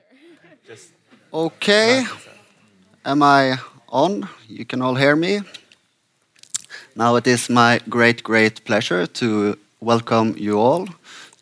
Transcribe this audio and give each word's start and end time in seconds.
Okay. 1.32 2.04
Am 3.04 3.22
I 3.22 3.58
on? 3.88 4.28
You 4.48 4.64
can 4.64 4.82
all 4.82 4.96
hear 4.96 5.14
me? 5.14 5.42
Now 6.96 7.16
it 7.16 7.26
is 7.26 7.48
my 7.48 7.80
great, 7.88 8.22
great 8.22 8.64
pleasure 8.64 9.06
to 9.06 9.56
welcome 9.80 10.34
you 10.36 10.58
all 10.58 10.88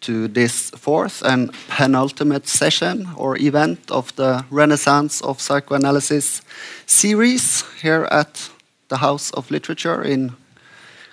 to 0.01 0.29
this 0.29 0.71
fourth 0.71 1.23
and 1.23 1.53
penultimate 1.69 2.47
session 2.47 3.09
or 3.17 3.37
event 3.39 3.91
of 3.91 4.15
the 4.17 4.45
Renaissance 4.50 5.20
of 5.22 5.40
Psychoanalysis 5.40 6.43
series 6.86 7.64
here 7.82 8.06
at 8.11 8.50
the 8.88 8.98
House 8.98 9.30
of 9.32 9.50
Literature 9.50 10.02
in 10.02 10.32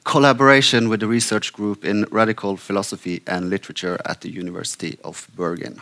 collaboration 0.04 0.89
with 0.89 1.00
the 1.00 1.07
research 1.07 1.52
group 1.54 1.84
in 1.84 2.05
radical 2.12 2.57
philosophy 2.57 3.21
and 3.25 3.50
literature 3.50 4.00
at 4.05 4.21
the 4.21 4.30
University 4.30 4.98
of 5.04 5.27
Bergen. 5.36 5.82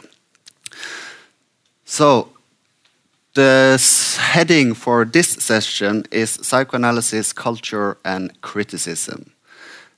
So, 1.96 2.30
the 3.36 3.78
heading 4.20 4.74
for 4.74 5.06
this 5.06 5.28
session 5.28 6.06
is 6.10 6.40
Psychoanalysis, 6.42 7.34
Culture 7.34 8.00
and 8.04 8.32
Criticism. 8.42 9.32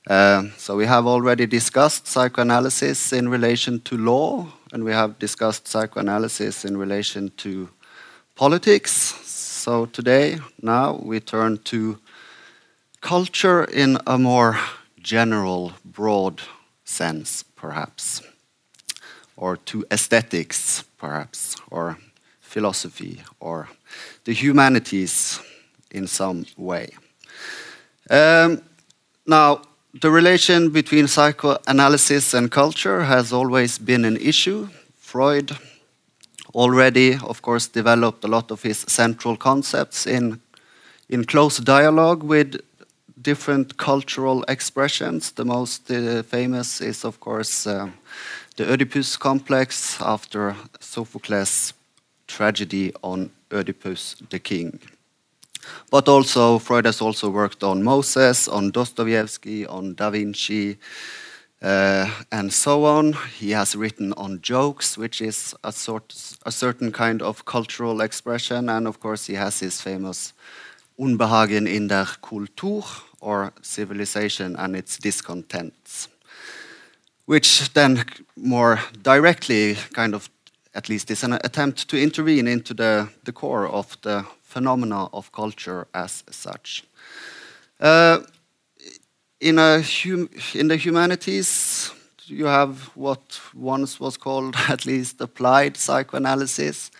Uh, 0.06 0.50
so 0.58 0.76
we 0.76 0.84
have 0.84 1.06
already 1.06 1.46
discussed 1.46 2.06
psychoanalysis 2.06 3.14
in 3.14 3.30
relation 3.30 3.80
to 3.84 3.96
law, 3.96 4.46
and 4.74 4.84
we 4.84 4.92
have 4.92 5.18
discussed 5.18 5.68
psychoanalysis 5.68 6.66
in 6.66 6.76
relation 6.76 7.30
to 7.38 7.70
politics. 8.34 8.92
So 9.24 9.86
today, 9.86 10.38
now, 10.60 11.00
we 11.02 11.18
turn 11.20 11.56
to 11.72 11.98
culture 13.00 13.64
in 13.64 13.96
a 14.06 14.18
more 14.18 14.58
general, 15.00 15.72
broad 15.82 16.42
sense, 16.84 17.42
perhaps, 17.42 18.20
or 19.34 19.56
to 19.56 19.86
aesthetics, 19.90 20.84
perhaps, 20.98 21.56
or 21.70 21.98
philosophy, 22.40 23.22
or 23.40 23.68
the 24.24 24.32
humanities 24.32 25.40
in 25.90 26.06
some 26.06 26.46
way. 26.56 26.88
Um, 28.10 28.62
now, 29.26 29.62
the 30.00 30.10
relation 30.10 30.70
between 30.70 31.08
psychoanalysis 31.08 32.34
and 32.34 32.50
culture 32.50 33.04
has 33.04 33.32
always 33.32 33.78
been 33.78 34.04
an 34.04 34.16
issue. 34.16 34.68
Freud 34.98 35.56
already, 36.54 37.18
of 37.22 37.42
course, 37.42 37.66
developed 37.66 38.24
a 38.24 38.28
lot 38.28 38.50
of 38.50 38.62
his 38.62 38.78
central 38.78 39.36
concepts 39.36 40.06
in, 40.06 40.40
in 41.08 41.24
close 41.24 41.58
dialogue 41.58 42.22
with 42.22 42.60
different 43.20 43.76
cultural 43.76 44.44
expressions. 44.48 45.32
The 45.32 45.44
most 45.44 45.90
uh, 45.90 46.22
famous 46.22 46.80
is, 46.80 47.04
of 47.04 47.18
course, 47.20 47.66
uh, 47.66 47.88
the 48.56 48.64
Oedipus 48.64 49.16
complex 49.18 50.00
after 50.00 50.56
Sophocles' 50.80 51.74
tragedy 52.26 52.92
on 53.02 53.30
Oedipus 53.52 54.16
the 54.30 54.38
king. 54.38 54.80
But 55.90 56.08
also, 56.08 56.58
Freud 56.58 56.86
has 56.86 57.00
also 57.00 57.28
worked 57.28 57.62
on 57.62 57.82
Moses, 57.82 58.48
on 58.48 58.70
Dostoevsky, 58.70 59.66
on 59.66 59.94
Da 59.94 60.10
Vinci, 60.10 60.78
uh, 61.60 62.10
and 62.30 62.52
so 62.52 62.84
on. 62.84 63.14
He 63.38 63.50
has 63.50 63.74
written 63.74 64.12
on 64.14 64.40
jokes, 64.42 64.96
which 64.96 65.20
is 65.20 65.54
a, 65.64 65.72
sort, 65.72 66.14
a 66.44 66.52
certain 66.52 66.92
kind 66.92 67.22
of 67.22 67.44
cultural 67.44 68.00
expression. 68.00 68.68
And 68.68 68.86
of 68.86 69.00
course, 69.00 69.26
he 69.26 69.34
has 69.34 69.60
his 69.60 69.80
famous 69.80 70.32
Unbehagen 70.98 71.66
in 71.66 71.88
der 71.88 72.06
Kultur, 72.22 72.84
or 73.20 73.52
civilization 73.60 74.56
and 74.56 74.76
its 74.76 74.98
discontents, 74.98 76.08
which 77.26 77.72
then 77.74 78.04
more 78.36 78.80
directly 79.02 79.76
kind 79.92 80.14
of 80.14 80.30
at 80.74 80.88
least 80.88 81.10
is 81.10 81.24
an 81.24 81.32
attempt 81.32 81.88
to 81.88 82.00
intervene 82.00 82.46
into 82.46 82.74
the, 82.74 83.08
the 83.24 83.32
core 83.32 83.66
of 83.66 83.96
the 84.02 84.24
phenomena 84.42 85.06
of 85.12 85.32
culture 85.32 85.86
as 85.94 86.22
such. 86.30 86.84
Uh, 87.80 88.18
in, 89.40 89.58
a 89.58 89.82
hum 89.82 90.28
in 90.54 90.68
the 90.68 90.76
humanities, 90.76 91.90
you 92.24 92.46
have 92.46 92.90
what 92.94 93.40
once 93.54 94.00
was 94.00 94.16
called 94.16 94.54
at 94.68 94.86
least 94.86 95.20
applied 95.20 95.76
psychoanalysis, 95.76 96.90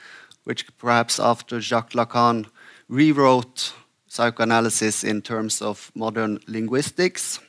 which 0.44 0.66
perhaps 0.78 1.20
after 1.20 1.60
Jacques 1.60 1.94
Lacan 1.94 2.46
rewrote 2.88 3.72
psychoanalysis 4.08 5.04
in 5.04 5.20
terms 5.22 5.60
of 5.62 5.90
modern 5.94 6.38
linguistics, 6.46 7.40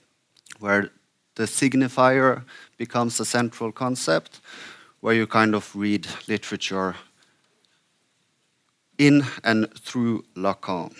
where 0.60 0.90
the 1.36 1.44
signifier 1.44 2.44
becomes 2.78 3.20
a 3.20 3.26
central 3.26 3.72
concept, 3.72 4.40
where 5.02 5.16
you 5.16 5.28
kind 5.28 5.56
of 5.56 5.76
read 5.76 6.08
literature 6.28 6.96
in 8.98 9.24
and 9.44 9.72
through 9.80 10.24
Lacan. 10.36 10.94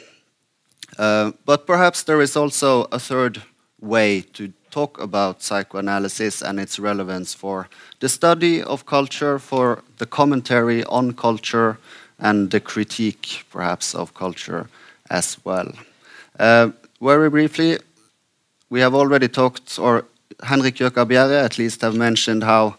Uh, 0.98 1.32
but 1.46 1.66
perhaps 1.66 2.04
there 2.04 2.22
is 2.22 2.36
also 2.36 2.84
a 2.92 3.00
third 3.00 3.42
way 3.82 4.22
to 4.22 4.54
talk 4.72 5.00
about 5.00 5.42
psychoanalysis 5.42 6.42
and 6.42 6.60
its 6.60 6.80
relevance 6.80 7.34
for 7.34 7.68
the 8.00 8.10
study 8.10 8.62
of 8.64 8.86
culture, 8.86 9.40
for 9.40 9.84
the 9.98 10.06
commentary 10.06 10.84
on 10.86 11.14
culture, 11.14 11.78
and 12.20 12.52
the 12.52 12.60
critique, 12.60 13.46
perhaps, 13.52 13.96
of 13.96 14.14
culture 14.14 14.70
as 15.10 15.38
well. 15.44 15.72
Uh, 16.40 16.72
very 17.02 17.30
briefly, 17.30 17.78
we 18.70 18.80
have 18.80 18.96
already 18.96 19.28
talked, 19.28 19.80
or 19.80 20.06
Henrik 20.44 20.76
Jøker 20.76 21.06
Bjerre 21.06 21.44
at 21.44 21.58
least 21.58 21.82
have 21.82 21.96
mentioned 21.96 22.44
how 22.44 22.76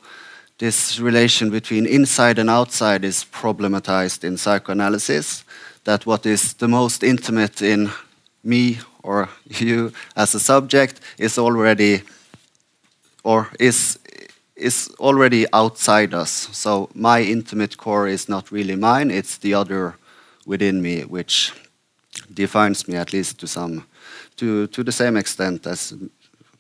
this 0.59 1.01
relation 1.01 1.51
between 1.51 1.87
inside 1.87 2.39
and 2.39 2.51
outside 2.51 3.05
is 3.05 3.25
problematized 3.25 4.25
in 4.25 4.37
psychoanalysis. 4.37 5.45
That 5.85 6.07
what 6.07 6.27
is 6.27 6.55
the 6.55 6.69
most 6.69 7.03
intimate 7.03 7.63
in 7.63 7.91
me 8.45 8.79
or 9.03 9.29
you 9.47 9.93
as 10.17 10.35
a 10.35 10.41
subject 10.41 11.01
is 11.19 11.39
already 11.39 12.03
or 13.25 13.49
is 13.59 13.99
is 14.57 14.89
already 14.99 15.47
outside 15.53 16.13
us. 16.15 16.49
So 16.53 16.91
my 16.95 17.23
intimate 17.23 17.77
core 17.77 18.09
is 18.09 18.29
not 18.29 18.51
really 18.51 18.77
mine, 18.77 19.11
it's 19.11 19.39
the 19.39 19.55
other 19.55 19.95
within 20.47 20.83
me 20.83 21.03
which 21.03 21.53
defines 22.35 22.89
me 22.89 22.97
at 22.97 23.13
least 23.13 23.39
to 23.39 23.47
some 23.47 23.85
to 24.37 24.67
to 24.67 24.83
the 24.83 24.93
same 24.93 25.17
extent 25.17 25.67
as 25.67 25.95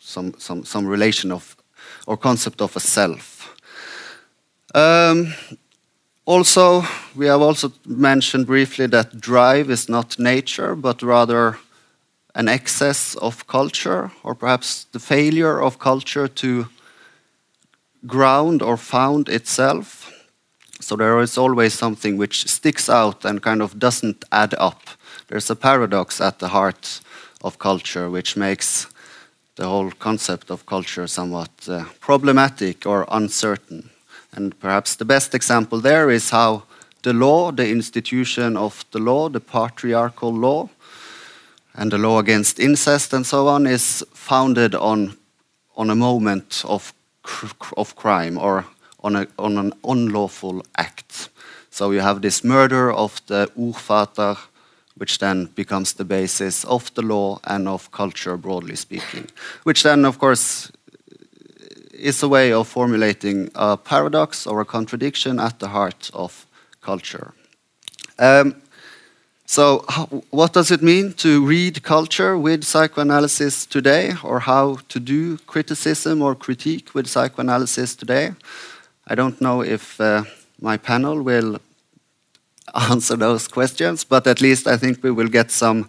some 0.08 0.32
some 0.38 0.64
some 0.64 0.86
relation 0.86 1.32
of 1.32 1.56
or 2.06 2.16
concept 2.16 2.60
of 2.60 2.76
a 2.76 2.80
self. 2.80 3.54
Um, 4.74 5.34
also, 6.24 6.82
we 7.16 7.26
have 7.26 7.42
also 7.42 7.72
mentioned 7.86 8.46
briefly 8.46 8.86
that 8.86 9.20
drive 9.20 9.70
is 9.70 9.88
not 9.88 10.18
nature, 10.18 10.74
but 10.74 11.02
rather 11.02 11.58
an 12.34 12.48
excess 12.48 13.16
of 13.16 13.46
culture, 13.46 14.10
or 14.22 14.34
perhaps 14.34 14.86
the 14.92 14.98
failure 14.98 15.62
of 15.62 15.78
culture 15.78 16.28
to 16.28 16.66
ground 18.06 18.62
or 18.62 18.76
found 18.76 19.28
itself. 19.28 20.12
So 20.80 20.96
there 20.96 21.20
is 21.20 21.38
always 21.38 21.74
something 21.74 22.18
which 22.18 22.46
sticks 22.46 22.88
out 22.88 23.24
and 23.24 23.42
kind 23.42 23.62
of 23.62 23.78
doesn't 23.78 24.24
add 24.30 24.54
up 24.58 24.98
there's 25.28 25.50
a 25.50 25.56
paradox 25.56 26.20
at 26.20 26.38
the 26.38 26.48
heart 26.48 27.00
of 27.42 27.58
culture 27.58 28.10
which 28.10 28.36
makes 28.36 28.86
the 29.58 29.66
whole 29.66 29.90
concept 29.90 30.50
of 30.50 30.64
culture 30.66 31.06
somewhat 31.08 31.50
uh, 31.68 31.84
problematic 32.00 32.86
or 32.86 33.04
uncertain. 33.10 33.90
And 34.32 34.58
perhaps 34.60 34.94
the 34.96 35.04
best 35.04 35.34
example 35.34 35.80
there 35.80 36.10
is 36.10 36.30
how 36.30 36.62
the 37.02 37.12
law, 37.12 37.50
the 37.50 37.68
institution 37.68 38.56
of 38.56 38.84
the 38.92 39.00
law, 39.00 39.28
the 39.28 39.40
patriarchal 39.40 40.32
law, 40.32 40.68
and 41.74 41.90
the 41.90 41.98
law 41.98 42.20
against 42.20 42.60
incest 42.60 43.12
and 43.12 43.26
so 43.26 43.48
on 43.48 43.66
is 43.66 44.04
founded 44.14 44.74
on, 44.74 45.16
on 45.76 45.90
a 45.90 45.94
moment 45.94 46.62
of, 46.64 46.94
of 47.76 47.96
crime 47.96 48.38
or 48.38 48.64
on, 49.00 49.16
a, 49.16 49.26
on 49.38 49.58
an 49.58 49.72
unlawful 49.84 50.64
act. 50.76 51.30
So 51.70 51.90
you 51.90 52.00
have 52.00 52.22
this 52.22 52.44
murder 52.44 52.92
of 52.92 53.20
the 53.26 53.50
Urvater 53.56 54.36
which 54.98 55.18
then 55.18 55.46
becomes 55.54 55.94
the 55.94 56.04
basis 56.04 56.64
of 56.64 56.92
the 56.94 57.02
law 57.02 57.38
and 57.44 57.68
of 57.68 57.90
culture, 57.90 58.36
broadly 58.36 58.76
speaking. 58.76 59.26
Which 59.62 59.82
then, 59.82 60.04
of 60.04 60.18
course, 60.18 60.70
is 61.92 62.22
a 62.22 62.28
way 62.28 62.52
of 62.52 62.68
formulating 62.68 63.50
a 63.54 63.76
paradox 63.76 64.46
or 64.46 64.60
a 64.60 64.64
contradiction 64.64 65.40
at 65.40 65.58
the 65.58 65.68
heart 65.68 66.10
of 66.12 66.46
culture. 66.80 67.32
Um, 68.18 68.54
so, 69.46 69.78
what 70.30 70.52
does 70.52 70.70
it 70.70 70.82
mean 70.82 71.14
to 71.14 71.46
read 71.46 71.82
culture 71.82 72.36
with 72.36 72.64
psychoanalysis 72.64 73.64
today, 73.66 74.14
or 74.22 74.40
how 74.40 74.78
to 74.88 75.00
do 75.00 75.38
criticism 75.46 76.20
or 76.20 76.34
critique 76.34 76.94
with 76.94 77.06
psychoanalysis 77.06 77.96
today? 77.96 78.34
I 79.06 79.14
don't 79.14 79.40
know 79.40 79.62
if 79.62 79.98
uh, 80.00 80.24
my 80.60 80.76
panel 80.76 81.22
will 81.22 81.60
answer 82.74 83.16
those 83.16 83.48
questions, 83.48 84.04
but 84.04 84.26
at 84.26 84.40
least 84.40 84.66
I 84.66 84.76
think 84.76 85.02
we 85.02 85.10
will 85.10 85.28
get 85.28 85.50
some, 85.50 85.88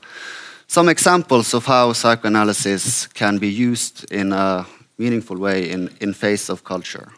some 0.68 0.90
examples 0.90 1.54
of 1.54 1.66
how 1.66 1.94
psychoanalysis 1.94 3.08
can 3.08 3.38
be 3.38 3.50
used 3.50 4.12
in 4.12 4.34
a 4.34 4.66
meaningful 4.98 5.38
way 5.38 5.70
in, 5.70 5.90
in 6.02 6.14
face 6.14 6.50
of 6.50 6.64
culture. 6.64 7.10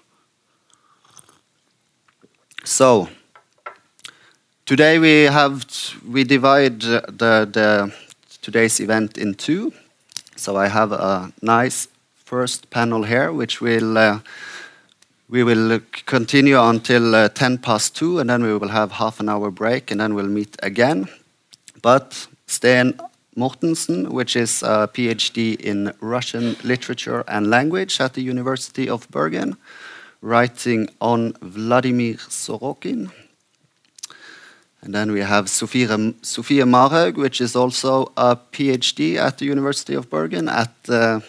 So, 2.63 3.09
today 4.65 4.99
we 4.99 5.23
have 5.23 5.65
we 6.07 6.23
divide 6.23 6.81
the, 6.81 7.49
the 7.51 7.91
today's 8.41 8.79
event 8.79 9.17
in 9.17 9.33
two. 9.33 9.73
So 10.35 10.57
I 10.57 10.67
have 10.67 10.91
a 10.91 11.31
nice 11.41 11.87
first 12.15 12.69
panel 12.69 13.03
here, 13.03 13.31
which 13.31 13.61
will 13.61 13.97
uh, 13.97 14.19
we 15.31 15.45
will 15.45 15.79
continue 16.05 16.61
until 16.61 17.15
uh, 17.15 17.29
10 17.29 17.59
past 17.59 17.95
2, 17.95 18.19
and 18.19 18.29
then 18.29 18.43
we 18.43 18.55
will 18.55 18.67
have 18.67 18.91
half 18.91 19.21
an 19.21 19.29
hour 19.29 19.49
break, 19.49 19.89
and 19.89 20.01
then 20.01 20.13
we'll 20.13 20.27
meet 20.27 20.57
again. 20.61 21.07
But 21.81 22.27
Sten 22.47 22.99
Mortensen, 23.37 24.09
which 24.09 24.35
is 24.35 24.61
a 24.61 24.89
PhD 24.93 25.55
in 25.55 25.93
Russian 26.01 26.57
literature 26.65 27.23
and 27.29 27.49
language 27.49 28.01
at 28.01 28.13
the 28.13 28.21
University 28.21 28.89
of 28.89 29.09
Bergen, 29.09 29.55
writing 30.21 30.89
on 30.99 31.31
Vladimir 31.41 32.15
Sorokin. 32.15 33.09
And 34.81 34.93
then 34.93 35.13
we 35.13 35.21
have 35.21 35.49
Sofia, 35.49 35.87
Marhaug, 35.87 37.15
which 37.15 37.39
is 37.39 37.55
also 37.55 38.11
a 38.17 38.35
PhD 38.35 39.15
at 39.15 39.37
the 39.37 39.45
University 39.45 39.93
of 39.93 40.09
Bergen 40.09 40.49
at 40.49 40.75
uh, 40.89 41.21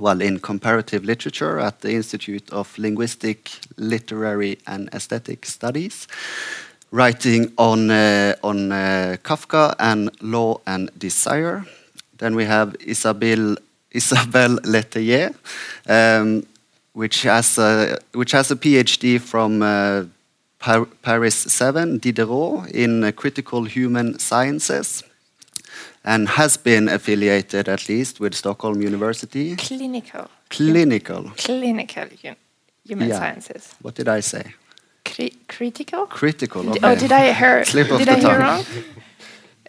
well, 0.00 0.22
in 0.22 0.40
comparative 0.40 1.04
literature 1.04 1.58
at 1.58 1.82
the 1.82 1.92
Institute 1.92 2.50
of 2.50 2.76
Linguistic, 2.78 3.50
Literary 3.76 4.58
and 4.66 4.88
Aesthetic 4.94 5.44
Studies, 5.44 6.08
writing 6.90 7.52
on, 7.58 7.90
uh, 7.90 8.34
on 8.42 8.72
uh, 8.72 9.16
Kafka 9.22 9.74
and 9.78 10.10
Law 10.22 10.60
and 10.66 10.90
Desire. 10.98 11.66
Then 12.16 12.34
we 12.34 12.44
have 12.46 12.74
Isabelle, 12.80 13.56
Isabelle 13.92 14.56
Letellier, 14.64 15.34
um, 15.86 16.46
which, 16.94 17.22
has 17.22 17.58
a, 17.58 17.98
which 18.14 18.32
has 18.32 18.50
a 18.50 18.56
PhD 18.56 19.20
from 19.20 19.62
uh, 19.62 20.04
Par 20.58 20.86
Paris 21.02 21.34
7, 21.34 21.98
Diderot, 21.98 22.70
in 22.70 23.04
uh, 23.04 23.12
critical 23.12 23.64
human 23.64 24.18
sciences 24.18 25.02
and 26.04 26.28
has 26.28 26.56
been 26.56 26.88
affiliated 26.88 27.68
at 27.68 27.88
least 27.88 28.20
with 28.20 28.34
Stockholm 28.34 28.80
University. 28.82 29.56
Clinical. 29.56 30.28
Clinical. 30.48 31.30
Clinical 31.36 32.06
human 32.84 33.08
Yeah. 33.08 33.18
sciences. 33.18 33.74
What 33.82 33.94
did 33.94 34.08
I 34.08 34.20
say? 34.20 34.42
Cri- 35.04 35.36
critical? 35.48 36.06
Critical. 36.06 36.68
Okay. 36.70 36.80
Oh, 36.82 36.94
did 36.94 37.12
I 37.12 37.32
hear? 37.32 37.64
Slip 37.72 37.90
of 37.90 37.98
did 37.98 38.08
the 38.08 38.12
I 38.12 38.20
hear 38.20 38.38
wrong? 38.38 38.64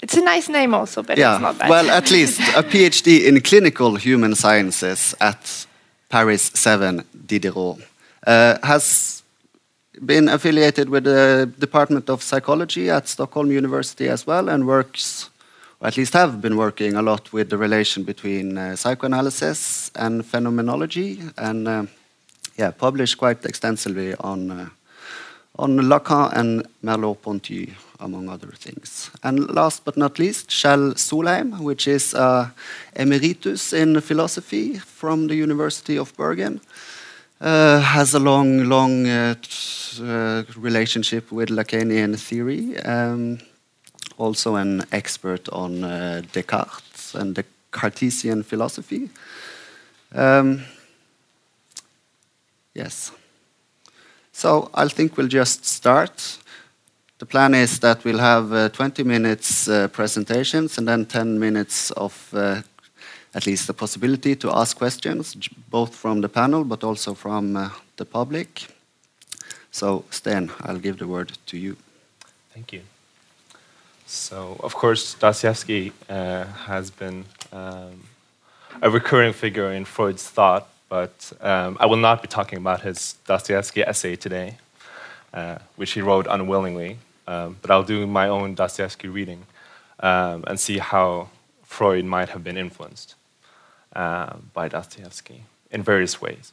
It's 0.03 0.17
a 0.17 0.21
nice 0.21 0.49
name 0.49 0.73
also, 0.73 1.03
but 1.03 1.17
yeah. 1.17 1.33
it's 1.35 1.41
not 1.41 1.57
bad. 1.59 1.69
Well, 1.69 1.89
at 1.91 2.09
least 2.09 2.39
a 2.55 2.63
PhD 2.63 3.27
in 3.27 3.39
clinical 3.41 3.95
human 3.95 4.35
sciences 4.35 5.15
at 5.19 5.67
Paris 6.09 6.51
7 6.55 7.03
Diderot 7.27 7.77
uh, 8.25 8.57
has 8.63 9.21
been 10.03 10.27
affiliated 10.27 10.89
with 10.89 11.03
the 11.03 11.51
Department 11.59 12.09
of 12.09 12.23
Psychology 12.23 12.89
at 12.89 13.07
Stockholm 13.07 13.51
University 13.51 14.09
as 14.09 14.25
well 14.25 14.49
and 14.49 14.65
works 14.65 15.29
or 15.29 15.30
at 15.81 15.97
least 15.97 16.13
have 16.13 16.41
been 16.41 16.57
working 16.57 16.95
a 16.95 17.01
lot 17.01 17.33
with 17.33 17.49
the 17.49 17.57
relation 17.57 18.03
between 18.03 18.57
uh, 18.57 18.75
psychoanalysis 18.75 19.91
and 19.95 20.25
phenomenology 20.25 21.19
and 21.37 21.67
uh, 21.67 21.85
yeah 22.57 22.71
published 22.71 23.17
quite 23.17 23.43
extensively 23.45 24.15
on 24.15 24.51
uh, 24.51 24.69
on 25.59 25.77
Lacan 25.77 26.31
and 26.33 26.67
Merleau-Ponty, 26.83 27.73
among 27.99 28.29
other 28.29 28.47
things. 28.47 29.11
And 29.23 29.49
last 29.49 29.85
but 29.85 29.97
not 29.97 30.17
least, 30.17 30.49
Kjell 30.49 30.93
Solheim, 30.95 31.59
which 31.59 31.87
is 31.87 32.13
uh, 32.13 32.49
emeritus 32.95 33.73
in 33.73 34.01
philosophy 34.01 34.77
from 34.77 35.27
the 35.27 35.35
University 35.35 35.97
of 35.97 36.15
Bergen. 36.15 36.61
Uh, 37.39 37.79
has 37.79 38.13
a 38.13 38.19
long, 38.19 38.65
long 38.65 39.07
uh, 39.07 39.33
uh, 39.99 40.43
relationship 40.55 41.31
with 41.31 41.49
Lacanian 41.49 42.15
theory. 42.15 42.77
Um, 42.77 43.39
also 44.21 44.55
an 44.55 44.83
expert 44.91 45.49
on 45.49 45.83
uh, 45.83 46.21
Descartes 46.31 47.15
and 47.15 47.35
the 47.35 47.43
Cartesian 47.71 48.43
philosophy. 48.43 49.09
Um, 50.13 50.61
yes. 52.73 53.11
So 54.31 54.69
I 54.73 54.87
think 54.87 55.17
we'll 55.17 55.27
just 55.27 55.65
start. 55.65 56.37
The 57.19 57.25
plan 57.25 57.53
is 57.53 57.79
that 57.79 58.03
we'll 58.03 58.19
have 58.19 58.53
uh, 58.53 58.69
20 58.69 59.03
minutes 59.03 59.67
uh, 59.67 59.87
presentations 59.87 60.77
and 60.77 60.87
then 60.87 61.05
10 61.05 61.39
minutes 61.39 61.91
of 61.91 62.33
uh, 62.33 62.61
at 63.33 63.45
least 63.45 63.67
the 63.67 63.73
possibility 63.73 64.35
to 64.35 64.51
ask 64.51 64.77
questions, 64.77 65.35
both 65.69 65.95
from 65.95 66.21
the 66.21 66.29
panel 66.29 66.63
but 66.63 66.83
also 66.83 67.13
from 67.13 67.55
uh, 67.55 67.69
the 67.97 68.05
public. 68.05 68.67
So 69.71 70.03
Sten, 70.09 70.51
I'll 70.61 70.79
give 70.79 70.97
the 70.97 71.07
word 71.07 71.37
to 71.45 71.57
you. 71.57 71.77
Thank 72.53 72.73
you. 72.73 72.90
So, 74.13 74.57
of 74.61 74.75
course, 74.75 75.13
Dostoevsky 75.13 75.93
uh, 76.09 76.43
has 76.43 76.91
been 76.91 77.23
um, 77.53 78.03
a 78.81 78.89
recurring 78.89 79.31
figure 79.31 79.71
in 79.71 79.85
Freud's 79.85 80.29
thought, 80.29 80.67
but 80.89 81.31
um, 81.39 81.77
I 81.79 81.85
will 81.85 81.95
not 81.95 82.21
be 82.21 82.27
talking 82.27 82.57
about 82.57 82.81
his 82.81 83.15
Dostoevsky 83.25 83.83
essay 83.83 84.17
today, 84.17 84.57
uh, 85.33 85.59
which 85.77 85.91
he 85.93 86.01
wrote 86.01 86.27
unwillingly, 86.29 86.97
um, 87.25 87.55
but 87.61 87.71
I'll 87.71 87.85
do 87.85 88.05
my 88.05 88.27
own 88.27 88.53
Dostoevsky 88.53 89.07
reading 89.07 89.45
um, 90.01 90.43
and 90.45 90.59
see 90.59 90.79
how 90.79 91.29
Freud 91.63 92.03
might 92.03 92.27
have 92.29 92.43
been 92.43 92.57
influenced 92.57 93.15
uh, 93.95 94.35
by 94.53 94.67
Dostoevsky 94.67 95.45
in 95.71 95.83
various 95.83 96.21
ways. 96.21 96.51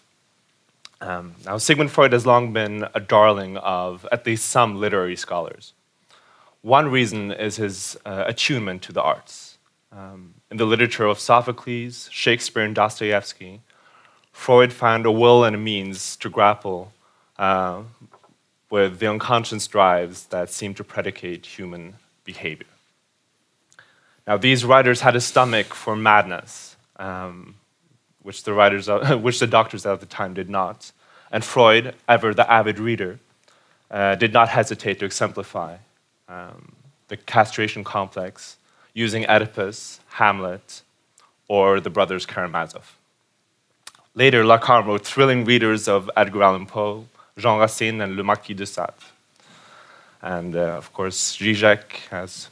Um, 1.01 1.35
now, 1.45 1.59
Sigmund 1.59 1.91
Freud 1.91 2.13
has 2.13 2.25
long 2.25 2.53
been 2.53 2.87
a 2.95 3.01
darling 3.01 3.57
of 3.57 4.07
at 4.13 4.25
least 4.27 4.49
some 4.49 4.79
literary 4.79 5.17
scholars. 5.17 5.73
One 6.69 6.91
reason 6.91 7.33
is 7.33 7.57
his 7.57 7.97
uh, 8.05 8.25
attunement 8.27 8.83
to 8.83 8.93
the 8.93 9.01
arts. 9.01 9.57
Um, 9.91 10.35
in 10.51 10.59
the 10.59 10.67
literature 10.67 11.07
of 11.07 11.19
Sophocles, 11.19 12.11
Shakespeare, 12.13 12.63
and 12.63 12.75
Dostoevsky, 12.75 13.63
Freud 14.33 14.71
found 14.75 15.07
a 15.07 15.11
will 15.11 15.45
and 15.45 15.57
a 15.57 15.59
means 15.59 16.15
to 16.17 16.29
grapple 16.29 16.93
uh, 17.39 17.85
with 18.69 18.99
the 18.99 19.07
unconscious 19.07 19.67
drives 19.67 20.27
that 20.27 20.51
seem 20.51 20.75
to 20.75 20.85
predicate 20.85 21.47
human 21.47 21.95
behavior. 22.25 22.67
Now, 24.27 24.37
these 24.37 24.63
writers 24.63 25.01
had 25.01 25.17
a 25.17 25.23
stomach 25.23 25.73
for 25.73 25.97
madness, 25.97 26.77
um, 26.97 27.55
which 28.23 28.43
the 28.45 28.53
writers, 28.53 28.91
of, 28.91 29.23
which 29.23 29.41
the 29.41 29.47
doctors 29.47 29.87
at 29.87 30.01
the 30.01 30.07
time 30.07 30.35
did 30.35 30.51
not. 30.51 30.93
And 31.33 31.43
Freud, 31.43 31.95
ever 32.07 32.35
the 32.35 32.51
avid 32.53 32.79
reader, 32.79 33.21
uh, 33.91 34.17
did 34.17 34.35
not 34.35 34.51
hesitate 34.51 34.99
to 34.99 35.07
exemplify 35.07 35.79
um, 36.29 36.73
the 37.09 37.17
castration 37.17 37.85
complex 37.85 38.57
using 38.95 39.25
Oedipus, 39.29 40.01
Hamlet, 40.09 40.83
or 41.49 41.81
the 41.81 41.91
brothers 41.91 42.27
Karamazov. 42.27 42.97
Later, 44.15 44.43
Lacan 44.43 44.87
wrote 44.87 45.07
thrilling 45.07 45.45
readers 45.45 45.89
of 45.89 46.11
Edgar 46.17 46.43
Allan 46.43 46.67
Poe, 46.67 47.07
Jean 47.37 47.61
Racine, 47.61 48.01
and 48.01 48.17
Le 48.17 48.25
Marquis 48.25 48.55
de 48.55 48.67
Sade. 48.67 48.91
And 50.21 50.57
uh, 50.57 50.77
of 50.77 50.93
course, 50.93 51.37
Zizek 51.37 52.09
has 52.11 52.49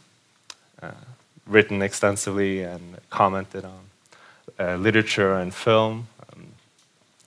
uh, 0.81 0.93
written 1.47 1.83
extensively 1.83 2.63
and 2.63 2.99
commented 3.11 3.65
on 3.65 3.81
uh, 4.59 4.77
literature 4.77 5.35
and 5.35 5.53
film. 5.53 6.07
Um, 6.33 6.47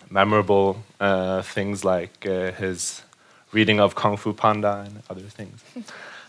memorable 0.09 0.83
uh, 0.99 1.41
things 1.41 1.83
like 1.83 2.25
uh, 2.25 2.51
his 2.51 3.01
reading 3.51 3.79
of 3.79 3.95
Kung 3.95 4.17
Fu 4.17 4.33
Panda 4.33 4.83
and 4.85 5.03
other 5.09 5.21
things. 5.21 5.63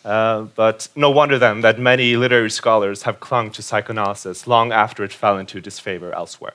Uh, 0.05 0.43
but 0.55 0.89
no 0.97 1.11
wonder 1.11 1.39
then 1.39 1.61
that 1.61 1.79
many 1.79 2.17
literary 2.17 2.51
scholars 2.51 3.03
have 3.03 3.21
clung 3.21 3.51
to 3.51 3.63
psychoanalysis 3.63 4.47
long 4.47 4.73
after 4.73 5.05
it 5.05 5.13
fell 5.13 5.37
into 5.37 5.61
disfavor 5.61 6.13
elsewhere. 6.15 6.55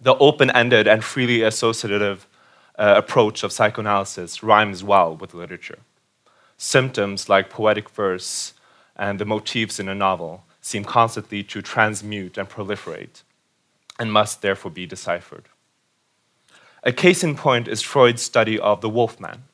The 0.00 0.16
open 0.16 0.50
ended 0.50 0.88
and 0.88 1.04
freely 1.04 1.42
associative 1.42 2.26
uh, 2.78 2.94
approach 2.96 3.42
of 3.42 3.52
psychoanalysis 3.52 4.42
rhymes 4.42 4.82
well 4.82 5.14
with 5.14 5.34
literature. 5.34 5.80
Symptoms 6.56 7.28
like 7.28 7.50
poetic 7.50 7.90
verse 7.90 8.54
and 8.96 9.18
the 9.18 9.26
motifs 9.26 9.78
in 9.78 9.88
a 9.88 9.94
novel 9.94 10.44
seem 10.62 10.84
constantly 10.84 11.42
to 11.42 11.62
transmute 11.62 12.38
and 12.38 12.48
proliferate, 12.48 13.22
and 13.98 14.12
must 14.12 14.42
therefore 14.42 14.70
be 14.70 14.86
deciphered. 14.86 15.48
A 16.82 16.92
case 16.92 17.22
in 17.22 17.34
point 17.34 17.68
is 17.68 17.82
Freud's 17.82 18.22
study 18.22 18.58
of 18.58 18.80
the 18.80 18.88
Wolfman, 18.88 19.44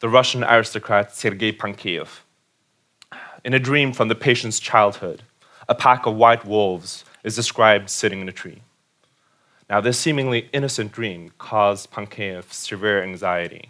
the 0.00 0.08
Russian 0.08 0.42
aristocrat 0.42 1.14
Sergei 1.14 1.52
Pankeyev. 1.52 2.20
In 3.44 3.52
a 3.52 3.58
dream 3.58 3.92
from 3.92 4.08
the 4.08 4.14
patient's 4.14 4.58
childhood, 4.58 5.22
a 5.68 5.74
pack 5.74 6.06
of 6.06 6.16
white 6.16 6.46
wolves 6.46 7.04
is 7.22 7.36
described 7.36 7.90
sitting 7.90 8.22
in 8.22 8.28
a 8.28 8.32
tree. 8.32 8.62
Now, 9.68 9.82
this 9.82 9.98
seemingly 9.98 10.48
innocent 10.54 10.90
dream 10.90 11.32
caused 11.36 11.90
Pankeyev 11.90 12.50
severe 12.50 13.02
anxiety. 13.02 13.68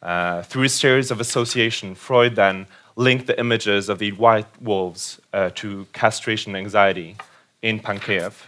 Uh, 0.00 0.42
through 0.42 0.64
a 0.64 0.68
series 0.68 1.10
of 1.10 1.20
association, 1.20 1.96
Freud 1.96 2.36
then 2.36 2.66
linked 2.94 3.26
the 3.26 3.38
images 3.38 3.88
of 3.88 3.98
the 3.98 4.12
white 4.12 4.62
wolves 4.62 5.20
uh, 5.32 5.50
to 5.56 5.88
castration 5.92 6.54
anxiety 6.54 7.16
in 7.62 7.80
Pankeyev, 7.80 8.42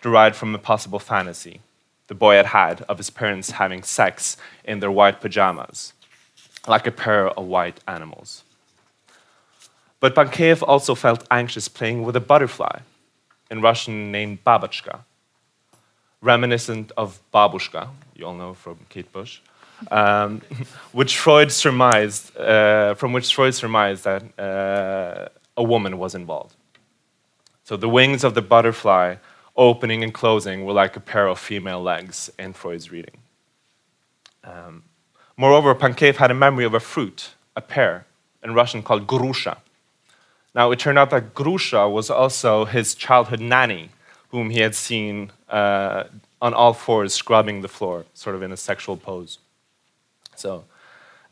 derived 0.00 0.36
from 0.36 0.54
a 0.54 0.58
possible 0.58 1.00
fantasy 1.00 1.60
the 2.06 2.14
boy 2.14 2.34
had 2.34 2.46
had 2.46 2.82
of 2.88 2.98
his 2.98 3.08
parents 3.08 3.52
having 3.52 3.84
sex 3.84 4.36
in 4.64 4.80
their 4.80 4.90
white 4.90 5.20
pajamas. 5.20 5.92
Like 6.66 6.86
a 6.86 6.92
pair 6.92 7.28
of 7.28 7.46
white 7.46 7.80
animals. 7.86 8.44
But 10.00 10.14
Pankev 10.14 10.62
also 10.66 10.94
felt 10.94 11.26
anxious 11.30 11.68
playing 11.68 12.02
with 12.04 12.16
a 12.16 12.20
butterfly, 12.20 12.80
in 13.50 13.60
Russian 13.60 14.12
named 14.12 14.44
Babochka, 14.44 15.00
reminiscent 16.22 16.92
of 16.96 17.20
Babushka, 17.34 17.88
you 18.14 18.24
all 18.26 18.34
know 18.34 18.54
from 18.54 18.78
Kate 18.88 19.12
Bush, 19.12 19.40
um, 19.90 20.40
which 20.92 21.18
Freud 21.18 21.50
surmised, 21.50 22.36
uh, 22.36 22.94
from 22.94 23.12
which 23.12 23.34
Freud 23.34 23.54
surmised 23.54 24.04
that 24.04 24.22
uh, 24.38 25.28
a 25.56 25.62
woman 25.62 25.98
was 25.98 26.14
involved. 26.14 26.54
So 27.64 27.76
the 27.76 27.88
wings 27.88 28.24
of 28.24 28.34
the 28.34 28.42
butterfly 28.42 29.16
opening 29.56 30.02
and 30.02 30.14
closing 30.14 30.64
were 30.64 30.72
like 30.72 30.96
a 30.96 31.00
pair 31.00 31.26
of 31.26 31.38
female 31.38 31.82
legs 31.82 32.30
in 32.38 32.52
Freud's 32.52 32.90
reading. 32.90 33.18
Um, 34.44 34.84
moreover, 35.40 35.74
Pankev 35.74 36.16
had 36.16 36.30
a 36.30 36.34
memory 36.34 36.66
of 36.66 36.74
a 36.74 36.80
fruit, 36.80 37.30
a 37.56 37.62
pear, 37.62 38.04
in 38.44 38.52
Russian 38.52 38.82
called 38.82 39.06
grusha. 39.06 39.56
Now, 40.54 40.70
it 40.70 40.78
turned 40.78 40.98
out 40.98 41.08
that 41.10 41.34
grusha 41.34 41.88
was 41.88 42.10
also 42.10 42.66
his 42.66 42.94
childhood 42.94 43.40
nanny, 43.40 43.88
whom 44.28 44.50
he 44.50 44.60
had 44.60 44.74
seen 44.74 45.32
uh, 45.48 46.04
on 46.42 46.52
all 46.52 46.74
fours 46.74 47.14
scrubbing 47.14 47.62
the 47.62 47.68
floor, 47.68 48.04
sort 48.12 48.36
of 48.36 48.42
in 48.42 48.52
a 48.52 48.56
sexual 48.56 48.98
pose. 48.98 49.38
So, 50.36 50.64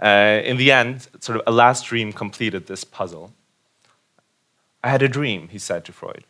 uh, 0.02 0.40
in 0.42 0.56
the 0.56 0.72
end, 0.72 1.08
sort 1.20 1.36
of 1.38 1.42
a 1.46 1.52
last 1.52 1.84
dream 1.84 2.10
completed 2.12 2.66
this 2.66 2.84
puzzle. 2.84 3.34
I 4.82 4.88
had 4.88 5.02
a 5.02 5.08
dream, 5.08 5.48
he 5.48 5.58
said 5.58 5.84
to 5.84 5.92
Freud, 5.92 6.24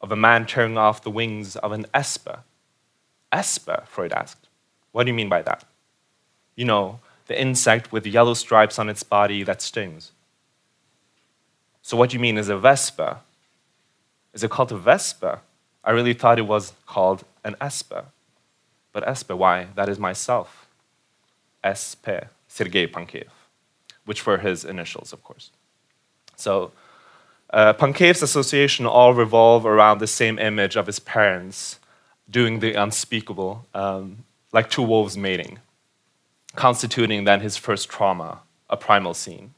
of 0.00 0.10
a 0.10 0.16
man 0.16 0.46
tearing 0.46 0.76
off 0.76 1.04
the 1.04 1.10
wings 1.10 1.54
of 1.54 1.70
an 1.70 1.86
esper. 1.94 2.40
Esper, 3.30 3.84
Freud 3.86 4.12
asked. 4.12 4.48
What 4.90 5.04
do 5.04 5.10
you 5.10 5.14
mean 5.14 5.28
by 5.28 5.42
that? 5.42 5.64
You 6.56 6.64
know, 6.64 6.98
the 7.30 7.40
insect 7.40 7.92
with 7.92 8.04
yellow 8.04 8.34
stripes 8.34 8.76
on 8.76 8.88
its 8.88 9.04
body 9.04 9.44
that 9.44 9.62
stings. 9.62 10.10
So, 11.80 11.96
what 11.96 12.12
you 12.12 12.18
mean 12.18 12.36
is 12.36 12.48
a 12.48 12.58
vespa? 12.58 13.20
Is 14.34 14.42
it 14.42 14.50
called 14.50 14.72
a 14.72 14.76
vespa? 14.76 15.40
I 15.84 15.92
really 15.92 16.12
thought 16.12 16.40
it 16.40 16.48
was 16.48 16.72
called 16.86 17.22
an 17.44 17.54
esper. 17.60 18.06
But 18.92 19.06
esper, 19.06 19.36
why? 19.36 19.68
That 19.76 19.88
is 19.88 19.96
myself. 19.96 20.66
SP, 21.62 22.26
Sergei 22.48 22.88
Pankev, 22.88 23.28
which 24.06 24.26
were 24.26 24.38
his 24.38 24.64
initials, 24.64 25.12
of 25.12 25.22
course. 25.22 25.50
So, 26.34 26.72
uh, 27.50 27.74
Pankev's 27.74 28.22
association 28.22 28.86
all 28.86 29.14
revolve 29.14 29.64
around 29.64 30.00
the 30.00 30.08
same 30.08 30.36
image 30.40 30.74
of 30.74 30.86
his 30.86 30.98
parents 30.98 31.78
doing 32.28 32.58
the 32.58 32.74
unspeakable, 32.74 33.66
um, 33.72 34.24
like 34.52 34.68
two 34.68 34.82
wolves 34.82 35.16
mating, 35.16 35.60
constituting 36.56 37.24
then 37.24 37.40
his 37.40 37.56
first 37.56 37.88
trauma, 37.88 38.40
a 38.68 38.76
primal 38.76 39.14
scene. 39.14 39.54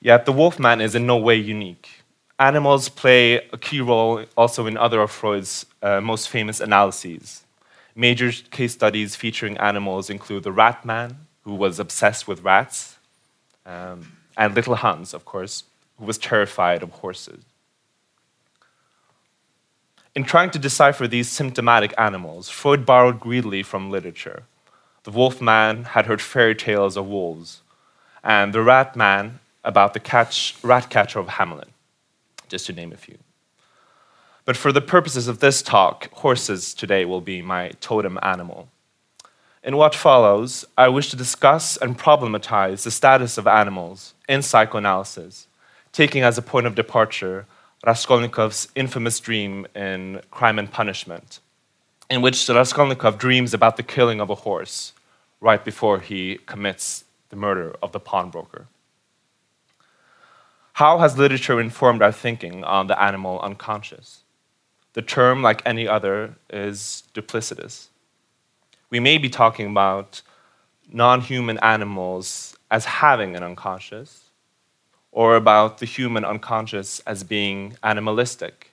Yet 0.00 0.26
the 0.26 0.32
Wolfman 0.32 0.80
is 0.80 0.94
in 0.94 1.06
no 1.06 1.16
way 1.16 1.36
unique. 1.36 1.88
Animals 2.38 2.88
play 2.88 3.36
a 3.52 3.58
key 3.58 3.80
role 3.80 4.24
also 4.36 4.66
in 4.66 4.76
other 4.76 5.00
of 5.00 5.10
Freud's 5.10 5.64
uh, 5.80 6.00
most 6.00 6.28
famous 6.28 6.60
analyses. 6.60 7.44
Major 7.94 8.32
case 8.32 8.72
studies 8.72 9.14
featuring 9.14 9.56
animals 9.58 10.10
include 10.10 10.42
the 10.42 10.50
Rat 10.50 10.84
Man, 10.84 11.26
who 11.42 11.54
was 11.54 11.78
obsessed 11.78 12.26
with 12.26 12.42
rats, 12.42 12.96
um, 13.64 14.16
and 14.36 14.54
Little 14.54 14.76
Hans, 14.76 15.14
of 15.14 15.24
course, 15.24 15.64
who 15.98 16.06
was 16.06 16.18
terrified 16.18 16.82
of 16.82 16.90
horses. 16.90 17.44
In 20.14 20.24
trying 20.24 20.50
to 20.50 20.58
decipher 20.58 21.06
these 21.06 21.30
symptomatic 21.30 21.94
animals, 21.96 22.48
Freud 22.48 22.84
borrowed 22.84 23.20
greedily 23.20 23.62
from 23.62 23.90
literature. 23.90 24.44
The 25.04 25.10
wolf 25.10 25.40
man 25.40 25.84
had 25.84 26.06
heard 26.06 26.22
fairy 26.22 26.54
tales 26.54 26.96
of 26.96 27.06
wolves, 27.06 27.62
and 28.22 28.52
the 28.52 28.62
rat 28.62 28.94
man 28.94 29.40
about 29.64 29.94
the 29.94 30.00
catch, 30.00 30.54
rat 30.62 30.90
catcher 30.90 31.18
of 31.18 31.26
Hamelin, 31.26 31.70
just 32.48 32.66
to 32.66 32.72
name 32.72 32.92
a 32.92 32.96
few. 32.96 33.18
But 34.44 34.56
for 34.56 34.72
the 34.72 34.80
purposes 34.80 35.28
of 35.28 35.40
this 35.40 35.62
talk, 35.62 36.12
horses 36.12 36.72
today 36.74 37.04
will 37.04 37.20
be 37.20 37.42
my 37.42 37.70
totem 37.80 38.18
animal. 38.22 38.68
In 39.64 39.76
what 39.76 39.94
follows, 39.94 40.64
I 40.76 40.88
wish 40.88 41.10
to 41.10 41.16
discuss 41.16 41.76
and 41.76 41.98
problematize 41.98 42.82
the 42.82 42.90
status 42.90 43.38
of 43.38 43.46
animals 43.46 44.14
in 44.28 44.42
psychoanalysis, 44.42 45.46
taking 45.92 46.22
as 46.22 46.38
a 46.38 46.42
point 46.42 46.66
of 46.66 46.74
departure 46.74 47.46
Raskolnikov's 47.86 48.68
infamous 48.74 49.18
dream 49.18 49.66
in 49.74 50.20
Crime 50.30 50.58
and 50.58 50.70
Punishment, 50.70 51.40
in 52.12 52.20
which 52.20 52.46
Raskolnikov 52.46 53.16
dreams 53.16 53.54
about 53.54 53.78
the 53.78 53.82
killing 53.82 54.20
of 54.20 54.28
a 54.28 54.34
horse 54.34 54.92
right 55.40 55.64
before 55.64 55.98
he 55.98 56.38
commits 56.44 57.04
the 57.30 57.36
murder 57.36 57.74
of 57.82 57.92
the 57.92 58.00
pawnbroker. 58.00 58.66
How 60.74 60.98
has 60.98 61.16
literature 61.16 61.58
informed 61.58 62.02
our 62.02 62.12
thinking 62.12 62.64
on 62.64 62.86
the 62.86 63.02
animal 63.02 63.40
unconscious? 63.40 64.24
The 64.92 65.00
term, 65.00 65.40
like 65.40 65.62
any 65.64 65.88
other, 65.88 66.34
is 66.50 67.04
duplicitous. 67.14 67.86
We 68.90 69.00
may 69.00 69.16
be 69.16 69.30
talking 69.30 69.68
about 69.70 70.20
non 70.92 71.22
human 71.22 71.58
animals 71.60 72.58
as 72.70 72.84
having 72.84 73.36
an 73.36 73.42
unconscious, 73.42 74.24
or 75.12 75.36
about 75.36 75.78
the 75.78 75.86
human 75.86 76.26
unconscious 76.26 77.00
as 77.06 77.24
being 77.24 77.78
animalistic. 77.82 78.71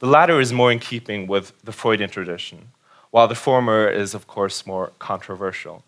The 0.00 0.06
latter 0.06 0.40
is 0.40 0.52
more 0.52 0.72
in 0.72 0.78
keeping 0.78 1.26
with 1.26 1.52
the 1.62 1.72
Freudian 1.72 2.10
tradition, 2.10 2.68
while 3.10 3.28
the 3.28 3.34
former 3.34 3.88
is, 3.88 4.14
of 4.14 4.26
course, 4.26 4.66
more 4.66 4.92
controversial. 4.98 5.84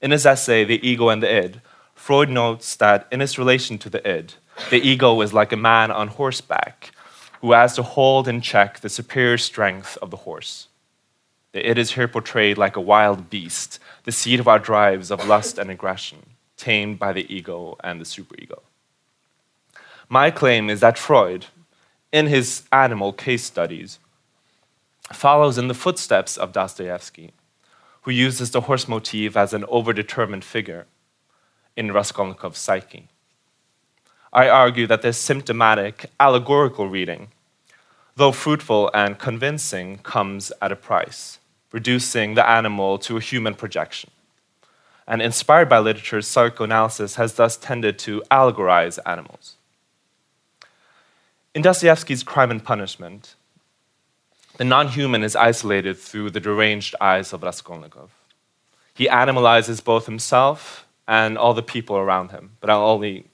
In 0.00 0.12
his 0.12 0.24
essay, 0.24 0.64
The 0.64 0.86
Ego 0.86 1.08
and 1.08 1.22
the 1.22 1.32
Id, 1.32 1.60
Freud 1.96 2.28
notes 2.28 2.76
that 2.76 3.08
in 3.10 3.20
its 3.20 3.38
relation 3.38 3.78
to 3.78 3.90
the 3.90 4.06
id, 4.08 4.34
the 4.70 4.86
ego 4.86 5.20
is 5.22 5.32
like 5.32 5.50
a 5.50 5.56
man 5.56 5.90
on 5.90 6.08
horseback 6.08 6.92
who 7.40 7.52
has 7.52 7.74
to 7.74 7.82
hold 7.82 8.28
in 8.28 8.40
check 8.40 8.78
the 8.78 8.88
superior 8.88 9.38
strength 9.38 9.98
of 10.00 10.10
the 10.10 10.18
horse. 10.18 10.68
The 11.52 11.68
id 11.68 11.78
is 11.78 11.92
here 11.92 12.06
portrayed 12.06 12.58
like 12.58 12.76
a 12.76 12.80
wild 12.80 13.30
beast, 13.30 13.80
the 14.04 14.12
seat 14.12 14.38
of 14.38 14.46
our 14.46 14.58
drives 14.58 15.10
of 15.10 15.26
lust 15.26 15.58
and 15.58 15.70
aggression, 15.70 16.18
tamed 16.56 16.98
by 16.98 17.12
the 17.12 17.26
ego 17.34 17.76
and 17.82 17.98
the 17.98 18.04
superego. 18.04 18.60
My 20.08 20.30
claim 20.30 20.70
is 20.70 20.80
that 20.80 20.98
Freud, 20.98 21.46
in 22.12 22.26
his 22.26 22.64
animal 22.72 23.12
case 23.12 23.44
studies, 23.44 23.98
follows 25.12 25.58
in 25.58 25.68
the 25.68 25.74
footsteps 25.74 26.36
of 26.36 26.52
Dostoevsky, 26.52 27.32
who 28.02 28.10
uses 28.10 28.50
the 28.50 28.62
horse 28.62 28.88
motif 28.88 29.36
as 29.36 29.52
an 29.52 29.62
overdetermined 29.64 30.44
figure 30.44 30.86
in 31.76 31.88
Raskolnikov's 31.88 32.58
psyche. 32.58 33.08
I 34.32 34.48
argue 34.48 34.86
that 34.86 35.02
this 35.02 35.18
symptomatic, 35.18 36.10
allegorical 36.18 36.88
reading, 36.88 37.28
though 38.16 38.32
fruitful 38.32 38.90
and 38.94 39.18
convincing, 39.18 39.98
comes 39.98 40.52
at 40.62 40.72
a 40.72 40.76
price, 40.76 41.38
reducing 41.72 42.34
the 42.34 42.48
animal 42.48 42.98
to 42.98 43.16
a 43.16 43.20
human 43.20 43.54
projection. 43.54 44.10
And 45.06 45.22
inspired 45.22 45.68
by 45.68 45.78
literature, 45.78 46.22
psychoanalysis 46.22 47.16
has 47.16 47.34
thus 47.34 47.56
tended 47.56 47.98
to 48.00 48.22
allegorize 48.30 48.98
animals. 49.06 49.55
In 51.56 51.62
Dostoevsky's 51.62 52.22
Crime 52.22 52.50
and 52.50 52.62
Punishment, 52.62 53.34
the 54.58 54.64
non 54.64 54.88
human 54.88 55.22
is 55.22 55.34
isolated 55.34 55.96
through 55.96 56.28
the 56.28 56.38
deranged 56.38 56.94
eyes 57.00 57.32
of 57.32 57.42
Raskolnikov. 57.42 58.10
He 58.92 59.08
animalizes 59.08 59.82
both 59.82 60.04
himself 60.04 60.86
and 61.08 61.38
all 61.38 61.54
the 61.54 61.62
people 61.62 61.96
around 61.96 62.30
him. 62.30 62.58
But 62.60 62.68
I'll 62.68 62.84
only 62.84 63.24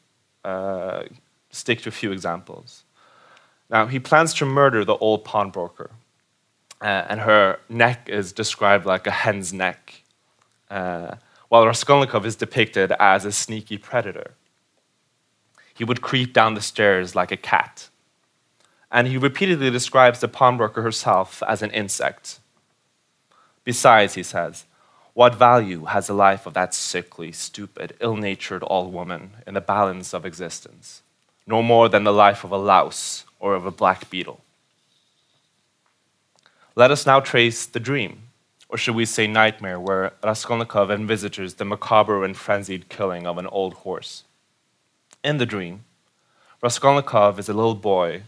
uh, 0.44 1.02
stick 1.50 1.80
to 1.80 1.88
a 1.88 1.90
few 1.90 2.12
examples. 2.12 2.84
Now, 3.68 3.86
he 3.86 3.98
plans 3.98 4.34
to 4.34 4.46
murder 4.46 4.84
the 4.84 4.98
old 4.98 5.24
pawnbroker, 5.24 5.90
uh, 6.80 7.06
and 7.08 7.18
her 7.22 7.58
neck 7.68 8.08
is 8.08 8.32
described 8.32 8.86
like 8.86 9.04
a 9.08 9.10
hen's 9.10 9.52
neck, 9.52 10.04
uh, 10.70 11.16
while 11.48 11.66
Raskolnikov 11.66 12.24
is 12.24 12.36
depicted 12.36 12.92
as 13.00 13.24
a 13.24 13.32
sneaky 13.32 13.78
predator. 13.78 14.34
He 15.74 15.82
would 15.82 16.02
creep 16.02 16.32
down 16.32 16.54
the 16.54 16.60
stairs 16.60 17.16
like 17.16 17.32
a 17.32 17.36
cat. 17.36 17.88
And 18.92 19.08
he 19.08 19.16
repeatedly 19.16 19.70
describes 19.70 20.20
the 20.20 20.28
pawnbroker 20.28 20.82
herself 20.82 21.42
as 21.48 21.62
an 21.62 21.70
insect. 21.70 22.38
Besides, 23.64 24.14
he 24.14 24.22
says, 24.22 24.66
what 25.14 25.34
value 25.34 25.86
has 25.86 26.06
the 26.06 26.14
life 26.14 26.46
of 26.46 26.54
that 26.54 26.74
sickly, 26.74 27.32
stupid, 27.32 27.94
ill 28.00 28.16
natured 28.16 28.62
old 28.66 28.92
woman 28.92 29.32
in 29.46 29.54
the 29.54 29.60
balance 29.60 30.12
of 30.12 30.26
existence? 30.26 31.02
No 31.46 31.62
more 31.62 31.88
than 31.88 32.04
the 32.04 32.12
life 32.12 32.44
of 32.44 32.52
a 32.52 32.56
louse 32.56 33.24
or 33.40 33.54
of 33.54 33.66
a 33.66 33.70
black 33.70 34.08
beetle. 34.10 34.40
Let 36.74 36.90
us 36.90 37.06
now 37.06 37.20
trace 37.20 37.66
the 37.66 37.80
dream, 37.80 38.22
or 38.68 38.78
should 38.78 38.94
we 38.94 39.04
say 39.04 39.26
nightmare, 39.26 39.80
where 39.80 40.12
Raskolnikov 40.22 40.90
envisages 40.90 41.54
the 41.54 41.64
macabre 41.64 42.24
and 42.24 42.36
frenzied 42.36 42.88
killing 42.88 43.26
of 43.26 43.36
an 43.36 43.46
old 43.48 43.74
horse. 43.74 44.24
In 45.24 45.38
the 45.38 45.46
dream, 45.46 45.84
Raskolnikov 46.62 47.38
is 47.38 47.48
a 47.48 47.54
little 47.54 47.74
boy 47.74 48.22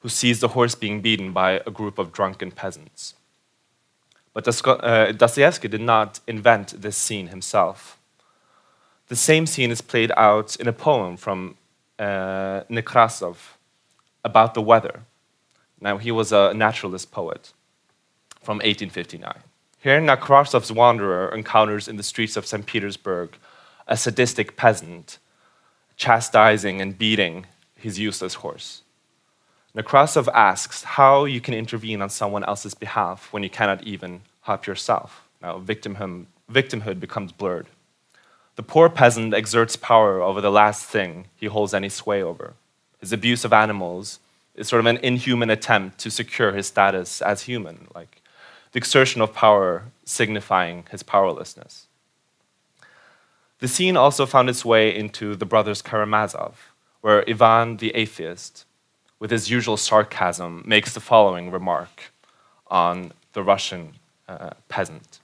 who 0.00 0.08
sees 0.08 0.40
the 0.40 0.48
horse 0.48 0.74
being 0.74 1.00
beaten 1.00 1.32
by 1.32 1.62
a 1.66 1.70
group 1.70 1.98
of 1.98 2.12
drunken 2.12 2.50
peasants. 2.50 3.14
But 4.32 4.46
uh, 4.66 5.12
Dostoevsky 5.12 5.68
did 5.68 5.80
not 5.80 6.20
invent 6.26 6.82
this 6.82 6.96
scene 6.96 7.28
himself. 7.28 7.98
The 9.08 9.16
same 9.16 9.46
scene 9.46 9.70
is 9.70 9.80
played 9.80 10.12
out 10.16 10.56
in 10.56 10.68
a 10.68 10.72
poem 10.72 11.16
from 11.16 11.56
uh, 11.98 12.62
Nekrasov 12.68 13.36
about 14.24 14.54
the 14.54 14.60
weather. 14.60 15.00
Now, 15.80 15.96
he 15.98 16.10
was 16.10 16.32
a 16.32 16.52
naturalist 16.54 17.10
poet 17.10 17.52
from 18.42 18.56
1859. 18.56 19.38
Here, 19.80 20.00
Nekrasov's 20.00 20.72
wanderer 20.72 21.34
encounters 21.34 21.88
in 21.88 21.96
the 21.96 22.02
streets 22.02 22.36
of 22.36 22.46
St. 22.46 22.66
Petersburg 22.66 23.36
a 23.86 23.96
sadistic 23.96 24.56
peasant 24.56 25.18
chastising 25.96 26.80
and 26.80 26.98
beating 26.98 27.46
his 27.76 27.98
useless 27.98 28.34
horse. 28.34 28.82
Nekrasov 29.76 30.26
asks 30.32 30.84
how 30.84 31.26
you 31.26 31.40
can 31.40 31.52
intervene 31.52 32.00
on 32.00 32.08
someone 32.08 32.44
else's 32.44 32.72
behalf 32.72 33.30
when 33.30 33.42
you 33.42 33.50
cannot 33.50 33.84
even 33.84 34.22
help 34.42 34.66
yourself. 34.66 35.28
Now, 35.42 35.58
victimhood, 35.58 36.26
victimhood 36.50 36.98
becomes 36.98 37.30
blurred. 37.30 37.66
The 38.54 38.62
poor 38.62 38.88
peasant 38.88 39.34
exerts 39.34 39.76
power 39.76 40.22
over 40.22 40.40
the 40.40 40.50
last 40.50 40.86
thing 40.86 41.26
he 41.36 41.46
holds 41.46 41.74
any 41.74 41.90
sway 41.90 42.22
over. 42.22 42.54
His 43.00 43.12
abuse 43.12 43.44
of 43.44 43.52
animals 43.52 44.18
is 44.54 44.66
sort 44.66 44.80
of 44.80 44.86
an 44.86 44.96
inhuman 44.98 45.50
attempt 45.50 45.98
to 45.98 46.10
secure 46.10 46.52
his 46.52 46.66
status 46.66 47.20
as 47.20 47.42
human, 47.42 47.88
like 47.94 48.22
the 48.72 48.78
exertion 48.78 49.20
of 49.20 49.34
power 49.34 49.84
signifying 50.06 50.84
his 50.90 51.02
powerlessness. 51.02 51.86
The 53.58 53.68
scene 53.68 53.96
also 53.96 54.24
found 54.24 54.48
its 54.48 54.64
way 54.64 54.94
into 54.94 55.36
The 55.36 55.46
Brothers 55.46 55.82
Karamazov, 55.82 56.54
where 57.02 57.28
Ivan 57.28 57.76
the 57.76 57.94
atheist, 57.94 58.65
with 59.26 59.32
his 59.32 59.50
usual 59.50 59.76
sarcasm, 59.76 60.62
makes 60.64 60.94
the 60.94 61.00
following 61.00 61.50
remark 61.50 62.12
on 62.68 63.10
the 63.32 63.42
Russian 63.42 63.94
uh, 64.28 64.50
peasant. 64.68 65.18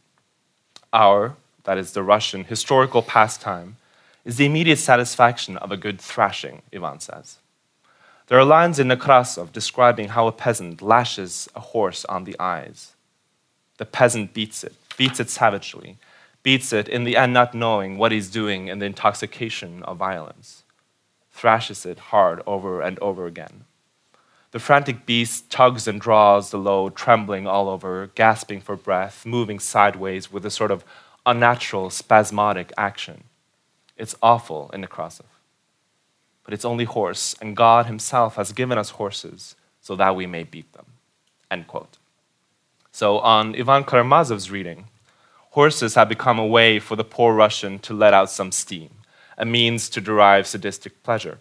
Our, 0.93 1.37
that 1.63 1.79
is 1.79 1.93
the 1.93 2.03
Russian, 2.03 2.43
historical 2.43 3.01
pastime 3.01 3.77
is 4.25 4.39
the 4.39 4.45
immediate 4.45 4.81
satisfaction 4.81 5.57
of 5.59 5.71
a 5.71 5.77
good 5.77 6.01
thrashing, 6.01 6.63
Ivan 6.75 6.99
says. 6.99 7.39
There 8.27 8.41
are 8.41 8.45
lines 8.45 8.81
in 8.81 8.89
Nekrasov 8.89 9.53
describing 9.53 10.09
how 10.09 10.27
a 10.27 10.33
peasant 10.33 10.83
lashes 10.83 11.49
a 11.55 11.61
horse 11.61 12.05
on 12.07 12.25
the 12.25 12.35
eyes. 12.41 12.95
The 13.77 13.87
peasant 13.87 14.35
beats 14.35 14.65
it, 14.65 14.75
beats 14.97 15.21
it 15.21 15.31
savagely, 15.31 15.97
beats 16.43 16.73
it 16.73 16.89
in 16.89 17.05
the 17.05 17.17
end 17.17 17.35
not 17.35 17.55
knowing 17.55 17.99
what 17.99 18.11
he's 18.11 18.31
doing 18.31 18.67
in 18.67 18.81
the 18.81 18.87
intoxication 18.87 19.85
of 19.85 19.97
violence, 19.99 20.65
thrashes 21.31 21.87
it 21.87 22.11
hard 22.11 22.43
over 22.49 22.81
and 22.81 22.99
over 22.99 23.27
again. 23.27 23.63
The 24.53 24.59
frantic 24.59 25.07
beast 25.07 25.51
tugs 25.51 25.89
and 25.89 25.99
draws 25.99 26.51
the 26.51 26.59
load, 26.59 26.95
trembling 26.95 27.47
all 27.47 27.71
over, 27.71 28.11
gasping 28.15 28.61
for 28.61 28.77
breath, 28.77 29.25
moving 29.25 29.59
sideways 29.59 30.31
with 30.31 30.45
a 30.45 30.51
sort 30.51 30.71
of 30.71 30.85
unnatural, 31.25 31.89
spasmodic 31.89 32.71
action. 32.77 33.25
It's 33.97 34.15
awful 34.23 34.71
in 34.75 34.83
Nekrasov. 34.83 35.25
But 36.45 36.53
it's 36.53 36.67
only 36.67 36.85
horse, 36.85 37.35
and 37.41 37.57
God 37.57 37.87
Himself 37.87 38.37
has 38.37 38.53
given 38.53 38.77
us 38.77 38.91
horses 38.91 39.57
so 39.81 39.97
that 39.97 40.15
we 40.15 40.27
may 40.27 40.43
beat 40.43 40.71
them. 40.75 40.87
End 41.51 41.67
quote. 41.67 41.97
So, 42.91 43.21
on 43.21 43.59
Ivan 43.59 43.85
Karamazov's 43.85 44.51
reading, 44.51 44.85
horses 45.53 45.95
have 45.95 46.11
become 46.11 46.39
a 46.39 46.47
way 46.47 46.79
for 46.79 46.95
the 46.95 47.05
poor 47.05 47.33
Russian 47.33 47.79
to 47.81 47.95
let 47.95 48.13
out 48.13 48.29
some 48.29 48.53
steam, 48.53 48.91
a 49.39 49.47
means 49.47 49.89
to 49.89 50.01
derive 50.03 50.47
sadistic 50.47 51.03
pleasure. 51.03 51.39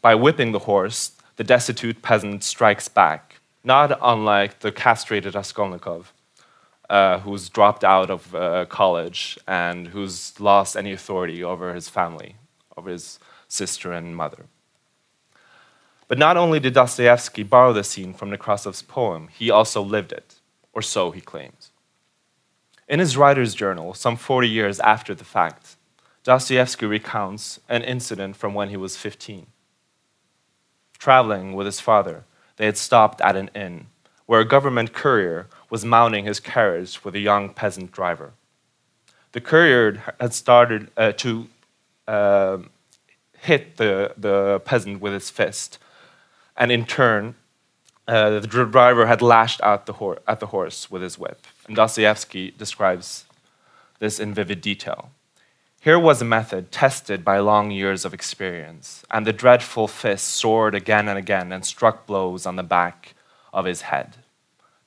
By 0.00 0.14
whipping 0.14 0.52
the 0.52 0.60
horse, 0.60 1.12
the 1.38 1.44
destitute 1.44 2.02
peasant 2.02 2.42
strikes 2.42 2.88
back, 2.88 3.40
not 3.62 3.96
unlike 4.02 4.58
the 4.58 4.72
castrated 4.72 5.36
Raskolnikov, 5.36 6.12
uh, 6.90 7.20
who's 7.20 7.48
dropped 7.48 7.84
out 7.84 8.10
of 8.10 8.34
uh, 8.34 8.66
college 8.66 9.38
and 9.46 9.86
who's 9.88 10.38
lost 10.40 10.76
any 10.76 10.92
authority 10.92 11.44
over 11.44 11.74
his 11.74 11.88
family, 11.88 12.34
over 12.76 12.90
his 12.90 13.20
sister 13.46 13.92
and 13.92 14.16
mother. 14.16 14.46
But 16.08 16.18
not 16.18 16.36
only 16.36 16.58
did 16.58 16.74
Dostoevsky 16.74 17.44
borrow 17.44 17.72
the 17.72 17.84
scene 17.84 18.14
from 18.14 18.30
Nekrasov's 18.30 18.82
poem, 18.82 19.28
he 19.28 19.48
also 19.48 19.80
lived 19.80 20.10
it, 20.10 20.40
or 20.72 20.82
so 20.82 21.12
he 21.12 21.20
claims. 21.20 21.70
In 22.88 22.98
his 22.98 23.16
writer's 23.16 23.54
journal, 23.54 23.94
some 23.94 24.16
40 24.16 24.48
years 24.48 24.80
after 24.80 25.14
the 25.14 25.24
fact, 25.24 25.76
Dostoevsky 26.24 26.86
recounts 26.86 27.60
an 27.68 27.84
incident 27.84 28.34
from 28.34 28.54
when 28.54 28.70
he 28.70 28.76
was 28.76 28.96
15 28.96 29.46
traveling 30.98 31.54
with 31.54 31.66
his 31.66 31.80
father, 31.80 32.24
they 32.56 32.66
had 32.66 32.76
stopped 32.76 33.20
at 33.20 33.36
an 33.36 33.50
inn 33.54 33.86
where 34.26 34.40
a 34.40 34.44
government 34.44 34.92
courier 34.92 35.46
was 35.70 35.84
mounting 35.84 36.26
his 36.26 36.38
carriage 36.38 37.02
with 37.02 37.14
a 37.14 37.18
young 37.18 37.48
peasant 37.48 37.90
driver. 37.90 38.32
The 39.32 39.40
courier 39.40 40.02
had 40.20 40.34
started 40.34 40.90
uh, 40.96 41.12
to 41.12 41.48
uh, 42.06 42.58
hit 43.40 43.78
the, 43.78 44.12
the 44.16 44.60
peasant 44.64 45.00
with 45.00 45.14
his 45.14 45.30
fist, 45.30 45.78
and 46.56 46.70
in 46.70 46.84
turn, 46.84 47.36
uh, 48.06 48.40
the 48.40 48.46
driver 48.46 49.06
had 49.06 49.22
lashed 49.22 49.60
out 49.62 49.86
the 49.86 50.20
at 50.26 50.40
the 50.40 50.46
horse 50.46 50.90
with 50.90 51.02
his 51.02 51.18
whip. 51.18 51.46
And 51.66 51.76
Dostoevsky 51.76 52.50
describes 52.50 53.24
this 53.98 54.18
in 54.18 54.34
vivid 54.34 54.60
detail. 54.60 55.10
Here 55.80 55.98
was 55.98 56.20
a 56.20 56.24
method 56.24 56.72
tested 56.72 57.24
by 57.24 57.38
long 57.38 57.70
years 57.70 58.04
of 58.04 58.12
experience, 58.12 59.04
and 59.12 59.24
the 59.24 59.32
dreadful 59.32 59.86
fist 59.86 60.26
soared 60.26 60.74
again 60.74 61.06
and 61.06 61.16
again 61.16 61.52
and 61.52 61.64
struck 61.64 62.04
blows 62.04 62.46
on 62.46 62.56
the 62.56 62.64
back 62.64 63.14
of 63.52 63.64
his 63.64 63.82
head. 63.82 64.16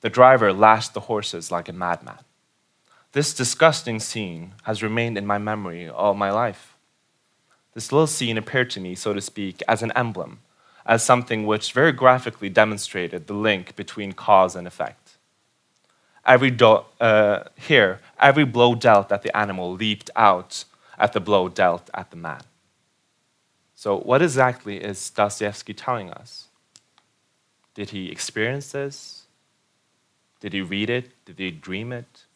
The 0.02 0.10
driver 0.10 0.52
lashed 0.52 0.92
the 0.92 1.00
horses 1.00 1.50
like 1.50 1.70
a 1.70 1.72
madman. 1.72 2.18
This 3.12 3.32
disgusting 3.32 4.00
scene 4.00 4.52
has 4.64 4.82
remained 4.82 5.16
in 5.16 5.26
my 5.26 5.38
memory 5.38 5.88
all 5.88 6.12
my 6.12 6.30
life. 6.30 6.76
This 7.72 7.90
little 7.90 8.06
scene 8.06 8.36
appeared 8.36 8.68
to 8.70 8.80
me, 8.80 8.94
so 8.94 9.14
to 9.14 9.20
speak, 9.22 9.62
as 9.66 9.82
an 9.82 9.92
emblem, 9.96 10.40
as 10.84 11.02
something 11.02 11.46
which 11.46 11.72
very 11.72 11.92
graphically 11.92 12.50
demonstrated 12.50 13.26
the 13.26 13.34
link 13.34 13.76
between 13.76 14.12
cause 14.12 14.54
and 14.54 14.66
effect. 14.66 15.16
Every 16.26 16.50
do- 16.50 16.84
uh, 17.00 17.44
here, 17.56 18.00
every 18.20 18.44
blow 18.44 18.74
dealt 18.74 19.10
at 19.10 19.22
the 19.22 19.34
animal 19.34 19.72
leaped 19.72 20.10
out 20.14 20.66
at 21.02 21.12
the 21.12 21.20
blow 21.20 21.48
dealt 21.48 21.90
at 21.92 22.10
the 22.10 22.16
man. 22.16 22.42
So, 23.74 23.98
what 23.98 24.22
exactly 24.22 24.76
is 24.76 25.10
Dostoevsky 25.10 25.74
telling 25.74 26.10
us? 26.10 26.46
Did 27.74 27.90
he 27.90 28.08
experience 28.08 28.70
this? 28.70 29.26
Did 30.38 30.52
he 30.52 30.60
read 30.60 30.88
it? 30.88 31.10
Did 31.24 31.40
he 31.40 31.50
dream 31.50 31.92
it? 31.92 32.26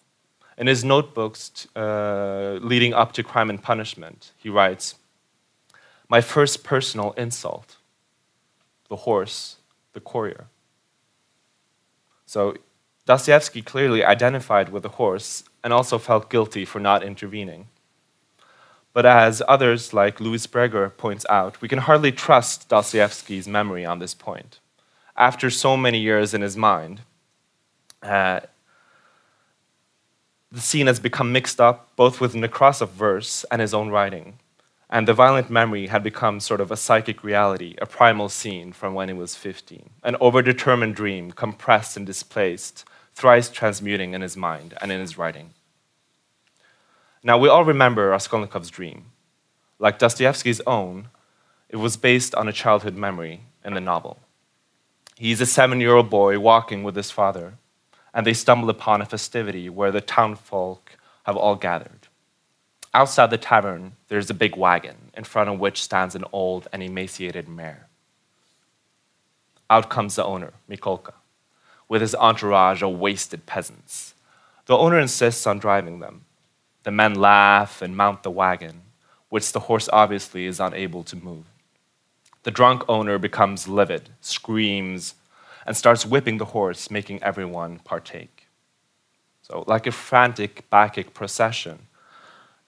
In 0.58 0.66
his 0.66 0.82
notebooks 0.82 1.68
uh, 1.76 2.58
leading 2.60 2.92
up 2.92 3.12
to 3.12 3.22
Crime 3.22 3.50
and 3.50 3.62
Punishment, 3.62 4.32
he 4.36 4.48
writes 4.48 4.96
My 6.08 6.20
first 6.20 6.64
personal 6.64 7.12
insult, 7.12 7.76
the 8.88 8.96
horse, 8.96 9.56
the 9.92 10.00
courier. 10.00 10.46
So, 12.26 12.56
Dostoevsky 13.04 13.62
clearly 13.62 14.04
identified 14.04 14.70
with 14.70 14.82
the 14.82 14.96
horse 15.00 15.44
and 15.62 15.72
also 15.72 15.98
felt 15.98 16.28
guilty 16.28 16.64
for 16.64 16.80
not 16.80 17.04
intervening. 17.04 17.68
But 18.96 19.04
as 19.04 19.42
others 19.46 19.92
like 19.92 20.20
Louis 20.20 20.46
Breger 20.46 20.96
points 20.96 21.26
out, 21.28 21.60
we 21.60 21.68
can 21.68 21.80
hardly 21.80 22.12
trust 22.12 22.70
Dostoevsky's 22.70 23.46
memory 23.46 23.84
on 23.84 23.98
this 23.98 24.14
point. 24.14 24.58
After 25.18 25.50
so 25.50 25.76
many 25.76 25.98
years 25.98 26.32
in 26.32 26.40
his 26.40 26.56
mind, 26.56 27.02
uh, 28.02 28.40
the 30.50 30.62
scene 30.62 30.86
has 30.86 30.98
become 30.98 31.30
mixed 31.30 31.60
up 31.60 31.94
both 31.94 32.22
with 32.22 32.32
Nekrasov 32.32 32.88
verse 32.88 33.44
and 33.50 33.60
his 33.60 33.74
own 33.74 33.90
writing. 33.90 34.38
And 34.88 35.06
the 35.06 35.12
violent 35.12 35.50
memory 35.50 35.88
had 35.88 36.02
become 36.02 36.40
sort 36.40 36.62
of 36.62 36.70
a 36.70 36.76
psychic 36.78 37.22
reality, 37.22 37.74
a 37.82 37.84
primal 37.84 38.30
scene 38.30 38.72
from 38.72 38.94
when 38.94 39.08
he 39.08 39.14
was 39.14 39.36
15, 39.36 39.90
an 40.04 40.14
overdetermined 40.22 40.94
dream, 40.94 41.32
compressed 41.32 41.98
and 41.98 42.06
displaced, 42.06 42.86
thrice 43.14 43.50
transmuting 43.50 44.14
in 44.14 44.22
his 44.22 44.38
mind 44.38 44.72
and 44.80 44.90
in 44.90 45.00
his 45.00 45.18
writing. 45.18 45.50
Now, 47.26 47.38
we 47.38 47.48
all 47.48 47.64
remember 47.64 48.12
Raskolnikov's 48.12 48.70
dream. 48.70 49.06
Like 49.80 49.98
Dostoevsky's 49.98 50.60
own, 50.64 51.08
it 51.68 51.74
was 51.74 51.96
based 51.96 52.36
on 52.36 52.46
a 52.46 52.52
childhood 52.52 52.94
memory 52.94 53.40
in 53.64 53.74
the 53.74 53.80
novel. 53.80 54.20
He's 55.16 55.40
a 55.40 55.46
seven 55.46 55.80
year 55.80 55.96
old 55.96 56.08
boy 56.08 56.38
walking 56.38 56.84
with 56.84 56.94
his 56.94 57.10
father, 57.10 57.54
and 58.14 58.24
they 58.24 58.32
stumble 58.32 58.70
upon 58.70 59.02
a 59.02 59.06
festivity 59.06 59.68
where 59.68 59.90
the 59.90 60.00
townfolk 60.00 60.92
have 61.24 61.36
all 61.36 61.56
gathered. 61.56 62.06
Outside 62.94 63.30
the 63.30 63.38
tavern, 63.38 63.96
there's 64.06 64.30
a 64.30 64.42
big 64.42 64.54
wagon, 64.54 65.10
in 65.12 65.24
front 65.24 65.50
of 65.50 65.58
which 65.58 65.82
stands 65.82 66.14
an 66.14 66.24
old 66.32 66.68
and 66.72 66.80
emaciated 66.80 67.48
mare. 67.48 67.88
Out 69.68 69.90
comes 69.90 70.14
the 70.14 70.24
owner, 70.24 70.52
Mikolka, 70.70 71.14
with 71.88 72.02
his 72.02 72.14
entourage 72.14 72.84
of 72.84 73.00
wasted 73.00 73.46
peasants. 73.46 74.14
The 74.66 74.78
owner 74.78 75.00
insists 75.00 75.44
on 75.44 75.58
driving 75.58 75.98
them, 75.98 76.25
the 76.86 76.92
men 76.92 77.16
laugh 77.16 77.82
and 77.82 77.96
mount 77.96 78.22
the 78.22 78.30
wagon, 78.30 78.82
which 79.28 79.50
the 79.50 79.58
horse 79.58 79.88
obviously 79.92 80.46
is 80.46 80.60
unable 80.60 81.02
to 81.02 81.16
move. 81.16 81.44
The 82.44 82.52
drunk 82.52 82.84
owner 82.88 83.18
becomes 83.18 83.66
livid, 83.66 84.10
screams, 84.20 85.16
and 85.66 85.76
starts 85.76 86.06
whipping 86.06 86.38
the 86.38 86.52
horse, 86.56 86.88
making 86.88 87.24
everyone 87.24 87.80
partake. 87.80 88.46
So, 89.42 89.64
like 89.66 89.88
a 89.88 89.90
frantic 89.90 90.70
Bacchic 90.70 91.12
procession, 91.12 91.88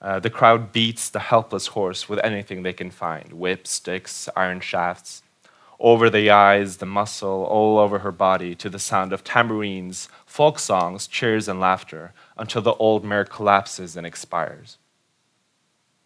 uh, 0.01 0.19
the 0.19 0.29
crowd 0.29 0.73
beats 0.73 1.09
the 1.09 1.19
helpless 1.19 1.67
horse 1.67 2.09
with 2.09 2.19
anything 2.21 2.63
they 2.63 2.73
can 2.73 2.91
find 2.91 3.31
whips, 3.31 3.69
sticks, 3.69 4.27
iron 4.35 4.59
shafts. 4.59 5.23
Over 5.79 6.09
the 6.09 6.29
eyes, 6.29 6.77
the 6.77 6.85
muscle, 6.85 7.45
all 7.45 7.79
over 7.79 7.99
her 7.99 8.11
body, 8.11 8.53
to 8.55 8.69
the 8.69 8.79
sound 8.79 9.13
of 9.13 9.23
tambourines, 9.23 10.09
folk 10.25 10.59
songs, 10.59 11.07
cheers, 11.07 11.47
and 11.47 11.61
laughter, 11.61 12.11
until 12.39 12.61
the 12.61 12.73
old 12.75 13.03
mare 13.03 13.25
collapses 13.25 13.95
and 13.95 14.07
expires. 14.07 14.77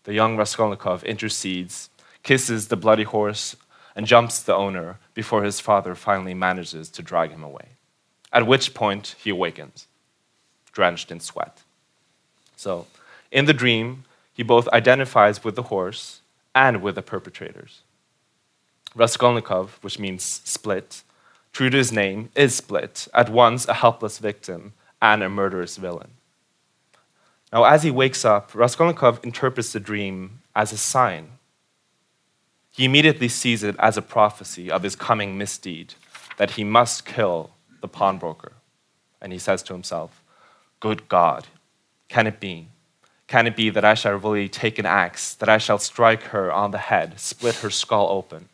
The 0.03 0.13
young 0.13 0.35
Raskolnikov 0.35 1.03
intercedes, 1.05 1.89
kisses 2.23 2.67
the 2.67 2.75
bloody 2.75 3.03
horse, 3.03 3.55
and 3.95 4.07
jumps 4.07 4.41
the 4.41 4.55
owner 4.55 4.97
before 5.13 5.43
his 5.43 5.59
father 5.59 5.95
finally 5.95 6.33
manages 6.33 6.89
to 6.89 7.03
drag 7.03 7.31
him 7.31 7.43
away. 7.43 7.67
At 8.31 8.47
which 8.47 8.73
point 8.73 9.15
he 9.23 9.29
awakens, 9.29 9.87
drenched 10.71 11.11
in 11.11 11.19
sweat. 11.19 11.61
So, 12.55 12.87
in 13.31 13.45
the 13.45 13.53
dream, 13.53 14.05
he 14.33 14.41
both 14.41 14.67
identifies 14.69 15.43
with 15.43 15.55
the 15.55 15.63
horse 15.63 16.21
and 16.55 16.81
with 16.81 16.95
the 16.95 17.01
perpetrators. 17.03 17.81
Raskolnikov, 18.95 19.77
which 19.81 19.99
means 19.99 20.41
split, 20.43 21.03
true 21.51 21.69
to 21.69 21.77
his 21.77 21.91
name, 21.91 22.29
is 22.35 22.55
split, 22.55 23.07
at 23.13 23.29
once 23.29 23.67
a 23.67 23.75
helpless 23.75 24.17
victim 24.17 24.73
and 25.01 25.21
a 25.21 25.29
murderous 25.29 25.77
villain. 25.77 26.11
Now, 27.53 27.65
as 27.65 27.83
he 27.83 27.91
wakes 27.91 28.25
up, 28.25 28.55
Raskolnikov 28.55 29.19
interprets 29.23 29.73
the 29.73 29.79
dream 29.79 30.41
as 30.55 30.73
a 30.73 30.77
sign. 30.77 31.33
He 32.71 32.83
immediately 32.83 33.27
sees 33.27 33.61
it 33.61 33.75
as 33.77 33.95
a 33.95 34.01
prophecy 34.01 34.71
of 34.71 34.81
his 34.81 34.95
coming 34.95 35.37
misdeed, 35.37 35.93
that 36.37 36.51
he 36.51 36.63
must 36.63 37.05
kill 37.05 37.51
the 37.81 37.87
pawnbroker. 37.87 38.53
And 39.21 39.31
he 39.31 39.37
says 39.37 39.61
to 39.63 39.73
himself, 39.73 40.23
Good 40.79 41.07
God, 41.07 41.45
can 42.09 42.25
it 42.25 42.39
be? 42.39 42.69
Can 43.27 43.45
it 43.45 43.55
be 43.55 43.69
that 43.69 43.85
I 43.85 43.93
shall 43.93 44.15
really 44.17 44.49
take 44.49 44.79
an 44.79 44.87
axe, 44.87 45.35
that 45.35 45.47
I 45.47 45.59
shall 45.59 45.77
strike 45.77 46.23
her 46.23 46.51
on 46.51 46.71
the 46.71 46.79
head, 46.79 47.19
split 47.19 47.55
her 47.57 47.69
skull 47.69 48.07
open? 48.09 48.49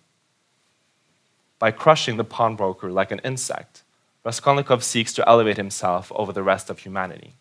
By 1.57 1.71
crushing 1.71 2.17
the 2.17 2.25
pawnbroker 2.25 2.91
like 2.91 3.11
an 3.11 3.21
insect, 3.23 3.83
Raskolnikov 4.25 4.83
seeks 4.83 5.13
to 5.13 5.27
elevate 5.27 5.57
himself 5.57 6.11
over 6.13 6.33
the 6.33 6.43
rest 6.43 6.69
of 6.69 6.79
humanity. 6.79 7.35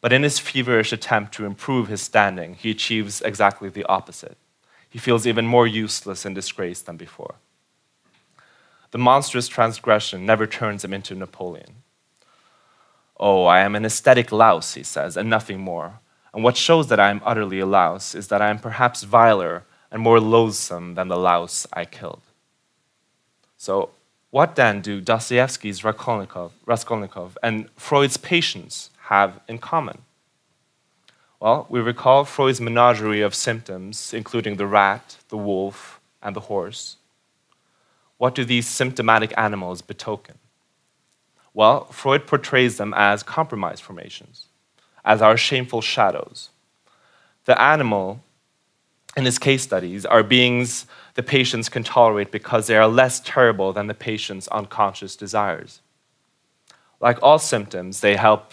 But 0.00 0.12
in 0.12 0.22
his 0.22 0.38
feverish 0.38 0.92
attempt 0.92 1.32
to 1.34 1.44
improve 1.44 1.88
his 1.88 2.00
standing, 2.00 2.54
he 2.54 2.70
achieves 2.70 3.20
exactly 3.20 3.68
the 3.68 3.84
opposite. 3.84 4.38
He 4.88 4.98
feels 4.98 5.26
even 5.26 5.46
more 5.46 5.66
useless 5.66 6.24
and 6.24 6.34
disgraced 6.34 6.86
than 6.86 6.96
before. 6.96 7.34
The 8.90 8.98
monstrous 8.98 9.46
transgression 9.46 10.26
never 10.26 10.46
turns 10.46 10.84
him 10.84 10.92
into 10.92 11.14
Napoleon. 11.14 11.82
Oh, 13.18 13.44
I 13.44 13.60
am 13.60 13.76
an 13.76 13.84
aesthetic 13.84 14.32
louse, 14.32 14.74
he 14.74 14.82
says, 14.82 15.16
and 15.16 15.28
nothing 15.28 15.60
more. 15.60 16.00
And 16.32 16.42
what 16.42 16.56
shows 16.56 16.88
that 16.88 16.98
I 16.98 17.10
am 17.10 17.20
utterly 17.24 17.60
a 17.60 17.66
louse 17.66 18.14
is 18.14 18.28
that 18.28 18.40
I 18.40 18.48
am 18.48 18.58
perhaps 18.58 19.02
viler 19.02 19.64
and 19.90 20.02
more 20.02 20.18
loathsome 20.18 20.94
than 20.94 21.08
the 21.08 21.18
louse 21.18 21.66
I 21.72 21.84
killed. 21.84 22.22
So, 23.56 23.90
what 24.30 24.54
then 24.56 24.80
do 24.80 25.00
Dostoevsky's 25.00 25.84
Raskolnikov, 25.84 26.52
Raskolnikov 26.64 27.36
and 27.42 27.68
Freud's 27.76 28.16
patients 28.16 28.90
have 29.10 29.40
in 29.48 29.58
common? 29.58 29.98
Well, 31.40 31.66
we 31.68 31.80
recall 31.80 32.24
Freud's 32.24 32.60
menagerie 32.60 33.22
of 33.22 33.34
symptoms, 33.34 34.14
including 34.14 34.56
the 34.56 34.66
rat, 34.66 35.16
the 35.28 35.36
wolf, 35.36 36.00
and 36.22 36.34
the 36.34 36.40
horse. 36.40 36.96
What 38.18 38.34
do 38.34 38.44
these 38.44 38.68
symptomatic 38.68 39.32
animals 39.36 39.82
betoken? 39.82 40.36
Well, 41.52 41.86
Freud 41.86 42.26
portrays 42.26 42.76
them 42.76 42.94
as 42.96 43.22
compromise 43.22 43.80
formations 43.80 44.46
as 45.04 45.22
our 45.22 45.36
shameful 45.36 45.80
shadows. 45.80 46.50
The 47.46 47.60
animal 47.60 48.20
in 49.16 49.24
his 49.24 49.38
case 49.38 49.62
studies 49.62 50.06
are 50.06 50.22
beings 50.22 50.86
the 51.14 51.22
patients 51.22 51.68
can 51.68 51.82
tolerate 51.82 52.30
because 52.30 52.66
they 52.66 52.76
are 52.76 52.86
less 52.86 53.18
terrible 53.18 53.72
than 53.72 53.86
the 53.88 53.94
patient's 53.94 54.46
unconscious 54.48 55.16
desires. 55.16 55.80
Like 57.00 57.18
all 57.22 57.38
symptoms, 57.38 58.00
they 58.00 58.16
help 58.16 58.52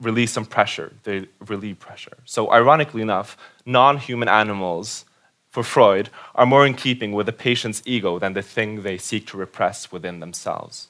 release 0.00 0.32
some 0.32 0.46
pressure, 0.46 0.92
they 1.04 1.26
relieve 1.46 1.78
pressure. 1.78 2.18
So, 2.24 2.50
ironically 2.50 3.02
enough, 3.02 3.36
non 3.66 3.98
human 3.98 4.28
animals, 4.28 5.04
for 5.50 5.62
Freud, 5.62 6.10
are 6.34 6.46
more 6.46 6.66
in 6.66 6.74
keeping 6.74 7.12
with 7.12 7.26
the 7.26 7.32
patient's 7.32 7.82
ego 7.84 8.18
than 8.18 8.32
the 8.32 8.42
thing 8.42 8.82
they 8.82 8.98
seek 8.98 9.26
to 9.28 9.36
repress 9.36 9.92
within 9.92 10.20
themselves. 10.20 10.88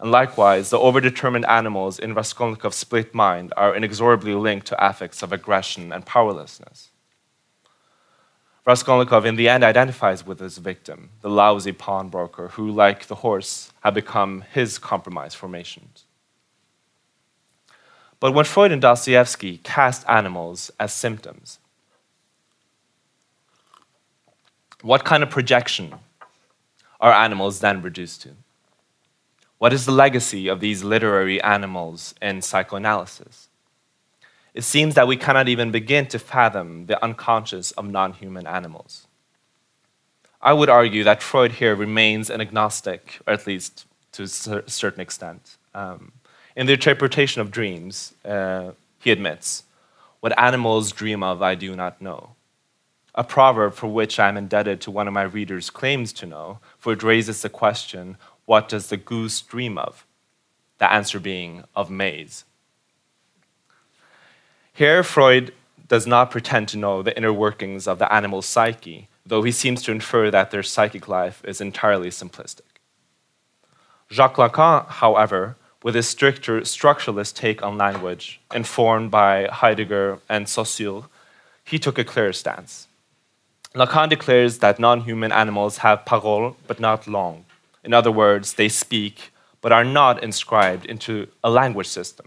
And 0.00 0.12
likewise, 0.12 0.70
the 0.70 0.78
overdetermined 0.78 1.48
animals 1.48 1.98
in 1.98 2.14
Raskolnikov's 2.14 2.76
split 2.76 3.14
mind 3.14 3.52
are 3.56 3.74
inexorably 3.74 4.34
linked 4.34 4.68
to 4.68 4.84
affects 4.84 5.22
of 5.22 5.32
aggression 5.32 5.92
and 5.92 6.06
powerlessness. 6.06 6.90
Raskolnikov, 8.64 9.24
in 9.24 9.36
the 9.36 9.48
end, 9.48 9.64
identifies 9.64 10.26
with 10.26 10.40
his 10.40 10.58
victim, 10.58 11.08
the 11.22 11.30
lousy 11.30 11.72
pawnbroker, 11.72 12.48
who, 12.48 12.70
like 12.70 13.06
the 13.06 13.16
horse, 13.16 13.72
had 13.80 13.94
become 13.94 14.44
his 14.52 14.78
compromise 14.78 15.34
formations. 15.34 16.04
But 18.20 18.32
when 18.32 18.44
Freud 18.44 18.72
and 18.72 18.82
Dostoevsky 18.82 19.58
cast 19.58 20.08
animals 20.08 20.70
as 20.80 20.92
symptoms, 20.92 21.58
what 24.82 25.04
kind 25.04 25.22
of 25.22 25.30
projection 25.30 25.94
are 27.00 27.12
animals 27.12 27.60
then 27.60 27.82
reduced 27.82 28.22
to? 28.22 28.30
What 29.58 29.72
is 29.72 29.86
the 29.86 29.92
legacy 29.92 30.48
of 30.48 30.60
these 30.60 30.84
literary 30.84 31.42
animals 31.42 32.14
in 32.22 32.42
psychoanalysis? 32.42 33.48
It 34.54 34.62
seems 34.62 34.94
that 34.94 35.06
we 35.06 35.16
cannot 35.16 35.48
even 35.48 35.70
begin 35.70 36.06
to 36.06 36.18
fathom 36.18 36.86
the 36.86 37.02
unconscious 37.02 37.70
of 37.72 37.88
non 37.88 38.12
human 38.12 38.46
animals. 38.46 39.06
I 40.40 40.52
would 40.52 40.68
argue 40.68 41.02
that 41.04 41.22
Freud 41.22 41.52
here 41.52 41.74
remains 41.74 42.30
an 42.30 42.40
agnostic, 42.40 43.18
or 43.26 43.32
at 43.32 43.46
least 43.46 43.86
to 44.12 44.22
a 44.22 44.28
certain 44.28 45.00
extent. 45.00 45.56
Um, 45.74 46.12
in 46.58 46.66
the 46.66 46.72
interpretation 46.72 47.40
of 47.40 47.52
dreams, 47.52 48.14
uh, 48.24 48.72
he 48.98 49.12
admits, 49.12 49.62
What 50.18 50.36
animals 50.36 50.90
dream 50.90 51.22
of, 51.22 51.40
I 51.40 51.54
do 51.54 51.76
not 51.76 52.02
know. 52.02 52.30
A 53.14 53.22
proverb 53.22 53.74
for 53.74 53.86
which 53.86 54.18
I 54.18 54.28
am 54.28 54.36
indebted 54.36 54.80
to 54.80 54.90
one 54.90 55.06
of 55.06 55.14
my 55.14 55.22
readers 55.22 55.70
claims 55.70 56.12
to 56.14 56.26
know, 56.26 56.58
for 56.76 56.92
it 56.92 57.04
raises 57.04 57.42
the 57.42 57.48
question 57.48 58.16
what 58.44 58.68
does 58.68 58.88
the 58.88 58.96
goose 58.96 59.40
dream 59.40 59.78
of? 59.78 60.04
The 60.78 60.92
answer 60.92 61.20
being 61.20 61.62
of 61.76 61.90
maize. 61.90 62.44
Here, 64.72 65.04
Freud 65.04 65.54
does 65.86 66.08
not 66.08 66.32
pretend 66.32 66.66
to 66.68 66.76
know 66.76 67.02
the 67.02 67.16
inner 67.16 67.32
workings 67.32 67.86
of 67.86 68.00
the 68.00 68.12
animal 68.12 68.42
psyche, 68.42 69.06
though 69.24 69.42
he 69.42 69.52
seems 69.52 69.80
to 69.82 69.92
infer 69.92 70.28
that 70.32 70.50
their 70.50 70.64
psychic 70.64 71.06
life 71.06 71.40
is 71.44 71.60
entirely 71.60 72.10
simplistic. 72.10 72.80
Jacques 74.10 74.36
Lacan, 74.36 74.88
however, 74.88 75.56
with 75.82 75.94
his 75.94 76.08
stricter 76.08 76.60
structuralist 76.62 77.34
take 77.34 77.62
on 77.62 77.78
language, 77.78 78.40
informed 78.54 79.10
by 79.10 79.48
Heidegger 79.50 80.18
and 80.28 80.48
Saussure, 80.48 81.04
he 81.64 81.78
took 81.78 81.98
a 81.98 82.04
clear 82.04 82.32
stance. 82.32 82.88
Lacan 83.74 84.08
declares 84.08 84.58
that 84.58 84.78
non 84.78 85.02
human 85.02 85.30
animals 85.30 85.78
have 85.78 86.04
parole 86.04 86.56
but 86.66 86.80
not 86.80 87.06
langue, 87.06 87.44
in 87.84 87.94
other 87.94 88.12
words, 88.12 88.54
they 88.54 88.68
speak 88.68 89.32
but 89.60 89.72
are 89.72 89.84
not 89.84 90.22
inscribed 90.22 90.86
into 90.86 91.26
a 91.42 91.50
language 91.50 91.86
system, 91.86 92.26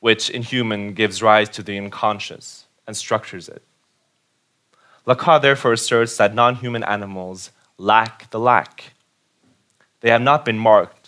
which 0.00 0.30
in 0.30 0.42
human 0.42 0.94
gives 0.94 1.22
rise 1.22 1.48
to 1.50 1.62
the 1.62 1.76
unconscious 1.76 2.66
and 2.86 2.96
structures 2.96 3.48
it. 3.48 3.62
Lacan 5.06 5.42
therefore 5.42 5.72
asserts 5.72 6.16
that 6.16 6.34
non 6.34 6.56
human 6.56 6.84
animals 6.84 7.50
lack 7.76 8.30
the 8.30 8.38
lack. 8.38 8.94
They 10.00 10.10
have 10.10 10.22
not 10.22 10.44
been 10.44 10.58
marked 10.58 11.03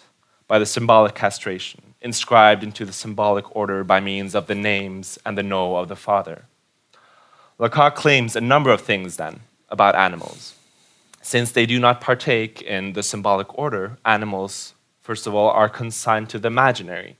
by 0.49 0.59
the 0.59 0.67
symbolic 0.67 1.15
castration, 1.15 1.95
inscribed 2.01 2.63
into 2.63 2.85
the 2.85 2.93
symbolic 2.93 3.55
order 3.55 3.83
by 3.85 4.01
means 4.01 4.35
of 4.35 4.47
the 4.47 4.55
names 4.55 5.19
and 5.25 5.37
the 5.37 5.43
no 5.43 5.77
of 5.77 5.89
the 5.89 5.97
Father. 5.97 6.45
Lacan 7.59 7.95
claims 7.95 8.37
a 8.37 8.41
number 8.41 8.71
of 8.71 8.81
things 8.81 9.17
then 9.17 9.41
about 9.69 9.95
animals. 9.95 10.55
Since 11.23 11.53
they 11.53 11.67
do 11.67 11.81
not 11.81 12.01
partake 12.01 12.63
in 12.63 12.93
the 12.93 13.03
symbolic 13.03 13.59
order, 13.59 13.99
animals, 14.05 14.75
first 15.01 15.27
of 15.27 15.35
all, 15.35 15.51
are 15.51 15.69
consigned 15.69 16.29
to 16.31 16.39
the 16.39 16.49
imaginary. 16.49 17.17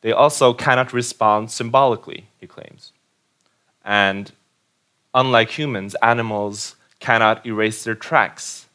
They 0.00 0.12
also 0.12 0.54
cannot 0.54 0.92
respond 0.92 1.50
symbolically, 1.50 2.28
he 2.38 2.46
claims. 2.46 2.92
And 3.84 4.32
unlike 5.12 5.50
humans, 5.50 5.96
animals 6.02 6.76
cannot 7.00 7.44
erase 7.44 7.84
their 7.84 7.94
tracks. 7.94 8.66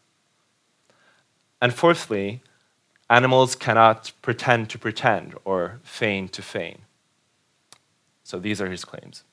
And 1.62 1.74
fourthly, 1.74 2.42
animals 3.10 3.56
cannot 3.56 4.12
pretend 4.22 4.70
to 4.70 4.80
pretend 4.80 5.36
or 5.46 5.80
feign 5.84 6.28
to 6.30 6.42
feign. 6.42 6.80
So 8.24 8.40
these 8.40 8.62
are 8.62 8.70
his 8.70 8.86
claims. 8.86 9.24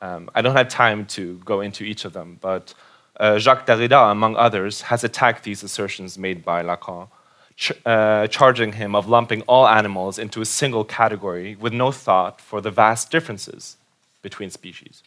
Um, 0.00 0.30
I 0.34 0.40
don't 0.40 0.56
have 0.56 0.68
time 0.68 1.04
to 1.06 1.38
go 1.44 1.60
into 1.60 1.84
each 1.84 2.04
of 2.04 2.12
them, 2.12 2.38
but 2.40 2.72
uh, 3.18 3.38
Jacques 3.38 3.66
Derrida, 3.66 4.10
among 4.10 4.36
others, 4.36 4.82
has 4.82 5.04
attacked 5.04 5.44
these 5.44 5.62
assertions 5.62 6.16
made 6.16 6.42
by 6.42 6.62
Lacan, 6.62 7.08
ch- 7.54 7.72
uh, 7.84 8.26
charging 8.28 8.72
him 8.72 8.94
of 8.94 9.08
lumping 9.08 9.42
all 9.42 9.68
animals 9.68 10.18
into 10.18 10.40
a 10.40 10.46
single 10.46 10.84
category 10.84 11.54
with 11.54 11.74
no 11.74 11.92
thought 11.92 12.40
for 12.40 12.62
the 12.62 12.70
vast 12.70 13.10
differences 13.10 13.76
between 14.22 14.48
species. 14.48 15.02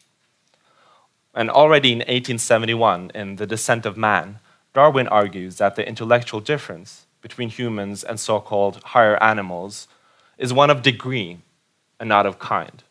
And 1.34 1.50
already 1.50 1.92
in 1.92 2.00
1871, 2.00 3.12
in 3.16 3.38
The 3.38 3.48
Descent 3.48 3.88
of 3.88 3.98
Man, 3.98 4.40
Darwin 4.74 5.08
argues 5.08 5.58
that 5.58 5.76
the 5.76 5.88
intellectual 5.88 6.40
difference 6.40 7.08
between 7.24 7.50
humans 7.50 8.04
and 8.04 8.20
so 8.20 8.40
called 8.40 8.84
higher 8.84 9.22
animals 9.24 9.88
is 10.38 10.54
one 10.54 10.70
of 10.70 10.84
degree 10.84 11.40
and 12.00 12.10
not 12.10 12.28
of 12.28 12.38
kind. 12.38 12.84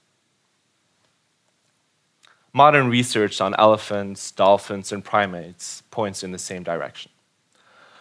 Modern 2.53 2.89
research 2.89 3.41
on 3.41 3.55
elephants, 3.59 4.31
dolphins, 4.33 4.91
and 4.91 5.05
primates 5.05 5.83
points 5.91 6.23
in 6.25 6.33
the 6.33 6.39
same 6.39 6.63
direction. 6.63 7.13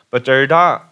But 0.10 0.26
Derrida 0.26 0.84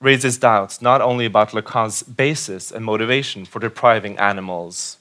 raises 0.00 0.38
doubts 0.38 0.80
not 0.80 1.00
only 1.00 1.26
about 1.26 1.50
Lacan's 1.50 2.02
basis 2.02 2.72
and 2.72 2.84
motivation 2.84 3.44
for 3.44 3.58
depriving 3.58 4.18
animals 4.18 4.98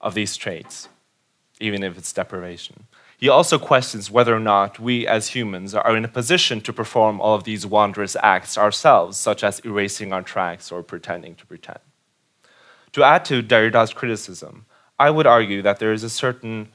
of 0.00 0.14
these 0.14 0.36
traits, 0.36 0.88
even 1.60 1.82
if 1.82 1.96
it's 1.96 2.12
deprivation. 2.12 2.84
He 3.24 3.30
also 3.30 3.58
questions 3.58 4.10
whether 4.10 4.36
or 4.36 4.38
not 4.38 4.78
we 4.78 5.06
as 5.06 5.28
humans 5.28 5.74
are 5.74 5.96
in 5.96 6.04
a 6.04 6.08
position 6.08 6.60
to 6.60 6.74
perform 6.74 7.22
all 7.22 7.34
of 7.34 7.44
these 7.44 7.64
wondrous 7.64 8.16
acts 8.22 8.58
ourselves, 8.58 9.16
such 9.16 9.42
as 9.42 9.60
erasing 9.60 10.12
our 10.12 10.20
tracks 10.20 10.70
or 10.70 10.82
pretending 10.82 11.34
to 11.36 11.46
pretend. 11.46 11.78
To 12.92 13.02
add 13.02 13.24
to 13.24 13.40
Derrida's 13.40 13.94
criticism, 13.94 14.66
I 14.98 15.08
would 15.08 15.26
argue 15.26 15.62
that 15.62 15.78
there 15.78 15.94
is 15.94 16.04
a 16.04 16.10
certain 16.10 16.68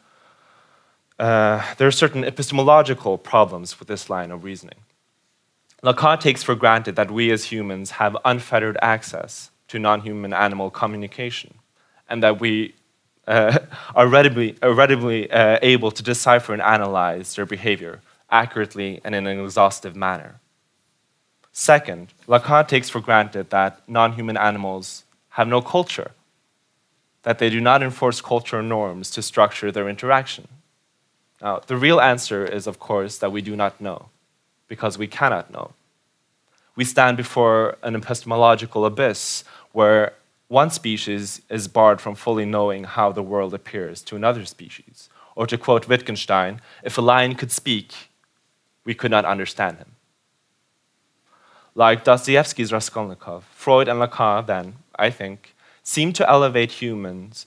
uh, 1.19 1.61
there 1.77 1.87
are 1.87 1.91
certain 1.91 2.23
epistemological 2.23 3.19
problems 3.19 3.77
with 3.77 3.87
this 3.87 4.09
line 4.09 4.31
of 4.31 4.43
reasoning. 4.43 4.81
Lacan 5.83 6.19
takes 6.19 6.41
for 6.41 6.55
granted 6.55 6.95
that 6.95 7.11
we 7.11 7.29
as 7.29 7.51
humans 7.51 7.91
have 8.01 8.17
unfettered 8.25 8.77
access 8.81 9.51
to 9.67 9.77
non 9.77 10.01
human 10.01 10.33
animal 10.33 10.71
communication 10.71 11.53
and 12.09 12.23
that 12.23 12.41
we 12.41 12.73
uh, 13.29 13.59
are 13.95 14.07
readily, 14.07 14.57
are 14.61 14.73
readily 14.73 15.31
uh, 15.31 15.59
able 15.61 15.91
to 15.91 16.03
decipher 16.03 16.51
and 16.51 16.61
analyze 16.61 17.35
their 17.35 17.45
behavior 17.45 18.01
accurately 18.31 18.99
and 19.03 19.15
in 19.15 19.27
an 19.27 19.39
exhaustive 19.39 19.95
manner. 19.95 20.39
Second, 21.51 22.13
Lacan 22.27 22.67
takes 22.67 22.89
for 22.89 22.99
granted 22.99 23.49
that 23.51 23.81
non 23.87 24.13
human 24.13 24.37
animals 24.37 25.03
have 25.29 25.47
no 25.47 25.61
culture, 25.61 26.11
that 27.23 27.39
they 27.39 27.49
do 27.49 27.61
not 27.61 27.83
enforce 27.83 28.21
cultural 28.21 28.63
norms 28.63 29.11
to 29.11 29.21
structure 29.21 29.71
their 29.71 29.87
interaction. 29.87 30.47
Now, 31.41 31.59
the 31.65 31.77
real 31.77 32.01
answer 32.01 32.45
is, 32.45 32.67
of 32.67 32.79
course, 32.79 33.17
that 33.19 33.31
we 33.31 33.41
do 33.41 33.55
not 33.55 33.79
know 33.79 34.09
because 34.67 34.97
we 34.97 35.07
cannot 35.07 35.51
know. 35.51 35.71
We 36.75 36.85
stand 36.85 37.17
before 37.17 37.77
an 37.83 37.95
epistemological 37.95 38.85
abyss 38.85 39.43
where 39.71 40.13
one 40.49 40.71
species 40.71 41.41
is 41.47 41.67
barred 41.67 42.01
from 42.01 42.15
fully 42.15 42.43
knowing 42.43 42.83
how 42.83 43.11
the 43.11 43.23
world 43.23 43.53
appears 43.53 44.01
to 44.01 44.15
another 44.15 44.45
species. 44.45 45.07
Or 45.35 45.47
to 45.47 45.57
quote 45.57 45.87
Wittgenstein, 45.87 46.59
if 46.83 46.97
a 46.97 47.01
lion 47.01 47.35
could 47.35 47.51
speak, 47.51 48.09
we 48.83 48.95
could 48.95 49.11
not 49.11 49.25
understand 49.25 49.77
him. 49.77 49.91
Like 51.75 52.03
Dostoevsky's 52.03 52.73
Raskolnikov, 52.73 53.45
Freud 53.53 53.87
and 53.87 54.01
Lacan 54.01 54.47
then, 54.47 54.77
I 54.97 55.11
think, 55.11 55.55
seem 55.83 56.13
to 56.13 56.29
elevate 56.29 56.81
humans 56.81 57.45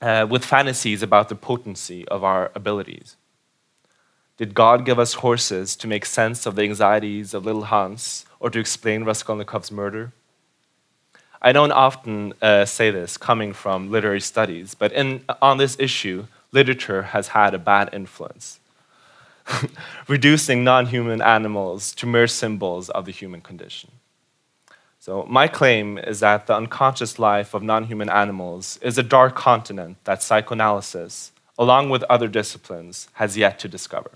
uh, 0.00 0.26
with 0.28 0.44
fantasies 0.44 1.02
about 1.02 1.28
the 1.28 1.36
potency 1.36 2.08
of 2.08 2.24
our 2.24 2.50
abilities. 2.54 3.16
Did 4.38 4.54
God 4.54 4.86
give 4.86 4.98
us 4.98 5.14
horses 5.14 5.76
to 5.76 5.86
make 5.86 6.06
sense 6.06 6.46
of 6.46 6.56
the 6.56 6.62
anxieties 6.62 7.34
of 7.34 7.44
little 7.44 7.66
Hans 7.66 8.24
or 8.40 8.48
to 8.50 8.58
explain 8.58 9.04
Raskolnikov's 9.04 9.70
murder? 9.70 10.12
I 11.44 11.52
don't 11.52 11.72
often 11.72 12.32
uh, 12.40 12.64
say 12.64 12.90
this 12.90 13.18
coming 13.18 13.52
from 13.52 13.90
literary 13.90 14.22
studies, 14.22 14.74
but 14.74 14.92
in, 14.92 15.22
on 15.42 15.58
this 15.58 15.76
issue, 15.78 16.26
literature 16.52 17.02
has 17.02 17.28
had 17.28 17.52
a 17.52 17.58
bad 17.58 17.90
influence, 17.92 18.60
reducing 20.08 20.64
non 20.64 20.86
human 20.86 21.20
animals 21.20 21.94
to 21.96 22.06
mere 22.06 22.28
symbols 22.28 22.88
of 22.88 23.04
the 23.04 23.12
human 23.12 23.42
condition. 23.42 23.90
So, 24.98 25.26
my 25.28 25.46
claim 25.46 25.98
is 25.98 26.20
that 26.20 26.46
the 26.46 26.56
unconscious 26.56 27.18
life 27.18 27.52
of 27.52 27.62
non 27.62 27.84
human 27.84 28.08
animals 28.08 28.78
is 28.80 28.96
a 28.96 29.02
dark 29.02 29.34
continent 29.34 29.98
that 30.04 30.22
psychoanalysis, 30.22 31.30
along 31.58 31.90
with 31.90 32.04
other 32.04 32.26
disciplines, 32.26 33.08
has 33.20 33.36
yet 33.36 33.58
to 33.58 33.68
discover. 33.68 34.12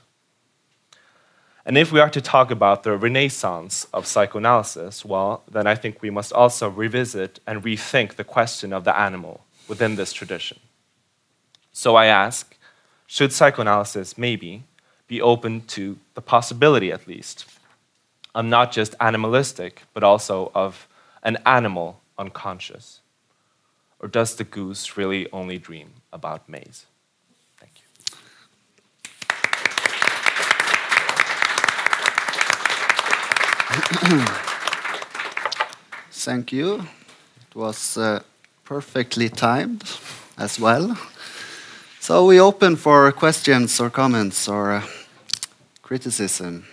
And 1.68 1.76
if 1.76 1.92
we 1.92 2.00
are 2.00 2.08
to 2.08 2.22
talk 2.22 2.50
about 2.50 2.82
the 2.82 2.96
renaissance 2.96 3.86
of 3.92 4.06
psychoanalysis, 4.06 5.04
well, 5.04 5.42
then 5.50 5.66
I 5.66 5.74
think 5.74 6.00
we 6.00 6.08
must 6.08 6.32
also 6.32 6.70
revisit 6.70 7.40
and 7.46 7.62
rethink 7.62 8.14
the 8.14 8.24
question 8.24 8.72
of 8.72 8.84
the 8.84 8.98
animal 8.98 9.44
within 9.68 9.96
this 9.96 10.14
tradition. 10.14 10.60
So 11.70 11.94
I 11.94 12.06
ask 12.06 12.56
should 13.06 13.34
psychoanalysis 13.34 14.16
maybe 14.16 14.62
be 15.08 15.20
open 15.20 15.60
to 15.76 15.98
the 16.14 16.22
possibility, 16.22 16.90
at 16.90 17.06
least, 17.06 17.44
of 18.34 18.46
not 18.46 18.72
just 18.72 18.94
animalistic, 18.98 19.82
but 19.92 20.02
also 20.02 20.50
of 20.54 20.88
an 21.22 21.36
animal 21.44 22.00
unconscious? 22.16 23.00
Or 24.00 24.08
does 24.08 24.34
the 24.36 24.44
goose 24.44 24.96
really 24.96 25.30
only 25.32 25.58
dream 25.58 25.90
about 26.14 26.48
maize? 26.48 26.86
Thank 36.10 36.52
you. 36.52 36.86
It 37.50 37.54
was 37.54 37.96
uh, 37.96 38.20
perfectly 38.62 39.30
timed 39.30 39.82
as 40.36 40.60
well. 40.60 40.98
So 41.98 42.26
we 42.26 42.38
open 42.38 42.76
for 42.76 43.10
questions 43.12 43.80
or 43.80 43.88
comments 43.88 44.46
or 44.46 44.72
uh, 44.72 44.82
criticism 45.80 46.66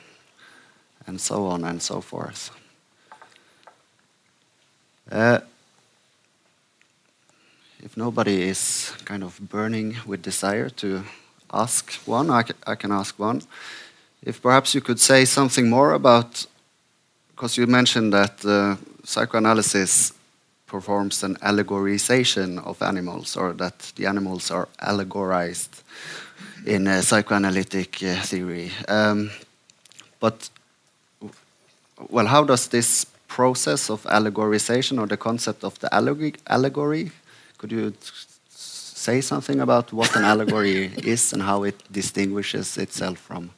and 1.07 1.21
so 1.21 1.45
on 1.45 1.63
and 1.63 1.81
so 1.81 2.01
forth. 2.01 2.51
Uh, 5.09 5.39
if 7.81 7.95
nobody 7.95 8.49
is 8.49 8.91
kind 9.05 9.23
of 9.23 9.39
burning 9.39 9.95
with 10.05 10.21
desire 10.21 10.69
to 10.69 11.05
ask 11.53 11.93
one, 12.05 12.29
I, 12.29 12.43
I 12.67 12.75
can 12.75 12.91
ask 12.91 13.17
one. 13.17 13.41
If 14.21 14.41
perhaps 14.41 14.75
you 14.75 14.81
could 14.81 14.99
say 14.99 15.23
something 15.23 15.69
more 15.69 15.93
about 15.93 16.45
because 17.35 17.57
you 17.57 17.67
mentioned 17.67 18.13
that 18.13 18.45
uh, 18.45 18.77
psychoanalysis 19.03 20.13
performs 20.67 21.23
an 21.23 21.35
allegorization 21.35 22.65
of 22.65 22.81
animals, 22.81 23.35
or 23.35 23.53
that 23.53 23.91
the 23.97 24.05
animals 24.05 24.51
are 24.51 24.67
allegorized 24.79 25.83
in 26.65 26.87
psychoanalytic 27.01 28.01
uh, 28.03 28.21
theory. 28.21 28.71
Um, 28.87 29.31
but, 30.19 30.49
well, 32.09 32.25
how 32.25 32.43
does 32.43 32.67
this 32.67 33.05
process 33.27 33.89
of 33.89 34.03
allegorization 34.03 34.99
or 34.99 35.07
the 35.07 35.17
concept 35.17 35.63
of 35.63 35.77
the 35.79 35.93
allegory 35.93 37.11
could 37.57 37.71
you 37.71 37.93
say 38.49 39.21
something 39.21 39.59
about 39.59 39.93
what 39.93 40.15
an 40.15 40.23
allegory 40.23 40.85
is 41.03 41.33
and 41.33 41.41
how 41.41 41.63
it 41.63 41.75
distinguishes 41.91 42.77
itself 42.77 43.17
from, 43.17 43.49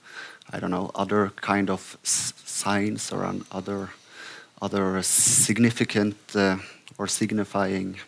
I 0.51 0.59
don't 0.59 0.71
know, 0.71 0.91
other 0.95 1.31
kind 1.35 1.69
of 1.69 1.97
signs 2.03 3.11
or 3.11 3.33
other 3.51 3.89
other 4.61 5.03
significant 5.03 6.17
uh, 6.35 6.57
or 6.97 7.07
signifying 7.07 7.99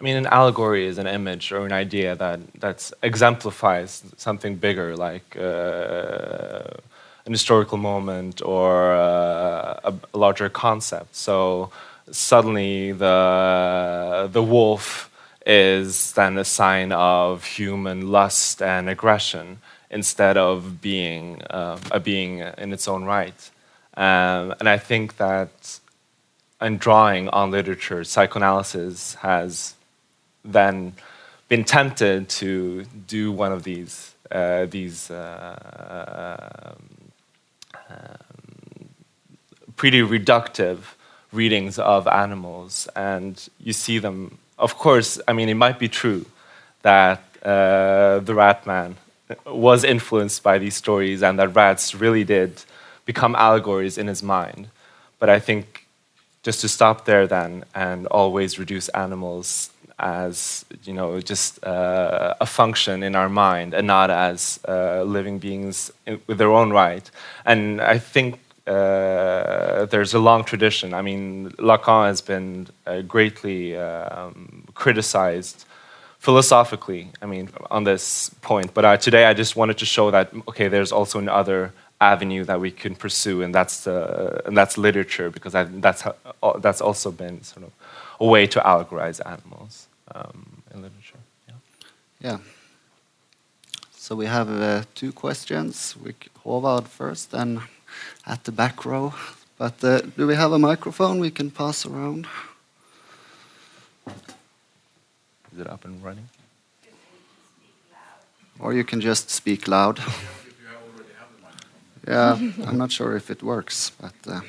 I 0.00 0.04
mean, 0.04 0.16
an 0.16 0.26
allegory 0.26 0.86
is 0.86 0.98
an 0.98 1.08
image 1.08 1.50
or 1.50 1.66
an 1.66 1.72
idea 1.72 2.14
that 2.14 2.40
that 2.60 2.92
exemplifies 3.02 4.04
something 4.16 4.54
bigger, 4.54 4.96
like 4.96 5.36
uh, 5.36 6.62
an 7.26 7.32
historical 7.32 7.78
moment 7.78 8.40
or 8.40 8.92
uh, 8.92 9.80
a, 9.82 9.94
a, 10.14 10.18
larger 10.18 10.48
concept. 10.48 11.16
So 11.16 11.72
suddenly, 12.12 12.92
the 12.92 14.28
the 14.30 14.42
wolf 14.42 15.10
is 15.44 16.12
then 16.12 16.38
a 16.38 16.44
sign 16.44 16.92
of 16.92 17.44
human 17.44 18.12
lust 18.12 18.62
and 18.62 18.88
aggression 18.88 19.58
instead 19.90 20.36
of 20.36 20.80
being 20.80 21.42
uh, 21.50 21.78
a 21.90 22.00
being 22.00 22.38
in 22.38 22.72
its 22.72 22.88
own 22.88 23.04
right. 23.04 23.50
Um, 23.96 24.54
and 24.60 24.68
I 24.68 24.78
think 24.78 25.16
that 25.16 25.80
in 26.60 26.78
drawing 26.78 27.28
on 27.28 27.50
literature, 27.50 28.04
psychoanalysis 28.04 29.14
has 29.14 29.74
then 30.44 30.94
been 31.48 31.64
tempted 31.64 32.28
to 32.28 32.84
do 33.06 33.32
one 33.32 33.52
of 33.52 33.62
these 33.64 34.14
uh, 34.30 34.66
these 34.66 35.10
uh, 35.10 36.74
um, 37.88 38.08
pretty 39.76 40.02
reductive 40.02 40.78
readings 41.32 41.78
of 41.78 42.06
animals, 42.06 42.88
and 42.94 43.48
you 43.58 43.72
see 43.72 43.98
them. 43.98 44.38
Of 44.58 44.76
course, 44.76 45.20
I 45.28 45.32
mean, 45.32 45.48
it 45.48 45.54
might 45.54 45.78
be 45.78 45.88
true 45.88 46.26
that 46.82 47.22
uh, 47.42 48.18
the 48.18 48.34
Rat 48.34 48.66
Man 48.66 48.96
was 49.46 49.84
influenced 49.84 50.42
by 50.42 50.58
these 50.58 50.76
stories, 50.76 51.22
and 51.22 51.38
that 51.38 51.54
rats 51.54 51.94
really 51.94 52.24
did 52.24 52.64
become 53.04 53.34
allegories 53.36 53.98
in 53.98 54.06
his 54.06 54.22
mind. 54.22 54.68
but 55.20 55.28
I 55.28 55.40
think 55.40 55.86
just 56.42 56.60
to 56.60 56.68
stop 56.68 57.04
there 57.04 57.26
then 57.26 57.64
and 57.74 58.06
always 58.08 58.58
reduce 58.58 58.88
animals 58.90 59.70
as 59.98 60.64
you 60.84 60.92
know 60.92 61.20
just 61.20 61.62
uh, 61.64 62.34
a 62.40 62.46
function 62.46 63.02
in 63.02 63.14
our 63.16 63.28
mind 63.28 63.74
and 63.74 63.86
not 63.86 64.10
as 64.10 64.60
uh, 64.68 65.02
living 65.02 65.38
beings 65.38 65.90
in, 66.06 66.20
with 66.26 66.38
their 66.38 66.52
own 66.52 66.70
right 66.70 67.10
and 67.44 67.80
i 67.80 67.98
think 67.98 68.38
uh, 68.68 69.84
there's 69.86 70.14
a 70.14 70.18
long 70.18 70.44
tradition 70.44 70.94
i 70.94 71.02
mean 71.02 71.50
lacan 71.58 72.06
has 72.06 72.20
been 72.20 72.68
uh, 72.86 73.00
greatly 73.02 73.76
um, 73.76 74.64
criticized 74.74 75.64
philosophically 76.18 77.10
i 77.22 77.26
mean 77.26 77.48
on 77.70 77.84
this 77.84 78.30
point 78.42 78.72
but 78.74 78.84
uh, 78.84 78.96
today 78.96 79.24
i 79.26 79.34
just 79.34 79.56
wanted 79.56 79.78
to 79.78 79.86
show 79.86 80.10
that 80.10 80.30
okay 80.48 80.68
there's 80.68 80.92
also 80.92 81.18
another 81.18 81.72
avenue 82.00 82.44
that 82.44 82.60
we 82.60 82.70
can 82.70 82.94
pursue, 82.94 83.42
and 83.42 83.54
that's 83.54 83.86
uh, 83.86 84.42
and 84.46 84.56
that's 84.56 84.78
literature 84.78 85.30
because 85.30 85.54
I, 85.54 85.64
that's 85.64 86.02
how, 86.02 86.14
uh, 86.42 86.58
that's 86.58 86.80
also 86.80 87.10
been 87.10 87.42
sort 87.42 87.66
of 87.66 87.72
a 88.20 88.26
way 88.26 88.46
to 88.46 88.60
allegorize 88.60 89.20
animals 89.26 89.88
um, 90.14 90.62
in 90.72 90.82
literature. 90.82 91.18
Yeah. 91.48 91.54
yeah. 92.20 92.38
So 93.92 94.14
we 94.14 94.26
have 94.26 94.48
uh, 94.50 94.82
two 94.94 95.12
questions. 95.12 95.96
We 96.02 96.14
Håvard 96.44 96.86
first, 96.86 97.34
and 97.34 97.60
at 98.26 98.44
the 98.44 98.52
back 98.52 98.84
row. 98.84 99.14
But 99.58 99.82
uh, 99.82 100.00
do 100.16 100.26
we 100.26 100.36
have 100.36 100.52
a 100.52 100.58
microphone 100.58 101.18
we 101.18 101.32
can 101.32 101.50
pass 101.50 101.84
around? 101.84 102.26
Is 105.58 105.66
it 105.66 105.72
up 105.72 105.84
and 105.84 106.00
running? 106.04 106.28
Or 108.60 108.72
you 108.72 108.84
can 108.84 109.00
just 109.00 109.28
speak 109.30 109.66
loud. 109.66 110.00
Yeah, 112.06 112.38
I'm 112.66 112.78
not 112.78 112.90
sure 112.90 113.16
if 113.16 113.30
it 113.30 113.42
works, 113.42 113.90
but 114.00 114.14
uh, 114.26 114.40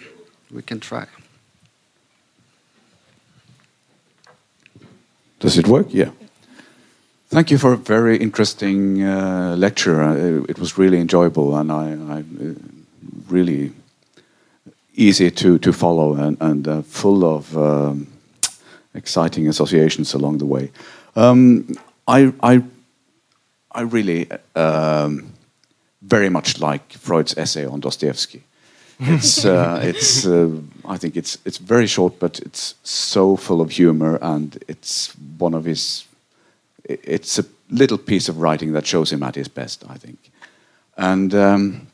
we 0.49 0.61
can 0.61 0.79
try. 0.79 1.07
Does 5.39 5.57
it 5.57 5.67
work? 5.67 5.87
Yeah. 5.89 6.11
Thank 7.27 7.51
you 7.51 7.57
for 7.57 7.73
a 7.73 7.77
very 7.77 8.15
interesting 8.15 9.03
uh, 9.03 9.55
lecture. 9.57 10.01
Uh, 10.01 10.45
it 10.47 10.57
was 10.57 10.77
really 10.77 10.99
enjoyable 10.99 11.57
and 11.57 11.69
I, 11.69 12.15
I 12.15 12.19
uh, 12.19 12.53
really 13.27 13.73
easy 14.95 15.29
to, 15.31 15.57
to 15.57 15.73
follow 15.73 16.13
and, 16.13 16.37
and 16.39 16.65
uh, 16.65 16.81
full 16.83 17.25
of 17.25 17.57
um, 17.57 18.07
exciting 18.93 19.49
associations 19.49 20.13
along 20.13 20.37
the 20.37 20.45
way. 20.45 20.71
Um, 21.19 21.67
I, 22.07 22.33
I, 22.41 22.63
I 23.73 23.81
really 23.81 24.29
um, 24.55 25.33
very 26.01 26.29
much 26.29 26.59
like 26.59 26.93
Freud's 26.93 27.37
essay 27.37 27.65
on 27.65 27.79
Dostoevsky. 27.79 28.43
It's, 29.01 29.45
uh, 29.45 29.79
it's, 29.81 30.27
uh, 30.27 30.49
I 30.83 30.97
think 30.97 31.15
it's, 31.15 31.37
it's 31.45 31.57
very 31.57 31.87
short, 31.87 32.19
but 32.19 32.39
it's 32.39 32.75
so 32.83 33.37
full 33.37 33.61
of 33.61 33.71
humor, 33.71 34.19
and 34.21 34.61
it's 34.67 35.15
one 35.37 35.53
of 35.53 35.63
his. 35.63 36.05
It's 36.83 37.39
a 37.39 37.45
little 37.69 37.97
piece 37.97 38.27
of 38.27 38.41
writing 38.41 38.73
that 38.73 38.85
shows 38.85 39.13
him 39.13 39.23
at 39.23 39.35
his 39.35 39.47
best, 39.47 39.85
I 39.87 39.97
think. 39.97 40.17
And 40.97 41.33
um, 41.33 41.87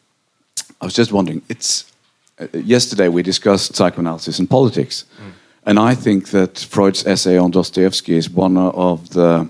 I 0.82 0.86
was 0.86 0.96
just 0.96 1.12
wondering, 1.12 1.44
it's 1.48 1.86
uh, 2.40 2.48
yesterday 2.54 3.08
we 3.08 3.22
discussed 3.22 3.76
psychoanalysis 3.76 4.40
and 4.40 4.50
politics, 4.50 5.06
mm. 5.22 5.32
And 5.66 5.80
I 5.80 5.96
think 5.96 6.30
that 6.30 6.60
Freud's 6.60 7.06
essay 7.08 7.38
on 7.38 7.52
Dostoevsky 7.52 8.16
is 8.16 8.30
one 8.30 8.56
of 8.56 9.10
the 9.10 9.50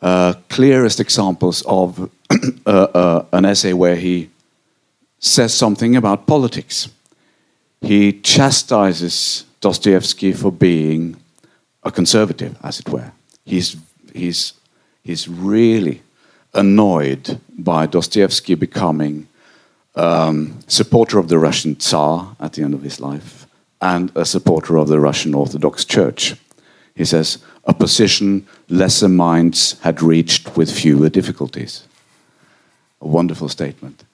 uh, 0.00 0.34
clearest 0.48 1.00
examples 1.00 1.62
of 1.66 2.08
uh, 2.66 2.70
uh, 2.70 3.24
an 3.32 3.44
essay 3.44 3.72
where 3.72 3.96
he 3.96 4.30
says 5.18 5.52
something 5.52 5.96
about 5.96 6.26
politics. 6.26 6.88
He 7.80 8.12
chastises 8.12 9.44
Dostoevsky 9.60 10.32
for 10.32 10.52
being 10.52 11.16
a 11.82 11.90
conservative, 11.90 12.56
as 12.62 12.78
it 12.78 12.88
were. 12.88 13.10
He's, 13.44 13.76
he's, 14.14 14.52
he's 15.02 15.26
really 15.28 16.02
annoyed 16.54 17.40
by 17.58 17.86
Dostoevsky 17.86 18.54
becoming 18.54 19.26
um, 19.96 20.60
supporter 20.68 21.18
of 21.18 21.28
the 21.28 21.38
Russian 21.38 21.74
Tsar 21.80 22.36
at 22.38 22.52
the 22.52 22.62
end 22.62 22.74
of 22.74 22.82
his 22.82 23.00
life 23.00 23.37
and 23.80 24.12
a 24.14 24.24
supporter 24.24 24.76
of 24.76 24.88
the 24.88 25.00
Russian 25.00 25.34
Orthodox 25.34 25.84
Church. 25.84 26.34
He 26.94 27.04
says, 27.04 27.38
a 27.64 27.74
position 27.74 28.46
lesser 28.68 29.08
minds 29.08 29.78
had 29.80 30.02
reached 30.02 30.56
with 30.56 30.70
fewer 30.70 31.08
difficulties. 31.08 31.84
A 33.00 33.06
wonderful 33.06 33.48
statement. 33.48 34.04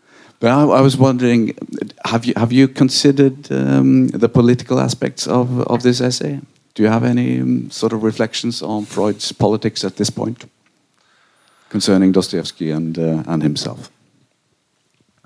But 0.40 0.50
I, 0.50 0.62
I 0.64 0.80
was 0.80 0.96
wondering, 0.96 1.56
have 2.04 2.26
you, 2.26 2.34
have 2.36 2.52
you 2.52 2.68
considered 2.68 3.50
um, 3.50 4.08
the 4.08 4.28
political 4.28 4.78
aspects 4.78 5.26
of, 5.26 5.60
of 5.62 5.82
this 5.82 6.00
essay? 6.00 6.40
Do 6.74 6.82
you 6.82 6.88
have 6.88 7.04
any 7.04 7.40
um, 7.40 7.70
sort 7.70 7.92
of 7.92 8.02
reflections 8.02 8.62
on 8.62 8.84
Freud's 8.84 9.32
politics 9.32 9.84
at 9.84 9.96
this 9.96 10.10
point 10.10 10.44
concerning 11.70 12.12
Dostoevsky 12.12 12.70
and, 12.70 12.98
uh, 12.98 13.22
and 13.26 13.42
himself? 13.42 13.90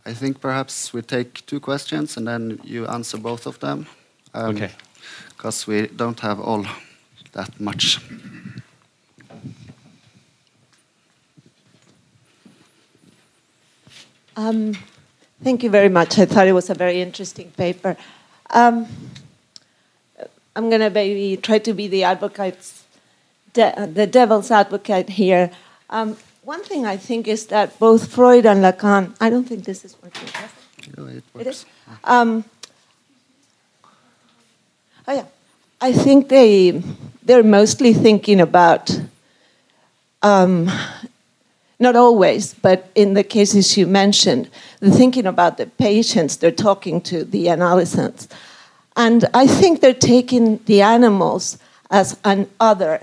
I 0.06 0.14
think 0.14 0.40
perhaps 0.40 0.92
we 0.92 1.02
take 1.02 1.44
two 1.46 1.60
questions 1.60 2.16
and 2.16 2.26
then 2.26 2.60
you 2.62 2.86
answer 2.86 3.18
both 3.18 3.46
of 3.46 3.58
them. 3.58 3.86
Um, 4.38 4.54
okay. 4.54 4.70
Because 5.36 5.66
we 5.66 5.88
don't 5.88 6.20
have 6.20 6.38
all 6.40 6.64
that 7.32 7.60
much. 7.60 7.98
Um, 14.36 14.78
thank 15.42 15.64
you 15.64 15.70
very 15.70 15.88
much. 15.88 16.20
I 16.20 16.24
thought 16.24 16.46
it 16.46 16.52
was 16.52 16.70
a 16.70 16.74
very 16.74 17.02
interesting 17.02 17.50
paper. 17.56 17.96
Um, 18.50 18.86
I'm 20.54 20.68
going 20.70 20.82
to 20.82 20.90
maybe 20.90 21.36
try 21.36 21.58
to 21.58 21.74
be 21.74 21.88
the 21.88 22.04
advocate's, 22.04 22.84
de 23.54 23.88
the 23.92 24.06
devil's 24.06 24.52
advocate 24.52 25.08
here. 25.08 25.50
Um, 25.90 26.16
one 26.42 26.62
thing 26.62 26.86
I 26.86 26.96
think 26.96 27.26
is 27.26 27.46
that 27.46 27.76
both 27.80 28.12
Freud 28.12 28.46
and 28.46 28.62
Lacan, 28.62 29.16
I 29.20 29.30
don't 29.30 29.48
think 29.48 29.64
this 29.64 29.84
is 29.84 29.96
working. 30.00 30.28
No, 30.96 31.06
it 31.06 31.24
works. 31.34 31.40
It 31.40 31.46
is? 31.48 31.66
Oh 35.08 35.14
yeah, 35.14 35.24
I 35.80 35.92
think 35.92 36.28
they 36.28 36.82
they're 37.22 37.42
mostly 37.42 37.94
thinking 37.94 38.40
about 38.40 38.90
um, 40.22 40.70
not 41.78 41.96
always, 41.96 42.52
but 42.52 42.90
in 42.94 43.14
the 43.14 43.24
cases 43.24 43.78
you 43.78 43.86
mentioned, 43.86 44.50
they're 44.80 44.90
thinking 44.90 45.24
about 45.24 45.56
the 45.56 45.66
patients 45.66 46.36
they're 46.36 46.50
talking 46.50 47.00
to, 47.02 47.24
the 47.24 47.48
analysts. 47.48 48.28
And 48.96 49.24
I 49.32 49.46
think 49.46 49.80
they're 49.80 49.94
taking 49.94 50.58
the 50.66 50.82
animals 50.82 51.56
as 51.90 52.18
an 52.24 52.50
other, 52.60 53.00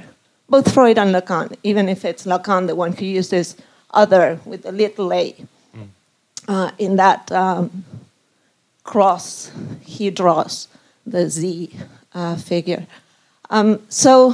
both 0.47 0.71
Freud 0.71 0.99
and 0.99 1.15
Lacan, 1.15 1.55
even 1.63 1.89
if 1.89 2.05
it's 2.05 2.27
Lacan, 2.27 2.67
the 2.67 2.75
one 2.75 2.93
who 2.93 3.05
uses 3.05 3.55
other 3.91 4.39
with 4.45 4.63
a 4.65 4.71
little 4.71 5.11
a 5.11 5.35
mm. 5.75 5.87
uh, 6.47 6.69
in 6.77 6.97
that 6.97 7.31
um, 7.31 7.83
cross 8.83 9.51
he 9.81 10.11
draws, 10.11 10.67
the 11.05 11.29
Z 11.29 11.71
uh, 12.13 12.35
figure. 12.35 12.85
Um, 13.49 13.79
so, 13.89 14.33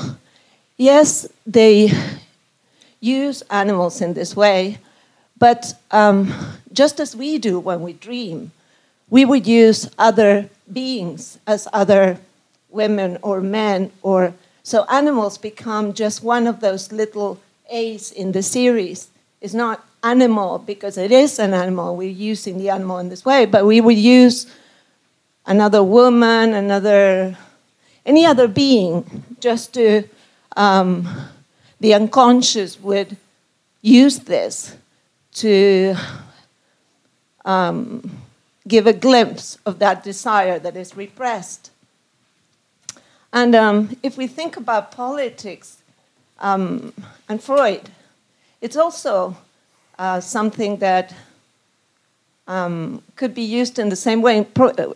yes, 0.78 1.28
they 1.46 1.92
use 3.00 3.42
animals 3.50 4.02
in 4.02 4.14
this 4.14 4.36
way, 4.36 4.78
but 5.38 5.74
um, 5.92 6.34
just 6.72 7.00
as 7.00 7.16
we 7.16 7.38
do 7.38 7.60
when 7.60 7.82
we 7.82 7.94
dream, 7.94 8.52
we 9.10 9.26
would 9.26 9.46
use 9.46 9.90
other 9.98 10.50
beings 10.72 11.40
as 11.46 11.68
other 11.74 12.18
women 12.70 13.18
or 13.22 13.42
men 13.42 13.92
or 14.02 14.34
so 14.64 14.86
animals 14.90 15.38
become 15.38 15.94
just 15.94 16.24
one 16.24 16.48
of 16.48 16.60
those 16.60 16.92
little 16.92 17.40
A's 17.70 18.12
in 18.12 18.32
the 18.32 18.44
series. 18.44 19.10
It's 19.42 19.54
not 19.54 19.86
animal 20.04 20.60
because 20.60 20.98
it 20.98 21.12
is 21.12 21.40
an 21.40 21.54
animal. 21.54 21.96
We're 21.96 22.10
using 22.10 22.58
the 22.58 22.70
animal 22.70 23.00
in 23.00 23.10
this 23.10 23.26
way, 23.26 23.46
but 23.46 23.66
we 23.66 23.82
would 23.82 23.98
use 23.98 24.46
another 25.46 25.84
woman, 25.84 26.54
another 26.54 27.38
any 28.06 28.26
other 28.26 28.48
being 28.48 29.24
just 29.40 29.74
to 29.74 30.04
um, 30.58 31.08
the 31.80 31.94
unconscious 31.94 32.80
would 32.80 33.18
use 33.82 34.20
this 34.20 34.76
to 35.34 35.96
um, 37.46 38.18
give 38.68 38.88
a 38.88 38.94
glimpse 38.94 39.58
of 39.66 39.80
that 39.80 40.04
desire 40.04 40.60
that 40.60 40.76
is 40.76 40.96
repressed. 40.96 41.72
And 43.34 43.56
um, 43.56 43.98
if 44.04 44.18
we 44.18 44.28
think 44.28 44.58
about 44.58 44.92
politics 44.92 45.78
um, 46.40 46.94
and 47.30 47.42
Freud, 47.42 47.90
it's 48.60 48.76
also 48.76 49.38
uh, 49.98 50.20
something 50.20 50.78
that 50.78 51.14
um, 52.48 53.02
could 53.16 53.34
be 53.34 53.42
used 53.42 53.80
in 53.80 53.90
the 53.90 53.96
same 53.96 54.22
way. 54.22 54.42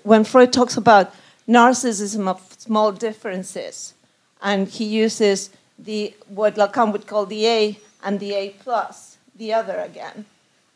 When 0.04 0.24
Freud 0.24 0.52
talks 0.52 0.78
about 0.78 1.14
narcissism 1.48 2.28
of 2.28 2.42
small 2.58 2.92
differences, 2.92 3.94
and 4.42 4.68
he 4.68 4.86
uses 4.86 5.50
the 5.78 6.14
what 6.28 6.56
Lacan 6.56 6.92
would 6.92 7.08
call 7.08 7.26
the 7.26 7.48
A 7.48 7.80
and 8.04 8.20
the 8.20 8.34
A 8.34 8.50
plus, 8.50 9.18
the 9.36 9.54
other 9.54 9.80
again, 9.80 10.26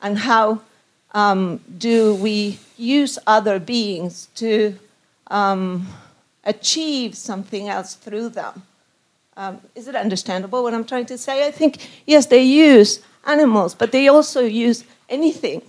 and 0.01 0.19
how 0.19 0.61
um, 1.13 1.59
do 1.77 2.15
we 2.15 2.59
use 2.77 3.17
other 3.25 3.59
beings 3.59 4.27
to 4.35 4.77
um, 5.27 5.87
achieve 6.43 7.15
something 7.15 7.67
else 7.67 7.95
through 7.95 8.29
them. 8.29 8.63
Um, 9.37 9.61
is 9.75 9.87
it 9.87 9.95
understandable 9.95 10.63
what 10.63 10.73
I'm 10.73 10.85
trying 10.85 11.05
to 11.07 11.17
say? 11.17 11.47
I 11.47 11.51
think, 11.51 11.87
yes, 12.05 12.25
they 12.25 12.43
use 12.43 13.01
animals, 13.25 13.73
but 13.73 13.91
they 13.91 14.07
also 14.07 14.41
use 14.41 14.83
anything 15.07 15.61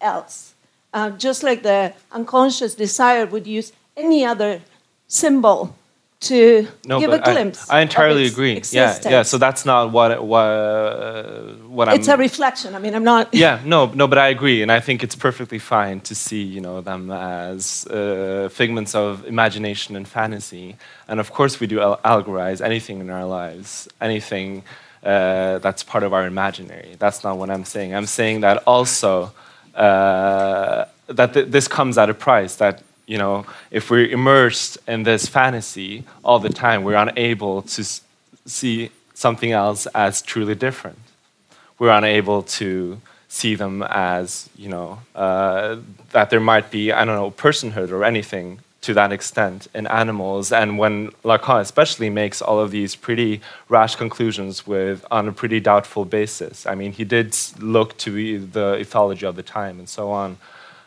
else. 0.00 0.54
Uh, 0.92 1.10
just 1.10 1.42
like 1.42 1.62
the 1.62 1.92
unconscious 2.12 2.74
desire 2.74 3.26
would 3.26 3.46
use 3.46 3.72
any 3.96 4.24
other 4.24 4.60
symbol 5.08 5.74
to 6.20 6.66
No, 6.86 7.00
give 7.00 7.10
a 7.12 7.18
but 7.18 7.28
I- 7.28 7.32
glimpse. 7.32 7.68
I, 7.68 7.80
entirely 7.80 8.26
agree. 8.26 8.52
Yeah, 8.52 8.58
existence. 8.58 9.12
yeah. 9.12 9.22
So 9.24 9.36
that's 9.38 9.64
not 9.66 9.92
what 9.92 10.24
what 10.24 10.38
uh, 10.46 11.52
what 11.68 11.88
I'm. 11.88 11.96
it's 11.96 12.08
a 12.08 12.16
reflection. 12.16 12.74
I 12.74 12.78
mean, 12.78 12.94
I'm 12.94 13.04
not. 13.04 13.28
yeah, 13.34 13.60
no, 13.64 13.86
no, 13.86 14.06
but 14.06 14.18
I 14.18 14.28
agree, 14.28 14.62
and 14.62 14.70
I 14.72 14.80
think 14.80 15.02
it's 15.02 15.16
perfectly 15.16 15.58
fine 15.58 16.00
to 16.02 16.14
see, 16.14 16.42
you 16.42 16.60
know, 16.60 16.80
them 16.80 17.10
as 17.10 17.86
uh, 17.88 18.48
figments 18.50 18.94
of 18.94 19.26
imagination 19.26 19.96
and 19.96 20.06
fantasy. 20.08 20.76
And 21.08 21.20
of 21.20 21.32
course, 21.32 21.60
we 21.60 21.66
do 21.66 21.80
al- 21.80 21.98
allegorize 22.04 22.60
anything 22.64 23.00
in 23.00 23.10
our 23.10 23.26
lives, 23.26 23.88
anything 24.00 24.62
uh, 25.02 25.58
that's 25.58 25.82
part 25.82 26.04
of 26.04 26.12
our 26.14 26.26
imaginary. 26.26 26.94
That's 26.98 27.22
not 27.24 27.36
what 27.36 27.50
I'm 27.50 27.64
saying. 27.64 27.94
I'm 27.94 28.06
saying 28.06 28.40
that 28.40 28.62
also 28.66 29.32
uh, 29.74 30.86
that 31.06 31.34
th- 31.34 31.48
this 31.48 31.68
comes 31.68 31.98
at 31.98 32.10
a 32.10 32.14
price. 32.14 32.56
That 32.56 32.82
you 33.06 33.18
know, 33.18 33.46
if 33.70 33.90
we're 33.90 34.08
immersed 34.08 34.78
in 34.88 35.02
this 35.02 35.26
fantasy 35.26 36.04
all 36.24 36.38
the 36.38 36.48
time, 36.48 36.84
we're 36.84 36.94
unable 36.94 37.62
to 37.62 37.84
see 38.46 38.90
something 39.14 39.52
else 39.52 39.86
as 39.94 40.22
truly 40.22 40.54
different 40.54 40.98
we're 41.78 41.90
unable 41.90 42.42
to 42.42 43.00
see 43.28 43.54
them 43.54 43.82
as 43.82 44.48
you 44.56 44.68
know 44.68 44.98
uh, 45.14 45.76
that 46.12 46.30
there 46.30 46.40
might 46.40 46.70
be 46.70 46.92
I 46.92 47.04
don't 47.04 47.16
know 47.16 47.30
personhood 47.30 47.90
or 47.90 48.04
anything 48.04 48.60
to 48.84 48.94
that 48.94 49.12
extent 49.12 49.66
in 49.74 49.86
animals. 49.86 50.52
And 50.52 50.78
when 50.78 51.10
Lacan 51.24 51.60
especially 51.60 52.10
makes 52.10 52.40
all 52.42 52.60
of 52.60 52.70
these 52.70 52.94
pretty 52.96 53.40
rash 53.68 53.96
conclusions 53.96 54.66
with 54.66 55.04
on 55.10 55.28
a 55.28 55.32
pretty 55.32 55.60
doubtful 55.60 56.04
basis. 56.04 56.66
I 56.66 56.74
mean, 56.74 56.92
he 56.92 57.04
did 57.04 57.36
look 57.58 57.96
to 57.98 58.10
the 58.38 58.76
ethology 58.76 59.26
of 59.28 59.36
the 59.36 59.42
time 59.42 59.78
and 59.78 59.88
so 59.88 60.10
on. 60.10 60.38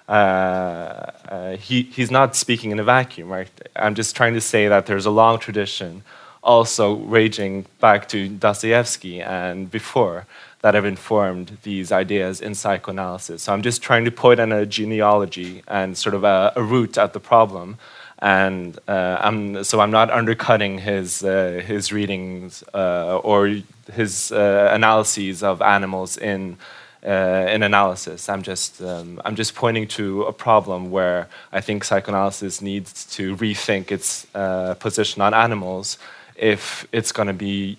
Uh, 0.07 0.11
uh, 0.11 1.57
he, 1.57 1.83
he's 1.83 2.11
not 2.11 2.35
speaking 2.35 2.71
in 2.71 2.79
a 2.79 2.83
vacuum, 2.83 3.29
right? 3.29 3.49
I'm 3.75 3.95
just 3.95 4.15
trying 4.15 4.35
to 4.35 4.41
say 4.41 4.67
that 4.67 4.85
there's 4.85 5.05
a 5.05 5.11
long 5.11 5.39
tradition 5.39 6.03
also 6.43 6.95
raging 6.95 7.65
back 7.81 8.07
to 8.07 8.29
Dostoevsky 8.29 9.21
and 9.21 9.69
before 9.69 10.25
that 10.61 10.73
have 10.73 10.85
informed 10.85 11.57
these 11.63 11.91
ideas 11.91 12.41
in 12.41 12.55
psychoanalysis. 12.55 13.43
So 13.43 13.53
I'm 13.53 13.61
just 13.61 13.81
trying 13.81 14.05
to 14.05 14.11
point 14.11 14.39
on 14.39 14.51
a 14.51 14.65
genealogy 14.65 15.63
and 15.67 15.97
sort 15.97 16.15
of 16.15 16.23
a, 16.23 16.53
a 16.55 16.63
root 16.63 16.97
at 16.97 17.13
the 17.13 17.19
problem. 17.19 17.77
And 18.19 18.79
uh, 18.87 19.17
I'm, 19.21 19.63
so 19.63 19.79
I'm 19.79 19.91
not 19.91 20.09
undercutting 20.09 20.79
his, 20.79 21.23
uh, 21.23 21.61
his 21.63 21.93
readings 21.93 22.63
uh, 22.73 23.19
or 23.19 23.59
his 23.93 24.31
uh, 24.31 24.69
analyses 24.73 25.43
of 25.43 25.61
animals 25.61 26.17
in, 26.17 26.57
uh, 27.05 27.45
in 27.49 27.61
analysis. 27.61 28.27
I'm 28.27 28.41
just, 28.41 28.81
um, 28.81 29.21
I'm 29.23 29.35
just 29.35 29.53
pointing 29.53 29.87
to 29.89 30.23
a 30.23 30.33
problem 30.33 30.89
where 30.89 31.27
I 31.51 31.61
think 31.61 31.83
psychoanalysis 31.83 32.59
needs 32.59 33.05
to 33.17 33.35
rethink 33.35 33.91
its 33.91 34.25
uh, 34.33 34.73
position 34.73 35.21
on 35.21 35.35
animals 35.35 35.99
if 36.35 36.87
it's 36.91 37.11
going 37.11 37.27
to 37.27 37.33
be 37.33 37.77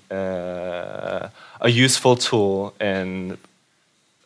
a 1.60 1.68
useful 1.68 2.16
tool 2.16 2.74
in 2.80 3.38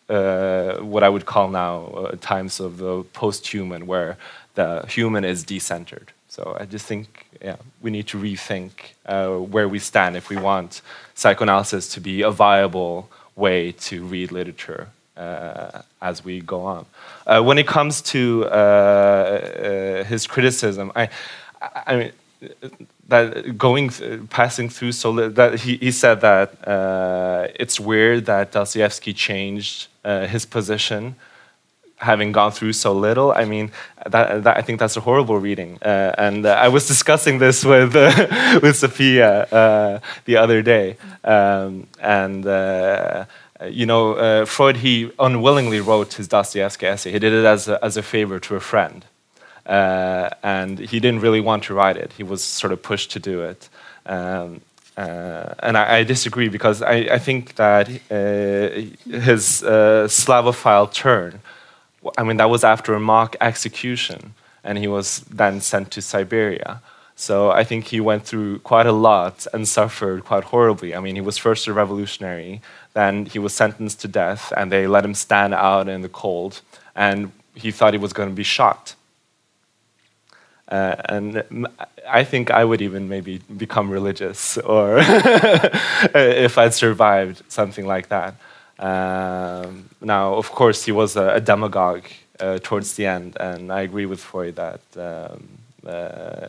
uh, 0.08 0.74
what 0.78 1.02
I 1.02 1.08
would 1.08 1.26
call 1.26 1.48
now 1.48 1.84
uh, 1.86 2.16
times 2.20 2.60
of 2.60 2.78
the 2.78 3.02
post-human, 3.12 3.86
where 3.86 4.16
the 4.54 4.84
human 4.86 5.24
is 5.24 5.44
decentered. 5.44 6.08
So 6.28 6.56
I 6.60 6.64
just 6.64 6.86
think, 6.86 7.26
yeah, 7.42 7.56
we 7.82 7.90
need 7.90 8.06
to 8.08 8.18
rethink 8.18 8.70
uh, 9.06 9.36
where 9.36 9.68
we 9.68 9.78
stand 9.78 10.16
if 10.16 10.28
we 10.28 10.36
want 10.36 10.82
psychoanalysis 11.14 11.88
to 11.94 12.00
be 12.00 12.22
a 12.22 12.30
viable 12.30 13.08
way 13.36 13.72
to 13.72 14.04
read 14.04 14.32
literature 14.32 14.88
uh, 15.16 15.82
as 16.00 16.24
we 16.24 16.40
go 16.40 16.62
on. 16.62 16.86
Uh, 17.26 17.42
when 17.42 17.58
it 17.58 17.66
comes 17.66 18.02
to 18.02 18.44
uh, 18.46 20.04
his 20.04 20.26
criticism, 20.26 20.92
I 20.94 21.08
I 21.86 21.96
mean, 21.96 22.12
that 23.12 23.58
going 23.58 23.90
passing 24.28 24.68
through 24.68 24.92
so 24.92 25.08
that 25.28 25.60
he, 25.60 25.76
he 25.76 25.90
said 25.90 26.20
that 26.22 26.48
uh, 26.66 27.46
it's 27.62 27.78
weird 27.78 28.26
that 28.26 28.52
Dostoevsky 28.52 29.12
changed 29.12 29.88
uh, 30.04 30.26
his 30.26 30.44
position 30.46 31.14
having 31.98 32.32
gone 32.32 32.50
through 32.50 32.72
so 32.72 32.92
little. 32.92 33.30
I 33.30 33.44
mean, 33.44 33.70
that, 34.14 34.42
that 34.44 34.56
I 34.56 34.62
think 34.62 34.80
that's 34.80 34.96
a 34.96 35.00
horrible 35.00 35.38
reading. 35.38 35.78
Uh, 35.82 36.12
and 36.18 36.44
uh, 36.44 36.66
I 36.66 36.68
was 36.68 36.88
discussing 36.88 37.38
this 37.38 37.64
with 37.72 37.94
uh, 37.94 38.58
with 38.62 38.76
Sophia 38.76 39.28
uh, 39.60 40.00
the 40.24 40.36
other 40.36 40.62
day, 40.62 40.96
um, 41.24 41.86
and. 42.00 42.44
You 43.64 43.86
know, 43.86 44.44
Freud, 44.44 44.78
he 44.78 45.12
unwillingly 45.20 45.80
wrote 45.80 46.14
his 46.14 46.26
Dostoevsky 46.26 46.86
essay. 46.86 47.12
He 47.12 47.20
did 47.20 47.32
it 47.32 47.44
as 47.44 47.68
a, 47.68 47.78
as 47.84 47.96
a 47.96 48.02
favor 48.02 48.40
to 48.40 48.56
a 48.56 48.60
friend. 48.60 49.04
Uh, 49.66 50.28
and 50.42 50.78
he 50.78 50.98
didn't 50.98 51.20
really 51.20 51.40
want 51.40 51.64
to 51.64 51.74
write 51.74 51.96
it. 51.96 52.12
He 52.16 52.22
was 52.22 52.42
sort 52.42 52.72
of 52.72 52.82
pushed 52.82 53.10
to 53.12 53.20
do 53.20 53.42
it. 53.42 53.68
Um, 54.06 54.60
uh, 54.96 55.54
and 55.60 55.78
I, 55.78 55.98
I 55.98 56.04
disagree 56.04 56.48
because 56.48 56.82
I, 56.82 56.96
I 57.12 57.18
think 57.18 57.54
that 57.54 57.88
uh, 58.10 59.18
his 59.20 59.62
uh, 59.62 60.06
Slavophile 60.08 60.92
turn, 60.92 61.40
I 62.18 62.22
mean, 62.24 62.36
that 62.38 62.50
was 62.50 62.64
after 62.64 62.94
a 62.94 63.00
mock 63.00 63.36
execution, 63.40 64.34
and 64.64 64.78
he 64.78 64.88
was 64.88 65.20
then 65.20 65.60
sent 65.60 65.90
to 65.92 66.02
Siberia. 66.02 66.82
So 67.14 67.50
I 67.50 67.62
think 67.62 67.86
he 67.86 68.00
went 68.00 68.24
through 68.24 68.58
quite 68.60 68.86
a 68.86 68.92
lot 68.92 69.46
and 69.54 69.68
suffered 69.68 70.24
quite 70.24 70.44
horribly. 70.44 70.94
I 70.94 71.00
mean, 71.00 71.14
he 71.14 71.20
was 71.20 71.38
first 71.38 71.68
a 71.68 71.72
revolutionary, 71.72 72.60
then 72.94 73.26
he 73.26 73.38
was 73.38 73.54
sentenced 73.54 74.00
to 74.00 74.08
death, 74.08 74.52
and 74.56 74.72
they 74.72 74.86
let 74.86 75.04
him 75.04 75.14
stand 75.14 75.54
out 75.54 75.88
in 75.88 76.02
the 76.02 76.08
cold, 76.08 76.60
and 76.96 77.30
he 77.54 77.70
thought 77.70 77.94
he 77.94 77.98
was 77.98 78.12
going 78.12 78.28
to 78.28 78.34
be 78.34 78.42
shot. 78.42 78.94
Uh, 80.72 80.96
and 81.10 81.66
I 82.08 82.24
think 82.24 82.50
I 82.50 82.64
would 82.64 82.80
even 82.80 83.06
maybe 83.06 83.40
become 83.56 83.90
religious, 83.90 84.56
or 84.76 84.96
if 86.14 86.56
I'd 86.56 86.72
survived 86.72 87.42
something 87.48 87.86
like 87.86 88.08
that. 88.08 88.34
Um, 88.78 89.90
now, 90.00 90.34
of 90.34 90.50
course, 90.50 90.84
he 90.84 90.92
was 90.92 91.14
a, 91.16 91.34
a 91.34 91.40
demagogue 91.40 92.06
uh, 92.40 92.58
towards 92.62 92.94
the 92.94 93.06
end, 93.06 93.36
and 93.38 93.70
I 93.70 93.82
agree 93.82 94.06
with 94.06 94.20
Freud 94.20 94.56
that 94.56 94.80
um, 94.96 95.48
uh, 95.86 96.48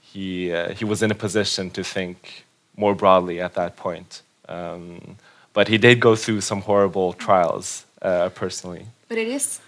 he 0.00 0.52
uh, 0.52 0.72
he 0.72 0.84
was 0.86 1.02
in 1.02 1.10
a 1.10 1.14
position 1.14 1.70
to 1.70 1.84
think 1.84 2.44
more 2.76 2.94
broadly 2.94 3.40
at 3.40 3.54
that 3.54 3.76
point. 3.76 4.22
Um, 4.48 5.16
but 5.52 5.68
he 5.68 5.78
did 5.78 6.00
go 6.00 6.16
through 6.16 6.40
some 6.40 6.62
horrible 6.62 7.12
trials 7.12 7.84
uh, 8.00 8.30
personally. 8.30 8.86
But 9.08 9.18
it 9.18 9.28
is 9.28 9.60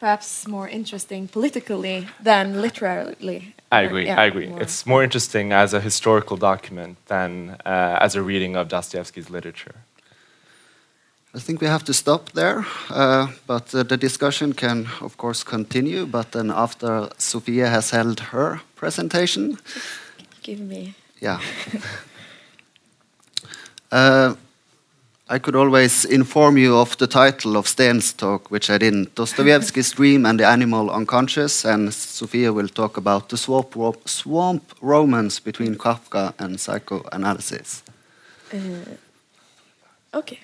perhaps 0.00 0.46
more 0.48 0.68
interesting 0.68 1.28
politically 1.28 2.06
than 2.24 2.60
literally. 2.60 3.54
I 3.70 3.82
agree. 3.82 4.06
yeah, 4.06 4.20
I 4.20 4.24
agree. 4.26 4.46
more- 4.48 4.62
It's 4.62 4.86
more 4.86 5.04
interesting 5.04 5.52
as 5.52 5.74
a 5.74 5.80
historical 5.80 6.36
document 6.36 6.96
than 7.06 7.50
uh, 7.66 7.98
as 8.00 8.16
a 8.16 8.22
reading 8.22 8.56
of 8.56 8.68
Dostoevsky's 8.68 9.28
literature. 9.30 9.74
I 11.36 11.38
think 11.38 11.60
we 11.60 11.68
have 11.68 11.84
to 11.84 11.92
stop 11.92 12.30
there, 12.32 12.64
uh, 12.90 13.28
but 13.46 13.72
uh, 13.74 13.84
the 13.84 13.96
discussion 13.96 14.52
can, 14.52 14.88
of 15.00 15.16
course, 15.16 15.44
continue. 15.44 16.04
But 16.06 16.32
then 16.32 16.50
after 16.50 17.08
Sophia 17.18 17.68
has 17.68 17.90
held 17.90 18.18
her 18.32 18.60
presentation, 18.74 19.56
Give 20.42 20.58
me. 20.60 20.94
yeah. 21.22 21.40
uh, 25.30 25.34
I 25.34 25.38
could 25.38 25.56
always 25.56 26.04
inform 26.04 26.56
you 26.58 26.76
of 26.76 26.96
the 26.96 27.06
title 27.06 27.56
of 27.56 27.66
Sten's 27.66 28.12
talk, 28.12 28.50
which 28.50 28.70
I 28.70 28.78
didn't. 28.78 29.14
Dostoevsky's 29.14 29.92
Dream 29.96 30.26
and 30.26 30.38
the 30.40 30.46
Animal 30.46 30.90
Unconscious, 30.90 31.64
and 31.64 31.94
Sophia 31.94 32.52
will 32.52 32.68
talk 32.68 32.96
about 32.96 33.28
the 33.28 33.36
swamp, 33.36 33.76
ro 33.76 33.94
swamp 34.04 34.62
romance 34.80 35.40
between 35.40 35.76
Kafka 35.76 36.32
and 36.38 36.60
psychoanalysis. 36.60 37.82
Okay. 40.14 40.38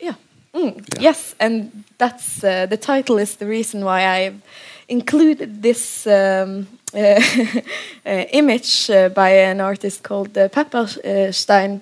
Yeah. 0.00 0.14
Mm, 0.54 1.00
Yes, 1.00 1.34
and 1.38 1.84
that's 1.98 2.44
uh, 2.44 2.66
the 2.66 2.76
title 2.76 3.18
is 3.18 3.36
the 3.36 3.46
reason 3.46 3.84
why 3.84 4.06
I've 4.06 4.42
included 4.88 5.62
this 5.62 6.06
um, 6.06 6.66
uh, 6.94 6.98
uh, 8.06 8.24
image 8.32 8.90
uh, 8.90 9.08
by 9.08 9.30
an 9.30 9.60
artist 9.60 10.02
called 10.02 10.36
uh, 10.36 10.48
Pepperstein 10.48 11.80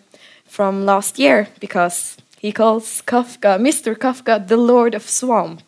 from 0.49 0.85
last 0.85 1.19
year 1.19 1.49
because 1.61 2.17
he 2.41 2.53
calls 2.53 3.03
Kafka, 3.03 3.59
Mr. 3.59 3.95
Kafka, 3.95 4.47
the 4.47 4.57
Lord 4.57 4.95
of 4.95 5.03
Swamp. 5.09 5.63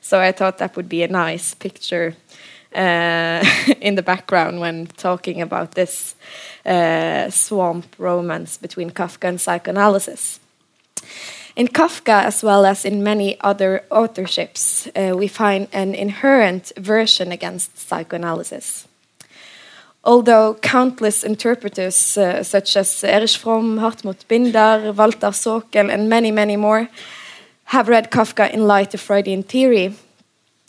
So 0.00 0.20
I 0.20 0.32
thought 0.32 0.58
that 0.58 0.76
would 0.76 0.88
be 0.88 1.02
a 1.02 1.08
nice 1.08 1.54
picture 1.54 2.16
uh, 2.74 3.44
in 3.80 3.94
the 3.94 4.02
background 4.02 4.60
when 4.60 4.86
talking 4.96 5.40
about 5.40 5.72
this 5.72 6.14
uh, 6.64 7.30
swamp 7.30 7.86
romance 7.98 8.56
between 8.56 8.90
Kafka 8.90 9.28
and 9.28 9.40
psychoanalysis. 9.40 10.40
In 11.56 11.68
Kafka, 11.68 12.24
as 12.24 12.42
well 12.42 12.66
as 12.66 12.84
in 12.84 13.02
many 13.02 13.40
other 13.40 13.82
authorships, 13.90 14.88
uh, 14.94 15.16
we 15.16 15.26
find 15.26 15.68
an 15.72 15.94
inherent 15.94 16.72
version 16.76 17.32
against 17.32 17.78
psychoanalysis. 17.78 18.86
Although 20.06 20.54
countless 20.62 21.24
interpreters 21.24 22.16
uh, 22.16 22.44
such 22.44 22.76
as 22.76 23.02
Erich 23.02 23.36
Fromm, 23.36 23.78
Hartmut 23.78 24.28
Binder, 24.28 24.92
Walter 24.92 25.32
Sokel, 25.32 25.92
and 25.92 26.08
many, 26.08 26.30
many 26.30 26.56
more 26.56 26.88
have 27.64 27.88
read 27.88 28.12
Kafka 28.12 28.48
in 28.52 28.68
light 28.68 28.94
of 28.94 29.00
Freudian 29.00 29.42
theory, 29.42 29.96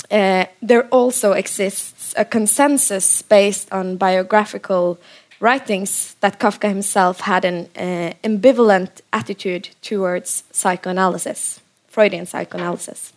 uh, 0.10 0.46
there 0.64 0.88
also 0.90 1.34
exists 1.34 2.16
a 2.18 2.26
consensus 2.26 3.22
based 3.22 3.72
on 3.72 3.98
biographical 3.98 4.98
writings 5.40 6.16
that 6.22 6.40
Kafka 6.40 6.68
himself 6.68 7.20
had 7.20 7.46
an 7.46 7.70
uh, 7.78 8.14
ambivalent 8.24 9.02
attitude 9.14 9.70
towards 9.84 10.46
psychoanalysis, 10.52 11.60
Freudian 11.88 12.26
psychoanalysis. 12.26 13.14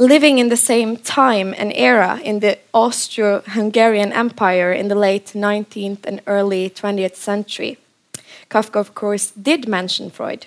Living 0.00 0.38
in 0.38 0.48
the 0.48 0.56
same 0.56 0.96
time 0.96 1.52
and 1.58 1.72
era 1.74 2.20
in 2.22 2.38
the 2.38 2.56
Austro 2.72 3.42
Hungarian 3.48 4.12
Empire 4.12 4.72
in 4.72 4.86
the 4.86 4.94
late 4.94 5.32
19th 5.34 6.06
and 6.06 6.22
early 6.28 6.70
20th 6.70 7.16
century, 7.16 7.78
Kafka, 8.48 8.78
of 8.78 8.94
course, 8.94 9.32
did 9.32 9.66
mention 9.66 10.08
Freud. 10.08 10.46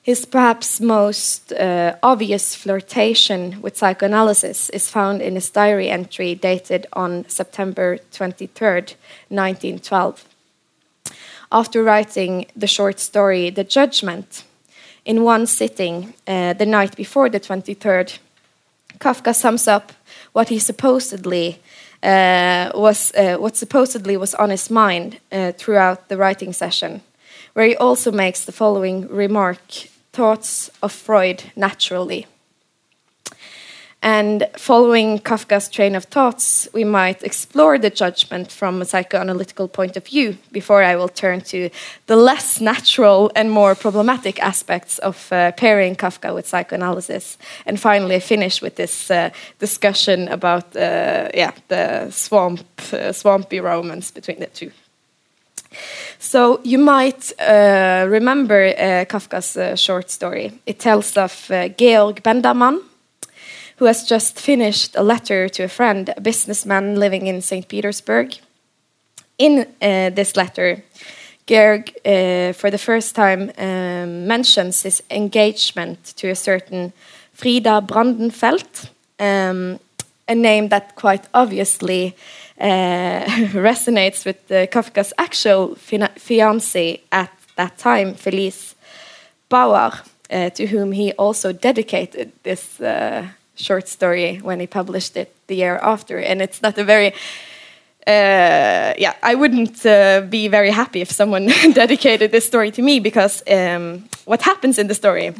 His 0.00 0.24
perhaps 0.24 0.80
most 0.80 1.52
uh, 1.52 1.96
obvious 2.00 2.54
flirtation 2.54 3.60
with 3.60 3.76
psychoanalysis 3.76 4.70
is 4.70 4.88
found 4.88 5.20
in 5.20 5.34
his 5.34 5.50
diary 5.50 5.88
entry 5.90 6.36
dated 6.36 6.86
on 6.92 7.28
September 7.28 7.98
23, 8.12 8.68
1912. 9.28 10.24
After 11.50 11.82
writing 11.82 12.46
the 12.54 12.68
short 12.68 13.00
story 13.00 13.50
The 13.50 13.64
Judgment, 13.64 14.44
in 15.04 15.24
one 15.24 15.46
sitting 15.46 16.14
uh, 16.26 16.52
the 16.52 16.66
night 16.66 16.96
before 16.96 17.28
the 17.28 17.40
23rd, 17.40 18.18
Kafka 18.98 19.34
sums 19.34 19.66
up 19.66 19.92
what 20.32 20.48
he 20.48 20.58
supposedly 20.58 21.60
uh, 22.02 22.70
was 22.74 23.12
uh, 23.14 23.36
what 23.36 23.56
supposedly 23.56 24.16
was 24.16 24.34
on 24.34 24.50
his 24.50 24.70
mind 24.70 25.18
uh, 25.30 25.52
throughout 25.52 26.08
the 26.08 26.16
writing 26.16 26.52
session, 26.52 27.00
where 27.54 27.66
he 27.66 27.76
also 27.76 28.10
makes 28.10 28.44
the 28.44 28.52
following 28.52 29.08
remark: 29.08 29.60
"Thoughts 30.12 30.70
of 30.82 30.92
Freud 30.92 31.44
naturally." 31.54 32.26
And 34.02 34.48
following 34.56 35.20
Kafka's 35.20 35.68
train 35.68 35.94
of 35.94 36.04
thoughts, 36.04 36.68
we 36.74 36.82
might 36.82 37.22
explore 37.22 37.78
the 37.78 37.88
judgment 37.88 38.50
from 38.50 38.82
a 38.82 38.84
psychoanalytical 38.84 39.70
point 39.70 39.96
of 39.96 40.04
view 40.04 40.36
before 40.50 40.82
I 40.82 40.96
will 40.96 41.08
turn 41.08 41.40
to 41.42 41.70
the 42.06 42.16
less 42.16 42.60
natural 42.60 43.30
and 43.36 43.48
more 43.48 43.76
problematic 43.76 44.42
aspects 44.42 44.98
of 44.98 45.32
uh, 45.32 45.52
pairing 45.52 45.94
Kafka 45.94 46.34
with 46.34 46.48
psychoanalysis. 46.48 47.38
And 47.64 47.78
finally, 47.78 48.18
finish 48.18 48.60
with 48.60 48.74
this 48.74 49.08
uh, 49.08 49.30
discussion 49.60 50.26
about 50.26 50.74
uh, 50.74 51.28
yeah, 51.32 51.52
the 51.68 52.10
swamp, 52.10 52.64
uh, 52.92 53.12
swampy 53.12 53.60
romance 53.60 54.10
between 54.10 54.40
the 54.40 54.46
two. 54.46 54.72
So 56.18 56.60
you 56.64 56.78
might 56.78 57.32
uh, 57.38 58.06
remember 58.08 58.66
uh, 58.66 59.04
Kafka's 59.04 59.80
short 59.80 60.10
story. 60.10 60.52
It 60.66 60.80
tells 60.80 61.16
of 61.16 61.46
Georg 61.78 62.22
Bendemann, 62.24 62.82
who 63.76 63.86
has 63.86 64.04
just 64.04 64.40
finished 64.40 64.96
a 64.96 65.02
letter 65.02 65.48
to 65.48 65.64
a 65.64 65.68
friend, 65.68 66.12
a 66.16 66.20
businessman 66.20 66.96
living 66.98 67.26
in 67.26 67.40
St. 67.42 67.66
Petersburg. 67.68 68.38
In 69.38 69.66
uh, 69.80 70.10
this 70.10 70.36
letter, 70.36 70.84
Georg, 71.46 71.90
uh, 72.04 72.52
for 72.52 72.70
the 72.70 72.78
first 72.78 73.14
time, 73.14 73.50
um, 73.58 74.26
mentions 74.26 74.82
his 74.82 75.02
engagement 75.10 76.14
to 76.16 76.28
a 76.28 76.34
certain 76.34 76.92
Frida 77.34 77.82
Brandenfeld, 77.86 78.90
um, 79.18 79.80
a 80.28 80.34
name 80.34 80.68
that 80.68 80.94
quite 80.94 81.26
obviously 81.34 82.14
uh, 82.60 83.24
resonates 83.52 84.24
with 84.24 84.48
Kafka's 84.70 85.12
actual 85.18 85.76
fiancée 85.76 87.00
at 87.10 87.30
that 87.56 87.78
time, 87.78 88.14
Felice 88.14 88.74
Bauer, 89.48 89.92
uh, 90.30 90.50
to 90.50 90.66
whom 90.66 90.92
he 90.92 91.12
also 91.12 91.52
dedicated 91.52 92.32
this 92.42 92.80
uh, 92.80 93.26
short 93.54 93.88
story 93.88 94.38
when 94.38 94.60
he 94.60 94.66
published 94.66 95.16
it 95.16 95.34
the 95.46 95.56
year 95.56 95.78
after, 95.82 96.18
and 96.18 96.42
it's 96.42 96.62
not 96.62 96.78
a 96.78 96.84
very 96.84 97.12
uh, 98.06 98.94
yeah, 98.98 99.14
I 99.22 99.36
wouldn't 99.36 99.86
uh, 99.86 100.22
be 100.28 100.48
very 100.48 100.70
happy 100.70 101.02
if 101.02 101.10
someone 101.12 101.46
dedicated 101.72 102.32
this 102.32 102.44
story 102.44 102.72
to 102.72 102.82
me 102.82 102.98
because 102.98 103.42
um, 103.48 104.08
what 104.24 104.42
happens 104.42 104.78
in 104.78 104.88
the 104.88 104.94
story 104.94 105.32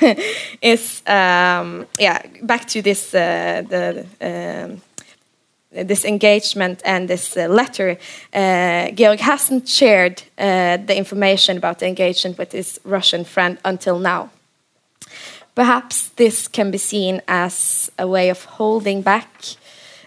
is 0.62 1.02
um, 1.06 1.86
yeah 1.98 2.22
back 2.42 2.66
to 2.68 2.82
this 2.82 3.14
uh, 3.14 3.62
the. 3.68 4.06
Um, 4.20 4.80
this 5.74 6.04
engagement 6.04 6.82
and 6.84 7.08
this 7.08 7.34
uh, 7.34 7.46
letter, 7.48 7.96
uh, 8.34 8.90
Georg 8.90 9.20
hasn't 9.20 9.66
shared 9.66 10.22
uh, 10.36 10.76
the 10.76 10.94
information 10.94 11.56
about 11.56 11.78
the 11.78 11.86
engagement 11.86 12.36
with 12.36 12.52
his 12.52 12.78
Russian 12.84 13.24
friend 13.24 13.56
until 13.64 13.98
now. 13.98 14.28
Perhaps 15.54 16.10
this 16.16 16.48
can 16.48 16.70
be 16.70 16.78
seen 16.78 17.20
as 17.28 17.90
a 17.98 18.06
way 18.06 18.30
of 18.30 18.44
holding 18.44 19.02
back, 19.02 19.28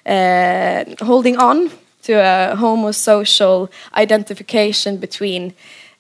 uh, 0.05 0.85
holding 1.05 1.37
on 1.37 1.69
to 2.03 2.13
a 2.13 2.55
homosocial 2.55 3.69
identification 3.95 4.97
between 4.97 5.53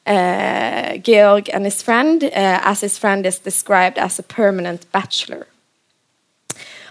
uh, 0.07 0.97
Georg 0.97 1.49
and 1.53 1.65
his 1.65 1.83
friend, 1.83 2.23
uh, 2.23 2.29
as 2.33 2.81
his 2.81 2.97
friend 2.97 3.25
is 3.25 3.39
described 3.39 3.99
as 3.99 4.17
a 4.17 4.23
permanent 4.23 4.91
bachelor. 4.91 5.47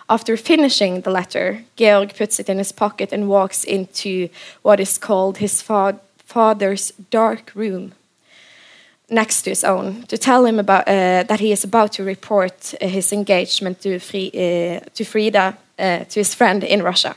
After 0.09 0.36
finishing 0.36 1.00
the 1.00 1.11
letter, 1.11 1.64
Georg 1.76 2.14
puts 2.16 2.38
it 2.38 2.48
in 2.48 2.59
his 2.59 2.72
pocket 2.72 3.12
and 3.12 3.28
walks 3.28 3.64
into 3.64 4.28
what 4.62 4.78
is 4.78 4.98
called 4.98 5.38
his 5.38 5.62
fa 5.62 5.98
father's 6.18 6.92
dark 7.11 7.52
room 7.55 7.92
next 9.11 9.42
to 9.42 9.50
his 9.50 9.64
own 9.64 10.02
to 10.05 10.16
tell 10.16 10.44
him 10.44 10.59
about 10.59 10.88
uh, 10.88 11.24
that 11.24 11.40
he 11.40 11.52
is 11.52 11.64
about 11.64 11.92
to 11.92 12.05
report 12.05 12.74
uh, 12.80 12.86
his 12.86 13.12
engagement 13.12 13.80
to, 13.82 13.96
uh, 13.96 14.80
to 14.94 15.05
Frida 15.05 15.57
uh, 15.78 16.05
to 16.05 16.20
his 16.20 16.34
friend 16.34 16.64
in 16.64 16.82
Russia. 16.82 17.14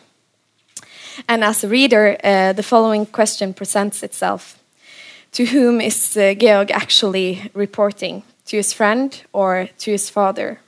And 1.28 1.44
as 1.44 1.64
a 1.64 1.68
reader, 1.68 2.18
uh, 2.24 2.54
the 2.54 2.64
following 2.64 3.06
question 3.06 3.54
presents 3.54 4.04
itself: 4.04 4.60
To 5.32 5.46
whom 5.46 5.82
is 5.82 6.18
uh, 6.18 6.34
Georg 6.34 6.72
actually 6.72 7.50
reporting? 7.54 8.24
To 8.46 8.58
his 8.58 8.74
friend 8.74 9.22
or 9.34 9.70
to 9.80 9.92
his 9.92 10.10
father? 10.10 10.60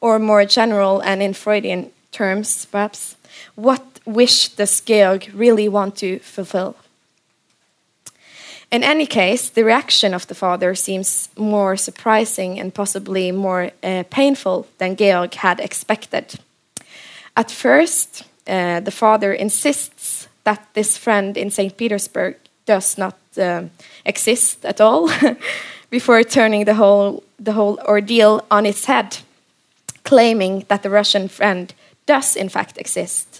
Or 0.00 0.18
more 0.18 0.44
general 0.44 1.00
and 1.00 1.22
in 1.22 1.34
Freudian 1.34 1.90
terms, 2.10 2.66
perhaps, 2.66 3.16
what 3.54 3.82
wish 4.04 4.48
does 4.48 4.80
Georg 4.80 5.30
really 5.34 5.68
want 5.68 5.96
to 5.96 6.18
fulfill? 6.18 6.74
In 8.72 8.82
any 8.82 9.06
case, 9.06 9.50
the 9.50 9.64
reaction 9.64 10.14
of 10.14 10.26
the 10.26 10.34
father 10.34 10.74
seems 10.74 11.28
more 11.36 11.76
surprising 11.76 12.58
and 12.58 12.72
possibly 12.72 13.30
more 13.30 13.70
uh, 13.82 14.04
painful 14.08 14.66
than 14.78 14.96
Georg 14.96 15.34
had 15.34 15.60
expected. 15.60 16.40
At 17.36 17.50
first, 17.50 18.24
uh, 18.46 18.80
the 18.80 18.90
father 18.90 19.34
insists 19.34 20.26
that 20.44 20.66
this 20.72 20.96
friend 20.96 21.36
in 21.36 21.50
St. 21.50 21.76
Petersburg 21.76 22.36
does 22.64 22.96
not 22.96 23.18
uh, 23.36 23.64
exist 24.06 24.64
at 24.64 24.80
all, 24.80 25.10
before 25.90 26.24
turning 26.24 26.64
the 26.64 26.74
whole, 26.74 27.22
the 27.38 27.52
whole 27.52 27.78
ordeal 27.86 28.40
on 28.50 28.64
its 28.64 28.86
head, 28.86 29.18
claiming 30.02 30.64
that 30.68 30.82
the 30.82 30.90
Russian 30.90 31.28
friend 31.28 31.74
does 32.06 32.36
in 32.36 32.48
fact 32.48 32.78
exist 32.78 33.31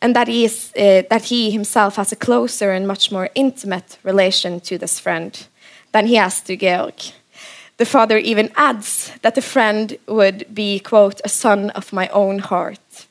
and 0.00 0.14
that 0.14 0.28
he, 0.28 0.44
is, 0.44 0.72
uh, 0.76 1.02
that 1.10 1.24
he 1.24 1.50
himself 1.50 1.96
has 1.96 2.12
a 2.12 2.16
closer 2.16 2.70
and 2.72 2.86
much 2.86 3.10
more 3.10 3.30
intimate 3.34 3.98
relation 4.02 4.60
to 4.60 4.78
this 4.78 5.00
friend 5.00 5.46
than 5.92 6.06
he 6.06 6.16
has 6.16 6.40
to 6.42 6.56
Georg. 6.56 7.12
The 7.78 7.86
father 7.86 8.18
even 8.18 8.50
adds 8.56 9.12
that 9.22 9.34
the 9.34 9.42
friend 9.42 9.96
would 10.06 10.46
be, 10.54 10.80
quote, 10.80 11.20
a 11.24 11.28
son 11.28 11.70
of 11.70 11.92
my 11.92 12.08
own 12.08 12.38
heart. 12.38 13.06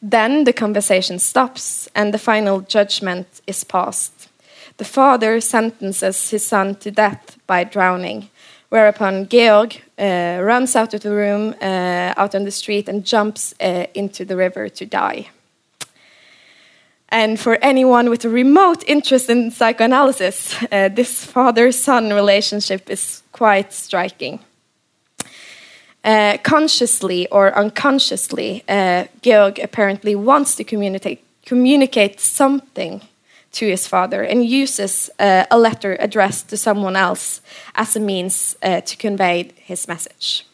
Then 0.00 0.44
the 0.44 0.52
conversation 0.52 1.18
stops 1.18 1.88
and 1.94 2.14
the 2.14 2.18
final 2.18 2.60
judgment 2.60 3.40
is 3.46 3.64
passed. 3.64 4.28
The 4.76 4.84
father 4.84 5.40
sentences 5.40 6.30
his 6.30 6.46
son 6.46 6.76
to 6.76 6.90
death 6.90 7.38
by 7.46 7.64
drowning, 7.64 8.28
whereupon 8.68 9.28
Georg 9.28 9.80
uh, 9.98 10.40
runs 10.42 10.76
out 10.76 10.94
of 10.94 11.02
the 11.02 11.14
room, 11.14 11.54
uh, 11.60 12.14
out 12.16 12.34
on 12.34 12.44
the 12.44 12.50
street, 12.50 12.88
and 12.88 13.04
jumps 13.04 13.54
uh, 13.60 13.86
into 13.94 14.24
the 14.24 14.36
river 14.36 14.68
to 14.68 14.86
die. 14.86 15.28
And 17.14 17.38
for 17.38 17.58
anyone 17.62 18.10
with 18.10 18.24
a 18.24 18.28
remote 18.28 18.82
interest 18.88 19.30
in 19.30 19.52
psychoanalysis, 19.52 20.60
uh, 20.72 20.88
this 20.88 21.24
father 21.24 21.70
son 21.70 22.12
relationship 22.12 22.90
is 22.90 23.22
quite 23.30 23.72
striking. 23.72 24.40
Uh, 26.02 26.38
consciously 26.42 27.28
or 27.28 27.56
unconsciously, 27.56 28.64
uh, 28.68 29.04
Georg 29.22 29.60
apparently 29.60 30.16
wants 30.16 30.56
to 30.56 30.64
communicate, 30.64 31.22
communicate 31.46 32.18
something 32.18 33.00
to 33.52 33.68
his 33.68 33.86
father 33.86 34.24
and 34.24 34.44
uses 34.44 35.08
uh, 35.20 35.44
a 35.52 35.56
letter 35.56 35.96
addressed 36.00 36.48
to 36.48 36.56
someone 36.56 36.96
else 36.96 37.40
as 37.76 37.94
a 37.94 38.00
means 38.00 38.56
uh, 38.60 38.80
to 38.80 38.96
convey 38.96 39.52
his 39.64 39.86
message. 39.86 40.44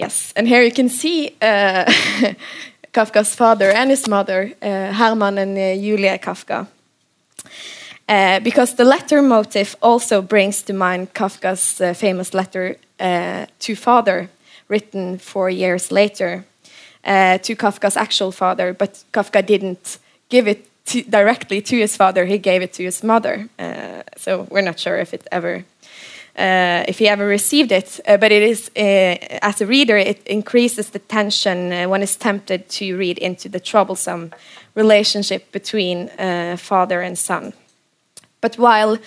Yes, 0.00 0.32
and 0.34 0.48
here 0.48 0.62
you 0.62 0.72
can 0.72 0.88
see 0.88 1.36
uh, 1.42 1.84
Kafka's 2.92 3.34
father 3.34 3.70
and 3.70 3.90
his 3.90 4.08
mother, 4.08 4.52
uh, 4.62 4.66
and 4.66 5.58
uh, 5.58 5.74
Julia 5.74 6.18
Kafka. 6.18 6.66
Uh, 8.08 8.40
because 8.40 8.76
the 8.76 8.84
letter 8.84 9.20
motif 9.20 9.76
also 9.82 10.22
brings 10.22 10.62
to 10.62 10.72
mind 10.72 11.12
Kafka's 11.12 11.80
uh, 11.80 11.92
famous 11.92 12.32
letter 12.32 12.76
uh, 12.98 13.44
to 13.58 13.76
father, 13.76 14.30
written 14.68 15.18
four 15.18 15.50
years 15.50 15.92
later 15.92 16.44
to 17.04 17.54
Kafka's 17.54 17.96
actual 17.96 18.32
father, 18.32 18.72
but 18.72 19.04
Kafka 19.12 19.42
didn't 19.42 19.98
give 20.30 20.48
it 20.48 20.66
to, 20.86 21.02
directly 21.02 21.60
to 21.60 21.76
his 21.76 21.96
father; 21.96 22.24
he 22.24 22.38
gave 22.38 22.62
it 22.62 22.72
to 22.72 22.82
his 22.82 23.02
mother. 23.02 23.48
So 24.16 24.46
we're 24.50 24.64
not 24.64 24.78
sure 24.78 24.98
if 24.98 25.12
it 25.12 25.26
ever. 25.30 25.64
Uh, 26.36 26.84
if 26.88 26.98
he 26.98 27.08
ever 27.08 27.26
received 27.26 27.72
it, 27.72 28.00
but 28.06 28.32
it 28.32 28.42
is, 28.42 28.70
as 28.76 29.60
a 29.60 29.66
reader, 29.66 29.96
it 29.96 30.26
increases 30.26 30.90
the 30.90 30.98
tension 30.98 31.90
one 31.90 32.02
is 32.02 32.16
tempted 32.16 32.68
to 32.68 32.96
read 32.96 33.18
into 33.18 33.48
the 33.48 33.60
troublesome 33.60 34.30
relationship 34.74 35.52
between 35.52 36.08
father 36.56 37.02
and 37.02 37.18
son. 37.18 37.52
But 38.40 38.56
while 38.56 38.98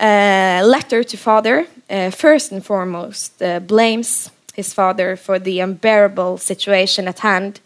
uh, 0.00 0.62
letter 0.64 1.04
to 1.04 1.16
father, 1.16 1.66
uh, 1.88 2.10
first 2.10 2.52
and 2.52 2.64
foremost, 2.64 3.42
uh, 3.42 3.60
blames 3.60 4.30
his 4.54 4.74
father 4.74 5.16
for 5.16 5.38
the 5.38 5.60
unbearable 5.60 6.38
situation 6.38 7.06
at 7.08 7.20
hand, 7.20 7.60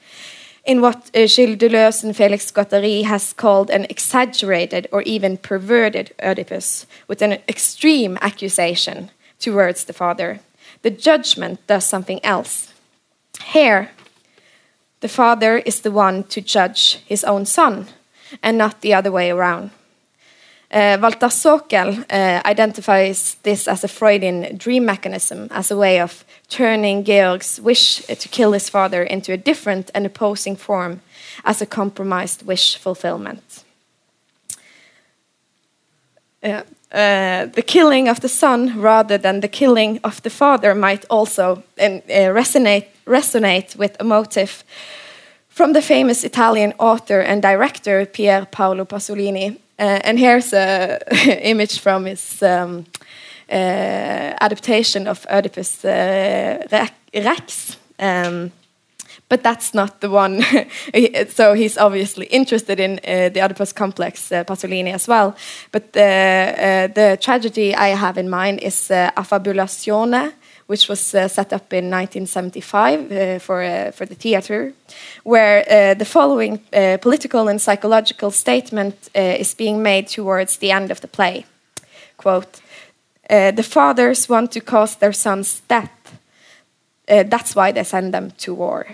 in 0.67 0.81
what 0.81 1.11
uh, 1.15 1.27
Gilles 1.27 1.57
Deleuze 1.57 2.03
and 2.05 2.17
Felix 2.17 2.51
Guattari 2.51 3.05
has 3.05 3.33
called 3.33 3.71
an 3.71 3.87
exaggerated 3.89 4.89
or 4.91 5.03
even 5.03 5.37
perverted 5.39 6.13
Oedipus, 6.21 6.87
with 7.07 7.23
an 7.23 7.35
extreme 7.49 8.19
accusation 8.21 9.11
towards 9.39 9.85
the 9.85 9.93
father. 9.93 10.41
The 10.83 10.91
judgment 10.91 11.65
does 11.67 11.87
something 11.87 12.21
else. 12.25 12.75
Here, 13.53 13.91
the 15.01 15.09
father 15.09 15.59
is 15.59 15.81
the 15.81 15.93
one 15.93 16.25
to 16.25 16.41
judge 16.41 16.97
his 17.07 17.23
own 17.23 17.47
son, 17.47 17.87
and 18.43 18.59
not 18.59 18.81
the 18.81 18.93
other 18.93 19.13
way 19.13 19.31
around. 19.31 19.71
Uh, 20.77 20.99
Walter 21.01 21.31
Sokel 21.31 22.05
uh, 22.11 22.43
identifies 22.45 23.37
this 23.43 23.67
as 23.67 23.83
a 23.83 23.89
Freudian 23.89 24.59
dream 24.59 24.85
mechanism, 24.85 25.49
as 25.51 25.71
a 25.71 25.77
way 25.77 26.01
of 26.01 26.23
turning 26.51 27.03
Georg's 27.03 27.59
wish 27.59 28.05
to 28.05 28.29
kill 28.29 28.53
his 28.53 28.69
father 28.69 29.03
into 29.03 29.33
a 29.33 29.39
different 29.39 29.91
and 29.95 30.05
opposing 30.05 30.55
form 30.55 31.01
as 31.45 31.63
a 31.63 31.67
compromised 31.67 32.43
wish 32.43 32.77
fulfillment. 32.77 33.65
Uh, 36.43 36.63
the 36.93 37.65
killing 37.67 38.07
of 38.09 38.21
the 38.21 38.29
son 38.29 38.79
rather 38.79 39.17
than 39.17 39.41
the 39.41 39.49
killing 39.49 39.99
of 40.05 40.23
the 40.23 40.31
father 40.31 40.75
might 40.75 41.07
also 41.09 41.63
resonate, 41.79 42.87
resonate 43.07 43.77
with 43.77 43.97
a 43.99 44.05
motive 44.05 44.63
from 45.49 45.73
the 45.73 45.81
famous 45.81 46.23
Italian 46.23 46.75
author 46.79 47.21
and 47.21 47.41
director 47.41 48.05
Pier 48.05 48.45
Paolo 48.45 48.85
Pasolini, 48.85 49.57
and 49.79 50.19
here's 50.19 50.53
an 50.53 50.99
image 51.43 51.81
from 51.81 52.07
his 52.07 52.43
um, 52.43 52.87
uh, 53.51 54.35
adaptation 54.41 55.07
of 55.07 55.27
Oedipus 55.31 55.85
uh, 55.85 56.89
Rex. 57.15 57.77
Um, 57.99 58.53
but 59.29 59.43
that's 59.43 59.75
not 59.75 60.01
the 60.01 60.11
one. 60.11 60.43
so 61.29 61.55
he's 61.55 61.77
obviously 61.79 62.27
interested 62.27 62.79
in 62.79 63.01
uh, 63.05 63.29
the 63.29 63.41
Oedipus 63.43 63.73
complex, 63.73 64.31
uh, 64.31 64.45
Pasolini 64.45 64.93
as 64.93 65.09
well. 65.09 65.35
But 65.73 65.93
the, 65.93 66.03
uh, 66.03 66.87
the 66.95 67.19
tragedy 67.21 67.75
I 67.75 67.89
have 67.89 68.19
in 68.19 68.31
mind 68.31 68.61
is 68.61 68.91
uh, 68.91 69.11
Affabulazione, 69.17 70.33
which 70.67 70.89
was 70.89 71.15
uh, 71.15 71.29
set 71.29 71.53
up 71.53 71.73
in 71.73 71.91
1975 71.91 73.13
uh, 73.13 73.39
for, 73.39 73.63
uh, 73.63 73.91
for 73.93 74.07
the 74.07 74.15
theater, 74.15 74.73
where 75.23 75.95
the 75.95 76.05
following 76.05 76.61
political 77.01 77.49
and 77.49 77.61
psychological 77.61 78.31
statement 78.31 79.09
is 79.15 79.55
being 79.55 79.83
made 79.83 80.09
towards 80.09 80.59
the 80.59 80.71
end 80.71 80.91
of 80.91 81.01
the 81.01 81.09
play. 81.09 81.45
Quote, 82.17 82.61
the 83.29 83.63
fathers 83.63 84.29
want 84.29 84.53
to 84.53 84.61
cause 84.61 84.97
their 84.97 85.13
sons 85.13 85.63
death. 85.69 86.19
that's 87.07 87.55
why 87.55 87.73
they 87.73 87.85
send 87.85 88.13
them 88.13 88.31
to 88.39 88.55
war. 88.55 88.87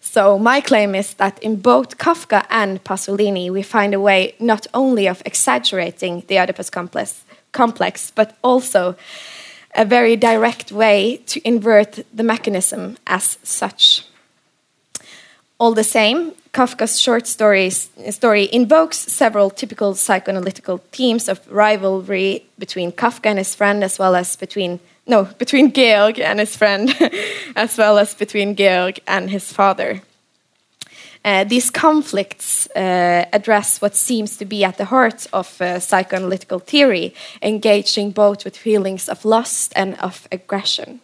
So 0.00 0.38
my 0.38 0.60
claim 0.60 0.94
is 0.94 1.14
that 1.14 1.38
in 1.42 1.56
both 1.56 1.96
Kafka 1.96 2.44
and 2.50 2.82
Pasolini, 2.84 3.50
we 3.50 3.62
find 3.62 3.94
a 3.94 4.00
way 4.00 4.34
not 4.40 4.66
only 4.74 5.06
of 5.06 5.22
exaggerating 5.24 6.24
the 6.26 6.38
Oedipus 6.38 6.70
complex, 6.70 7.24
complex 7.52 8.12
but 8.14 8.36
also 8.42 8.96
a 9.74 9.84
very 9.84 10.16
direct 10.16 10.72
way 10.72 11.18
to 11.26 11.40
invert 11.46 12.04
the 12.14 12.22
mechanism 12.22 12.96
as 13.06 13.38
such. 13.42 14.06
All 15.58 15.74
the 15.74 15.84
same, 15.84 16.32
Kafka's 16.52 17.00
short 17.00 17.26
stories, 17.26 17.88
story 18.10 18.48
invokes 18.52 18.98
several 18.98 19.48
typical 19.48 19.94
psychoanalytical 19.94 20.80
themes 20.92 21.28
of 21.28 21.40
rivalry 21.50 22.44
between 22.58 22.92
Kafka 22.92 23.26
and 23.26 23.38
his 23.38 23.54
friend, 23.54 23.82
as 23.82 23.98
well 23.98 24.14
as 24.14 24.36
between 24.36 24.80
no 25.06 25.24
between 25.24 25.72
Georg 25.72 26.20
and 26.20 26.38
his 26.38 26.56
friend, 26.56 26.94
as 27.56 27.78
well 27.78 27.98
as 27.98 28.14
between 28.14 28.54
Georg 28.54 29.00
and 29.06 29.30
his 29.30 29.52
father. 29.52 30.02
Uh, 31.24 31.44
these 31.44 31.70
conflicts 31.70 32.66
uh, 32.74 33.24
address 33.32 33.80
what 33.80 33.94
seems 33.94 34.36
to 34.36 34.44
be 34.44 34.64
at 34.64 34.76
the 34.76 34.86
heart 34.86 35.26
of 35.32 35.60
uh, 35.60 35.78
psychoanalytical 35.78 36.60
theory, 36.60 37.14
engaging 37.42 38.10
both 38.10 38.44
with 38.44 38.56
feelings 38.56 39.08
of 39.08 39.24
lust 39.24 39.72
and 39.76 39.94
of 40.00 40.26
aggression. 40.32 41.00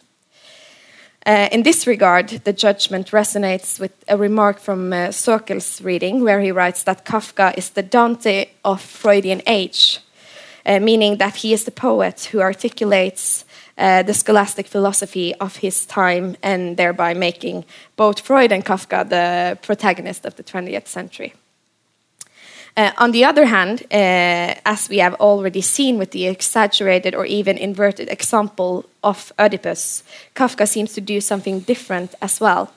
Uh, 1.25 1.47
in 1.51 1.63
this 1.63 1.85
regard, 1.87 2.29
the 2.43 2.53
judgment 2.53 3.11
resonates 3.11 3.79
with 3.79 3.91
a 4.07 4.17
remark 4.17 4.59
from 4.59 4.91
uh, 4.91 5.07
Sokel's 5.11 5.81
reading, 5.81 6.23
where 6.23 6.41
he 6.41 6.51
writes 6.51 6.83
that 6.83 7.05
Kafka 7.05 7.57
is 7.57 7.69
the 7.69 7.83
Dante 7.83 8.49
of 8.65 8.81
Freudian 8.81 9.41
age, 9.45 9.99
uh, 10.65 10.79
meaning 10.79 11.17
that 11.17 11.35
he 11.37 11.53
is 11.53 11.63
the 11.63 11.71
poet 11.71 12.29
who 12.31 12.41
articulates 12.41 13.45
uh, 13.79 14.03
the 14.03 14.13
scholastic 14.13 14.67
philosophy 14.67 15.33
of 15.35 15.55
his 15.57 15.85
time 15.85 16.35
and 16.43 16.75
thereby 16.75 17.13
making 17.13 17.63
both 17.95 18.19
Freud 18.19 18.51
and 18.51 18.65
Kafka 18.65 19.07
the 19.07 19.57
protagonist 19.61 20.25
of 20.25 20.35
the 20.35 20.43
20th 20.43 20.87
century. 20.87 21.33
Uh, 22.77 22.91
on 22.97 23.11
the 23.11 23.25
other 23.25 23.45
hand, 23.45 23.83
uh, 23.91 24.53
as 24.65 24.89
we 24.89 24.99
have 24.99 25.15
already 25.15 25.61
seen 25.61 25.97
with 25.97 26.11
the 26.11 26.27
exaggerated 26.27 27.15
or 27.15 27.25
even 27.25 27.57
inverted 27.57 28.09
example 28.09 28.85
of 29.03 29.33
Oedipus, 29.39 30.03
Kafka 30.35 30.67
seems 30.67 30.93
to 30.93 31.01
do 31.01 31.19
something 31.19 31.61
different 31.61 32.15
as 32.21 32.39
well. 32.39 32.71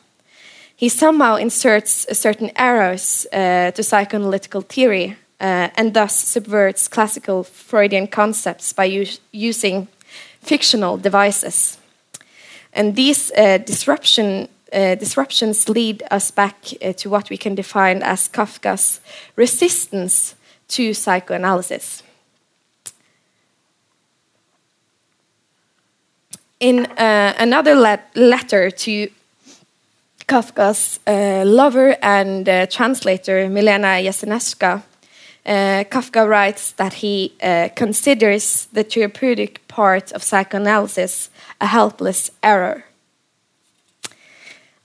He 0.77 0.89
somehow 0.89 1.37
inserts 1.37 2.07
certain 2.19 2.51
errors 2.57 3.27
uh, 3.33 3.71
to 3.73 3.83
psychoanalytical 3.83 4.65
theory 4.67 5.17
uh, 5.41 5.69
and 5.77 5.95
thus 5.95 6.17
subverts 6.17 6.89
classical 6.89 7.45
Freudian 7.45 8.07
concepts 8.07 8.73
by 8.73 9.07
using 9.31 9.89
fictional 10.43 10.97
devices. 10.97 11.79
And 12.73 12.97
these 12.97 13.31
uh, 13.37 13.59
disruption, 13.59 14.49
uh, 14.73 14.95
disruptions 14.95 15.69
lead 15.69 16.03
us 16.11 16.31
back 16.31 16.57
uh, 16.83 16.93
to 16.95 17.11
what 17.11 17.31
we 17.31 17.37
can 17.37 17.55
define 17.55 18.03
as 18.03 18.29
Kafka's 18.29 19.01
resistance 19.37 20.35
to 20.69 20.95
psychoanalysis. 20.95 22.03
In 26.61 26.87
uh, 26.87 27.35
another 27.39 27.75
let 27.75 28.17
letter 28.17 28.71
to 28.71 29.09
Kafka's 30.29 31.01
uh, 31.07 31.45
lover 31.45 31.97
and 32.01 32.49
uh, 32.49 32.67
translator 32.67 33.49
Milena 33.49 34.01
Jesenská, 34.01 34.83
uh, 35.45 35.85
Kafka 35.91 36.27
writes 36.27 36.73
that 36.73 36.93
he 36.95 37.33
considers 37.75 38.69
the 38.73 38.85
therapeutic 38.85 39.62
part 39.73 40.13
of 40.13 40.23
psychoanalysis 40.23 41.31
a 41.61 41.67
helpless 41.67 42.31
error. 42.43 42.85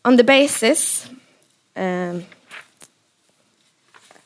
On 0.06 0.16
the 0.16 0.24
basis, 0.24 1.10
um, 1.76 2.24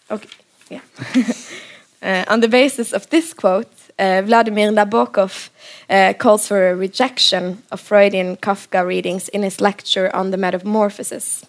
okay, 0.10 0.30
yeah. 0.70 0.82
uh, 2.04 2.34
on 2.34 2.42
the 2.42 2.48
basis 2.48 2.94
of 2.94 3.10
this 3.10 3.34
quote, 3.34 3.74
uh, 3.98 4.22
Vladimir 4.22 4.72
Nabokov 4.72 5.50
uh, 5.90 6.14
calls 6.18 6.48
for 6.48 6.70
a 6.70 6.76
rejection 6.76 7.64
of 7.72 7.80
Freudian 7.80 8.38
Kafka 8.38 8.86
readings 8.86 9.30
in 9.30 9.44
his 9.44 9.60
lecture 9.60 10.16
on 10.16 10.32
the 10.32 10.38
Metamorphosis 10.38 11.46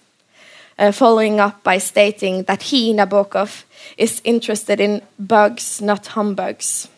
uh, 0.78 0.92
following 0.92 1.40
up 1.40 1.62
by 1.62 1.78
stating 1.78 2.44
that 2.44 2.62
he, 2.62 2.94
Nabokov, 2.94 3.64
is 3.96 4.20
interested 4.24 4.80
in 4.80 5.02
bugs, 5.18 5.80
not 5.80 6.06
humbugs. 6.06 6.88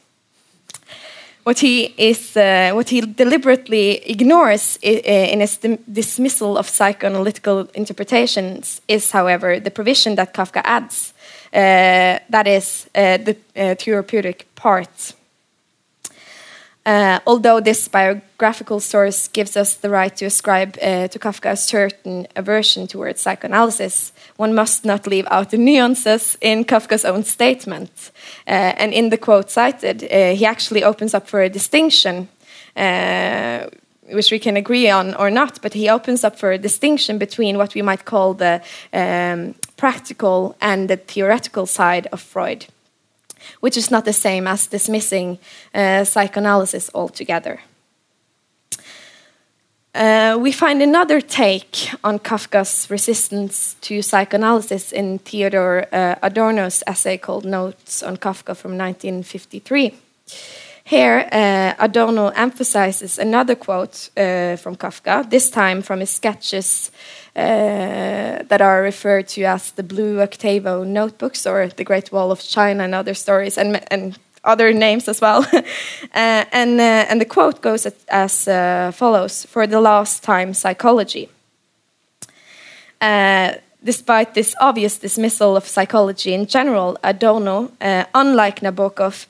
What 1.44 1.58
he, 1.58 1.94
is, 1.98 2.38
uh, 2.38 2.70
what 2.72 2.88
he 2.88 3.02
deliberately 3.02 3.98
ignores 4.10 4.78
in 4.80 5.40
his 5.40 5.58
dismissal 5.92 6.56
of 6.56 6.66
psychoanalytical 6.66 7.70
interpretations 7.74 8.80
is, 8.88 9.10
however, 9.10 9.60
the 9.60 9.70
provision 9.70 10.14
that 10.14 10.32
Kafka 10.32 10.62
adds, 10.64 11.12
uh, 11.52 12.18
that 12.30 12.46
is, 12.46 12.88
uh, 12.94 13.18
the 13.18 13.36
uh, 13.56 13.74
therapeutic 13.74 14.46
part. 14.54 15.12
Uh, 16.86 17.18
although 17.26 17.60
this 17.60 17.88
biographical 17.88 18.80
source 18.80 19.28
gives 19.28 19.54
us 19.54 19.74
the 19.74 19.90
right 19.90 20.16
to 20.16 20.24
ascribe 20.24 20.78
uh, 20.80 21.08
to 21.08 21.18
Kafka 21.18 21.52
a 21.52 21.56
certain 21.56 22.26
aversion 22.36 22.86
towards 22.86 23.20
psychoanalysis, 23.20 24.13
one 24.36 24.54
must 24.54 24.84
not 24.84 25.06
leave 25.06 25.26
out 25.30 25.50
the 25.50 25.58
nuances 25.58 26.36
in 26.40 26.64
Kafka's 26.64 27.04
own 27.04 27.24
statement. 27.24 28.10
Uh, 28.46 28.74
and 28.78 28.92
in 28.92 29.10
the 29.10 29.18
quote 29.18 29.50
cited, 29.50 30.04
uh, 30.04 30.34
he 30.34 30.46
actually 30.46 30.84
opens 30.84 31.14
up 31.14 31.28
for 31.28 31.42
a 31.42 31.48
distinction, 31.48 32.28
uh, 32.76 33.66
which 34.12 34.30
we 34.30 34.38
can 34.38 34.56
agree 34.56 34.90
on 34.90 35.14
or 35.14 35.30
not, 35.30 35.62
but 35.62 35.74
he 35.74 35.88
opens 35.88 36.24
up 36.24 36.38
for 36.38 36.52
a 36.52 36.58
distinction 36.58 37.18
between 37.18 37.56
what 37.56 37.74
we 37.74 37.82
might 37.82 38.04
call 38.04 38.34
the 38.34 38.60
um, 38.92 39.54
practical 39.76 40.56
and 40.60 40.88
the 40.88 40.96
theoretical 40.96 41.66
side 41.66 42.08
of 42.12 42.20
Freud 42.20 42.66
which 43.60 43.76
is 43.76 43.90
not 43.90 44.04
the 44.04 44.12
same 44.12 44.46
as 44.46 44.66
dismissing 44.66 45.38
uh, 45.74 46.04
psychoanalysis 46.04 46.90
altogether. 46.94 47.60
Uh, 49.94 50.36
we 50.40 50.50
find 50.50 50.82
another 50.82 51.20
take 51.20 51.88
on 52.02 52.18
Kafka's 52.18 52.90
resistance 52.90 53.76
to 53.80 54.02
psychoanalysis 54.02 54.90
in 54.90 55.20
Theodor 55.20 55.86
uh, 55.92 56.16
Adorno's 56.20 56.82
essay 56.86 57.16
called 57.16 57.44
Notes 57.44 58.02
on 58.02 58.16
Kafka 58.16 58.56
from 58.56 58.76
1953. 58.76 59.94
Here, 60.82 61.28
uh, 61.30 61.74
Adorno 61.78 62.28
emphasizes 62.28 63.18
another 63.18 63.54
quote 63.54 64.10
uh, 64.16 64.56
from 64.56 64.74
Kafka, 64.74 65.30
this 65.30 65.48
time 65.48 65.80
from 65.80 66.00
his 66.00 66.10
sketches 66.10 66.90
uh, 67.36 68.42
that 68.48 68.60
are 68.60 68.82
referred 68.82 69.28
to 69.28 69.44
as 69.44 69.70
the 69.70 69.84
Blue 69.84 70.20
Octavo 70.20 70.82
notebooks 70.82 71.46
or 71.46 71.68
the 71.68 71.84
Great 71.84 72.10
Wall 72.10 72.32
of 72.32 72.42
China 72.42 72.82
and 72.82 72.94
other 72.96 73.14
stories 73.14 73.56
and, 73.56 73.80
and 73.92 74.18
other 74.44 74.72
names 74.72 75.08
as 75.08 75.20
well. 75.20 75.46
uh, 75.52 76.44
and, 76.52 76.80
uh, 76.80 77.10
and 77.10 77.20
the 77.20 77.24
quote 77.24 77.60
goes 77.60 77.86
as, 77.86 77.94
as 78.08 78.48
uh, 78.48 78.92
follows 78.94 79.46
For 79.46 79.66
the 79.66 79.80
last 79.80 80.22
time, 80.22 80.54
psychology. 80.54 81.28
Uh, 83.00 83.54
despite 83.82 84.34
this 84.34 84.54
obvious 84.60 84.98
dismissal 84.98 85.56
of 85.56 85.66
psychology 85.66 86.32
in 86.32 86.46
general, 86.46 86.96
Adorno, 87.02 87.70
uh, 87.80 88.04
unlike 88.14 88.60
Nabokov, 88.60 89.26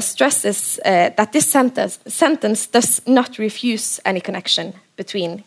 stresses 0.00 0.78
that 0.84 1.32
this 1.32 1.50
sentence, 1.50 1.98
sentence 2.06 2.66
does 2.68 3.02
not 3.06 3.38
refuse 3.38 4.00
any 4.04 4.20
connection 4.20 4.72
between 4.96 5.42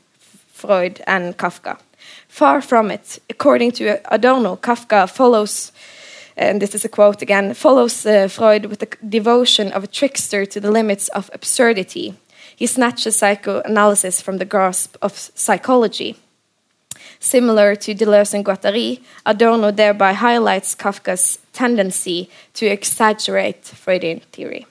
Freud 0.57 1.01
and 1.07 1.37
Kafka. 1.37 1.77
Far 2.27 2.61
from 2.61 2.91
it. 2.91 3.19
According 3.29 3.71
to 3.73 3.99
Adorno, 4.13 4.57
Kafka 4.57 5.09
follows, 5.09 5.71
and 6.37 6.61
this 6.61 6.75
is 6.75 6.85
a 6.85 6.89
quote 6.89 7.21
again, 7.21 7.53
follows 7.53 8.05
uh, 8.05 8.27
Freud 8.27 8.67
with 8.67 8.79
the 8.79 8.89
devotion 9.09 9.71
of 9.71 9.83
a 9.83 9.87
trickster 9.87 10.45
to 10.45 10.59
the 10.59 10.71
limits 10.71 11.09
of 11.09 11.31
absurdity. 11.33 12.13
He 12.55 12.67
snatches 12.67 13.17
psychoanalysis 13.17 14.21
from 14.21 14.37
the 14.37 14.45
grasp 14.45 14.95
of 15.01 15.17
psychology. 15.35 16.15
Similar 17.19 17.75
to 17.77 17.95
Deleuze 17.95 18.35
and 18.35 18.45
Guattari, 18.45 19.01
Adorno 19.25 19.71
thereby 19.71 20.13
highlights 20.13 20.75
Kafka's 20.75 21.39
tendency 21.53 22.29
to 22.53 22.67
exaggerate 22.67 23.65
Freudian 23.65 24.21
theory. 24.31 24.67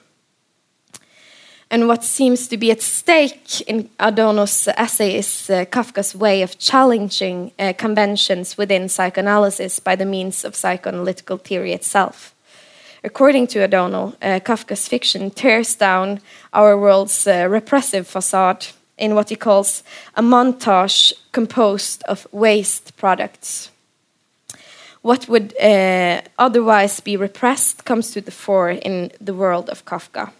And 1.69 1.87
what 1.89 2.03
seems 2.03 2.47
to 2.47 2.57
be 2.57 2.71
at 2.71 2.81
stake 2.81 3.61
in 3.61 3.89
Adorno's 3.99 4.69
essay 4.77 5.15
is 5.15 5.49
uh, 5.49 5.65
Kafka's 5.65 6.15
way 6.15 6.41
of 6.41 6.57
challenging 6.57 7.51
uh, 7.59 7.73
conventions 7.77 8.57
within 8.57 8.87
psychoanalysis 8.87 9.81
by 9.81 9.97
the 9.97 10.05
means 10.05 10.45
of 10.45 10.53
psychoanalytical 10.53 11.41
theory 11.41 11.73
itself. 11.73 12.33
According 13.03 13.47
to 13.47 13.63
Adorno, 13.63 14.15
uh, 14.21 14.39
Kafka's 14.39 14.87
fiction 14.87 15.29
tears 15.29 15.75
down 15.75 16.21
our 16.53 16.77
world's 16.77 17.27
uh, 17.27 17.47
repressive 17.49 18.07
facade 18.07 18.67
in 18.97 19.13
what 19.13 19.29
he 19.29 19.35
calls 19.35 19.83
a 20.15 20.21
montage 20.21 21.13
composed 21.31 22.01
of 22.03 22.27
waste 22.31 22.95
products. 22.95 23.71
What 25.01 25.27
would 25.27 25.53
uh, 25.59 26.21
otherwise 26.39 27.01
be 27.01 27.17
repressed 27.17 27.85
comes 27.85 28.11
to 28.11 28.21
the 28.21 28.31
fore 28.31 28.71
in 28.71 29.11
the 29.21 29.33
world 29.33 29.69
of 29.69 29.85
Kafka. 29.85 30.31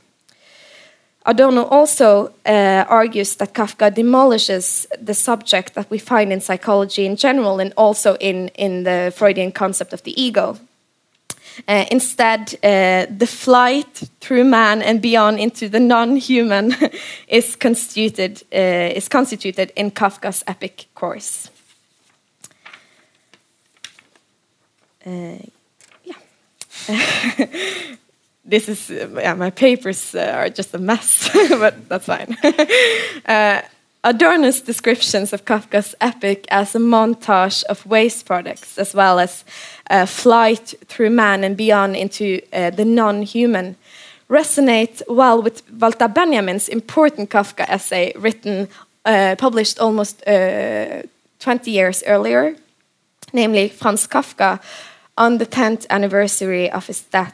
Adorno 1.27 1.63
also 1.63 2.31
uh, 2.45 2.85
argues 2.87 3.35
that 3.35 3.53
Kafka 3.53 3.93
demolishes 3.93 4.87
the 5.01 5.13
subject 5.13 5.73
that 5.73 5.91
we 5.91 5.97
find 5.97 6.31
in 6.31 6.39
psychology 6.39 7.05
in 7.05 7.17
general 7.17 7.59
and 7.59 7.73
also 7.75 8.15
in, 8.15 8.47
in 8.55 8.83
the 8.83 9.11
Freudian 9.13 9.51
concept 9.51 9.91
of 9.91 10.03
the 10.03 10.21
ego. 10.21 10.57
Uh, 11.67 11.85
instead, 11.91 12.53
uh, 12.63 13.07
the 13.17 13.27
flight 13.27 14.09
through 14.21 14.45
man 14.45 14.81
and 14.81 15.01
beyond 15.01 15.39
into 15.39 15.67
the 15.67 15.79
non-human 15.79 16.73
is 17.27 17.55
constituted 17.57 18.43
uh, 18.53 18.95
is 18.95 19.09
constituted 19.09 19.71
in 19.75 19.91
Kafka's 19.91 20.43
epic 20.47 20.85
course. 20.95 21.49
Uh, 25.05 25.39
yeah. 26.03 26.15
this 28.47 28.69
is 28.69 28.89
uh, 28.89 29.09
yeah, 29.21 29.33
my 29.33 29.49
papers 29.49 30.15
uh, 30.15 30.31
are 30.35 30.49
just 30.49 30.73
a 30.73 30.77
mess, 30.77 31.29
but 31.49 31.89
that's 31.89 32.05
fine. 32.05 32.37
uh, 33.25 33.61
Adorno's 34.03 34.61
descriptions 34.61 35.33
of 35.33 35.43
Kafka's 35.43 35.93
epic 35.99 36.45
as 36.49 36.75
a 36.75 36.79
montage 36.79 37.63
of 37.65 37.85
waste 37.85 38.25
products, 38.25 38.77
as 38.77 38.93
well 38.93 39.19
as 39.19 39.43
a 39.89 40.07
flight 40.07 40.75
through 40.85 41.09
man 41.09 41.43
and 41.43 41.57
beyond 41.57 41.95
into 41.95 42.39
uh, 42.53 42.69
the 42.69 42.85
non-human, 42.85 43.75
resonate 44.29 45.01
well 45.09 45.41
with 45.41 45.61
Walter 45.81 46.07
Benjamin's 46.07 46.69
important 46.69 47.29
Kafka 47.29 47.65
essay, 47.67 48.13
written, 48.15 48.69
uh, 49.05 49.35
published 49.37 49.79
almost 49.79 50.25
uh, 50.27 51.01
20 51.39 51.71
years 51.71 52.03
earlier, 52.07 52.55
namely 53.33 53.67
Franz 53.67 54.07
Kafka, 54.07 54.61
on 55.17 55.37
the 55.37 55.45
10th 55.45 55.85
anniversary 55.89 56.71
of 56.71 56.87
his 56.87 57.01
death 57.01 57.33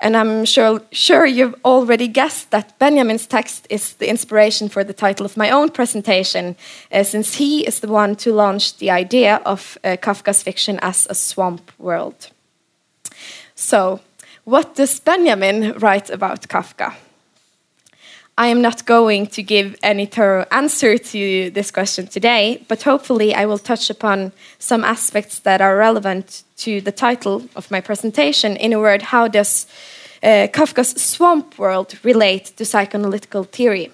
and 0.00 0.16
I'm 0.16 0.44
sure, 0.44 0.80
sure 0.92 1.26
you've 1.26 1.56
already 1.64 2.06
guessed 2.06 2.50
that 2.50 2.78
Benjamin's 2.78 3.26
text 3.26 3.66
is 3.68 3.94
the 3.94 4.08
inspiration 4.08 4.68
for 4.68 4.84
the 4.84 4.92
title 4.92 5.26
of 5.26 5.36
my 5.36 5.50
own 5.50 5.70
presentation, 5.70 6.56
uh, 6.92 7.02
since 7.02 7.34
he 7.34 7.66
is 7.66 7.80
the 7.80 7.88
one 7.88 8.14
to 8.16 8.32
launch 8.32 8.78
the 8.78 8.90
idea 8.90 9.40
of 9.44 9.76
uh, 9.82 9.96
Kafka's 9.96 10.42
fiction 10.42 10.78
as 10.82 11.06
a 11.10 11.14
swamp 11.14 11.72
world. 11.78 12.30
So, 13.56 14.00
what 14.44 14.76
does 14.76 15.00
Benjamin 15.00 15.72
write 15.78 16.10
about 16.10 16.48
Kafka? 16.48 16.94
I 18.38 18.46
am 18.46 18.62
not 18.62 18.86
going 18.86 19.26
to 19.28 19.42
give 19.42 19.76
any 19.82 20.06
thorough 20.06 20.46
answer 20.52 20.96
to 20.96 21.50
this 21.50 21.72
question 21.72 22.06
today, 22.06 22.64
but 22.68 22.84
hopefully 22.84 23.34
I 23.34 23.46
will 23.46 23.58
touch 23.58 23.90
upon 23.90 24.30
some 24.60 24.84
aspects 24.84 25.40
that 25.40 25.60
are 25.60 25.76
relevant 25.76 26.44
to 26.58 26.80
the 26.80 26.92
title 26.92 27.42
of 27.56 27.68
my 27.68 27.80
presentation. 27.80 28.56
In 28.56 28.72
a 28.72 28.78
word, 28.78 29.02
how 29.02 29.26
does 29.26 29.66
uh, 30.22 30.46
Kafka's 30.52 31.02
swamp 31.02 31.58
world 31.58 31.98
relate 32.04 32.56
to 32.56 32.62
psychoanalytical 32.62 33.44
theory? 33.48 33.90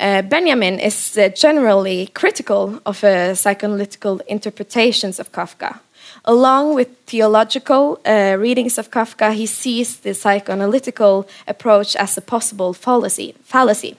Uh, 0.00 0.22
Benjamin 0.22 0.80
is 0.80 1.16
uh, 1.16 1.28
generally 1.28 2.08
critical 2.08 2.80
of 2.86 3.04
uh, 3.04 3.34
psychoanalytical 3.34 4.20
interpretations 4.26 5.20
of 5.20 5.30
Kafka. 5.30 5.78
Along 6.24 6.74
with 6.74 6.88
theological 7.06 7.98
uh, 8.04 8.36
readings 8.38 8.78
of 8.78 8.90
Kafka, 8.90 9.32
he 9.32 9.46
sees 9.46 9.98
the 10.00 10.10
psychoanalytical 10.10 11.26
approach 11.48 11.96
as 11.96 12.18
a 12.18 12.20
possible 12.20 12.72
fallacy. 12.72 13.34
fallacy. 13.44 13.96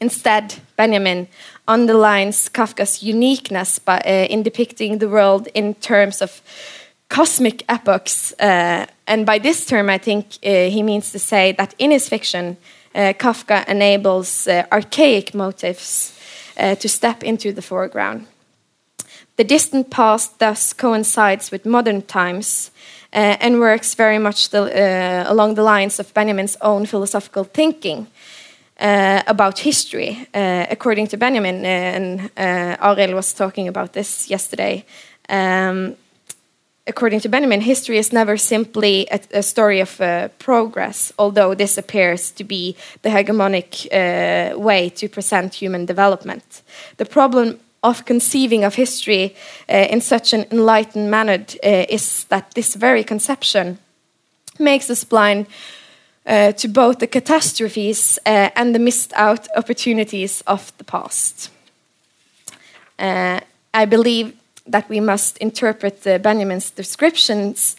Instead, 0.00 0.54
Benjamin 0.76 1.28
underlines 1.68 2.48
Kafka's 2.48 3.02
uniqueness 3.02 3.78
by, 3.78 3.98
uh, 3.98 4.26
in 4.30 4.42
depicting 4.42 4.98
the 4.98 5.08
world 5.08 5.48
in 5.54 5.74
terms 5.74 6.22
of 6.22 6.42
cosmic 7.08 7.62
epochs. 7.68 8.32
Uh, 8.40 8.86
and 9.06 9.26
by 9.26 9.38
this 9.38 9.66
term, 9.66 9.90
I 9.90 9.98
think 9.98 10.26
uh, 10.42 10.70
he 10.70 10.82
means 10.82 11.12
to 11.12 11.18
say 11.18 11.52
that 11.52 11.74
in 11.78 11.90
his 11.90 12.08
fiction, 12.08 12.56
uh, 12.94 13.12
Kafka 13.18 13.68
enables 13.68 14.48
uh, 14.48 14.64
archaic 14.72 15.34
motives 15.34 16.12
to 16.56 16.88
step 16.88 17.24
into 17.24 17.52
the 17.52 17.62
foreground. 17.62 18.26
The 19.36 19.44
distant 19.44 19.90
past 19.90 20.38
thus 20.38 20.72
coincides 20.72 21.50
with 21.50 21.66
modern 21.66 22.02
times 22.02 22.70
uh, 23.12 23.36
and 23.40 23.58
works 23.58 23.94
very 23.94 24.18
much 24.18 24.50
the, 24.50 24.62
uh, 24.62 25.32
along 25.32 25.54
the 25.54 25.62
lines 25.62 25.98
of 25.98 26.14
Benjamin's 26.14 26.56
own 26.60 26.86
philosophical 26.86 27.44
thinking 27.44 28.06
uh, 28.80 29.22
about 29.26 29.58
history. 29.58 30.28
Uh, 30.34 30.66
according 30.70 31.08
to 31.08 31.16
Benjamin, 31.16 31.64
uh, 31.64 31.68
and 31.68 32.20
uh, 32.36 32.76
Ariel 32.80 33.14
was 33.14 33.32
talking 33.32 33.68
about 33.68 33.92
this 33.92 34.30
yesterday. 34.30 34.84
Um, 35.28 35.96
according 36.86 37.20
to 37.20 37.28
Benjamin, 37.28 37.60
history 37.60 37.98
is 37.98 38.12
never 38.12 38.36
simply 38.36 39.08
a, 39.10 39.20
a 39.32 39.42
story 39.42 39.80
of 39.80 39.98
progress, 40.38 41.12
although 41.18 41.54
this 41.54 41.76
appears 41.78 42.30
to 42.32 42.44
be 42.44 42.76
the 43.02 43.10
hegemonic 43.10 43.88
way 44.56 44.90
to 44.90 45.08
present 45.08 45.54
human 45.54 45.86
development. 45.86 46.62
The 46.98 47.06
problem 47.06 47.58
of 47.84 48.04
conceiving 48.04 48.64
of 48.64 48.74
history 48.74 49.36
uh, 49.68 49.86
in 49.90 50.00
such 50.00 50.32
an 50.32 50.46
enlightened 50.50 51.10
manner 51.10 51.44
uh, 51.62 51.84
is 51.88 52.24
that 52.24 52.50
this 52.54 52.74
very 52.74 53.04
conception 53.04 53.78
makes 54.58 54.90
us 54.90 55.04
blind 55.04 55.46
uh, 56.26 56.52
to 56.52 56.68
both 56.68 56.98
the 56.98 57.06
catastrophes 57.06 58.18
uh, 58.24 58.48
and 58.56 58.74
the 58.74 58.78
missed 58.78 59.12
out 59.14 59.46
opportunities 59.56 60.42
of 60.46 60.72
the 60.78 60.84
past. 60.84 61.50
Uh, 62.98 63.40
I 63.74 63.84
believe 63.84 64.32
that 64.66 64.88
we 64.88 65.00
must 65.00 65.36
interpret 65.38 66.06
uh, 66.06 66.16
Benjamin's 66.18 66.70
descriptions, 66.70 67.76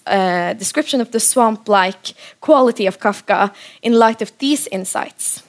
description 0.60 1.02
of 1.02 1.10
the 1.10 1.20
swamp 1.20 1.68
like 1.68 2.14
quality 2.42 2.86
of 2.86 3.00
Kafka 3.00 3.52
in 3.82 3.94
light 3.94 4.22
of 4.22 4.32
these 4.38 4.68
insights. 4.68 5.42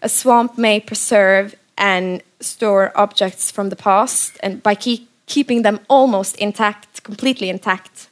A 0.00 0.08
swamp 0.08 0.56
may 0.56 0.80
preserve 0.80 1.54
and 1.78 2.22
store 2.40 2.92
objects 2.94 3.50
from 3.50 3.70
the 3.70 3.76
past 3.76 4.36
and 4.42 4.62
by 4.62 4.74
keep, 4.74 5.08
keeping 5.26 5.62
them 5.62 5.80
almost 5.88 6.36
intact, 6.36 7.02
completely 7.02 7.48
intact. 7.48 8.08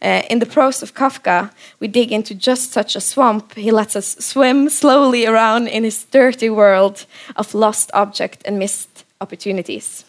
Uh, 0.00 0.22
in 0.28 0.40
the 0.40 0.46
prose 0.46 0.82
of 0.82 0.94
Kafka, 0.94 1.50
we 1.78 1.86
dig 1.86 2.10
into 2.10 2.34
just 2.34 2.72
such 2.72 2.96
a 2.96 3.00
swamp. 3.00 3.54
He 3.54 3.70
lets 3.70 3.94
us 3.94 4.16
swim 4.18 4.68
slowly 4.68 5.26
around 5.26 5.68
in 5.68 5.84
his 5.84 6.04
dirty 6.04 6.50
world 6.50 7.06
of 7.36 7.54
lost 7.54 7.90
object 7.94 8.42
and 8.44 8.58
missed 8.58 9.04
opportunities. 9.20 10.04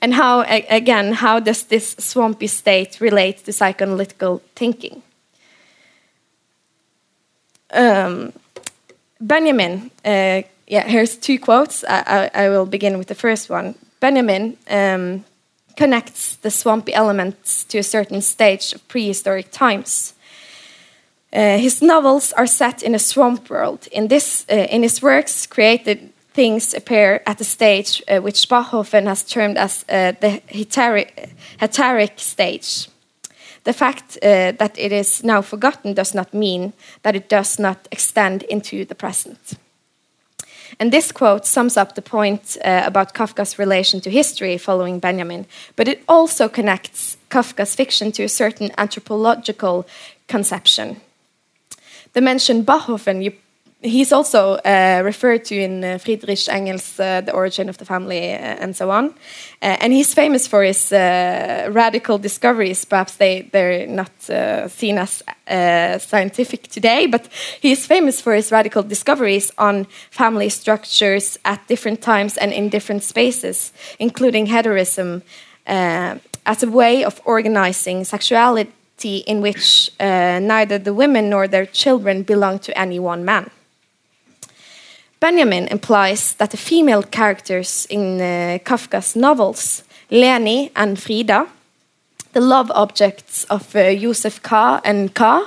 And 0.00 0.14
how, 0.14 0.42
again, 0.70 1.12
how 1.14 1.40
does 1.40 1.64
this 1.64 1.96
swampy 1.98 2.46
state 2.46 3.00
relate 3.00 3.44
to 3.44 3.50
psychoanalytical 3.50 4.40
thinking? 4.54 5.02
Um, 7.72 8.32
Benjamin, 9.20 9.90
uh, 10.04 10.42
yeah, 10.68 10.86
here's 10.86 11.16
two 11.16 11.38
quotes. 11.38 11.82
I, 11.84 12.30
I, 12.34 12.44
I, 12.44 12.48
will 12.50 12.66
begin 12.66 12.98
with 12.98 13.08
the 13.08 13.14
first 13.14 13.48
one. 13.48 13.74
Benjamin 14.00 14.56
um, 14.68 15.24
connects 15.76 16.36
the 16.36 16.50
swampy 16.50 16.92
elements 16.92 17.64
to 17.64 17.78
a 17.78 17.82
certain 17.82 18.20
stage 18.20 18.74
of 18.74 18.86
prehistoric 18.86 19.50
times. 19.50 20.14
Uh, 21.32 21.58
his 21.58 21.80
novels 21.82 22.32
are 22.32 22.46
set 22.46 22.82
in 22.82 22.94
a 22.94 22.98
swamp 22.98 23.48
world. 23.50 23.88
In, 23.92 24.08
this, 24.08 24.44
uh, 24.50 24.66
in 24.70 24.82
his 24.82 25.02
works, 25.02 25.46
created 25.46 26.12
things 26.32 26.74
appear 26.74 27.22
at 27.26 27.40
a 27.40 27.44
stage 27.44 28.02
uh, 28.06 28.18
which 28.18 28.48
Bachofen 28.48 29.06
has 29.06 29.24
termed 29.24 29.56
as 29.56 29.84
uh, 29.88 30.12
the 30.20 30.40
hetaeric 30.48 32.20
stage. 32.20 32.88
The 33.64 33.72
fact 33.72 34.18
uh, 34.22 34.52
that 34.58 34.78
it 34.78 34.92
is 34.92 35.24
now 35.24 35.42
forgotten 35.42 35.94
does 35.94 36.14
not 36.14 36.32
mean 36.32 36.72
that 37.02 37.16
it 37.16 37.28
does 37.28 37.58
not 37.58 37.88
extend 37.90 38.42
into 38.44 38.84
the 38.84 38.94
present. 38.94 39.58
And 40.78 40.92
this 40.92 41.12
quote 41.12 41.46
sums 41.46 41.76
up 41.76 41.94
the 41.94 42.02
point 42.02 42.56
uh, 42.64 42.82
about 42.84 43.14
Kafka's 43.14 43.58
relation 43.58 44.00
to 44.00 44.10
history 44.10 44.58
following 44.58 44.98
Benjamin, 44.98 45.46
but 45.76 45.88
it 45.88 46.02
also 46.08 46.48
connects 46.48 47.16
Kafka's 47.30 47.74
fiction 47.74 48.12
to 48.12 48.24
a 48.24 48.28
certain 48.28 48.70
anthropological 48.78 49.86
conception. 50.28 51.00
The 52.12 52.20
mentioned 52.20 52.66
Bachofen, 52.66 53.22
you 53.22 53.32
he's 53.80 54.12
also 54.12 54.54
uh, 54.64 55.02
referred 55.04 55.44
to 55.44 55.54
in 55.54 55.84
uh, 55.84 55.98
Friedrich 55.98 56.48
Engels' 56.48 56.98
uh, 56.98 57.20
The 57.20 57.32
Origin 57.32 57.68
of 57.68 57.78
the 57.78 57.84
Family 57.84 58.32
uh, 58.32 58.62
and 58.62 58.76
so 58.76 58.90
on. 58.90 59.06
Uh, 59.62 59.76
and 59.80 59.92
he's 59.92 60.14
famous 60.14 60.46
for 60.46 60.62
his 60.62 60.90
radical 60.90 62.18
discoveries. 62.18 62.84
Perhaps 62.84 63.16
they, 63.16 63.42
they're 63.52 63.86
not 63.86 64.10
seen 64.70 64.98
as 64.98 65.22
scientific 66.02 66.68
today, 66.68 67.06
but 67.06 67.28
he's 67.60 67.86
famous 67.86 68.20
for 68.20 68.34
his 68.34 68.50
radical 68.50 68.82
discoveries 68.82 69.52
on 69.58 69.86
family 70.10 70.48
structures 70.48 71.38
at 71.44 71.66
different 71.68 72.02
times 72.02 72.36
and 72.36 72.52
in 72.52 72.68
different 72.68 73.02
spaces, 73.02 73.72
including 73.98 74.46
heterism 74.46 75.22
as 75.66 76.62
a 76.62 76.70
way 76.70 77.04
of 77.04 77.20
organizing 77.24 78.04
sexuality 78.04 79.18
in 79.26 79.40
which 79.40 79.90
neither 80.00 80.78
the 80.78 80.94
women 80.94 81.30
nor 81.30 81.46
their 81.46 81.66
children 81.66 82.22
belong 82.22 82.58
to 82.58 82.76
any 82.76 82.98
one 82.98 83.24
man. 83.24 83.50
Benjamin 85.20 85.66
implies 85.68 86.34
that 86.34 86.50
the 86.50 86.56
female 86.56 87.02
characters 87.02 87.86
in 87.90 88.20
uh, 88.20 88.58
Kafka's 88.64 89.16
novels, 89.16 89.82
Leni 90.10 90.70
and 90.76 90.98
Frida, 90.98 91.46
the 92.32 92.40
love 92.40 92.70
objects 92.70 93.44
of 93.44 93.74
uh, 93.74 93.94
Josef 93.94 94.40
K 94.42 94.78
and 94.84 95.14
K, 95.14 95.42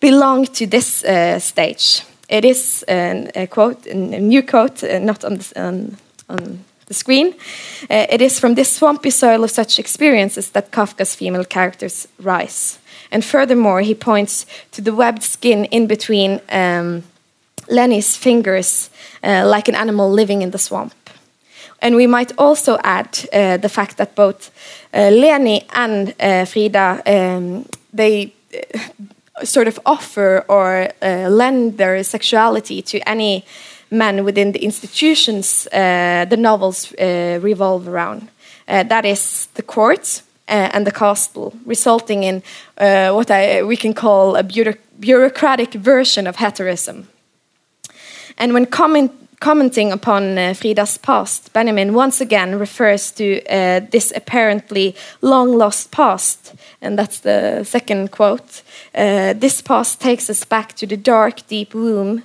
belong 0.00 0.46
to 0.46 0.66
this 0.66 1.04
uh, 1.04 1.40
stage. 1.40 2.02
It 2.28 2.44
is 2.44 2.84
a 2.88 3.48
quote, 3.50 3.86
a 3.86 3.94
new 3.94 4.42
quote, 4.42 4.84
uh, 4.84 4.98
not 4.98 5.24
on 5.24 5.38
the, 5.38 5.52
on, 5.56 5.96
on 6.28 6.64
the 6.86 6.94
screen. 6.94 7.34
Uh, 7.90 8.06
it 8.10 8.20
is 8.20 8.38
from 8.38 8.54
this 8.54 8.70
swampy 8.70 9.10
soil 9.10 9.44
of 9.44 9.50
such 9.50 9.78
experiences 9.78 10.50
that 10.50 10.70
Kafka's 10.70 11.14
female 11.14 11.44
characters 11.44 12.06
rise. 12.20 12.78
And 13.10 13.24
furthermore, 13.24 13.80
he 13.80 13.94
points 13.94 14.46
to 14.72 14.82
the 14.82 14.94
webbed 14.94 15.22
skin 15.22 15.64
in 15.64 15.86
between. 15.86 16.40
Um, 16.50 17.02
Leni's 17.68 18.16
fingers 18.16 18.90
uh, 19.22 19.46
like 19.46 19.68
an 19.68 19.74
animal 19.74 20.10
living 20.10 20.42
in 20.42 20.50
the 20.50 20.58
swamp. 20.58 20.94
And 21.80 21.94
we 21.94 22.06
might 22.06 22.32
also 22.38 22.78
add 22.82 23.28
uh, 23.32 23.56
the 23.56 23.68
fact 23.68 23.96
that 23.96 24.14
both 24.14 24.50
uh, 24.92 25.10
and 25.74 26.14
uh, 26.20 26.44
Frida 26.44 27.02
um, 27.06 27.66
they 27.92 28.32
uh, 28.54 29.44
sort 29.44 29.68
of 29.68 29.78
offer 29.84 30.44
or 30.48 30.88
uh, 31.02 31.28
lend 31.28 31.78
their 31.78 32.02
sexuality 32.02 32.82
to 32.82 32.98
any 33.08 33.44
men 33.90 34.24
within 34.24 34.52
the 34.52 34.64
institutions 34.64 35.68
the 35.72 36.36
novels 36.36 36.92
revolve 37.42 37.88
around. 37.88 38.28
that 38.66 39.04
is 39.04 39.48
the 39.54 39.62
court 39.62 40.22
and 40.46 40.86
the 40.86 40.92
castle, 40.92 41.52
resulting 41.64 42.24
in 42.24 42.42
what 43.14 43.30
I, 43.30 43.62
we 43.62 43.76
can 43.76 43.94
call 43.94 44.36
a 44.36 44.42
bureaucratic 44.42 45.74
version 45.74 46.26
of 46.26 46.36
heterism. 46.36 47.06
And 48.38 48.54
when 48.54 48.66
comment, 48.66 49.12
commenting 49.40 49.92
upon 49.92 50.38
uh, 50.38 50.54
Frida's 50.54 50.98
past, 50.98 51.52
Benjamin 51.52 51.92
once 51.94 52.20
again 52.20 52.58
refers 52.58 53.12
to 53.12 53.44
uh, 53.46 53.80
this 53.90 54.12
apparently 54.16 54.94
long 55.20 55.58
lost 55.58 55.90
past. 55.90 56.54
And 56.80 56.98
that's 56.98 57.20
the 57.20 57.64
second 57.64 58.10
quote. 58.10 58.62
Uh, 58.94 59.34
this 59.34 59.60
past 59.60 60.00
takes 60.00 60.30
us 60.30 60.44
back 60.44 60.74
to 60.76 60.86
the 60.86 60.96
dark, 60.96 61.46
deep 61.48 61.74
womb 61.74 62.22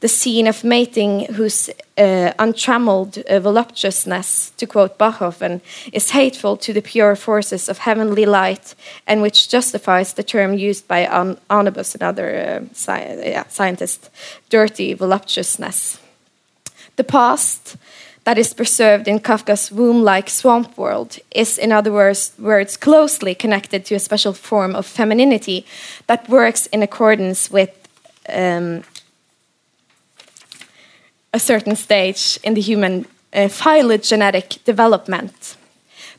the 0.00 0.08
scene 0.08 0.46
of 0.46 0.64
mating 0.64 1.26
whose 1.34 1.70
uh, 1.98 2.32
untrammeled 2.38 3.18
uh, 3.18 3.38
voluptuousness, 3.40 4.50
to 4.56 4.66
quote 4.66 4.98
Bachofen, 4.98 5.60
is 5.92 6.10
hateful 6.10 6.56
to 6.56 6.72
the 6.72 6.82
pure 6.82 7.14
forces 7.14 7.68
of 7.68 7.78
heavenly 7.78 8.24
light 8.24 8.74
and 9.06 9.20
which 9.20 9.48
justifies 9.48 10.14
the 10.14 10.22
term 10.22 10.54
used 10.54 10.88
by 10.88 11.00
An 11.00 11.36
Arnobius, 11.50 11.94
another 11.94 12.28
uh, 12.30 12.64
sci 12.72 13.20
yeah, 13.24 13.44
scientist, 13.48 14.10
dirty 14.48 14.94
voluptuousness. 14.94 15.98
The 16.96 17.04
past 17.04 17.76
that 18.24 18.38
is 18.38 18.54
preserved 18.54 19.08
in 19.08 19.20
Kafka's 19.20 19.72
womb-like 19.72 20.30
swamp 20.30 20.76
world 20.76 21.18
is, 21.30 21.58
in 21.58 21.72
other 21.72 21.92
words, 21.92 22.32
words, 22.38 22.76
closely 22.76 23.34
connected 23.34 23.84
to 23.86 23.94
a 23.94 23.98
special 23.98 24.32
form 24.32 24.74
of 24.74 24.86
femininity 24.86 25.64
that 26.06 26.28
works 26.28 26.66
in 26.66 26.82
accordance 26.82 27.50
with 27.50 27.70
um, 28.28 28.82
a 31.32 31.38
certain 31.38 31.76
stage 31.76 32.38
in 32.42 32.54
the 32.54 32.60
human 32.60 33.06
uh, 33.32 33.48
phylogenetic 33.48 34.58
development. 34.64 35.56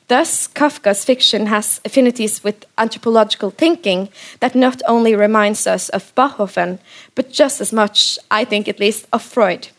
Thus, 0.08 0.48
Kafka's 0.48 1.06
fiction 1.06 1.48
has 1.48 1.80
affinities 1.86 2.44
with 2.44 2.66
anthropological 2.78 3.50
thinking 3.50 4.10
that 4.40 4.56
not 4.56 4.82
only 4.88 5.16
reminds 5.16 5.68
us 5.68 5.90
of 5.90 6.14
Bachofen, 6.16 6.80
but 7.16 7.32
just 7.32 7.62
as 7.62 7.72
much, 7.72 8.20
I 8.30 8.44
think 8.46 8.68
at 8.68 8.80
least, 8.80 9.08
of 9.14 9.22
Freud. 9.22 9.70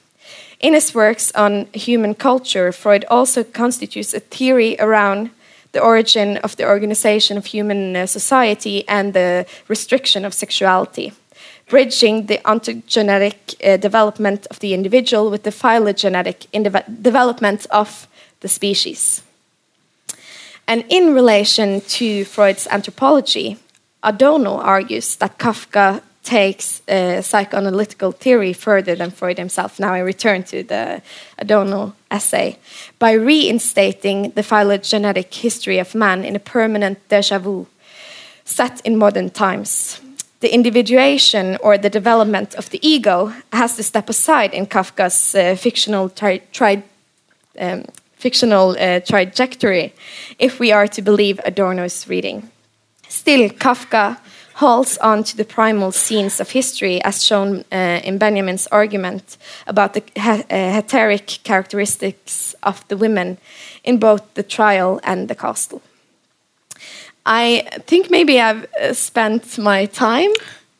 In 0.61 0.75
his 0.75 0.95
works 0.95 1.33
on 1.35 1.67
human 1.75 2.15
culture, 2.15 2.73
Freud 2.73 3.05
also 3.11 3.45
constitutes 3.45 4.15
a 4.15 4.21
theory 4.21 4.77
around 4.79 5.31
the 5.73 5.81
origin 5.81 6.39
of 6.39 6.57
the 6.57 6.67
organization 6.67 7.37
of 7.37 7.47
human 7.47 7.97
uh, 7.97 8.07
society 8.07 8.87
and 8.89 9.13
the 9.13 9.45
restriction 9.69 10.25
of 10.25 10.33
sexuality 10.35 11.13
bridging 11.69 12.27
the 12.27 12.39
ontogenetic 12.45 13.55
uh, 13.65 13.77
development 13.77 14.47
of 14.51 14.59
the 14.59 14.75
individual 14.75 15.31
with 15.31 15.43
the 15.43 15.53
phylogenetic 15.53 16.47
development 17.03 17.67
of 17.71 18.07
the 18.41 18.49
species. 18.49 19.23
And 20.67 20.85
in 20.89 21.15
relation 21.15 21.81
to 21.81 22.25
Freud's 22.25 22.67
anthropology, 22.71 23.57
Adorno 24.03 24.59
argues 24.59 25.17
that 25.17 25.39
Kafka 25.39 26.03
takes 26.23 26.83
uh, 26.89 27.21
psychoanalytical 27.21 28.15
theory 28.15 28.53
further 28.53 28.95
than 28.95 29.11
Freud 29.11 29.39
himself. 29.39 29.81
Now 29.81 29.93
I 29.93 29.99
return 29.99 30.45
to 30.45 30.63
the 30.63 31.03
Adorno 31.39 31.95
essay 32.11 32.59
by 32.99 33.13
reinstating 33.13 34.31
the 34.31 34.43
phylogenetic 34.43 35.35
history 35.35 35.79
of 35.79 35.95
man 35.95 36.25
in 36.25 36.37
a 36.37 36.41
permanent 36.41 36.99
deja 37.09 37.39
vu 37.39 37.67
set 38.45 38.81
in 38.85 38.97
modern 38.97 39.31
times 39.31 40.01
the 40.43 40.53
individuation 40.53 41.57
or 41.63 41.79
the 41.79 41.89
development 41.89 42.55
of 42.57 42.69
the 42.71 42.81
ego 42.87 43.33
has 43.53 43.77
to 43.77 43.83
step 43.83 44.11
aside 44.11 44.53
in 44.53 44.67
Kafka's 44.67 45.35
uh, 45.35 45.57
fictional, 45.57 46.13
um, 47.59 47.85
fictional 48.17 48.71
uh, 48.71 49.01
trajectory 49.01 49.95
if 50.39 50.59
we 50.59 50.73
are 50.73 50.89
to 50.89 51.01
believe 51.01 51.41
Adorno's 51.45 52.09
reading. 52.09 52.51
Still, 53.09 53.51
Kafka 53.51 54.19
holds 54.55 54.99
on 54.99 55.23
to 55.25 55.37
the 55.37 55.45
primal 55.45 55.93
scenes 55.93 56.41
of 56.41 56.51
history, 56.51 57.01
as 57.05 57.25
shown 57.25 57.65
uh, 57.73 58.01
in 58.05 58.19
Benjamin's 58.19 58.67
argument 58.73 59.39
about 59.67 59.95
the 59.95 60.03
he- 60.15 60.45
uh, 60.51 60.83
hetaeric 60.83 61.43
characteristics 61.45 62.55
of 62.63 62.87
the 62.89 62.97
women 62.97 63.39
in 63.85 63.99
both 63.99 64.23
the 64.35 64.43
trial 64.43 65.01
and 65.05 65.29
the 65.29 65.35
castle. 65.35 65.81
I 67.27 67.69
think 67.87 68.11
maybe 68.11 68.41
I've 68.41 68.67
uh, 68.81 68.93
spent 68.95 69.59
my 69.59 69.87
time. 69.87 70.31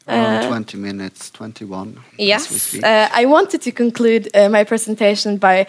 Around 0.09 0.45
uh, 0.45 0.49
20 0.49 0.79
minutes, 0.79 1.31
21. 1.31 1.89
as 1.89 2.19
we 2.19 2.25
Yes, 2.25 2.49
speak. 2.49 2.85
uh, 2.85 3.09
I 3.13 3.27
wanted 3.27 3.63
to 3.63 3.73
conclude 3.73 4.29
uh, 4.35 4.49
my 4.49 4.65
presentation 4.65 5.37
by 5.39 5.67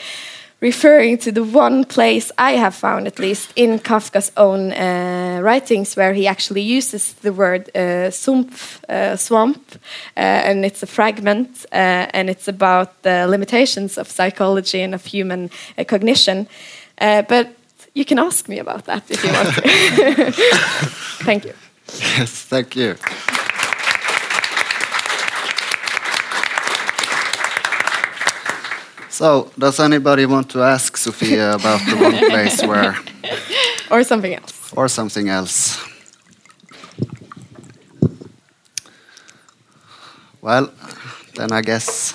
referring 0.63 1.17
to 1.17 1.31
the 1.31 1.43
one 1.43 1.83
place 1.83 2.31
I 2.37 2.51
have 2.57 2.73
found, 2.73 3.05
at 3.05 3.19
least 3.19 3.51
in 3.55 3.79
Kafka's 3.79 4.31
own 4.37 4.71
uh, 4.71 5.39
writings, 5.43 5.95
where 5.97 6.13
he 6.13 6.25
actually 6.25 6.61
uses 6.77 7.13
the 7.13 7.33
word 7.33 7.69
uh, 7.75 8.09
sumpf, 8.09 8.79
uh, 8.89 9.17
swamp, 9.17 9.61
uh, 10.17 10.19
and 10.19 10.65
it's 10.65 10.81
a 10.81 10.87
fragment, 10.87 11.65
uh, 11.71 12.07
and 12.13 12.29
it's 12.29 12.47
about 12.47 13.01
the 13.03 13.27
limitations 13.27 13.97
of 13.97 14.07
psychology 14.07 14.81
and 14.81 14.95
of 14.95 15.05
human 15.05 15.49
uh, 15.77 15.83
cognition. 15.83 16.47
Uh, 17.01 17.21
but 17.23 17.47
you 17.93 18.05
can 18.05 18.19
ask 18.19 18.47
me 18.49 18.59
about 18.59 18.85
that 18.85 19.03
if 19.09 19.23
you 19.23 19.31
want 19.31 19.53
to. 19.55 20.31
Thank 21.25 21.45
you. 21.45 21.53
Yes, 22.17 22.45
thank 22.45 22.75
you. 22.75 22.95
So, 29.09 29.51
does 29.59 29.79
anybody 29.79 30.25
want 30.25 30.49
to 30.51 30.61
ask 30.63 30.97
Sophia 30.97 31.53
about 31.53 31.79
the 31.85 31.95
one 31.97 32.17
place 32.17 32.63
where, 32.63 32.97
Or 33.91 34.03
something 34.03 34.33
else. 34.33 34.73
or 34.75 34.87
something 34.87 35.29
else? 35.29 35.77
Well, 40.41 40.71
then 41.35 41.51
I 41.51 41.61
guess 41.61 42.13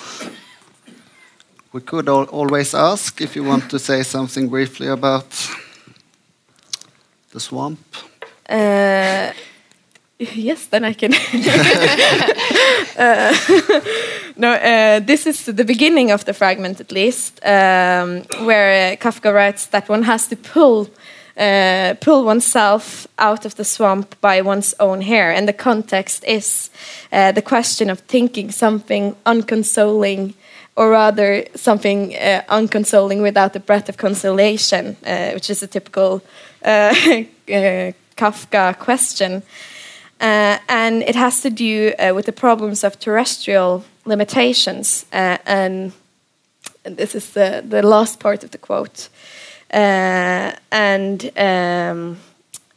we 1.71 1.81
could 1.81 2.09
al 2.09 2.23
always 2.25 2.73
ask 2.73 3.21
if 3.21 3.35
you 3.35 3.43
want 3.45 3.69
to 3.69 3.79
say 3.79 4.03
something 4.03 4.49
briefly 4.49 4.87
about 4.87 5.25
the 7.39 7.45
swamp. 7.45 7.79
Uh, 8.49 9.31
yes, 10.17 10.67
then 10.67 10.85
I 10.85 10.93
can. 10.93 11.13
Uh, 12.99 13.33
no, 14.35 14.51
uh, 14.51 14.99
this 14.99 15.25
is 15.25 15.45
the 15.45 15.63
beginning 15.63 16.11
of 16.11 16.25
the 16.25 16.33
fragment, 16.33 16.81
at 16.81 16.91
least, 16.91 17.39
um, 17.45 18.23
where 18.45 18.97
Kafka 18.97 19.33
writes 19.33 19.67
that 19.67 19.87
one 19.89 20.03
has 20.03 20.27
to 20.27 20.35
pull. 20.35 20.89
Pull 22.01 22.25
oneself 22.25 23.07
out 23.17 23.45
of 23.45 23.55
the 23.55 23.63
swamp 23.63 24.19
by 24.19 24.41
one's 24.41 24.73
own 24.79 25.01
hair, 25.01 25.31
and 25.31 25.47
the 25.47 25.53
context 25.53 26.25
is 26.25 26.69
the 27.11 27.41
question 27.41 27.89
of 27.89 27.99
thinking 27.99 28.51
something 28.51 29.15
unconsoling, 29.25 30.33
or 30.75 30.89
rather 30.89 31.45
something 31.55 32.15
uh, 32.15 32.41
unconsoling 32.49 33.21
without 33.21 33.55
a 33.55 33.59
breath 33.59 33.89
of 33.89 33.97
consolation, 33.97 34.97
uh, 35.05 35.31
which 35.31 35.49
is 35.49 35.63
a 35.63 35.67
typical 35.67 36.21
Kafka 38.17 38.77
question. 38.77 39.43
Uh, 40.19 40.57
and 40.67 41.03
it 41.03 41.15
has 41.15 41.41
to 41.41 41.49
do 41.49 41.93
uh, 41.97 42.11
with 42.13 42.25
the 42.25 42.33
problems 42.33 42.83
of 42.83 42.99
terrestrial 42.99 43.85
limitations. 44.05 45.05
Uh, 45.13 45.37
and, 45.45 45.93
this 46.83 47.13
is 47.13 47.31
the, 47.31 47.63
the 47.67 47.81
last 47.81 48.19
part 48.19 48.43
of 48.43 48.51
the 48.51 48.57
quote. 48.57 49.09
Uh, 49.71 50.51
and 50.71 51.29
um, 51.37 52.17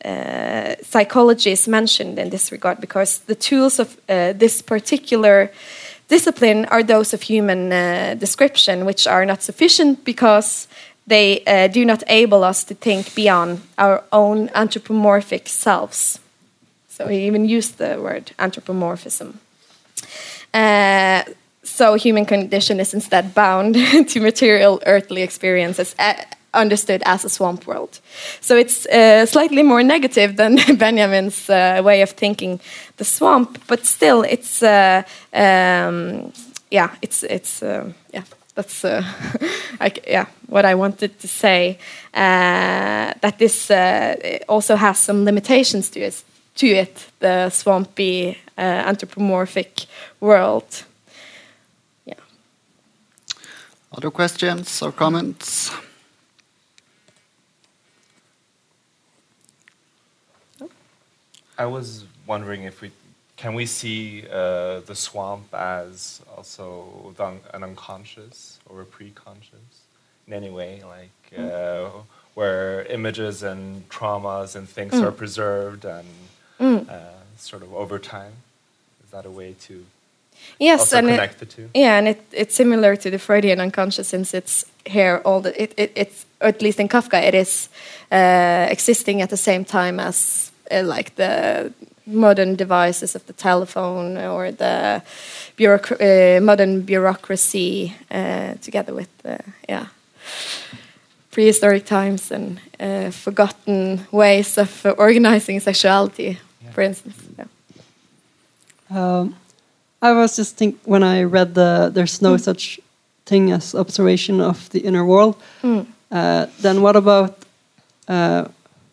uh, 0.05 0.75
psychology 0.83 1.53
is 1.53 1.69
mentioned 1.69 2.19
in 2.19 2.31
this 2.31 2.53
regard 2.53 2.81
because 2.81 3.19
the 3.21 3.35
tools 3.35 3.79
of 3.79 3.97
uh, 4.09 4.33
this 4.33 4.61
particular 4.61 5.51
discipline 6.09 6.67
are 6.67 6.83
those 6.83 7.15
of 7.15 7.23
human 7.23 7.73
uh, 7.73 8.15
description, 8.19 8.85
which 8.85 9.07
are 9.07 9.25
not 9.25 9.43
sufficient 9.43 10.05
because 10.05 10.69
they 11.07 11.43
uh, 11.47 11.69
do 11.69 11.85
not 11.85 12.03
enable 12.03 12.45
us 12.45 12.65
to 12.65 12.75
think 12.75 13.15
beyond 13.15 13.61
our 13.77 14.05
own 14.13 14.51
anthropomorphic 14.55 15.49
selves. 15.49 16.21
So 16.89 17.09
he 17.09 17.27
even 17.27 17.49
used 17.49 17.79
the 17.79 18.01
word 18.01 18.33
anthropomorphism. 18.39 19.41
Uh, 20.55 21.23
so 21.65 21.95
human 21.95 22.27
condition 22.27 22.81
is 22.81 22.95
instead 22.95 23.35
bound 23.35 23.75
to 24.09 24.21
material 24.21 24.81
earthly 24.87 25.23
experiences 25.23 25.95
uh, 25.99 26.15
understood 26.55 27.03
as 27.05 27.25
a 27.25 27.29
swamp 27.29 27.67
world. 27.67 28.01
So 28.41 28.57
it's 28.57 28.87
uh, 28.87 29.27
slightly 29.27 29.63
more 29.63 29.83
negative 29.83 30.37
than 30.37 30.57
Benjamin's 30.79 31.49
uh, 31.49 31.81
way 31.85 32.03
of 32.03 32.11
thinking 32.11 32.61
the 32.97 33.05
swamp, 33.05 33.59
but 33.67 33.87
still 33.87 34.23
it's 34.23 34.63
uh, 34.63 35.03
um, 35.33 36.33
yeah, 36.71 36.91
it's 37.01 37.23
it's 37.23 37.63
uh, 37.63 37.93
yeah. 38.13 38.25
That's 38.55 38.85
uh, 38.85 39.03
I, 39.81 39.93
yeah 40.07 40.27
what 40.47 40.65
I 40.65 40.75
wanted 40.75 41.19
to 41.21 41.29
say. 41.29 41.79
Uh, 42.15 43.15
that 43.21 43.39
this 43.39 43.71
uh, 43.71 44.39
also 44.49 44.77
has 44.77 44.99
some 44.99 45.25
limitations 45.25 45.91
to 45.91 46.01
it. 46.01 46.25
To 46.57 46.67
it, 46.67 47.11
the 47.19 47.49
swampy 47.49 48.37
uh, 48.59 48.61
anthropomorphic 48.61 49.87
world. 50.21 50.85
Yeah. 52.05 52.21
Other 53.97 54.11
questions 54.11 54.83
or 54.83 54.93
comments? 54.93 55.71
I 61.59 61.67
was 61.67 62.05
wondering 62.27 62.65
if 62.65 62.83
we 62.83 62.91
can 63.43 63.55
we 63.55 63.67
see 63.67 64.25
uh, 64.31 64.81
the 64.91 64.95
swamp 64.95 65.53
as 65.53 66.23
also 66.37 67.13
an 67.53 67.65
unconscious 67.65 68.61
or 68.69 68.83
a 68.83 68.85
pre-conscious 68.85 69.71
in 70.29 70.33
any 70.33 70.49
way, 70.49 70.81
like 70.97 71.19
uh, 71.37 71.91
where 72.35 72.85
images 72.99 73.43
and 73.43 73.89
traumas 73.89 74.55
and 74.55 74.69
things 74.69 74.95
are 74.95 75.11
preserved 75.11 75.85
and 75.85 76.07
uh, 76.61 77.19
sort 77.37 77.63
of 77.65 77.75
over 77.75 77.99
time. 77.99 78.35
Is 79.05 79.11
that 79.11 79.27
a 79.27 79.31
way 79.31 79.57
to 79.67 79.75
Yes, 80.59 80.81
also 80.81 80.99
and 80.99 81.09
it, 81.09 81.17
connect 81.17 81.39
the 81.41 81.47
two? 81.47 81.69
yeah, 81.75 81.99
and 81.99 82.07
it, 82.09 82.21
it's 82.33 82.55
similar 82.55 82.97
to 82.97 83.11
the 83.11 83.19
Freudian 83.19 83.59
unconscious 83.61 84.09
since 84.09 84.35
it's 84.35 84.65
here 84.87 85.21
all 85.25 85.41
the 85.41 85.53
it, 85.63 85.71
it 85.77 85.91
it's 85.95 86.27
or 86.41 86.49
at 86.49 86.63
least 86.63 86.79
in 86.81 86.89
Kafka 86.89 87.21
it 87.31 87.35
is 87.35 87.69
uh, 88.13 88.67
existing 88.71 89.21
at 89.23 89.31
the 89.31 89.37
same 89.37 89.65
time 89.65 90.01
as 90.01 90.51
uh, 90.71 90.83
like 90.95 91.15
the 91.17 91.73
modern 92.07 92.57
devices 92.57 93.15
of 93.15 93.27
the 93.27 93.33
telephone 93.33 94.17
or 94.19 94.51
the 94.53 95.03
bureauc- 95.57 96.01
uh, 96.01 96.41
modern 96.41 96.83
bureaucracy 96.83 97.95
uh, 98.11 98.55
together 98.63 98.95
with 98.95 99.09
the 99.23 99.39
yeah 99.69 99.87
prehistoric 101.31 101.85
times 101.85 102.31
and 102.31 102.61
uh, 102.81 103.11
forgotten 103.11 104.01
ways 104.11 104.59
of 104.59 104.87
organizing 104.99 105.61
sexuality, 105.61 106.39
for 106.73 106.83
instance. 106.83 107.17
Yeah. 107.39 107.47
Um, 108.91 109.35
I 110.03 110.13
was 110.13 110.37
just 110.37 110.57
think 110.57 110.79
when 110.85 111.03
I 111.03 111.23
read 111.23 111.55
the 111.55 111.91
"There's 111.95 112.21
no 112.21 112.37
such 112.37 112.81
thing 113.25 113.53
as 113.53 113.75
observation 113.75 114.41
of 114.41 114.69
the 114.71 114.81
inner 114.81 115.05
world." 115.05 115.35
Mm. 115.63 115.87
Uh, 116.11 116.47
then 116.61 116.83
what 116.83 116.97
about 116.97 117.39
uh, 118.09 118.45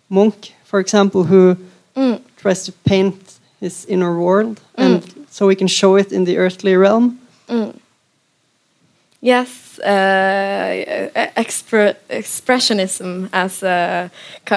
Munch, 0.09 0.53
for 0.63 0.79
example, 0.79 1.23
who 1.23 1.57
Mm. 1.95 2.21
Tries 2.41 2.63
to 2.65 2.71
paint 2.83 3.39
his 3.59 3.85
inner 3.85 4.19
world, 4.19 4.59
and 4.77 5.03
so 5.29 5.47
we 5.47 5.55
can 5.55 5.67
show 5.67 5.97
it 5.97 6.11
in 6.11 6.25
the 6.25 6.37
earthly 6.37 6.75
realm? 6.75 7.19
Yes, 9.21 9.79
uh, 9.79 11.09
expre- 11.35 11.95
expressionism 12.09 13.29
as 13.33 13.63
a 13.63 14.09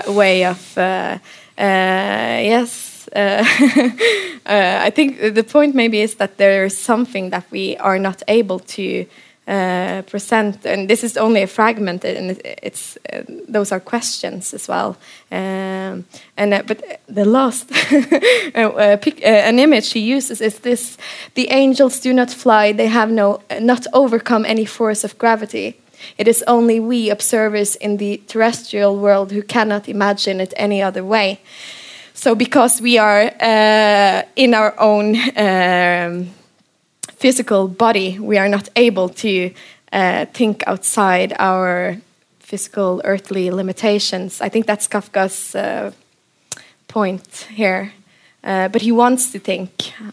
way 0.06 0.44
of 0.44 0.78
uh, 0.78 1.18
uh, 1.58 2.40
yes. 2.42 3.08
Uh, 3.14 3.44
uh, 4.46 4.86
I 4.86 4.90
think 4.90 5.34
the 5.34 5.44
point 5.44 5.74
maybe 5.74 6.00
is 6.00 6.14
that 6.14 6.38
there 6.38 6.64
is 6.64 6.78
something 6.78 7.30
that 7.30 7.44
we 7.50 7.76
are 7.76 7.98
not 7.98 8.22
able 8.28 8.60
to 8.60 9.06
uh, 9.46 10.02
present, 10.02 10.64
and 10.64 10.88
this 10.88 11.02
is 11.02 11.16
only 11.16 11.42
a 11.42 11.46
fragment, 11.46 12.04
and 12.04 12.40
it's 12.44 12.96
uh, 13.12 13.22
those 13.48 13.72
are 13.72 13.80
questions 13.80 14.54
as 14.54 14.68
well. 14.68 14.96
Um, 15.30 16.04
and 16.36 16.54
uh, 16.54 16.62
but 16.66 17.00
the 17.08 17.24
last 17.24 17.70
uh, 18.54 18.58
uh, 18.58 18.96
pic, 18.96 19.20
uh, 19.22 19.48
an 19.48 19.58
image 19.58 19.92
he 19.92 20.00
uses 20.00 20.40
is 20.40 20.60
this: 20.60 20.96
the 21.34 21.48
angels 21.50 22.00
do 22.00 22.12
not 22.12 22.30
fly; 22.30 22.72
they 22.72 22.88
have 22.88 23.10
no 23.10 23.40
not 23.60 23.86
overcome 23.92 24.44
any 24.44 24.64
force 24.64 25.04
of 25.04 25.18
gravity. 25.18 25.76
It 26.18 26.28
is 26.28 26.44
only 26.46 26.80
we 26.80 27.10
observers 27.10 27.76
in 27.76 27.96
the 27.96 28.22
terrestrial 28.26 28.96
world 28.96 29.32
who 29.32 29.42
cannot 29.42 29.88
imagine 29.88 30.40
it 30.40 30.52
any 30.56 30.82
other 30.82 31.04
way. 31.04 31.40
So, 32.14 32.34
because 32.34 32.80
we 32.80 32.98
are 32.98 33.32
uh, 33.40 34.22
in 34.36 34.54
our 34.54 34.74
own 34.78 35.16
um, 35.36 36.30
physical 37.22 37.68
body, 37.68 38.18
we 38.18 38.36
are 38.36 38.48
not 38.48 38.68
able 38.74 39.08
to 39.08 39.50
uh, 39.92 40.26
think 40.32 40.62
outside 40.66 41.32
our 41.38 41.96
physical 42.40 43.00
earthly 43.04 43.50
limitations. 43.50 44.40
I 44.40 44.48
think 44.48 44.66
that's 44.66 44.88
Kafka's 44.88 45.54
uh, 45.54 45.92
point 46.88 47.46
here. 47.54 47.92
Uh, 48.44 48.68
but 48.68 48.82
he 48.82 48.92
wants 48.92 49.30
to 49.32 49.38
think 49.38 49.70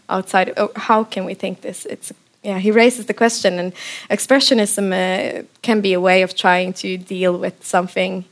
outside. 0.08 0.52
Oh, 0.56 0.70
how 0.76 1.04
can 1.04 1.24
we 1.24 1.34
think 1.34 1.60
this? 1.60 1.84
It's 1.86 2.12
yeah. 2.42 2.60
He 2.60 2.70
raises 2.70 3.06
the 3.06 3.14
question, 3.14 3.58
and 3.58 3.72
expressionism 4.08 4.92
uh, 4.92 5.42
can 5.62 5.80
be 5.80 5.94
a 5.94 6.00
way 6.00 6.22
of 6.22 6.34
trying 6.34 6.72
to 6.74 6.96
deal 6.96 7.40
with 7.40 7.54
something 7.64 8.24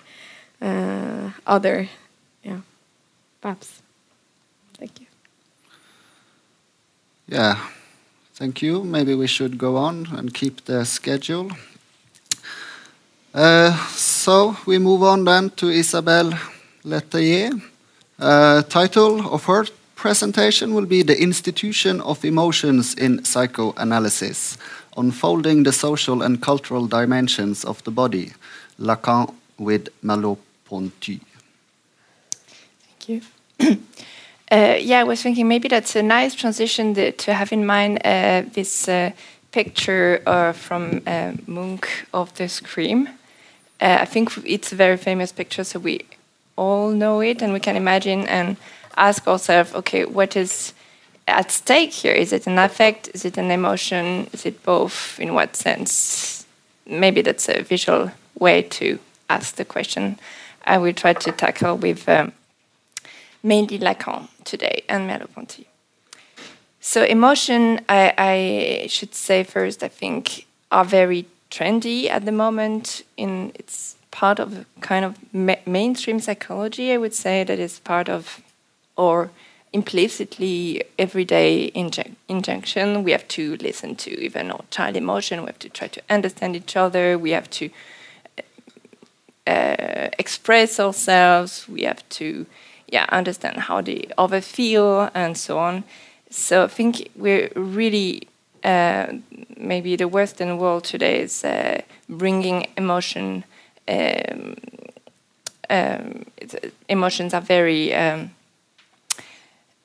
uh, 0.62 1.30
other. 1.46 1.88
Yeah, 2.44 2.60
perhaps. 3.40 3.82
Thank 4.78 5.00
you. 5.00 5.06
Yeah, 7.26 7.56
thank 8.38 8.62
you. 8.62 8.84
Maybe 8.84 9.14
we 9.14 9.26
should 9.26 9.58
go 9.58 9.76
on 9.76 10.06
and 10.16 10.32
keep 10.32 10.64
the 10.64 10.84
schedule. 10.84 11.50
Uh, 13.34 13.72
so 13.88 14.56
we 14.66 14.78
move 14.78 15.02
on 15.02 15.24
then 15.24 15.50
to 15.50 15.68
Isabelle 15.68 16.32
Letellier. 16.84 17.60
Uh, 18.18 18.62
title 18.62 19.32
of 19.34 19.44
her 19.44 19.66
presentation 19.96 20.74
will 20.74 20.86
be 20.86 21.02
The 21.02 21.20
Institution 21.20 22.00
of 22.00 22.24
Emotions 22.24 22.94
in 22.94 23.24
Psychoanalysis, 23.24 24.56
Unfolding 24.96 25.64
the 25.64 25.72
Social 25.72 26.22
and 26.22 26.40
Cultural 26.40 26.86
Dimensions 26.86 27.64
of 27.64 27.82
the 27.84 27.90
Body, 27.90 28.32
Lacan 28.80 29.34
with 29.58 29.88
Merleau-Ponty. 30.02 31.20
Thank 32.80 33.08
you. 33.08 33.20
uh, 34.50 34.78
yeah, 34.80 35.00
I 35.00 35.04
was 35.04 35.22
thinking 35.22 35.46
maybe 35.46 35.68
that's 35.68 35.94
a 35.94 36.02
nice 36.02 36.34
transition 36.34 36.94
to 36.94 37.34
have 37.34 37.52
in 37.52 37.66
mind 37.66 38.00
uh, 38.04 38.42
this 38.52 38.88
uh, 38.88 39.10
picture 39.52 40.22
uh, 40.26 40.52
from 40.52 41.02
uh, 41.06 41.32
Munch 41.46 42.06
of 42.14 42.34
the 42.34 42.48
Scream. 42.48 43.08
Uh, 43.80 43.98
I 44.00 44.04
think 44.06 44.32
it's 44.44 44.72
a 44.72 44.76
very 44.76 44.96
famous 44.96 45.32
picture, 45.32 45.64
so 45.64 45.78
we 45.78 46.06
all 46.56 46.90
know 46.90 47.20
it 47.20 47.42
and 47.42 47.52
we 47.52 47.60
can 47.60 47.76
imagine 47.76 48.26
and 48.26 48.56
ask 48.96 49.28
ourselves 49.28 49.74
okay, 49.74 50.04
what 50.04 50.34
is 50.34 50.72
at 51.26 51.50
stake 51.50 51.92
here? 51.92 52.14
Is 52.14 52.32
it 52.32 52.46
an 52.46 52.58
affect? 52.58 53.10
Is 53.14 53.24
it 53.24 53.36
an 53.36 53.50
emotion? 53.50 54.28
Is 54.32 54.46
it 54.46 54.62
both? 54.62 55.20
In 55.20 55.34
what 55.34 55.56
sense? 55.56 56.46
Maybe 56.86 57.20
that's 57.20 57.48
a 57.50 57.62
visual 57.62 58.10
way 58.38 58.62
to 58.62 58.98
ask 59.28 59.56
the 59.56 59.64
question. 59.64 60.18
I 60.64 60.78
will 60.78 60.94
try 60.94 61.12
to 61.12 61.32
tackle 61.32 61.76
with 61.76 62.08
um, 62.08 62.32
mainly 63.42 63.78
Lacan 63.78 64.28
today 64.48 64.82
and 64.88 65.08
Merleau-Ponty. 65.08 65.66
So 66.80 67.02
emotion, 67.04 67.80
I, 67.88 68.14
I, 68.18 68.86
should 68.88 69.14
say 69.14 69.44
first, 69.44 69.82
I 69.82 69.88
think, 69.88 70.46
are 70.70 70.84
very 70.84 71.26
trendy 71.50 72.08
at 72.08 72.24
the 72.24 72.32
moment. 72.32 73.02
In 73.16 73.52
it's 73.54 73.96
part 74.10 74.38
of 74.40 74.64
kind 74.80 75.04
of 75.04 75.16
ma 75.32 75.56
mainstream 75.66 76.20
psychology. 76.20 76.92
I 76.92 76.96
would 76.96 77.14
say 77.14 77.44
that 77.44 77.58
is 77.58 77.80
part 77.80 78.08
of, 78.08 78.40
or 78.96 79.30
implicitly 79.72 80.82
everyday 80.98 81.64
injun 81.74 82.16
injunction. 82.28 83.04
We 83.04 83.12
have 83.12 83.28
to 83.28 83.56
listen 83.56 83.96
to 83.96 84.10
even 84.26 84.50
our 84.50 84.64
child 84.70 84.96
emotion. 84.96 85.40
We 85.40 85.46
have 85.46 85.58
to 85.58 85.68
try 85.68 85.88
to 85.88 86.02
understand 86.08 86.56
each 86.56 86.74
other. 86.76 87.18
We 87.18 87.32
have 87.32 87.50
to 87.50 87.70
uh, 89.46 90.08
express 90.18 90.78
ourselves. 90.78 91.68
We 91.68 91.82
have 91.82 92.06
to, 92.20 92.46
yeah, 92.88 93.06
understand 93.10 93.58
how 93.58 93.80
the 93.82 94.08
other 94.16 94.40
feel 94.40 95.10
and 95.14 95.36
so 95.36 95.58
on. 95.58 95.84
So 96.30 96.64
I 96.64 96.68
think 96.68 97.10
we're 97.16 97.50
really 97.54 98.28
uh, 98.64 99.12
maybe 99.56 99.96
the 99.96 100.08
Western 100.08 100.58
world 100.58 100.84
today 100.84 101.20
is 101.20 101.44
uh, 101.44 101.82
bringing 102.08 102.66
emotion. 102.76 103.44
Um, 103.86 104.56
um, 105.70 106.24
emotions 106.88 107.34
are 107.34 107.40
very 107.40 107.94
um, 107.94 108.30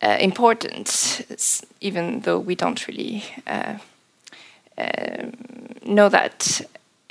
uh, 0.01 0.17
important, 0.19 1.25
even 1.81 2.21
though 2.21 2.39
we 2.39 2.55
don't 2.55 2.87
really 2.87 3.23
uh, 3.47 3.77
um, 4.77 5.33
know 5.85 6.09
that 6.09 6.61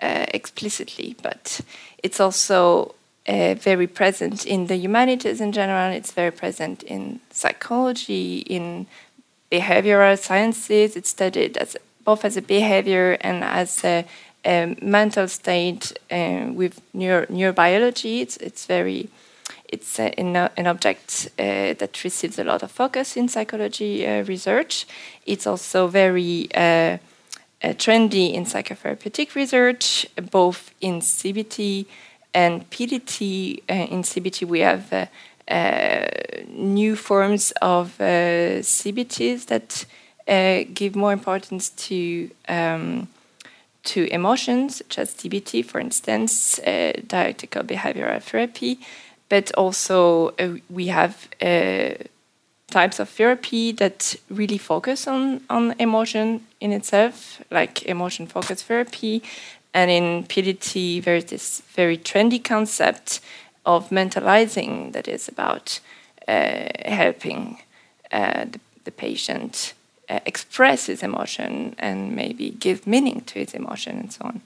uh, 0.03 0.27
explicitly. 0.29 1.17
But 1.23 1.61
it's 2.03 2.21
also 2.21 2.95
uh, 3.29 3.55
very 3.55 3.87
present 3.87 4.45
in 4.47 4.67
the 4.67 4.77
humanities 4.77 5.41
in 5.41 5.53
general. 5.53 5.93
It's 5.93 6.13
very 6.13 6.31
present 6.31 6.83
in 6.83 7.21
psychology, 7.31 8.39
in 8.41 8.87
behavioral 9.51 10.19
sciences. 10.19 10.97
It's 10.97 11.11
studied 11.11 11.57
as 11.57 11.77
both 12.05 12.25
as 12.25 12.37
a 12.37 12.43
behavior 12.43 13.17
and 13.21 13.45
as 13.45 13.85
a, 13.85 14.05
a 14.45 14.77
mental 14.83 15.29
state 15.29 15.93
uh, 16.11 16.47
with 16.53 16.81
neuro, 16.93 17.27
neurobiology. 17.27 18.21
It's, 18.21 18.37
it's 18.39 18.67
very 18.67 19.09
it's 19.69 19.99
an, 19.99 20.37
object 20.67 21.31
uh, 21.39 21.73
that 21.75 22.05
receives 22.05 22.39
a 22.39 22.45
lot 22.45 22.63
of 22.63 22.71
focus 22.71 23.17
in 23.17 23.29
psychology 23.29 24.07
uh, 24.07 24.23
research. 24.25 24.87
It's 25.25 25.47
also 25.47 25.87
very 25.87 26.49
uh, 26.55 26.99
trendy 27.63 28.35
in 28.35 28.45
psychotherapeutic 28.45 29.35
research, 29.35 30.07
both 30.31 30.73
in 30.83 31.01
CBT 31.01 31.87
and 32.35 32.69
PDT. 32.71 33.63
in 33.69 34.03
CBT, 34.03 34.47
we 34.47 34.61
have 34.61 35.09
uh, 35.49 36.07
new 36.49 36.97
forms 36.97 37.53
of 37.61 38.01
uh, 38.01 38.63
CBTs 38.63 39.47
that 39.47 39.85
uh, 40.29 40.65
give 40.73 40.95
more 40.95 41.13
importance 41.13 41.71
to 41.71 42.31
um, 42.49 43.09
to 43.85 44.07
emotions, 44.13 44.77
such 44.77 44.99
as 44.99 45.15
DBT, 45.15 45.65
for 45.65 45.81
instance, 45.81 46.61
dialectical 47.09 47.65
behavioral 47.65 48.23
therapy, 48.23 48.79
but 49.29 49.53
also 49.57 50.33
we 50.71 50.87
have 50.87 51.27
types 52.73 53.01
of 53.01 53.09
therapy 53.09 53.73
that 53.73 54.15
really 54.31 54.59
focus 54.59 55.09
on, 55.09 55.41
on 55.51 55.75
emotion 55.81 56.47
in 56.61 56.73
itself, 56.73 57.43
like 57.51 57.83
emotion 57.85 58.27
focused 58.27 58.65
therapy. 58.67 59.23
And 59.75 59.91
in 59.91 60.25
PDT, 60.25 61.03
there's 61.03 61.27
this 61.27 61.63
very 61.75 61.97
trendy 61.97 62.43
concept 62.43 63.21
of 63.65 63.91
mentalizing 63.91 64.93
that 64.93 65.09
is 65.09 65.29
about 65.29 65.81
uh, 66.29 66.69
helping 66.85 67.63
uh, 68.11 68.45
the, 68.45 68.61
the, 68.85 68.91
patient 68.91 69.73
uh, 70.09 70.21
express 70.27 70.87
his 70.87 71.03
emotion 71.03 71.75
and 71.79 72.15
maybe 72.15 72.51
give 72.51 72.87
meaning 72.87 73.23
to 73.23 73.39
his 73.39 73.55
emotion 73.55 73.99
and 73.99 74.13
so 74.13 74.25
on. 74.25 74.41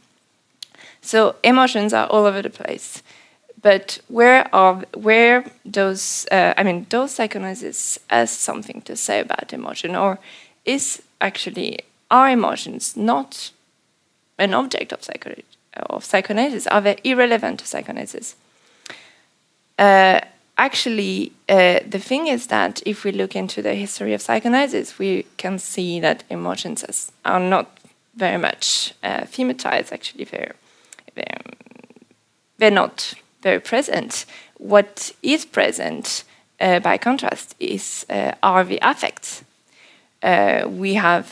So 1.00 1.36
emotions 1.42 1.92
are 1.92 2.06
all 2.06 2.24
over 2.24 2.42
the 2.42 2.50
place. 2.50 3.02
But 3.62 4.00
where 4.08 4.54
are 4.54 4.84
where 4.94 5.44
those 5.64 6.26
uh, 6.30 6.54
I 6.56 6.62
mean 6.62 6.86
those 6.90 7.12
psychoanalysis 7.12 7.98
has 8.08 8.30
something 8.30 8.82
to 8.82 8.94
say 8.94 9.20
about 9.20 9.52
emotion, 9.52 9.96
or 9.96 10.18
is 10.64 11.02
actually 11.20 11.80
our 12.10 12.30
emotions 12.30 12.96
not 12.96 13.50
an 14.38 14.54
object 14.54 14.92
of, 14.92 15.00
of 15.90 16.04
psychoanalysis? 16.04 16.66
Are 16.66 16.80
they 16.80 16.98
irrelevant 17.04 17.60
to 17.60 17.66
psychoanalysis? 17.66 18.36
Uh, 19.78 20.20
actually, 20.58 21.32
uh, 21.48 21.80
the 21.86 21.98
thing 21.98 22.26
is 22.26 22.46
that 22.48 22.82
if 22.86 23.04
we 23.04 23.12
look 23.12 23.36
into 23.36 23.62
the 23.62 23.74
history 23.74 24.14
of 24.14 24.22
psychoanalysis, 24.22 24.98
we 24.98 25.26
can 25.36 25.58
see 25.58 26.00
that 26.00 26.24
emotions 26.30 27.10
are 27.24 27.40
not 27.40 27.78
very 28.14 28.38
much 28.38 28.94
uh, 29.02 29.20
thematized. 29.20 29.92
Actually, 29.92 30.24
they're, 30.24 30.54
they're, 31.14 31.40
they're 32.58 32.70
not 32.70 33.14
very 33.42 33.60
present. 33.60 34.24
What 34.58 35.12
is 35.22 35.44
present, 35.44 36.24
uh, 36.58 36.80
by 36.80 36.96
contrast, 36.96 37.54
is 37.60 38.06
uh, 38.08 38.32
are 38.42 38.64
the 38.64 38.78
affects. 38.82 39.44
Uh, 40.22 40.66
we 40.68 40.94
have 40.94 41.26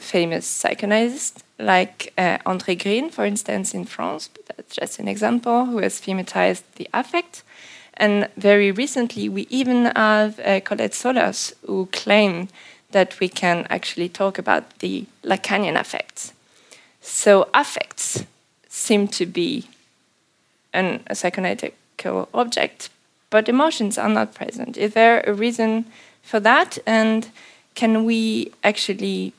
famous 0.00 0.46
psychoanalysts 0.46 1.43
like 1.58 2.12
André 2.16 2.80
Green, 2.82 3.10
for 3.10 3.24
instance, 3.24 3.74
in 3.74 3.84
France. 3.84 4.30
That's 4.56 4.76
just 4.76 4.98
an 4.98 5.08
example 5.08 5.66
who 5.66 5.78
has 5.78 6.00
thematized 6.00 6.62
the 6.76 6.88
affect. 6.92 7.42
And 7.94 8.28
very 8.36 8.72
recently, 8.72 9.28
we 9.28 9.46
even 9.50 9.84
have 9.84 10.40
uh, 10.40 10.60
Colette 10.60 10.94
Soler 10.94 11.32
who 11.66 11.86
claim 11.92 12.48
that 12.90 13.20
we 13.20 13.28
can 13.28 13.66
actually 13.70 14.08
talk 14.08 14.38
about 14.38 14.78
the 14.80 15.06
Lacanian 15.22 15.78
affects. 15.78 16.32
So 17.00 17.48
affects 17.54 18.24
seem 18.68 19.08
to 19.08 19.26
be 19.26 19.68
an, 20.72 21.02
a 21.06 21.14
psychoanalytical 21.14 22.28
object, 22.34 22.90
but 23.30 23.48
emotions 23.48 23.98
are 23.98 24.08
not 24.08 24.34
present. 24.34 24.76
Is 24.76 24.94
there 24.94 25.22
a 25.26 25.32
reason 25.32 25.86
for 26.22 26.40
that? 26.40 26.78
And 26.86 27.28
can 27.74 28.04
we 28.04 28.52
actually 28.62 29.32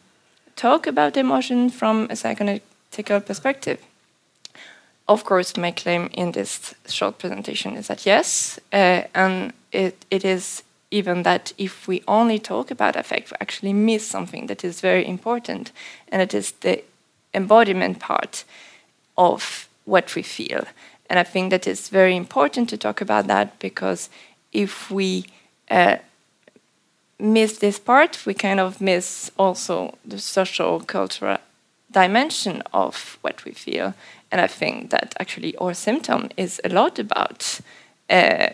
talk 0.56 0.88
about 0.88 1.18
emotion 1.18 1.69
from 1.69 2.06
a 2.06 2.14
psychoanalytical 2.14 3.26
perspective? 3.26 3.80
of 5.07 5.23
course, 5.23 5.56
my 5.56 5.72
claim 5.72 6.10
in 6.14 6.32
this 6.32 6.73
short 6.88 7.19
presentation 7.19 7.76
is 7.76 7.88
that 7.88 8.06
yes, 8.06 8.60
uh, 8.73 9.03
and 9.14 9.53
it, 9.72 10.06
it 10.10 10.26
is 10.26 10.64
even 10.90 11.23
that 11.23 11.53
if 11.57 11.88
we 11.88 12.03
only 12.07 12.40
talk 12.40 12.72
about 12.72 12.95
affect, 12.95 13.32
we 13.32 13.38
actually 13.40 13.73
miss 13.73 14.07
something 14.07 14.48
that 14.48 14.64
is 14.64 14.82
very 14.82 15.07
important, 15.07 15.72
and 16.11 16.22
it 16.22 16.34
is 16.34 16.52
the 16.61 16.84
embodiment 17.34 17.99
part 17.99 18.45
of 19.18 19.68
what 19.86 20.15
we 20.15 20.23
feel. 20.23 20.64
And 21.07 21.19
I 21.19 21.23
think 21.23 21.52
that 21.52 21.68
it's 21.68 21.90
very 21.90 22.15
important 22.15 22.69
to 22.69 22.77
talk 22.77 22.99
about 22.99 23.27
that 23.27 23.60
because 23.60 24.10
if 24.53 24.90
we 24.90 25.26
uh, 25.69 25.98
miss 27.19 27.57
this 27.57 27.79
part, 27.79 28.25
we 28.25 28.33
kind 28.33 28.59
of 28.59 28.81
miss 28.81 29.31
also 29.37 29.97
the 30.05 30.19
social 30.19 30.79
cultural 30.81 31.37
dimension 31.91 32.61
of 32.73 33.17
what 33.21 33.45
we 33.45 33.51
feel. 33.51 33.93
And 34.31 34.41
I 34.41 34.47
think 34.47 34.89
that 34.89 35.15
actually 35.19 35.55
our 35.57 35.73
symptom 35.73 36.29
is 36.35 36.59
a 36.63 36.69
lot 36.69 36.99
about 36.99 37.61
uh, 38.09 38.49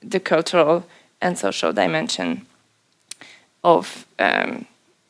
the 0.00 0.20
cultural 0.20 0.86
and 1.20 1.36
social 1.36 1.72
dimension 1.72 2.46
of 3.64 4.06
um, 4.18 4.66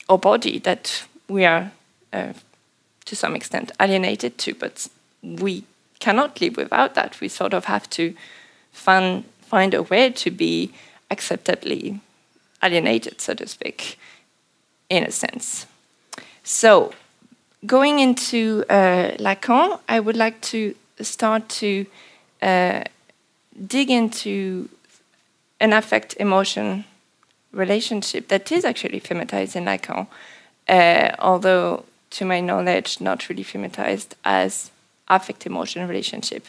our 0.09 0.19
body 0.19 0.59
that 0.61 1.05
we 1.29 1.45
are 1.45 1.71
uh, 2.13 2.33
to 3.05 3.17
some 3.17 3.37
extent 3.37 3.73
alienated 3.79 4.39
to, 4.39 4.55
but 4.55 4.89
we 5.23 5.65
cannot 5.99 6.41
live 6.41 6.57
without 6.57 6.95
that. 6.95 7.21
We 7.21 7.29
sort 7.29 7.53
of 7.53 7.67
have 7.67 7.91
to 7.91 8.15
find, 8.73 9.25
find 9.43 9.75
a 9.75 9.83
way 9.83 10.11
to 10.11 10.31
be 10.31 10.73
acceptably 11.11 12.01
alienated, 12.63 13.21
so 13.21 13.35
to 13.35 13.47
speak, 13.47 13.99
in 14.89 15.05
a 15.05 15.11
sense. 15.11 15.67
So, 16.43 16.93
going 17.67 17.99
into 17.99 18.65
uh, 18.69 19.17
Lacan, 19.19 19.81
I 19.89 20.01
would 20.01 20.17
like 20.17 20.41
to 20.43 20.75
start 21.01 21.49
to 21.49 21.87
uh, 22.43 22.85
dig 23.67 23.91
into 23.91 24.69
an 25.61 25.73
affect 25.73 26.15
emotion 26.19 26.85
relationship 27.53 28.29
that 28.29 28.53
is 28.53 28.65
actually 28.65 29.01
thematized 29.01 29.57
in 29.57 29.65
Lacan, 29.65 30.07
uh, 30.69 31.15
although 31.19 31.85
to 32.11 32.25
my 32.25 32.41
knowledge, 32.41 33.01
not 33.01 33.29
really 33.29 33.45
thematized 33.45 34.15
as 34.25 34.71
affect 35.09 35.47
emotion 35.47 35.87
relationship. 35.87 36.47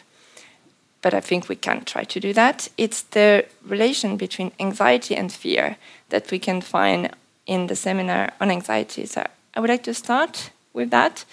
But 1.02 1.14
I 1.14 1.20
think 1.20 1.48
we 1.48 1.56
can 1.56 1.84
try 1.84 2.04
to 2.04 2.20
do 2.20 2.32
that. 2.34 2.68
It's 2.76 3.02
the 3.02 3.46
relation 3.64 4.16
between 4.16 4.52
anxiety 4.60 5.16
and 5.16 5.32
fear 5.32 5.76
that 6.10 6.30
we 6.30 6.38
can 6.38 6.60
find 6.60 7.10
in 7.46 7.66
the 7.66 7.76
seminar 7.76 8.32
on 8.40 8.50
anxiety. 8.50 9.06
So 9.06 9.26
I 9.54 9.60
would 9.60 9.70
like 9.70 9.84
to 9.84 9.94
start 9.94 10.50
with 10.72 10.90
that 10.90 11.24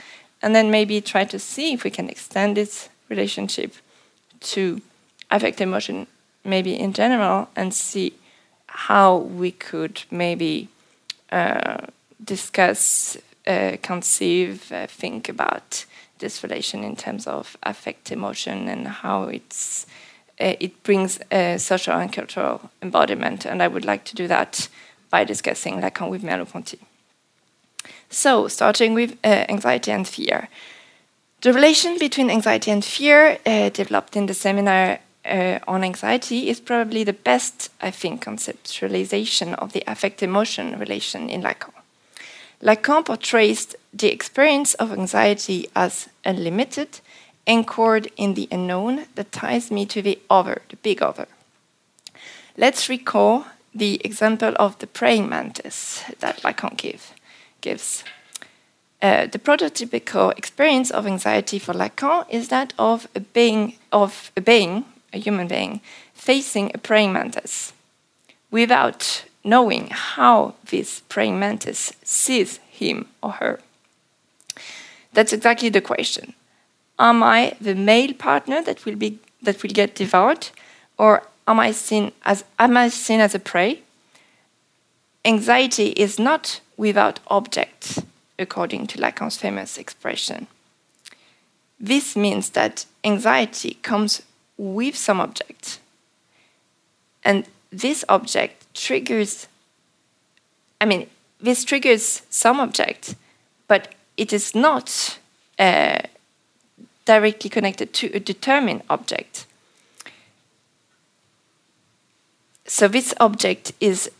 and 0.41 0.55
then 0.55 0.71
maybe 0.71 1.01
try 1.01 1.25
to 1.25 1.39
see 1.39 1.73
if 1.73 1.83
we 1.83 1.89
can 1.89 2.09
extend 2.09 2.55
this 2.55 2.89
relationship 3.09 3.73
to 4.39 4.81
affect 5.29 5.61
emotion 5.61 6.07
maybe 6.43 6.79
in 6.79 6.93
general 6.93 7.49
and 7.55 7.73
see 7.73 8.13
how 8.67 9.17
we 9.17 9.51
could 9.51 10.03
maybe 10.09 10.69
uh, 11.31 11.77
discuss, 12.23 13.17
uh, 13.45 13.77
conceive, 13.81 14.71
uh, 14.71 14.87
think 14.87 15.29
about 15.29 15.85
this 16.19 16.43
relation 16.43 16.83
in 16.83 16.95
terms 16.95 17.27
of 17.27 17.57
affect 17.63 18.11
emotion 18.11 18.67
and 18.69 18.87
how 18.87 19.23
it's 19.23 19.85
uh, 20.39 20.53
it 20.59 20.83
brings 20.83 21.19
social 21.57 21.95
and 21.95 22.13
cultural 22.13 22.69
embodiment. 22.81 23.45
And 23.45 23.63
I 23.63 23.67
would 23.67 23.85
like 23.85 24.03
to 24.05 24.15
do 24.15 24.27
that 24.27 24.69
by 25.09 25.23
discussing 25.23 25.81
Lacan 25.81 26.11
with 26.11 26.21
Merleau-Ponty. 26.21 26.79
So, 28.09 28.47
starting 28.47 28.93
with 28.93 29.17
uh, 29.23 29.45
anxiety 29.49 29.91
and 29.91 30.07
fear. 30.07 30.47
The 31.41 31.53
relation 31.53 31.97
between 31.97 32.29
anxiety 32.29 32.71
and 32.71 32.83
fear, 32.83 33.39
uh, 33.45 33.69
developed 33.69 34.15
in 34.15 34.25
the 34.27 34.33
seminar 34.33 34.99
on 35.67 35.83
anxiety, 35.83 36.49
is 36.49 36.61
probably 36.61 37.03
the 37.03 37.13
best, 37.13 37.69
I 37.81 37.91
think, 37.91 38.23
conceptualization 38.23 39.55
of 39.55 39.73
the 39.73 39.83
affect 39.85 40.23
emotion 40.23 40.79
relation 40.79 41.29
in 41.29 41.41
Lacan. 41.41 41.73
Lacan 42.61 43.05
portrays 43.05 43.75
the 43.93 44.11
experience 44.11 44.73
of 44.75 44.91
anxiety 44.91 45.69
as 45.75 46.09
unlimited, 46.25 46.99
anchored 47.45 48.11
in 48.17 48.33
the 48.33 48.47
unknown 48.51 49.05
that 49.15 49.31
ties 49.31 49.71
me 49.71 49.85
to 49.85 50.01
the 50.01 50.19
other, 50.29 50.61
the 50.69 50.75
big 50.77 51.01
other. 51.01 51.27
Let's 52.57 52.89
recall 52.89 53.45
the 53.75 54.01
example 54.03 54.53
of 54.57 54.79
the 54.79 54.87
praying 54.87 55.29
mantis 55.29 56.03
that 56.19 56.41
Lacan 56.41 56.75
give, 56.77 57.13
gives. 57.61 58.03
Uh, 58.99 59.27
the 59.27 59.37
prototypical 59.37 60.35
experience 60.35 60.89
of 60.89 61.05
anxiety 61.05 61.59
for 61.59 61.73
Lacan 61.73 62.25
is 62.31 62.47
that 62.47 62.73
of 62.79 63.07
a 63.13 63.19
being, 63.19 63.75
of 63.91 64.31
a 64.35 64.41
being, 64.41 64.85
a 65.13 65.19
human 65.19 65.47
being, 65.47 65.81
facing 66.15 66.71
a 66.73 66.79
praying 66.79 67.13
mantis 67.13 67.73
without 68.49 69.25
knowing 69.47 69.87
how 69.91 70.53
this 70.65 71.01
praying 71.07 71.39
mantis 71.39 71.93
sees 72.03 72.59
him 72.69 73.07
or 73.23 73.31
her. 73.31 73.59
That's 75.13 75.33
exactly 75.33 75.69
the 75.69 75.81
question. 75.81 76.33
Am 76.99 77.23
I 77.23 77.55
the 77.61 77.73
male 77.73 78.13
partner 78.13 78.61
that 78.61 78.85
will 78.85 78.95
be 78.95 79.19
that 79.41 79.63
will 79.63 79.69
get 79.69 79.95
devoured, 79.95 80.49
or 80.97 81.23
am 81.47 81.59
I 81.59 81.71
seen 81.71 82.11
as 82.25 82.43
am 82.59 82.75
I 82.75 82.89
seen 82.89 83.19
as 83.19 83.35
a 83.35 83.39
prey? 83.39 83.81
Anxiety 85.23 85.89
is 85.89 86.19
not 86.19 86.61
without 86.75 87.19
object, 87.27 87.99
according 88.37 88.87
to 88.87 88.99
Lacan's 88.99 89.37
famous 89.37 89.77
expression. 89.77 90.47
This 91.79 92.15
means 92.15 92.49
that 92.51 92.85
anxiety 93.03 93.77
comes 93.81 94.21
with 94.57 94.95
some 94.95 95.21
object, 95.21 95.79
and 97.23 97.45
this 97.71 98.03
object 98.09 98.66
triggers, 98.77 99.47
I 100.79 100.85
mean, 100.85 101.09
this 101.41 101.63
triggers 101.63 102.21
some 102.29 102.59
object, 102.59 103.15
but 103.67 103.93
it 104.15 104.31
is 104.31 104.55
not 104.55 105.19
uh, 105.59 105.99
directly 107.05 107.49
connected 107.49 107.93
to 107.93 108.07
a 108.13 108.19
determined 108.19 108.83
object. 108.89 109.45
So 112.65 112.87
this 112.87 113.13
object 113.19 113.71
is, 113.79 114.11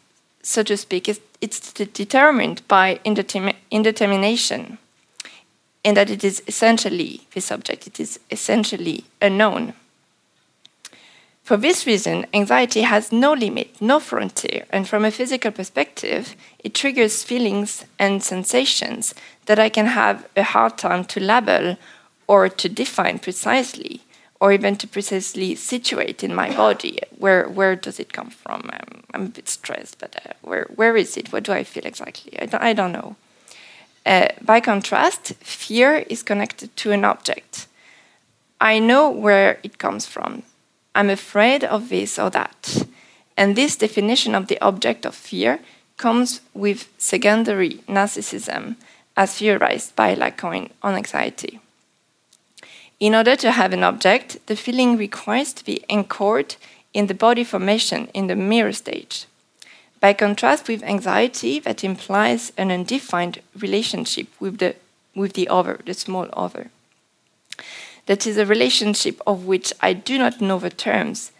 so 0.41 0.63
to 0.63 0.77
speak, 0.77 1.07
it's 1.41 1.73
determined 1.73 2.61
by 2.67 2.99
indetermination, 3.03 4.77
in 5.83 5.93
that 5.95 6.09
it 6.09 6.23
is 6.23 6.41
essentially 6.47 7.21
this 7.33 7.51
object, 7.51 7.87
it 7.87 7.99
is 7.99 8.19
essentially 8.31 9.05
unknown. 9.21 9.73
For 11.47 11.55
this 11.55 11.87
reason, 11.87 12.25
anxiety 12.33 12.81
has 12.81 13.13
no 13.13 13.31
limit, 13.31 13.81
no 13.81 14.01
frontier, 14.01 14.65
and 14.69 14.85
from 14.85 15.05
a 15.05 15.11
physical 15.11 15.49
perspective, 15.49 16.35
it 16.59 16.73
triggers 16.73 17.23
feelings 17.23 17.85
and 17.97 18.21
sensations 18.21 19.15
that 19.45 19.57
I 19.57 19.69
can 19.69 19.85
have 19.85 20.27
a 20.35 20.43
hard 20.43 20.77
time 20.77 21.05
to 21.05 21.21
label 21.21 21.77
or 22.27 22.49
to 22.49 22.67
define 22.67 23.19
precisely, 23.19 24.01
or 24.41 24.51
even 24.51 24.75
to 24.75 24.89
precisely 24.89 25.55
situate 25.55 26.21
in 26.21 26.35
my 26.35 26.53
body. 26.53 26.99
Where, 27.17 27.47
where 27.47 27.77
does 27.77 27.97
it 27.97 28.11
come 28.11 28.29
from? 28.29 28.69
I'm, 28.69 29.03
I'm 29.13 29.25
a 29.27 29.29
bit 29.29 29.47
stressed, 29.47 29.99
but 29.99 30.17
uh, 30.17 30.33
where, 30.41 30.67
where 30.75 30.97
is 30.97 31.15
it? 31.15 31.31
What 31.31 31.43
do 31.43 31.53
I 31.53 31.63
feel 31.63 31.85
exactly? 31.85 32.37
I 32.41 32.47
don't, 32.47 32.61
I 32.61 32.73
don't 32.73 32.91
know. 32.91 33.15
Uh, 34.05 34.27
by 34.41 34.59
contrast, 34.59 35.33
fear 35.35 36.03
is 36.09 36.23
connected 36.23 36.75
to 36.75 36.91
an 36.91 37.05
object. 37.05 37.67
I 38.59 38.79
know 38.79 39.09
where 39.09 39.61
it 39.63 39.77
comes 39.77 40.05
from. 40.05 40.43
I'm 40.97 41.11
afraid 41.11 41.63
of 41.63 41.89
this 41.89 42.17
or 42.17 42.31
that. 42.31 42.87
And 43.37 43.55
this 43.55 43.75
definition 43.75 44.33
of 44.33 44.47
the 44.47 44.59
object 44.61 45.05
of 45.05 45.13
fear 45.13 45.59
comes 45.95 46.41
with 46.55 46.89
secondary 46.97 47.75
narcissism, 47.87 48.77
as 49.15 49.35
theorized 49.35 49.95
by 49.95 50.15
Lacan 50.15 50.71
on 50.81 50.95
anxiety. 50.95 51.59
In 52.99 53.13
order 53.13 53.35
to 53.35 53.51
have 53.51 53.73
an 53.73 53.83
object, 53.83 54.39
the 54.47 54.55
feeling 54.55 54.97
requires 54.97 55.53
to 55.53 55.63
be 55.63 55.85
anchored 55.87 56.55
in 56.95 57.05
the 57.05 57.13
body 57.13 57.43
formation 57.43 58.07
in 58.15 58.25
the 58.25 58.35
mirror 58.35 58.73
stage. 58.73 59.27
By 59.99 60.13
contrast 60.13 60.67
with 60.67 60.81
anxiety, 60.81 61.59
that 61.59 61.83
implies 61.83 62.51
an 62.57 62.71
undefined 62.71 63.41
relationship 63.55 64.29
with 64.39 64.57
the, 64.57 64.75
with 65.13 65.33
the 65.33 65.47
other, 65.47 65.79
the 65.85 65.93
small 65.93 66.27
other 66.33 66.71
that 68.07 68.25
is 68.25 68.37
a 68.37 68.45
relationship 68.45 69.21
of 69.27 69.45
which 69.45 69.71
I 69.81 69.93
do 69.93 70.17
not 70.17 70.41
know 70.41 70.59
the 70.59 70.69
terms. 70.69 71.31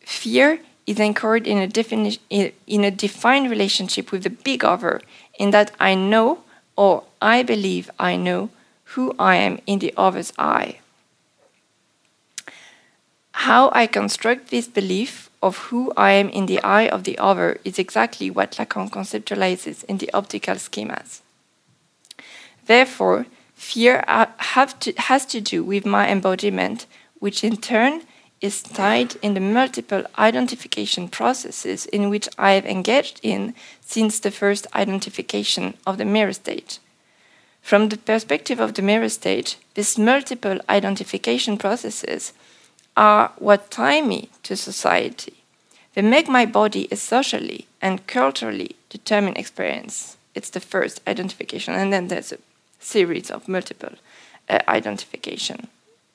Fear 0.00 0.60
is 0.86 1.00
anchored 1.00 1.46
in 1.46 1.58
a, 1.58 2.52
in 2.66 2.84
a 2.84 2.90
defined 2.90 3.50
relationship 3.50 4.12
with 4.12 4.24
the 4.24 4.30
big 4.30 4.64
other, 4.64 5.00
in 5.38 5.50
that 5.52 5.72
I 5.80 5.94
know 5.94 6.40
or 6.76 7.04
I 7.22 7.42
believe 7.42 7.90
I 7.98 8.16
know 8.16 8.50
who 8.94 9.14
I 9.18 9.36
am 9.36 9.60
in 9.66 9.78
the 9.78 9.94
other's 9.96 10.32
eye. 10.38 10.80
How 13.32 13.70
I 13.72 13.86
construct 13.86 14.50
this 14.50 14.66
belief 14.66 15.30
of 15.42 15.56
who 15.68 15.92
I 15.96 16.12
am 16.12 16.28
in 16.28 16.46
the 16.46 16.60
eye 16.62 16.88
of 16.88 17.04
the 17.04 17.16
other 17.18 17.58
is 17.64 17.78
exactly 17.78 18.28
what 18.28 18.52
Lacan 18.52 18.90
conceptualizes 18.90 19.84
in 19.84 19.98
the 19.98 20.10
optical 20.12 20.56
schemas. 20.56 21.20
Therefore, 22.66 23.26
Fear 23.60 24.02
to, 24.80 24.92
has 24.96 25.26
to 25.26 25.40
do 25.40 25.62
with 25.62 25.84
my 25.84 26.08
embodiment, 26.08 26.86
which 27.18 27.44
in 27.44 27.58
turn 27.58 28.00
is 28.40 28.62
tied 28.62 29.16
in 29.16 29.34
the 29.34 29.40
multiple 29.40 30.02
identification 30.18 31.08
processes 31.08 31.84
in 31.86 32.08
which 32.08 32.26
I 32.38 32.52
have 32.52 32.64
engaged 32.64 33.20
in 33.22 33.54
since 33.82 34.18
the 34.18 34.30
first 34.30 34.66
identification 34.74 35.74
of 35.86 35.98
the 35.98 36.06
mirror 36.06 36.32
stage. 36.32 36.78
From 37.60 37.90
the 37.90 37.98
perspective 37.98 38.58
of 38.60 38.74
the 38.74 38.82
mirror 38.82 39.10
stage, 39.10 39.58
these 39.74 39.98
multiple 39.98 40.58
identification 40.68 41.58
processes 41.58 42.32
are 42.96 43.30
what 43.36 43.70
tie 43.70 44.00
me 44.00 44.30
to 44.44 44.56
society. 44.56 45.34
They 45.94 46.02
make 46.02 46.28
my 46.28 46.46
body 46.46 46.88
a 46.90 46.96
socially 46.96 47.66
and 47.82 48.06
culturally 48.06 48.74
determined 48.88 49.36
experience. 49.36 50.16
It's 50.34 50.50
the 50.50 50.60
first 50.60 51.02
identification, 51.06 51.74
and 51.74 51.92
then 51.92 52.08
there's 52.08 52.32
a 52.32 52.38
series 52.80 53.30
of 53.30 53.48
multiple 53.48 53.94
uh, 54.48 54.58
identification 54.68 55.68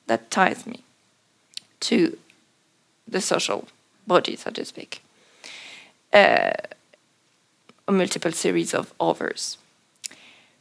that 0.08 0.30
ties 0.30 0.66
me 0.66 0.84
to 1.80 2.18
the 3.08 3.22
social 3.22 3.68
body, 4.08 4.36
so 4.36 4.52
to 4.52 4.66
speak. 4.66 5.02
Uh, 6.12 6.52
a 7.88 7.92
multiple 7.92 8.32
series 8.32 8.74
of 8.74 8.94
others. 9.00 9.58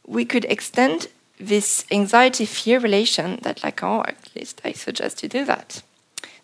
We 0.05 0.25
could 0.25 0.45
extend 0.45 1.07
this 1.39 1.85
anxiety 1.91 2.45
fear 2.45 2.79
relation 2.79 3.39
that 3.41 3.61
Lacan, 3.61 4.07
at 4.07 4.35
least 4.35 4.61
I 4.63 4.71
suggest 4.73 5.17
to 5.19 5.27
do 5.27 5.43
that, 5.45 5.81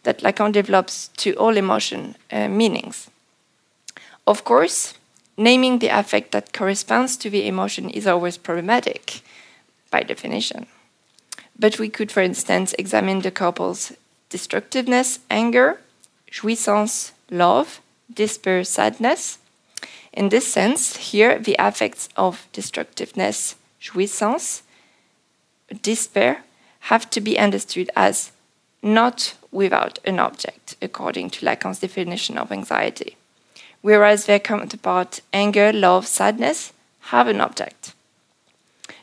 that 0.03 0.19
Lacan 0.19 0.51
develops 0.51 1.09
to 1.17 1.33
all 1.35 1.55
emotion 1.55 2.15
uh, 2.31 2.47
meanings. 2.47 3.09
Of 4.25 4.43
course, 4.43 4.95
naming 5.37 5.79
the 5.79 5.89
affect 5.89 6.31
that 6.31 6.53
corresponds 6.53 7.15
to 7.17 7.29
the 7.29 7.47
emotion 7.47 7.89
is 7.89 8.07
always 8.07 8.37
problematic 8.37 9.21
by 9.91 10.01
definition. 10.01 10.65
But 11.59 11.77
we 11.77 11.89
could, 11.89 12.11
for 12.11 12.21
instance, 12.21 12.73
examine 12.79 13.19
the 13.19 13.29
couple's 13.29 13.93
destructiveness, 14.29 15.19
anger, 15.29 15.79
jouissance, 16.31 17.11
love, 17.29 17.81
despair, 18.11 18.63
sadness. 18.63 19.37
In 20.11 20.29
this 20.29 20.51
sense, 20.51 20.97
here 20.97 21.37
the 21.37 21.55
affects 21.59 22.09
of 22.17 22.47
destructiveness, 22.51 23.55
jouissance, 23.79 24.63
despair 25.81 26.43
have 26.91 27.09
to 27.11 27.21
be 27.21 27.37
understood 27.37 27.89
as 27.95 28.31
not 28.81 29.35
without 29.51 29.99
an 30.05 30.19
object, 30.19 30.75
according 30.81 31.29
to 31.29 31.45
Lacan's 31.45 31.79
definition 31.79 32.37
of 32.37 32.51
anxiety, 32.51 33.15
whereas 33.81 34.25
their 34.25 34.39
counterpart, 34.39 35.21
anger, 35.31 35.71
love, 35.71 36.07
sadness, 36.07 36.73
have 37.11 37.27
an 37.27 37.41
object. 37.41 37.93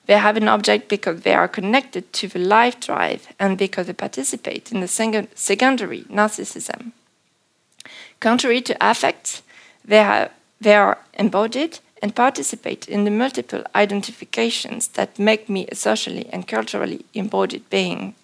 They 0.09 0.17
have 0.17 0.39
an 0.39 0.49
object 0.49 0.89
because 0.89 1.21
they 1.21 1.35
are 1.35 1.47
connected 1.47 2.11
to 2.15 2.29
the 2.29 2.39
life 2.39 2.81
drive 2.81 3.29
and 3.39 3.59
because 3.59 3.89
they 3.89 3.93
participate 3.93 4.73
in 4.73 4.81
the 4.81 4.89
secondary 4.89 6.03
narcissism. 6.05 6.93
Contrary 8.19 8.63
to 8.63 8.77
affects, 8.81 9.43
they, 9.85 9.99
have, 9.99 10.33
they 10.63 10.75
are 10.75 10.97
embodied 11.13 11.81
and 12.01 12.17
participate 12.17 12.89
in 12.89 13.05
the 13.05 13.11
multiple 13.11 13.63
identifications 13.75 14.89
that 14.89 15.19
make 15.19 15.47
me 15.47 15.67
a 15.71 15.75
socially 15.75 16.27
and 16.33 16.49
culturally 16.49 17.05
embodied 17.13 17.69
being. 17.69 18.15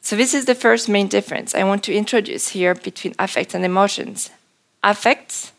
So, 0.00 0.16
this 0.16 0.34
is 0.34 0.46
the 0.46 0.54
first 0.56 0.88
main 0.88 1.06
difference 1.06 1.54
I 1.54 1.62
want 1.62 1.84
to 1.84 1.94
introduce 1.94 2.48
here 2.48 2.74
between 2.74 3.14
affects 3.20 3.54
and 3.54 3.64
emotions. 3.64 4.30
Affects, 4.82 5.52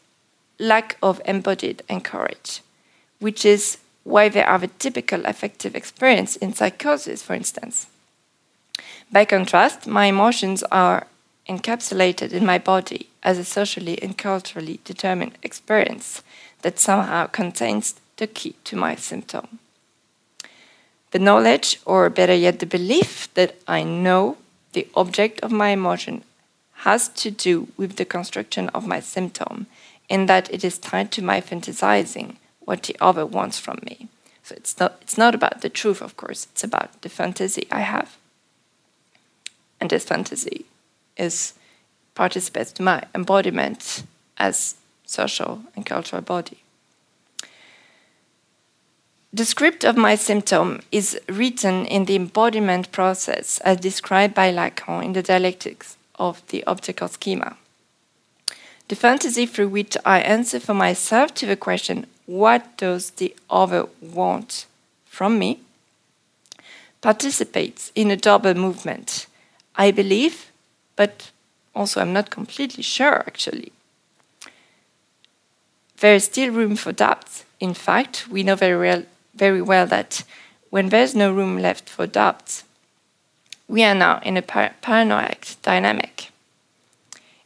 lack 0.60 0.98
of 1.02 1.22
embodied 1.24 1.84
encourage, 1.88 2.62
which 3.20 3.46
is 3.46 3.78
why 4.04 4.30
they 4.30 4.44
are 4.44 4.60
the 4.60 4.68
typical 4.80 5.26
affective 5.26 5.76
experience 5.76 6.36
in 6.38 6.54
psychosis, 6.54 7.22
for 7.22 7.34
instance. 7.34 7.88
By 9.12 9.26
contrast, 9.26 9.88
my 9.88 10.06
emotions 10.06 10.64
are 10.72 11.08
encapsulated 11.48 12.32
in 12.32 12.46
my 12.46 12.58
body 12.58 13.10
as 13.24 13.38
a 13.38 13.44
socially 13.44 14.02
and 14.02 14.18
culturally 14.18 14.80
determined 14.86 15.38
experience 15.44 16.22
that 16.62 16.80
somehow 16.80 17.28
contains 17.28 17.96
the 18.18 18.28
key 18.28 18.56
to 18.64 18.76
my 18.76 18.96
symptom. 18.96 19.60
The 21.12 21.20
knowledge, 21.20 21.80
or 21.86 22.10
better 22.10 22.36
yet, 22.36 22.60
the 22.60 22.66
belief 22.66 23.34
that 23.34 23.56
I 23.68 23.84
know 23.84 24.38
the 24.74 24.88
object 24.96 25.40
of 25.42 25.52
my 25.52 25.70
emotion 25.70 26.24
has 26.84 27.10
to 27.10 27.32
do 27.32 27.68
with 27.78 27.96
the 27.96 28.06
construction 28.06 28.70
of 28.70 28.88
my 28.88 29.00
symptom, 29.00 29.66
in 30.08 30.28
that 30.28 30.54
it 30.54 30.64
is 30.64 30.78
tied 30.78 31.12
to 31.12 31.24
my 31.24 31.42
fantasizing 31.42 32.36
what 32.70 32.84
the 32.84 32.96
other 33.02 33.26
wants 33.26 33.58
from 33.58 33.80
me. 33.84 34.08
So 34.44 34.54
it's 34.56 34.80
not, 34.80 35.00
it's 35.02 35.18
not 35.18 35.34
about 35.34 35.62
the 35.62 35.70
truth, 35.70 36.04
of 36.04 36.16
course, 36.16 36.48
it's 36.52 36.64
about 36.64 37.02
the 37.02 37.10
fantasy 37.10 37.66
I 37.72 37.80
have. 37.80 38.16
And 39.82 39.90
this 39.90 40.06
fantasy 40.06 40.66
is 41.18 41.54
participates 42.14 42.72
to 42.74 42.84
my 42.84 43.06
embodiment 43.16 44.04
as 44.38 44.76
social 45.04 45.64
and 45.76 45.84
cultural 45.84 46.22
body. 46.22 46.60
The 49.34 49.46
script 49.46 49.84
of 49.84 49.98
my 49.98 50.14
symptom 50.14 50.82
is 50.92 51.20
written 51.28 51.88
in 51.88 52.06
the 52.06 52.16
embodiment 52.16 52.92
process 52.92 53.58
as 53.62 53.78
described 53.78 54.36
by 54.36 54.54
Lacan 54.54 55.06
in 55.06 55.14
the 55.14 55.24
dialectics 55.24 55.98
of 56.20 56.46
the 56.50 56.64
optical 56.66 57.08
schema. 57.08 57.58
The 58.90 58.96
fantasy 58.96 59.46
through 59.46 59.70
which 59.70 59.96
I 60.06 60.20
answer 60.20 60.60
for 60.60 60.74
myself 60.74 61.34
to 61.36 61.46
the 61.46 61.56
question, 61.56 62.08
what 62.26 62.78
does 62.78 63.12
the 63.12 63.36
other 63.50 63.86
want 64.02 64.66
from 65.20 65.38
me, 65.38 65.60
participates 67.02 67.92
in 67.94 68.10
a 68.10 68.16
double 68.16 68.54
movement. 68.54 69.28
I 69.76 69.92
believe, 69.92 70.52
but 70.96 71.32
also 71.76 72.00
I'm 72.00 72.14
not 72.14 72.30
completely 72.30 72.84
sure 72.84 73.20
actually. 73.28 73.72
There 76.00 76.16
is 76.16 76.24
still 76.24 76.52
room 76.54 76.76
for 76.76 76.94
doubt. 76.94 77.44
In 77.60 77.74
fact, 77.74 78.28
we 78.30 78.44
know 78.44 78.56
very 78.56 78.78
well, 78.78 79.04
very 79.36 79.62
well 79.62 79.86
that 79.88 80.24
when 80.70 80.90
there's 80.90 81.14
no 81.14 81.34
room 81.34 81.58
left 81.58 81.90
for 81.90 82.08
doubt, 82.08 82.64
we 83.68 83.84
are 83.84 83.96
now 83.96 84.20
in 84.24 84.38
a 84.38 84.42
par 84.42 84.72
paranoid 84.82 85.56
dynamic. 85.62 86.29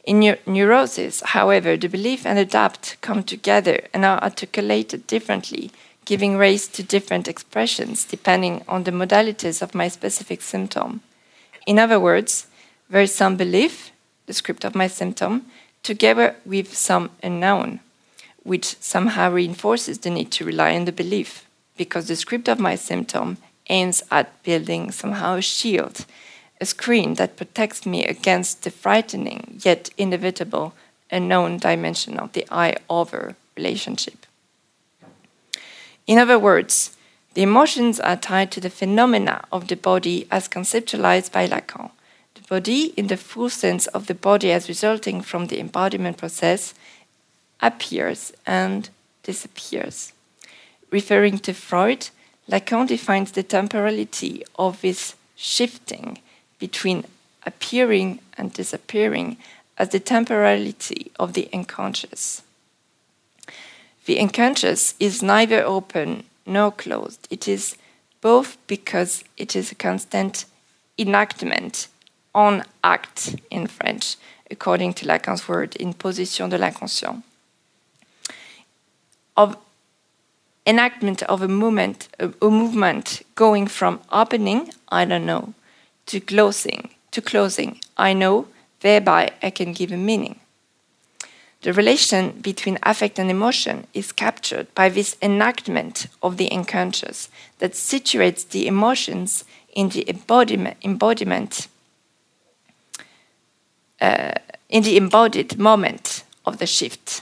In 0.03 0.19
neur 0.19 0.37
neurosis, 0.45 1.21
however, 1.21 1.77
the 1.77 1.87
belief 1.87 2.25
and 2.25 2.37
the 2.37 2.45
doubt 2.45 2.97
come 2.99 3.23
together 3.23 3.87
and 3.93 4.03
are 4.03 4.21
articulated 4.21 5.07
differently, 5.07 5.71
giving 6.03 6.37
rise 6.37 6.67
to 6.67 6.83
different 6.83 7.27
expressions 7.29 8.03
depending 8.03 8.63
on 8.67 8.83
the 8.83 8.91
modalities 8.91 9.61
of 9.61 9.73
my 9.73 9.87
specific 9.87 10.41
symptom. 10.41 11.01
In 11.65 11.79
other 11.79 11.99
words, 11.99 12.47
there 12.89 13.01
is 13.01 13.15
some 13.15 13.37
belief, 13.37 13.91
the 14.25 14.33
script 14.33 14.65
of 14.65 14.75
my 14.75 14.87
symptom, 14.87 15.45
together 15.83 16.35
with 16.45 16.75
some 16.75 17.09
unknown, 17.23 17.79
which 18.43 18.75
somehow 18.81 19.31
reinforces 19.31 19.99
the 19.99 20.09
need 20.09 20.31
to 20.31 20.45
rely 20.45 20.75
on 20.75 20.83
the 20.83 20.91
belief, 20.91 21.45
because 21.77 22.07
the 22.07 22.17
script 22.17 22.49
of 22.49 22.59
my 22.59 22.75
symptom 22.75 23.37
aims 23.69 24.03
at 24.11 24.43
building 24.43 24.91
somehow 24.91 25.35
a 25.35 25.41
shield, 25.41 26.05
a 26.63 26.65
screen 26.65 27.15
that 27.15 27.39
protects 27.41 27.85
me 27.85 27.99
against 28.15 28.63
the 28.63 28.71
frightening 28.71 29.41
yet 29.67 29.89
inevitable 29.97 30.67
unknown 31.11 31.51
dimension 31.57 32.17
of 32.17 32.31
the 32.31 32.45
I 32.49 32.67
over 32.89 33.35
relationship. 33.57 34.19
In 36.07 36.17
other 36.17 36.39
words, 36.39 36.73
the 37.33 37.43
emotions 37.49 37.99
are 37.99 38.25
tied 38.31 38.49
to 38.51 38.61
the 38.61 38.77
phenomena 38.79 39.35
of 39.51 39.67
the 39.67 39.75
body 39.75 40.17
as 40.31 40.47
conceptualized 40.47 41.31
by 41.37 41.43
Lacan 41.47 41.91
The 42.35 42.45
body, 42.55 42.81
in 42.99 43.07
the 43.07 43.23
full 43.29 43.49
sense 43.49 43.85
of 43.95 44.07
the 44.07 44.19
body 44.29 44.49
as 44.51 44.71
resulting 44.73 45.17
from 45.29 45.47
the 45.47 45.59
embodiment 45.59 46.17
process, 46.17 46.73
appears 47.59 48.21
and 48.45 48.89
disappears. 49.29 50.13
Referring 50.97 51.37
to 51.39 51.53
Freud, 51.53 52.03
Lacan 52.51 52.87
defines 52.87 53.31
the 53.31 53.43
temporality 53.57 54.33
of 54.65 54.81
this 54.81 55.15
shifting 55.35 56.19
between 56.67 57.03
appearing 57.45 58.19
and 58.37 58.53
disappearing 58.53 59.35
as 59.77 59.89
the 59.89 59.99
temporality 59.99 61.11
of 61.19 61.33
the 61.33 61.49
unconscious. 61.51 62.41
The 64.05 64.17
unconscious 64.17 64.95
is 64.97 65.21
neither 65.21 65.61
open 65.61 66.23
nor 66.45 66.71
closed. 66.71 67.27
It 67.29 67.49
is 67.49 67.75
both 68.21 68.55
because 68.65 69.25
it 69.35 69.57
is 69.57 69.73
a 69.73 69.75
constant 69.75 70.45
enactment 70.97 71.89
en 72.33 72.63
acte 72.81 73.35
in 73.51 73.67
French, 73.67 74.15
according 74.49 74.93
to 74.93 75.05
Lacan's 75.05 75.49
word 75.49 75.75
in 75.75 75.93
position 75.93 76.49
de 76.49 76.57
l'inconscient. 76.57 77.23
Of 79.35 79.57
enactment 80.65 81.23
of 81.23 81.41
a 81.41 81.49
movement, 81.49 82.07
a, 82.21 82.31
a 82.41 82.49
movement 82.49 83.21
going 83.35 83.67
from 83.67 83.99
opening, 84.13 84.71
I 84.87 85.03
don't 85.03 85.25
know, 85.25 85.53
to 86.05 86.19
closing, 86.19 86.89
to 87.11 87.21
closing, 87.21 87.79
I 87.97 88.13
know, 88.13 88.47
thereby 88.81 89.31
I 89.41 89.49
can 89.49 89.73
give 89.73 89.91
a 89.91 89.97
meaning. 89.97 90.39
The 91.61 91.71
relation 91.71 92.31
between 92.41 92.77
affect 92.83 93.17
and 93.19 93.31
emotion 93.31 93.87
is 93.93 94.11
captured 94.11 94.67
by 94.75 94.89
this 94.89 95.15
enactment 95.21 96.07
of 96.21 96.35
the 96.35 96.51
unconscious 96.51 97.29
that 97.59 97.71
situates 97.71 98.49
the 98.49 98.67
emotions 98.67 99.45
in 99.73 99.89
the 99.89 100.07
embodiment, 100.09 100.77
embodiment 100.83 101.67
uh, 104.01 104.33
in 104.67 104.83
the 104.83 104.97
embodied 104.97 105.57
moment 105.57 106.25
of 106.45 106.57
the 106.57 106.65
shift. 106.65 107.21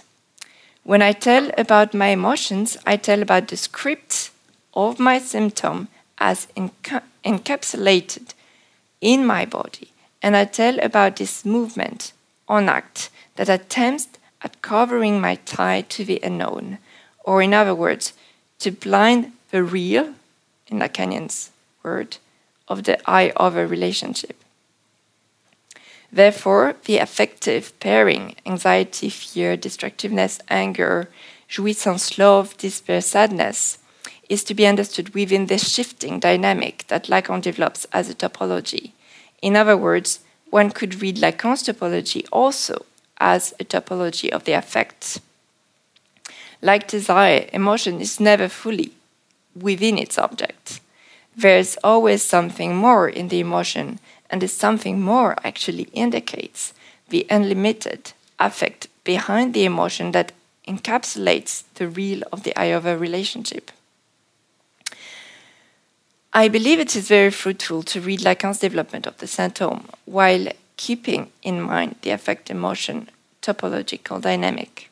When 0.84 1.04
I 1.04 1.12
tell 1.12 1.52
about 1.56 1.94
my 1.94 2.08
emotions, 2.08 2.78
I 2.88 2.98
tell 2.98 3.22
about 3.22 3.50
the 3.50 3.58
script 3.58 4.32
of 4.74 5.00
my 5.00 5.20
symptom 5.20 5.88
as 6.18 6.48
enca 6.58 7.04
encapsulated 7.24 8.34
in 9.02 9.26
my 9.26 9.46
body, 9.46 9.92
and 10.22 10.38
I 10.38 10.46
tell 10.46 10.80
about 10.80 11.18
this 11.18 11.44
movement 11.44 12.14
on 12.48 12.70
act 12.70 13.10
that 13.36 13.50
attempts 13.50 14.08
at 14.44 14.62
covering 14.62 15.20
my 15.20 15.36
tie 15.36 15.82
to 15.82 16.06
the 16.06 16.20
unknown, 16.24 16.78
or 17.24 17.42
in 17.42 17.54
other 17.54 17.76
words, 17.76 18.14
to 18.60 18.72
blind 18.72 19.32
the 19.50 19.64
real, 19.64 20.14
in 20.68 20.80
Lacan's 20.80 21.52
word, 21.84 22.18
of 22.68 22.84
the 22.84 22.98
I 23.10 23.32
other 23.36 23.68
relationship. 23.68 24.38
Therefore, 26.12 26.76
the 26.86 26.98
affective 26.98 27.78
pairing, 27.80 28.36
anxiety, 28.46 29.10
fear, 29.10 29.56
destructiveness, 29.56 30.40
anger, 30.50 31.10
jouissance, 31.50 32.18
love, 32.18 32.58
despair, 32.58 33.02
sadness, 33.02 33.78
is 34.32 34.46
to 34.46 34.54
be 34.54 34.66
understood 34.66 35.14
within 35.14 35.48
this 35.48 35.70
shifting 35.70 36.18
dynamic 36.18 36.86
that 36.88 37.10
Lacan 37.10 37.42
develops 37.42 37.86
as 37.92 38.10
a 38.10 38.16
topology. 38.16 38.92
In 39.42 39.58
other 39.58 39.76
words, 39.76 40.20
one 40.50 40.72
could 40.72 41.02
read 41.02 41.18
Lacan's 41.18 41.64
topology 41.64 42.26
also 42.32 42.86
as 43.20 43.54
a 43.60 43.66
topology 43.66 44.30
of 44.30 44.46
the 44.46 44.54
affects. 44.54 45.20
Like 46.62 46.88
desire, 46.88 47.50
emotion 47.52 48.00
is 48.00 48.22
never 48.22 48.48
fully 48.48 48.94
within 49.54 49.98
its 49.98 50.18
object. 50.18 50.80
There's 51.36 51.76
always 51.84 52.24
something 52.24 52.74
more 52.74 53.10
in 53.10 53.28
the 53.28 53.42
emotion, 53.42 54.00
and 54.30 54.42
this 54.42 54.54
something 54.54 55.02
more 55.02 55.36
actually 55.44 55.90
indicates 55.92 56.74
the 57.10 57.28
unlimited 57.30 58.14
affect 58.40 58.88
behind 59.04 59.54
the 59.54 59.66
emotion 59.66 60.14
that 60.14 60.32
encapsulates 60.66 61.64
the 61.76 61.90
real 61.90 62.24
of 62.32 62.44
the 62.44 62.58
I 62.58 62.72
over 62.72 62.98
relationship. 62.98 63.72
I 66.34 66.48
believe 66.48 66.80
it 66.80 66.96
is 66.96 67.10
very 67.10 67.30
fruitful 67.30 67.84
to 67.84 68.00
read 68.00 68.22
Lacan's 68.22 68.60
development 68.60 69.06
of 69.06 69.18
the 69.18 69.28
symptom 69.28 69.90
while 70.06 70.48
keeping 70.78 71.30
in 71.44 71.62
mind 71.62 71.98
the 72.04 72.12
affect 72.12 72.50
emotion 72.50 73.10
topological 73.42 74.22
dynamic. 74.22 74.90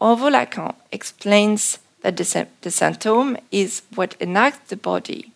Although 0.00 0.32
Lacan 0.32 0.74
explains 0.90 1.78
that 2.00 2.16
the, 2.16 2.48
the 2.62 2.72
symptom 2.72 3.36
is 3.52 3.82
what 3.94 4.16
enacts 4.20 4.68
the 4.68 4.76
body, 4.76 5.30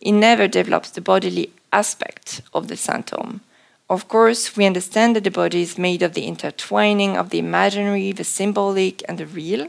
he 0.00 0.10
never 0.10 0.48
develops 0.48 0.88
the 0.88 1.02
bodily 1.02 1.52
aspect 1.70 2.40
of 2.54 2.68
the 2.68 2.78
symptom. 2.78 3.42
Of 3.90 4.08
course, 4.08 4.56
we 4.56 4.64
understand 4.64 5.16
that 5.16 5.24
the 5.24 5.30
body 5.30 5.60
is 5.60 5.76
made 5.76 6.00
of 6.00 6.14
the 6.14 6.24
intertwining 6.26 7.18
of 7.18 7.28
the 7.28 7.40
imaginary, 7.40 8.12
the 8.12 8.24
symbolic, 8.24 9.02
and 9.06 9.18
the 9.18 9.26
real. 9.26 9.68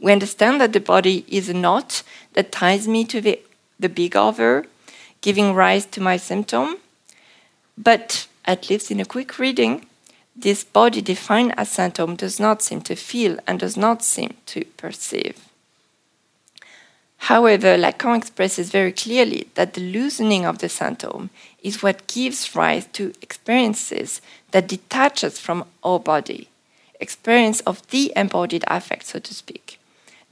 We 0.00 0.12
understand 0.12 0.60
that 0.60 0.72
the 0.72 0.80
body 0.80 1.24
is 1.28 1.48
a 1.48 1.54
knot 1.54 2.02
that 2.34 2.52
ties 2.52 2.86
me 2.86 3.04
to 3.06 3.20
the, 3.20 3.40
the 3.80 3.88
big 3.88 4.16
other, 4.16 4.66
giving 5.20 5.54
rise 5.54 5.86
to 5.86 6.00
my 6.00 6.16
symptom. 6.16 6.76
But, 7.76 8.26
at 8.44 8.70
least 8.70 8.90
in 8.90 9.00
a 9.00 9.04
quick 9.04 9.38
reading, 9.38 9.86
this 10.36 10.62
body 10.62 11.02
defined 11.02 11.54
as 11.56 11.68
symptom 11.68 12.14
does 12.14 12.38
not 12.38 12.62
seem 12.62 12.80
to 12.82 12.94
feel 12.94 13.38
and 13.46 13.58
does 13.58 13.76
not 13.76 14.04
seem 14.04 14.34
to 14.46 14.64
perceive. 14.76 15.48
However, 17.22 17.76
Lacan 17.76 18.16
expresses 18.16 18.70
very 18.70 18.92
clearly 18.92 19.48
that 19.54 19.74
the 19.74 19.80
loosening 19.80 20.46
of 20.46 20.58
the 20.58 20.68
symptom 20.68 21.30
is 21.62 21.82
what 21.82 22.06
gives 22.06 22.54
rise 22.54 22.86
to 22.92 23.12
experiences 23.20 24.22
that 24.52 24.68
detach 24.68 25.24
us 25.24 25.38
from 25.38 25.64
our 25.82 25.98
body, 25.98 26.48
experience 27.00 27.60
of 27.60 27.84
the 27.88 28.12
embodied 28.14 28.64
affect, 28.68 29.06
so 29.06 29.18
to 29.18 29.34
speak, 29.34 29.77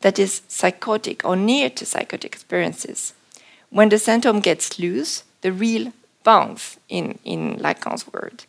that 0.00 0.18
is 0.18 0.42
psychotic 0.48 1.24
or 1.24 1.36
near 1.36 1.70
to 1.70 1.86
psychotic 1.86 2.32
experiences. 2.34 3.14
When 3.70 3.88
the 3.88 3.98
symptom 3.98 4.40
gets 4.40 4.78
loose, 4.78 5.24
the 5.40 5.52
real 5.52 5.92
bounce, 6.24 6.78
in, 6.88 7.18
in 7.24 7.56
Lacan's 7.56 8.06
word. 8.12 8.44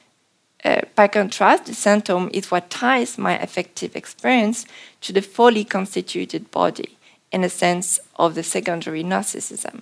Uh, 0.65 0.81
by 0.95 1.07
contrast, 1.07 1.65
the 1.65 1.73
symptom 1.73 2.29
is 2.33 2.49
what 2.49 2.69
ties 2.69 3.17
my 3.17 3.37
affective 3.39 3.95
experience 3.95 4.65
to 5.01 5.13
the 5.13 5.21
fully 5.21 5.63
constituted 5.63 6.49
body 6.51 6.97
in 7.31 7.43
a 7.43 7.49
sense 7.49 7.99
of 8.15 8.33
the 8.35 8.43
secondary 8.43 9.03
narcissism. 9.03 9.81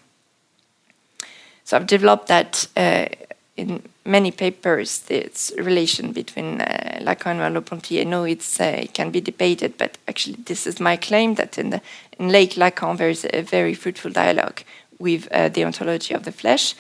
So 1.64 1.78
I've 1.78 1.88
developed 1.88 2.28
that 2.28 2.68
uh, 2.76 3.08
in 3.58 3.82
many 4.06 4.32
papers, 4.32 5.00
this 5.00 5.52
relation 5.58 6.12
between 6.12 6.62
uh, 6.62 7.00
Lacan 7.02 7.40
and 7.40 7.56
Merleau-Ponty. 7.56 8.02
I 8.02 8.04
know 8.04 8.26
it's, 8.26 8.60
uh, 8.60 8.76
it 8.84 8.94
can 8.94 9.12
be 9.12 9.22
debated, 9.22 9.78
but 9.78 9.98
actually 10.08 10.36
this 10.46 10.68
is 10.68 10.80
my 10.80 10.98
claim 10.98 11.36
that 11.36 11.58
in, 11.58 11.70
the, 11.70 11.82
in 12.20 12.30
Lake 12.30 12.56
Lacan 12.56 12.98
there 12.98 13.10
is 13.10 13.26
a 13.32 13.42
very 13.42 13.74
fruitful 13.74 14.12
dialogue 14.12 14.62
with 15.00 15.28
uh, 15.32 15.50
the 15.50 15.64
ontology 15.64 16.14
of 16.14 16.24
the 16.24 16.32
flesh. 16.32 16.76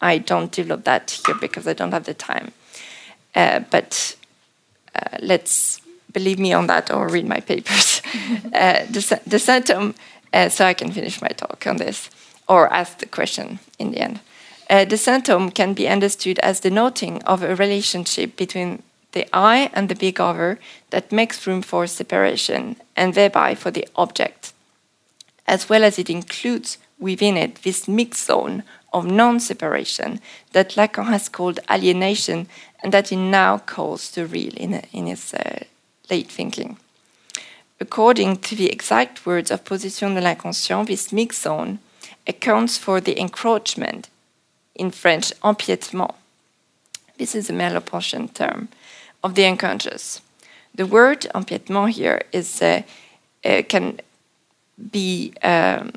I 0.00 0.18
don't 0.18 0.52
develop 0.52 0.84
that 0.84 1.20
here 1.26 1.34
because 1.34 1.66
I 1.66 1.72
don't 1.72 1.92
have 1.92 2.04
the 2.04 2.14
time. 2.14 2.52
Uh, 3.34 3.60
but 3.70 4.16
uh, 4.94 5.18
let's 5.20 5.80
believe 6.12 6.38
me 6.38 6.52
on 6.52 6.66
that 6.68 6.92
or 6.92 7.08
read 7.08 7.26
my 7.26 7.40
papers. 7.40 8.02
uh, 8.54 8.84
the, 8.90 9.20
the 9.26 9.94
uh, 10.32 10.48
so 10.48 10.64
I 10.64 10.74
can 10.74 10.92
finish 10.92 11.20
my 11.20 11.28
talk 11.28 11.66
on 11.66 11.76
this 11.76 12.08
or 12.48 12.72
ask 12.72 12.98
the 12.98 13.06
question 13.06 13.58
in 13.78 13.90
the 13.90 13.98
end. 13.98 14.20
Uh, 14.70 14.84
the 14.84 14.96
symptom 14.96 15.50
can 15.50 15.74
be 15.74 15.88
understood 15.88 16.38
as 16.38 16.60
the 16.60 16.70
noting 16.70 17.20
of 17.24 17.42
a 17.42 17.56
relationship 17.56 18.36
between 18.36 18.80
the 19.10 19.26
I 19.32 19.68
and 19.74 19.88
the 19.88 19.96
big 19.96 20.20
other 20.20 20.60
that 20.90 21.10
makes 21.10 21.44
room 21.44 21.60
for 21.60 21.88
separation 21.88 22.76
and 22.94 23.14
thereby 23.14 23.56
for 23.56 23.72
the 23.72 23.88
object, 23.96 24.52
as 25.48 25.68
well 25.68 25.82
as 25.82 25.98
it 25.98 26.08
includes 26.08 26.78
within 27.00 27.36
it 27.36 27.56
this 27.62 27.88
mixed 27.88 28.26
zone 28.26 28.62
of 28.92 29.06
non 29.06 29.40
separation 29.40 30.20
that 30.52 30.76
Lacan 30.76 31.06
has 31.06 31.28
called 31.28 31.58
alienation 31.68 32.46
and 32.80 32.92
that 32.92 33.08
he 33.08 33.16
now 33.16 33.58
calls 33.58 34.12
the 34.12 34.24
real 34.24 34.54
in, 34.56 34.74
in 34.92 35.06
his 35.06 35.34
uh, 35.34 35.64
late 36.08 36.30
thinking. 36.30 36.78
According 37.80 38.36
to 38.38 38.54
the 38.54 38.70
exact 38.70 39.26
words 39.26 39.50
of 39.50 39.64
Position 39.64 40.14
de 40.14 40.20
l'inconscient, 40.20 40.86
this 40.86 41.12
mixed 41.12 41.42
zone 41.42 41.80
accounts 42.28 42.78
for 42.78 43.00
the 43.00 43.18
encroachment, 43.18 44.08
in 44.80 44.90
French, 44.90 45.32
empiètement. 45.42 46.14
This 47.18 47.34
is 47.34 47.50
a 47.50 47.52
Merleau-Ponty 47.52 48.28
term 48.32 48.68
of 49.22 49.34
the 49.34 49.44
unconscious. 49.44 50.22
The 50.74 50.86
word 50.86 51.26
empiètement 51.34 51.90
here 51.90 52.22
is 52.32 52.62
uh, 52.62 52.82
uh, 53.44 53.62
can 53.68 54.00
be 54.90 55.34
um, 55.42 55.92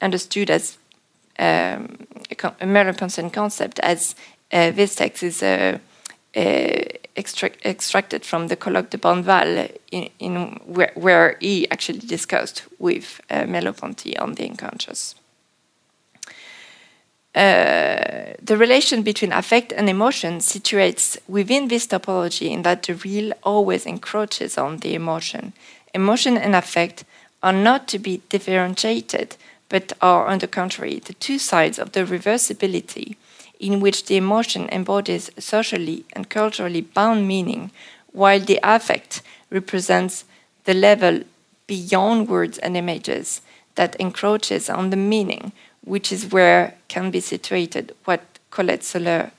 understood 0.00 0.50
as 0.50 0.78
um, 1.38 1.98
a 2.60 2.66
Merleau-Ponty 2.66 3.30
concept, 3.30 3.78
as 3.80 4.14
uh, 4.52 4.70
this 4.70 4.94
text 4.94 5.22
is 5.22 5.42
uh, 5.42 5.78
uh, 6.34 6.80
extract, 7.16 7.64
extracted 7.66 8.24
from 8.24 8.48
the 8.48 8.56
colloque 8.56 8.88
de 8.88 8.96
Bonneval, 8.96 9.70
in, 9.90 10.08
in 10.18 10.60
where, 10.64 10.92
where, 10.94 11.36
he 11.40 11.70
actually 11.70 11.98
discussed 11.98 12.62
with 12.78 13.20
uh, 13.28 13.42
Merleau-Ponty 13.42 14.16
on 14.16 14.34
the 14.34 14.48
unconscious. 14.48 15.14
Uh, 17.34 18.32
the 18.40 18.56
relation 18.56 19.02
between 19.02 19.32
affect 19.32 19.72
and 19.72 19.88
emotion 19.88 20.38
situates 20.38 21.18
within 21.26 21.66
this 21.66 21.86
topology 21.86 22.50
in 22.50 22.62
that 22.62 22.84
the 22.84 22.94
real 22.94 23.32
always 23.42 23.86
encroaches 23.86 24.56
on 24.56 24.78
the 24.78 24.94
emotion. 24.94 25.52
Emotion 25.92 26.36
and 26.36 26.54
affect 26.54 27.04
are 27.42 27.52
not 27.52 27.88
to 27.88 27.98
be 27.98 28.22
differentiated, 28.28 29.36
but 29.68 29.92
are, 30.00 30.26
on 30.26 30.38
the 30.38 30.46
contrary, 30.46 31.00
the 31.00 31.14
two 31.14 31.38
sides 31.38 31.78
of 31.78 31.90
the 31.92 32.04
reversibility 32.04 33.16
in 33.58 33.80
which 33.80 34.06
the 34.06 34.16
emotion 34.16 34.68
embodies 34.70 35.30
socially 35.38 36.04
and 36.12 36.30
culturally 36.30 36.82
bound 36.82 37.26
meaning, 37.26 37.70
while 38.12 38.40
the 38.40 38.60
affect 38.62 39.22
represents 39.50 40.24
the 40.64 40.74
level 40.74 41.22
beyond 41.66 42.28
words 42.28 42.58
and 42.58 42.76
images 42.76 43.40
that 43.74 43.96
encroaches 43.96 44.70
on 44.70 44.90
the 44.90 44.96
meaning, 44.96 45.52
which 45.84 46.10
is 46.10 46.32
where 46.32 46.74
can 46.88 47.10
be 47.10 47.20
situated 47.20 47.94
what 48.04 48.22
Colette 48.50 48.84
Soler, 48.84 49.32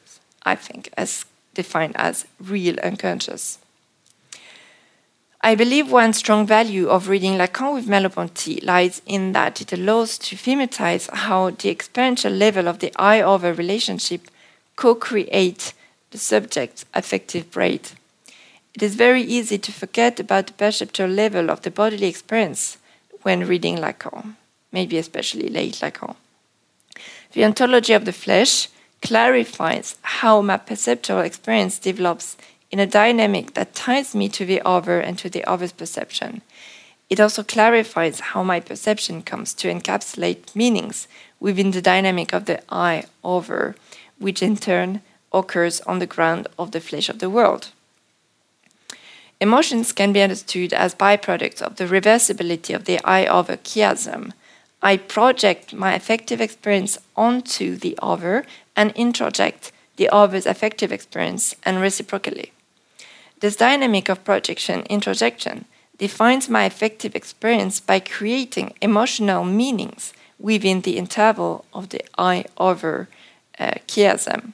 I 0.43 0.55
think, 0.55 0.89
has 0.97 1.25
defined 1.53 1.95
as 1.97 2.25
real 2.39 2.79
unconscious. 2.79 3.59
I 5.41 5.53
believe 5.53 5.91
one 5.91 6.13
strong 6.13 6.47
value 6.47 6.87
of 6.89 7.07
reading 7.07 7.33
Lacan 7.33 7.75
with 7.75 7.87
Merleau-Ponty 7.87 8.61
lies 8.61 9.01
in 9.05 9.31
that 9.33 9.61
it 9.61 9.71
allows 9.71 10.17
to 10.17 10.35
thematize 10.35 11.09
how 11.11 11.51
the 11.51 11.69
experiential 11.69 12.33
level 12.33 12.67
of 12.67 12.79
the 12.79 12.91
I 12.95 13.21
over 13.21 13.53
relationship 13.53 14.21
co-create 14.75 15.73
the 16.09 16.17
subject's 16.17 16.85
affective 16.93 17.51
brain. 17.51 17.79
It 18.73 18.81
is 18.81 18.95
very 18.95 19.21
easy 19.21 19.57
to 19.59 19.71
forget 19.71 20.19
about 20.19 20.47
the 20.47 20.53
perceptual 20.53 21.09
level 21.09 21.49
of 21.49 21.61
the 21.61 21.71
bodily 21.71 22.07
experience 22.07 22.77
when 23.21 23.47
reading 23.47 23.77
Lacan, 23.77 24.35
maybe 24.71 24.97
especially 24.97 25.47
late 25.47 25.75
Lacan. 25.75 26.15
The 27.35 27.43
ontology 27.43 27.91
of 27.91 28.05
the 28.05 28.13
flesh 28.13 28.69
clarifies 29.01 29.97
how 30.01 30.41
my 30.41 30.55
perceptual 30.55 31.19
experience 31.19 31.77
develops 31.77 32.37
in 32.71 32.79
a 32.79 32.87
dynamic 32.87 33.55
that 33.55 33.75
ties 33.75 34.15
me 34.15 34.29
to 34.29 34.45
the 34.45 34.61
other 34.63 35.01
and 35.01 35.17
to 35.19 35.29
the 35.29 35.43
other's 35.43 35.73
perception. 35.73 36.41
It 37.09 37.19
also 37.19 37.43
clarifies 37.43 38.31
how 38.31 38.41
my 38.41 38.61
perception 38.61 39.21
comes 39.21 39.53
to 39.55 39.67
encapsulate 39.67 40.55
meanings 40.55 41.09
within 41.41 41.71
the 41.71 41.81
dynamic 41.81 42.31
of 42.31 42.45
the 42.45 42.61
I 42.69 43.03
over, 43.21 43.75
which 44.17 44.41
in 44.41 44.55
turn 44.55 45.01
occurs 45.33 45.81
on 45.81 45.99
the 45.99 46.07
ground 46.07 46.47
of 46.57 46.71
the 46.71 46.79
flesh 46.79 47.09
of 47.09 47.19
the 47.19 47.29
world. 47.29 47.71
Emotions 49.41 49.91
can 49.91 50.13
be 50.13 50.21
understood 50.21 50.71
as 50.71 50.95
byproducts 50.95 51.61
of 51.61 51.75
the 51.75 51.83
reversibility 51.83 52.73
of 52.73 52.85
the 52.85 52.97
I 53.03 53.25
over 53.25 53.57
chiasm. 53.57 54.31
I 54.85 54.97
project 54.97 55.73
my 55.73 55.95
affective 55.95 56.39
experience 56.39 56.99
onto 57.15 57.75
the 57.75 57.97
other 58.03 58.45
and 58.75 58.93
introject 58.93 59.71
the 59.95 60.09
other's 60.09 60.45
affective 60.45 60.91
experience 60.91 61.55
and 61.63 61.81
reciprocally. 61.81 62.51
This 63.39 63.55
dynamic 63.55 64.09
of 64.09 64.23
projection 64.23 64.83
introjection 64.83 65.65
defines 65.97 66.49
my 66.49 66.65
affective 66.65 67.15
experience 67.15 67.79
by 67.79 67.99
creating 67.99 68.75
emotional 68.79 69.43
meanings 69.43 70.13
within 70.37 70.81
the 70.81 70.97
interval 70.97 71.65
of 71.73 71.89
the 71.89 72.01
I 72.15 72.45
over 72.59 73.07
uh, 73.57 73.79
chiasm. 73.87 74.53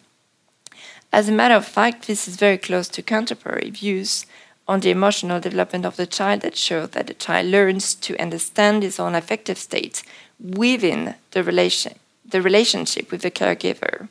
As 1.11 1.27
a 1.27 1.33
matter 1.33 1.55
of 1.55 1.65
fact, 1.65 2.07
this 2.07 2.29
is 2.29 2.37
very 2.37 2.57
close 2.57 2.87
to 2.89 3.01
contemporary 3.01 3.69
views 3.69 4.25
on 4.67 4.79
the 4.79 4.91
emotional 4.91 5.39
development 5.39 5.85
of 5.85 5.95
the 5.95 6.07
child 6.07 6.41
that 6.41 6.55
show 6.55 6.85
that 6.87 7.07
the 7.07 7.13
child 7.13 7.47
learns 7.47 7.95
to 7.95 8.17
understand 8.17 8.83
his 8.83 8.99
own 8.99 9.15
affective 9.15 9.57
state 9.57 10.03
within 10.39 11.15
the 11.31 11.43
relation 11.43 11.93
the 12.31 12.41
relationship 12.41 13.11
with 13.11 13.21
the 13.21 13.31
caregiver. 13.31 14.07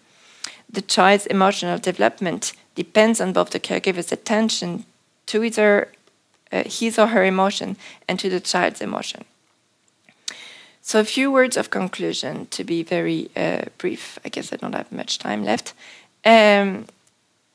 The 0.68 0.82
child's 0.82 1.26
emotional 1.26 1.78
development 1.78 2.52
depends 2.74 3.20
on 3.20 3.32
both 3.32 3.50
the 3.50 3.60
caregiver's 3.60 4.12
attention 4.12 4.84
to 5.26 5.42
either 5.42 5.88
uh, 6.52 6.64
his 6.66 6.98
or 6.98 7.08
her 7.08 7.24
emotion 7.24 7.76
and 8.08 8.18
to 8.20 8.28
the 8.28 8.40
child's 8.40 8.80
emotion. 8.80 9.24
So, 10.82 10.98
a 10.98 11.04
few 11.04 11.30
words 11.30 11.56
of 11.56 11.70
conclusion 11.70 12.46
to 12.50 12.64
be 12.64 12.82
very 12.82 13.30
uh, 13.36 13.64
brief. 13.78 14.18
I 14.24 14.28
guess 14.28 14.52
I 14.52 14.56
don't 14.56 14.74
have 14.74 14.90
much 14.90 15.18
time 15.18 15.44
left. 15.44 15.74
Um, 16.24 16.86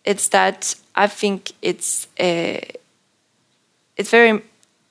it's 0.04 0.28
that 0.30 0.76
I 0.96 1.08
think 1.08 1.54
it's 1.62 2.08
uh, 2.20 2.60
it's 3.98 4.10
very 4.10 4.42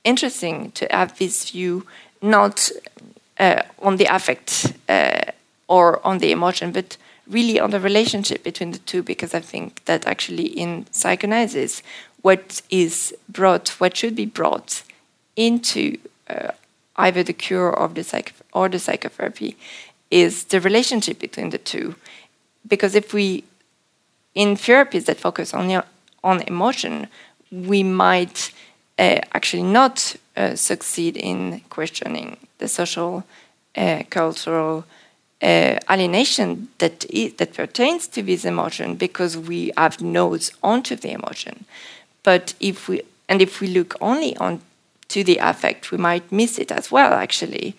interesting 0.03 0.71
to 0.73 0.87
have 0.91 1.19
this 1.19 1.51
view 1.51 1.87
not 2.23 2.71
uh, 3.39 3.63
on 3.81 3.97
the 3.97 4.07
affect 4.07 4.73
uh, 4.89 5.23
or 5.69 6.05
on 6.07 6.19
the 6.19 6.31
emotion, 6.31 6.73
but 6.73 6.97
really 7.27 7.59
on 7.59 7.71
the 7.71 7.81
relationship 7.81 8.43
between 8.43 8.73
the 8.73 8.79
two, 8.79 9.03
because 9.03 9.35
I 9.35 9.41
think 9.41 9.85
that 9.87 10.07
actually 10.07 10.47
in 10.47 10.87
psychoanalysis, 10.91 11.83
what 12.23 12.63
is 12.71 13.15
brought, 13.29 13.69
what 13.81 13.97
should 13.97 14.15
be 14.15 14.27
brought 14.27 14.83
into 15.37 15.99
uh, 16.29 16.53
either 16.97 17.23
the 17.23 17.33
cure 17.33 17.73
of 17.73 17.95
the 17.95 18.05
psych 18.05 18.35
or 18.53 18.69
the 18.69 18.79
psychotherapy 18.79 19.57
is 20.11 20.45
the 20.45 20.61
relationship 20.61 21.19
between 21.19 21.51
the 21.51 21.59
two. 21.59 21.97
Because 22.67 22.95
if 22.95 23.13
we, 23.13 23.45
in 24.35 24.57
therapies 24.57 25.07
that 25.07 25.19
focus 25.19 25.53
only 25.53 25.79
on 26.23 26.43
emotion, 26.43 27.09
we 27.51 27.83
might 27.83 28.53
actually 28.99 29.63
not 29.63 30.17
uh, 30.37 30.55
succeed 30.55 31.17
in 31.17 31.61
questioning 31.71 32.37
the 32.59 32.69
social, 32.69 33.25
uh, 33.77 34.03
cultural 34.11 34.85
uh, 35.43 35.79
alienation 35.91 36.69
that 36.79 37.05
is, 37.11 37.35
that 37.35 37.55
pertains 37.55 38.07
to 38.09 38.23
this 38.23 38.45
emotion 38.45 38.97
because 38.97 39.37
we 39.37 39.73
have 39.77 40.01
nodes 40.01 40.53
onto 40.63 40.97
the 40.97 41.13
emotion. 41.13 41.65
But 42.23 42.55
if 42.61 42.89
we 42.89 43.03
and 43.29 43.43
if 43.43 43.61
we 43.61 43.69
look 43.69 43.97
only 44.01 44.37
on 44.37 44.61
to 45.09 45.25
the 45.25 45.39
affect, 45.39 45.91
we 45.91 45.99
might 45.99 46.31
miss 46.33 46.59
it 46.59 46.71
as 46.71 46.91
well, 46.91 47.13
actually, 47.13 47.75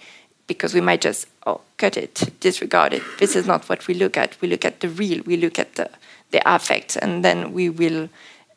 because 0.48 0.74
we 0.74 0.82
might 0.82 1.02
just 1.02 1.28
oh 1.46 1.62
cut 1.78 1.98
it, 1.98 2.30
disregard 2.40 2.94
it. 2.94 3.04
This 3.20 3.36
is 3.36 3.48
not 3.48 3.68
what 3.70 3.88
we 3.88 3.94
look 3.94 4.18
at. 4.18 4.40
We 4.42 4.48
look 4.48 4.66
at 4.66 4.80
the 4.80 4.90
real. 4.90 5.24
We 5.26 5.38
look 5.38 5.58
at 5.60 5.76
the 5.76 5.90
the 6.32 6.42
affect, 6.46 6.98
and 6.98 7.24
then 7.24 7.54
we 7.54 7.70
will 7.70 8.10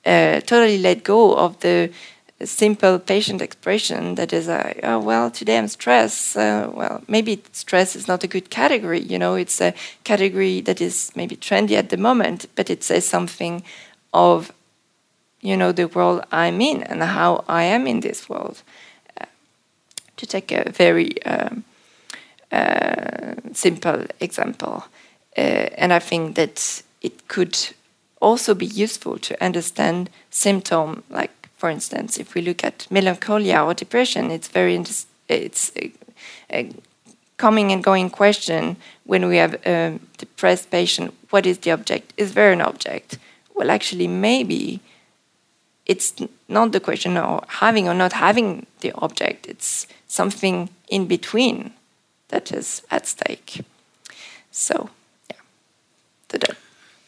uh, 0.04 0.40
totally 0.40 0.78
let 0.78 1.04
go 1.04 1.34
of 1.34 1.60
the 1.60 1.90
simple 2.46 2.98
patient 2.98 3.42
expression 3.42 4.14
that 4.14 4.32
is, 4.32 4.48
uh, 4.48 4.72
oh, 4.84 5.00
well, 5.00 5.30
today 5.30 5.58
I'm 5.58 5.68
stressed. 5.68 6.36
Uh, 6.36 6.70
well, 6.72 7.02
maybe 7.08 7.42
stress 7.52 7.96
is 7.96 8.06
not 8.06 8.22
a 8.22 8.28
good 8.28 8.48
category. 8.48 9.00
You 9.00 9.18
know, 9.18 9.34
it's 9.34 9.60
a 9.60 9.74
category 10.04 10.60
that 10.62 10.80
is 10.80 11.10
maybe 11.16 11.36
trendy 11.36 11.72
at 11.72 11.90
the 11.90 11.96
moment, 11.96 12.46
but 12.54 12.70
it 12.70 12.84
says 12.84 13.06
something 13.06 13.64
of, 14.14 14.52
you 15.40 15.56
know, 15.56 15.72
the 15.72 15.88
world 15.88 16.24
I'm 16.30 16.60
in 16.60 16.82
and 16.84 17.02
how 17.02 17.44
I 17.48 17.64
am 17.64 17.86
in 17.86 18.00
this 18.00 18.28
world. 18.28 18.62
Uh, 19.20 19.24
to 20.16 20.26
take 20.26 20.52
a 20.52 20.70
very 20.70 21.20
um, 21.24 21.64
uh, 22.52 23.34
simple 23.52 24.04
example, 24.20 24.84
uh, 25.36 25.40
and 25.76 25.92
I 25.92 25.98
think 25.98 26.36
that 26.36 26.82
it 27.02 27.28
could 27.28 27.58
also 28.20 28.54
be 28.54 28.66
useful 28.66 29.18
to 29.18 29.44
understand 29.44 30.10
symptom 30.30 31.02
like 31.10 31.30
for 31.58 31.68
instance, 31.68 32.18
if 32.18 32.34
we 32.34 32.40
look 32.40 32.64
at 32.64 32.86
melancholia 32.88 33.62
or 33.62 33.74
depression, 33.74 34.30
it's 34.30 34.46
very 34.48 34.76
it's 35.28 35.72
a, 35.76 35.92
a 36.50 36.70
coming 37.36 37.72
and 37.72 37.82
going 37.82 38.10
question 38.10 38.76
when 39.04 39.26
we 39.26 39.36
have 39.36 39.54
a 39.66 39.98
depressed 40.16 40.70
patient. 40.70 41.12
What 41.30 41.46
is 41.46 41.58
the 41.58 41.72
object? 41.72 42.14
Is 42.16 42.34
there 42.34 42.52
an 42.52 42.60
object? 42.60 43.18
Well, 43.54 43.70
actually, 43.70 44.06
maybe 44.06 44.80
it's 45.84 46.14
not 46.48 46.70
the 46.70 46.80
question 46.80 47.16
of 47.16 47.44
having 47.48 47.88
or 47.88 47.94
not 47.94 48.12
having 48.12 48.66
the 48.80 48.92
object. 48.92 49.46
It's 49.46 49.88
something 50.06 50.68
in 50.88 51.06
between 51.06 51.72
that 52.28 52.52
is 52.52 52.82
at 52.90 53.06
stake. 53.06 53.62
So, 54.52 54.90
yeah. 55.28 55.36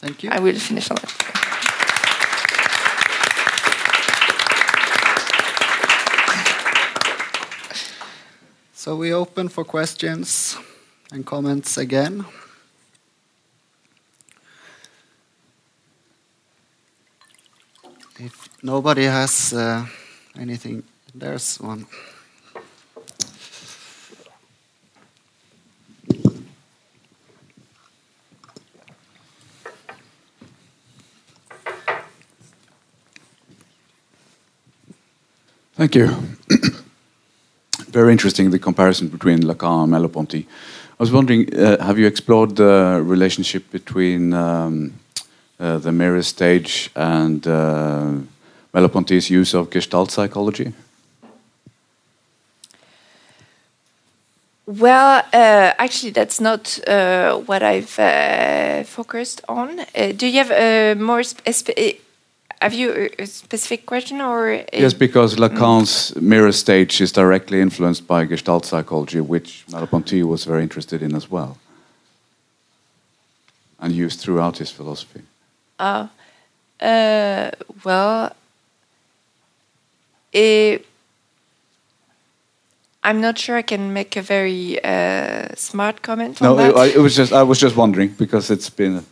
Thank 0.01 0.25
you. 0.25 0.31
I 0.31 0.41
will 0.41 0.59
finish 0.59 0.91
on 0.91 0.97
that. 0.97 1.70
So 8.81 8.97
we 8.97 9.13
open 9.13 9.51
for 9.51 9.63
questions 9.63 10.57
and 11.13 11.27
comments 11.27 11.77
again. 11.77 12.25
If 18.19 18.49
nobody 18.63 19.05
has 19.05 19.53
uh, 19.53 19.85
anything, 20.35 20.83
there's 21.15 21.61
one. 21.61 21.87
Thank 35.75 35.95
you 35.95 36.17
very 37.91 38.13
interesting 38.13 38.51
the 38.51 38.59
comparison 38.59 39.09
between 39.09 39.41
Lacan 39.43 39.85
and 39.85 39.93
Merleau-Ponty. 39.93 40.47
I 40.99 41.03
was 41.03 41.13
wondering, 41.13 41.55
uh, 41.55 41.83
have 41.85 41.99
you 41.99 42.07
explored 42.07 42.57
the 42.57 43.01
relationship 43.03 43.71
between 43.71 44.33
um, 44.33 44.93
uh, 45.59 45.79
the 45.79 45.93
mirror 45.93 46.23
stage 46.23 46.91
and 46.95 47.47
uh, 47.47 48.13
Merleau-Ponty's 48.73 49.31
use 49.31 49.55
of 49.55 49.71
Gestalt 49.71 50.11
psychology? 50.11 50.73
Well, 54.67 55.25
uh, 55.33 55.73
actually, 55.79 56.13
that's 56.13 56.41
not 56.41 56.79
uh, 56.87 57.39
what 57.39 57.63
I've 57.63 57.99
uh, 57.99 58.85
focused 58.85 59.41
on. 59.49 59.81
Uh, 59.81 60.13
do 60.13 60.29
you 60.29 60.39
have 60.39 60.53
a 60.53 60.95
more 60.95 61.23
have 62.61 62.75
you 62.75 63.09
a 63.19 63.27
specific 63.27 63.87
question 63.87 64.21
or? 64.21 64.65
Yes, 64.73 64.93
because 64.93 65.37
Lacan's 65.37 66.15
mirror 66.17 66.53
stage 66.53 67.01
is 67.01 67.13
directly 67.13 67.61
influenced 67.61 68.07
by 68.07 68.27
Gestalt 68.27 68.67
psychology, 68.67 69.21
which 69.21 69.65
Merleau-Ponty 69.71 70.23
was 70.23 70.45
very 70.45 70.63
interested 70.63 71.03
in 71.03 71.15
as 71.15 71.31
well, 71.31 71.57
and 73.79 73.95
used 73.95 74.21
throughout 74.21 74.59
his 74.59 74.71
philosophy. 74.71 75.23
Uh, 75.79 76.09
uh 76.81 77.51
well, 77.85 78.37
it, 80.33 80.87
I'm 83.03 83.21
not 83.23 83.39
sure 83.39 83.57
I 83.57 83.63
can 83.63 83.95
make 83.95 84.17
a 84.17 84.23
very 84.23 84.79
uh, 84.85 85.49
smart 85.55 86.03
comment 86.03 86.41
no, 86.43 86.51
on 86.51 86.57
that. 86.59 86.95
it 86.95 87.01
was 87.01 87.17
just 87.17 87.33
I 87.33 87.43
was 87.43 87.59
just 87.59 87.75
wondering 87.75 88.11
because 88.19 88.51
it's 88.51 88.69
been 88.69 88.97
a 88.97 89.05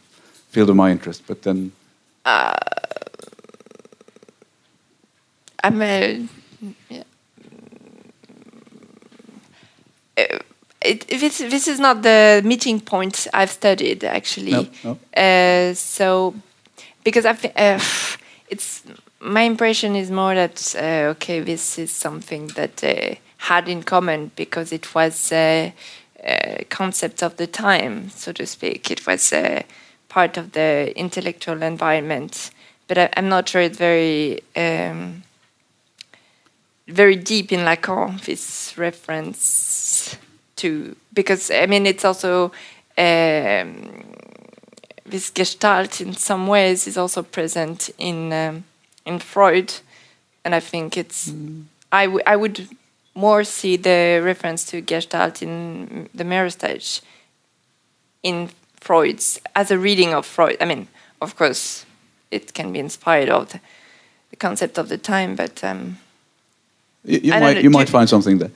field 0.50 0.68
of 0.68 0.76
my 0.76 0.90
interest, 0.90 1.22
but 1.26 1.42
then. 1.42 1.72
Uh, 2.26 2.52
I'm 5.62 5.82
a. 5.82 6.26
Yeah. 6.88 7.02
Uh, 10.16 10.38
it, 10.80 11.08
this 11.08 11.38
this 11.38 11.68
is 11.68 11.80
not 11.80 12.02
the 12.02 12.40
meeting 12.44 12.80
point 12.80 13.26
I've 13.34 13.50
studied 13.50 14.04
actually. 14.04 14.52
No, 14.52 14.66
no. 14.84 14.98
Uh, 15.16 15.74
so 15.74 16.34
because 17.04 17.26
I 17.26 17.32
think 17.32 17.54
uh, 17.56 17.80
it's 18.48 18.82
my 19.20 19.42
impression 19.42 19.96
is 19.96 20.10
more 20.10 20.34
that 20.34 20.74
uh, 20.76 21.10
okay, 21.12 21.40
this 21.40 21.78
is 21.78 21.90
something 21.90 22.48
that 22.48 22.84
uh, 22.84 23.14
had 23.38 23.68
in 23.68 23.82
common 23.82 24.30
because 24.36 24.72
it 24.72 24.94
was 24.94 25.32
a, 25.32 25.74
a, 26.22 26.64
concept 26.68 27.22
of 27.22 27.36
the 27.36 27.46
time, 27.46 28.10
so 28.10 28.32
to 28.32 28.46
speak. 28.46 28.90
It 28.90 29.06
was 29.06 29.32
a 29.32 29.64
part 30.08 30.36
of 30.36 30.52
the 30.52 30.92
intellectual 30.96 31.62
environment, 31.62 32.50
but 32.86 32.98
I, 32.98 33.10
am 33.16 33.28
not 33.28 33.48
sure 33.48 33.62
it's 33.62 33.78
very. 33.78 34.42
Um, 34.56 35.24
very 36.88 37.16
deep 37.16 37.52
in 37.52 37.60
Lacan 37.60 38.20
this 38.24 38.76
reference 38.76 40.16
to 40.56 40.96
because 41.12 41.50
I 41.50 41.66
mean 41.66 41.86
it's 41.86 42.04
also 42.04 42.52
um, 42.96 44.04
this 45.04 45.30
Gestalt 45.30 46.00
in 46.00 46.14
some 46.14 46.46
ways 46.46 46.86
is 46.86 46.96
also 46.96 47.22
present 47.22 47.90
in 47.98 48.32
um, 48.32 48.64
in 49.04 49.18
Freud, 49.18 49.74
and 50.44 50.54
I 50.54 50.60
think 50.60 50.96
it's 50.96 51.32
I, 51.92 52.06
w- 52.06 52.24
I 52.26 52.36
would 52.36 52.68
more 53.14 53.44
see 53.44 53.76
the 53.76 54.20
reference 54.22 54.64
to 54.64 54.80
Gestalt 54.80 55.42
in 55.42 56.08
the 56.14 56.24
mirror 56.24 56.50
stage 56.50 57.00
in 58.22 58.50
Freud's 58.80 59.40
as 59.54 59.70
a 59.70 59.78
reading 59.78 60.14
of 60.14 60.26
Freud. 60.26 60.56
I 60.60 60.64
mean, 60.64 60.88
of 61.20 61.36
course, 61.36 61.86
it 62.30 62.54
can 62.54 62.72
be 62.72 62.78
inspired 62.78 63.28
of 63.28 63.50
the, 63.50 63.60
the 64.30 64.36
concept 64.36 64.78
of 64.78 64.88
the 64.88 64.98
time, 64.98 65.34
but 65.36 65.64
um, 65.64 65.98
You, 67.08 67.20
you 67.22 67.30
might 67.40 67.54
know, 67.54 67.60
you 67.62 67.70
might 67.70 67.88
you- 67.88 67.98
find 67.98 68.08
something 68.08 68.38
there. 68.38 68.50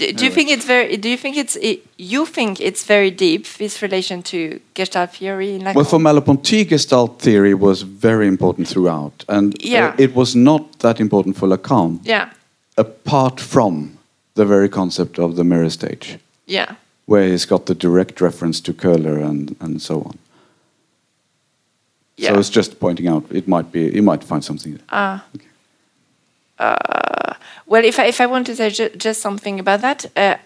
do, 0.00 0.12
do 0.18 0.24
you 0.24 0.30
think 0.30 0.48
it's 0.50 0.64
very? 0.66 0.96
Do 0.96 1.08
you 1.08 1.16
think 1.18 1.36
it's 1.36 1.56
it, 1.56 1.78
you 2.12 2.26
think 2.26 2.60
it's 2.60 2.84
very 2.88 3.10
deep 3.10 3.42
this 3.58 3.82
relation 3.82 4.22
to 4.22 4.36
Gestalt 4.74 5.10
theory 5.18 5.54
in 5.54 5.64
Well, 5.74 5.84
for 5.84 5.98
Merleau-Ponty, 5.98 6.64
Gestalt 6.64 7.18
theory 7.22 7.54
was 7.54 7.82
very 7.82 8.26
important 8.26 8.68
throughout, 8.68 9.24
and 9.28 9.54
uh, 9.54 9.58
Yeah. 9.76 9.94
it 9.98 10.14
was 10.14 10.34
not 10.34 10.78
that 10.78 11.00
important 11.00 11.36
for 11.36 11.48
Lacan, 11.48 11.98
yeah, 12.04 12.28
apart 12.76 13.40
from 13.40 13.90
the 14.34 14.44
very 14.44 14.68
concept 14.68 15.18
of 15.18 15.34
the 15.36 15.44
mirror 15.44 15.70
stage, 15.70 16.18
yeah, 16.46 16.74
where 17.06 17.26
he's 17.28 17.46
got 17.46 17.64
the 17.66 17.74
direct 17.74 18.20
reference 18.20 18.60
to 18.62 18.72
Köhler 18.72 19.16
and, 19.30 19.56
and 19.60 19.80
so 19.82 19.94
on. 20.02 20.18
yeah. 22.18 22.32
So 22.34 22.38
it's 22.38 22.50
just 22.56 22.78
pointing 22.80 23.08
out 23.08 23.24
it 23.30 23.48
might 23.48 23.72
be 23.72 23.80
you 23.96 24.02
might 24.02 24.24
find 24.24 24.44
something 24.44 24.78
there. 24.78 25.22
Well, 27.66 27.84
if 27.84 27.98
I, 27.98 28.06
if 28.06 28.20
I 28.20 28.26
want 28.26 28.46
to 28.46 28.56
say 28.56 28.70
ju- 28.70 28.90
just 28.96 29.20
something 29.20 29.58
about 29.58 29.80
that, 29.80 30.06
uh, 30.16 30.36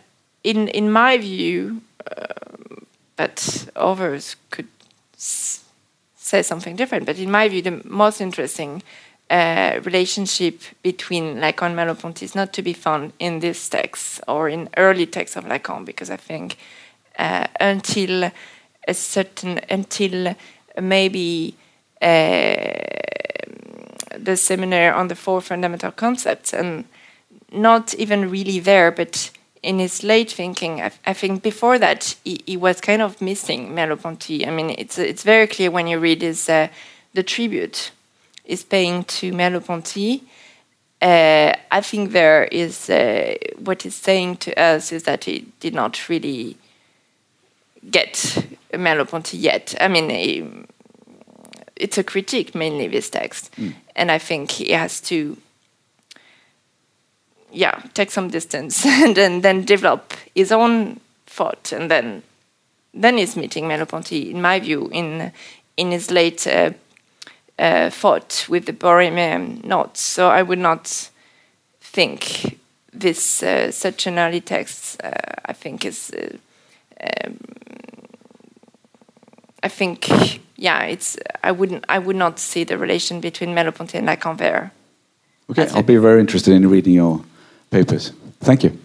in 0.42 0.68
in 0.68 0.90
my 0.90 1.18
view, 1.18 1.82
uh, 2.10 2.80
but 3.16 3.68
others 3.76 4.36
could 4.51 4.68
say 5.16 6.42
something 6.42 6.76
different. 6.76 7.05
But 7.06 7.18
in 7.18 7.30
my 7.30 7.48
view, 7.48 7.62
the 7.62 7.82
most 7.84 8.20
interesting 8.22 8.82
uh, 9.28 9.80
relationship 9.84 10.62
between 10.82 11.36
Lacan 11.36 11.66
and 11.66 11.76
Merleau-Ponty 11.76 12.24
is 12.24 12.34
not 12.34 12.52
to 12.55 12.62
be 12.62 12.72
found 12.72 13.12
in 13.18 13.40
this 13.40 13.68
text 13.68 14.22
or 14.26 14.48
in 14.48 14.68
early 14.78 15.06
texts 15.06 15.36
of 15.36 15.44
Lacan, 15.44 15.84
because 15.84 16.10
I 16.10 16.16
think 16.16 16.56
uh, 17.18 17.47
until 17.60 18.30
a 18.88 18.94
certain 18.94 19.60
until 19.70 20.34
maybe. 20.80 21.55
Uh, 22.01 22.72
the 24.18 24.36
seminar 24.36 24.92
on 24.92 25.09
the 25.09 25.14
four 25.14 25.40
fundamental 25.40 25.90
concepts 25.92 26.52
and 26.52 26.84
not 27.52 27.94
even 27.94 28.31
really 28.31 28.60
there 28.60 28.90
but 28.90 29.31
in 29.62 29.78
his 29.78 30.02
late 30.02 30.31
thinking 30.31 30.81
i, 30.81 30.90
I 31.06 31.12
think 31.12 31.43
before 31.43 31.78
that 31.78 32.16
he, 32.24 32.40
he 32.47 32.56
was 32.56 32.81
kind 32.81 33.02
of 33.02 33.20
missing 33.20 33.74
merleau-ponty. 33.74 34.47
I 34.47 34.51
mean 34.51 34.74
it's 34.78 34.98
it's 34.98 35.22
very 35.22 35.47
clear 35.47 35.70
when 35.70 35.86
you 35.86 35.98
read 35.98 36.22
his 36.22 36.48
uh, 36.48 36.68
the 37.14 37.22
tribute 37.22 37.90
is 38.44 38.62
paying 38.62 39.05
to 39.05 39.32
merleau-ponty 39.32 40.22
uh, 41.02 41.52
i 41.70 41.81
think 41.81 42.12
there 42.12 42.44
is 42.44 42.90
uh, 42.90 43.35
what 43.59 43.82
he's 43.82 43.97
saying 43.97 44.36
to 44.39 44.55
us 44.60 44.93
is 44.93 45.02
that 45.05 45.24
he 45.24 45.47
did 45.60 45.74
not 45.74 46.09
really 46.09 46.56
get 47.90 48.47
merleau-ponty 48.74 49.39
yet. 49.39 49.74
I 49.81 49.89
mean 49.89 50.10
he, 50.10 50.47
it's 51.77 51.98
a 51.98 52.05
critique 52.05 52.55
mainly 52.55 52.89
this 52.89 53.10
text. 53.10 53.55
And 53.97 54.10
i 54.10 54.18
think 54.18 54.51
he 54.51 54.72
has 54.72 55.01
to 55.02 55.36
yeah 57.52 57.82
take 57.94 58.10
some 58.10 58.28
distance 58.28 58.85
and 59.05 59.16
then, 59.16 59.40
then 59.40 59.64
develop 59.64 60.14
his 60.35 60.52
own 60.52 61.01
thought 61.27 61.72
and 61.72 61.90
then 61.90 62.22
then 62.93 63.16
he's 63.16 63.36
meeting 63.36 63.68
Merleau-Ponty 63.68 64.31
in 64.31 64.43
my 64.43 64.59
view 64.60 64.89
in 64.93 65.32
in 65.77 65.90
his 65.93 66.10
late 66.10 66.47
uh, 66.47 66.72
uh, 67.59 67.90
thought 67.90 68.47
with 68.48 68.66
the 68.66 68.72
Borromean 68.72 69.62
knots 69.64 70.01
so 70.01 70.28
i 70.28 70.43
would 70.43 70.59
not 70.59 71.10
think 71.81 72.59
this 72.93 73.43
uh, 73.43 73.70
such 73.70 74.06
an 74.06 74.18
early 74.18 74.40
text 74.40 75.01
uh, 75.02 75.10
i 75.44 75.52
think 75.52 75.85
is 75.85 76.12
uh, 77.01 77.31
I 79.62 79.68
think, 79.68 80.09
yeah, 80.56 80.85
it's. 80.85 81.18
I 81.44 81.52
wouldn't. 81.52 81.85
I 81.89 81.98
would 81.98 82.16
not 82.16 82.39
see 82.39 82.64
the 82.64 82.78
relation 82.78 83.20
between 83.20 83.55
Merleau-Ponty 83.55 83.98
and 83.98 84.09
Lacan 84.09 84.39
there. 84.39 84.72
Okay, 85.51 85.68
I'll 85.74 85.82
be 85.82 85.97
very 85.97 86.20
interested 86.20 86.55
in 86.55 86.68
reading 86.70 86.94
your 86.94 87.22
papers. 87.70 88.12
Thank 88.40 88.64
you. 88.64 88.78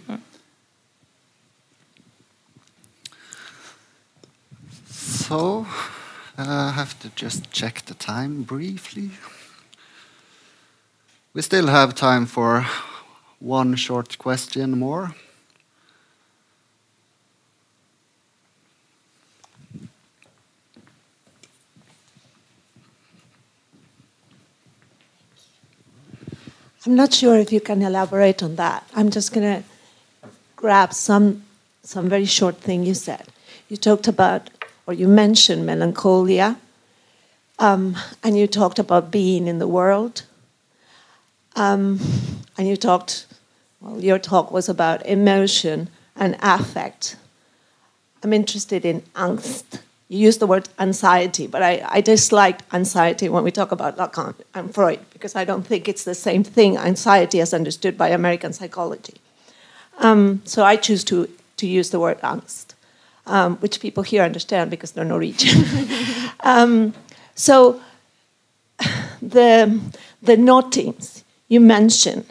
So, 4.88 5.66
uh, 6.38 6.44
I 6.44 6.70
have 6.70 6.98
to 7.00 7.08
just 7.16 7.50
check 7.50 7.84
the 7.86 7.94
time 7.94 8.42
briefly. 8.42 9.10
We 11.34 11.42
still 11.42 11.66
have 11.66 11.94
time 11.94 12.26
for 12.26 12.66
one 13.40 13.74
short 13.74 14.18
question 14.18 14.78
more. 14.78 15.14
I'm 26.86 26.94
not 26.94 27.12
sure 27.12 27.36
if 27.36 27.52
you 27.52 27.60
can 27.60 27.82
elaborate 27.82 28.44
on 28.44 28.54
that. 28.56 28.88
I'm 28.94 29.10
just 29.10 29.32
going 29.32 29.62
to 29.62 29.68
grab 30.54 30.92
some 30.94 31.42
some 31.82 32.08
very 32.08 32.24
short 32.24 32.56
thing 32.56 32.84
you 32.84 32.94
said. 32.94 33.26
You 33.68 33.76
talked 33.76 34.08
about, 34.08 34.50
or 34.86 34.94
you 34.94 35.08
mentioned 35.08 35.66
melancholia, 35.66 36.56
um, 37.58 37.96
and 38.22 38.38
you 38.38 38.46
talked 38.46 38.78
about 38.78 39.10
being 39.10 39.48
in 39.48 39.58
the 39.58 39.66
world, 39.66 40.22
um, 41.56 41.98
and 42.56 42.68
you 42.68 42.76
talked. 42.76 43.26
Well, 43.80 44.00
your 44.00 44.18
talk 44.20 44.52
was 44.52 44.68
about 44.68 45.04
emotion 45.06 45.88
and 46.14 46.36
affect. 46.40 47.16
I'm 48.22 48.32
interested 48.32 48.84
in 48.84 49.02
angst. 49.14 49.80
You 50.08 50.20
used 50.20 50.38
the 50.38 50.46
word 50.46 50.68
anxiety, 50.78 51.46
but 51.48 51.62
I, 51.62 51.82
I 51.88 52.00
disliked 52.00 52.62
anxiety 52.72 53.28
when 53.28 53.42
we 53.42 53.50
talk 53.50 53.72
about 53.72 53.96
Lacan 53.96 54.34
and 54.54 54.72
Freud 54.72 55.00
because 55.12 55.34
I 55.34 55.44
don't 55.44 55.66
think 55.66 55.88
it's 55.88 56.04
the 56.04 56.14
same 56.14 56.44
thing, 56.44 56.76
anxiety 56.76 57.40
as 57.40 57.52
understood 57.52 57.98
by 57.98 58.08
American 58.10 58.52
psychology. 58.52 59.14
Um, 59.98 60.42
so 60.44 60.64
I 60.64 60.76
choose 60.76 61.02
to, 61.04 61.28
to 61.56 61.66
use 61.66 61.90
the 61.90 61.98
word 61.98 62.20
angst, 62.20 62.74
um, 63.26 63.56
which 63.56 63.80
people 63.80 64.04
here 64.04 64.22
understand 64.22 64.70
because 64.70 64.92
they're 64.92 65.04
Norwegian. 65.04 65.64
um, 66.40 66.94
so 67.34 67.80
the, 69.20 69.80
the 70.22 70.36
nottings 70.36 71.24
you 71.48 71.58
mentioned, 71.58 72.26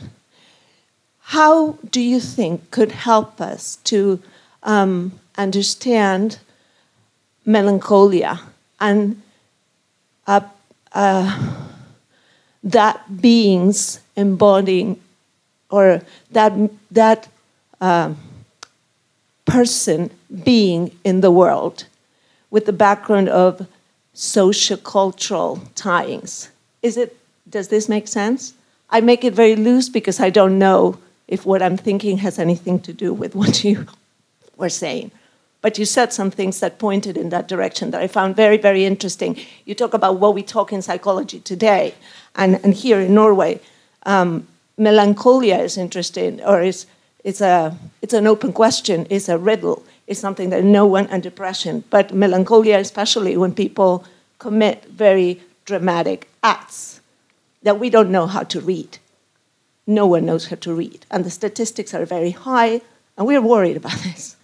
how 1.20 1.74
do 1.90 2.00
you 2.00 2.22
think 2.22 2.72
could 2.72 2.94
help 2.94 3.42
us 3.42 3.78
to 3.78 4.22
um, 4.64 5.20
understand 5.38 6.40
melancholia 7.46 8.40
and 8.80 9.22
uh, 10.28 10.42
uh, 10.94 11.56
that 12.64 13.22
beings 13.22 14.00
embodying 14.16 15.00
or 15.70 16.02
that 16.32 16.54
that 16.92 17.28
um, 17.82 18.18
person 19.46 20.10
being 20.44 20.92
in 21.04 21.22
the 21.22 21.32
world 21.32 21.86
with 22.50 22.66
the 22.66 22.74
background 22.74 23.30
of 23.30 23.68
sociocultural 24.16 25.60
tyings. 25.74 26.50
Is 26.82 26.98
it? 26.98 27.18
Does 27.50 27.68
this 27.68 27.88
make 27.88 28.08
sense? 28.08 28.54
I 28.90 29.02
make 29.02 29.24
it 29.24 29.34
very 29.34 29.56
loose 29.56 29.90
because 29.90 30.20
I 30.20 30.30
don't 30.30 30.58
know 30.58 30.98
if 31.28 31.46
what 31.46 31.62
I'm 31.62 31.78
thinking 31.78 32.18
has 32.20 32.40
anything 32.40 32.80
to 32.82 32.94
do 32.94 33.14
with 33.14 33.36
what 33.36 33.64
you 33.64 33.86
were 34.58 34.70
saying. 34.70 35.12
But 35.66 35.80
you 35.80 35.86
said 35.86 36.14
some 36.14 36.30
things 36.30 36.60
that 36.60 36.78
pointed 36.78 37.18
in 37.18 37.30
that 37.30 37.48
direction 37.48 37.90
that 37.90 38.00
I 38.00 38.06
found 38.06 38.36
very, 38.36 38.58
very 38.58 38.86
interesting. 38.86 39.36
You 39.66 39.74
talk 39.74 39.96
about 39.96 40.20
what 40.20 40.36
we 40.36 40.44
talk 40.44 40.72
in 40.72 40.84
psychology 40.84 41.40
today, 41.40 41.96
and, 42.36 42.64
and 42.64 42.72
here 42.72 43.00
in 43.00 43.16
Norway, 43.16 43.60
um, 44.04 44.46
melancholia 44.78 45.58
is 45.58 45.76
interesting, 45.76 46.40
or 46.44 46.62
is 46.62 46.86
it's 47.24 47.42
a 47.42 47.76
it's 48.04 48.14
an 48.14 48.28
open 48.28 48.54
question, 48.54 49.08
it's 49.10 49.28
a 49.28 49.40
riddle, 49.40 49.84
it's 50.06 50.20
something 50.20 50.52
that 50.52 50.64
no 50.64 50.86
one 50.86 51.08
and 51.08 51.24
depression, 51.24 51.84
but 51.90 52.14
melancholia, 52.14 52.78
especially 52.78 53.36
when 53.36 53.52
people 53.52 54.06
commit 54.38 54.86
very 54.86 55.42
dramatic 55.66 56.28
acts 56.44 57.02
that 57.64 57.80
we 57.80 57.90
don't 57.90 58.12
know 58.12 58.28
how 58.28 58.44
to 58.44 58.62
read. 58.62 59.00
No 59.88 60.06
one 60.06 60.28
knows 60.28 60.46
how 60.46 60.58
to 60.58 60.76
read, 60.76 61.08
and 61.10 61.26
the 61.26 61.32
statistics 61.32 61.96
are 61.96 62.06
very 62.06 62.30
high, 62.30 62.82
and 63.18 63.26
we're 63.26 63.42
worried 63.42 63.78
about 63.78 63.98
this. 64.04 64.35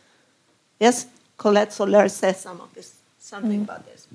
Yes, 0.81 1.05
Colette 1.37 1.71
Soler 1.73 2.09
says 2.09 2.41
some 2.41 2.59
of 2.59 2.73
this, 2.73 2.95
something 3.19 3.61
about 3.61 3.85
this. 3.85 4.07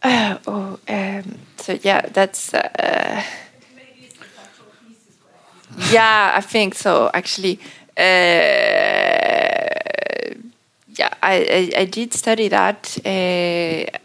Uh, 0.00 0.38
oh, 0.46 0.78
um, 0.88 1.38
so 1.56 1.76
yeah, 1.82 2.02
that's. 2.02 2.54
Uh, 2.54 3.20
yeah, 5.90 6.34
I 6.36 6.40
think 6.40 6.76
so. 6.76 7.10
Actually, 7.12 7.58
uh, 7.98 8.02
yeah, 10.94 11.14
I, 11.20 11.34
I, 11.50 11.72
I 11.78 11.84
did 11.86 12.14
study 12.14 12.46
that. 12.46 12.96
Uh, 13.04 13.98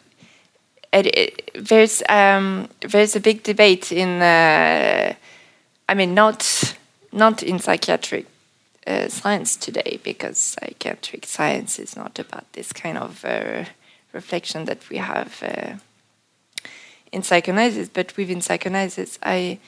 it, 0.94 1.06
it, 1.06 1.52
there's 1.54 2.02
um, 2.10 2.70
there's 2.82 3.16
a 3.16 3.20
big 3.20 3.44
debate 3.44 3.92
in. 3.92 4.20
Uh, 4.20 5.14
I 5.88 5.94
mean, 5.94 6.16
not 6.16 6.76
not 7.12 7.44
in 7.44 7.60
psychiatric 7.60 8.26
uh, 8.88 9.08
science 9.08 9.56
today 9.56 10.00
because 10.04 10.38
psychiatric 10.38 11.26
science 11.26 11.80
is 11.80 11.96
not 11.96 12.20
about 12.20 12.52
this 12.54 12.72
kind 12.72 12.98
of 12.98 13.26
uh, 13.26 13.66
reflection 14.14 14.66
that 14.66 14.90
we 14.90 14.98
have 14.98 15.42
uh, 15.44 15.74
in 17.12 17.24
psychoanalysis. 17.24 17.90
But 17.90 18.16
within 18.18 18.42
psychoanalysis, 18.42 19.20
I 19.24 19.60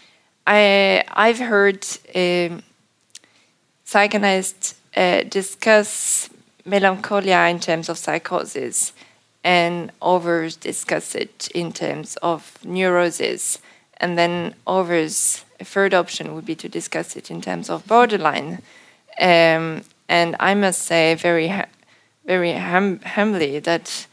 I 0.45 1.03
I've 1.09 1.39
heard 1.39 1.85
um, 2.15 2.63
psychoanalysts 3.83 4.75
uh, 4.95 5.23
discuss 5.23 6.29
melancholia 6.65 7.47
in 7.49 7.59
terms 7.59 7.89
of 7.89 7.97
psychosis, 7.97 8.93
and 9.43 9.91
others 10.01 10.55
discuss 10.55 11.15
it 11.15 11.47
in 11.53 11.71
terms 11.71 12.17
of 12.17 12.57
neurosis, 12.63 13.59
and 13.97 14.17
then 14.17 14.55
others. 14.65 15.43
A 15.59 15.65
third 15.65 15.95
option 15.95 16.35
would 16.35 16.45
be 16.45 16.53
to 16.53 16.69
discuss 16.69 17.15
it 17.15 17.31
in 17.31 17.41
terms 17.41 17.67
of 17.67 17.87
borderline, 17.87 18.61
um, 19.19 19.83
and 20.09 20.35
I 20.39 20.53
must 20.53 20.83
say 20.83 21.15
very, 21.15 21.53
very 22.25 22.53
hum 22.53 22.99
humbly 22.99 23.59
that 23.59 24.07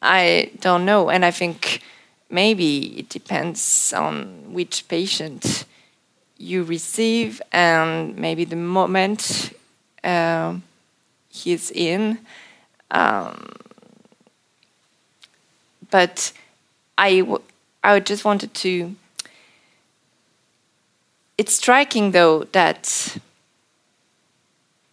I 0.00 0.50
don't 0.60 0.84
know, 0.84 1.10
and 1.10 1.24
I 1.24 1.30
think 1.30 1.80
maybe 2.28 2.98
it 2.98 3.08
depends 3.08 3.92
on 3.92 4.52
which 4.52 4.88
patient 4.88 5.64
you 6.38 6.64
receive 6.64 7.40
and 7.52 8.16
maybe 8.16 8.44
the 8.44 8.56
moment 8.56 9.52
uh, 10.02 10.56
he's 11.28 11.70
in. 11.70 12.18
Um, 12.90 13.48
but 15.90 16.32
I, 16.98 17.22
I 17.84 18.00
just 18.00 18.24
wanted 18.24 18.54
to. 18.54 18.96
It's 21.38 21.54
striking 21.54 22.10
though 22.10 22.44
that 22.52 23.16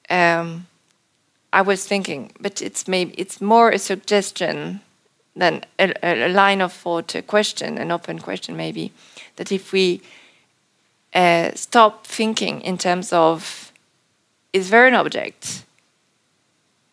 um, 0.09 0.67
I 1.51 1.61
was 1.61 1.85
thinking, 1.85 2.31
but 2.39 2.61
it's 2.61 2.87
maybe 2.87 3.13
it's 3.17 3.41
more 3.41 3.71
a 3.71 3.79
suggestion 3.79 4.81
than 5.35 5.63
a, 5.79 5.93
a, 6.03 6.29
line 6.29 6.61
of 6.61 6.73
thought, 6.73 7.15
a 7.15 7.21
question, 7.21 7.77
an 7.77 7.91
open 7.91 8.19
question, 8.19 8.57
maybe, 8.57 8.91
that 9.37 9.51
if 9.51 9.71
we 9.71 10.01
uh, 11.13 11.51
stop 11.55 12.05
thinking 12.05 12.61
in 12.61 12.77
terms 12.77 13.13
of 13.13 13.71
is 14.53 14.69
there 14.69 14.87
an 14.87 14.95
object? 14.95 15.63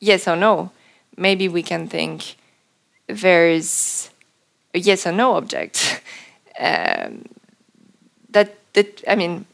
Yes 0.01 0.29
or 0.29 0.37
no? 0.37 0.71
Maybe 1.17 1.49
we 1.49 1.63
can 1.63 1.89
think 1.89 2.37
there's 3.07 4.11
a 4.75 4.79
yes 4.79 5.07
or 5.07 5.13
no 5.13 5.37
object. 5.37 6.03
um, 6.61 7.25
that 8.31 8.57
that 8.75 9.03
I 9.09 9.17
mean, 9.17 9.47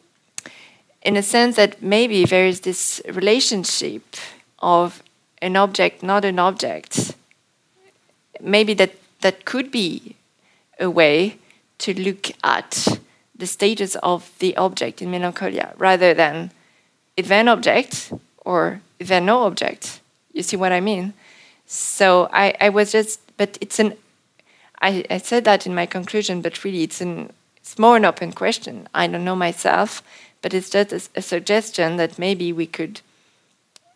in 1.03 1.17
a 1.17 1.23
sense 1.23 1.57
that 1.57 1.83
maybe 1.83 2.25
there 2.25 2.47
is 2.47 2.61
this 2.61 3.03
relationship 3.09 4.03
of 4.61 5.03
an 5.41 5.57
object, 5.57 6.03
not 6.03 6.25
an 6.25 6.39
object. 6.39 7.15
Maybe 8.41 8.75
that 8.75 8.95
that 9.21 9.45
could 9.45 9.71
be 9.71 10.17
a 10.79 10.91
way 10.91 11.39
to 11.79 11.95
look 11.95 12.31
at 12.45 13.01
the 13.35 13.47
status 13.47 13.97
of 13.97 14.31
the 14.39 14.57
object 14.57 15.03
in 15.03 15.11
melancholia 15.11 15.75
rather 15.79 16.15
than 16.15 16.51
is 17.17 17.29
there 17.29 17.41
an 17.41 17.49
object? 17.49 18.13
or 18.45 18.81
is 18.99 19.09
there 19.09 19.21
no 19.21 19.43
object? 19.45 20.01
You 20.33 20.43
see 20.43 20.57
what 20.57 20.73
i 20.73 20.81
mean? 20.81 21.15
So 21.67 22.29
i, 22.33 22.55
I 22.61 22.69
was 22.69 22.93
just 22.93 23.21
but 23.37 23.59
it's 23.61 23.79
an 23.79 23.97
I, 24.81 25.05
I 25.11 25.19
said 25.19 25.45
that 25.45 25.67
in 25.67 25.75
my 25.75 25.87
conclusion 25.87 26.43
but 26.43 26.65
really 26.65 26.83
it's 26.83 27.01
an 27.01 27.31
it's 27.57 27.79
more 27.79 27.97
an 27.97 28.05
open 28.05 28.33
question. 28.33 28.89
I 28.93 29.07
don't 29.07 29.25
know 29.25 29.37
myself 29.37 30.03
but 30.43 30.53
it's 30.53 30.71
just 30.71 30.93
a, 30.93 31.19
a 31.19 31.23
suggestion 31.23 31.97
that 31.97 32.19
maybe 32.19 32.53
we 32.53 32.67
could 32.67 33.01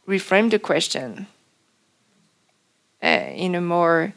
reframe 0.08 0.50
the 0.50 0.58
question 0.58 1.26
uh, 3.02 3.06
in 3.34 3.54
a 3.54 3.60
more 3.60 4.14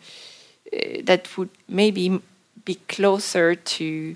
uh, 0.71 0.77
that 1.03 1.37
would 1.37 1.49
maybe 1.67 2.21
be 2.63 2.75
closer 2.87 3.55
to 3.55 4.15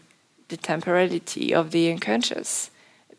the 0.50 0.58
temporality 0.58 1.54
of 1.54 1.72
the 1.72 1.92
unconscious. 1.92 2.70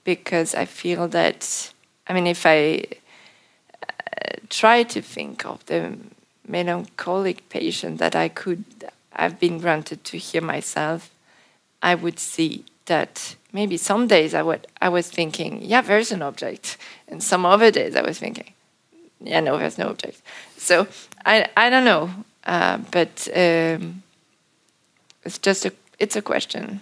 Because 0.04 0.54
I 0.54 0.66
feel 0.66 1.08
that 1.08 1.72
I 2.06 2.12
mean 2.12 2.26
if 2.26 2.46
I 2.46 2.84
uh, 3.82 4.36
try 4.48 4.82
to 4.84 5.02
think 5.02 5.44
of 5.44 5.64
the 5.66 5.96
melancholic 6.46 7.48
patient 7.48 7.98
that 7.98 8.14
I 8.14 8.28
could 8.28 8.64
have 9.10 9.40
been 9.40 9.58
granted 9.58 10.04
to 10.04 10.18
hear 10.18 10.42
myself 10.42 11.10
I 11.84 11.94
would 11.94 12.18
see 12.18 12.64
that 12.86 13.36
maybe 13.54 13.76
some 13.78 14.06
days 14.06 14.34
I 14.34 14.42
would 14.42 14.66
I 14.82 14.90
was 14.90 15.08
thinking 15.08 15.62
yeah 15.62 15.80
there's 15.80 16.12
an 16.12 16.20
object 16.20 16.76
and 17.08 17.22
some 17.22 17.46
other 17.46 17.70
days 17.70 17.96
I 17.96 18.02
was 18.02 18.18
thinking 18.18 18.52
yeah 19.20 19.40
no 19.40 19.56
there's 19.56 19.78
no 19.78 19.88
object 19.88 20.20
so 20.58 20.86
I 21.24 21.46
I 21.56 21.70
don't 21.70 21.84
know 21.84 22.10
uh, 22.46 22.78
but 22.90 23.28
um, 23.34 24.02
it's 25.24 25.38
just 25.38 25.64
a 25.64 25.72
it's 25.98 26.16
a 26.16 26.22
question 26.22 26.80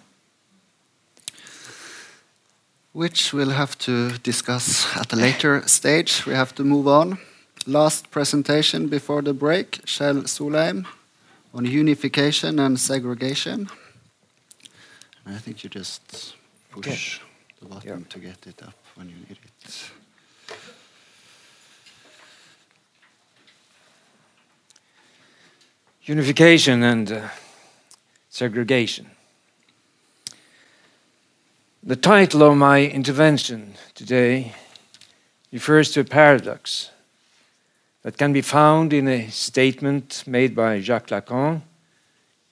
which 2.93 3.33
we'll 3.33 3.51
have 3.51 3.77
to 3.79 4.19
discuss 4.19 4.87
at 4.97 5.13
a 5.13 5.17
later 5.17 5.63
stage. 5.67 6.27
We 6.27 6.35
have 6.35 6.55
to 6.57 6.65
move 6.65 6.87
on. 6.87 7.19
Last 7.67 8.11
presentation 8.11 8.89
before 8.89 9.23
the 9.23 9.33
break, 9.33 9.83
Kjell 9.87 10.25
Solheim 10.25 10.85
on 11.55 11.65
unification 11.65 12.59
and 12.59 12.79
segregation. 12.79 13.69
I 15.25 15.39
think 15.39 15.63
you 15.63 15.71
just 15.71 16.35
push 16.73 17.19
okay. 17.19 17.27
the 17.61 17.67
button 17.67 18.01
yeah. 18.01 18.07
to 18.09 18.19
get 18.19 18.47
it 18.47 18.63
up 18.63 18.75
when 18.97 19.09
you 19.09 19.17
need 19.17 19.39
it. 19.65 19.91
unification 26.05 26.83
and 26.83 27.13
uh, 27.13 27.29
segregation. 28.29 29.11
The 31.83 31.97
title 31.97 32.43
of 32.43 32.57
my 32.57 32.87
intervention 32.87 33.75
today 33.95 34.55
refers 35.53 35.91
to 35.93 36.01
a 36.01 36.05
paradox 36.05 36.91
that 38.03 38.19
can 38.19 38.33
be 38.33 38.41
found 38.41 38.93
in 38.93 39.07
a 39.07 39.29
statement 39.29 40.25
made 40.27 40.57
by 40.57 40.81
Jacques 40.81 41.09
Lacan 41.09 41.63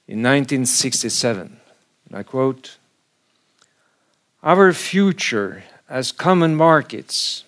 in 0.06 0.22
1967. 0.22 1.60
And 2.08 2.16
I 2.16 2.22
quote 2.22 2.76
Our 4.42 4.72
future 4.72 5.64
as 5.88 6.12
common 6.12 6.56
markets 6.56 7.44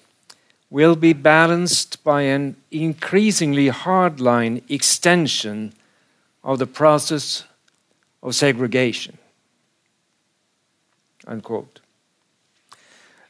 will 0.69 0.95
be 0.95 1.15
balanced 1.15 2.05
by 2.05 2.23
an 2.23 2.57
increasingly 2.71 3.71
hardline 3.71 4.63
extension 4.71 5.73
of 6.45 6.59
the 6.59 6.67
process 6.67 7.45
of 8.23 8.35
segregation. 8.35 9.17
Unquote. 11.27 11.81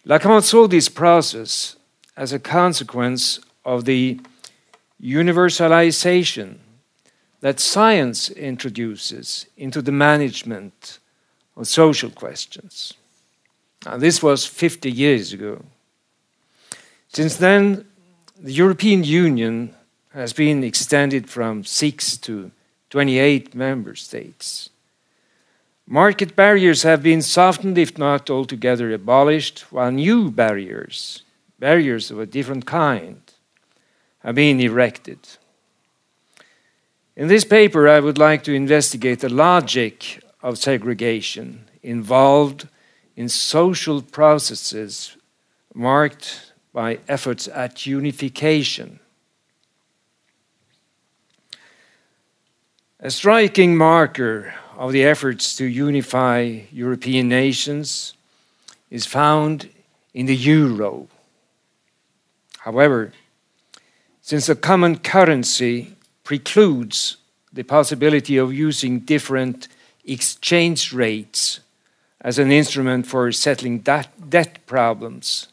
Lacan 0.06 0.42
saw 0.42 0.66
this 0.66 0.88
process 0.88 1.76
as 2.16 2.32
a 2.32 2.40
consequence 2.40 3.38
of 3.64 3.84
the 3.84 4.20
universalization 5.00 6.56
that 7.40 7.60
science 7.60 8.28
introduces 8.30 9.46
into 9.56 9.80
the 9.82 9.92
management 9.92 10.98
of 11.56 11.68
social 11.68 12.10
questions. 12.10 12.94
Now, 13.84 13.96
this 13.96 14.22
was 14.22 14.46
50 14.46 14.90
years 14.90 15.32
ago. 15.32 15.64
Since 17.08 17.36
then, 17.36 17.84
the 18.38 18.52
European 18.52 19.04
Union 19.04 19.74
has 20.14 20.32
been 20.32 20.62
extended 20.62 21.28
from 21.28 21.64
six 21.64 22.16
to 22.18 22.50
28 22.90 23.54
member 23.54 23.94
states. 23.94 24.70
Market 25.86 26.36
barriers 26.36 26.84
have 26.84 27.02
been 27.02 27.22
softened, 27.22 27.76
if 27.76 27.98
not 27.98 28.30
altogether 28.30 28.92
abolished, 28.92 29.60
while 29.72 29.90
new 29.90 30.30
barriers, 30.30 31.22
barriers 31.58 32.10
of 32.10 32.18
a 32.18 32.26
different 32.26 32.66
kind, 32.66 33.20
have 34.20 34.36
been 34.36 34.60
erected. 34.60 35.18
In 37.16 37.28
this 37.28 37.44
paper, 37.44 37.88
I 37.88 38.00
would 38.00 38.16
like 38.16 38.44
to 38.44 38.54
investigate 38.54 39.20
the 39.20 39.28
logic 39.28 40.22
of 40.42 40.56
segregation 40.56 41.68
involved 41.82 42.68
in 43.16 43.28
social 43.28 44.02
processes 44.02 45.16
marked 45.74 46.52
by 46.72 46.98
efforts 47.08 47.48
at 47.48 47.86
unification 47.86 48.98
A 53.04 53.10
striking 53.10 53.76
marker 53.76 54.54
of 54.76 54.92
the 54.92 55.02
efforts 55.02 55.56
to 55.56 55.64
unify 55.64 56.60
European 56.70 57.28
nations 57.28 58.14
is 58.92 59.06
found 59.06 59.68
in 60.14 60.26
the 60.26 60.36
euro. 60.36 61.08
However, 62.58 63.12
since 64.20 64.48
a 64.48 64.54
common 64.54 65.00
currency 65.00 65.96
precludes 66.22 67.16
the 67.52 67.64
possibility 67.64 68.36
of 68.36 68.54
using 68.54 69.00
different 69.00 69.66
exchange 70.04 70.92
rates 70.92 71.58
as 72.22 72.38
an 72.38 72.52
instrument 72.52 73.06
for 73.06 73.30
settling 73.32 73.80
debt 73.80 74.64
problems, 74.66 75.48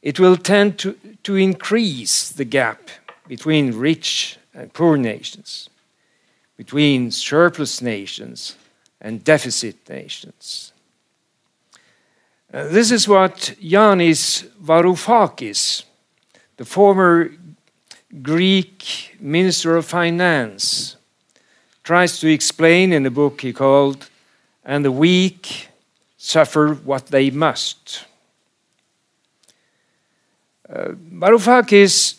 it 0.00 0.20
will 0.20 0.36
tend 0.36 0.78
to, 0.78 0.96
to 1.24 1.34
increase 1.34 2.30
the 2.30 2.44
gap 2.44 2.88
between 3.26 3.76
rich 3.76 4.38
and 4.54 4.72
poor 4.72 4.96
nations, 4.96 5.68
between 6.56 7.10
surplus 7.10 7.82
nations 7.82 8.56
and 9.00 9.24
deficit 9.24 9.76
nations. 9.88 10.72
Uh, 12.54 12.68
this 12.68 12.92
is 12.92 13.08
what 13.08 13.54
Yanis 13.60 14.46
Varoufakis, 14.62 15.82
the 16.56 16.64
former 16.64 17.32
Greek 18.22 19.16
Minister 19.18 19.76
of 19.76 19.84
Finance, 19.84 20.96
tries 21.82 22.20
to 22.20 22.28
explain 22.28 22.92
in 22.92 23.04
a 23.04 23.10
book 23.10 23.40
he 23.40 23.52
called 23.52 24.08
And 24.66 24.84
the 24.84 24.90
Weak 24.90 25.68
Suffer 26.16 26.74
What 26.74 27.06
They 27.06 27.30
Must. 27.30 28.04
Uh, 30.68 30.88
Varoufakis 30.88 32.18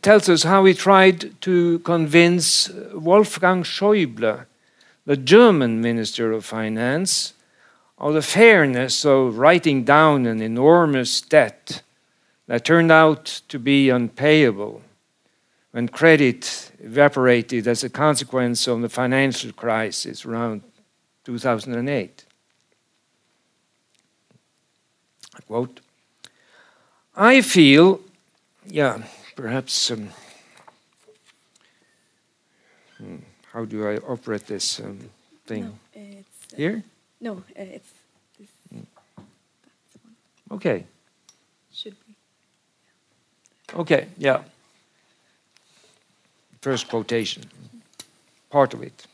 tells 0.00 0.30
us 0.30 0.44
how 0.44 0.64
he 0.64 0.72
tried 0.72 1.38
to 1.42 1.78
convince 1.80 2.70
Wolfgang 2.94 3.62
Schäuble, 3.62 4.46
the 5.04 5.18
German 5.18 5.82
Minister 5.82 6.32
of 6.32 6.46
Finance, 6.46 7.34
of 7.98 8.14
the 8.14 8.22
fairness 8.22 9.04
of 9.04 9.36
writing 9.36 9.84
down 9.84 10.24
an 10.24 10.40
enormous 10.40 11.20
debt 11.20 11.82
that 12.46 12.64
turned 12.64 12.90
out 12.90 13.42
to 13.48 13.58
be 13.58 13.90
unpayable 13.90 14.80
when 15.72 15.88
credit 15.88 16.72
evaporated 16.82 17.68
as 17.68 17.84
a 17.84 17.90
consequence 17.90 18.66
of 18.66 18.80
the 18.80 18.88
financial 18.88 19.52
crisis 19.52 20.24
around 20.24 20.62
2008. 21.26 22.24
I 25.34 25.40
quote 25.40 25.80
I 27.16 27.40
feel, 27.40 28.00
yeah, 28.66 29.02
perhaps, 29.34 29.90
um, 29.90 30.10
hmm, 32.98 33.16
how 33.52 33.64
do 33.64 33.88
I 33.88 33.96
operate 33.96 34.46
this 34.46 34.78
um, 34.80 35.10
thing? 35.46 35.64
No, 35.64 35.72
it's, 35.94 36.52
uh, 36.52 36.56
Here? 36.56 36.82
No, 37.20 37.32
uh, 37.32 37.42
it's 37.56 37.92
this. 38.38 38.48
Mm. 38.74 38.86
Okay. 40.52 40.84
Should 41.72 41.96
be. 42.06 42.14
Okay, 43.74 44.06
yeah. 44.18 44.42
First 46.60 46.88
quotation, 46.88 47.44
part 48.50 48.74
of 48.74 48.82
it. 48.82 49.06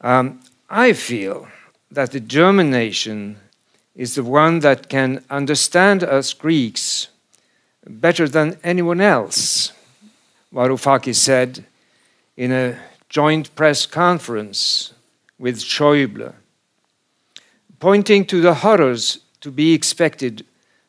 Um, 0.00 0.40
I 0.72 0.92
feel 0.92 1.48
that 1.90 2.12
the 2.12 2.20
German 2.20 2.70
nation 2.70 3.38
is 3.96 4.14
the 4.14 4.22
one 4.22 4.60
that 4.60 4.88
can 4.88 5.24
understand 5.28 6.04
us 6.04 6.32
Greeks 6.32 7.08
better 7.84 8.28
than 8.28 8.56
anyone 8.62 9.00
else, 9.00 9.72
Varoufakis 10.54 11.16
said 11.16 11.64
in 12.36 12.52
a 12.52 12.78
joint 13.08 13.52
press 13.56 13.84
conference 13.84 14.94
with 15.40 15.58
Schäuble, 15.58 16.34
pointing 17.80 18.24
to 18.26 18.40
the 18.40 18.54
horrors 18.54 19.18
to 19.40 19.50
be 19.50 19.74
expected 19.74 20.46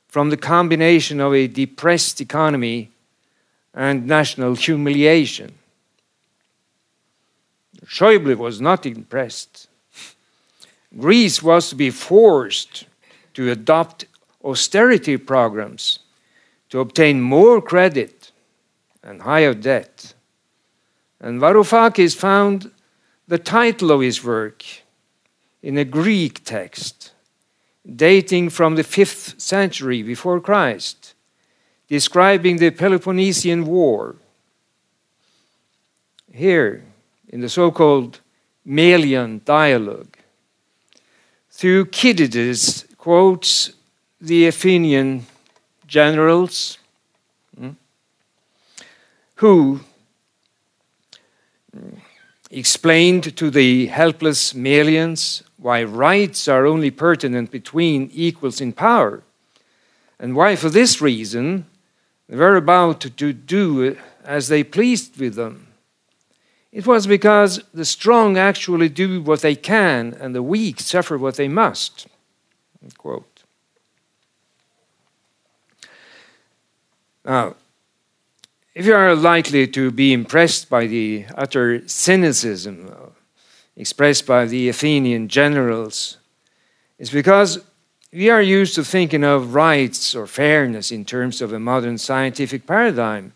from 0.08 0.30
the 0.30 0.38
combination 0.38 1.20
of 1.20 1.34
a 1.34 1.48
depressed 1.48 2.22
economy 2.22 2.92
and 3.74 4.06
national 4.06 4.54
humiliation. 4.54 5.54
Schäuble 7.84 8.38
was 8.38 8.62
not 8.62 8.86
impressed. 8.86 9.70
Greece 10.98 11.42
was 11.42 11.70
to 11.70 11.76
be 11.76 11.90
forced 11.90 12.86
to 13.34 13.52
adopt 13.52 14.06
austerity 14.44 15.18
programs 15.18 16.00
to 16.70 16.80
obtain 16.80 17.22
more 17.22 17.62
credit 17.62 18.32
and 19.04 19.22
higher 19.22 19.54
debt. 19.54 20.14
And 21.20 21.40
Varoufakis 21.40 22.16
found 22.16 22.72
the 23.28 23.38
title 23.38 23.92
of 23.92 24.02
his 24.02 24.24
work 24.24 24.64
in 25.62 25.78
a 25.78 25.86
Greek 25.86 26.44
text 26.44 27.12
dating 27.96 28.50
from 28.50 28.76
the 28.76 28.84
5th 28.84 29.40
century 29.40 30.04
before 30.04 30.40
Christ, 30.40 31.14
describing 31.88 32.58
the 32.58 32.72
Peloponnesian 32.72 33.66
War. 33.66 34.16
Here, 36.32 36.84
in 37.28 37.42
the 37.42 37.50
so 37.50 37.72
called 37.72 38.20
Melian 38.64 39.42
dialogue, 39.44 40.11
Thucydides 41.62 42.86
quotes 42.98 43.74
the 44.20 44.48
Athenian 44.48 45.28
generals 45.86 46.80
hmm, 47.56 47.70
who 49.36 49.82
explained 52.50 53.38
to 53.38 53.52
the 53.52 53.86
helpless 53.86 54.54
Melians 54.54 55.44
why 55.58 55.84
rights 55.84 56.48
are 56.48 56.66
only 56.66 56.90
pertinent 56.90 57.52
between 57.52 58.10
equals 58.12 58.60
in 58.60 58.74
power, 58.74 59.22
and 60.20 60.36
why, 60.36 60.56
for 60.56 60.70
this 60.70 61.00
reason, 61.00 61.68
they 62.28 62.38
were 62.38 62.56
about 62.56 63.02
to 63.02 63.34
do 63.34 63.96
as 64.26 64.48
they 64.48 64.64
pleased 64.64 65.20
with 65.20 65.36
them. 65.36 65.68
It 66.72 66.88
was 66.88 67.06
because 67.06 67.62
the 67.74 67.86
strong 67.86 68.38
actually 68.38 68.90
do 68.90 69.22
what 69.22 69.42
they 69.42 69.56
can 69.56 70.16
and 70.20 70.34
the 70.34 70.44
weak 70.44 70.80
suffer 70.80 71.18
what 71.18 71.36
they 71.36 71.50
must. 71.50 72.08
Quote. 72.98 73.44
Now, 77.26 77.56
if 78.74 78.86
you 78.86 78.96
are 78.96 79.16
likely 79.16 79.68
to 79.68 79.92
be 79.92 80.14
impressed 80.14 80.70
by 80.70 80.88
the 80.88 81.26
utter 81.36 81.88
cynicism 81.88 82.92
expressed 83.76 84.26
by 84.26 84.46
the 84.46 84.70
Athenian 84.70 85.28
generals, 85.28 86.18
it's 86.98 87.10
because 87.10 87.60
we 88.14 88.30
are 88.30 88.42
used 88.42 88.76
to 88.76 88.84
thinking 88.84 89.24
of 89.24 89.56
rights 89.56 90.16
or 90.16 90.28
fairness 90.28 90.92
in 90.92 91.06
terms 91.06 91.42
of 91.42 91.54
a 91.54 91.60
modern 91.60 91.98
scientific 91.98 92.66
paradigm, 92.66 93.34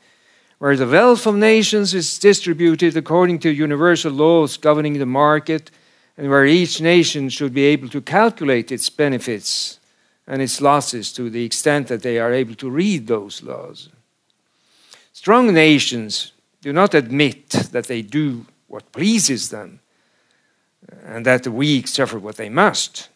where 0.66 0.76
the 0.76 0.88
wealth 0.88 1.28
of 1.28 1.36
nations 1.36 1.94
is 1.94 2.18
distributed 2.18 2.98
according 2.98 3.38
to 3.38 3.52
universal 3.52 4.12
laws 4.12 4.58
governing 4.58 4.98
the 4.98 5.06
market 5.06 5.70
and 6.18 6.28
where 6.28 6.44
each 6.44 6.82
nation 6.82 7.30
should 7.30 7.54
be 7.54 7.66
able 7.66 7.88
to 7.88 8.02
calculate 8.02 8.72
its 8.72 8.90
benefits 8.90 9.80
and 10.26 10.42
its 10.42 10.60
losses 10.60 11.14
to 11.14 11.30
the 11.30 11.46
extent 11.46 11.88
that 11.88 12.02
they 12.02 12.18
are 12.18 12.34
able 12.34 12.56
to 12.56 12.68
read 12.68 13.06
those 13.06 13.44
laws. 13.44 13.90
Strong 15.14 15.54
nations 15.54 16.32
do 16.64 16.74
not 16.74 16.96
admit 16.96 17.48
that 17.72 17.86
they 17.86 18.02
do 18.02 18.48
what 18.68 18.92
pleases 18.92 19.50
them 19.50 19.82
and 21.04 21.28
that 21.28 21.44
the 21.44 21.52
weak 21.52 21.88
suffer 21.88 22.18
what 22.18 22.38
they 22.38 22.50
must. 22.50 23.10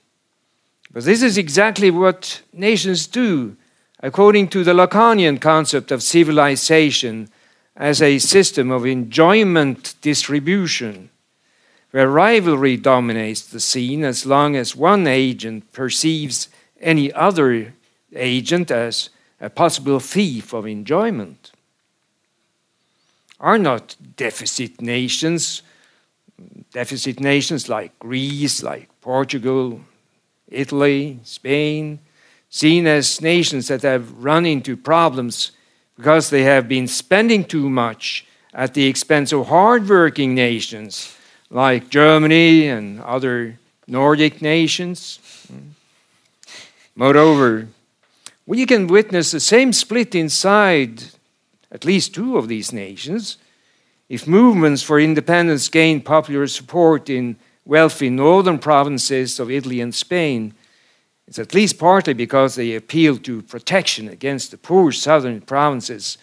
But 0.91 1.03
this 1.03 1.23
is 1.23 1.35
exactly 1.35 1.89
what 1.89 2.43
nations 2.53 3.07
do, 3.07 3.57
according 4.01 4.49
to 4.49 4.63
the 4.63 4.76
Lacanian 4.76 5.41
concept 5.41 5.91
of 5.91 6.03
civilization 6.03 7.27
as 7.80 8.01
a 8.01 8.19
system 8.19 8.69
of 8.69 8.85
enjoyment 8.85 9.95
distribution 10.01 11.10
where 11.91 12.10
rivalry 12.10 12.76
dominates 12.76 13.41
the 13.41 13.60
scene 13.60 14.03
as 14.03 14.26
long 14.26 14.56
as 14.56 14.76
one 14.76 15.07
agent 15.07 15.72
perceives 15.72 16.49
any 16.81 17.11
other 17.14 17.73
agent 18.15 18.69
as 18.69 19.10
a 19.41 19.49
possible 19.49 19.99
thief 19.99 20.53
of 20.53 20.68
enjoyment. 20.68 21.51
Are 23.39 23.57
not 23.57 23.95
deficit 24.18 24.81
nations, 24.81 25.61
deficit 26.73 27.22
nations 27.22 27.69
like 27.69 27.97
Greece, 27.97 28.61
like 28.61 28.89
Portugal, 28.99 29.80
Italy, 30.49 31.19
Spain, 31.23 31.99
seen 32.49 32.85
as 32.85 33.22
nations 33.22 33.69
that 33.69 33.84
have 33.84 34.23
run 34.23 34.45
into 34.45 34.76
problems 34.76 35.53
because 35.99 36.30
they 36.30 36.43
have 36.43 36.69
been 36.69 36.88
spending 36.88 37.43
too 37.43 37.69
much 37.69 38.26
at 38.53 38.73
the 38.73 38.88
expense 38.88 39.34
of 39.34 39.47
hardworking 39.47 40.34
nations 40.34 41.13
like 41.49 41.89
Germany 41.89 42.69
and 42.69 43.01
other 43.01 43.59
Nordic 43.85 44.41
nations. 44.41 45.19
Moreover, 46.95 47.67
we 48.45 48.65
can 48.65 48.88
witness 48.88 49.31
the 49.31 49.41
same 49.41 49.73
split 49.73 50.15
inside 50.15 51.03
at 51.69 51.84
least 51.84 52.15
two 52.15 52.38
of 52.38 52.47
these 52.47 52.71
nations 52.71 53.38
if 54.07 54.26
movements 54.26 54.81
for 54.81 55.01
independence 55.01 55.67
gain 55.67 55.99
popular 55.99 56.47
support 56.47 57.09
in 57.09 57.35
wealthy 57.65 58.09
northern 58.09 58.57
provinces 58.57 59.38
of 59.38 59.51
Italy 59.51 59.81
and 59.81 59.93
Spain. 59.93 60.53
It's 61.30 61.38
at 61.38 61.53
least 61.53 61.77
partly 61.77 62.15
because 62.15 62.56
they 62.56 62.73
appeal 62.73 63.15
to 63.19 63.43
protection 63.43 64.10
against 64.10 64.49
the 64.49 64.57
poor 64.57 64.91
southern 64.91 65.41
provinces 65.41 66.18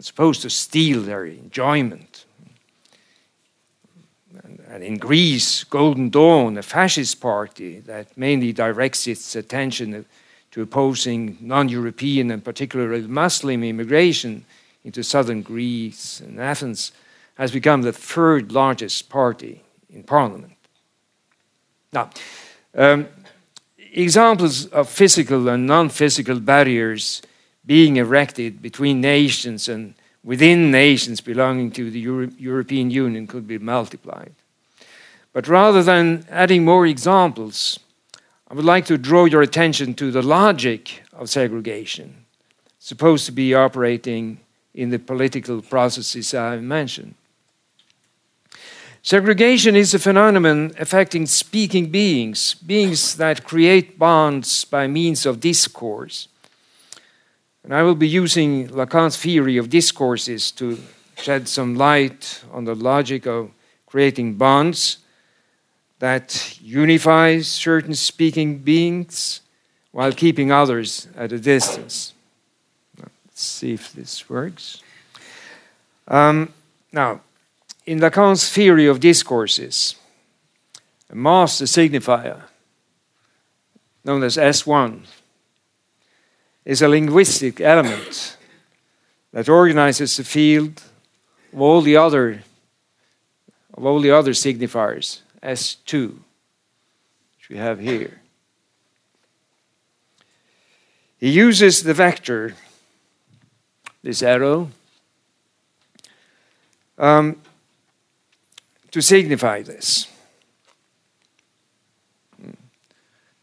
supposed 0.00 0.40
to 0.40 0.48
steal 0.48 1.02
their 1.02 1.26
enjoyment. 1.26 2.24
And 4.70 4.82
in 4.82 4.96
Greece, 4.96 5.64
Golden 5.64 6.08
Dawn, 6.08 6.56
a 6.56 6.62
fascist 6.62 7.20
party 7.20 7.80
that 7.80 8.16
mainly 8.16 8.54
directs 8.54 9.06
its 9.06 9.36
attention 9.36 10.06
to 10.52 10.62
opposing 10.62 11.36
non 11.42 11.68
European 11.68 12.30
and 12.30 12.42
particularly 12.42 13.06
Muslim 13.06 13.62
immigration 13.62 14.46
into 14.82 15.02
southern 15.02 15.42
Greece 15.42 16.20
and 16.20 16.40
Athens, 16.40 16.92
has 17.34 17.52
become 17.52 17.82
the 17.82 17.92
third 17.92 18.50
largest 18.50 19.10
party 19.10 19.62
in 19.90 20.04
parliament. 20.04 20.54
Now, 21.92 22.08
um, 22.74 23.08
examples 23.92 24.66
of 24.66 24.88
physical 24.88 25.48
and 25.48 25.66
non 25.66 25.88
physical 25.88 26.40
barriers 26.40 27.22
being 27.64 27.96
erected 27.96 28.62
between 28.62 29.00
nations 29.00 29.68
and 29.68 29.94
within 30.24 30.70
nations 30.70 31.20
belonging 31.20 31.70
to 31.72 31.90
the 31.90 32.00
Euro 32.00 32.28
European 32.38 32.90
Union 32.90 33.26
could 33.26 33.46
be 33.46 33.58
multiplied. 33.58 34.32
But 35.32 35.48
rather 35.48 35.82
than 35.82 36.26
adding 36.30 36.64
more 36.64 36.86
examples, 36.86 37.78
I 38.50 38.54
would 38.54 38.64
like 38.64 38.86
to 38.86 38.96
draw 38.96 39.26
your 39.26 39.42
attention 39.42 39.94
to 39.94 40.10
the 40.10 40.22
logic 40.22 41.02
of 41.12 41.28
segregation, 41.28 42.24
supposed 42.78 43.26
to 43.26 43.32
be 43.32 43.54
operating 43.54 44.40
in 44.74 44.90
the 44.90 44.98
political 44.98 45.60
processes 45.60 46.32
I 46.34 46.56
mentioned. 46.56 47.14
Segregation 49.08 49.74
is 49.74 49.94
a 49.94 49.98
phenomenon 49.98 50.70
affecting 50.78 51.24
speaking 51.24 51.86
beings, 51.90 52.52
beings 52.52 53.16
that 53.16 53.42
create 53.42 53.98
bonds 53.98 54.66
by 54.66 54.86
means 54.86 55.24
of 55.24 55.40
discourse. 55.40 56.28
And 57.64 57.72
I 57.72 57.82
will 57.84 57.94
be 57.94 58.06
using 58.06 58.68
Lacan's 58.68 59.16
theory 59.16 59.56
of 59.56 59.70
discourses 59.70 60.50
to 60.60 60.78
shed 61.16 61.48
some 61.48 61.74
light 61.74 62.44
on 62.52 62.66
the 62.66 62.74
logic 62.74 63.26
of 63.26 63.50
creating 63.86 64.34
bonds 64.34 64.98
that 66.00 66.58
unifies 66.60 67.48
certain 67.48 67.94
speaking 67.94 68.58
beings 68.58 69.40
while 69.90 70.12
keeping 70.12 70.52
others 70.52 71.08
at 71.16 71.32
a 71.32 71.38
distance. 71.38 72.12
Let's 72.98 73.42
see 73.42 73.72
if 73.72 73.90
this 73.94 74.28
works. 74.28 74.82
Um, 76.06 76.52
now, 76.92 77.22
in 77.88 78.00
Lacan's 78.00 78.46
theory 78.50 78.86
of 78.86 79.00
discourses, 79.00 79.94
a 81.08 81.14
master 81.14 81.64
signifier, 81.64 82.42
known 84.04 84.22
as 84.22 84.36
S1, 84.36 85.06
is 86.66 86.82
a 86.82 86.88
linguistic 86.88 87.62
element 87.62 88.36
that 89.32 89.48
organizes 89.48 90.18
the 90.18 90.24
field 90.24 90.82
of 91.50 91.62
all 91.62 91.80
the 91.80 91.96
other 91.96 92.42
of 93.72 93.86
all 93.86 94.00
the 94.00 94.10
other 94.10 94.32
signifiers, 94.32 95.20
S2, 95.42 96.08
which 97.38 97.48
we 97.48 97.56
have 97.56 97.80
here. 97.80 98.20
He 101.16 101.30
uses 101.30 101.84
the 101.84 101.94
vector, 101.94 102.54
this 104.02 104.22
arrow, 104.22 104.68
um, 106.98 107.40
to 108.90 109.02
signify 109.02 109.62
this. 109.62 110.06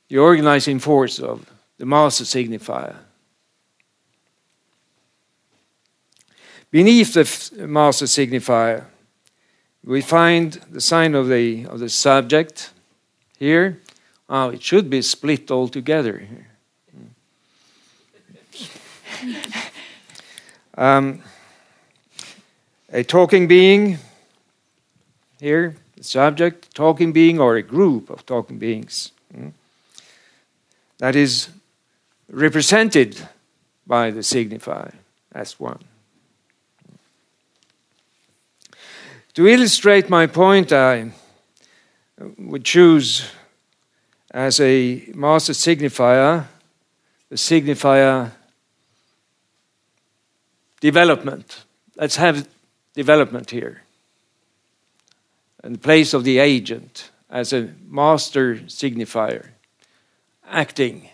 The 0.08 0.18
organizing 0.18 0.80
force 0.80 1.20
of 1.20 1.46
the 1.78 1.86
master 1.86 2.24
signifier. 2.24 2.96
Beneath 6.72 7.14
the 7.14 7.68
master 7.68 8.06
signifier, 8.06 8.86
we 9.84 10.02
find 10.02 10.54
the 10.72 10.82
sign 10.82 11.16
of 11.16 11.30
the, 11.30 11.66
of 11.68 11.80
the 11.80 11.90
subject 11.90 12.72
here. 13.38 13.82
Oh, 14.28 14.50
it 14.50 14.64
should 14.64 14.90
be 14.90 15.02
split 15.02 15.52
altogether. 15.52 16.28
um, 20.78 21.22
a 22.92 23.04
talking 23.04 23.48
being 23.48 24.00
here, 25.40 25.76
the 25.96 26.04
subject, 26.04 26.74
talking 26.74 27.12
being, 27.12 27.40
or 27.40 27.56
a 27.56 27.62
group 27.62 28.10
of 28.10 28.26
talking 28.26 28.58
beings. 28.58 29.12
Hmm, 29.34 29.50
that 30.98 31.16
is 31.16 31.50
represented 32.30 33.28
by 33.86 34.12
the 34.12 34.22
signifier 34.22 34.94
S1. 35.34 35.82
To 39.34 39.48
illustrate 39.48 40.10
my 40.10 40.28
point, 40.28 40.72
I 40.72 41.12
would 42.38 42.64
choose 42.64 43.30
as 44.32 44.60
a 44.60 45.06
master 45.14 45.54
signifier 45.54 46.46
the 47.30 47.36
signifier 47.36 48.32
development. 50.80 51.66
Let's 51.98 52.16
have 52.16 52.48
development 52.94 53.52
here 53.52 53.85
in 55.66 55.74
the 55.74 55.80
place 55.80 56.14
of 56.14 56.24
the 56.24 56.38
agent 56.38 57.10
as 57.30 57.52
a 57.52 57.74
master 57.90 58.58
signifier, 58.68 59.48
acting 60.48 61.10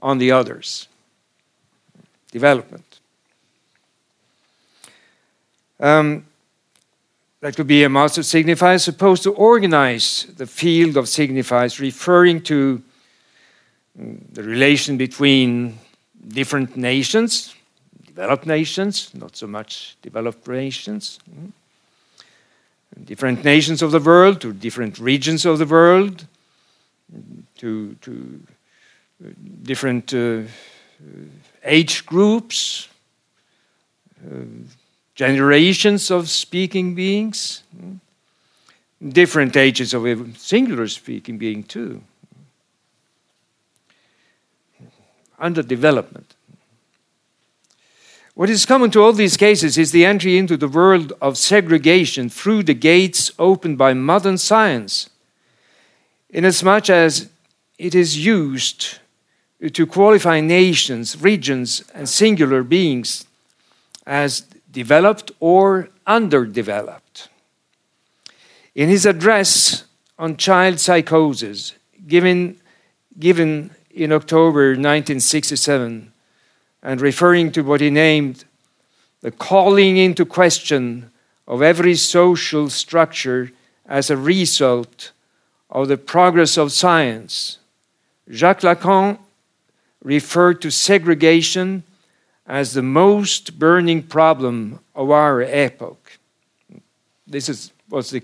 on 0.00 0.18
the 0.18 0.30
others. 0.30 0.86
Development. 2.30 3.00
Um, 5.80 6.24
that 7.40 7.56
could 7.56 7.66
be 7.66 7.84
a 7.84 7.88
master 7.88 8.22
signifier 8.22 8.80
supposed 8.80 9.22
to 9.24 9.32
organize 9.32 10.26
the 10.36 10.46
field 10.46 10.96
of 10.96 11.06
signifiers, 11.06 11.80
referring 11.80 12.42
to 12.42 12.82
mm, 13.98 14.18
the 14.32 14.42
relation 14.42 14.96
between 14.96 15.78
different 16.28 16.76
nations, 16.76 17.54
developed 18.06 18.46
nations, 18.46 19.12
not 19.14 19.36
so 19.36 19.46
much 19.46 19.96
developed 20.02 20.46
nations. 20.46 21.18
Different 23.04 23.44
nations 23.44 23.82
of 23.82 23.90
the 23.90 24.00
world, 24.00 24.40
to 24.40 24.52
different 24.52 24.98
regions 24.98 25.46
of 25.46 25.58
the 25.58 25.66
world, 25.66 26.26
to, 27.58 27.94
to 27.94 28.40
different 29.62 30.12
uh, 30.14 30.42
age 31.64 32.06
groups, 32.06 32.88
uh, 34.24 34.44
generations 35.14 36.10
of 36.10 36.28
speaking 36.28 36.94
beings, 36.94 37.62
different 39.06 39.56
ages 39.56 39.94
of 39.94 40.06
a 40.06 40.34
singular 40.36 40.88
speaking 40.88 41.38
being, 41.38 41.62
too. 41.62 42.02
Under 45.38 45.62
development. 45.62 46.34
What 48.38 48.50
is 48.50 48.66
common 48.66 48.92
to 48.92 49.02
all 49.02 49.12
these 49.12 49.36
cases 49.36 49.76
is 49.76 49.90
the 49.90 50.04
entry 50.04 50.38
into 50.38 50.56
the 50.56 50.68
world 50.68 51.12
of 51.20 51.36
segregation 51.36 52.28
through 52.28 52.62
the 52.62 52.72
gates 52.72 53.32
opened 53.36 53.78
by 53.78 53.94
modern 53.94 54.38
science, 54.38 55.10
inasmuch 56.30 56.88
as 56.88 57.30
it 57.80 57.96
is 57.96 58.24
used 58.24 59.00
to 59.72 59.86
qualify 59.88 60.40
nations, 60.40 61.20
regions, 61.20 61.82
and 61.92 62.08
singular 62.08 62.62
beings 62.62 63.26
as 64.06 64.42
developed 64.70 65.32
or 65.40 65.88
underdeveloped. 66.06 67.28
In 68.76 68.88
his 68.88 69.04
address 69.04 69.82
on 70.16 70.36
child 70.36 70.78
psychosis, 70.78 71.74
given, 72.06 72.60
given 73.18 73.72
in 73.90 74.12
October 74.12 74.76
1967, 74.76 76.12
and 76.82 77.00
referring 77.00 77.52
to 77.52 77.62
what 77.62 77.80
he 77.80 77.90
named 77.90 78.44
the 79.20 79.30
calling 79.30 79.96
into 79.96 80.24
question 80.24 81.10
of 81.46 81.62
every 81.62 81.94
social 81.94 82.68
structure 82.68 83.50
as 83.86 84.10
a 84.10 84.16
result 84.16 85.12
of 85.70 85.88
the 85.88 85.96
progress 85.96 86.56
of 86.56 86.72
science. 86.72 87.58
Jacques 88.30 88.60
Lacan 88.60 89.18
referred 90.02 90.60
to 90.62 90.70
segregation 90.70 91.82
as 92.46 92.72
the 92.72 92.82
most 92.82 93.58
burning 93.58 94.02
problem 94.02 94.78
of 94.94 95.10
our 95.10 95.42
epoch. 95.42 96.18
This 97.26 97.48
is, 97.48 97.72
was 97.90 98.10
the, 98.10 98.22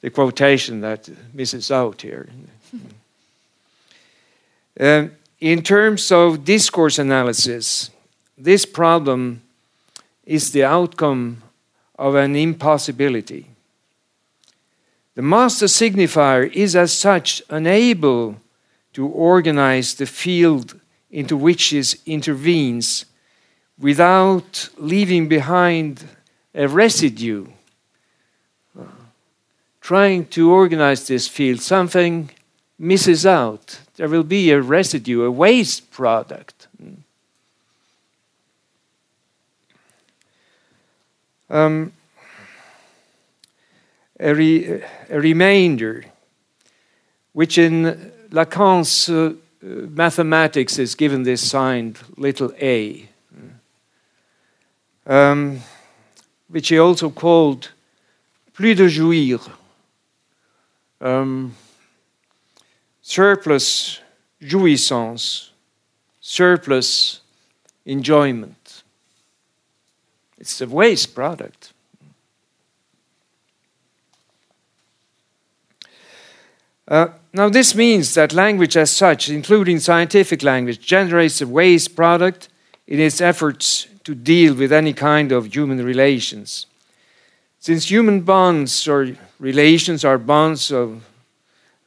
the 0.00 0.10
quotation 0.10 0.80
that 0.82 1.08
misses 1.34 1.70
out 1.70 2.02
here. 2.02 2.28
um, 4.80 5.10
in 5.40 5.62
terms 5.62 6.10
of 6.10 6.44
discourse 6.44 6.98
analysis, 6.98 7.90
this 8.36 8.64
problem 8.64 9.42
is 10.24 10.52
the 10.52 10.64
outcome 10.64 11.42
of 11.98 12.14
an 12.14 12.36
impossibility. 12.36 13.46
The 15.14 15.22
master 15.22 15.66
signifier 15.66 16.52
is 16.52 16.76
as 16.76 16.92
such 16.92 17.42
unable 17.50 18.36
to 18.92 19.06
organize 19.06 19.94
the 19.94 20.06
field 20.06 20.80
into 21.10 21.36
which 21.36 21.72
it 21.72 21.94
intervenes 22.06 23.04
without 23.78 24.68
leaving 24.76 25.28
behind 25.28 26.04
a 26.54 26.68
residue. 26.68 27.46
Trying 29.80 30.26
to 30.26 30.50
organize 30.52 31.06
this 31.06 31.26
field, 31.26 31.60
something 31.60 32.30
misses 32.78 33.24
out. 33.24 33.80
There 33.98 34.08
will 34.08 34.22
be 34.22 34.52
a 34.52 34.62
residue, 34.62 35.24
a 35.24 35.30
waste 35.30 35.90
product. 35.90 36.68
Um, 41.50 41.92
a, 44.20 44.32
re, 44.32 44.82
a, 45.10 45.20
remainder, 45.20 46.04
which 47.32 47.58
in 47.58 48.12
Lacan's 48.30 49.08
uh, 49.08 49.32
mathematics 49.60 50.78
is 50.78 50.94
given 50.94 51.24
this 51.24 51.50
sign 51.50 51.96
little 52.16 52.52
a, 52.60 53.08
um, 55.08 55.60
which 56.46 56.68
he 56.68 56.78
also 56.78 57.10
called 57.10 57.70
plus 58.54 58.76
de 58.76 58.88
jouir, 58.88 59.40
um, 61.00 61.52
surplus 63.08 64.00
jouissance, 64.42 65.48
surplus 66.20 67.22
enjoyment. 67.86 68.82
It's 70.36 70.60
a 70.60 70.66
waste 70.66 71.14
product. 71.14 71.72
Uh, 76.86 77.08
now, 77.32 77.48
this 77.48 77.74
means 77.74 78.12
that 78.12 78.34
language 78.34 78.76
as 78.76 78.90
such, 78.90 79.30
including 79.30 79.78
scientific 79.78 80.42
language, 80.42 80.78
generates 80.78 81.40
a 81.40 81.46
waste 81.46 81.96
product 81.96 82.50
in 82.86 83.00
its 83.00 83.22
efforts 83.22 83.88
to 84.04 84.14
deal 84.14 84.54
with 84.54 84.70
any 84.70 84.92
kind 84.92 85.32
of 85.32 85.54
human 85.54 85.82
relations. 85.82 86.66
Since 87.58 87.90
human 87.90 88.20
bonds 88.20 88.86
or 88.86 89.16
relations 89.40 90.04
are 90.04 90.18
bonds 90.18 90.70
of 90.70 91.07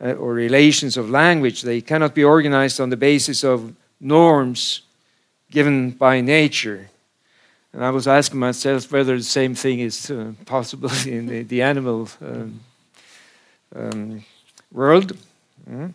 uh, 0.01 0.13
or 0.13 0.33
relations 0.33 0.97
of 0.97 1.09
language, 1.09 1.61
they 1.61 1.81
cannot 1.81 2.15
be 2.15 2.23
organized 2.23 2.79
on 2.79 2.89
the 2.89 2.97
basis 2.97 3.43
of 3.43 3.73
norms 3.99 4.81
given 5.51 5.91
by 5.91 6.21
nature. 6.21 6.89
And 7.73 7.83
I 7.83 7.89
was 7.91 8.07
asking 8.07 8.39
myself 8.39 8.91
whether 8.91 9.15
the 9.15 9.23
same 9.23 9.55
thing 9.55 9.79
is 9.79 10.09
uh, 10.09 10.33
possible 10.45 10.89
in 11.05 11.27
the, 11.27 11.43
the 11.43 11.61
animal 11.61 12.09
um, 12.21 12.59
um, 13.75 14.25
world. 14.71 15.15
Mm. 15.69 15.93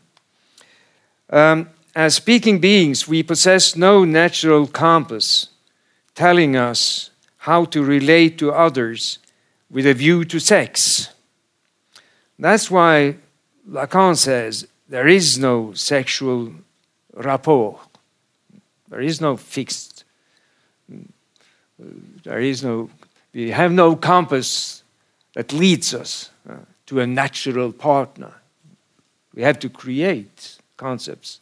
Um, 1.30 1.68
as 1.94 2.14
speaking 2.14 2.60
beings, 2.60 3.08
we 3.08 3.22
possess 3.22 3.74
no 3.74 4.04
natural 4.04 4.66
compass 4.66 5.48
telling 6.14 6.56
us 6.56 7.10
how 7.38 7.64
to 7.64 7.82
relate 7.82 8.38
to 8.38 8.52
others 8.52 9.18
with 9.70 9.86
a 9.86 9.94
view 9.94 10.24
to 10.24 10.38
sex. 10.38 11.08
That's 12.38 12.70
why 12.70 13.16
Lacan 13.68 14.16
says 14.16 14.66
there 14.88 15.08
is 15.08 15.38
no 15.38 15.72
sexual 15.72 16.52
rapport. 17.14 17.80
There 18.88 19.00
is 19.00 19.20
no 19.20 19.36
fixed, 19.36 20.04
there 22.24 22.40
is 22.40 22.62
no, 22.62 22.88
we 23.34 23.50
have 23.50 23.72
no 23.72 23.96
compass 23.96 24.84
that 25.34 25.52
leads 25.52 25.92
us 25.92 26.30
uh, 26.48 26.56
to 26.86 27.00
a 27.00 27.06
natural 27.06 27.72
partner. 27.72 28.32
We 29.34 29.42
have 29.42 29.58
to 29.60 29.68
create 29.68 30.58
concepts 30.76 31.40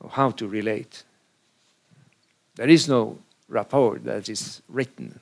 of 0.00 0.10
how 0.12 0.32
to 0.32 0.48
relate. 0.48 1.04
There 2.56 2.68
is 2.68 2.88
no 2.88 3.18
rapport 3.48 3.98
that 4.00 4.28
is 4.28 4.60
written. 4.68 5.20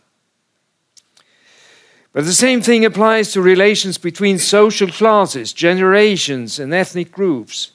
But 2.13 2.25
the 2.25 2.33
same 2.33 2.61
thing 2.61 2.85
applies 2.85 3.33
to 3.33 3.41
relations 3.41 3.97
between 3.97 4.39
social 4.39 4.89
classes, 4.89 5.53
generations, 5.53 6.59
and 6.59 6.75
ethnic 6.75 7.13
groups. 7.13 7.71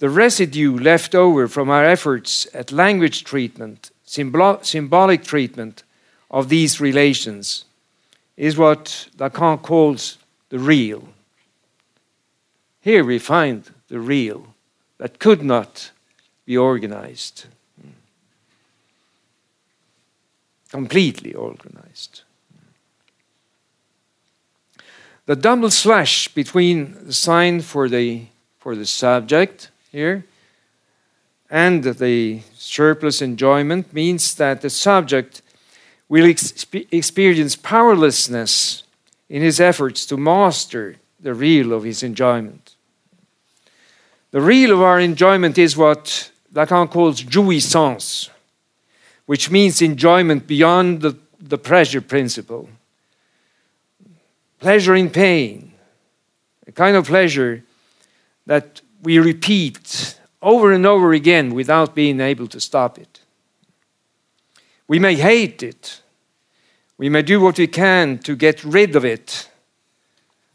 The 0.00 0.10
residue 0.10 0.76
left 0.76 1.14
over 1.14 1.46
from 1.46 1.70
our 1.70 1.84
efforts 1.84 2.48
at 2.52 2.72
language 2.72 3.22
treatment, 3.22 3.90
symbol 4.04 4.58
symbolic 4.62 5.22
treatment 5.22 5.84
of 6.30 6.48
these 6.48 6.80
relations, 6.80 7.64
is 8.36 8.56
what 8.56 9.08
Lacan 9.18 9.62
calls 9.62 10.18
the 10.48 10.58
real. 10.58 11.08
Here 12.80 13.04
we 13.04 13.18
find 13.18 13.70
the 13.88 14.00
real 14.00 14.54
that 14.98 15.18
could 15.18 15.42
not 15.42 15.92
be 16.44 16.56
organized, 16.56 17.46
hmm. 17.80 17.90
completely 20.70 21.34
organized. 21.34 22.22
The 25.30 25.36
double 25.36 25.70
slash 25.70 26.26
between 26.26 27.06
the 27.06 27.12
sign 27.12 27.60
for 27.60 27.88
the, 27.88 28.26
for 28.58 28.74
the 28.74 28.84
subject 28.84 29.70
here 29.92 30.24
and 31.48 31.84
the 31.84 32.40
surplus 32.56 33.22
enjoyment 33.22 33.92
means 33.92 34.34
that 34.34 34.60
the 34.60 34.70
subject 34.70 35.40
will 36.08 36.26
ex 36.26 36.66
experience 36.90 37.54
powerlessness 37.54 38.82
in 39.28 39.40
his 39.40 39.60
efforts 39.60 40.04
to 40.06 40.16
master 40.16 40.96
the 41.20 41.32
real 41.32 41.72
of 41.72 41.84
his 41.84 42.02
enjoyment. 42.02 42.74
The 44.32 44.40
real 44.40 44.72
of 44.72 44.82
our 44.82 44.98
enjoyment 44.98 45.58
is 45.58 45.76
what 45.76 46.32
Lacan 46.52 46.90
calls 46.90 47.22
jouissance, 47.22 48.30
which 49.26 49.48
means 49.48 49.80
enjoyment 49.80 50.48
beyond 50.48 51.02
the, 51.02 51.16
the 51.38 51.56
pleasure 51.56 52.00
principle. 52.00 52.68
Pleasure 54.60 54.94
in 54.94 55.08
pain, 55.08 55.72
a 56.66 56.72
kind 56.72 56.94
of 56.94 57.06
pleasure 57.06 57.64
that 58.44 58.82
we 59.02 59.18
repeat 59.18 60.18
over 60.42 60.70
and 60.70 60.84
over 60.84 61.12
again 61.12 61.54
without 61.54 61.94
being 61.94 62.20
able 62.20 62.46
to 62.46 62.60
stop 62.60 62.98
it. 62.98 63.20
We 64.86 64.98
may 64.98 65.14
hate 65.14 65.62
it. 65.62 66.02
We 66.98 67.08
may 67.08 67.22
do 67.22 67.40
what 67.40 67.58
we 67.58 67.66
can 67.68 68.18
to 68.18 68.36
get 68.36 68.62
rid 68.62 68.94
of 68.96 69.04
it 69.04 69.48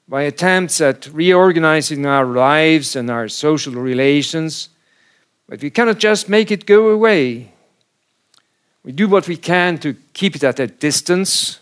by 0.08 0.22
attempts 0.22 0.80
at 0.82 1.08
reorganizing 1.08 2.06
our 2.06 2.26
lives 2.26 2.96
and 2.96 3.10
our 3.10 3.28
social 3.28 3.74
relations, 3.74 4.70
but 5.50 5.62
we 5.62 5.72
cannot 5.72 5.98
just 5.98 6.30
make 6.30 6.52
it 6.52 6.68
go 6.68 6.90
away. 6.90 7.54
We 8.84 8.92
do 8.92 9.08
what 9.08 9.28
we 9.28 9.38
can 9.38 9.80
to 9.80 9.96
keep 10.14 10.36
it 10.36 10.44
at 10.44 10.60
a 10.60 10.68
distance, 10.68 11.60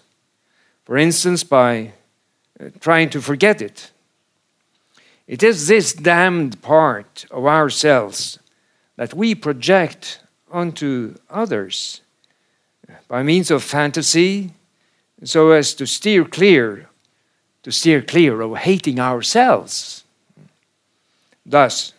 for 0.83 0.97
instance, 0.97 1.45
by 1.45 1.93
trying 2.79 3.09
to 3.11 3.21
forget 3.21 3.61
it. 3.61 3.91
It 5.27 5.41
is 5.43 5.67
this 5.67 5.93
damned 5.93 6.61
part 6.61 7.25
of 7.31 7.45
ourselves 7.45 8.39
that 8.95 9.13
we 9.13 9.35
project 9.35 10.19
onto 10.51 11.15
others 11.29 12.01
by 13.07 13.23
means 13.23 13.49
of 13.49 13.63
fantasy 13.63 14.51
so 15.23 15.51
as 15.51 15.73
to 15.75 15.87
steer 15.87 16.25
clear 16.25 16.89
to 17.63 17.71
steer 17.71 18.01
clear 18.01 18.41
of 18.41 18.57
hating 18.57 18.99
ourselves. 18.99 20.03
Thus, 21.45 21.93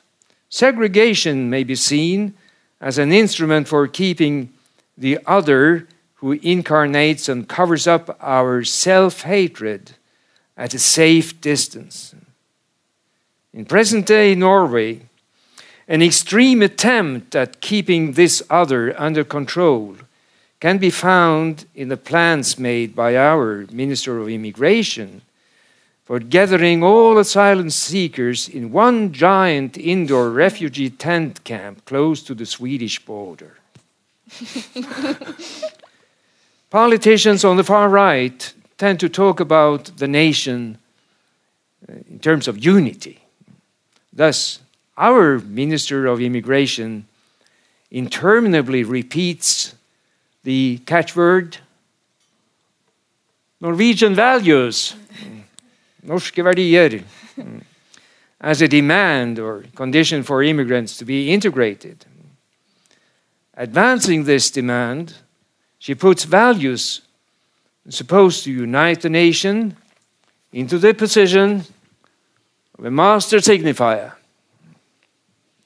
segregation 0.48 1.50
may 1.50 1.64
be 1.64 1.74
seen 1.74 2.34
as 2.80 2.98
an 2.98 3.12
instrument 3.12 3.66
for 3.66 3.88
keeping 3.88 4.52
the 4.96 5.18
other 5.26 5.88
who 6.16 6.32
incarnates 6.32 7.28
and 7.28 7.48
covers 7.48 7.86
up 7.86 8.16
our 8.20 8.62
self 8.62 9.22
hatred 9.22 9.92
at 10.56 10.74
a 10.74 10.78
safe 10.78 11.40
distance. 11.40 12.14
In 13.52 13.64
present 13.64 14.06
day 14.06 14.34
Norway, 14.34 15.02
an 15.86 16.02
extreme 16.02 16.62
attempt 16.62 17.34
at 17.36 17.60
keeping 17.60 18.12
this 18.12 18.42
other 18.48 18.98
under 19.00 19.24
control 19.24 19.96
can 20.60 20.78
be 20.78 20.90
found 20.90 21.66
in 21.74 21.88
the 21.88 21.96
plans 21.96 22.58
made 22.58 22.96
by 22.96 23.16
our 23.16 23.66
Minister 23.70 24.18
of 24.18 24.28
Immigration 24.28 25.20
for 26.04 26.18
gathering 26.18 26.82
all 26.82 27.18
asylum 27.18 27.70
seekers 27.70 28.48
in 28.48 28.72
one 28.72 29.12
giant 29.12 29.76
indoor 29.76 30.30
refugee 30.30 30.90
tent 30.90 31.44
camp 31.44 31.84
close 31.84 32.22
to 32.22 32.34
the 32.34 32.46
Swedish 32.46 33.04
border. 33.04 33.56
Politicians 36.70 37.44
on 37.44 37.56
the 37.56 37.64
far 37.64 37.88
right 37.88 38.52
tend 38.78 39.00
to 39.00 39.08
talk 39.08 39.40
about 39.40 39.96
the 39.96 40.08
nation 40.08 40.78
uh, 41.88 41.94
in 42.08 42.18
terms 42.18 42.48
of 42.48 42.64
unity. 42.64 43.20
Thus, 44.12 44.60
our 44.96 45.38
Minister 45.38 46.06
of 46.06 46.20
Immigration 46.20 47.06
interminably 47.90 48.84
repeats 48.84 49.74
the 50.42 50.80
catchword 50.86 51.58
Norwegian 53.60 54.14
values 54.14 54.94
norske 56.04 56.42
verdier. 56.42 57.02
as 58.44 58.60
a 58.60 58.68
demand 58.68 59.38
or 59.38 59.64
condition 59.74 60.22
for 60.22 60.42
immigrants 60.42 60.98
to 60.98 61.04
be 61.04 61.32
integrated. 61.32 62.04
Advancing 63.54 64.24
this 64.24 64.50
demand, 64.50 65.14
she 65.78 65.94
puts 65.94 66.24
values 66.24 67.00
supposed 67.88 68.44
to 68.44 68.52
unite 68.52 69.02
the 69.02 69.10
nation 69.10 69.76
into 70.52 70.78
the 70.78 70.94
position 70.94 71.64
of 72.78 72.84
a 72.84 72.90
master 72.90 73.38
signifier. 73.38 74.14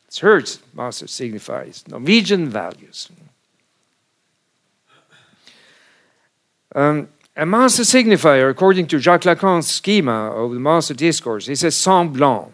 It's 0.07 0.19
her 0.19 0.43
master 0.75 1.07
signifiers, 1.07 1.87
Norwegian 1.87 2.49
values. 2.49 3.09
Um, 6.75 7.09
a 7.37 7.47
master 7.47 7.83
signifier, 7.83 8.51
according 8.51 8.89
to 8.89 8.99
Jacques 8.99 9.23
Lacan's 9.23 9.69
schema 9.69 10.31
of 10.33 10.53
the 10.53 10.61
master 10.61 10.95
discourse, 10.95 11.49
is 11.49 11.63
a 11.63 11.71
semblant, 11.71 12.53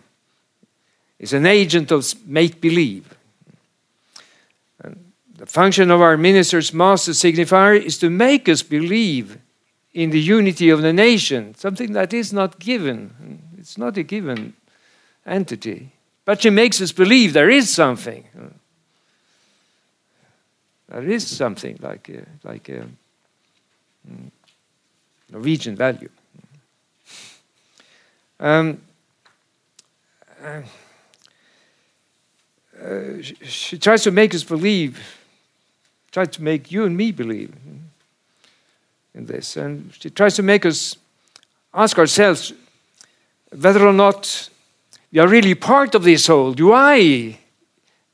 is 1.19 1.33
an 1.33 1.47
agent 1.47 1.91
of 1.91 2.15
make 2.27 2.61
believe. 2.61 3.17
The 5.37 5.47
function 5.47 5.91
of 5.91 6.01
our 6.01 6.17
minister's 6.17 6.73
master 6.73 7.13
signifier 7.13 7.81
is 7.81 7.99
to 7.99 8.11
make 8.11 8.49
us 8.49 8.63
believe 8.63 9.39
in 9.95 10.11
the 10.11 10.21
unity 10.21 10.71
of 10.71 10.83
the 10.83 10.93
nation, 10.93 11.55
something 11.55 11.93
that 11.93 12.13
is 12.13 12.33
not 12.33 12.59
given. 12.59 13.41
It's 13.57 13.79
not 13.79 13.97
a 13.97 14.03
given 14.03 14.55
entity. 15.25 15.93
But 16.25 16.43
she 16.43 16.51
makes 16.51 16.81
us 16.81 16.91
believe 16.91 17.33
there 17.33 17.49
is 17.49 17.73
something. 17.73 18.25
There 20.89 21.09
is 21.09 21.27
something 21.27 21.79
like 21.81 22.09
a, 22.09 22.27
like 22.43 22.69
a 22.69 22.87
mm, 24.11 24.31
Norwegian 25.31 25.77
value. 25.77 26.11
Um, 28.41 28.83
uh, 30.43 30.63
uh, 32.83 33.23
she, 33.23 33.35
she 33.45 33.79
tries 33.79 34.03
to 34.03 34.11
make 34.11 34.35
us 34.35 34.43
believe, 34.43 35.01
tries 36.11 36.29
to 36.29 36.43
make 36.43 36.73
you 36.73 36.85
and 36.85 36.97
me 36.97 37.13
believe 37.13 37.55
in 39.15 39.27
this. 39.27 39.57
And 39.57 39.93
she 39.99 40.11
tries 40.11 40.35
to 40.37 40.43
make 40.43 40.67
us 40.67 40.97
ask 41.73 41.99
ourselves 41.99 42.53
whether 43.51 43.87
or 43.87 43.93
not 43.93 44.51
we 45.13 45.21
are 45.21 45.29
really 45.29 45.55
part 45.55 45.95
of 45.95 46.03
this 46.03 46.27
whole. 46.27 46.53
Do 46.53 46.73
I, 46.73 47.39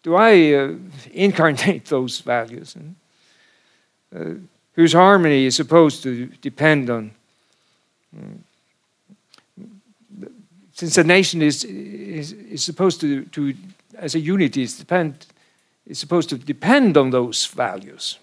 do 0.02 0.14
I 0.16 0.52
uh, 0.52 0.74
incarnate 1.12 1.84
those 1.86 2.20
values? 2.20 2.76
Uh, 4.14 4.34
whose 4.72 4.92
harmony 4.92 5.46
is 5.46 5.56
supposed 5.56 6.02
to 6.02 6.26
depend 6.40 6.90
on. 6.90 7.10
since 10.72 10.96
a 10.96 11.04
nation 11.04 11.42
is, 11.42 11.64
is, 11.64 12.32
is 12.32 12.62
supposed 12.64 13.00
to, 13.00 13.24
to, 13.26 13.54
as 13.96 14.14
a 14.14 14.18
unity, 14.18 14.62
is, 14.62 14.78
depend, 14.78 15.26
is 15.86 15.98
supposed 15.98 16.28
to 16.30 16.38
depend 16.38 16.96
on 16.96 17.10
those 17.10 17.46
values. 17.46 18.18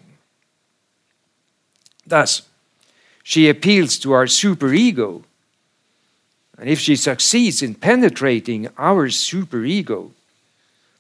Thus, 2.06 2.41
she 3.28 3.49
appeals 3.49 3.99
to 3.99 4.14
our 4.14 4.24
superego. 4.24 5.22
And 6.58 6.70
if 6.70 6.80
she 6.80 6.95
succeeds 6.95 7.62
in 7.62 7.76
penetrating 7.76 8.70
our 8.78 9.10
superego, 9.10 10.12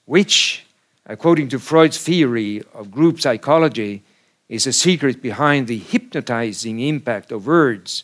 which, 0.03 0.65
according 1.05 1.47
to 1.47 1.57
Freud's 1.57 1.97
theory 1.97 2.63
of 2.73 2.91
group 2.91 3.21
psychology, 3.21 4.03
is 4.49 4.67
a 4.67 4.73
secret 4.73 5.21
behind 5.21 5.67
the 5.67 5.77
hypnotizing 5.77 6.81
impact 6.81 7.31
of 7.31 7.47
words 7.47 8.03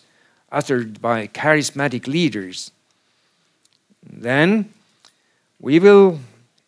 uttered 0.54 1.02
by 1.02 1.28
charismatic 1.28 2.08
leaders, 2.08 2.72
then 4.10 4.72
we 5.60 5.80
will 5.80 6.18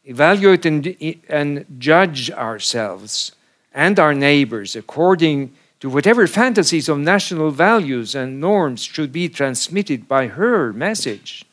evaluate 0.04 0.66
and, 0.66 0.94
and 1.30 1.66
judge 1.80 2.30
ourselves 2.32 3.32
and 3.74 3.98
our 3.98 4.14
neighbors 4.14 4.76
according 4.76 5.54
to 5.86 5.90
whatever 5.92 6.26
fantasies 6.26 6.90
of 6.90 6.98
national 6.98 7.52
values 7.52 8.16
and 8.16 8.42
norms 8.42 8.82
should 8.82 9.12
be 9.12 9.30
transmitted 9.30 10.08
by 10.08 10.26
her 10.26 10.74
message. 10.74 11.46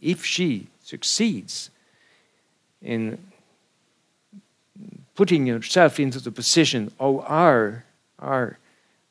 If 0.00 0.24
she 0.24 0.68
succeeds 0.82 1.68
in 2.80 3.18
putting 5.14 5.48
herself 5.48 6.00
into 6.00 6.18
the 6.18 6.30
position 6.30 6.92
of 6.98 7.22
our, 7.28 7.84
our, 8.18 8.56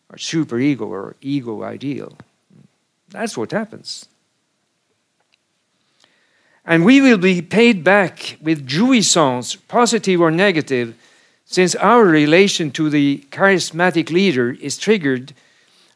our 0.09 0.17
superego 0.17 0.87
or 0.87 1.15
ego 1.21 1.61
ideal, 1.61 2.17
that's 3.09 3.37
what 3.37 3.51
happens. 3.51 4.07
And 6.65 6.83
we 6.83 6.99
will 6.99 7.19
be 7.19 7.43
paid 7.43 7.83
back 7.83 8.39
with 8.41 8.65
jouissance, 8.65 9.55
positive 9.67 10.19
or 10.19 10.31
negative, 10.31 10.95
since 11.55 11.73
our 11.75 12.03
relation 12.03 12.69
to 12.69 12.89
the 12.89 13.25
charismatic 13.31 14.11
leader 14.11 14.57
is 14.59 14.77
triggered, 14.77 15.33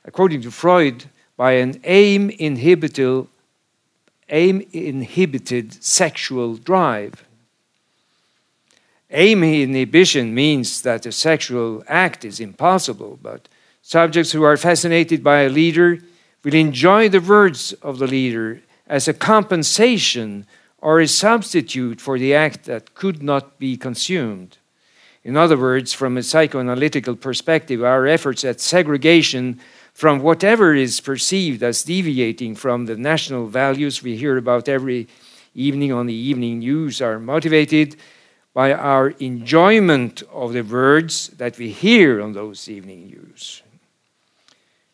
according 0.05 0.41
to 0.41 0.49
Freud, 0.49 1.03
by 1.35 1.51
an 1.51 1.81
aim 1.83 2.29
inhibited, 2.29 3.27
aim 4.29 4.65
inhibited 4.71 5.83
sexual 5.83 6.55
drive. 6.55 7.25
Aim 9.11 9.43
inhibition 9.43 10.33
means 10.33 10.81
that 10.83 11.03
the 11.03 11.11
sexual 11.11 11.83
act 11.89 12.23
is 12.23 12.39
impossible, 12.39 13.19
but 13.21 13.49
subjects 13.81 14.31
who 14.31 14.43
are 14.43 14.55
fascinated 14.55 15.21
by 15.21 15.41
a 15.41 15.49
leader 15.49 15.99
will 16.41 16.55
enjoy 16.55 17.09
the 17.09 17.19
words 17.19 17.73
of 17.81 17.99
the 17.99 18.07
leader 18.07 18.61
as 18.87 19.09
a 19.09 19.13
compensation 19.13 20.47
or 20.77 21.01
a 21.01 21.07
substitute 21.07 21.99
for 21.99 22.17
the 22.17 22.33
act 22.33 22.63
that 22.63 22.95
could 22.95 23.21
not 23.21 23.59
be 23.59 23.75
consumed. 23.75 24.58
In 25.29 25.37
other 25.37 25.59
words, 25.59 25.93
from 25.93 26.17
a 26.17 26.21
psychoanalytical 26.21 27.21
perspective, 27.21 27.83
our 27.83 28.07
efforts 28.07 28.43
at 28.43 28.59
segregation 28.59 29.59
from 29.93 30.21
whatever 30.21 30.73
is 30.73 30.99
perceived 31.01 31.61
as 31.61 31.83
deviating 31.83 32.55
from 32.55 32.87
the 32.87 32.97
national 32.97 33.45
values 33.45 34.01
we 34.01 34.17
hear 34.17 34.37
about 34.37 34.67
every 34.67 35.07
evening 35.53 35.91
on 35.93 36.07
the 36.07 36.15
evening 36.15 36.57
news 36.57 36.99
are 36.99 37.19
motivated 37.19 37.95
by 38.55 38.73
our 38.73 39.09
enjoyment 39.19 40.23
of 40.31 40.53
the 40.53 40.63
words 40.63 41.27
that 41.37 41.59
we 41.59 41.69
hear 41.69 42.23
on 42.23 42.33
those 42.33 42.67
evening 42.67 43.05
news. 43.05 43.61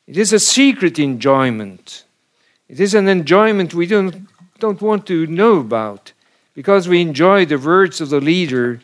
It 0.05 0.17
is 0.17 0.33
a 0.33 0.39
secret 0.39 0.99
enjoyment. 0.99 2.03
It 2.67 2.81
is 2.81 2.93
an 2.93 3.07
enjoyment 3.07 3.73
we 3.73 3.87
don't, 3.87 4.27
don't 4.59 4.81
want 4.81 5.07
to 5.07 5.27
know 5.27 5.59
about 5.59 6.11
because 6.53 6.89
we 6.89 6.99
enjoy 6.99 7.45
the 7.45 7.57
words 7.57 8.01
of 8.01 8.09
the 8.09 8.19
leader 8.19 8.81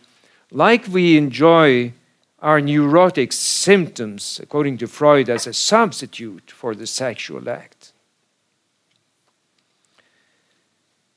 like 0.51 0.87
we 0.87 1.17
enjoy 1.17 1.93
our 2.39 2.59
neurotic 2.59 3.31
symptoms, 3.31 4.39
according 4.41 4.77
to 4.79 4.87
Freud, 4.87 5.29
as 5.29 5.47
a 5.47 5.53
substitute 5.53 6.51
for 6.51 6.75
the 6.75 6.87
sexual 6.87 7.49
act. 7.49 7.93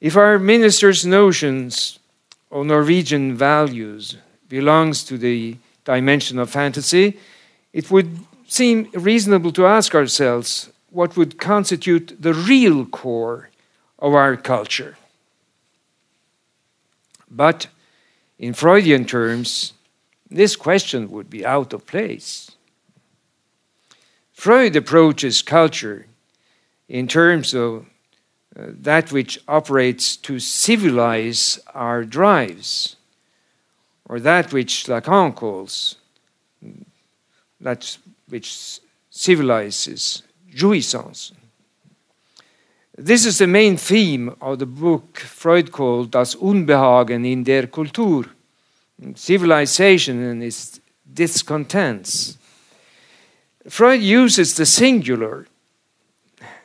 If 0.01 0.17
our 0.17 0.39
minister's 0.39 1.07
notions 1.07 1.99
of 2.51 2.67
Norwegian 2.67 3.37
values 3.37 4.17
belongs 4.49 5.03
to 5.05 5.17
the 5.17 5.57
dimension 5.85 6.39
of 6.39 6.51
fantasy, 6.51 7.19
it 7.73 7.91
would 7.91 8.19
seem 8.47 8.91
reasonable 8.93 9.51
to 9.53 9.67
ask 9.67 9.95
ourselves 9.95 10.71
what 10.91 11.17
would 11.17 11.39
constitute 11.39 12.17
the 12.21 12.35
real 12.35 12.85
core 12.85 13.49
of 13.99 14.15
our 14.15 14.37
culture. 14.37 14.97
But 17.31 17.67
in 18.39 18.55
Freudian 18.55 19.05
terms, 19.05 19.73
this 20.31 20.57
question 20.57 21.11
would 21.11 21.31
be 21.31 21.47
out 21.47 21.73
of 21.73 21.87
place. 21.87 22.51
Freud 24.33 24.77
approaches 24.77 25.43
culture 25.43 26.07
in 26.89 27.07
terms 27.07 27.55
of 27.55 27.87
uh, 28.57 28.67
that 28.69 29.13
which 29.13 29.39
operates 29.49 30.17
to 30.17 30.39
civilize 30.39 31.59
our 31.75 32.05
drives, 32.05 32.97
or 34.09 34.21
that 34.21 34.53
which 34.53 34.85
Lacan 34.87 35.35
calls 35.35 35.97
that 37.61 37.97
which 38.29 38.81
civilizes 39.11 40.23
jouissance. 40.55 41.33
This 42.97 43.27
is 43.27 43.39
the 43.39 43.49
main 43.49 43.77
theme 43.77 44.37
of 44.41 44.61
the 44.61 44.67
book 44.67 45.19
Freud 45.19 45.73
called 45.73 46.13
Das 46.13 46.37
Unbehagen 46.37 47.25
in 47.25 47.43
der 47.43 47.67
Kultur, 47.67 48.31
civilization 49.17 50.23
and 50.23 50.45
its 50.45 50.81
discontents. 51.13 52.39
Freud 53.69 54.01
uses 54.01 54.55
the 54.55 54.65
singular. 54.65 55.49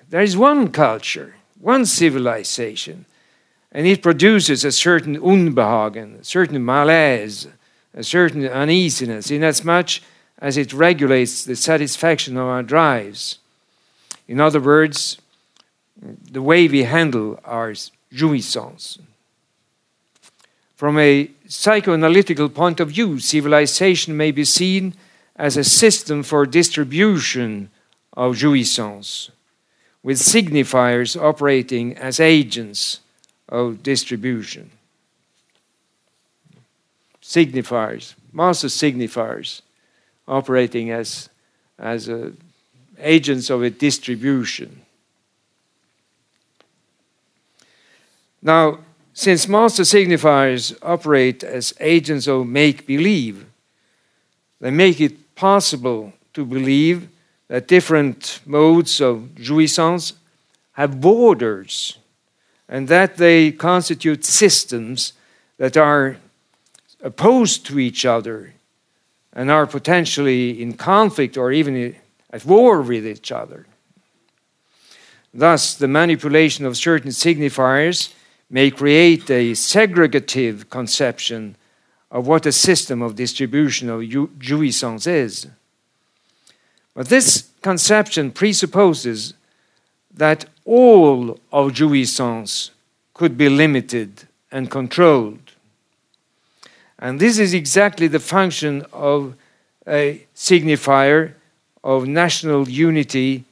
There 0.07 0.21
is 0.21 0.37
one 0.37 0.71
culture, 0.71 1.35
one 1.59 1.87
civilization, 1.87 3.05
and 3.71 3.87
it 3.87 4.03
produces 4.03 4.63
a 4.63 4.71
certain 4.71 5.15
Unbehagen, 5.15 6.19
a 6.19 6.23
certain 6.23 6.63
malaise, 6.63 7.47
a 7.95 8.03
certain 8.03 8.45
uneasiness, 8.45 9.31
inasmuch 9.31 10.01
as 10.37 10.57
it 10.57 10.73
regulates 10.73 11.43
the 11.43 11.55
satisfaction 11.55 12.37
of 12.37 12.45
our 12.45 12.61
drives. 12.61 13.39
In 14.27 14.39
other 14.39 14.59
words, 14.59 15.17
the 16.01 16.41
way 16.41 16.67
we 16.67 16.83
handle 16.83 17.39
our 17.43 17.73
jouissance. 18.13 18.99
From 20.75 20.97
a 20.97 21.29
psychoanalytical 21.47 22.53
point 22.53 22.79
of 22.79 22.89
view, 22.89 23.19
civilization 23.19 24.15
may 24.15 24.31
be 24.31 24.45
seen 24.45 24.93
as 25.35 25.57
a 25.57 25.63
system 25.63 26.23
for 26.23 26.45
distribution 26.45 27.69
of 28.13 28.35
jouissance, 28.35 29.29
with 30.03 30.19
signifiers 30.19 31.21
operating 31.21 31.97
as 31.97 32.19
agents 32.19 33.01
of 33.49 33.83
distribution. 33.83 34.71
Signifiers, 37.21 38.15
master 38.31 38.67
signifiers, 38.67 39.61
operating 40.27 40.91
as, 40.91 41.29
as 41.77 42.07
a, 42.07 42.31
agents 42.99 43.49
of 43.49 43.63
a 43.63 43.69
distribution. 43.69 44.81
Now, 48.41 48.79
since 49.13 49.47
master 49.47 49.83
signifiers 49.83 50.77
operate 50.81 51.43
as 51.43 51.73
agents 51.79 52.27
of 52.27 52.47
make 52.47 52.87
believe, 52.87 53.45
they 54.61 54.71
make 54.71 55.01
it 55.01 55.35
possible 55.35 56.13
to 56.33 56.45
believe 56.45 57.09
that 57.47 57.67
different 57.67 58.39
modes 58.45 59.01
of 59.01 59.35
jouissance 59.35 60.13
have 60.73 61.01
borders 61.01 61.97
and 62.69 62.87
that 62.87 63.17
they 63.17 63.51
constitute 63.51 64.23
systems 64.23 65.13
that 65.57 65.75
are 65.75 66.17
opposed 67.01 67.65
to 67.65 67.79
each 67.79 68.05
other 68.05 68.53
and 69.33 69.49
are 69.49 69.65
potentially 69.65 70.61
in 70.61 70.73
conflict 70.73 71.37
or 71.37 71.51
even 71.51 71.95
at 72.29 72.45
war 72.45 72.81
with 72.81 73.05
each 73.05 73.31
other. 73.31 73.65
Thus, 75.33 75.75
the 75.75 75.87
manipulation 75.87 76.65
of 76.65 76.77
certain 76.77 77.11
signifiers 77.11 78.13
may 78.49 78.71
create 78.71 79.29
a 79.29 79.51
segregative 79.51 80.69
conception 80.69 81.55
of 82.11 82.27
what 82.27 82.45
a 82.45 82.51
system 82.51 83.01
of 83.01 83.15
distribution 83.15 83.89
of 83.89 84.01
jouissance 84.01 85.05
is. 85.05 85.47
But 86.95 87.09
this 87.09 87.49
conception 87.61 88.31
presupposes 88.31 89.33
that 90.13 90.45
all 90.65 91.39
of 91.51 91.73
jouissance 91.73 92.71
could 93.13 93.37
be 93.37 93.49
limited 93.49 94.27
and 94.51 94.71
controlled. 94.71 95.51
And 96.97 97.19
this 97.19 97.37
is 97.37 97.53
exactly 97.53 98.07
the 98.07 98.19
function 98.19 98.85
of 98.91 99.35
a 99.87 100.25
signifier 100.35 101.33
of 101.83 102.07
national 102.07 102.67
unity 102.67 103.45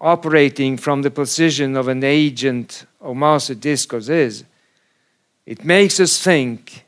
operating 0.00 0.76
from 0.76 1.02
the 1.02 1.10
position 1.10 1.76
of 1.76 1.88
an 1.88 2.02
agent 2.02 2.86
of 3.00 3.16
master 3.16 3.54
discourse 3.54 4.08
is. 4.08 4.44
It 5.46 5.64
makes 5.64 5.98
us 6.00 6.22
think 6.22 6.84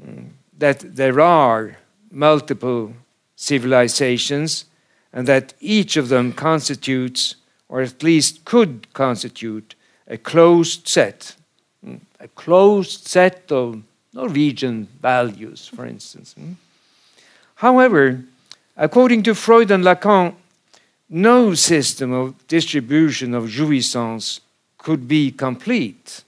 mm, 0.00 0.28
that 0.56 0.96
there 0.96 1.20
are 1.20 1.76
multiple 2.10 2.94
civilizations 3.36 4.64
and 5.12 5.26
that 5.26 5.54
each 5.60 5.96
of 5.96 6.08
them 6.08 6.32
constitutes, 6.32 7.36
or 7.68 7.80
at 7.80 8.02
least 8.02 8.44
could 8.44 8.92
constitute, 8.92 9.74
a 10.06 10.16
closed 10.16 10.88
set, 10.88 11.36
mm, 11.84 12.00
a 12.20 12.28
closed 12.28 13.06
set 13.06 13.50
of 13.50 13.82
Norwegian 14.12 14.88
values, 15.00 15.68
for 15.68 15.86
instance. 15.86 16.34
Mm. 16.38 16.54
However, 17.56 18.24
according 18.76 19.24
to 19.24 19.34
Freud 19.34 19.70
and 19.70 19.84
Lacan, 19.84 20.34
no 21.10 21.54
system 21.54 22.12
of 22.12 22.46
distribution 22.48 23.34
of 23.34 23.44
jouissance 23.44 24.40
could 24.78 25.06
be 25.06 25.30
complete. 25.30 26.24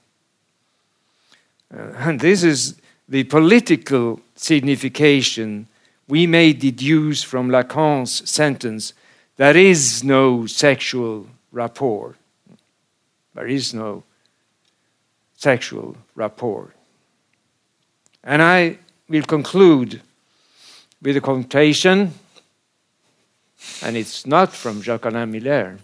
Uh, 1.73 1.93
and 1.97 2.19
this 2.19 2.43
is 2.43 2.79
the 3.07 3.23
political 3.23 4.19
signification 4.35 5.67
we 6.07 6.27
may 6.27 6.53
deduce 6.53 7.23
from 7.23 7.49
Lacan's 7.49 8.29
sentence 8.29 8.93
there 9.37 9.57
is 9.57 10.03
no 10.03 10.45
sexual 10.45 11.25
rapport. 11.51 12.15
There 13.33 13.47
is 13.47 13.73
no 13.73 14.03
sexual 15.35 15.95
rapport. 16.15 16.75
And 18.23 18.41
I 18.41 18.77
will 19.09 19.23
conclude 19.23 20.01
with 21.01 21.17
a 21.17 21.21
quotation, 21.21 22.13
and 23.81 23.97
it's 23.97 24.27
not 24.27 24.53
from 24.53 24.81
Jacques-Alain 24.81 25.31
Miller. 25.31 25.79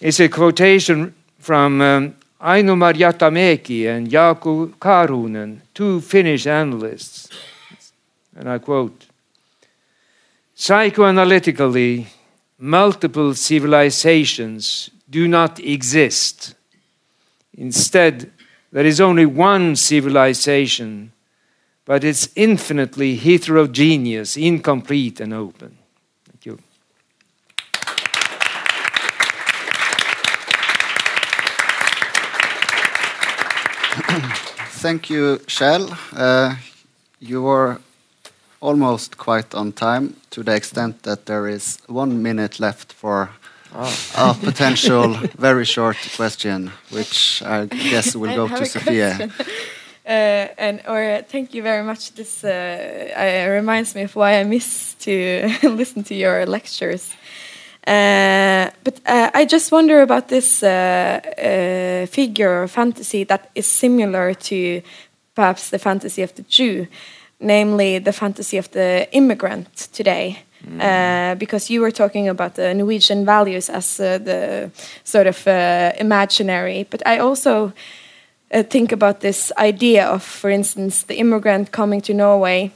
It's 0.00 0.20
a 0.20 0.28
quotation 0.28 1.12
from 1.40 1.80
um, 1.80 2.14
Aino 2.40 2.76
Marjattamäki 2.76 3.88
and 3.88 4.06
Jaakko 4.08 4.74
Karunen, 4.78 5.60
two 5.74 6.00
Finnish 6.00 6.46
analysts. 6.46 7.28
And 8.36 8.48
I 8.48 8.58
quote 8.58 9.06
Psychoanalytically, 10.56 12.06
multiple 12.58 13.34
civilizations 13.34 14.90
do 15.10 15.26
not 15.26 15.58
exist. 15.58 16.54
Instead, 17.54 18.30
there 18.70 18.86
is 18.86 19.00
only 19.00 19.26
one 19.26 19.74
civilization, 19.74 21.10
but 21.84 22.04
it's 22.04 22.28
infinitely 22.36 23.16
heterogeneous, 23.16 24.36
incomplete, 24.36 25.18
and 25.18 25.34
open. 25.34 25.76
Thank 26.24 26.46
you. 26.46 26.58
Thank 34.82 35.10
you, 35.10 35.38
Kjell. 35.46 35.96
Uh, 36.14 36.56
you 37.20 37.42
were 37.42 37.80
almost 38.60 39.16
quite 39.16 39.54
on 39.54 39.72
time 39.72 40.14
to 40.30 40.42
the 40.42 40.54
extent 40.54 41.02
that 41.02 41.26
there 41.26 41.48
is 41.48 41.78
one 41.88 42.22
minute 42.22 42.60
left 42.60 42.92
for 42.92 43.30
oh. 43.74 44.10
a 44.16 44.34
potential 44.44 45.14
very 45.38 45.64
short 45.64 45.96
question, 46.16 46.70
which 46.90 47.42
I 47.42 47.66
guess 47.66 48.14
will 48.14 48.34
go 48.34 48.48
to 48.48 48.66
Sophia. 48.66 49.30
Uh, 50.08 50.48
and 50.56 50.80
or 50.88 51.22
thank 51.28 51.52
you 51.52 51.62
very 51.62 51.82
much. 51.82 52.14
This 52.14 52.42
uh, 52.42 52.48
uh, 52.48 53.50
reminds 53.50 53.94
me 53.94 54.04
of 54.04 54.16
why 54.16 54.40
I 54.40 54.44
miss 54.44 54.94
to 55.00 55.50
listen 55.64 56.02
to 56.04 56.14
your 56.14 56.46
lectures. 56.46 57.12
Uh, 57.88 58.70
but 58.84 59.00
uh, 59.06 59.30
I 59.32 59.46
just 59.46 59.72
wonder 59.72 60.02
about 60.02 60.28
this 60.28 60.62
uh, 60.62 62.06
figure 62.10 62.62
or 62.62 62.68
fantasy 62.68 63.24
that 63.24 63.50
is 63.54 63.66
similar 63.66 64.34
to 64.34 64.82
perhaps 65.34 65.70
the 65.70 65.78
fantasy 65.78 66.22
of 66.22 66.34
the 66.34 66.42
Jew, 66.42 66.86
namely 67.40 67.98
the 67.98 68.12
fantasy 68.12 68.58
of 68.58 68.70
the 68.72 69.08
immigrant 69.12 69.88
today. 69.92 70.38
Mm. 70.66 70.80
Uh, 70.80 71.34
because 71.36 71.70
you 71.70 71.80
were 71.80 71.92
talking 71.92 72.28
about 72.28 72.56
the 72.56 72.74
Norwegian 72.74 73.24
values 73.24 73.70
as 73.70 74.00
uh, 74.00 74.18
the 74.18 74.70
sort 75.04 75.26
of 75.26 75.46
uh, 75.46 75.92
imaginary, 76.00 76.84
but 76.90 77.00
I 77.06 77.18
also 77.18 77.72
uh, 78.52 78.64
think 78.64 78.92
about 78.92 79.20
this 79.20 79.52
idea 79.56 80.06
of, 80.06 80.22
for 80.22 80.50
instance, 80.50 81.04
the 81.04 81.14
immigrant 81.14 81.70
coming 81.70 82.00
to 82.02 82.12
Norway, 82.12 82.72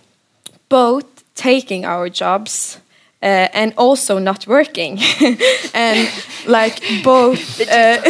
both 0.68 1.04
taking 1.34 1.84
our 1.84 2.08
jobs. 2.08 2.78
Uh, 3.22 3.46
and 3.54 3.72
also 3.76 4.18
not 4.18 4.48
working, 4.48 4.98
and 5.74 6.08
like 6.48 6.82
both, 7.04 7.60
uh, 7.60 8.02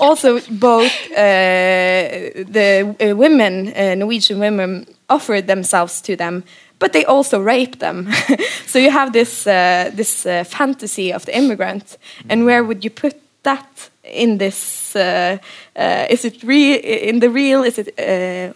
also 0.00 0.40
both 0.50 0.90
the 1.14 3.14
women, 3.16 3.72
Norwegian 3.98 4.40
women, 4.40 4.84
offered 5.08 5.46
themselves 5.46 6.00
to 6.00 6.16
them 6.16 6.42
but 6.82 6.92
they 6.92 7.04
also 7.04 7.40
rape 7.40 7.78
them. 7.78 8.12
so 8.66 8.78
you 8.78 8.90
have 8.90 9.12
this 9.12 9.46
uh, 9.46 9.96
this 9.96 10.26
uh, 10.26 10.44
fantasy 10.44 11.12
of 11.12 11.24
the 11.24 11.32
immigrant, 11.32 11.96
and 12.28 12.44
where 12.44 12.64
would 12.64 12.84
you 12.84 12.90
put 12.90 13.14
that 13.42 13.90
in 14.02 14.38
this? 14.38 14.96
Uh, 14.96 15.38
uh 15.76 16.06
is 16.10 16.24
it 16.24 16.42
real? 16.42 16.80
In 16.82 17.20
the 17.20 17.28
real? 17.28 17.64
Is 17.64 17.78
it 17.78 17.88
uh, 17.98 18.52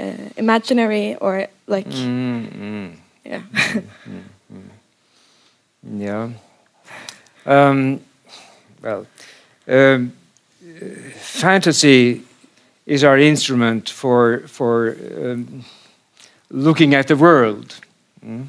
uh, 0.00 0.28
imaginary 0.36 1.16
or 1.20 1.48
like? 1.66 1.90
Mm, 1.90 2.52
mm. 2.52 2.96
Yeah. 3.24 3.42
mm, 3.52 3.82
mm. 4.08 4.29
Yeah. 5.82 6.30
Um, 7.46 8.00
well, 8.82 9.06
um, 9.68 10.12
fantasy 11.14 12.22
is 12.86 13.04
our 13.04 13.18
instrument 13.18 13.88
for 13.88 14.40
for. 14.46 14.96
Um, 15.16 15.64
looking 16.50 16.94
at 16.94 17.06
the 17.06 17.16
world 17.16 17.76
mm, 18.24 18.48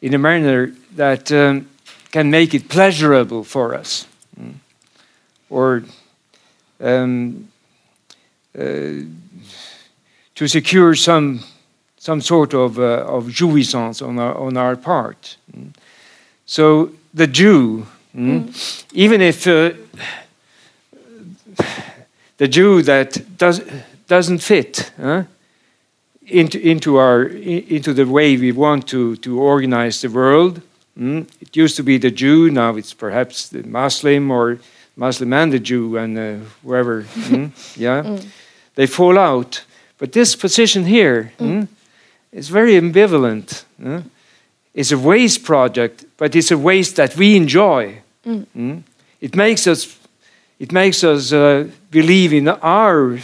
in 0.00 0.14
a 0.14 0.18
manner 0.18 0.72
that 0.96 1.26
can 2.10 2.30
make 2.30 2.54
it 2.54 2.68
pleasurable 2.68 3.44
for 3.44 3.74
us 3.74 4.06
mm, 4.38 4.54
or 5.48 5.84
uh, 8.58 9.04
to 10.34 10.48
secure 10.48 10.94
some 10.94 11.40
some 12.02 12.20
sort 12.20 12.54
of 12.54 12.78
uh, 12.78 13.16
of 13.16 13.30
jouissance 13.30 14.02
on 14.02 14.18
our 14.18 14.34
on 14.34 14.56
our 14.56 14.76
part. 14.76 15.36
Mm. 15.50 15.72
So 16.44 16.90
the 17.14 17.26
Jew 17.26 17.86
Mm? 18.16 18.84
Even 18.92 19.20
if 19.20 19.46
uh, 19.46 19.72
the 22.36 22.48
Jew 22.48 22.82
that 22.82 23.38
does, 23.38 23.62
doesn't 24.06 24.38
fit 24.38 24.92
huh, 25.00 25.24
into, 26.26 26.60
into, 26.60 26.96
our, 26.96 27.24
into 27.24 27.94
the 27.94 28.06
way 28.06 28.36
we 28.36 28.52
want 28.52 28.86
to, 28.88 29.16
to 29.16 29.40
organize 29.40 30.02
the 30.02 30.08
world, 30.08 30.60
mm? 30.98 31.26
it 31.40 31.56
used 31.56 31.76
to 31.76 31.82
be 31.82 31.98
the 31.98 32.10
Jew, 32.10 32.50
now 32.50 32.76
it's 32.76 32.92
perhaps 32.92 33.48
the 33.48 33.62
Muslim 33.62 34.30
or 34.30 34.58
Muslim 34.94 35.32
and 35.32 35.52
the 35.52 35.58
Jew 35.58 35.96
and 35.96 36.18
uh, 36.18 36.44
whoever, 36.62 37.04
mm? 37.04 37.50
yeah, 37.76 38.02
mm. 38.02 38.26
they 38.74 38.86
fall 38.86 39.18
out. 39.18 39.64
But 39.96 40.12
this 40.12 40.36
position 40.36 40.84
here 40.84 41.32
is 42.32 42.48
very 42.48 42.74
ambivalent. 42.74 43.64
It's 44.74 44.92
a 44.92 44.98
waste 44.98 45.44
project, 45.44 46.04
but 46.16 46.34
it's 46.34 46.50
a 46.50 46.56
waste 46.56 46.96
that 46.96 47.16
we 47.16 47.36
enjoy. 47.36 47.98
Mm. 48.24 48.46
Mm? 48.56 48.82
It 49.20 49.36
makes 49.36 49.66
us, 49.66 49.98
it 50.58 50.72
makes 50.72 51.04
us 51.04 51.32
uh, 51.32 51.68
believe 51.90 52.32
in 52.32 52.48
our 52.48 53.18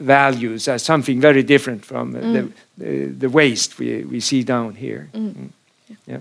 values 0.00 0.66
as 0.66 0.82
something 0.82 1.20
very 1.20 1.42
different 1.42 1.84
from 1.84 2.16
uh, 2.16 2.18
mm. 2.18 2.32
the, 2.76 2.84
the, 2.84 3.06
the, 3.06 3.28
waste 3.30 3.78
we, 3.78 4.04
we 4.04 4.20
see 4.20 4.42
down 4.42 4.74
here. 4.74 5.08
Mm. 5.14 5.32
Mm. 5.32 5.48
Yeah. 5.88 5.96
yeah. 6.06 6.18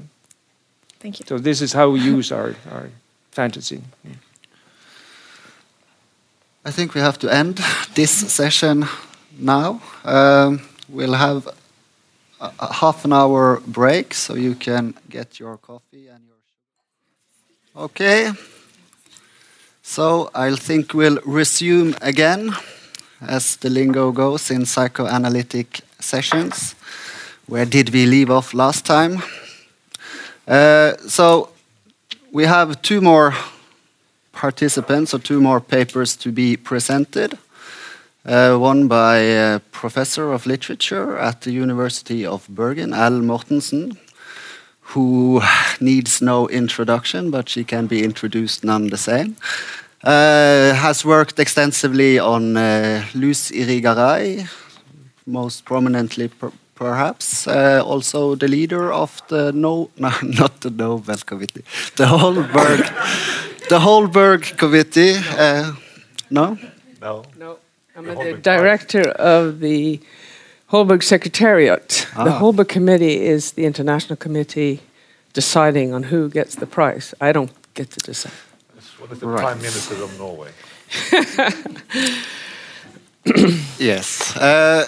Thank 1.00 1.20
you. 1.20 1.26
So 1.26 1.40
this 1.40 1.62
is 1.62 1.74
how 1.74 1.90
we 1.90 2.00
use 2.02 2.32
our, 2.32 2.56
our 2.72 2.90
fantasy. 3.32 3.82
I 6.64 6.72
think 6.72 6.94
we 6.94 7.02
have 7.02 7.18
to 7.20 7.34
end 7.34 7.58
this 7.96 8.12
session 8.12 8.86
now. 9.40 9.82
Um, 10.04 10.62
we'll 10.88 11.14
have 11.14 11.48
a, 12.40 12.74
half 12.74 13.06
an 13.06 13.14
hour 13.14 13.62
break 13.66 14.14
so 14.14 14.36
you 14.36 14.56
can 14.56 14.94
get 15.10 15.40
your 15.40 15.58
coffee 15.58 16.08
and 16.08 16.24
your. 16.26 17.86
Okay. 17.86 18.32
So 19.84 20.30
I 20.36 20.56
think 20.56 20.94
we'll 20.94 21.20
resume 21.26 21.96
again, 22.02 22.54
as 23.22 23.56
the 23.58 23.70
lingo 23.70 24.12
goes 24.12 24.52
in 24.52 24.66
psychoanalytic 24.66 25.82
sessions. 26.00 26.76
Where 27.48 27.66
did 27.66 27.90
we 27.94 28.06
leave 28.06 28.30
off 28.30 28.54
last 28.54 28.86
time? 28.86 29.24
Uh, 30.48 30.98
so 31.08 31.50
we 32.32 32.46
have 32.46 32.82
two 32.82 33.02
more 33.02 33.34
participants 34.34 35.14
or 35.14 35.20
two 35.20 35.42
more 35.42 35.62
papers 35.62 36.16
to 36.18 36.32
be 36.32 36.58
presented. 36.58 37.38
Uh, 38.28 38.58
one 38.58 38.90
by 38.90 39.20
a 39.20 39.60
professor 39.72 40.34
of 40.34 40.46
literature 40.46 41.18
at 41.18 41.42
the 41.42 41.52
University 41.52 42.26
of 42.26 42.46
Bergen, 42.50 42.94
Ellen 42.94 43.26
Mortensen, 43.26 43.98
who 44.82 45.42
needs 45.80 46.22
no 46.22 46.50
introduction, 46.50 47.32
but 47.32 47.48
she 47.48 47.64
can 47.64 47.88
be 47.88 48.04
introduced 48.04 48.66
none 48.66 48.88
the 48.90 48.98
same. 48.98 49.38
Uh, 50.04 50.74
has 50.74 51.06
worked 51.06 51.40
extensively 51.40 52.20
on 52.20 52.58
uh, 52.58 53.06
Luce 53.14 53.50
Irigaray, 53.52 54.50
most 55.26 55.64
prominently 55.64 56.28
per 56.28 56.52
perhaps. 56.76 57.48
Uh, 57.48 57.82
also 57.84 58.36
the 58.36 58.48
leader 58.48 58.92
of 58.92 59.22
the 59.30 59.52
no, 59.54 59.90
no, 59.98 60.12
not 60.22 60.60
the 60.62 60.70
Nobel 60.70 61.18
Committee, 61.26 61.64
the 61.96 62.06
Holberg, 62.06 62.86
the 63.70 63.80
Holberg 63.80 64.58
Committee. 64.58 65.16
Uh, 65.38 65.72
no. 66.30 66.58
No. 67.02 67.24
No. 67.38 67.58
I'm 67.98 68.06
the 68.06 68.34
director 68.34 69.10
of 69.10 69.60
the 69.60 70.00
Holberg 70.70 71.02
Secretariat. 71.02 72.08
Ah. 72.16 72.26
The 72.26 72.32
Holberg 72.32 72.70
Committee 72.70 73.26
is 73.26 73.54
the 73.54 73.66
international 73.66 74.18
committee 74.18 74.82
deciding 75.34 75.96
on 75.96 76.04
who 76.04 76.30
gets 76.30 76.56
the 76.56 76.68
prize. 76.68 77.16
I 77.20 77.32
don't 77.32 77.52
get 77.74 77.90
to 77.92 78.00
decide. 78.00 78.34
What 79.00 79.12
is 79.12 79.20
the 79.20 79.28
right. 79.28 79.42
Prime 79.42 79.58
Minister 79.58 79.96
of 80.04 80.16
Norway? 80.20 80.52
yes. 83.80 84.38
Uh, 84.38 84.86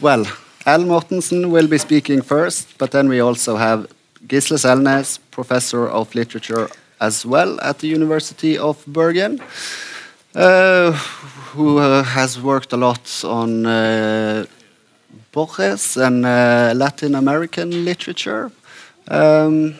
well, 0.00 0.26
Ellen 0.66 0.88
Mortensen 0.88 1.50
will 1.50 1.68
be 1.68 1.78
speaking 1.78 2.20
first, 2.20 2.76
but 2.78 2.90
then 2.90 3.08
we 3.08 3.20
also 3.20 3.56
have 3.56 3.86
Gisle 4.26 4.58
Selnes, 4.58 5.20
professor 5.30 5.86
of 5.86 6.12
literature 6.16 6.68
as 7.00 7.24
well 7.24 7.60
at 7.60 7.78
the 7.78 7.86
University 7.86 8.58
of 8.58 8.84
Bergen. 8.86 9.40
Uh, 10.34 10.98
who 11.54 11.78
uh, 11.78 12.02
has 12.02 12.40
worked 12.40 12.72
a 12.72 12.76
lot 12.76 13.24
on 13.24 13.66
uh, 13.66 14.44
Borges 15.32 15.96
and 15.96 16.24
uh, 16.24 16.72
Latin 16.74 17.14
American 17.14 17.84
literature. 17.84 18.50
Um, 19.08 19.76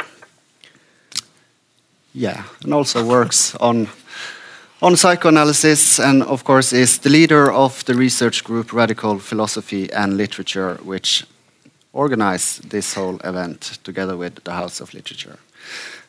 yeah, 2.13 2.45
and 2.63 2.73
also 2.73 3.05
works 3.05 3.55
on 3.57 3.89
on 4.83 4.97
psychoanalysis, 4.97 5.99
and 5.99 6.23
of 6.23 6.45
course 6.45 6.73
is 6.73 6.99
the 6.99 7.11
leader 7.11 7.51
of 7.51 7.85
the 7.85 7.95
research 7.95 8.45
group 8.45 8.73
Radical 8.73 9.19
Philosophy 9.19 9.91
and 9.93 10.17
Literature, 10.17 10.79
which 10.85 11.27
organized 11.93 12.71
this 12.71 12.95
whole 12.95 13.19
event 13.25 13.79
together 13.83 14.17
with 14.17 14.45
the 14.45 14.53
House 14.53 14.81
of 14.83 14.93
Literature. 14.93 15.39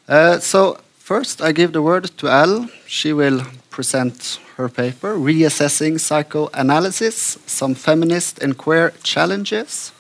Uh, 0.10 0.40
so 0.40 0.78
first, 1.00 1.42
I 1.42 1.54
give 1.54 1.72
the 1.72 1.82
word 1.82 2.18
to 2.18 2.28
Ellen. 2.28 2.70
She 2.86 3.14
will 3.14 3.42
present 3.70 4.40
her 4.56 4.70
paper, 4.70 5.16
Reassessing 5.16 6.00
Psychoanalysis 6.00 7.38
Some 7.46 7.76
Feminist 7.76 8.40
and 8.40 8.58
Queer 8.58 8.94
Challenges. 9.04 9.92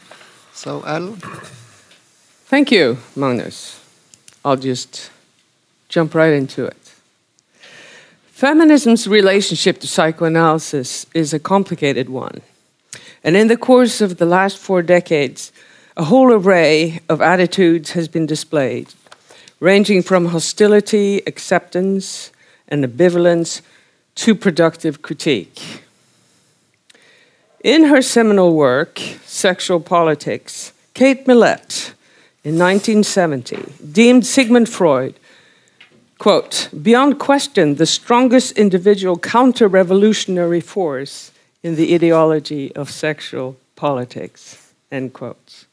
So, 0.53 0.81
Ellen. 0.83 1.17
Thank 2.45 2.71
you, 2.71 2.97
Magnus. 3.15 3.81
I'll 4.45 4.55
just 4.55 5.11
jump 5.89 6.15
right 6.15 6.31
into 6.31 6.65
it. 6.65 6.77
Feminism's 8.31 9.07
relationship 9.07 9.79
to 9.79 9.87
psychoanalysis 9.87 11.05
is 11.13 11.33
a 11.33 11.39
complicated 11.39 12.09
one. 12.09 12.41
And 13.23 13.35
in 13.35 13.47
the 13.47 13.57
course 13.57 13.99
of 13.99 14.17
the 14.17 14.25
last 14.25 14.57
four 14.57 14.81
decades, 14.81 15.51
a 15.97 16.05
whole 16.05 16.31
array 16.31 17.01
of 17.09 17.21
attitudes 17.21 17.91
has 17.91 18.07
been 18.07 18.25
displayed, 18.25 18.93
ranging 19.59 20.01
from 20.01 20.27
hostility, 20.27 21.21
acceptance, 21.27 22.31
and 22.67 22.85
ambivalence 22.85 23.61
to 24.15 24.33
productive 24.35 25.01
critique. 25.01 25.83
In 27.63 27.85
her 27.85 28.01
seminal 28.01 28.55
work, 28.55 28.99
Sexual 29.25 29.81
Politics, 29.81 30.71
Kate 30.93 31.25
Millett, 31.27 31.93
in 32.43 32.59
1970, 32.59 33.73
deemed 33.91 34.25
Sigmund 34.25 34.69
Freud, 34.69 35.15
quote, 36.19 36.69
beyond 36.83 37.19
question, 37.19 37.75
the 37.75 37.87
strongest 37.87 38.51
individual 38.51 39.17
counter 39.17 39.67
revolutionary 39.67 40.61
force 40.61 41.31
in 41.63 41.75
the 41.75 41.95
ideology 41.95 42.73
of 42.75 42.91
sexual 42.91 43.57
politics, 43.75 44.71
end 44.91 45.13
quotes. 45.13 45.65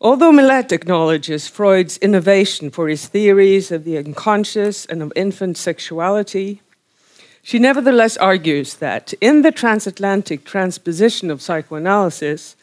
Although 0.00 0.32
Millett 0.32 0.72
acknowledges 0.72 1.46
Freud's 1.46 1.98
innovation 1.98 2.70
for 2.70 2.88
his 2.88 3.06
theories 3.06 3.70
of 3.70 3.84
the 3.84 3.98
unconscious 3.98 4.86
and 4.86 5.02
of 5.02 5.12
infant 5.14 5.56
sexuality, 5.58 6.62
she 7.44 7.60
nevertheless 7.60 8.16
argues 8.16 8.74
that 8.74 9.14
in 9.20 9.42
the 9.42 9.52
transatlantic 9.52 10.44
transposition 10.44 11.30
of 11.30 11.40
psychoanalysis, 11.40 12.56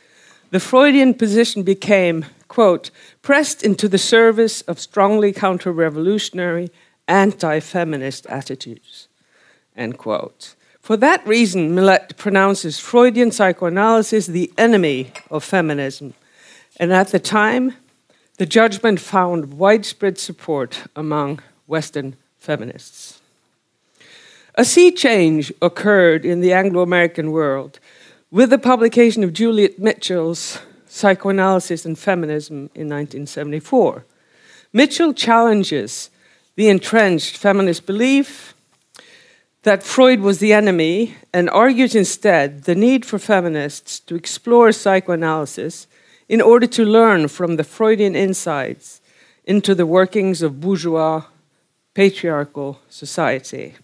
the 0.50 0.60
Freudian 0.60 1.14
position 1.14 1.64
became, 1.64 2.26
quote, 2.50 2.92
pressed 3.22 3.64
into 3.64 3.88
the 3.88 3.98
service 3.98 4.62
of 4.64 4.78
strongly 4.78 5.32
counter 5.32 5.72
revolutionary, 5.72 6.70
anti 7.08 7.62
feminist 7.62 8.26
attitudes, 8.26 9.08
end 9.78 9.98
quote. 9.98 10.56
For 10.82 10.98
that 10.98 11.26
reason, 11.26 11.74
Millett 11.74 12.18
pronounces 12.18 12.80
Freudian 12.80 13.32
psychoanalysis 13.32 14.28
the 14.28 14.52
enemy 14.58 15.14
of 15.30 15.46
feminism 15.46 16.16
and 16.82 16.92
at 16.92 17.10
the 17.10 17.20
time, 17.20 17.76
the 18.40 18.46
judgment 18.48 19.00
found 19.00 19.54
widespread 19.54 20.18
support 20.18 20.84
among 20.96 21.40
Western 21.68 22.16
feminists. 22.40 23.11
A 24.56 24.66
sea 24.66 24.92
change 24.92 25.54
occurred 25.62 26.26
in 26.26 26.42
the 26.42 26.52
Anglo 26.52 26.82
American 26.82 27.32
world 27.32 27.80
with 28.30 28.50
the 28.50 28.58
publication 28.58 29.24
of 29.24 29.32
Juliet 29.32 29.80
Mitchell's 29.80 30.60
Psychoanalysis 30.88 31.86
and 31.86 31.98
Feminism 31.98 32.70
in 32.76 32.90
1974. 32.90 34.04
Mitchell 34.74 35.14
challenges 35.14 36.10
the 36.56 36.68
entrenched 36.68 37.38
feminist 37.38 37.86
belief 37.86 38.54
that 39.64 39.84
Freud 39.84 40.20
was 40.20 40.40
the 40.40 40.52
enemy 40.52 41.16
and 41.34 41.50
argues 41.50 41.96
instead 41.96 42.64
the 42.64 42.76
need 42.76 43.06
for 43.06 43.20
feminists 43.20 44.02
to 44.02 44.16
explore 44.16 44.74
psychoanalysis 44.74 45.88
in 46.28 46.42
order 46.42 46.68
to 46.68 46.84
learn 46.84 47.30
from 47.30 47.56
the 47.56 47.64
Freudian 47.64 48.18
insights 48.18 49.00
into 49.46 49.74
the 49.74 49.86
workings 49.86 50.42
of 50.42 50.60
bourgeois 50.60 51.24
patriarchal 51.94 52.82
society. 52.90 53.76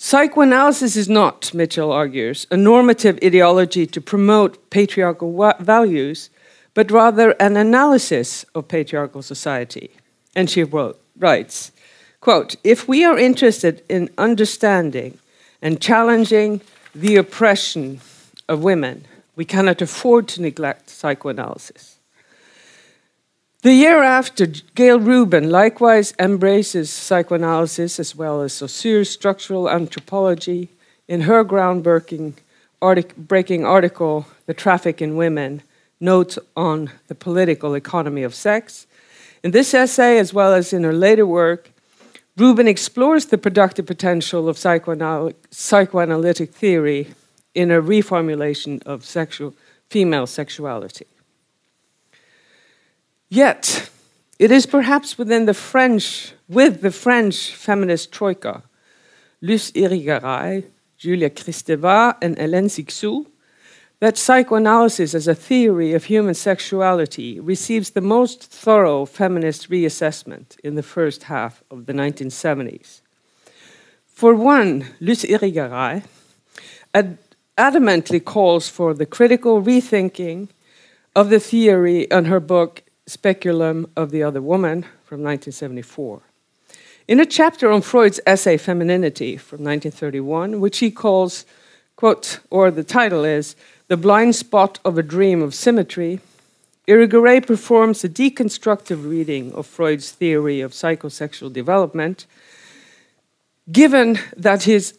Psychoanalysis 0.00 0.94
is 0.94 1.08
not, 1.08 1.52
Mitchell 1.52 1.90
argues, 1.90 2.46
a 2.52 2.56
normative 2.56 3.18
ideology 3.20 3.84
to 3.84 4.00
promote 4.00 4.70
patriarchal 4.70 5.52
values, 5.58 6.30
but 6.72 6.92
rather 6.92 7.32
an 7.40 7.56
analysis 7.56 8.44
of 8.54 8.68
patriarchal 8.68 9.22
society. 9.22 9.90
And 10.36 10.48
she 10.48 10.62
wrote 10.62 11.00
writes, 11.18 11.72
quote, 12.20 12.54
if 12.62 12.86
we 12.86 13.04
are 13.04 13.18
interested 13.18 13.82
in 13.88 14.08
understanding 14.16 15.18
and 15.60 15.80
challenging 15.80 16.60
the 16.94 17.16
oppression 17.16 18.00
of 18.48 18.62
women, 18.62 19.04
we 19.34 19.44
cannot 19.44 19.82
afford 19.82 20.28
to 20.28 20.40
neglect 20.40 20.90
psychoanalysis. 20.90 21.97
The 23.62 23.74
year 23.74 24.04
after, 24.04 24.46
Gayle 24.46 25.00
Rubin 25.00 25.50
likewise 25.50 26.14
embraces 26.16 26.90
psychoanalysis 26.90 27.98
as 27.98 28.14
well 28.14 28.40
as 28.40 28.52
Saussure's 28.52 29.10
structural 29.10 29.68
anthropology 29.68 30.68
in 31.08 31.22
her 31.22 31.44
groundbreaking 31.44 32.34
artic 32.80 33.16
breaking 33.16 33.64
article, 33.64 34.28
The 34.46 34.54
Traffic 34.54 35.02
in 35.02 35.16
Women 35.16 35.62
Notes 35.98 36.38
on 36.56 36.92
the 37.08 37.16
Political 37.16 37.74
Economy 37.74 38.22
of 38.22 38.32
Sex. 38.32 38.86
In 39.42 39.50
this 39.50 39.74
essay, 39.74 40.20
as 40.20 40.32
well 40.32 40.54
as 40.54 40.72
in 40.72 40.84
her 40.84 40.92
later 40.92 41.26
work, 41.26 41.70
Rubin 42.36 42.68
explores 42.68 43.26
the 43.26 43.38
productive 43.38 43.86
potential 43.86 44.48
of 44.48 44.56
psychoanal 44.56 45.34
psychoanalytic 45.50 46.52
theory 46.54 47.08
in 47.56 47.72
a 47.72 47.82
reformulation 47.82 48.80
of 48.84 49.04
sexual, 49.04 49.52
female 49.90 50.28
sexuality. 50.28 51.06
Yet, 53.28 53.90
it 54.38 54.50
is 54.50 54.64
perhaps 54.64 55.18
within 55.18 55.44
the 55.44 55.54
French, 55.54 56.32
with 56.48 56.80
the 56.80 56.90
French 56.90 57.54
feminist 57.54 58.10
troika, 58.10 58.62
Luce 59.42 59.70
Irigaray, 59.72 60.64
Julia 60.96 61.28
Kristeva, 61.28 62.16
and 62.22 62.36
Hélène 62.38 62.70
Cixous, 62.70 63.26
that 64.00 64.16
psychoanalysis 64.16 65.14
as 65.14 65.28
a 65.28 65.34
theory 65.34 65.92
of 65.92 66.04
human 66.04 66.34
sexuality 66.34 67.38
receives 67.40 67.90
the 67.90 68.00
most 68.00 68.44
thorough 68.44 69.04
feminist 69.04 69.68
reassessment 69.68 70.58
in 70.60 70.76
the 70.76 70.82
first 70.82 71.24
half 71.24 71.62
of 71.70 71.86
the 71.86 71.92
1970s. 71.92 73.00
For 74.06 74.34
one, 74.34 74.86
Luce 75.00 75.24
Irigaray 75.24 76.04
ad 76.94 77.18
adamantly 77.58 78.24
calls 78.24 78.68
for 78.68 78.94
the 78.94 79.06
critical 79.06 79.60
rethinking 79.60 80.48
of 81.14 81.28
the 81.28 81.40
theory 81.40 82.02
in 82.04 82.26
her 82.26 82.40
book 82.40 82.82
Speculum 83.08 83.90
of 83.96 84.10
the 84.10 84.22
Other 84.22 84.42
Woman 84.42 84.82
from 85.02 85.22
1974. 85.22 86.20
In 87.08 87.18
a 87.18 87.24
chapter 87.24 87.70
on 87.70 87.80
Freud's 87.80 88.20
essay 88.26 88.58
Femininity 88.58 89.38
from 89.38 89.64
1931, 89.64 90.60
which 90.60 90.78
he 90.78 90.90
calls, 90.90 91.46
quote, 91.96 92.40
or 92.50 92.70
the 92.70 92.84
title 92.84 93.24
is, 93.24 93.56
The 93.86 93.96
Blind 93.96 94.36
Spot 94.36 94.78
of 94.84 94.98
a 94.98 95.02
Dream 95.02 95.40
of 95.40 95.54
Symmetry, 95.54 96.20
Irigaray 96.86 97.46
performs 97.46 98.04
a 98.04 98.10
deconstructive 98.10 99.08
reading 99.08 99.52
of 99.54 99.66
Freud's 99.66 100.10
theory 100.10 100.60
of 100.60 100.72
psychosexual 100.72 101.50
development, 101.50 102.26
given 103.72 104.18
that 104.36 104.64
his 104.64 104.98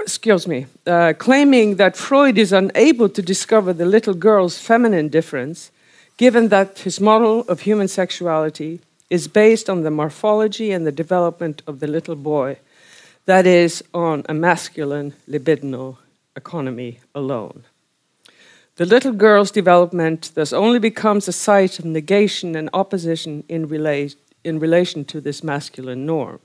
excuse 0.00 0.46
me, 0.46 0.66
uh, 0.86 1.12
claiming 1.16 1.76
that 1.76 1.96
Freud 1.96 2.36
is 2.38 2.52
unable 2.52 3.08
to 3.08 3.22
discover 3.22 3.72
the 3.72 3.86
little 3.86 4.14
girl's 4.14 4.58
feminine 4.58 5.08
difference, 5.08 5.70
given 6.16 6.48
that 6.48 6.80
his 6.80 7.00
model 7.00 7.40
of 7.42 7.60
human 7.60 7.88
sexuality 7.88 8.80
is 9.10 9.28
based 9.28 9.68
on 9.68 9.82
the 9.82 9.90
morphology 9.90 10.70
and 10.70 10.86
the 10.86 10.92
development 10.92 11.62
of 11.66 11.80
the 11.80 11.86
little 11.86 12.16
boy, 12.16 12.58
that 13.26 13.46
is, 13.46 13.82
on 13.92 14.24
a 14.28 14.34
masculine 14.34 15.14
libidinal 15.28 15.96
economy 16.36 17.00
alone. 17.14 17.64
The 18.76 18.86
little 18.86 19.12
girl's 19.12 19.52
development 19.52 20.32
thus 20.34 20.52
only 20.52 20.80
becomes 20.80 21.28
a 21.28 21.32
site 21.32 21.78
of 21.78 21.84
negation 21.84 22.56
and 22.56 22.68
opposition 22.72 23.44
in, 23.48 23.68
rela 23.68 24.14
in 24.42 24.58
relation 24.58 25.04
to 25.06 25.20
this 25.20 25.44
masculine 25.44 26.04
norm. 26.04 26.40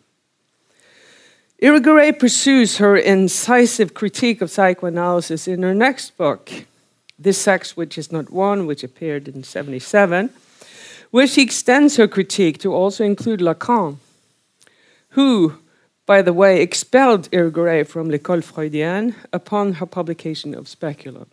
Irigaray 1.61 2.17
pursues 2.17 2.77
her 2.77 2.95
incisive 2.95 3.93
critique 3.93 4.41
of 4.41 4.51
psychoanalysis 4.51 5.47
in 5.47 5.63
her 5.63 5.73
next 5.73 6.15
book, 6.15 6.49
This 7.21 7.37
Sex 7.37 7.75
Which 7.75 7.97
Is 7.97 8.13
Not 8.13 8.31
One, 8.31 8.65
which 8.65 8.81
appeared 8.83 9.27
in 9.27 9.43
77, 9.43 10.29
where 11.11 11.27
she 11.27 11.41
extends 11.41 11.97
her 11.97 12.07
critique 12.07 12.59
to 12.59 12.73
also 12.73 13.03
include 13.03 13.41
Lacan, 13.41 13.97
who, 15.09 15.55
by 16.05 16.21
the 16.21 16.31
way, 16.31 16.61
expelled 16.61 17.29
Irigaray 17.31 17.85
from 17.85 18.09
L'École 18.09 18.41
Freudienne 18.41 19.15
upon 19.33 19.73
her 19.73 19.85
publication 19.85 20.55
of 20.55 20.69
Speculum. 20.69 21.27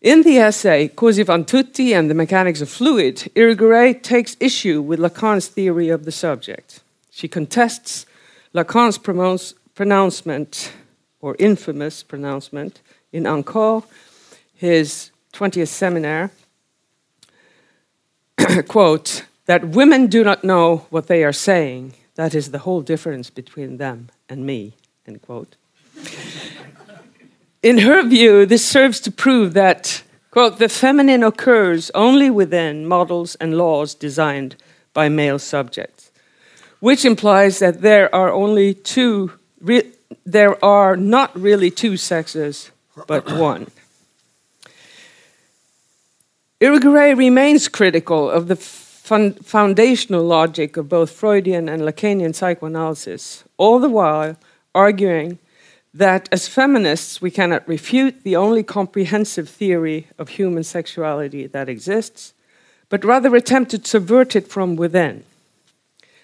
In 0.00 0.22
the 0.22 0.38
essay 0.38 0.88
Così 0.88 1.24
fan 1.24 1.44
tutte 1.44 1.92
and 1.92 2.10
the 2.10 2.14
Mechanics 2.14 2.60
of 2.60 2.68
Fluid, 2.68 3.30
Irigaray 3.36 4.02
takes 4.02 4.36
issue 4.40 4.82
with 4.82 4.98
Lacan's 4.98 5.46
theory 5.46 5.90
of 5.90 6.04
the 6.04 6.10
subject. 6.10 6.80
She 7.12 7.28
contests 7.28 8.04
Lacan's 8.52 8.98
pronouncement, 9.74 10.72
or 11.20 11.36
infamous 11.38 12.02
pronouncement, 12.02 12.80
in 13.12 13.26
Encore, 13.26 13.84
his 14.54 15.10
20th 15.32 15.68
seminar, 15.68 16.30
quote, 18.68 19.24
that 19.46 19.68
women 19.68 20.06
do 20.06 20.24
not 20.24 20.44
know 20.44 20.86
what 20.90 21.06
they 21.08 21.24
are 21.24 21.32
saying. 21.32 21.94
That 22.14 22.34
is 22.34 22.50
the 22.50 22.60
whole 22.60 22.82
difference 22.82 23.30
between 23.30 23.76
them 23.76 24.10
and 24.28 24.46
me, 24.46 24.74
end 25.06 25.22
quote. 25.22 25.56
in 27.62 27.78
her 27.78 28.02
view, 28.06 28.46
this 28.46 28.64
serves 28.64 29.00
to 29.00 29.10
prove 29.10 29.54
that, 29.54 30.02
quote, 30.30 30.58
the 30.58 30.68
feminine 30.68 31.22
occurs 31.22 31.90
only 31.94 32.30
within 32.30 32.86
models 32.86 33.34
and 33.36 33.56
laws 33.56 33.94
designed 33.94 34.56
by 34.94 35.08
male 35.08 35.38
subjects 35.38 36.12
which 36.82 37.04
implies 37.04 37.60
that 37.60 37.80
there 37.80 38.12
are 38.12 38.32
only 38.32 38.74
two, 38.74 39.30
there 40.26 40.64
are 40.64 40.96
not 40.96 41.30
really 41.40 41.70
two 41.70 41.96
sexes, 41.96 42.71
but 43.06 43.30
one. 43.32 43.70
Irigaray 46.60 47.16
remains 47.16 47.68
critical 47.68 48.30
of 48.30 48.48
the 48.48 48.56
foundational 48.56 50.22
logic 50.22 50.76
of 50.76 50.88
both 50.88 51.10
Freudian 51.10 51.68
and 51.68 51.82
Lacanian 51.82 52.34
psychoanalysis, 52.34 53.44
all 53.56 53.80
the 53.80 53.88
while 53.88 54.36
arguing 54.74 55.38
that 55.92 56.28
as 56.32 56.48
feminists 56.48 57.20
we 57.20 57.30
cannot 57.30 57.66
refute 57.68 58.22
the 58.22 58.36
only 58.36 58.62
comprehensive 58.62 59.48
theory 59.48 60.06
of 60.18 60.30
human 60.30 60.64
sexuality 60.64 61.46
that 61.46 61.68
exists, 61.68 62.32
but 62.88 63.04
rather 63.04 63.34
attempt 63.34 63.72
to 63.72 63.84
subvert 63.84 64.36
it 64.36 64.48
from 64.48 64.76
within. 64.76 65.24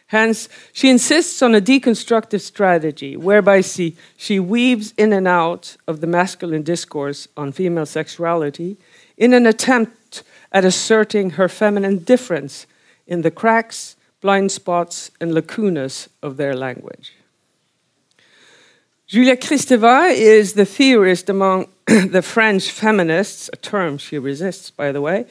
Hence, 0.09 0.49
she 0.73 0.89
insists 0.89 1.43
on 1.43 1.55
a 1.55 1.61
deconstructive 1.61 2.41
strategy 2.41 3.15
whereby 3.15 3.61
she, 3.61 3.95
she 4.17 4.41
weaves 4.41 4.95
in 4.97 5.13
and 5.13 5.29
out 5.29 5.77
of 5.87 6.01
the 6.01 6.07
masculine 6.07 6.63
discourse 6.63 7.29
on 7.37 7.53
female 7.53 7.85
sexuality 7.85 8.79
in 9.19 9.35
an 9.35 9.47
attempt 9.47 10.23
at 10.51 10.65
asserting 10.65 11.31
her 11.31 11.47
feminine 11.47 11.99
difference 11.99 12.67
in 13.07 13.21
the 13.21 13.31
cracks, 13.31 13.97
blind 14.23 14.51
spots, 14.51 15.11
and 15.21 15.33
lacunas 15.33 16.09
of 16.23 16.39
their 16.39 16.57
language. 16.57 17.13
Julia 19.07 19.37
Kristeva 19.37 20.11
is 20.15 20.55
the 20.55 20.65
theorist 20.65 21.29
among 21.29 21.69
the 21.87 22.23
French 22.23 22.71
feminists, 22.71 23.51
a 23.53 23.57
term 23.57 23.99
she 23.99 24.19
resists, 24.19 24.71
by 24.71 24.91
the 24.91 25.03
way, 25.03 25.27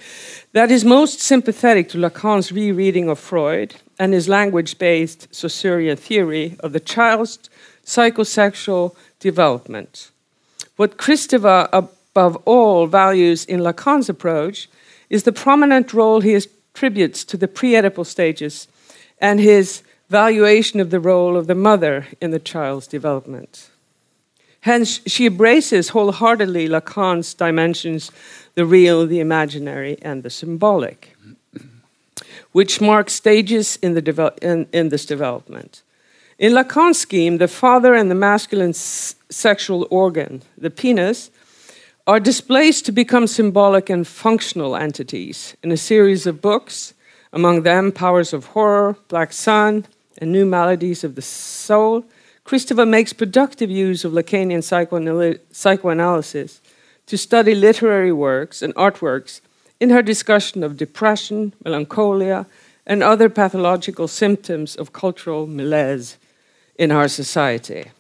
that 0.54 0.70
is 0.70 0.86
most 0.86 1.20
sympathetic 1.20 1.90
to 1.90 1.98
Lacan's 1.98 2.52
rereading 2.52 3.10
of 3.10 3.18
Freud 3.18 3.76
and 4.00 4.14
his 4.14 4.30
language 4.30 4.78
based 4.78 5.28
Saussurean 5.34 5.98
theory 5.98 6.56
of 6.60 6.74
the 6.74 6.80
child's 6.80 7.50
psychosexual 7.86 8.96
development. 9.20 10.12
What 10.76 10.98
Kristeva, 10.98 11.70
above 11.72 12.36
all, 12.46 12.88
values 12.88 13.46
in 13.46 13.62
Lacan's 13.62 14.10
approach 14.10 14.70
is 15.10 15.24
the 15.24 15.32
prominent 15.32 15.94
role 15.94 16.22
he 16.22 16.36
attributes 16.36 17.24
to 17.26 17.38
the 17.38 17.48
pre 17.48 17.72
Oedipal 17.74 18.06
stages 18.06 18.68
and 19.20 19.40
his 19.40 19.82
valuation 20.10 20.80
of 20.80 20.90
the 20.90 21.00
role 21.00 21.36
of 21.36 21.48
the 21.48 21.56
mother 21.56 22.08
in 22.22 22.32
the 22.32 22.40
child's 22.40 22.88
development. 22.88 23.70
Hence, 24.62 25.02
she 25.06 25.26
embraces 25.26 25.90
wholeheartedly 25.90 26.68
Lacan's 26.68 27.34
dimensions 27.34 28.12
the 28.56 28.66
real, 28.66 29.06
the 29.08 29.20
imaginary, 29.20 29.98
and 30.02 30.24
the 30.24 30.30
symbolic, 30.30 31.16
which 32.58 32.82
mark 32.82 33.08
stages 33.08 33.78
in, 33.84 33.94
the 33.94 34.34
in, 34.42 34.68
in 34.74 34.90
this 34.90 35.06
development. 35.06 35.84
In 36.40 36.54
Lacan's 36.54 36.98
scheme, 36.98 37.38
the 37.38 37.48
father 37.48 37.94
and 37.94 38.10
the 38.10 38.16
masculine 38.16 38.74
sexual 38.74 39.88
organ, 39.92 40.42
the 40.58 40.72
penis, 40.72 41.30
are 42.08 42.20
displaced 42.20 42.84
to 42.88 42.92
become 42.92 43.28
symbolic 43.28 43.92
and 43.92 44.08
functional 44.08 44.76
entities 44.76 45.56
in 45.62 45.72
a 45.72 45.78
series 45.78 46.26
of 46.26 46.42
books, 46.42 46.96
among 47.32 47.62
them 47.62 47.92
Powers 47.92 48.34
of 48.34 48.46
Horror, 48.46 48.98
Black 49.08 49.34
Sun, 49.34 49.86
and 50.18 50.32
New 50.32 50.48
Maladies 50.48 51.04
of 51.04 51.14
the 51.14 51.22
Soul, 51.22 52.06
Kristeva 52.44 52.88
makes 52.88 53.14
productive 53.14 53.70
use 53.70 54.04
of 54.04 54.14
Lacanian 54.14 54.64
psychoanalysis 55.52 56.62
to 57.06 57.18
study 57.20 57.54
literary 57.54 58.12
works 58.12 58.64
and 58.64 58.74
artworks 58.74 59.42
in 59.80 59.90
her 59.90 60.02
discussion 60.02 60.64
of 60.64 60.78
depression, 60.78 61.54
melancholia, 61.64 62.46
and 62.86 63.04
other 63.04 63.30
pathological 63.30 64.08
symptoms 64.08 64.76
of 64.76 64.94
cultural 64.94 65.46
malaise 65.46 66.18
in 66.78 66.92
our 66.92 67.08
society. 67.08 67.92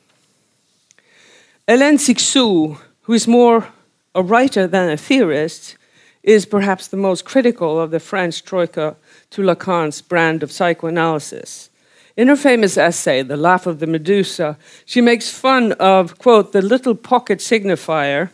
Hélène 1.67 1.99
Cixous, 1.99 2.79
who 3.01 3.13
is 3.13 3.27
more 3.27 3.67
a 4.15 4.23
writer 4.23 4.65
than 4.67 4.89
a 4.89 4.97
theorist, 4.97 5.77
is 6.23 6.45
perhaps 6.45 6.87
the 6.87 6.97
most 6.97 7.25
critical 7.25 7.79
of 7.79 7.91
the 7.91 7.99
French 7.99 8.43
Troika 8.43 8.95
to 9.29 9.41
Lacan's 9.41 10.01
brand 10.01 10.43
of 10.43 10.51
psychoanalysis. 10.51 11.69
In 12.17 12.27
her 12.27 12.35
famous 12.35 12.77
essay, 12.77 13.21
The 13.21 13.37
Laugh 13.37 13.67
of 13.67 13.79
the 13.79 13.87
Medusa, 13.87 14.57
she 14.85 15.01
makes 15.01 15.29
fun 15.29 15.73
of, 15.73 16.17
quote, 16.17 16.51
the 16.51 16.61
little 16.61 16.95
pocket 16.95 17.39
signifier 17.39 18.31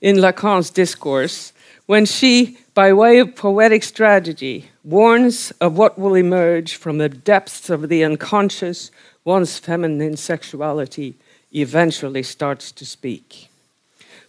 in 0.00 0.16
Lacan's 0.16 0.68
discourse 0.68 1.53
when 1.86 2.06
she, 2.06 2.58
by 2.74 2.92
way 2.92 3.18
of 3.18 3.36
poetic 3.36 3.82
strategy, 3.82 4.70
warns 4.82 5.50
of 5.60 5.76
what 5.76 5.98
will 5.98 6.14
emerge 6.14 6.76
from 6.76 6.98
the 6.98 7.08
depths 7.08 7.68
of 7.70 7.88
the 7.88 8.04
unconscious 8.04 8.90
once 9.24 9.58
feminine 9.58 10.16
sexuality 10.16 11.14
eventually 11.52 12.22
starts 12.22 12.72
to 12.72 12.84
speak. 12.84 13.48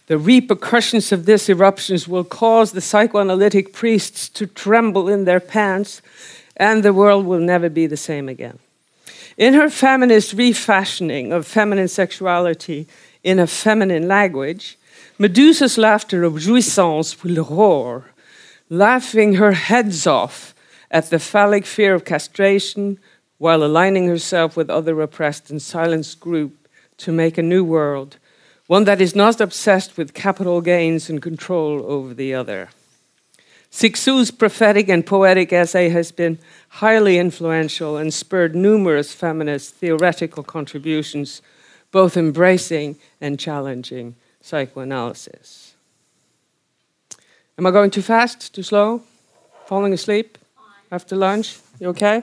The 0.06 0.18
repercussions 0.18 1.10
of 1.10 1.26
this 1.26 1.48
eruptions 1.48 2.06
will 2.06 2.24
cause 2.24 2.72
the 2.72 2.80
psychoanalytic 2.80 3.72
priests 3.72 4.28
to 4.30 4.46
tremble 4.46 5.08
in 5.08 5.24
their 5.24 5.40
pants, 5.40 6.00
and 6.56 6.82
the 6.82 6.92
world 6.92 7.26
will 7.26 7.40
never 7.40 7.68
be 7.68 7.86
the 7.86 7.96
same 7.96 8.28
again. 8.28 8.58
In 9.36 9.54
her 9.54 9.68
feminist 9.68 10.32
refashioning 10.32 11.32
of 11.32 11.46
feminine 11.46 11.88
sexuality 11.88 12.86
in 13.24 13.38
a 13.38 13.46
feminine 13.46 14.06
language, 14.06 14.78
Medusa's 15.18 15.78
laughter 15.78 16.24
of 16.24 16.34
jouissance 16.34 17.24
will 17.24 17.42
roar, 17.42 18.04
laughing 18.68 19.36
her 19.36 19.52
heads 19.52 20.06
off 20.06 20.54
at 20.90 21.08
the 21.08 21.18
phallic 21.18 21.64
fear 21.64 21.94
of 21.94 22.04
castration 22.04 22.98
while 23.38 23.64
aligning 23.64 24.08
herself 24.08 24.58
with 24.58 24.68
other 24.68 25.00
oppressed 25.00 25.50
and 25.50 25.62
silenced 25.62 26.20
groups 26.20 26.58
to 26.98 27.12
make 27.12 27.38
a 27.38 27.42
new 27.42 27.64
world, 27.64 28.18
one 28.66 28.84
that 28.84 29.00
is 29.00 29.16
not 29.16 29.40
obsessed 29.40 29.96
with 29.96 30.12
capital 30.12 30.60
gains 30.60 31.08
and 31.08 31.22
control 31.22 31.82
over 31.86 32.12
the 32.12 32.34
other. 32.34 32.68
Cixous's 33.70 34.30
prophetic 34.30 34.86
and 34.90 35.06
poetic 35.06 35.50
essay 35.50 35.88
has 35.88 36.12
been 36.12 36.38
highly 36.68 37.16
influential 37.18 37.96
and 37.96 38.12
spurred 38.12 38.54
numerous 38.54 39.14
feminist 39.14 39.76
theoretical 39.76 40.42
contributions, 40.42 41.40
both 41.90 42.18
embracing 42.18 42.96
and 43.18 43.40
challenging 43.40 44.14
psychoanalysis. 44.46 45.74
Am 47.58 47.66
I 47.66 47.70
going 47.72 47.90
too 47.90 48.02
fast, 48.02 48.54
too 48.54 48.62
slow? 48.62 49.02
Falling 49.66 49.92
asleep 49.92 50.38
after 50.92 51.16
lunch? 51.16 51.58
You 51.80 51.88
okay? 51.88 52.22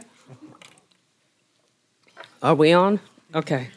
Are 2.41 2.55
we 2.55 2.71
on? 2.71 3.01
Okay. 3.35 3.69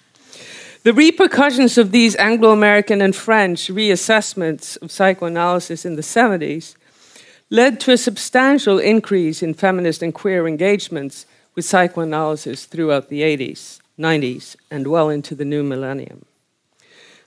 The 0.84 0.92
repercussions 0.92 1.76
of 1.76 1.90
these 1.90 2.14
Anglo 2.16 2.52
American 2.52 3.02
and 3.02 3.16
French 3.16 3.66
reassessments 3.66 4.80
of 4.80 4.92
psychoanalysis 4.92 5.84
in 5.84 5.96
the 5.96 6.02
70s 6.02 6.76
led 7.50 7.80
to 7.80 7.92
a 7.92 7.96
substantial 7.96 8.78
increase 8.78 9.42
in 9.42 9.54
feminist 9.54 10.02
and 10.02 10.14
queer 10.14 10.46
engagements 10.46 11.26
with 11.56 11.64
psychoanalysis 11.64 12.66
throughout 12.66 13.08
the 13.08 13.22
80s, 13.22 13.80
90s, 13.98 14.54
and 14.70 14.86
well 14.86 15.08
into 15.08 15.34
the 15.34 15.44
new 15.44 15.64
millennium. 15.64 16.24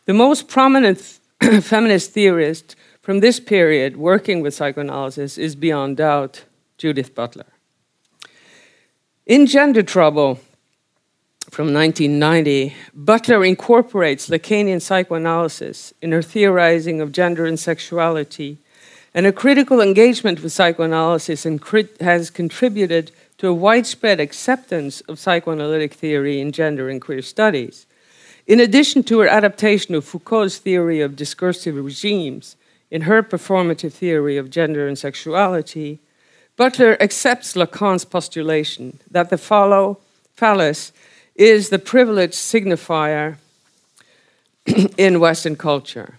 The 0.10 0.16
most 0.16 0.48
prominent 0.48 1.20
feminist 1.62 2.14
theorist 2.14 2.76
from 3.00 3.20
this 3.20 3.40
period 3.40 3.96
working 3.96 4.42
with 4.42 4.56
psychoanalysis 4.56 5.38
is 5.38 5.56
beyond 5.56 5.98
doubt 5.98 6.46
Judith 6.80 7.14
Butler. 7.14 7.46
In 9.28 9.46
Gender 9.46 9.84
Trouble 9.84 10.40
from 11.52 11.72
1990, 11.72 12.74
Butler 12.92 13.46
incorporates 13.46 14.30
Lacanian 14.30 14.82
psychoanalysis 14.82 15.94
in 16.02 16.12
her 16.12 16.24
theorizing 16.24 17.02
of 17.02 17.12
gender 17.12 17.46
and 17.46 17.60
sexuality 17.60 18.58
and 19.14 19.28
a 19.28 19.32
critical 19.32 19.80
engagement 19.80 20.42
with 20.42 20.52
psychoanalysis 20.52 21.44
has 22.02 22.32
contributed 22.32 23.12
to 23.38 23.48
a 23.48 23.54
widespread 23.54 24.20
acceptance 24.20 25.02
of 25.02 25.20
psychoanalytic 25.20 25.94
theory 25.94 26.42
in 26.42 26.52
gender 26.52 26.90
and 26.90 27.00
queer 27.00 27.22
studies. 27.22 27.86
In 28.50 28.60
addition 28.60 29.04
to 29.04 29.20
her 29.20 29.28
adaptation 29.28 29.94
of 29.94 30.04
Foucault's 30.04 30.58
theory 30.58 31.02
of 31.02 31.16
discursive 31.16 31.76
regimes 31.76 32.56
in 32.90 33.02
her 33.04 33.22
performative 33.22 33.94
theory 33.94 34.38
of 34.38 34.50
gender 34.50 34.88
and 34.88 34.98
sexuality, 34.98 36.00
Butler 36.58 37.00
accepts 37.00 37.54
Lacan's 37.54 38.06
postulation 38.06 39.00
that 39.12 39.30
the 39.30 39.38
phallus 39.38 40.92
is 41.36 41.70
the 41.70 41.78
privileged 41.78 42.34
signifier 42.34 43.38
in 44.98 45.20
Western 45.20 45.56
culture. 45.56 46.16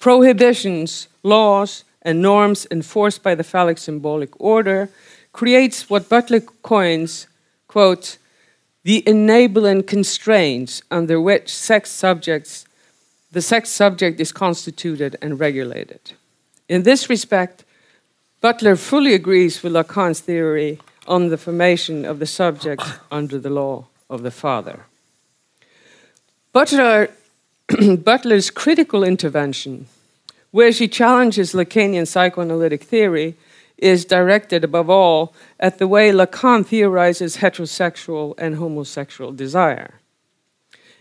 Prohibitions, 0.00 1.06
laws, 1.22 1.84
and 2.02 2.20
norms 2.20 2.66
enforced 2.68 3.22
by 3.22 3.36
the 3.36 3.44
phallic 3.44 3.78
symbolic 3.78 4.30
order 4.40 4.90
creates 5.32 5.88
what 5.88 6.08
Butler 6.08 6.40
coins, 6.40 7.28
quote, 7.68 8.18
the 8.88 9.06
enabling 9.06 9.82
constraints 9.82 10.80
under 10.90 11.20
which 11.20 11.54
sex 11.54 11.90
subjects, 11.90 12.64
the 13.30 13.42
sex 13.42 13.68
subject 13.68 14.18
is 14.18 14.32
constituted 14.32 15.14
and 15.20 15.38
regulated. 15.38 16.00
In 16.70 16.84
this 16.84 17.10
respect, 17.10 17.64
Butler 18.40 18.76
fully 18.76 19.12
agrees 19.12 19.62
with 19.62 19.74
Lacan's 19.74 20.20
theory 20.20 20.80
on 21.06 21.28
the 21.28 21.36
formation 21.36 22.06
of 22.06 22.18
the 22.18 22.24
subject 22.24 22.82
under 23.10 23.38
the 23.38 23.50
law 23.50 23.88
of 24.08 24.22
the 24.22 24.30
father. 24.30 24.86
Butler, 26.54 27.10
Butler's 28.02 28.48
critical 28.48 29.04
intervention 29.04 29.86
where 30.50 30.72
she 30.72 30.88
challenges 30.88 31.52
Lacanian 31.52 32.08
psychoanalytic 32.08 32.84
theory 32.84 33.36
is 33.78 34.04
directed 34.04 34.64
above 34.64 34.90
all 34.90 35.32
at 35.60 35.78
the 35.78 35.86
way 35.86 36.10
Lacan 36.10 36.66
theorizes 36.66 37.38
heterosexual 37.38 38.34
and 38.38 38.56
homosexual 38.56 39.32
desire. 39.32 40.00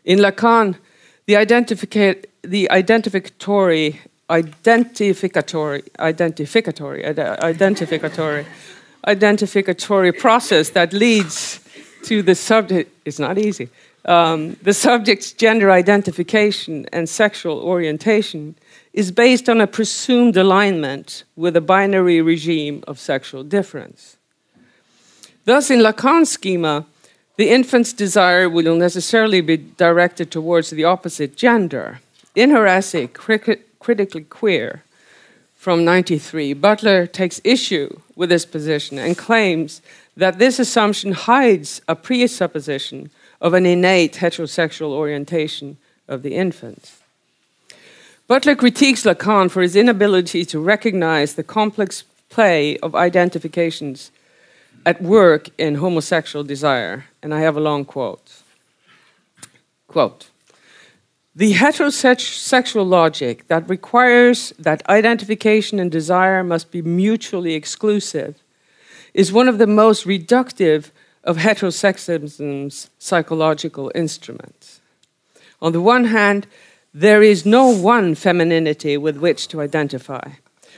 In 0.05 0.19
Lacan, 0.19 0.77
the, 1.25 1.33
identifica- 1.33 2.23
the 2.43 2.69
identificatory, 2.71 3.97
identificatory, 4.29 5.89
identificatory, 5.99 7.03
identificatory, 7.39 8.45
identificatory 9.07 10.17
process 10.17 10.69
that 10.71 10.93
leads 10.93 11.59
to 12.03 12.21
the 12.21 12.35
subject 12.35 12.91
is 13.05 13.19
not 13.19 13.37
easy. 13.37 13.69
Um, 14.05 14.55
the 14.61 14.73
subject's 14.73 15.33
gender 15.33 15.71
identification 15.71 16.85
and 16.93 17.09
sexual 17.09 17.59
orientation 17.59 18.55
is 18.97 19.11
based 19.11 19.47
on 19.47 19.61
a 19.61 19.67
presumed 19.67 20.35
alignment 20.35 21.23
with 21.35 21.55
a 21.55 21.61
binary 21.61 22.19
regime 22.19 22.83
of 22.87 22.97
sexual 22.97 23.43
difference. 23.43 24.17
Thus, 25.45 25.69
in 25.69 25.81
Lacan's 25.81 26.31
schema, 26.31 26.83
the 27.35 27.51
infant's 27.51 27.93
desire 27.93 28.49
will 28.49 28.75
necessarily 28.75 29.39
be 29.41 29.57
directed 29.57 30.31
towards 30.31 30.71
the 30.71 30.83
opposite 30.83 31.35
gender. 31.35 31.99
In 32.33 32.49
her 32.49 32.65
essay, 32.65 33.05
Critically 33.05 34.23
Queer, 34.23 34.81
from 35.55 35.85
93, 35.85 36.53
Butler 36.53 37.05
takes 37.05 37.39
issue 37.43 37.99
with 38.15 38.29
this 38.29 38.47
position 38.47 38.97
and 38.97 39.15
claims 39.15 39.83
that 40.15 40.39
this 40.39 40.57
assumption 40.57 41.11
hides 41.11 41.81
a 41.87 41.95
presupposition 41.95 43.11
of 43.41 43.53
an 43.53 43.67
innate 43.67 44.13
heterosexual 44.13 44.89
orientation 44.89 45.77
of 46.07 46.23
the 46.23 46.33
infant. 46.33 46.93
Butler 48.27 48.55
critiques 48.55 49.03
Lacan 49.03 49.49
for 49.49 49.61
his 49.61 49.77
inability 49.77 50.43
to 50.45 50.59
recognize 50.59 51.35
the 51.35 51.43
complex 51.43 52.03
play 52.29 52.77
of 52.79 52.93
identifications 52.93 54.11
at 54.85 55.01
work 55.01 55.49
in 55.57 55.75
homosexual 55.75 56.43
desire. 56.43 57.05
And 57.23 57.33
I 57.33 57.39
have 57.39 57.55
a 57.55 57.61
long 57.61 57.85
quote. 57.85 58.41
Quote 59.87 60.29
The 61.33 61.53
heterosexual 61.53 62.85
logic 62.85 63.47
that 63.47 63.69
requires 63.69 64.51
that 64.59 64.87
identification 64.89 65.79
and 65.79 65.89
desire 65.89 66.43
must 66.43 66.69
be 66.69 66.81
mutually 66.81 67.53
exclusive 67.53 68.43
is 69.13 69.31
one 69.31 69.47
of 69.47 69.57
the 69.57 69.67
most 69.67 70.05
reductive 70.05 70.91
of 71.23 71.37
heterosexism's 71.37 72.89
psychological 72.99 73.89
instruments. 73.95 74.81
On 75.61 75.71
the 75.71 75.81
one 75.81 76.05
hand, 76.05 76.45
there 76.99 77.21
is 77.21 77.45
no 77.45 77.67
one 77.67 78.15
femininity 78.15 78.97
with 78.97 79.17
which 79.17 79.47
to 79.47 79.61
identify, 79.61 80.31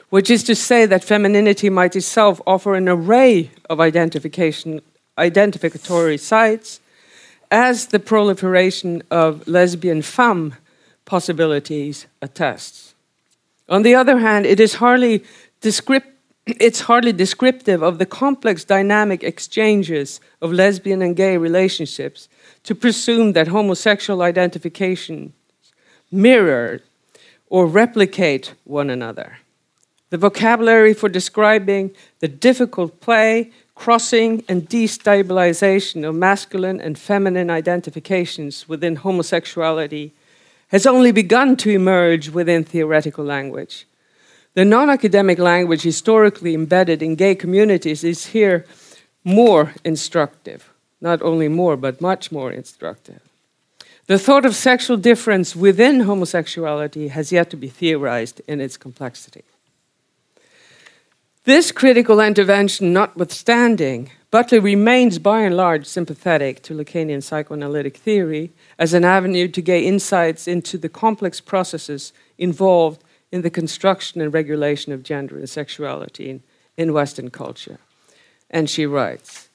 which 0.09 0.29
is 0.29 0.43
to 0.43 0.53
say 0.53 0.85
that 0.85 1.01
femininity 1.01 1.69
might 1.69 1.95
itself 1.95 2.41
offer 2.45 2.75
an 2.75 2.89
array 2.89 3.51
of 3.69 3.79
identification, 3.79 4.81
identificatory 5.17 6.19
sites, 6.19 6.81
as 7.49 7.87
the 7.87 7.99
proliferation 7.99 9.01
of 9.09 9.47
lesbian 9.47 10.01
femme 10.01 10.55
possibilities 11.05 12.05
attests. 12.21 12.93
On 13.69 13.83
the 13.83 13.95
other 13.95 14.17
hand, 14.17 14.45
it 14.45 14.59
is 14.59 14.75
hardly 14.75 15.23
it's 16.45 16.81
hardly 16.81 17.13
descriptive 17.13 17.81
of 17.81 17.97
the 17.97 18.05
complex 18.05 18.65
dynamic 18.65 19.23
exchanges 19.23 20.19
of 20.41 20.51
lesbian 20.51 21.01
and 21.01 21.15
gay 21.15 21.37
relationships 21.37 22.27
to 22.63 22.75
presume 22.75 23.33
that 23.33 23.47
homosexual 23.47 24.21
identification 24.21 25.31
mirror 26.11 26.81
or 27.49 27.65
replicate 27.65 28.53
one 28.63 28.89
another. 28.89 29.37
The 30.09 30.17
vocabulary 30.17 30.93
for 30.93 31.09
describing 31.09 31.91
the 32.19 32.27
difficult 32.27 32.99
play, 32.99 33.51
crossing, 33.75 34.43
and 34.49 34.67
destabilization 34.67 36.07
of 36.07 36.15
masculine 36.15 36.81
and 36.81 36.97
feminine 36.97 37.49
identifications 37.49 38.67
within 38.67 38.97
homosexuality 38.97 40.13
has 40.69 40.85
only 40.85 41.11
begun 41.11 41.55
to 41.57 41.69
emerge 41.69 42.29
within 42.29 42.63
theoretical 42.63 43.23
language. 43.23 43.85
The 44.55 44.65
non 44.65 44.89
academic 44.89 45.37
language 45.37 45.83
historically 45.83 46.53
embedded 46.55 47.01
in 47.01 47.15
gay 47.15 47.35
communities 47.35 48.03
is 48.03 48.27
here 48.27 48.65
more 49.23 49.73
instructive. 49.83 50.69
Not 51.01 51.21
only 51.21 51.47
more, 51.47 51.77
but 51.77 52.01
much 52.01 52.31
more 52.31 52.51
instructive. 52.51 53.21
The 54.09 54.17
thought 54.17 54.43
of 54.43 54.55
sexual 54.55 54.97
difference 54.97 55.55
within 55.55 55.99
homosexuality 55.99 57.09
has 57.09 57.31
yet 57.31 57.51
to 57.51 57.55
be 57.55 57.67
theorized 57.67 58.41
in 58.47 58.59
its 58.59 58.75
complexity. 58.75 59.43
This 61.43 61.71
critical 61.71 62.19
intervention 62.19 62.91
notwithstanding, 62.91 64.09
Butler 64.31 64.61
remains 64.61 65.19
by 65.19 65.41
and 65.41 65.55
large 65.55 65.85
sympathetic 65.85 66.63
to 66.63 66.73
Lacanian 66.73 67.21
psychoanalytic 67.21 67.97
theory 67.97 68.51
as 68.79 68.95
an 68.95 69.05
avenue 69.05 69.47
to 69.49 69.61
gain 69.61 69.83
insights 69.83 70.47
into 70.47 70.79
the 70.79 70.89
complex 70.89 71.39
processes 71.39 72.11
involved 72.39 73.03
in 73.31 73.43
the 73.43 73.51
construction 73.51 74.21
and 74.21 74.33
regulation 74.33 74.91
of 74.91 75.03
gender 75.03 75.37
and 75.37 75.47
sexuality 75.47 76.31
in, 76.31 76.43
in 76.77 76.93
Western 76.93 77.29
culture. 77.29 77.77
And 78.49 78.71
she 78.71 78.87
writes 78.87 79.48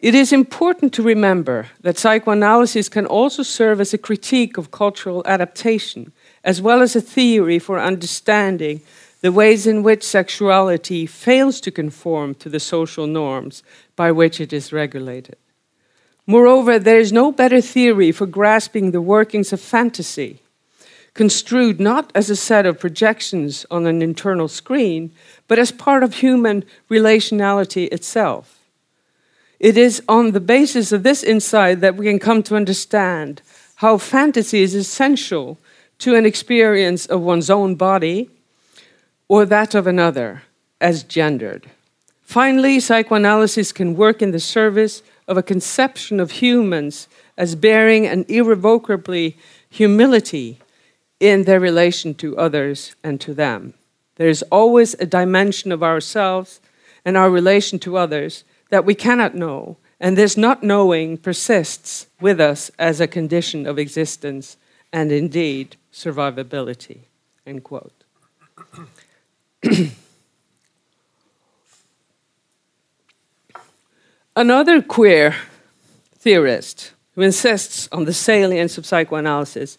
it 0.00 0.14
is 0.14 0.32
important 0.32 0.94
to 0.94 1.02
remember 1.02 1.66
that 1.80 1.98
psychoanalysis 1.98 2.88
can 2.88 3.04
also 3.04 3.42
serve 3.42 3.80
as 3.80 3.92
a 3.92 3.98
critique 3.98 4.56
of 4.56 4.70
cultural 4.70 5.22
adaptation, 5.26 6.12
as 6.44 6.62
well 6.62 6.82
as 6.82 6.94
a 6.94 7.00
theory 7.00 7.58
for 7.58 7.80
understanding 7.80 8.80
the 9.22 9.32
ways 9.32 9.66
in 9.66 9.82
which 9.82 10.04
sexuality 10.04 11.04
fails 11.04 11.60
to 11.60 11.72
conform 11.72 12.34
to 12.36 12.48
the 12.48 12.60
social 12.60 13.08
norms 13.08 13.64
by 13.96 14.12
which 14.12 14.40
it 14.40 14.52
is 14.52 14.72
regulated. 14.72 15.36
Moreover, 16.26 16.78
there 16.78 17.00
is 17.00 17.12
no 17.12 17.32
better 17.32 17.60
theory 17.60 18.12
for 18.12 18.26
grasping 18.26 18.92
the 18.92 19.02
workings 19.02 19.52
of 19.52 19.60
fantasy, 19.60 20.40
construed 21.14 21.80
not 21.80 22.12
as 22.14 22.30
a 22.30 22.36
set 22.36 22.66
of 22.66 22.78
projections 22.78 23.66
on 23.70 23.86
an 23.86 24.02
internal 24.02 24.46
screen, 24.46 25.10
but 25.48 25.58
as 25.58 25.72
part 25.72 26.04
of 26.04 26.14
human 26.14 26.64
relationality 26.88 27.90
itself. 27.90 28.57
It 29.60 29.76
is 29.76 30.02
on 30.08 30.32
the 30.32 30.40
basis 30.40 30.92
of 30.92 31.02
this 31.02 31.22
insight 31.22 31.80
that 31.80 31.96
we 31.96 32.06
can 32.06 32.18
come 32.18 32.42
to 32.44 32.56
understand 32.56 33.42
how 33.76 33.98
fantasy 33.98 34.62
is 34.62 34.74
essential 34.74 35.58
to 35.98 36.14
an 36.14 36.24
experience 36.24 37.06
of 37.06 37.20
one's 37.20 37.50
own 37.50 37.74
body 37.74 38.30
or 39.26 39.44
that 39.46 39.74
of 39.74 39.86
another 39.86 40.42
as 40.80 41.02
gendered. 41.02 41.68
Finally, 42.22 42.78
psychoanalysis 42.78 43.72
can 43.72 43.96
work 43.96 44.22
in 44.22 44.30
the 44.30 44.40
service 44.40 45.02
of 45.26 45.36
a 45.36 45.42
conception 45.42 46.20
of 46.20 46.30
humans 46.32 47.08
as 47.36 47.54
bearing 47.54 48.06
an 48.06 48.24
irrevocably 48.28 49.36
humility 49.68 50.58
in 51.20 51.44
their 51.44 51.60
relation 51.60 52.14
to 52.14 52.36
others 52.38 52.94
and 53.02 53.20
to 53.20 53.34
them. 53.34 53.74
There 54.16 54.28
is 54.28 54.42
always 54.50 54.94
a 54.94 55.06
dimension 55.06 55.72
of 55.72 55.82
ourselves 55.82 56.60
and 57.04 57.16
our 57.16 57.30
relation 57.30 57.78
to 57.80 57.96
others 57.96 58.44
that 58.70 58.84
we 58.84 58.94
cannot 58.94 59.34
know, 59.34 59.76
and 60.00 60.16
this 60.16 60.36
not 60.36 60.62
knowing 60.62 61.16
persists 61.16 62.06
with 62.20 62.40
us 62.40 62.70
as 62.78 63.00
a 63.00 63.06
condition 63.06 63.66
of 63.66 63.78
existence 63.78 64.56
and 64.92 65.10
indeed 65.12 65.76
survivability. 65.92 67.00
End 67.46 67.64
quote. 67.64 68.04
Another 74.36 74.82
queer 74.82 75.34
theorist 76.16 76.92
who 77.14 77.22
insists 77.22 77.88
on 77.90 78.04
the 78.04 78.12
salience 78.12 78.78
of 78.78 78.86
psychoanalysis 78.86 79.76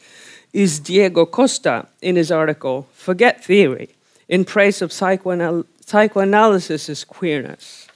is 0.52 0.80
Diego 0.80 1.26
Costa 1.26 1.88
in 2.02 2.16
his 2.16 2.32
article 2.32 2.88
Forget 2.94 3.44
Theory 3.44 3.90
in 4.28 4.46
praise 4.46 4.82
of 4.82 4.92
psychoanal- 4.92 5.66
queerness. 7.08 7.89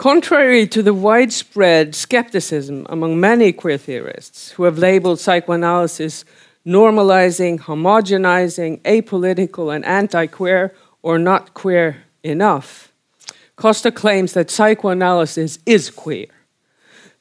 Contrary 0.00 0.66
to 0.66 0.82
the 0.82 0.94
widespread 0.94 1.94
skepticism 1.94 2.86
among 2.88 3.20
many 3.20 3.52
queer 3.52 3.76
theorists 3.76 4.52
who 4.52 4.62
have 4.62 4.78
labeled 4.78 5.20
psychoanalysis 5.20 6.24
normalizing, 6.66 7.58
homogenizing, 7.58 8.80
apolitical, 8.80 9.70
and 9.70 9.84
anti 9.84 10.26
queer, 10.26 10.74
or 11.02 11.18
not 11.18 11.52
queer 11.52 12.02
enough, 12.22 12.90
Costa 13.56 13.92
claims 13.92 14.32
that 14.32 14.50
psychoanalysis 14.50 15.58
is 15.66 15.90
queer. 15.90 16.28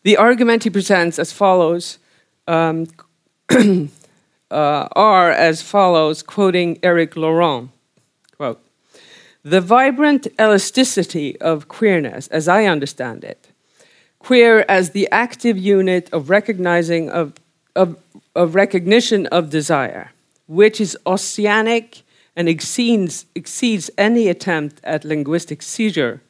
The 0.04 0.16
argument 0.16 0.64
he 0.64 0.70
presents 0.70 1.20
as 1.20 1.34
follows 1.34 2.00
um, 2.48 2.88
uh, 3.50 3.90
are 4.50 5.32
as 5.32 5.62
follows, 5.62 6.24
quoting 6.24 6.80
Eric 6.82 7.18
Laurent 7.18 7.72
the 9.44 9.62
vibrant 9.62 10.28
elasticity 10.40 11.40
of 11.40 11.68
queerness, 11.68 12.28
as 12.28 12.48
I 12.48 12.66
understand 12.66 13.24
it, 13.24 13.48
queer 14.20 14.66
as 14.68 14.92
the 14.92 15.08
active 15.12 15.58
unit 15.58 16.10
of 16.12 16.30
recognizing 16.30 17.10
of, 17.10 17.34
of, 17.76 17.98
of 18.36 18.56
recognition 18.56 19.28
of 19.28 19.50
desire, 19.50 20.12
which 20.48 20.82
is 20.82 20.98
oceanic 21.08 22.02
and 22.36 22.50
exceeds, 22.50 23.26
exceeds 23.34 23.90
any 23.98 24.28
attempt 24.28 24.82
at 24.84 25.06
linguistic 25.06 25.62
seizure. 25.62 26.22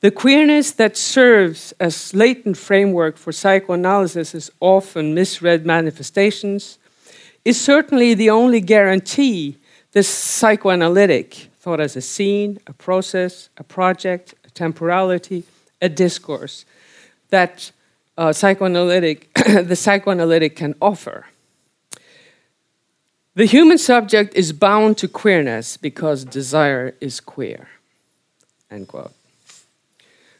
The 0.00 0.12
queerness 0.12 0.70
that 0.72 0.96
serves 0.96 1.72
as 1.80 2.14
latent 2.14 2.56
framework 2.56 3.16
for 3.16 3.32
psychoanalysis' 3.32 4.34
is 4.34 4.50
often 4.60 5.12
misread 5.12 5.66
manifestations 5.66 6.78
is 7.44 7.60
certainly 7.60 8.14
the 8.14 8.30
only 8.30 8.60
guarantee 8.60 9.56
the 9.92 10.04
psychoanalytic 10.04 11.47
thought 11.60 11.80
as 11.80 11.96
a 11.96 12.00
scene, 12.00 12.58
a 12.66 12.72
process, 12.72 13.48
a 13.56 13.64
project, 13.64 14.34
a 14.44 14.50
temporality, 14.50 15.44
a 15.82 15.88
discourse 15.88 16.64
that 17.30 17.70
uh, 18.16 18.32
psychoanalytic, 18.32 19.32
the 19.34 19.76
psychoanalytic 19.76 20.56
can 20.56 20.74
offer. 20.80 21.26
The 23.34 23.44
human 23.44 23.78
subject 23.78 24.34
is 24.34 24.52
bound 24.52 24.98
to 24.98 25.06
queerness 25.06 25.76
because 25.76 26.24
desire 26.24 26.94
is 27.00 27.20
queer. 27.20 27.68
End 28.70 28.88
quote. 28.88 29.12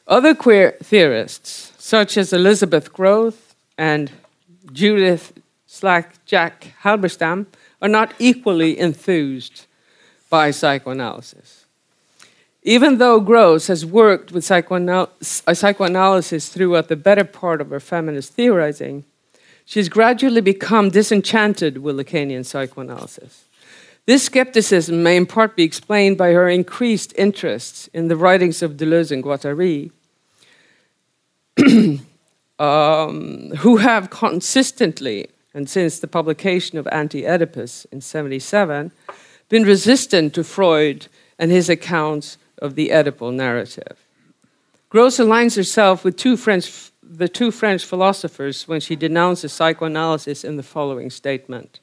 Other 0.08 0.34
queer 0.34 0.76
theorists, 0.82 1.72
such 1.78 2.16
as 2.16 2.32
Elizabeth 2.32 2.92
Grosz 2.92 3.36
and 3.76 4.10
Judith 4.72 5.32
Slack 5.66 6.24
Jack 6.24 6.74
Halberstam, 6.82 7.46
are 7.80 7.88
not 7.88 8.14
equally 8.18 8.76
enthused 8.76 9.66
by 10.28 10.50
psychoanalysis. 10.50 11.66
Even 12.62 12.98
though 12.98 13.20
Grosz 13.20 13.68
has 13.68 13.86
worked 13.86 14.32
with 14.32 14.44
psychoanal 14.44 15.08
psychoanalysis 15.22 16.48
throughout 16.48 16.88
the 16.88 16.96
better 16.96 17.24
part 17.24 17.60
of 17.60 17.70
her 17.70 17.80
feminist 17.80 18.34
theorizing, 18.34 19.04
she's 19.64 19.88
gradually 19.88 20.40
become 20.40 20.90
disenchanted 20.90 21.78
with 21.78 21.96
Lacanian 21.96 22.44
psychoanalysis. 22.44 23.44
This 24.06 24.24
skepticism 24.24 25.02
may 25.02 25.16
in 25.16 25.26
part 25.26 25.54
be 25.54 25.64
explained 25.64 26.16
by 26.16 26.32
her 26.32 26.48
increased 26.48 27.12
interest 27.16 27.90
in 27.92 28.08
the 28.08 28.16
writings 28.16 28.62
of 28.62 28.72
Deleuze 28.72 29.12
and 29.12 29.22
Guattari, 29.22 29.90
um, 32.58 33.50
who 33.58 33.76
have 33.76 34.08
consistently, 34.08 35.28
and 35.52 35.68
since 35.68 36.00
the 36.00 36.08
publication 36.08 36.78
of 36.78 36.88
Anti 36.88 37.26
Oedipus 37.26 37.84
in 37.92 38.00
77, 38.00 38.92
been 39.48 39.64
resistant 39.64 40.34
to 40.34 40.44
Freud 40.44 41.06
and 41.38 41.50
his 41.50 41.68
accounts 41.68 42.36
of 42.60 42.74
the 42.74 42.90
Oedipal 42.90 43.32
narrative. 43.32 43.96
Grosz 44.90 45.18
aligns 45.18 45.56
herself 45.56 46.04
with 46.04 46.16
two 46.16 46.36
French, 46.36 46.90
the 47.02 47.28
two 47.28 47.50
French 47.50 47.84
philosophers 47.84 48.66
when 48.66 48.80
she 48.80 48.96
denounces 48.96 49.52
psychoanalysis 49.52 50.44
in 50.44 50.56
the 50.56 50.62
following 50.62 51.10
statement. 51.10 51.80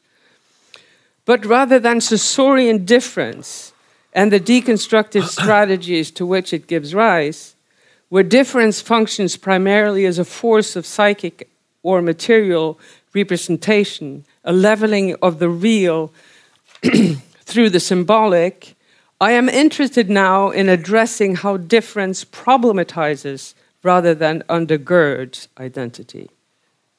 But 1.25 1.45
rather 1.45 1.79
than 1.79 2.01
Saussurean 2.01 2.85
difference 2.85 3.73
and 4.13 4.31
the 4.31 4.39
deconstructive 4.39 5.23
strategies 5.39 6.11
to 6.11 6.25
which 6.25 6.53
it 6.53 6.67
gives 6.67 6.93
rise, 6.93 7.55
where 8.09 8.23
difference 8.23 8.81
functions 8.81 9.37
primarily 9.37 10.05
as 10.05 10.19
a 10.19 10.25
force 10.25 10.75
of 10.75 10.85
psychic 10.85 11.49
or 11.83 12.01
material 12.01 12.79
representation, 13.13 14.25
a 14.43 14.53
leveling 14.53 15.15
of 15.21 15.39
the 15.39 15.49
real 15.49 16.11
through 17.45 17.69
the 17.69 17.79
symbolic, 17.79 18.75
I 19.21 19.31
am 19.31 19.47
interested 19.47 20.09
now 20.09 20.49
in 20.49 20.67
addressing 20.67 21.37
how 21.37 21.57
difference 21.57 22.25
problematizes 22.25 23.53
rather 23.81 24.13
than 24.13 24.43
undergirds 24.49 25.47
identity. 25.57 26.29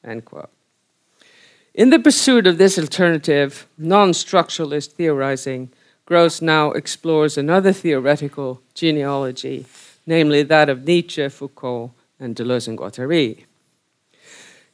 End 0.03 0.25
quote. 0.25 0.49
In 1.73 1.91
the 1.91 1.99
pursuit 1.99 2.47
of 2.47 2.57
this 2.57 2.79
alternative, 2.79 3.67
non 3.77 4.11
structuralist 4.11 4.93
theorizing, 4.93 5.69
Grosz 6.07 6.41
now 6.41 6.71
explores 6.71 7.37
another 7.37 7.73
theoretical 7.73 8.61
genealogy, 8.73 9.65
namely 10.05 10.41
that 10.43 10.69
of 10.69 10.85
Nietzsche, 10.85 11.27
Foucault, 11.29 11.91
and 12.19 12.35
Deleuze 12.35 12.67
and 12.67 12.77
Guattari. 12.77 13.43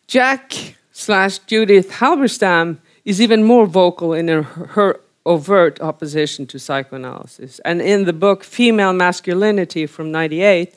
Jack 0.08 0.76
slash 0.92 1.40
Judith 1.40 1.90
Halberstam 1.94 2.78
is 3.04 3.20
even 3.20 3.44
more 3.44 3.66
vocal 3.66 4.14
in 4.14 4.28
her, 4.28 4.44
her 4.44 5.02
overt 5.26 5.80
opposition 5.82 6.46
to 6.48 6.60
psychoanalysis. 6.60 7.60
And 7.60 7.82
in 7.82 8.06
the 8.06 8.14
book 8.14 8.44
Female 8.44 8.94
Masculinity 8.94 9.86
from 9.86 10.12
98, 10.12 10.74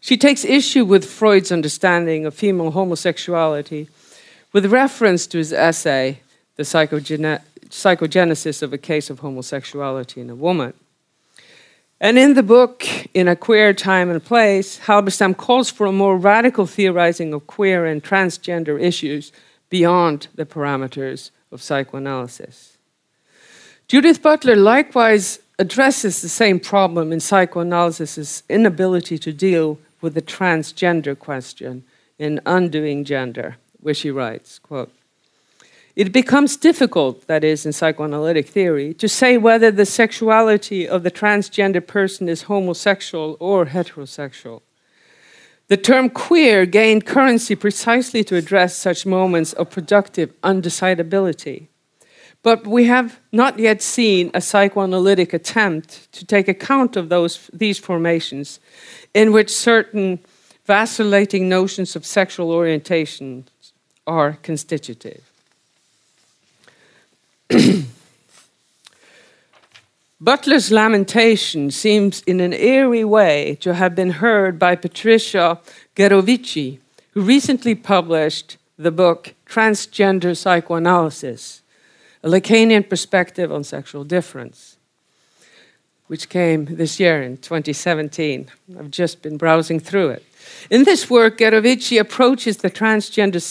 she 0.00 0.16
takes 0.16 0.44
issue 0.44 0.84
with 0.84 1.04
Freud's 1.04 1.52
understanding 1.52 2.26
of 2.26 2.34
female 2.34 2.70
homosexuality 2.70 3.88
with 4.52 4.66
reference 4.66 5.26
to 5.26 5.38
his 5.38 5.52
essay, 5.52 6.20
The 6.56 6.62
Psychogene- 6.62 7.40
Psychogenesis 7.68 8.62
of 8.62 8.72
a 8.72 8.78
Case 8.78 9.10
of 9.10 9.20
Homosexuality 9.20 10.20
in 10.20 10.30
a 10.30 10.34
Woman. 10.34 10.74
And 12.00 12.18
in 12.18 12.34
the 12.34 12.42
book, 12.42 12.84
In 13.14 13.28
a 13.28 13.36
Queer 13.36 13.72
Time 13.72 14.10
and 14.10 14.22
Place, 14.22 14.80
Halberstam 14.80 15.36
calls 15.36 15.70
for 15.70 15.86
a 15.86 15.92
more 15.92 16.18
radical 16.18 16.66
theorizing 16.66 17.32
of 17.32 17.46
queer 17.46 17.86
and 17.86 18.02
transgender 18.02 18.80
issues 18.80 19.32
beyond 19.70 20.28
the 20.34 20.44
parameters 20.44 21.30
of 21.50 21.62
psychoanalysis. 21.62 22.73
Judith 23.86 24.22
Butler 24.22 24.56
likewise 24.56 25.40
addresses 25.58 26.22
the 26.22 26.28
same 26.28 26.58
problem 26.58 27.12
in 27.12 27.20
psychoanalysis' 27.20 28.42
inability 28.48 29.18
to 29.18 29.32
deal 29.32 29.78
with 30.00 30.14
the 30.14 30.22
transgender 30.22 31.18
question 31.18 31.84
in 32.18 32.40
Undoing 32.46 33.04
Gender, 33.04 33.56
where 33.80 33.94
she 33.94 34.10
writes, 34.10 34.58
quote, 34.58 34.92
it 35.96 36.12
becomes 36.12 36.56
difficult, 36.56 37.26
that 37.28 37.44
is, 37.44 37.64
in 37.64 37.72
psychoanalytic 37.72 38.48
theory, 38.48 38.94
to 38.94 39.08
say 39.08 39.38
whether 39.38 39.70
the 39.70 39.86
sexuality 39.86 40.88
of 40.88 41.04
the 41.04 41.10
transgender 41.10 41.86
person 41.86 42.28
is 42.28 42.42
homosexual 42.42 43.36
or 43.38 43.66
heterosexual. 43.66 44.62
The 45.68 45.76
term 45.76 46.10
queer 46.10 46.66
gained 46.66 47.06
currency 47.06 47.54
precisely 47.54 48.24
to 48.24 48.34
address 48.36 48.76
such 48.76 49.06
moments 49.06 49.52
of 49.52 49.70
productive 49.70 50.32
undecidability. 50.42 51.68
But 52.44 52.66
we 52.66 52.84
have 52.84 53.18
not 53.32 53.58
yet 53.58 53.80
seen 53.80 54.30
a 54.34 54.40
psychoanalytic 54.42 55.32
attempt 55.32 56.12
to 56.12 56.26
take 56.26 56.46
account 56.46 56.94
of 56.94 57.08
those, 57.08 57.50
these 57.54 57.78
formations 57.78 58.60
in 59.14 59.32
which 59.32 59.50
certain 59.50 60.18
vacillating 60.66 61.48
notions 61.48 61.96
of 61.96 62.04
sexual 62.04 62.50
orientation 62.50 63.48
are 64.06 64.34
constitutive. 64.42 65.22
Butler's 70.20 70.70
lamentation 70.70 71.70
seems 71.70 72.20
in 72.26 72.40
an 72.40 72.52
eerie 72.52 73.04
way 73.04 73.56
to 73.62 73.72
have 73.72 73.94
been 73.94 74.10
heard 74.10 74.58
by 74.58 74.76
Patricia 74.76 75.60
Gherovici, 75.96 76.78
who 77.12 77.22
recently 77.22 77.74
published 77.74 78.58
the 78.76 78.90
book 78.90 79.32
Transgender 79.46 80.36
Psychoanalysis 80.36 81.62
A 82.24 82.26
Lacanian 82.26 82.88
Perspective 82.88 83.52
on 83.52 83.64
Sexual 83.64 84.04
Difference, 84.04 84.78
which 86.06 86.30
came 86.30 86.64
this 86.64 86.98
year 86.98 87.20
in 87.20 87.36
2017. 87.36 88.50
I've 88.78 88.90
just 88.90 89.20
been 89.20 89.36
browsing 89.36 89.78
through 89.78 90.08
it. 90.08 90.24
In 90.70 90.84
this 90.84 91.10
work, 91.10 91.36
Gherovici 91.36 92.00
approaches 92.00 92.56
the 92.56 92.70
transgender 92.70 93.42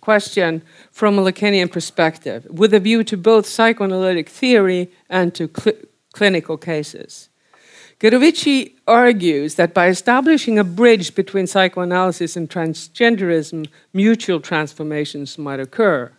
question 0.00 0.62
from 0.92 1.18
a 1.18 1.22
Lacanian 1.22 1.72
perspective, 1.72 2.46
with 2.48 2.72
a 2.72 2.78
view 2.78 3.02
to 3.02 3.16
both 3.16 3.44
psychoanalytic 3.44 4.28
theory 4.28 4.92
and 5.10 5.34
to 5.34 5.50
cl 5.60 5.74
clinical 6.12 6.56
cases. 6.56 7.28
Gherovici 7.98 8.74
argues 8.86 9.56
that 9.56 9.74
by 9.74 9.88
establishing 9.88 10.60
a 10.60 10.64
bridge 10.80 11.16
between 11.16 11.48
psychoanalysis 11.48 12.36
and 12.36 12.48
transgenderism, 12.48 13.66
mutual 13.92 14.38
transformations 14.40 15.38
might 15.38 15.58
occur. 15.58 16.12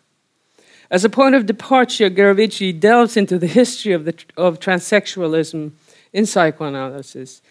As 0.94 1.04
a 1.04 1.10
point 1.10 1.34
of 1.34 1.48
departure, 1.48 2.08
Gherovici 2.08 2.80
delves 2.80 3.18
into 3.18 3.40
the 3.40 3.48
history 3.48 3.94
of, 3.94 4.06
the, 4.06 4.14
of 4.38 4.60
transsexualism 4.60 5.72
in 6.14 6.26
psychoanalysis 6.28 7.42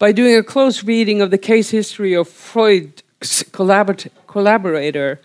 by 0.00 0.10
doing 0.10 0.34
a 0.34 0.42
close 0.42 0.82
reading 0.82 1.22
of 1.22 1.30
the 1.30 1.38
case 1.38 1.70
history 1.70 2.14
of 2.14 2.28
Freud's 2.28 3.04
collaborator 3.52 5.20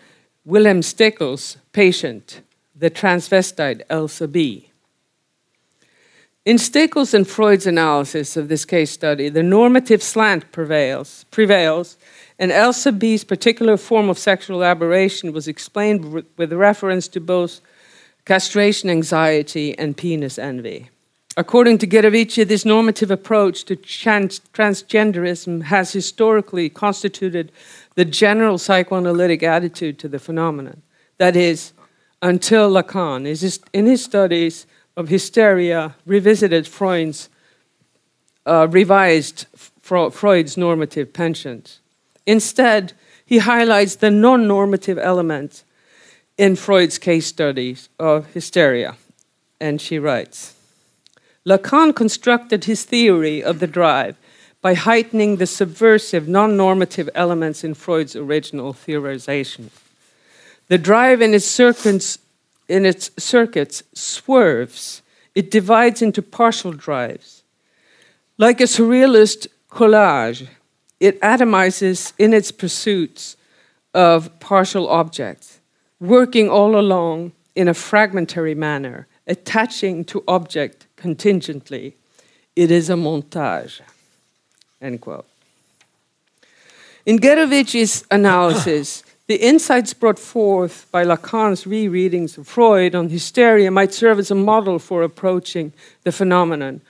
Wilhelm 0.45 0.81
Stekel's 0.81 1.57
patient, 1.73 2.41
the 2.75 2.91
transvestite 2.91 3.81
Elsa 3.89 4.27
B. 4.27 4.69
In 6.45 6.57
Stekel's 6.57 7.15
and 7.15 7.27
Freud's 7.27 7.65
analysis 7.65 8.37
of 8.37 8.47
this 8.47 8.63
case 8.63 8.91
study, 8.91 9.27
the 9.27 9.41
normative 9.41 10.03
slant 10.03 10.51
prevails, 10.51 11.25
prevails 11.31 11.97
and 12.37 12.51
Elsa 12.51 12.91
B's 12.91 13.23
particular 13.23 13.77
form 13.77 14.09
of 14.09 14.17
sexual 14.17 14.63
aberration 14.63 15.31
was 15.31 15.47
explained 15.47 16.25
with 16.37 16.53
reference 16.53 17.07
to 17.09 17.19
both 17.19 17.61
castration 18.25 18.89
anxiety 18.89 19.77
and 19.77 19.95
penis 19.95 20.37
envy. 20.37 20.89
According 21.37 21.79
to 21.79 21.87
Gherovici, 21.87 22.47
this 22.47 22.63
normative 22.63 23.11
approach 23.11 23.65
to 23.65 23.75
trans 23.75 24.39
transgenderism 24.53 25.63
has 25.63 25.91
historically 25.91 26.69
constituted 26.69 27.51
the 27.95 28.05
general 28.05 28.57
psychoanalytic 28.57 29.43
attitude 29.43 29.99
to 29.99 30.07
the 30.07 30.19
phenomenon. 30.19 30.81
That 31.17 31.35
is, 31.35 31.73
until 32.21 32.71
Lacan, 32.71 33.25
in 33.73 33.85
his 33.85 34.03
studies 34.03 34.65
of 34.95 35.09
hysteria, 35.09 35.95
revisited 36.05 36.67
Freud's, 36.67 37.29
uh, 38.45 38.67
revised 38.69 39.45
Freud's 39.81 40.55
normative 40.55 41.11
penchant. 41.11 41.79
Instead, 42.25 42.93
he 43.25 43.39
highlights 43.39 43.95
the 43.95 44.11
non 44.11 44.47
normative 44.47 44.97
element 44.97 45.63
in 46.37 46.55
Freud's 46.55 46.97
case 46.97 47.25
studies 47.25 47.89
of 47.99 48.27
hysteria. 48.33 48.95
And 49.59 49.81
she 49.81 49.99
writes 49.99 50.55
Lacan 51.45 51.95
constructed 51.95 52.65
his 52.65 52.83
theory 52.83 53.43
of 53.43 53.59
the 53.59 53.67
drive 53.67 54.17
by 54.61 54.73
heightening 54.73 55.37
the 55.37 55.45
subversive, 55.45 56.27
non 56.27 56.57
normative 56.57 57.09
elements 57.13 57.63
in 57.63 57.73
Freud's 57.73 58.15
original 58.15 58.73
theorization. 58.73 59.69
The 60.67 60.79
drive 60.79 61.21
in 61.21 61.33
its 61.35 61.45
circuits, 61.45 62.17
in 62.67 62.85
its 62.85 63.11
circuits 63.17 63.83
swerves, 63.93 65.03
it 65.35 65.51
divides 65.51 66.01
into 66.01 66.23
partial 66.23 66.71
drives. 66.71 67.43
Like 68.39 68.59
a 68.59 68.63
surrealist 68.63 69.47
collage, 69.69 70.47
it 71.05 71.21
atomizes 71.21 72.13
in 72.17 72.33
its 72.33 72.51
pursuits 72.51 73.37
of 73.93 74.39
partial 74.39 74.89
objects, 74.89 75.59
working 75.99 76.49
all 76.49 76.79
along 76.79 77.31
in 77.55 77.67
a 77.67 77.75
fragmentary 77.75 78.55
manner, 78.55 79.07
attaching 79.27 80.03
to 80.05 80.23
object 80.27 80.87
contingently. 80.95 81.95
It 82.55 82.71
is 82.71 82.89
a 82.89 82.95
montage. 82.95 83.81
End 84.81 84.99
quote. 84.99 85.27
In 87.05 87.19
Gherovici's 87.19 88.03
analysis, 88.09 89.03
the 89.27 89.35
insights 89.35 89.93
brought 89.93 90.17
forth 90.17 90.87
by 90.91 91.05
Lacan's 91.05 91.65
rereadings 91.65 92.35
of 92.35 92.47
Freud 92.47 92.95
on 92.95 93.09
hysteria 93.09 93.69
might 93.69 93.93
serve 93.93 94.17
as 94.17 94.31
a 94.31 94.35
model 94.35 94.79
for 94.79 95.03
approaching 95.03 95.71
the 96.01 96.11
phenomenon 96.11 96.81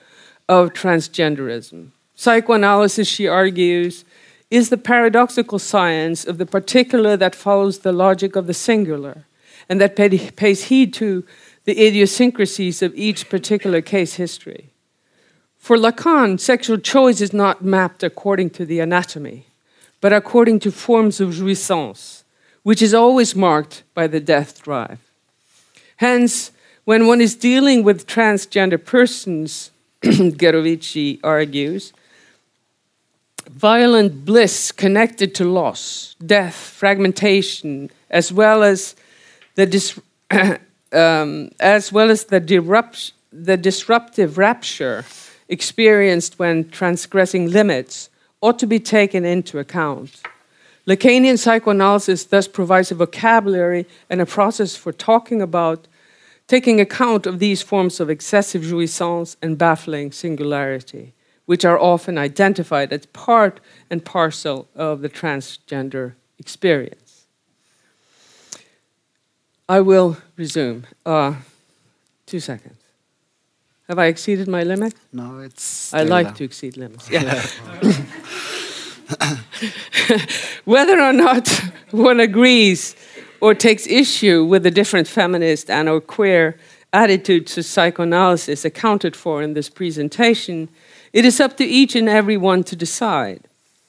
of 0.48 0.72
transgenderism. 0.72 1.90
Psychoanalysis, 2.16 3.06
she 3.06 3.28
argues, 3.28 4.04
is 4.50 4.70
the 4.70 4.76
paradoxical 4.76 5.58
science 5.58 6.24
of 6.24 6.38
the 6.38 6.46
particular 6.46 7.16
that 7.16 7.34
follows 7.34 7.80
the 7.80 7.92
logic 7.92 8.36
of 8.36 8.46
the 8.46 8.54
singular 8.54 9.24
and 9.68 9.80
that 9.80 9.96
pays 9.96 10.64
heed 10.64 10.94
to 10.94 11.24
the 11.64 11.86
idiosyncrasies 11.86 12.80
of 12.80 12.94
each 12.94 13.28
particular 13.28 13.80
case 13.80 14.14
history. 14.14 14.70
For 15.58 15.76
Lacan, 15.76 16.38
sexual 16.38 16.78
choice 16.78 17.20
is 17.20 17.32
not 17.32 17.64
mapped 17.64 18.04
according 18.04 18.50
to 18.50 18.64
the 18.64 18.78
anatomy, 18.78 19.46
but 20.00 20.12
according 20.12 20.60
to 20.60 20.70
forms 20.70 21.20
of 21.20 21.30
jouissance, 21.30 22.22
which 22.62 22.80
is 22.80 22.94
always 22.94 23.34
marked 23.34 23.82
by 23.92 24.06
the 24.06 24.20
death 24.20 24.62
drive. 24.62 25.00
Hence, 25.96 26.52
when 26.84 27.08
one 27.08 27.20
is 27.20 27.34
dealing 27.34 27.82
with 27.82 28.06
transgender 28.06 28.82
persons, 28.82 29.72
Gherovici 30.02 31.18
argues, 31.24 31.92
violent 33.48 34.24
bliss 34.24 34.72
connected 34.72 35.34
to 35.36 35.44
loss, 35.44 36.14
death, 36.24 36.54
fragmentation, 36.54 37.90
as 38.10 38.32
well 38.32 38.62
as 38.62 38.94
the 39.54 39.66
dis- 39.66 40.00
um, 40.92 41.50
as 41.60 41.92
well 41.92 42.10
as 42.10 42.24
the, 42.24 42.40
the 43.32 43.56
disruptive 43.56 44.38
rapture 44.38 45.04
experienced 45.48 46.38
when 46.38 46.68
transgressing 46.70 47.50
limits 47.50 48.10
ought 48.40 48.58
to 48.58 48.66
be 48.66 48.78
taken 48.78 49.24
into 49.24 49.58
account. 49.58 50.22
Lacanian 50.86 51.38
psychoanalysis 51.38 52.24
thus 52.24 52.46
provides 52.46 52.92
a 52.92 52.94
vocabulary 52.94 53.86
and 54.08 54.20
a 54.20 54.26
process 54.26 54.76
for 54.76 54.92
talking 54.92 55.42
about, 55.42 55.88
taking 56.46 56.80
account 56.80 57.26
of 57.26 57.40
these 57.40 57.60
forms 57.60 57.98
of 57.98 58.08
excessive 58.08 58.62
jouissance 58.62 59.36
and 59.42 59.58
baffling 59.58 60.12
singularity, 60.12 61.12
which 61.46 61.64
are 61.64 61.78
often 61.78 62.18
identified 62.18 62.92
as 62.92 63.06
part 63.06 63.60
and 63.90 64.04
parcel 64.04 64.68
of 64.74 65.00
the 65.00 65.08
transgender 65.08 66.14
experience. 66.38 67.26
I 69.68 69.80
will 69.80 70.18
resume. 70.36 70.86
Uh, 71.04 71.34
two 72.26 72.40
seconds. 72.40 72.76
Have 73.88 73.98
I 73.98 74.06
exceeded 74.06 74.48
my 74.48 74.64
limit? 74.64 74.94
No, 75.12 75.38
it's. 75.38 75.94
I 75.94 76.02
like 76.02 76.34
to 76.36 76.44
exceed 76.44 76.76
limits. 76.76 77.08
Yeah. 77.08 77.40
Whether 80.64 81.00
or 81.00 81.12
not 81.12 81.48
one 81.92 82.18
agrees 82.18 82.96
or 83.40 83.54
takes 83.54 83.86
issue 83.86 84.44
with 84.44 84.64
the 84.64 84.72
different 84.72 85.06
feminist 85.06 85.70
and 85.70 85.88
or 85.88 86.00
queer 86.00 86.58
attitudes 86.92 87.54
to 87.54 87.62
psychoanalysis 87.62 88.64
accounted 88.64 89.14
for 89.14 89.42
in 89.42 89.54
this 89.54 89.68
presentation, 89.68 90.68
it 91.12 91.24
is 91.24 91.40
up 91.40 91.56
to 91.56 91.64
each 91.64 91.94
and 91.94 92.08
every 92.08 92.36
one 92.36 92.64
to 92.64 92.76
decide. 92.76 93.48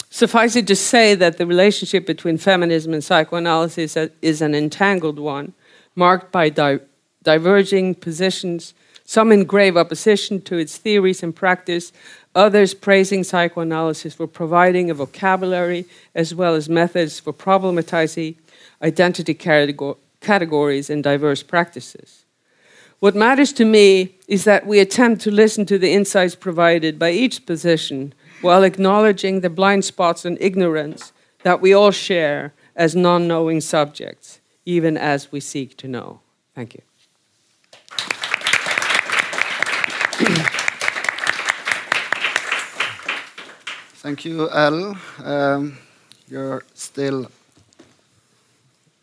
Suffice 0.10 0.56
it 0.56 0.68
to 0.68 0.76
say 0.76 1.16
that 1.16 1.38
the 1.38 1.46
relationship 1.46 2.06
between 2.06 2.38
feminism 2.38 2.94
and 2.94 3.04
psychoanalysis 3.04 3.98
is 4.22 4.42
an 4.42 4.56
entangled 4.56 5.20
one, 5.20 5.54
marked 5.96 6.32
by 6.32 6.50
di- 6.50 6.80
diverging 7.24 7.96
positions, 7.96 8.74
some 9.04 9.32
in 9.32 9.44
grave 9.44 9.76
opposition 9.76 10.42
to 10.42 10.58
its 10.58 10.78
theories 10.78 11.24
and 11.24 11.36
practice, 11.36 11.92
others 12.34 12.74
praising 12.74 13.24
psychoanalysis 13.24 14.14
for 14.14 14.28
providing 14.28 14.90
a 14.90 14.94
vocabulary 14.94 15.86
as 16.16 16.34
well 16.34 16.56
as 16.56 16.70
methods 16.70 17.20
for 17.20 17.34
problematizing 17.34 18.36
identity 18.82 19.34
categories 19.34 20.90
and 20.90 21.04
diverse 21.04 21.44
practices. 21.44 22.24
What 23.00 23.16
matters 23.16 23.54
to 23.54 23.66
me 23.66 24.16
is 24.28 24.44
that 24.46 24.66
we 24.66 24.80
attempt 24.80 25.22
to 25.22 25.32
listen 25.32 25.66
to 25.68 25.78
the 25.78 25.94
insights 25.94 26.36
provided 26.36 26.98
by 26.98 27.12
each 27.12 27.46
position 27.46 28.14
while 28.42 28.64
acknowledging 28.64 29.42
the 29.42 29.50
blind 29.50 29.86
spots 29.86 30.26
and 30.26 30.38
ignorance 30.42 31.12
that 31.44 31.62
we 31.62 31.74
all 31.74 31.92
share 31.92 32.54
as 32.76 32.96
non 32.96 33.28
knowing 33.28 33.62
subjects, 33.62 34.40
even 34.66 34.98
as 34.98 35.32
we 35.32 35.40
seek 35.40 35.78
to 35.78 35.88
know. 35.88 36.20
Thank 36.56 36.74
you. 36.74 36.82
Thank 44.02 44.26
you, 44.26 44.50
Al. 44.50 44.96
Um, 45.24 45.78
you're 46.30 46.64
still 46.74 47.28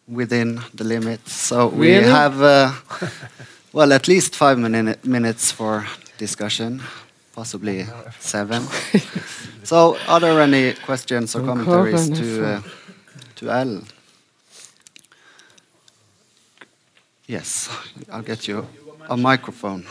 within 0.08 0.60
the 0.73 0.84
limit, 0.84 1.26
so 1.28 1.68
we 1.68 1.90
Really? 1.97 2.08
have 2.08 2.40
uh, 2.40 2.73
well 3.75 3.93
at 3.93 4.09
least 4.09 4.36
five 4.36 4.59
mini- 4.59 4.94
minutes 5.03 5.51
for 5.53 5.85
discussion, 6.17 6.81
possibly 7.35 7.86
seven. 8.20 8.62
so, 9.65 9.99
are 10.09 10.20
there 10.20 10.41
any 10.41 10.73
questions 10.86 11.35
or 11.36 11.43
commentaries 11.43 12.09
to 12.09 12.47
uh, 12.47 12.62
to 13.36 13.51
Al? 13.51 13.83
Yes, 17.27 17.69
I'll 18.11 18.23
get 18.23 18.47
you 18.49 18.67
a 19.11 19.17
microphone. 19.17 19.85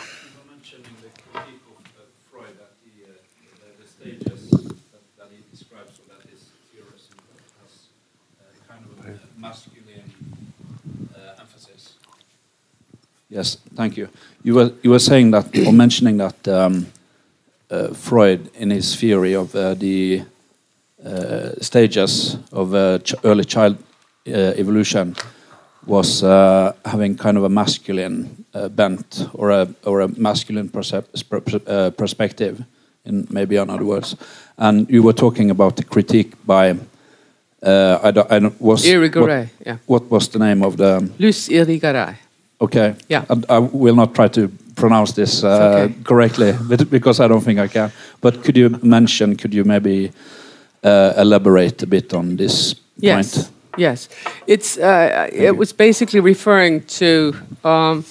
Yes, 13.33 13.57
thank 13.75 13.97
you. 13.97 14.09
You 14.43 14.53
were 14.55 14.71
you 14.83 14.91
were 14.91 14.99
saying 14.99 15.31
that 15.31 15.57
or 15.67 15.73
mentioning 15.73 16.17
that 16.17 16.47
um, 16.47 16.85
uh, 17.71 17.87
Freud, 17.93 18.51
in 18.53 18.69
his 18.69 18.95
theory 18.95 19.33
of 19.35 19.55
uh, 19.55 19.73
the 19.73 20.21
uh, 21.03 21.49
stages 21.59 22.37
of 22.51 22.75
uh, 22.75 22.99
ch 22.99 23.15
early 23.23 23.43
child 23.43 23.77
uh, 24.27 24.61
evolution, 24.61 25.15
was 25.87 26.23
uh, 26.23 26.73
having 26.85 27.17
kind 27.17 27.37
of 27.37 27.43
a 27.43 27.49
masculine 27.49 28.45
uh, 28.53 28.69
bent 28.69 29.27
or 29.33 29.49
a 29.49 29.67
or 29.83 30.01
a 30.01 30.07
masculine 30.07 30.69
uh, 30.71 31.89
perspective, 31.97 32.63
in 33.05 33.27
maybe 33.31 33.55
in 33.55 33.69
other 33.69 33.85
words. 33.85 34.15
And 34.57 34.87
you 34.89 35.01
were 35.01 35.15
talking 35.15 35.49
about 35.49 35.75
the 35.75 35.83
critique 35.83 36.33
by. 36.45 36.75
Uh, 37.65 37.97
I 38.03 38.11
don't, 38.11 38.29
I 38.29 38.39
don't, 38.39 38.59
was 38.59 38.83
Irigaray, 38.85 39.47
what, 39.47 39.65
yeah. 39.65 39.77
what 39.85 40.11
was 40.11 40.27
the 40.27 40.39
name 40.39 40.65
of 40.65 40.75
the 40.75 41.09
Luce 41.17 41.47
Irigaray. 41.47 42.17
Okay. 42.63 42.95
Yeah. 43.09 43.25
And 43.29 43.45
I 43.49 43.59
will 43.59 43.95
not 43.95 44.15
try 44.15 44.29
to 44.29 44.47
pronounce 44.75 45.13
this 45.13 45.43
uh, 45.43 45.47
okay. 45.47 45.93
correctly 46.03 46.53
because 46.89 47.19
I 47.19 47.27
don't 47.27 47.43
think 47.43 47.59
I 47.59 47.67
can. 47.67 47.91
But 48.21 48.43
could 48.43 48.57
you 48.57 48.69
mention, 48.81 49.35
could 49.35 49.53
you 49.53 49.63
maybe 49.65 50.11
uh, 50.83 51.13
elaborate 51.17 51.83
a 51.83 51.87
bit 51.87 52.13
on 52.13 52.37
this 52.37 52.75
Yes. 52.97 53.35
point? 53.35 53.49
Yes, 53.77 54.07
it's 54.45 54.77
uh, 54.77 55.27
it 55.33 55.57
was 55.57 55.73
basically 55.73 56.19
referring 56.19 56.83
to 56.99 57.33
um, 57.63 58.05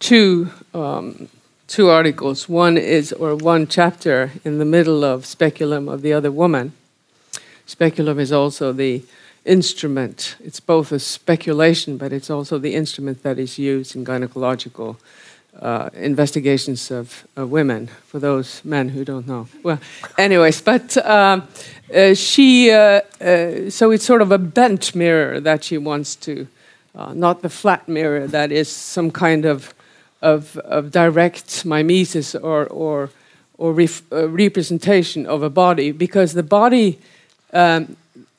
two 0.00 0.50
um, 0.74 1.28
two 1.68 1.88
articles. 1.88 2.48
One 2.48 2.76
is 2.76 3.12
or 3.12 3.36
one 3.36 3.68
chapter 3.68 4.32
in 4.44 4.58
the 4.58 4.64
middle 4.64 5.04
of 5.04 5.24
Speculum 5.24 5.88
of 5.88 6.02
the 6.02 6.12
Other 6.12 6.32
Woman. 6.32 6.72
Speculum 7.66 8.18
is 8.18 8.32
also 8.32 8.72
the 8.72 9.02
instrument. 9.44 10.36
It's 10.44 10.60
both 10.60 10.92
a 10.92 10.98
speculation, 10.98 11.96
but 11.96 12.12
it's 12.12 12.30
also 12.30 12.58
the 12.58 12.74
instrument 12.74 13.22
that 13.22 13.38
is 13.38 13.58
used 13.58 13.96
in 13.96 14.04
gynecological 14.04 14.96
uh, 15.60 15.90
investigations 15.94 16.90
of, 16.90 17.26
of 17.36 17.50
women. 17.50 17.88
For 18.06 18.20
those 18.20 18.60
men 18.64 18.90
who 18.90 19.04
don't 19.04 19.26
know, 19.26 19.48
well, 19.62 19.78
anyways, 20.16 20.60
but 20.60 20.96
um, 21.06 21.48
uh, 21.94 22.14
she. 22.14 22.70
Uh, 22.70 23.00
uh, 23.20 23.70
so 23.70 23.90
it's 23.90 24.04
sort 24.04 24.22
of 24.22 24.32
a 24.32 24.38
bent 24.38 24.94
mirror 24.94 25.40
that 25.40 25.64
she 25.64 25.78
wants 25.78 26.16
to, 26.16 26.46
uh, 26.94 27.12
not 27.14 27.42
the 27.42 27.48
flat 27.48 27.88
mirror 27.88 28.26
that 28.26 28.52
is 28.52 28.68
some 28.68 29.10
kind 29.10 29.44
of 29.44 29.74
of, 30.20 30.56
of 30.58 30.90
direct 30.90 31.64
mimesis 31.64 32.34
or 32.34 32.66
or 32.66 33.10
or 33.56 33.70
uh, 33.72 34.28
representation 34.28 35.26
of 35.26 35.42
a 35.42 35.50
body, 35.50 35.90
because 35.92 36.34
the 36.34 36.42
body 36.44 36.98
um, 37.52 37.96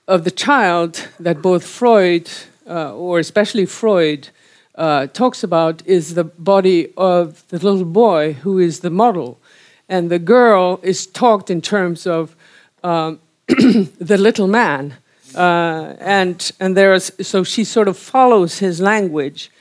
of 0.09 0.23
the 0.23 0.31
child 0.31 1.07
that 1.19 1.39
both 1.39 1.63
Freud, 1.63 2.29
uh, 2.67 2.95
or 2.95 3.19
especially 3.19 3.67
Freud, 3.67 4.29
uh, 4.73 5.05
talks 5.07 5.43
about 5.43 5.85
is 5.85 6.15
the 6.15 6.23
body 6.23 6.91
of 6.97 7.47
the 7.49 7.59
little 7.59 7.85
boy 7.85 8.33
who 8.33 8.57
is 8.57 8.79
the 8.79 8.89
model. 8.89 9.37
And 9.87 10.09
the 10.09 10.17
girl 10.17 10.79
is 10.81 11.05
talked 11.05 11.51
in 11.51 11.61
terms 11.61 12.07
of 12.07 12.35
um, 12.83 13.19
the 13.47 14.17
little 14.17 14.47
man. 14.47 14.95
Uh, 15.35 15.93
and 15.99 16.51
and 16.59 16.75
there's, 16.75 17.11
so 17.21 17.43
she 17.43 17.63
sort 17.63 17.87
of 17.87 17.95
follows 17.95 18.57
his 18.57 18.81
language, 18.81 19.51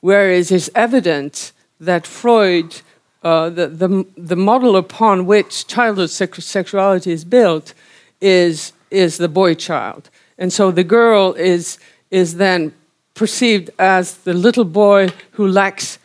whereas 0.00 0.50
it's 0.50 0.70
evident 0.74 1.52
that 1.80 2.06
Freud, 2.06 2.80
uh, 3.22 3.50
the, 3.50 3.66
the, 3.66 4.06
the 4.16 4.36
model 4.36 4.74
upon 4.74 5.26
which 5.26 5.66
childhood 5.66 6.08
sex- 6.08 6.46
sexuality 6.46 7.12
is 7.12 7.26
built, 7.26 7.74
is 8.22 8.72
is 8.90 9.18
the 9.18 9.28
boy 9.28 9.54
child. 9.54 10.10
And 10.38 10.52
so 10.52 10.70
the 10.70 10.84
girl 10.84 11.34
is, 11.34 11.78
is 12.10 12.36
then 12.36 12.72
perceived 13.14 13.70
as 13.78 14.14
the 14.18 14.34
little 14.34 14.64
boy 14.64 15.08
who 15.32 15.46
lacks 15.46 15.98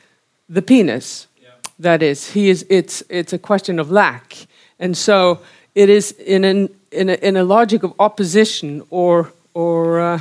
the 0.49 0.61
penis. 0.61 1.27
That 1.79 2.01
is, 2.01 2.31
he 2.31 2.49
is, 2.49 2.65
it's, 2.69 3.03
it's 3.09 3.33
a 3.33 3.37
question 3.37 3.79
of 3.79 3.91
lack. 3.91 4.47
And 4.79 4.97
so 4.97 5.39
it 5.75 5.89
is 5.89 6.11
in, 6.11 6.43
an, 6.43 6.69
in, 6.91 7.09
a, 7.09 7.13
in 7.13 7.37
a 7.37 7.43
logic 7.43 7.83
of 7.83 7.93
opposition 7.99 8.83
or, 8.89 9.31
or, 9.53 9.99
uh, 9.99 10.19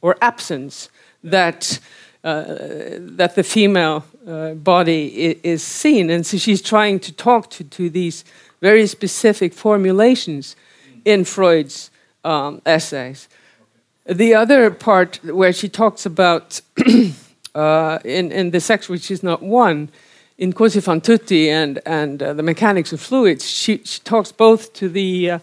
or 0.00 0.16
absence 0.20 0.88
that, 1.24 1.78
uh, 2.24 2.44
that 2.98 3.34
the 3.34 3.42
female 3.42 4.04
uh, 4.26 4.54
body 4.54 5.38
is 5.42 5.62
seen. 5.62 6.10
And 6.10 6.26
so 6.26 6.38
she's 6.38 6.62
trying 6.62 7.00
to 7.00 7.12
talk 7.12 7.50
to, 7.50 7.64
to 7.64 7.90
these 7.90 8.24
very 8.60 8.86
specific 8.86 9.52
formulations 9.52 10.56
in 11.04 11.24
Freud's 11.24 11.90
um, 12.24 12.62
essays. 12.64 13.28
The 14.06 14.34
other 14.34 14.70
part 14.70 15.20
where 15.24 15.52
she 15.52 15.68
talks 15.68 16.04
about 16.06 16.60
uh, 17.54 17.98
in, 18.04 18.32
in 18.32 18.50
the 18.50 18.60
sex 18.60 18.88
which 18.88 19.10
is 19.10 19.22
not 19.22 19.42
one, 19.42 19.90
in 20.38 20.52
Cosi 20.52 20.80
fan 20.80 21.00
tutti 21.00 21.50
and, 21.50 21.78
and 21.86 22.22
uh, 22.22 22.32
the 22.32 22.42
mechanics 22.42 22.92
of 22.92 23.00
fluids, 23.00 23.48
she, 23.48 23.78
she 23.84 24.00
talks 24.00 24.32
both 24.32 24.72
to 24.72 24.88
the 24.88 25.30
uh, 25.30 25.38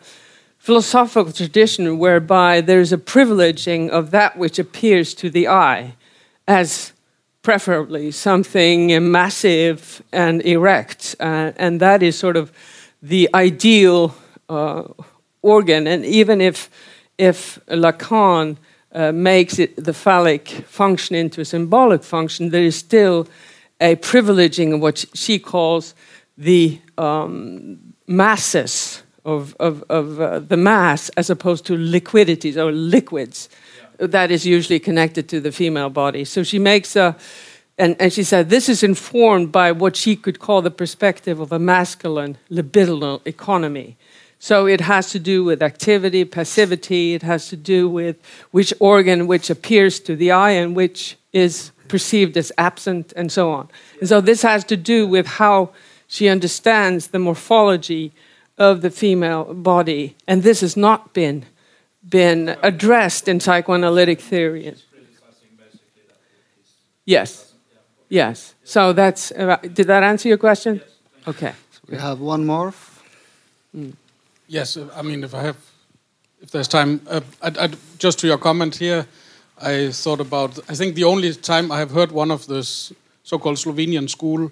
philosophical 0.58 1.32
tradition 1.32 1.98
whereby 1.98 2.60
there's 2.60 2.92
a 2.92 2.98
privileging 2.98 3.90
of 3.90 4.12
that 4.12 4.38
which 4.38 4.60
appears 4.60 5.14
to 5.14 5.30
the 5.30 5.48
eye 5.48 5.96
as 6.48 6.92
preferably 7.42 8.12
something 8.12 9.12
massive 9.12 10.04
and 10.12 10.42
erect, 10.42 11.16
uh, 11.20 11.54
and 11.56 11.80
that 11.80 12.04
is 12.04 12.18
sort 12.18 12.36
of 12.36 12.52
the 13.02 13.30
ideal 13.34 14.14
uh, 14.50 14.84
organ. 15.42 15.88
And 15.88 16.06
even 16.06 16.42
if, 16.42 16.70
if 17.18 17.60
Lacan 17.68 18.58
uh, 18.92 19.12
makes 19.12 19.60
it, 19.60 19.76
the 19.84 19.94
phallic 19.94 20.48
function 20.68 21.16
into 21.16 21.42
a 21.42 21.46
symbolic 21.46 22.04
function, 22.04 22.50
there 22.50 22.64
is 22.64 22.76
still 22.76 23.28
a 23.80 23.96
privileging 23.96 24.74
of 24.74 24.82
what 24.82 25.06
she 25.14 25.40
calls 25.40 25.96
the 26.38 26.80
um, 26.98 27.94
masses 28.08 29.04
of, 29.26 29.56
of, 29.60 29.84
of 29.90 30.20
uh, 30.20 30.40
the 30.40 30.58
mass 30.58 31.10
as 31.10 31.30
opposed 31.30 31.66
to 31.66 31.78
liquidities 31.78 32.58
or 32.58 32.72
liquids 32.72 33.50
yeah. 34.00 34.08
that 34.08 34.32
is 34.32 34.46
usually 34.46 34.80
connected 34.80 35.30
to 35.30 35.40
the 35.40 35.52
female 35.52 35.90
body. 35.90 36.26
So 36.26 36.44
she 36.44 36.60
makes 36.60 36.96
a, 36.96 37.16
and, 37.78 37.96
and 38.00 38.12
she 38.12 38.24
said 38.24 38.50
this 38.50 38.70
is 38.70 38.84
informed 38.84 39.52
by 39.52 39.72
what 39.72 39.96
she 39.96 40.16
could 40.16 40.40
call 40.40 40.62
the 40.62 40.72
perspective 40.72 41.40
of 41.40 41.52
a 41.52 41.60
masculine 41.60 42.38
libidinal 42.50 43.26
economy. 43.26 43.98
So 44.40 44.66
it 44.66 44.82
has 44.82 45.12
to 45.12 45.20
do 45.20 45.44
with 45.44 45.62
activity, 45.62 46.24
passivity, 46.24 47.14
it 47.14 47.24
has 47.24 47.50
to 47.50 47.58
do 47.58 47.90
with 47.90 48.16
which 48.52 48.74
organ 48.80 49.28
which 49.28 49.50
appears 49.50 50.00
to 50.02 50.16
the 50.16 50.32
eye 50.32 50.52
and 50.52 50.76
which 50.76 51.18
is 51.34 51.72
perceived 51.90 52.38
as 52.38 52.52
absent, 52.58 53.12
and 53.16 53.32
so 53.32 53.52
on. 53.52 53.68
And 54.00 54.08
so 54.08 54.22
this 54.22 54.44
has 54.44 54.64
to 54.66 54.78
do 54.78 55.08
with 55.08 55.28
how 55.28 55.72
she 56.08 56.30
understands 56.30 57.08
the 57.08 57.20
morphology 57.20 58.14
of 58.58 58.82
the 58.82 58.90
female 58.90 59.54
body, 59.54 60.16
and 60.28 60.44
this 60.44 60.62
has 60.62 60.78
not 60.78 61.14
been 61.14 61.46
been 62.08 62.58
addressed 62.64 63.28
in 63.28 63.40
psychoanalytic 63.40 64.22
theory. 64.22 64.74
Yes, 67.06 67.54
yes. 68.08 68.56
So 68.64 68.94
that's 68.94 69.32
uh, 69.32 69.58
did 69.62 69.88
that 69.88 70.04
answer 70.04 70.30
your 70.30 70.38
question? 70.38 70.82
Okay. 71.28 71.54
We 71.90 71.98
have 71.98 72.20
one 72.20 72.46
more. 72.46 72.74
Mm. 73.76 73.94
Yes, 74.50 74.78
I 74.96 75.04
mean 75.04 75.24
if 75.24 75.36
I 75.36 75.44
have, 75.44 75.58
if 76.42 76.50
there's 76.50 76.68
time, 76.68 77.02
uh, 77.08 77.22
I'd, 77.44 77.58
I'd, 77.60 77.78
just 78.00 78.18
to 78.20 78.28
your 78.28 78.40
comment 78.40 78.76
here, 78.76 79.06
I 79.62 79.92
thought 79.92 80.20
about. 80.20 80.58
I 80.68 80.74
think 80.74 80.96
the 80.96 81.04
only 81.04 81.34
time 81.34 81.72
I 81.72 81.78
have 81.78 81.92
heard 81.92 82.12
one 82.12 82.32
of 82.32 82.48
this 82.48 82.92
so-called 83.24 83.58
Slovenian 83.58 84.10
school 84.10 84.52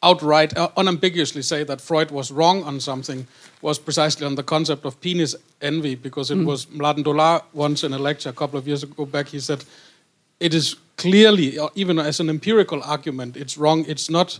outright, 0.00 0.56
uh, 0.56 0.68
unambiguously 0.76 1.42
say 1.42 1.64
that 1.64 1.80
Freud 1.80 2.12
was 2.12 2.30
wrong 2.30 2.62
on 2.62 2.78
something 2.78 3.26
was 3.62 3.80
precisely 3.80 4.24
on 4.26 4.36
the 4.36 4.44
concept 4.44 4.84
of 4.84 5.00
penis 5.00 5.34
envy, 5.60 5.96
because 5.96 6.30
it 6.30 6.38
mm. 6.38 6.46
was 6.46 6.66
Mladen 6.66 7.02
Dolar 7.02 7.42
once 7.52 7.82
in 7.82 7.92
a 7.92 7.98
lecture 7.98 8.28
a 8.28 8.32
couple 8.32 8.60
of 8.60 8.68
years 8.68 8.84
ago 8.84 9.06
back, 9.06 9.26
he 9.26 9.40
said, 9.40 9.64
it 10.38 10.54
is 10.54 10.76
clearly, 10.96 11.58
uh, 11.58 11.68
even 11.74 11.98
as 11.98 12.20
an 12.20 12.30
empirical 12.30 12.80
argument, 12.84 13.36
it's 13.36 13.58
wrong. 13.58 13.84
It's 13.88 14.08
not 14.08 14.38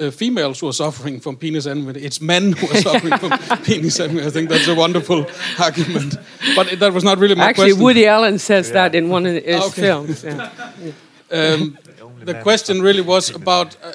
uh, 0.00 0.10
females 0.10 0.60
who 0.60 0.68
are 0.68 0.72
suffering 0.72 1.20
from 1.20 1.36
penis 1.36 1.66
envy, 1.66 2.00
it's 2.00 2.20
men 2.20 2.52
who 2.52 2.66
are 2.66 2.80
suffering 2.80 3.18
from 3.18 3.58
penis 3.64 4.00
envy. 4.00 4.24
I 4.24 4.30
think 4.30 4.48
that's 4.48 4.68
a 4.68 4.74
wonderful 4.74 5.26
argument. 5.58 6.16
But 6.56 6.72
it, 6.72 6.78
that 6.80 6.92
was 6.92 7.04
not 7.04 7.18
really 7.18 7.34
my 7.34 7.44
Actually, 7.44 7.70
question. 7.70 7.84
Woody 7.84 8.06
Allen 8.06 8.38
says 8.38 8.68
yeah. 8.68 8.74
that 8.74 8.94
in 8.94 9.08
one 9.08 9.26
of 9.26 9.44
his 9.44 9.62
okay. 9.66 9.82
films. 9.82 10.24
Yeah. 10.24 10.50
Um, 11.34 11.78
the 12.20 12.34
question 12.42 12.82
really 12.82 13.00
was 13.00 13.30
about. 13.30 13.74
Uh, 13.82 13.94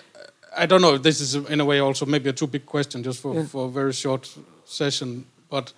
I 0.57 0.65
don't 0.65 0.81
know. 0.81 0.97
This 0.97 1.21
is 1.21 1.35
in 1.35 1.61
a 1.61 1.65
way 1.65 1.79
also 1.79 2.07
maybe 2.07 2.29
a 2.29 2.33
too 2.33 2.47
big 2.47 2.65
question 2.65 3.03
just 3.03 3.21
for, 3.21 3.35
yeah. 3.35 3.45
for 3.45 3.67
a 3.67 3.69
very 3.69 3.93
short 3.93 4.27
session. 4.65 5.23
But 5.47 5.71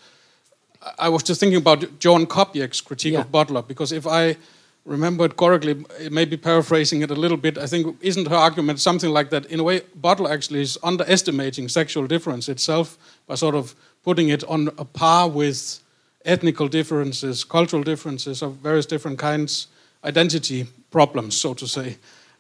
I 0.98 1.10
was 1.10 1.22
just 1.24 1.42
thinking 1.42 1.58
about 1.58 2.00
Joan 2.00 2.28
Copjec's 2.28 2.80
critique 2.80 3.14
yeah. 3.14 3.22
of 3.22 3.32
Butler 3.32 3.62
because 3.62 3.92
if 3.92 4.08
I 4.08 4.38
remember 4.86 5.26
it 5.26 5.38
correctly, 5.38 5.86
maybe 6.10 6.38
paraphrasing 6.38 7.02
it 7.02 7.12
a 7.12 7.16
little 7.16 7.38
bit, 7.38 7.58
I 7.58 7.68
think 7.68 7.98
isn't 8.02 8.28
her 8.28 8.36
argument 8.36 8.80
something 8.80 9.12
like 9.12 9.30
that? 9.30 9.46
In 9.48 9.60
a 9.60 9.64
way, 9.64 9.82
Butler 9.96 10.32
actually 10.32 10.62
is 10.62 10.78
underestimating 10.84 11.70
sexual 11.70 12.08
difference 12.08 12.50
itself 12.50 12.98
by 13.28 13.36
sort 13.36 13.56
of 13.56 13.76
putting 14.04 14.30
it 14.30 14.44
on 14.46 14.70
a 14.78 14.86
par 14.86 15.30
with 15.30 15.80
ethnical 16.26 16.68
differences, 16.68 17.44
cultural 17.44 17.84
differences 17.84 18.42
of 18.42 18.56
various 18.56 18.86
different 18.86 19.20
kinds, 19.20 19.68
identity 20.04 20.68
problems, 20.92 21.36
so 21.36 21.54
to 21.54 21.68
say. 21.68 21.98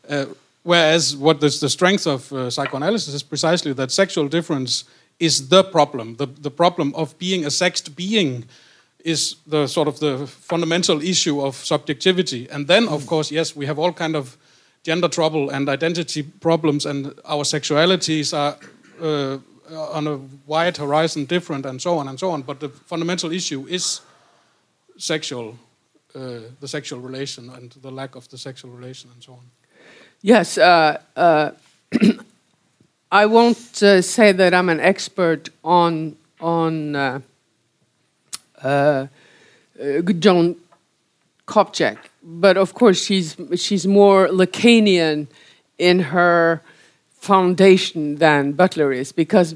Uh, 0.10 0.26
Whereas 0.64 1.16
what 1.16 1.44
is 1.44 1.60
the 1.60 1.70
strength 1.70 2.06
of 2.06 2.32
uh, 2.34 2.50
psychoanalysis 2.50 3.14
is 3.14 3.24
precisely 3.24 3.74
that 3.74 3.92
sexual 3.92 4.28
difference 4.28 4.84
is 5.20 5.50
the 5.50 5.64
problem. 5.64 6.18
The, 6.18 6.28
the 6.28 6.52
problem 6.52 6.94
of 6.96 7.18
being 7.18 7.46
a 7.46 7.52
sexed 7.52 7.96
being 7.96 8.46
is 9.04 9.36
the 9.48 9.68
sort 9.68 9.88
of 9.88 10.00
the 10.00 10.28
fundamental 10.28 11.02
issue 11.02 11.42
of 11.42 11.56
subjectivity. 11.56 12.50
And 12.50 12.68
then, 12.68 12.88
of 12.88 13.06
course, 13.08 13.32
yes, 13.32 13.56
we 13.56 13.66
have 13.66 13.80
all 13.80 13.94
kind 13.94 14.16
of 14.16 14.38
gender 14.84 15.08
trouble 15.08 15.50
and 15.50 15.70
identity 15.70 16.24
problems, 16.24 16.86
and 16.86 17.14
our 17.26 17.44
sexualities 17.44 18.34
are 18.34 18.58
uh, 19.02 19.38
on 19.94 20.08
a 20.08 20.20
wide 20.48 20.78
horizon 20.78 21.26
different, 21.26 21.66
and 21.66 21.82
so 21.82 21.98
on 21.98 22.08
and 22.08 22.20
so 22.20 22.32
on. 22.32 22.42
But 22.42 22.60
the 22.60 22.70
fundamental 22.70 23.32
issue 23.32 23.68
is 23.68 24.02
sexual, 24.98 25.58
uh, 26.16 26.40
the 26.60 26.68
sexual 26.68 27.00
relation, 27.00 27.50
and 27.50 27.72
the 27.82 27.92
lack 27.92 28.16
of 28.16 28.28
the 28.30 28.38
sexual 28.38 28.72
relation, 28.72 29.10
and 29.14 29.24
so 29.24 29.34
on. 29.34 29.50
Yes, 30.22 30.58
uh, 30.58 31.02
uh, 31.16 31.52
I 33.12 33.26
won't 33.26 33.84
uh, 33.84 34.02
say 34.02 34.34
that 34.34 34.54
I'm 34.54 34.70
an 34.70 34.80
expert 34.80 35.50
on 35.64 36.16
on 36.40 37.24
uh, 38.64 39.08
uh, 39.82 40.02
Joan 40.20 40.56
Copjec, 41.48 41.98
but 42.24 42.58
of 42.58 42.74
course 42.74 43.04
she's 43.04 43.36
she's 43.56 43.88
more 43.88 44.28
Lacanian 44.28 45.28
in 45.78 46.00
her 46.00 46.62
foundation 47.20 48.16
than 48.16 48.54
Butler 48.54 48.92
is, 48.92 49.12
because 49.12 49.56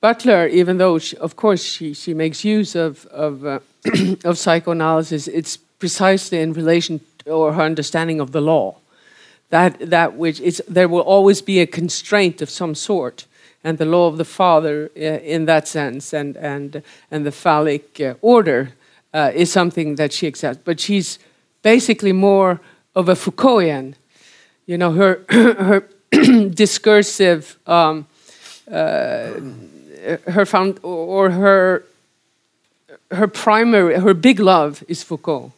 Butler, 0.00 0.46
even 0.46 0.78
though 0.78 0.98
she, 0.98 1.16
of 1.18 1.36
course 1.36 1.62
she, 1.62 1.94
she 1.94 2.14
makes 2.14 2.44
use 2.44 2.74
of 2.74 3.06
of, 3.06 3.44
uh, 3.44 3.60
of 4.24 4.38
psychoanalysis, 4.38 5.28
it's 5.28 5.56
precisely 5.56 6.40
in 6.40 6.52
relation 6.52 7.00
to, 7.18 7.30
or 7.30 7.52
her 7.52 7.62
understanding 7.62 8.20
of 8.20 8.32
the 8.32 8.40
law 8.40 8.76
that, 9.50 9.90
that 9.90 10.14
which 10.16 10.40
is, 10.40 10.62
there 10.68 10.88
will 10.88 11.00
always 11.00 11.42
be 11.42 11.60
a 11.60 11.66
constraint 11.66 12.40
of 12.40 12.48
some 12.48 12.74
sort. 12.74 13.26
And 13.62 13.78
the 13.78 13.84
law 13.84 14.06
of 14.08 14.16
the 14.16 14.24
father, 14.24 14.90
uh, 14.96 15.00
in 15.00 15.44
that 15.46 15.68
sense, 15.68 16.12
and, 16.12 16.36
and, 16.36 16.82
and 17.10 17.26
the 17.26 17.32
phallic 17.32 18.00
uh, 18.00 18.14
order 18.22 18.72
uh, 19.12 19.32
is 19.34 19.52
something 19.52 19.96
that 19.96 20.12
she 20.12 20.26
accepts. 20.26 20.60
But 20.64 20.80
she's 20.80 21.18
basically 21.62 22.12
more 22.12 22.60
of 22.94 23.08
a 23.08 23.14
Foucaultian. 23.14 23.96
You 24.66 24.78
know, 24.78 24.92
her, 24.92 25.22
her 25.28 25.84
discursive, 26.48 27.58
um, 27.66 28.06
uh, 28.70 29.32
her 30.26 30.46
found, 30.46 30.80
or 30.82 31.30
her, 31.30 31.84
her 33.10 33.28
primary, 33.28 33.98
her 33.98 34.14
big 34.14 34.40
love 34.40 34.82
is 34.88 35.02
Foucault. 35.02 35.52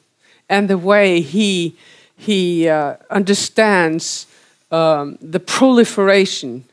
And 0.49 0.69
the 0.69 0.79
way 0.79 1.21
he 1.21 1.77
he 2.23 2.69
uh, 2.69 2.95
understands 3.11 4.27
um, 4.71 5.19
the 5.21 5.41
proliferation 5.41 6.65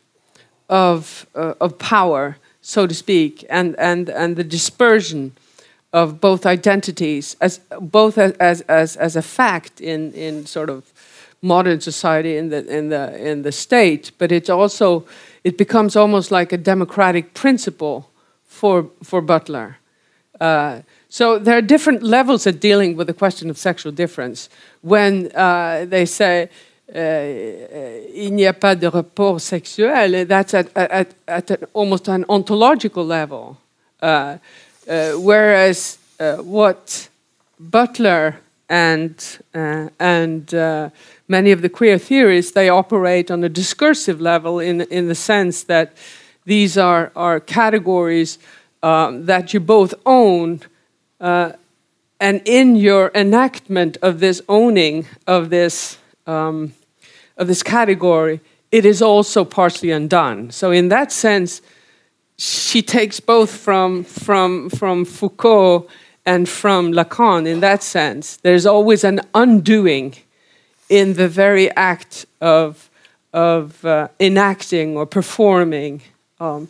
of, 0.69 1.25
uh, 1.35 1.53
of 1.59 1.77
power, 1.77 2.37
so 2.61 2.87
to 2.87 2.93
speak, 2.93 3.45
and, 3.49 3.75
and, 3.79 4.09
and 4.09 4.35
the 4.35 4.43
dispersion 4.43 5.33
of 5.91 6.21
both 6.21 6.45
identities, 6.45 7.35
as, 7.41 7.59
both 7.81 8.17
as, 8.17 8.61
as, 8.61 8.95
as 8.95 9.15
a 9.15 9.21
fact 9.21 9.81
in, 9.81 10.13
in 10.13 10.45
sort 10.45 10.69
of 10.69 10.93
modern 11.41 11.81
society 11.81 12.37
in 12.37 12.49
the, 12.49 12.65
in, 12.67 12.89
the, 12.89 13.29
in 13.29 13.41
the 13.41 13.51
state, 13.51 14.11
but 14.17 14.31
it 14.31 14.49
also 14.49 15.05
it 15.43 15.57
becomes 15.57 15.95
almost 15.95 16.31
like 16.31 16.51
a 16.51 16.57
democratic 16.57 17.33
principle 17.33 18.09
for, 18.45 18.89
for 19.03 19.21
Butler. 19.21 19.77
Uh, 20.39 20.81
so 21.09 21.39
there 21.39 21.57
are 21.57 21.61
different 21.61 22.03
levels 22.03 22.45
of 22.45 22.59
dealing 22.59 22.95
with 22.95 23.07
the 23.07 23.13
question 23.13 23.49
of 23.49 23.57
sexual 23.57 23.91
difference. 23.91 24.49
When 24.81 25.31
uh, 25.35 25.85
they 25.87 26.05
say 26.05 26.49
il 26.93 28.33
n'y 28.33 28.47
a 28.47 28.53
pas 28.53 28.75
de 28.75 28.87
rapport 28.87 29.39
sexuel, 29.39 30.25
that's 30.25 30.53
at, 30.53 30.67
at, 30.75 31.13
at 31.27 31.51
an, 31.51 31.57
almost 31.73 32.07
an 32.07 32.25
ontological 32.29 33.05
level. 33.05 33.57
Uh, 34.01 34.37
uh 34.87 35.11
whereas 35.13 35.99
uh, 36.19 36.37
what 36.37 37.09
Butler 37.59 38.37
and, 38.69 39.39
uh, 39.53 39.89
and 39.99 40.53
many 41.27 41.51
of 41.51 41.61
the 41.61 41.69
queer 41.69 41.97
theories, 41.97 42.53
they 42.53 42.69
operate 42.69 43.29
on 43.29 43.43
a 43.43 43.49
discursive 43.49 44.21
level 44.21 44.59
in, 44.59 44.81
in 44.81 45.07
the 45.07 45.15
sense 45.15 45.63
that 45.63 45.93
these 46.45 46.77
are, 46.77 47.11
are 47.15 47.39
categories 47.39 48.39
um, 48.81 49.25
that 49.25 49.53
you 49.53 49.59
both 49.59 49.93
own 50.05 50.61
uh, 51.19 51.51
and 52.19 52.41
in 52.45 52.75
your 52.75 53.11
enactment 53.15 53.97
of 54.01 54.19
this 54.19 54.41
owning 54.49 55.05
of 55.25 55.49
this, 55.49 55.97
um, 56.27 56.73
of 57.39 57.47
this 57.47 57.63
category, 57.63 58.41
it 58.71 58.85
is 58.85 59.01
also 59.01 59.43
partially 59.43 59.89
undone. 59.89 60.51
So, 60.51 60.71
in 60.71 60.89
that 60.89 61.11
sense, 61.11 61.61
she 62.37 62.81
takes 62.81 63.19
both 63.19 63.49
from, 63.49 64.03
from, 64.03 64.69
from 64.69 65.05
Foucault 65.05 65.87
and 66.25 66.47
from 66.47 66.91
Lacan 66.93 67.47
in 67.47 67.61
that 67.61 67.81
sense. 67.81 68.37
There's 68.37 68.65
always 68.65 69.03
an 69.03 69.21
undoing 69.33 70.15
in 70.89 71.13
the 71.15 71.27
very 71.27 71.71
act 71.71 72.25
of, 72.41 72.89
of 73.33 73.83
uh, 73.83 74.09
enacting 74.19 74.95
or 74.95 75.05
performing 75.05 76.01
um, 76.39 76.69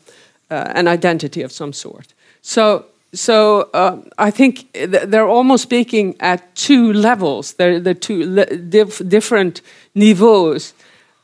uh, 0.49 0.71
an 0.75 0.87
identity 0.87 1.41
of 1.41 1.51
some 1.51 1.73
sort. 1.73 2.13
So, 2.41 2.85
so 3.13 3.69
uh, 3.73 4.01
I 4.17 4.31
think 4.31 4.71
they're 4.73 5.27
almost 5.27 5.63
speaking 5.63 6.15
at 6.19 6.55
two 6.55 6.93
levels. 6.93 7.53
They're 7.53 7.79
the 7.79 7.95
two 7.95 8.35
le- 8.35 8.57
dif- 8.57 9.07
different 9.07 9.61
niveaus 9.95 10.73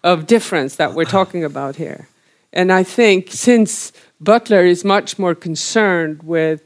of 0.03 0.25
difference 0.25 0.75
that 0.77 0.93
we're 0.93 1.05
talking 1.05 1.43
about 1.43 1.75
here. 1.75 2.07
And 2.53 2.71
I 2.71 2.83
think 2.83 3.31
since 3.31 3.91
Butler 4.19 4.65
is 4.65 4.83
much 4.83 5.19
more 5.19 5.35
concerned 5.35 6.23
with 6.23 6.63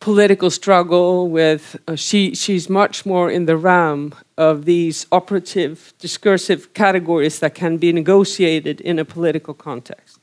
political 0.00 0.50
struggle, 0.50 1.28
with 1.28 1.76
uh, 1.86 1.94
she 1.94 2.34
she's 2.34 2.68
much 2.68 3.06
more 3.06 3.30
in 3.30 3.46
the 3.46 3.56
realm 3.56 4.14
of 4.36 4.64
these 4.64 5.06
operative 5.12 5.94
discursive 5.98 6.74
categories 6.74 7.38
that 7.38 7.54
can 7.54 7.78
be 7.78 7.92
negotiated 7.92 8.80
in 8.80 8.98
a 8.98 9.04
political 9.04 9.54
context. 9.54 10.18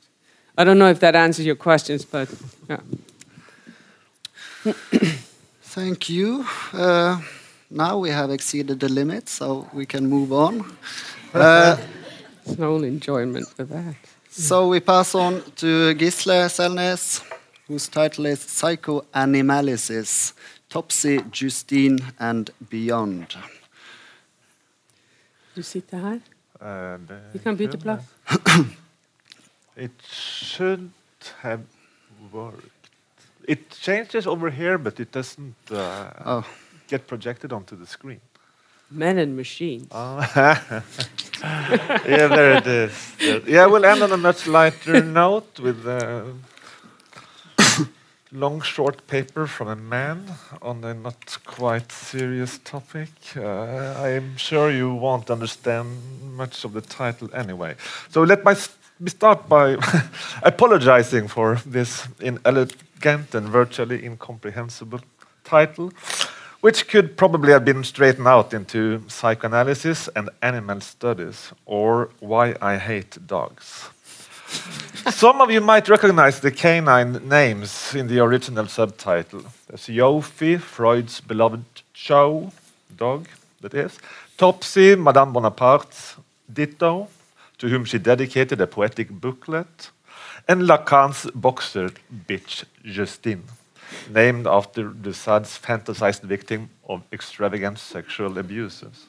I 0.58 0.64
don't 0.64 0.78
know 0.78 0.90
if 0.90 1.00
that 1.00 1.16
answers 1.16 1.46
your 1.46 1.56
questions, 1.56 2.04
but 2.04 2.28
yeah. 2.68 2.80
Thank 5.62 6.08
you. 6.08 6.44
Uh, 6.72 7.20
now 7.70 7.98
we 7.98 8.10
have 8.10 8.30
exceeded 8.30 8.80
the 8.80 8.88
limit, 8.88 9.28
so 9.28 9.68
we 9.72 9.86
can 9.86 10.08
move 10.08 10.32
on. 10.32 10.64
Uh, 11.32 11.76
it's 12.44 12.58
no 12.58 12.76
enjoyment 12.82 13.46
for 13.56 13.62
that. 13.62 13.94
So 14.30 14.66
we 14.66 14.80
pass 14.80 15.14
on 15.14 15.42
to 15.56 15.94
Gisle 15.94 16.48
Selnes, 16.48 17.22
whose 17.68 17.86
title 17.88 18.26
is 18.26 18.40
Psychoanimalysis, 18.40 20.32
Topsy, 20.68 21.20
Justine, 21.30 22.00
and 22.18 22.50
Beyond. 22.68 23.36
Du 25.54 25.62
sitter 25.62 25.98
här. 25.98 26.20
Uh, 26.60 26.98
Vi 27.32 27.38
kan 27.38 27.56
byta 27.56 27.78
plats. 27.78 28.04
it 29.76 30.02
shouldn't 30.02 30.92
have 31.42 31.62
worked. 32.32 32.79
It 33.50 33.68
changes 33.70 34.28
over 34.28 34.48
here, 34.48 34.78
but 34.78 35.00
it 35.00 35.10
doesn't 35.10 35.56
uh, 35.72 36.10
oh. 36.24 36.46
get 36.86 37.08
projected 37.08 37.52
onto 37.52 37.74
the 37.74 37.84
screen. 37.84 38.20
Men 38.92 39.18
and 39.18 39.36
machines. 39.36 39.88
Oh. 39.90 40.20
yeah, 40.36 42.28
there 42.28 42.52
it 42.58 42.66
is. 42.68 42.92
Yeah, 43.48 43.66
we'll 43.66 43.84
end 43.84 44.02
on 44.04 44.12
a 44.12 44.16
much 44.16 44.46
lighter 44.46 45.02
note 45.20 45.58
with 45.58 45.84
a 45.84 46.32
long, 48.30 48.60
short 48.60 49.04
paper 49.08 49.48
from 49.48 49.66
a 49.66 49.74
man 49.74 50.22
on 50.62 50.84
a 50.84 50.94
not 50.94 51.38
quite 51.44 51.90
serious 51.90 52.58
topic. 52.58 53.10
Uh, 53.36 53.94
I'm 53.98 54.36
sure 54.36 54.70
you 54.70 54.94
won't 54.94 55.28
understand 55.28 55.88
much 56.36 56.64
of 56.64 56.72
the 56.72 56.82
title 56.82 57.28
anyway. 57.34 57.74
So 58.10 58.22
let 58.22 58.44
me 58.44 58.54
start 59.08 59.48
by 59.48 59.76
apologizing 60.44 61.26
for 61.26 61.58
this 61.66 62.06
in 62.20 62.38
inelegant 62.44 62.89
and 63.34 63.48
virtually 63.48 64.04
incomprehensible 64.04 65.00
title 65.44 65.92
which 66.60 66.88
could 66.88 67.16
probably 67.16 67.52
have 67.52 67.64
been 67.64 67.82
straightened 67.84 68.28
out 68.28 68.52
into 68.52 69.02
psychoanalysis 69.08 70.08
and 70.14 70.28
animal 70.42 70.80
studies, 70.80 71.52
or 71.64 72.10
why 72.20 72.54
I 72.60 72.76
hate 72.76 73.26
dogs. 73.26 73.88
Some 75.10 75.40
of 75.40 75.50
you 75.50 75.60
might 75.60 75.88
recognize 75.88 76.40
the 76.40 76.50
canine 76.50 77.28
names 77.28 77.94
in 77.94 78.08
the 78.08 78.18
original 78.20 78.66
subtitle. 78.66 79.42
There's 79.68 79.86
Jofi, 79.86 80.60
Freud's 80.60 81.20
beloved 81.20 81.64
chow, 81.94 82.52
dog, 82.94 83.28
that 83.60 83.74
is. 83.74 83.98
Topsy, 84.36 84.96
Madame 84.96 85.32
Bonaparte, 85.32 86.16
ditto, 86.52 87.08
to 87.58 87.68
whom 87.68 87.84
she 87.84 87.98
dedicated 87.98 88.60
a 88.60 88.66
poetic 88.66 89.08
booklet. 89.08 89.90
And 90.50 90.62
Lacan's 90.62 91.30
boxer 91.32 91.90
bitch, 92.26 92.64
Justine 92.84 93.44
named 94.12 94.48
after 94.48 94.88
the 94.88 95.14
Sade's 95.14 95.56
fantasized 95.56 96.22
victim 96.22 96.70
of 96.88 97.02
extravagant 97.12 97.78
sexual 97.78 98.36
abuses. 98.36 99.06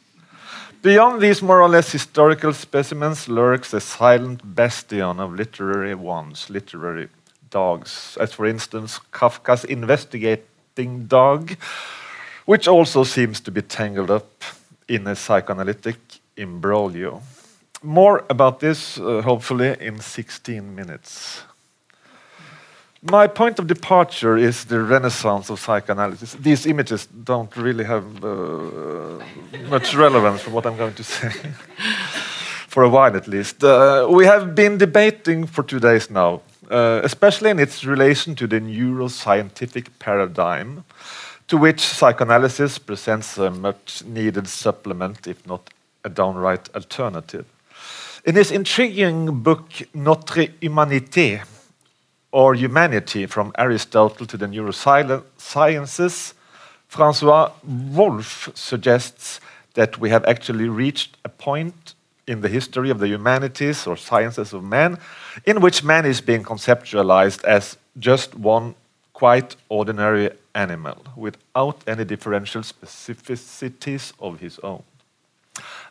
Beyond 0.83 1.19
these 1.19 1.41
more 1.41 1.59
or 1.63 1.67
less 1.67 1.91
historical 1.91 2.53
specimens 2.53 3.27
lurks 3.27 3.73
a 3.73 3.79
silent 3.79 4.41
bastion 4.53 5.19
of 5.19 5.33
literary 5.33 5.95
ones, 5.95 6.47
literary 6.51 7.09
dogs, 7.49 8.19
as 8.21 8.33
for 8.33 8.45
instance 8.45 8.99
Kafka's 9.11 9.63
investigating 9.63 11.07
dog, 11.07 11.57
which 12.45 12.67
also 12.67 13.03
seems 13.03 13.41
to 13.41 13.49
be 13.49 13.63
tangled 13.63 14.11
up 14.11 14.43
in 14.87 15.07
a 15.07 15.15
psychoanalytic 15.15 15.97
imbroglio. 16.37 17.23
More 17.83 18.23
about 18.29 18.59
this, 18.59 18.99
uh, 18.99 19.21
hopefully, 19.21 19.75
in 19.79 19.99
16 19.99 20.75
minutes. 20.75 21.43
My 23.01 23.25
point 23.25 23.57
of 23.57 23.65
departure 23.65 24.37
is 24.37 24.65
the 24.65 24.79
renaissance 24.79 25.49
of 25.49 25.59
psychoanalysis. 25.59 26.35
These 26.35 26.67
images 26.67 27.07
don't 27.07 27.55
really 27.57 27.83
have 27.83 28.23
uh, 28.23 29.23
much 29.67 29.95
relevance 29.95 30.41
for 30.41 30.51
what 30.51 30.67
I'm 30.67 30.77
going 30.77 30.93
to 30.93 31.03
say, 31.03 31.29
for 32.67 32.83
a 32.83 32.89
while 32.89 33.15
at 33.17 33.27
least. 33.27 33.63
Uh, 33.63 34.07
we 34.07 34.27
have 34.27 34.53
been 34.53 34.77
debating 34.77 35.47
for 35.47 35.63
two 35.63 35.79
days 35.79 36.11
now, 36.11 36.41
uh, 36.69 37.01
especially 37.03 37.49
in 37.49 37.57
its 37.57 37.83
relation 37.83 38.35
to 38.35 38.45
the 38.45 38.59
neuroscientific 38.59 39.87
paradigm, 39.97 40.83
to 41.47 41.57
which 41.57 41.79
psychoanalysis 41.79 42.77
presents 42.77 43.39
a 43.39 43.49
much 43.49 44.03
needed 44.05 44.47
supplement, 44.47 45.25
if 45.25 45.47
not 45.47 45.71
a 46.03 46.09
downright 46.09 46.69
alternative. 46.75 47.47
In 48.23 48.35
his 48.35 48.51
intriguing 48.51 49.41
book, 49.41 49.67
Notre 49.95 50.45
Humanité, 50.61 51.43
or 52.31 52.53
humanity 52.53 53.25
from 53.25 53.51
Aristotle 53.57 54.27
to 54.27 54.37
the 54.37 54.45
neurosciences, 54.45 56.33
Francois 56.87 57.51
Wolff 57.63 58.51
suggests 58.53 59.39
that 59.73 59.97
we 59.97 60.11
have 60.11 60.23
actually 60.25 60.69
reached 60.69 61.17
a 61.25 61.29
point 61.29 61.95
in 62.27 62.41
the 62.41 62.47
history 62.47 62.91
of 62.91 62.99
the 62.99 63.07
humanities 63.07 63.87
or 63.87 63.97
sciences 63.97 64.53
of 64.53 64.63
man 64.63 64.99
in 65.47 65.59
which 65.59 65.83
man 65.83 66.05
is 66.05 66.21
being 66.21 66.43
conceptualized 66.43 67.43
as 67.43 67.75
just 67.97 68.35
one 68.35 68.75
quite 69.13 69.55
ordinary 69.67 70.29
animal 70.53 70.97
without 71.15 71.81
any 71.87 72.05
differential 72.05 72.61
specificities 72.61 74.13
of 74.19 74.39
his 74.39 74.59
own. 74.59 74.83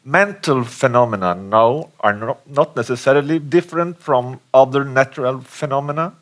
Mental 0.04 0.64
phenomena 0.64 1.34
now 1.34 1.90
are 2.00 2.36
not 2.46 2.76
necessarily 2.76 3.38
different 3.38 3.98
from 3.98 4.40
other 4.54 4.84
natural 4.84 5.40
phenomena 5.40 6.14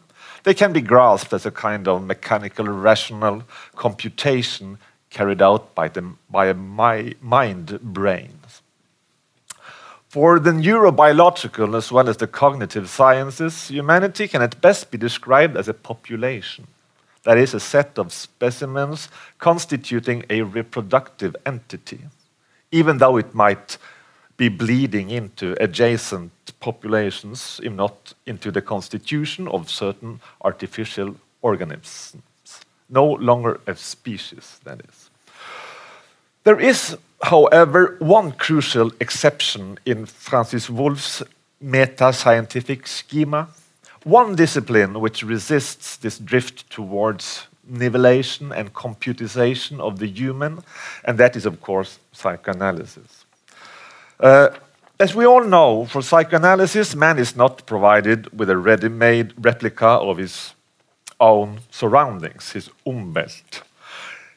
they 0.44 0.54
can 0.54 0.72
be 0.72 0.80
grasped 0.80 1.32
as 1.32 1.44
a 1.44 1.50
kind 1.50 1.86
of 1.88 2.04
mechanical, 2.04 2.66
rational 2.66 3.42
computation 3.76 4.78
carried 5.10 5.42
out 5.42 5.74
by, 5.74 5.88
the, 5.88 6.12
by 6.30 6.46
a 6.46 6.54
mind 6.54 7.80
brain. 7.82 8.32
For 10.08 10.38
the 10.38 10.52
neurobiological 10.52 11.76
as 11.76 11.92
well 11.92 12.08
as 12.08 12.16
the 12.16 12.26
cognitive 12.26 12.88
sciences, 12.88 13.68
humanity 13.68 14.26
can 14.26 14.40
at 14.40 14.60
best 14.62 14.90
be 14.90 14.96
described 14.96 15.54
as 15.56 15.68
a 15.68 15.74
population. 15.74 16.66
That 17.24 17.36
is, 17.36 17.52
a 17.52 17.60
set 17.60 17.98
of 17.98 18.12
specimens 18.12 19.10
constituting 19.38 20.24
a 20.30 20.42
reproductive 20.42 21.36
entity, 21.44 22.00
even 22.70 22.98
though 22.98 23.16
it 23.16 23.34
might 23.34 23.78
be 24.36 24.48
bleeding 24.48 25.10
into 25.10 25.56
adjacent 25.60 26.30
populations, 26.60 27.60
if 27.62 27.72
not 27.72 28.14
into 28.26 28.50
the 28.50 28.62
constitution 28.62 29.48
of 29.48 29.68
certain 29.68 30.20
artificial 30.42 31.16
organisms. 31.42 32.22
No 32.88 33.04
longer 33.04 33.60
a 33.66 33.74
species, 33.76 34.60
that 34.64 34.80
is. 34.88 35.10
There 36.44 36.60
is, 36.60 36.96
however, 37.22 37.96
one 37.98 38.32
crucial 38.32 38.92
exception 39.00 39.78
in 39.84 40.06
Francis 40.06 40.70
Wolff's 40.70 41.22
meta 41.60 42.12
scientific 42.12 42.86
schema, 42.86 43.48
one 44.04 44.36
discipline 44.36 45.00
which 45.00 45.22
resists 45.22 45.96
this 45.96 46.18
drift 46.18 46.70
towards 46.70 47.48
nivellation 47.68 48.52
and 48.52 48.72
computization 48.72 49.80
of 49.80 49.98
the 49.98 50.06
human, 50.06 50.62
and 51.04 51.18
that 51.18 51.36
is, 51.36 51.46
of 51.46 51.60
course, 51.60 51.98
psychoanalysis. 52.12 53.24
Uh, 54.20 54.48
as 55.00 55.14
we 55.14 55.24
all 55.24 55.44
know, 55.44 55.86
for 55.86 56.02
psychoanalysis, 56.02 56.96
man 56.96 57.18
is 57.18 57.36
not 57.36 57.64
provided 57.66 58.36
with 58.36 58.50
a 58.50 58.56
ready 58.56 58.88
made 58.88 59.32
replica 59.38 59.86
of 59.86 60.16
his 60.18 60.54
own 61.20 61.60
surroundings, 61.70 62.52
his 62.52 62.70
umwelt. 62.84 63.62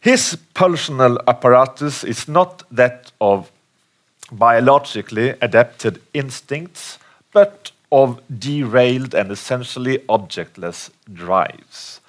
His 0.02 0.38
pulsional 0.54 1.18
apparatus 1.28 2.04
is 2.04 2.28
not 2.28 2.64
that 2.72 3.12
of 3.20 3.52
biologically 4.32 5.30
adapted 5.42 6.02
instincts, 6.14 6.98
but 7.32 7.72
of 7.92 8.22
derailed 8.40 9.14
and 9.14 9.32
essentially 9.32 10.00
objectless 10.10 10.90
drives. 11.12 12.01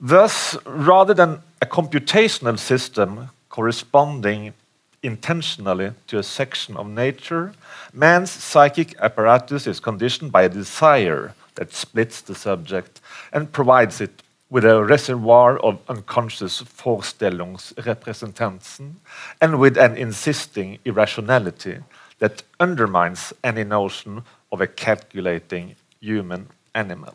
Thus, 0.00 0.56
rather 0.64 1.12
than 1.12 1.42
a 1.60 1.66
computational 1.66 2.58
system 2.58 3.30
corresponding 3.48 4.54
intentionally 5.02 5.92
to 6.06 6.18
a 6.18 6.22
section 6.22 6.76
of 6.76 6.88
nature, 6.88 7.52
man's 7.92 8.30
psychic 8.30 8.96
apparatus 9.00 9.66
is 9.66 9.80
conditioned 9.80 10.30
by 10.30 10.42
a 10.42 10.48
desire 10.48 11.34
that 11.56 11.72
splits 11.72 12.20
the 12.20 12.34
subject 12.34 13.00
and 13.32 13.52
provides 13.52 14.00
it 14.00 14.22
with 14.50 14.64
a 14.64 14.84
reservoir 14.84 15.58
of 15.58 15.78
unconscious 15.88 16.62
Vorstellungsrepräsentanzen 16.62 18.92
and 19.40 19.58
with 19.58 19.76
an 19.76 19.96
insisting 19.96 20.78
irrationality 20.84 21.78
that 22.18 22.44
undermines 22.60 23.32
any 23.44 23.64
notion 23.64 24.22
of 24.52 24.60
a 24.60 24.66
calculating 24.66 25.74
human 26.00 26.48
animal. 26.74 27.14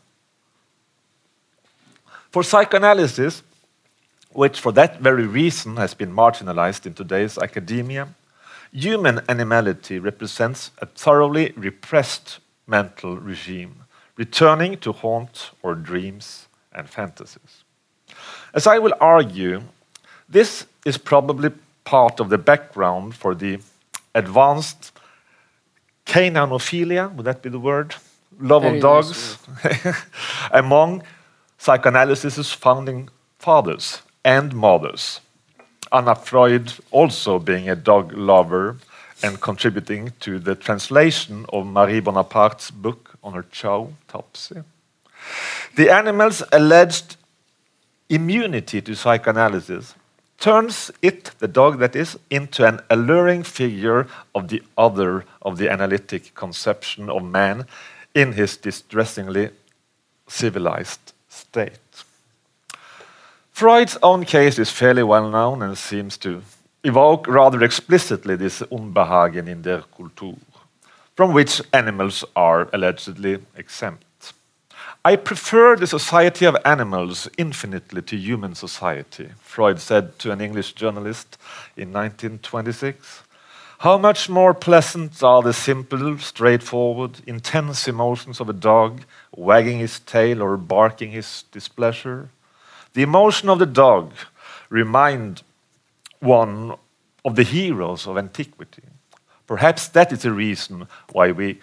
For 2.34 2.42
psychoanalysis, 2.42 3.44
which 4.32 4.60
for 4.60 4.72
that 4.72 5.00
very 5.00 5.28
reason 5.28 5.78
has 5.78 5.94
been 5.94 6.12
marginalized 6.12 6.88
in 6.88 6.96
today's 6.96 7.38
academia, 7.38 8.08
human 8.72 9.22
animality 9.30 10.00
represents 10.00 10.72
a 10.80 10.88
thoroughly 10.88 11.54
repressed 11.56 12.40
mental 12.66 13.18
regime, 13.18 13.84
returning 14.18 14.78
to 14.78 14.94
haunt 14.94 15.52
our 15.64 15.76
dreams 15.76 16.48
and 16.72 16.90
fantasies. 16.90 17.64
As 18.56 18.66
I 18.66 18.80
will 18.80 18.96
argue, 19.00 19.62
this 20.28 20.66
is 20.88 20.98
probably 20.98 21.52
part 21.84 22.20
of 22.20 22.30
the 22.30 22.40
background 22.40 23.14
for 23.14 23.36
the 23.36 23.60
advanced 24.16 24.92
caninophilia, 26.08 27.14
would 27.14 27.28
that 27.28 27.44
be 27.44 27.50
the 27.50 27.60
word? 27.60 27.94
Love 28.40 28.64
Very 28.64 28.78
of 28.78 28.82
dogs 28.82 29.38
among 30.52 31.04
psychoanalysis's 31.64 32.52
founding 32.52 33.08
fathers 33.40 34.02
and 34.26 34.54
mothers. 34.54 35.22
Anna 35.94 36.14
Freud 36.14 36.74
also 36.92 37.40
being 37.40 37.70
a 37.70 37.76
dog 37.76 38.12
lover 38.12 38.76
and 39.24 39.40
contributing 39.40 40.12
to 40.20 40.40
the 40.40 40.56
translation 40.56 41.46
of 41.54 41.66
Marie 41.66 42.02
Bonaparte's 42.02 42.70
book 42.70 43.18
on 43.24 43.34
her 43.34 43.46
chow, 43.50 43.94
Topsy. 44.10 44.62
The 45.78 45.90
animal's 45.90 46.44
alleged 46.52 47.16
immunity 48.10 48.82
to 48.82 48.94
psychoanalysis 48.94 49.96
turns 50.42 50.92
it, 51.02 51.32
the 51.40 51.48
dog 51.48 51.80
that 51.80 51.96
is, 51.96 52.20
into 52.30 52.68
an 52.68 52.82
alluring 52.90 53.44
figure 53.44 54.06
of 54.36 54.50
the 54.50 54.62
other 54.78 55.24
of 55.42 55.58
the 55.58 55.72
analytic 55.72 56.36
conception 56.36 57.10
of 57.10 57.24
man 57.24 57.66
in 58.14 58.34
his 58.34 58.58
distressingly 58.58 59.52
civilized 60.28 61.13
state. 61.54 62.04
Freud's 63.52 63.98
own 64.02 64.26
case 64.26 64.58
is 64.58 64.72
fairly 64.72 65.04
well 65.04 65.30
known 65.30 65.62
and 65.62 65.78
seems 65.78 66.18
to 66.18 66.42
evoke 66.84 67.28
rather 67.28 67.64
explicitly 67.64 68.36
this 68.36 68.64
Unbehagen 68.72 69.48
in 69.48 69.62
der 69.62 69.84
Kultur, 69.96 70.38
from 71.16 71.32
which 71.32 71.62
animals 71.72 72.26
are 72.36 72.68
allegedly 72.74 73.38
exempt. 73.56 74.34
I 75.06 75.16
prefer 75.16 75.76
the 75.76 75.86
society 75.86 76.46
of 76.46 76.58
animals 76.66 77.30
infinitely 77.38 78.02
to 78.02 78.16
human 78.18 78.56
society, 78.56 79.30
Freud 79.42 79.80
said 79.80 80.18
to 80.20 80.32
an 80.32 80.42
English 80.42 80.74
journalist 80.74 81.38
in 81.78 81.94
1926. 81.94 83.24
How 83.84 83.98
much 83.98 84.30
more 84.30 84.54
pleasant 84.54 85.22
are 85.22 85.42
the 85.42 85.52
simple, 85.52 86.18
straightforward, 86.18 87.20
intense 87.28 87.86
emotions 87.86 88.40
of 88.40 88.48
a 88.48 88.54
dog 88.54 89.02
wagging 89.36 89.80
his 89.80 90.00
tail 90.00 90.42
or 90.42 90.56
barking 90.56 91.12
his 91.12 91.44
displeasure? 91.52 92.30
The 92.94 93.02
emotion 93.02 93.50
of 93.50 93.60
the 93.60 93.66
dog 93.66 94.14
remind 94.70 95.44
one 96.22 96.78
of 97.26 97.36
the 97.36 97.44
heroes 97.44 98.08
of 98.08 98.18
antiquity. 98.18 98.84
Perhaps 99.48 99.90
that 99.90 100.14
is 100.14 100.22
the 100.22 100.32
reason 100.32 100.88
why 101.12 101.34
we 101.34 101.60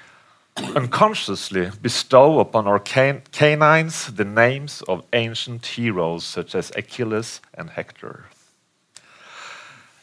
unconsciously 0.77 1.71
bestow 1.81 2.39
upon 2.39 2.67
our 2.67 2.79
can 2.79 3.23
canines 3.33 4.13
the 4.13 4.27
names 4.27 4.83
of 4.87 5.07
ancient 5.15 5.65
heroes 5.65 6.25
such 6.25 6.55
as 6.55 6.71
Achilles 6.77 7.41
and 7.55 7.71
Hector. 7.71 8.27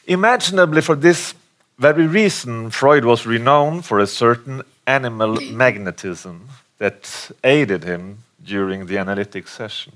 Imaginably, 0.08 0.82
for 0.82 0.96
this 0.96 1.36
very 1.78 2.08
reason, 2.08 2.70
Freud 2.72 3.06
was 3.06 3.26
renowned 3.26 3.86
for 3.86 4.00
a 4.00 4.08
certain 4.08 4.64
animal 4.86 5.40
magnetism 5.52 6.50
that 6.80 7.32
aided 7.44 7.84
him 7.84 8.20
during 8.44 8.86
the 8.86 8.98
analytic 8.98 9.48
session. 9.48 9.94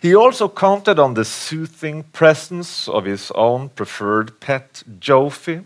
He 0.00 0.14
also 0.14 0.48
counted 0.48 0.98
on 0.98 1.14
the 1.14 1.24
soothing 1.24 2.04
presence 2.12 2.88
of 2.88 3.04
his 3.04 3.30
own 3.34 3.68
preferred 3.68 4.40
pet, 4.40 4.82
Jofi, 4.98 5.62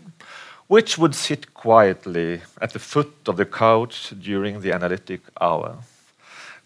which 0.67 0.97
would 0.97 1.15
sit 1.15 1.53
quietly 1.53 2.41
at 2.61 2.73
the 2.73 2.79
foot 2.79 3.13
of 3.27 3.37
the 3.37 3.45
couch 3.45 4.13
during 4.19 4.61
the 4.61 4.73
analytic 4.73 5.21
hour. 5.39 5.77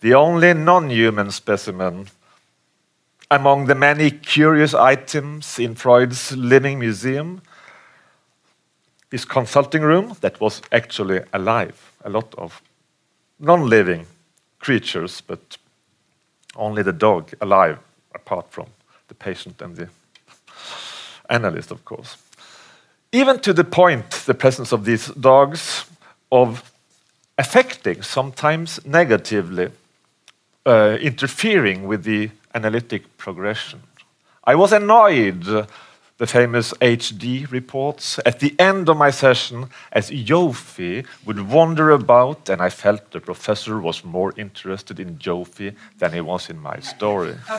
The 0.01 0.15
only 0.15 0.53
non 0.53 0.89
human 0.89 1.31
specimen 1.31 2.07
among 3.29 3.67
the 3.67 3.75
many 3.75 4.11
curious 4.11 4.73
items 4.73 5.57
in 5.57 5.75
Freud's 5.75 6.35
living 6.35 6.79
museum, 6.79 7.41
his 9.11 9.25
consulting 9.25 9.83
room 9.83 10.15
that 10.21 10.39
was 10.39 10.61
actually 10.71 11.21
alive, 11.33 11.91
a 12.03 12.09
lot 12.09 12.33
of 12.37 12.61
non 13.39 13.69
living 13.69 14.07
creatures, 14.59 15.21
but 15.21 15.57
only 16.55 16.83
the 16.83 16.93
dog 16.93 17.31
alive, 17.41 17.77
apart 18.15 18.45
from 18.49 18.67
the 19.07 19.13
patient 19.13 19.61
and 19.61 19.75
the 19.75 19.89
analyst, 21.29 21.71
of 21.71 21.85
course 21.85 22.17
even 23.11 23.39
to 23.39 23.53
the 23.53 23.63
point, 23.63 24.11
the 24.25 24.33
presence 24.33 24.71
of 24.71 24.85
these 24.85 25.07
dogs, 25.07 25.85
of 26.31 26.71
affecting, 27.37 28.01
sometimes 28.01 28.85
negatively, 28.85 29.69
uh, 30.65 30.97
interfering 31.01 31.87
with 31.87 32.03
the 32.03 32.29
analytic 32.53 33.17
progression. 33.17 33.81
I 34.43 34.55
was 34.55 34.71
annoyed, 34.71 35.45
the 36.21 36.27
famous 36.27 36.71
HD 36.73 37.51
reports, 37.51 38.19
at 38.27 38.39
the 38.39 38.53
end 38.59 38.87
of 38.89 38.95
my 38.95 39.09
session, 39.09 39.65
as 39.91 40.11
Jofi 40.11 41.03
would 41.25 41.49
wander 41.49 41.89
about, 41.89 42.47
and 42.47 42.61
I 42.61 42.69
felt 42.69 43.09
the 43.09 43.19
professor 43.19 43.81
was 43.81 44.03
more 44.03 44.31
interested 44.37 44.99
in 44.99 45.17
Jofi 45.17 45.73
than 45.97 46.13
he 46.13 46.21
was 46.21 46.47
in 46.47 46.59
my 46.59 46.79
story. 46.79 47.33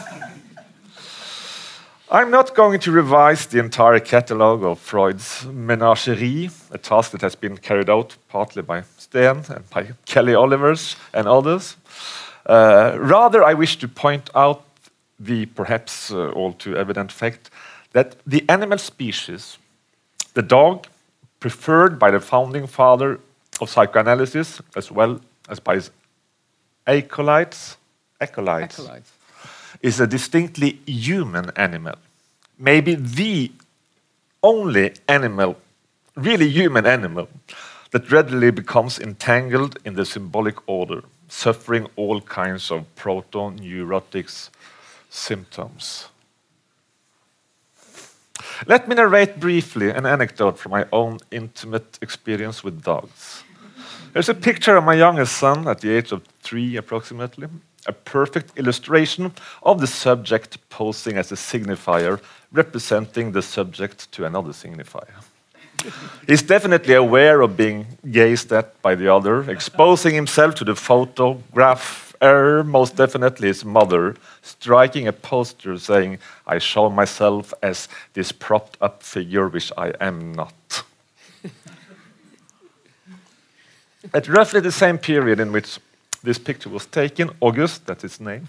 I'm 2.08 2.30
not 2.30 2.54
going 2.54 2.78
to 2.78 2.92
revise 2.92 3.46
the 3.46 3.58
entire 3.58 3.98
catalogue 3.98 4.62
of 4.62 4.78
Freud's 4.78 5.44
menagerie, 5.44 6.48
a 6.70 6.78
task 6.78 7.10
that 7.10 7.22
has 7.22 7.34
been 7.34 7.56
carried 7.56 7.90
out 7.90 8.16
partly 8.28 8.62
by 8.62 8.84
Sten 8.96 9.42
and 9.48 9.68
by 9.70 9.88
Kelly 10.06 10.36
Olivers 10.36 10.94
and 11.12 11.26
others. 11.26 11.76
Uh, 12.46 12.96
rather, 12.96 13.42
I 13.42 13.54
wish 13.54 13.76
to 13.78 13.88
point 13.88 14.30
out 14.36 14.62
the 15.18 15.46
perhaps 15.46 16.12
uh, 16.12 16.30
all 16.30 16.52
too 16.52 16.76
evident 16.76 17.10
fact 17.10 17.50
that 17.92 18.16
the 18.26 18.44
animal 18.48 18.78
species, 18.78 19.58
the 20.34 20.42
dog, 20.42 20.86
preferred 21.40 21.98
by 21.98 22.10
the 22.10 22.20
founding 22.20 22.66
father 22.66 23.20
of 23.60 23.68
psychoanalysis 23.68 24.62
as 24.76 24.90
well 24.90 25.20
as 25.48 25.60
by 25.60 25.74
his 25.74 25.90
acolytes, 26.86 27.76
acolytes, 28.20 28.78
acolytes 28.78 29.12
is 29.82 30.00
a 30.00 30.06
distinctly 30.06 30.78
human 30.86 31.50
animal. 31.56 31.96
Maybe 32.58 32.94
the 32.94 33.50
only 34.42 34.94
animal, 35.08 35.56
really 36.14 36.48
human 36.48 36.86
animal, 36.86 37.28
that 37.90 38.10
readily 38.10 38.50
becomes 38.50 38.98
entangled 38.98 39.78
in 39.84 39.94
the 39.94 40.04
symbolic 40.04 40.56
order, 40.66 41.02
suffering 41.28 41.86
all 41.96 42.20
kinds 42.20 42.70
of 42.70 42.84
proto-neurotics 42.96 44.48
symptoms. 45.10 46.08
Let 48.66 48.88
me 48.88 48.94
narrate 48.94 49.40
briefly 49.40 49.90
an 49.90 50.06
anecdote 50.06 50.58
from 50.58 50.72
my 50.72 50.86
own 50.92 51.18
intimate 51.30 51.98
experience 52.02 52.64
with 52.64 52.82
dogs. 52.82 53.44
There's 54.12 54.28
a 54.28 54.34
picture 54.34 54.76
of 54.76 54.84
my 54.84 54.94
youngest 54.94 55.36
son 55.36 55.66
at 55.68 55.80
the 55.80 55.90
age 55.90 56.12
of 56.12 56.22
three, 56.42 56.76
approximately 56.76 57.48
a 57.86 57.92
perfect 57.92 58.58
illustration 58.58 59.32
of 59.62 59.80
the 59.80 59.86
subject 59.86 60.58
posing 60.68 61.16
as 61.16 61.32
a 61.32 61.34
signifier 61.34 62.20
representing 62.52 63.32
the 63.32 63.42
subject 63.42 64.10
to 64.12 64.24
another 64.24 64.50
signifier. 64.50 65.24
He's 66.28 66.42
definitely 66.42 66.94
aware 66.94 67.40
of 67.40 67.56
being 67.56 67.86
gazed 68.08 68.52
at 68.52 68.80
by 68.82 68.94
the 68.94 69.12
other, 69.12 69.50
exposing 69.50 70.14
himself 70.14 70.54
to 70.56 70.64
the 70.64 70.76
photograph 70.76 72.11
er, 72.22 72.62
most 72.64 72.96
definitely 72.96 73.48
his 73.48 73.64
mother, 73.64 74.14
striking 74.42 75.08
a 75.08 75.12
poster 75.12 75.78
saying, 75.78 76.18
I 76.46 76.58
show 76.58 76.88
myself 76.90 77.52
as 77.62 77.88
this 78.14 78.32
propped 78.32 78.76
up 78.80 79.02
figure 79.02 79.48
which 79.48 79.72
I 79.76 79.92
am 80.00 80.32
not. 80.32 80.84
At 84.14 84.28
roughly 84.28 84.60
the 84.60 84.72
same 84.72 84.98
period 84.98 85.40
in 85.40 85.52
which 85.52 85.78
this 86.22 86.38
picture 86.38 86.68
was 86.68 86.86
taken, 86.86 87.30
August, 87.40 87.86
that's 87.86 88.02
his 88.02 88.20
name, 88.20 88.48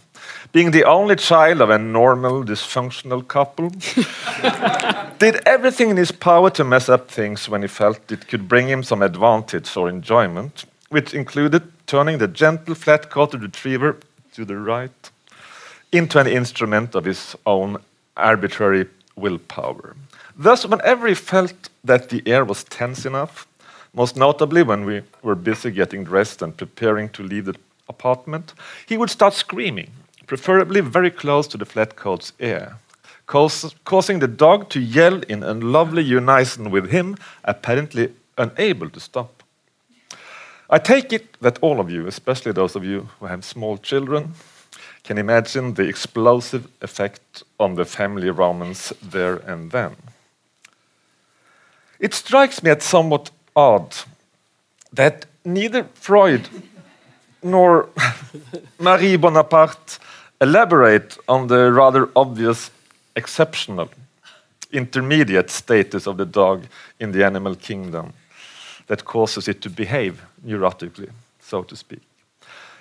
being 0.51 0.71
the 0.71 0.83
only 0.83 1.15
child 1.15 1.61
of 1.61 1.71
a 1.71 1.77
normal, 1.79 2.43
dysfunctional 2.43 3.27
couple, 3.27 3.69
did 5.19 5.41
everything 5.47 5.89
in 5.89 5.97
his 5.97 6.11
power 6.11 6.51
to 6.51 6.63
mess 6.63 6.87
up 6.87 7.09
things 7.09 7.49
when 7.49 7.63
he 7.63 7.67
felt 7.67 8.11
it 8.11 8.27
could 8.27 8.47
bring 8.47 8.67
him 8.67 8.83
some 8.83 9.01
advantage 9.01 9.75
or 9.75 9.89
enjoyment, 9.89 10.65
which 10.89 11.15
included 11.15 11.72
turning 11.87 12.17
the 12.17 12.27
gentle, 12.27 12.75
flat 12.75 13.09
coated 13.09 13.41
retriever 13.41 13.97
to 14.33 14.45
the 14.45 14.57
right 14.57 15.11
into 15.91 16.19
an 16.19 16.27
instrument 16.27 16.95
of 16.95 17.05
his 17.05 17.35
own 17.45 17.77
arbitrary 18.17 18.87
willpower. 19.15 19.95
Thus, 20.35 20.65
whenever 20.65 21.07
he 21.07 21.13
felt 21.13 21.69
that 21.83 22.09
the 22.09 22.23
air 22.25 22.43
was 22.43 22.63
tense 22.63 23.05
enough, 23.05 23.47
most 23.93 24.17
notably 24.17 24.63
when 24.63 24.85
we 24.85 25.03
were 25.21 25.35
busy 25.35 25.69
getting 25.69 26.03
dressed 26.03 26.41
and 26.41 26.57
preparing 26.57 27.09
to 27.09 27.21
leave 27.21 27.45
the 27.45 27.55
apartment, 27.87 28.53
he 28.87 28.97
would 28.97 29.11
start 29.11 29.35
screaming, 29.35 29.91
preferably 30.25 30.81
very 30.81 31.11
close 31.11 31.45
to 31.47 31.57
the 31.57 31.65
flatcoat's 31.65 32.33
ear, 32.39 32.77
causing 33.27 34.19
the 34.19 34.27
dog 34.27 34.69
to 34.69 34.79
yell 34.79 35.21
in 35.29 35.43
unlovely 35.43 36.01
unison 36.01 36.71
with 36.71 36.89
him, 36.89 37.17
apparently 37.43 38.11
unable 38.39 38.89
to 38.89 38.99
stop. 38.99 39.42
I 40.73 40.79
take 40.79 41.13
it 41.13 41.39
that 41.39 41.59
all 41.61 41.79
of 41.79 41.91
you, 41.91 42.07
especially 42.07 42.51
those 42.51 42.75
of 42.75 42.83
you 42.83 43.07
who 43.19 43.27
have 43.27 43.45
small 43.45 43.77
children, 43.77 44.33
can 45.03 45.19
imagine 45.19 45.75
the 45.75 45.83
explosive 45.83 46.67
effect 46.81 47.43
on 47.59 47.75
the 47.75 47.85
family 47.85 48.31
romance 48.31 48.91
there 48.99 49.35
and 49.35 49.69
then. 49.69 49.95
It 51.99 52.15
strikes 52.15 52.63
me 52.63 52.71
as 52.71 52.83
somewhat 52.83 53.29
odd 53.55 53.95
that 54.91 55.27
neither 55.45 55.83
Freud 55.93 56.49
nor 57.43 57.89
Marie 58.79 59.17
Bonaparte 59.17 59.99
elaborate 60.41 61.19
on 61.27 61.45
the 61.49 61.71
rather 61.71 62.09
obvious 62.15 62.71
exceptional 63.15 63.91
intermediate 64.71 65.51
status 65.51 66.07
of 66.07 66.17
the 66.17 66.25
dog 66.25 66.65
in 66.99 67.11
the 67.11 67.23
animal 67.23 67.53
kingdom 67.53 68.13
that 68.87 69.05
causes 69.05 69.47
it 69.47 69.61
to 69.61 69.69
behave 69.69 70.21
neurotically, 70.45 71.09
so 71.39 71.63
to 71.63 71.75
speak. 71.75 72.01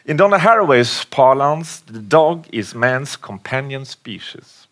In 0.05 0.17
Donna 0.17 0.39
Haraway's 0.39 1.05
parlance, 1.05 1.81
the 1.81 2.01
dog 2.01 2.47
is 2.53 2.75
man's 2.75 3.17
companion 3.17 3.85
species. 3.85 4.67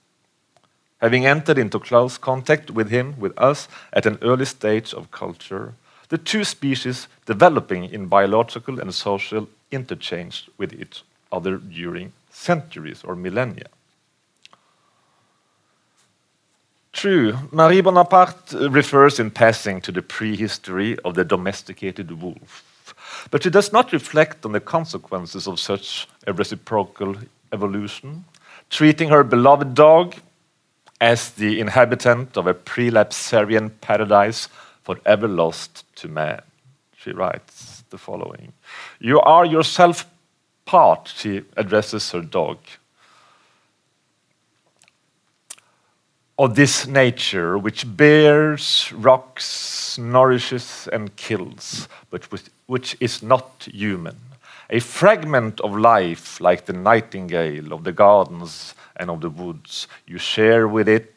Having 1.01 1.27
entered 1.27 1.59
into 1.59 1.79
close 1.79 2.19
contact 2.19 2.71
with 2.71 2.91
him, 2.91 3.15
with 3.19 3.39
us, 3.39 3.69
at 3.93 4.07
an 4.07 4.19
early 4.23 4.45
stage 4.45 4.93
of 4.93 5.11
culture, 5.11 5.75
the 6.09 6.19
two 6.19 6.45
species 6.45 7.07
developing 7.27 7.85
in 7.85 8.07
biological 8.07 8.81
and 8.81 8.93
social 8.93 9.49
interchange 9.71 10.49
with 10.59 10.73
each 10.73 11.05
other 11.31 11.57
during 11.59 12.13
centuries 12.31 13.05
or 13.05 13.15
millennia. 13.15 13.69
True, 16.93 17.39
Marie 17.53 17.81
Bonaparte 17.81 18.55
uh, 18.55 18.71
refers 18.71 19.21
in 19.21 19.31
passing 19.31 19.81
to 19.83 19.93
the 19.93 20.03
prehistory 20.03 20.99
of 21.05 21.15
the 21.15 21.25
domesticated 21.25 22.21
wolf. 22.21 22.65
But 23.31 23.43
she 23.43 23.51
does 23.51 23.73
not 23.73 23.93
reflect 23.93 24.45
on 24.45 24.53
the 24.53 24.61
consequences 24.61 25.47
of 25.47 25.61
such 25.61 26.09
a 26.27 26.33
reciprocal 26.33 27.17
evolution, 27.53 28.25
treating 28.71 29.09
her 29.09 29.23
beloved 29.23 29.75
dog 29.75 30.17
as 31.01 31.31
the 31.31 31.61
inhabitant 31.61 32.37
of 32.37 32.47
a 32.47 32.55
prelapsarian 32.55 33.71
paradise 33.81 34.49
forever 34.83 35.29
lost 35.29 35.85
to 35.97 36.09
man. 36.09 36.43
She 36.97 37.13
writes 37.13 37.85
the 37.91 37.99
following 37.99 38.53
You 38.99 39.21
are 39.21 39.47
yourself 39.47 40.07
part, 40.67 41.13
she 41.17 41.43
addresses 41.57 42.11
her 42.13 42.21
dog, 42.21 42.59
of 46.41 46.55
this 46.55 46.87
nature 46.87 47.59
which 47.59 47.85
bears, 47.99 48.91
rocks, 48.97 49.99
nourishes, 49.99 50.89
and 50.91 51.15
kills, 51.17 51.87
but 52.09 52.25
which, 52.67 52.97
is 52.99 53.23
not 53.23 53.69
human. 53.71 54.17
A 54.71 54.81
fragment 54.81 55.61
of 55.61 55.77
life, 55.77 56.41
like 56.41 56.65
the 56.65 56.73
nightingale 56.73 57.75
of 57.75 57.85
the 57.85 57.93
gardens 57.93 58.75
and 58.97 59.11
of 59.11 59.21
the 59.21 59.29
woods. 59.29 59.87
You 60.07 60.17
share 60.17 60.67
with 60.67 60.89
it 60.89 61.13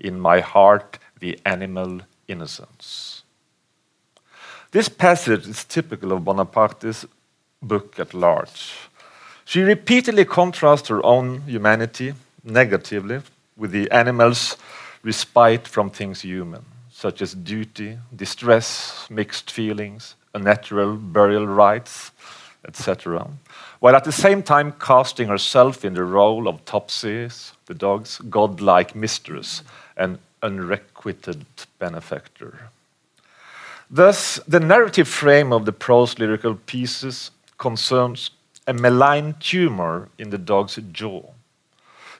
in 0.00 0.18
my 0.18 0.40
heart 0.40 0.98
the 1.20 1.38
animal 1.46 2.00
innocence. 2.26 3.22
This 4.72 4.88
passage 4.88 5.46
is 5.46 5.62
typical 5.64 6.10
of 6.10 6.24
Bonaparte's 6.24 7.06
book 7.62 8.00
at 8.00 8.12
large. 8.12 8.72
She 9.44 9.60
repeatedly 9.60 10.24
contrasts 10.24 10.88
her 10.88 11.04
own 11.06 11.42
humanity 11.42 12.14
negatively 12.42 13.20
with 13.56 13.70
the 13.70 13.90
animal's 13.90 14.56
respite 15.02 15.68
from 15.68 15.90
things 15.90 16.22
human, 16.22 16.64
such 16.90 17.22
as 17.22 17.34
duty, 17.34 17.98
distress, 18.14 19.06
mixed 19.10 19.50
feelings, 19.50 20.16
unnatural 20.34 20.96
burial 20.96 21.46
rites, 21.46 22.10
etc., 22.66 23.28
while 23.80 23.94
at 23.94 24.04
the 24.04 24.12
same 24.12 24.42
time 24.42 24.72
casting 24.72 25.28
herself 25.28 25.84
in 25.84 25.92
the 25.92 26.04
role 26.04 26.48
of 26.48 26.64
Topsy, 26.64 27.28
the 27.66 27.74
dog's 27.74 28.18
godlike 28.30 28.94
mistress 28.94 29.62
and 29.96 30.18
unrequited 30.42 31.44
benefactor. 31.78 32.70
Thus, 33.90 34.40
the 34.48 34.60
narrative 34.60 35.06
frame 35.06 35.52
of 35.52 35.66
the 35.66 35.72
prose 35.72 36.18
lyrical 36.18 36.54
pieces 36.54 37.30
concerns 37.58 38.30
a 38.66 38.72
malign 38.72 39.34
tumor 39.38 40.08
in 40.18 40.30
the 40.30 40.38
dog's 40.38 40.78
jaw 40.90 41.33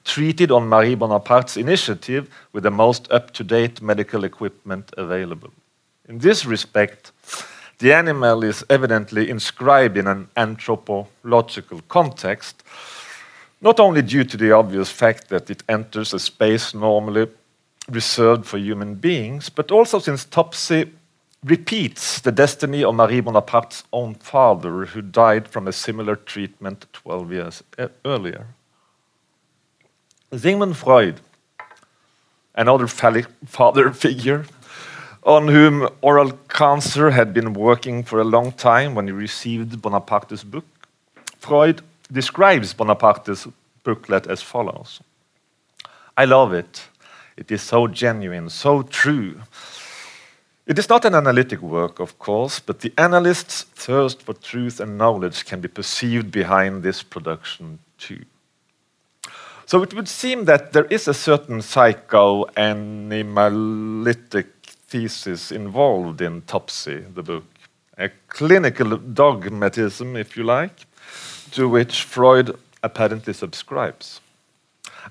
treated 0.05 0.51
on 0.51 0.69
Marie 0.69 0.95
Bonaparte's 0.95 1.57
initiative 1.57 2.29
with 2.53 2.63
the 2.63 2.71
most 2.71 3.11
up 3.11 3.33
to 3.33 3.45
date 3.45 3.83
medical 3.83 4.25
equipment 4.25 4.93
available. 4.97 5.51
In 6.09 6.19
this 6.19 6.45
respect, 6.45 7.13
the 7.79 7.93
animal 7.93 8.45
is 8.45 8.65
evidently 8.71 9.31
inscribed 9.31 9.97
in 9.97 10.07
an 10.07 10.29
anthropological 10.37 11.81
context, 11.89 12.63
not 13.61 13.81
only 13.81 14.03
due 14.03 14.25
to 14.25 14.37
the 14.37 14.53
obvious 14.53 14.91
fact 14.91 15.29
that 15.29 15.51
it 15.51 15.63
enters 15.69 16.13
a 16.13 16.19
space 16.19 16.75
normally 16.75 17.27
reserved 17.91 18.47
for 18.47 18.59
human 18.59 18.95
beings, 18.95 19.49
but 19.49 19.71
also 19.71 19.99
since 19.99 20.25
Topsy 20.25 20.91
repeats 21.43 22.21
the 22.21 22.33
destiny 22.33 22.85
of 22.85 22.95
Marie 22.95 23.21
Bonaparte's 23.21 23.85
own 23.93 24.15
father, 24.15 24.87
who 24.87 25.03
died 25.03 25.49
from 25.49 25.69
a 25.69 25.73
similar 25.73 26.17
treatment 26.17 26.87
12 26.93 27.33
years 27.33 27.63
earlier. 28.05 28.47
Sigmund 30.33 30.77
Freud, 30.77 31.21
another 32.55 32.87
father 32.87 33.93
figure, 34.05 34.47
on 35.23 35.49
whom 35.49 35.89
oral 36.03 36.33
cancer 36.49 37.11
had 37.11 37.33
been 37.33 37.55
working 37.55 38.03
for 38.03 38.21
a 38.21 38.25
long 38.25 38.53
time 38.53 38.95
when 38.95 39.07
he 39.07 39.13
received 39.13 39.81
Bonaparte's 39.81 40.45
book, 40.45 40.67
Freud 41.39 41.83
describes 42.13 42.75
Bonaparte's 42.75 43.47
booklet 43.83 44.27
as 44.27 44.43
follows 44.43 45.01
I 46.17 46.27
love 46.27 46.53
it. 46.53 46.89
It 47.37 47.51
is 47.51 47.63
so 47.63 47.89
genuine, 47.89 48.49
so 48.49 48.83
true. 48.83 49.41
It 50.67 50.79
is 50.79 50.89
not 50.89 51.05
an 51.05 51.15
analytic 51.15 51.61
work, 51.61 51.99
of 51.99 52.19
course, 52.19 52.61
but 52.61 52.81
the 52.81 52.93
analyst's 52.97 53.63
thirst 53.63 54.23
for 54.23 54.35
truth 54.35 54.79
and 54.79 54.97
knowledge 54.97 55.45
can 55.45 55.61
be 55.61 55.69
perceived 55.69 56.31
behind 56.31 56.83
this 56.83 57.03
production, 57.03 57.81
too. 57.99 58.25
So 59.67 59.83
it 59.83 59.95
would 59.95 60.09
seem 60.09 60.45
that 60.45 60.73
there 60.73 60.85
is 60.85 61.09
a 61.09 61.15
certain 61.15 61.63
psychoanalytic 61.63 64.47
thesis 64.67 65.51
involved 65.51 66.21
in 66.21 66.43
Topsy, 66.43 67.03
the 67.15 67.23
book, 67.23 67.45
a 67.97 68.11
clinical 68.29 68.99
dogmatism, 68.99 70.17
if 70.17 70.37
you 70.37 70.45
like, 70.45 70.85
to 71.53 71.67
which 71.69 72.03
Freud 72.03 72.59
apparently 72.83 73.33
subscribes. 73.33 74.21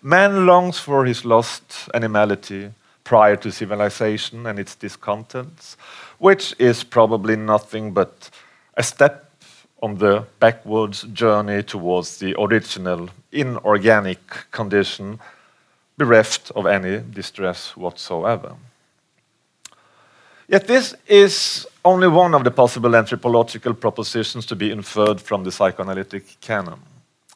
Man 0.01 0.45
longs 0.45 0.79
for 0.79 1.05
his 1.05 1.25
lost 1.25 1.89
animality 1.93 2.71
prior 3.03 3.35
to 3.37 3.51
civilization 3.51 4.45
and 4.45 4.59
its 4.59 4.75
discontents, 4.75 5.77
which 6.19 6.53
is 6.59 6.83
probably 6.83 7.35
nothing 7.35 7.91
but 7.91 8.29
a 8.75 8.83
step 8.83 9.22
on 9.83 9.97
the 9.97 10.25
backwards 10.39 11.03
journey 11.13 11.61
towards 11.61 12.17
the 12.17 12.33
original 12.39 13.09
inorganic 13.33 14.21
condition, 14.49 15.19
bereft 15.97 16.51
of 16.55 16.65
any 16.65 16.99
distress 17.13 17.75
whatsoever. 17.75 18.55
Yet 20.47 20.67
this 20.67 20.95
is 21.05 21.67
only 21.83 22.07
one 22.07 22.33
of 22.33 22.43
the 22.45 22.51
possible 22.51 22.95
anthropological 22.95 23.73
propositions 23.73 24.45
to 24.45 24.55
be 24.55 24.71
inferred 24.71 25.19
from 25.19 25.43
the 25.43 25.51
psychoanalytic 25.51 26.39
canon. 26.39 26.79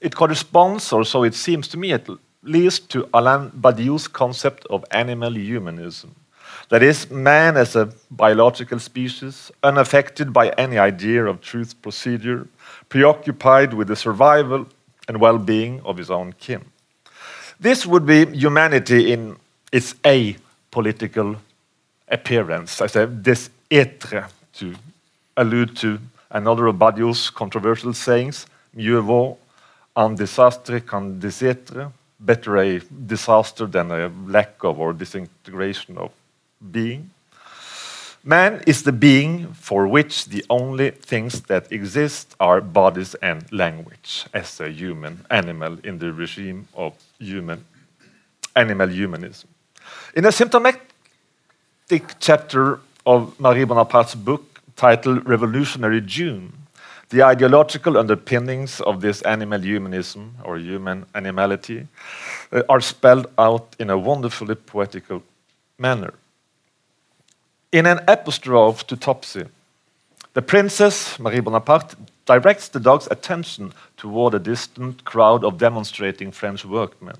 It 0.01 0.15
corresponds, 0.15 0.93
or 0.93 1.03
so 1.03 1.23
it 1.23 1.35
seems 1.35 1.67
to 1.69 1.77
me 1.77 1.91
at 1.91 2.07
least, 2.43 2.89
to 2.91 3.09
Alain 3.13 3.49
Badiou's 3.49 4.07
concept 4.07 4.65
of 4.69 4.85
animal 4.91 5.35
humanism. 5.35 6.15
That 6.69 6.83
is, 6.83 7.09
man 7.09 7.55
as 7.55 7.75
a 7.75 7.93
biological 8.11 8.79
species, 8.79 9.51
unaffected 9.63 10.33
by 10.33 10.49
any 10.49 10.77
idea 10.77 11.25
of 11.25 11.39
truth 11.39 11.81
procedure, 11.81 12.47
preoccupied 12.89 13.73
with 13.73 13.87
the 13.87 13.95
survival 13.95 14.67
and 15.07 15.21
well 15.21 15.37
being 15.37 15.81
of 15.85 15.97
his 15.97 16.11
own 16.11 16.33
kin. 16.33 16.65
This 17.59 17.85
would 17.85 18.05
be 18.05 18.25
humanity 18.25 19.13
in 19.13 19.37
its 19.71 19.93
apolitical 20.03 21.37
appearance. 22.09 22.81
I 22.81 22.87
say 22.87 23.05
this 23.05 23.49
etre 23.69 24.27
to 24.53 24.75
allude 25.37 25.75
to 25.77 25.99
another 26.29 26.67
of 26.67 26.77
Badiou's 26.77 27.29
controversial 27.29 27.93
sayings, 27.93 28.45
mieux 28.73 28.99
vaut 28.99 29.37
un 29.95 30.15
désastre 30.15 30.85
qu'un 30.85 31.19
désêtre, 31.19 31.91
better 32.19 32.57
a 32.57 32.79
disaster 32.79 33.65
than 33.65 33.91
a 33.91 34.11
lack 34.27 34.63
of 34.63 34.79
or 34.79 34.93
disintegration 34.93 35.97
of 35.97 36.11
being. 36.71 37.11
Man 38.23 38.61
is 38.67 38.83
the 38.83 38.91
being 38.91 39.53
for 39.53 39.87
which 39.87 40.25
the 40.25 40.43
only 40.49 40.91
things 40.91 41.41
that 41.43 41.71
exist 41.71 42.35
are 42.39 42.59
bodies 42.59 43.15
and 43.15 43.49
language, 43.53 44.25
as 44.33 44.59
a 44.59 44.69
human 44.69 45.25
animal 45.29 45.77
in 45.83 45.99
the 45.99 46.11
regime 46.11 46.67
of 46.75 46.93
human 47.19 47.63
animal 48.55 48.89
humanism. 48.89 49.49
In 50.13 50.25
a 50.25 50.31
symptomatic 50.31 50.81
chapter 52.19 52.79
of 53.05 53.39
Marie 53.39 53.63
Bonaparte's 53.63 54.15
book 54.15 54.61
titled 54.75 55.25
Revolutionary 55.25 56.01
June, 56.01 56.51
the 57.09 57.23
ideological 57.23 57.97
underpinnings 57.97 58.81
of 58.81 58.99
this 58.99 59.21
animal 59.21 59.61
humanism 59.61 60.35
or 60.43 60.57
human 60.57 61.05
animality 61.15 61.87
uh, 62.51 62.63
are 62.67 62.81
spelled 62.81 63.27
out 63.37 63.73
in 63.79 63.89
a 63.89 63.97
wonderfully 63.97 64.55
poetical 64.55 65.23
manner. 65.79 66.13
In 67.77 67.85
an 67.85 67.99
apostrophe 68.07 68.83
to 68.87 68.97
Topsy, 68.97 69.45
the 70.33 70.41
princess, 70.41 71.19
Marie 71.19 71.41
Bonaparte, 71.41 71.93
directs 72.25 72.69
the 72.69 72.79
dog's 72.79 73.07
attention 73.11 73.71
toward 73.97 74.33
a 74.33 74.39
distant 74.39 75.05
crowd 75.05 75.43
of 75.43 75.59
demonstrating 75.59 76.31
French 76.31 76.65
workmen, 76.65 77.17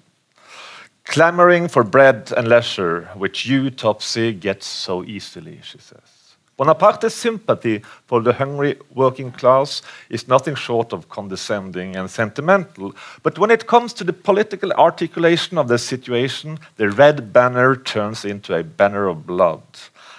clamoring 1.03 1.68
for 1.68 1.84
bread 1.84 2.34
and 2.36 2.48
leisure, 2.48 3.08
which 3.14 3.45
you, 3.45 3.69
Topsy, 3.69 4.34
get 4.34 4.64
so 4.64 5.03
easily, 5.03 5.60
she 5.61 5.77
says. 5.77 6.18
Bonaparte's 6.58 7.14
sympathy 7.14 7.84
for 8.08 8.19
the 8.19 8.34
hungry 8.34 8.77
working 8.95 9.32
class 9.32 9.84
is 10.10 10.27
nothing 10.27 10.56
short 10.56 10.92
of 10.92 11.08
condescending 11.08 11.95
and 11.95 12.10
sentimental, 12.10 12.95
but 13.22 13.38
when 13.38 13.52
it 13.52 13.68
comes 13.68 13.94
to 13.94 14.03
the 14.03 14.11
political 14.11 14.72
articulation 14.72 15.60
of 15.60 15.68
the 15.68 15.77
situation, 15.77 16.58
the 16.77 16.90
red 16.90 17.32
banner 17.32 17.76
turns 17.76 18.26
into 18.26 18.56
a 18.56 18.64
banner 18.64 19.06
of 19.06 19.27
blood, 19.27 19.61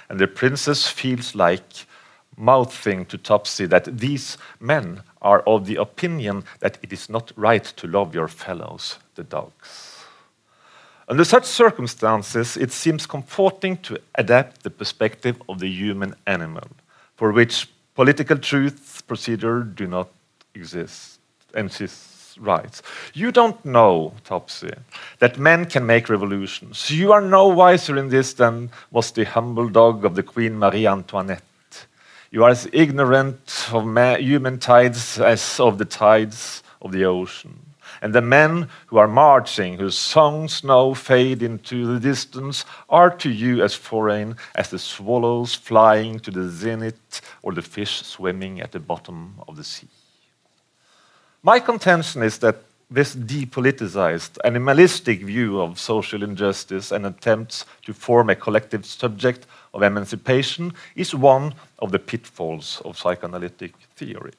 and 0.09 0.19
the 0.19 0.27
princess 0.27 0.89
feels 0.89 1.35
like 1.35 1.87
mouthing 2.37 3.05
to 3.07 3.19
Topsy 3.19 3.67
that 3.67 3.99
these 3.99 4.39
men 4.61 5.03
are 5.21 5.41
of 5.41 5.67
the 5.67 5.77
opinion 5.77 6.45
that 6.61 6.79
it 6.83 6.93
is 6.93 7.11
not 7.11 7.33
right 7.37 7.65
to 7.65 7.87
love 7.87 8.15
your 8.15 8.29
fellows, 8.29 8.99
the 9.17 9.25
dogs. 9.25 10.05
Under 11.09 11.25
such 11.25 11.45
circumstances, 11.45 12.57
it 12.57 12.71
seems 12.71 13.07
comforting 13.07 13.79
to 13.79 13.99
adapt 14.15 14.63
the 14.63 14.71
perspective 14.71 15.41
of 15.49 15.59
the 15.59 15.69
human 15.69 16.15
animal, 16.27 16.69
for 17.17 17.33
which 17.33 17.69
political 17.95 18.37
truths 18.37 19.01
procedure 19.01 19.63
do 19.63 19.87
not 19.87 20.09
exist. 20.55 21.19
And 21.55 21.73
she's 22.39 22.47
right. 22.47 22.83
You 23.15 23.33
don't 23.33 23.63
know, 23.65 24.13
Topsy, 24.25 24.73
that 25.19 25.39
men 25.39 25.67
can 25.67 25.87
make 25.87 26.09
revolutions. 26.09 26.91
You 26.91 27.13
are 27.13 27.21
no 27.21 27.49
wiser 27.49 27.97
in 27.97 28.09
this 28.09 28.35
than 28.35 28.71
was 28.91 29.13
the 29.13 29.25
humble 29.25 29.69
dog 29.69 30.05
of 30.05 30.15
the 30.15 30.23
Queen 30.23 30.59
Marie 30.59 30.87
Antoinette. 30.87 31.43
You 32.31 32.45
are 32.45 32.51
as 32.51 32.69
ignorant 32.73 33.69
of 33.73 33.85
human 34.19 34.59
tides 34.59 35.19
as 35.19 35.61
of 35.61 35.79
the 35.79 35.87
tides 35.87 36.63
of 36.83 36.93
the 36.93 37.05
ocean 37.05 37.69
and 38.01 38.15
the 38.15 38.23
men 38.23 38.69
who 38.87 38.99
are 38.99 39.09
marching, 39.09 39.79
whose 39.79 39.97
songs 39.97 40.63
now 40.63 40.95
fade 40.95 41.43
into 41.43 41.87
the 41.87 41.99
distance, 41.99 42.65
are 42.89 43.11
to 43.11 43.31
you 43.31 43.63
as 43.63 43.75
foreign 43.75 44.37
as 44.55 44.71
the 44.71 44.79
swallows 44.79 45.55
flying 45.55 46.19
to 46.21 46.31
the 46.31 46.49
zenith 46.49 47.21
or 47.43 47.53
the 47.53 47.63
fish 47.63 48.03
swimming 48.03 48.61
at 48.61 48.73
the 48.73 48.79
bottom 48.79 49.35
of 49.49 49.57
the 49.57 49.65
sea. 49.65 49.89
My 51.43 51.61
contention 51.61 52.23
is 52.23 52.39
that 52.39 52.57
this 52.91 53.15
depoliticized, 53.15 54.39
animalistic 54.45 55.23
view 55.23 55.61
of 55.61 55.79
social 55.79 56.23
injustice 56.23 56.91
and 56.91 57.07
attempts 57.07 57.65
to 57.85 57.93
form 57.93 58.31
a 58.31 58.35
collective 58.35 58.85
subject 58.85 59.47
of 59.75 59.83
emancipation 59.83 60.73
is 60.97 61.15
one 61.15 61.55
of 61.79 61.93
the 61.93 61.99
pitfalls 61.99 62.83
of 62.85 62.99
psychoanalytic 62.99 63.75
theory. 63.95 64.33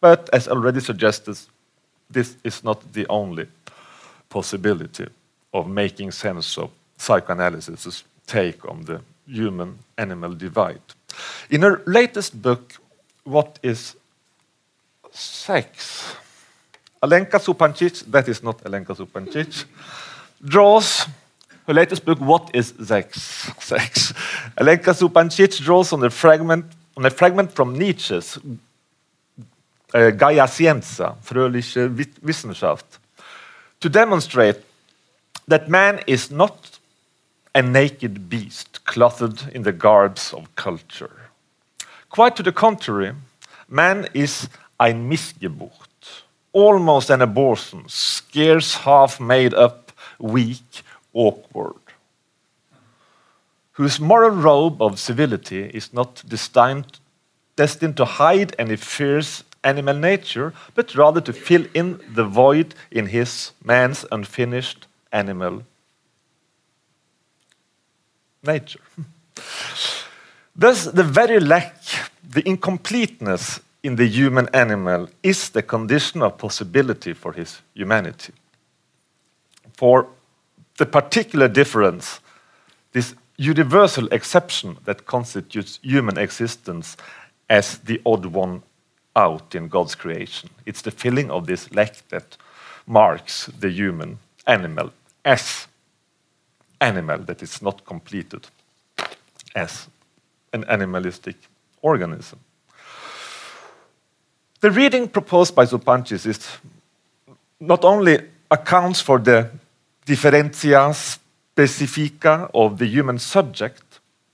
But 0.00 0.28
as 0.32 0.48
already 0.48 0.80
suggested, 0.80 1.38
this 2.10 2.36
is 2.44 2.62
not 2.62 2.92
the 2.92 3.06
only 3.08 3.46
possibility 4.28 5.06
of 5.52 5.66
making 5.66 6.12
sense 6.12 6.58
of 6.58 6.70
psychoanalysis' 6.98 8.04
take 8.26 8.64
on 8.68 8.84
the 8.84 9.00
human 9.26 9.78
animal 9.96 10.34
divide. 10.34 10.82
In 11.50 11.62
her 11.62 11.82
latest 11.86 12.40
book, 12.40 12.74
What 13.24 13.58
is 13.62 13.94
Sex? 15.12 16.16
Alenka 17.02 17.38
Zupančič, 17.38 18.10
that 18.10 18.28
is 18.28 18.42
not 18.42 18.58
Alenka 18.64 18.94
Zupančič, 18.94 19.64
draws 20.44 21.06
her 21.66 21.74
latest 21.74 22.04
book, 22.04 22.18
What 22.18 22.50
is 22.54 22.74
Sex? 22.84 23.50
Sex. 23.60 24.12
Alenka 24.56 24.92
Zupančič 24.92 25.62
draws 25.62 25.92
on 25.92 26.02
a 26.04 26.10
fragment 26.10 26.66
on 26.96 27.06
a 27.06 27.10
fragment 27.10 27.52
from 27.52 27.78
Nietzsche's 27.78 28.38
uh, 29.94 30.10
Gaia 30.10 30.46
Scienza, 30.46 31.16
fröhliche 31.22 31.88
Wissenschaft, 32.22 32.98
to 33.80 33.88
demonstrate 33.88 34.56
that 35.48 35.68
man 35.68 36.00
is 36.06 36.30
not 36.30 36.78
a 37.54 37.62
naked 37.62 38.28
beast 38.28 38.84
clothed 38.84 39.48
in 39.54 39.62
the 39.62 39.72
garbs 39.72 40.32
of 40.32 40.54
culture. 40.56 41.30
Quite 42.10 42.36
to 42.36 42.42
the 42.42 42.52
contrary, 42.52 43.14
man 43.68 44.08
is 44.14 44.48
ein 44.82 45.08
Missgeburt, 45.08 46.24
almost 46.52 47.10
an 47.10 47.22
abortion, 47.22 47.84
scarce 47.86 48.74
half 48.78 49.20
made 49.20 49.54
up, 49.54 49.92
weak, 50.18 50.82
awkward, 51.12 51.84
whose 53.72 54.00
moral 54.00 54.30
robe 54.30 54.82
of 54.82 54.98
civility 54.98 55.70
is 55.72 55.92
not 55.92 56.22
destined, 56.28 56.98
destined 57.54 57.96
to 57.96 58.04
hide 58.04 58.56
any 58.58 58.76
fierce 58.76 59.44
animal 59.62 59.94
nature, 59.94 60.52
but 60.74 60.94
rather 60.96 61.20
to 61.20 61.32
fill 61.32 61.64
in 61.74 62.00
the 62.14 62.24
void 62.24 62.74
in 62.90 63.06
his 63.06 63.52
man's 63.62 64.04
unfinished 64.10 64.88
animal 65.12 65.62
nature. 68.42 68.80
Thus, 70.56 70.84
the 70.84 71.04
very 71.04 71.38
lack, 71.38 71.76
the 72.28 72.46
incompleteness 72.46 73.60
in 73.82 73.96
the 73.96 74.06
human 74.06 74.48
animal 74.54 75.08
is 75.22 75.50
the 75.50 75.62
condition 75.62 76.22
of 76.22 76.38
possibility 76.38 77.12
for 77.12 77.32
his 77.32 77.60
humanity. 77.74 78.32
For 79.74 80.06
the 80.76 80.86
particular 80.86 81.48
difference, 81.48 82.20
this 82.92 83.14
universal 83.36 84.06
exception 84.08 84.78
that 84.84 85.06
constitutes 85.06 85.80
human 85.82 86.18
existence 86.18 86.96
as 87.48 87.78
the 87.78 88.00
odd 88.06 88.26
one 88.26 88.62
out 89.16 89.54
in 89.54 89.68
God's 89.68 89.94
creation. 89.94 90.48
It's 90.64 90.82
the 90.82 90.90
filling 90.90 91.30
of 91.30 91.46
this 91.46 91.74
lack 91.74 92.08
that 92.08 92.36
marks 92.86 93.46
the 93.46 93.70
human 93.70 94.18
animal 94.46 94.92
as 95.24 95.66
animal 96.80 97.18
that 97.18 97.42
is 97.42 97.62
not 97.62 97.84
completed 97.84 98.46
as 99.54 99.88
an 100.52 100.64
animalistic 100.64 101.36
organism. 101.82 102.38
The 104.62 104.70
reading 104.70 105.08
proposed 105.08 105.56
by 105.56 105.64
Zupančič 105.64 106.24
is 106.24 106.38
not 107.58 107.84
only 107.84 108.20
accounts 108.48 109.00
for 109.00 109.18
the 109.18 109.50
differentia 110.06 110.94
specifica 110.94 112.48
of 112.54 112.78
the 112.78 112.86
human 112.86 113.18
subject, 113.18 113.82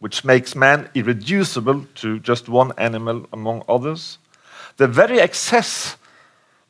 which 0.01 0.27
makes 0.27 0.55
man 0.55 0.91
irreducible 0.95 1.87
to 1.95 2.19
just 2.19 2.47
one 2.47 2.73
animal 2.77 3.27
among 3.33 3.63
others, 3.71 4.19
the 4.77 4.87
very 4.87 5.19
excess 5.19 5.97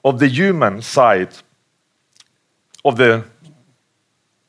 of 0.05 0.21
the 0.21 0.29
human 0.29 0.81
side 0.81 1.35
of 2.85 2.97
the 2.97 3.25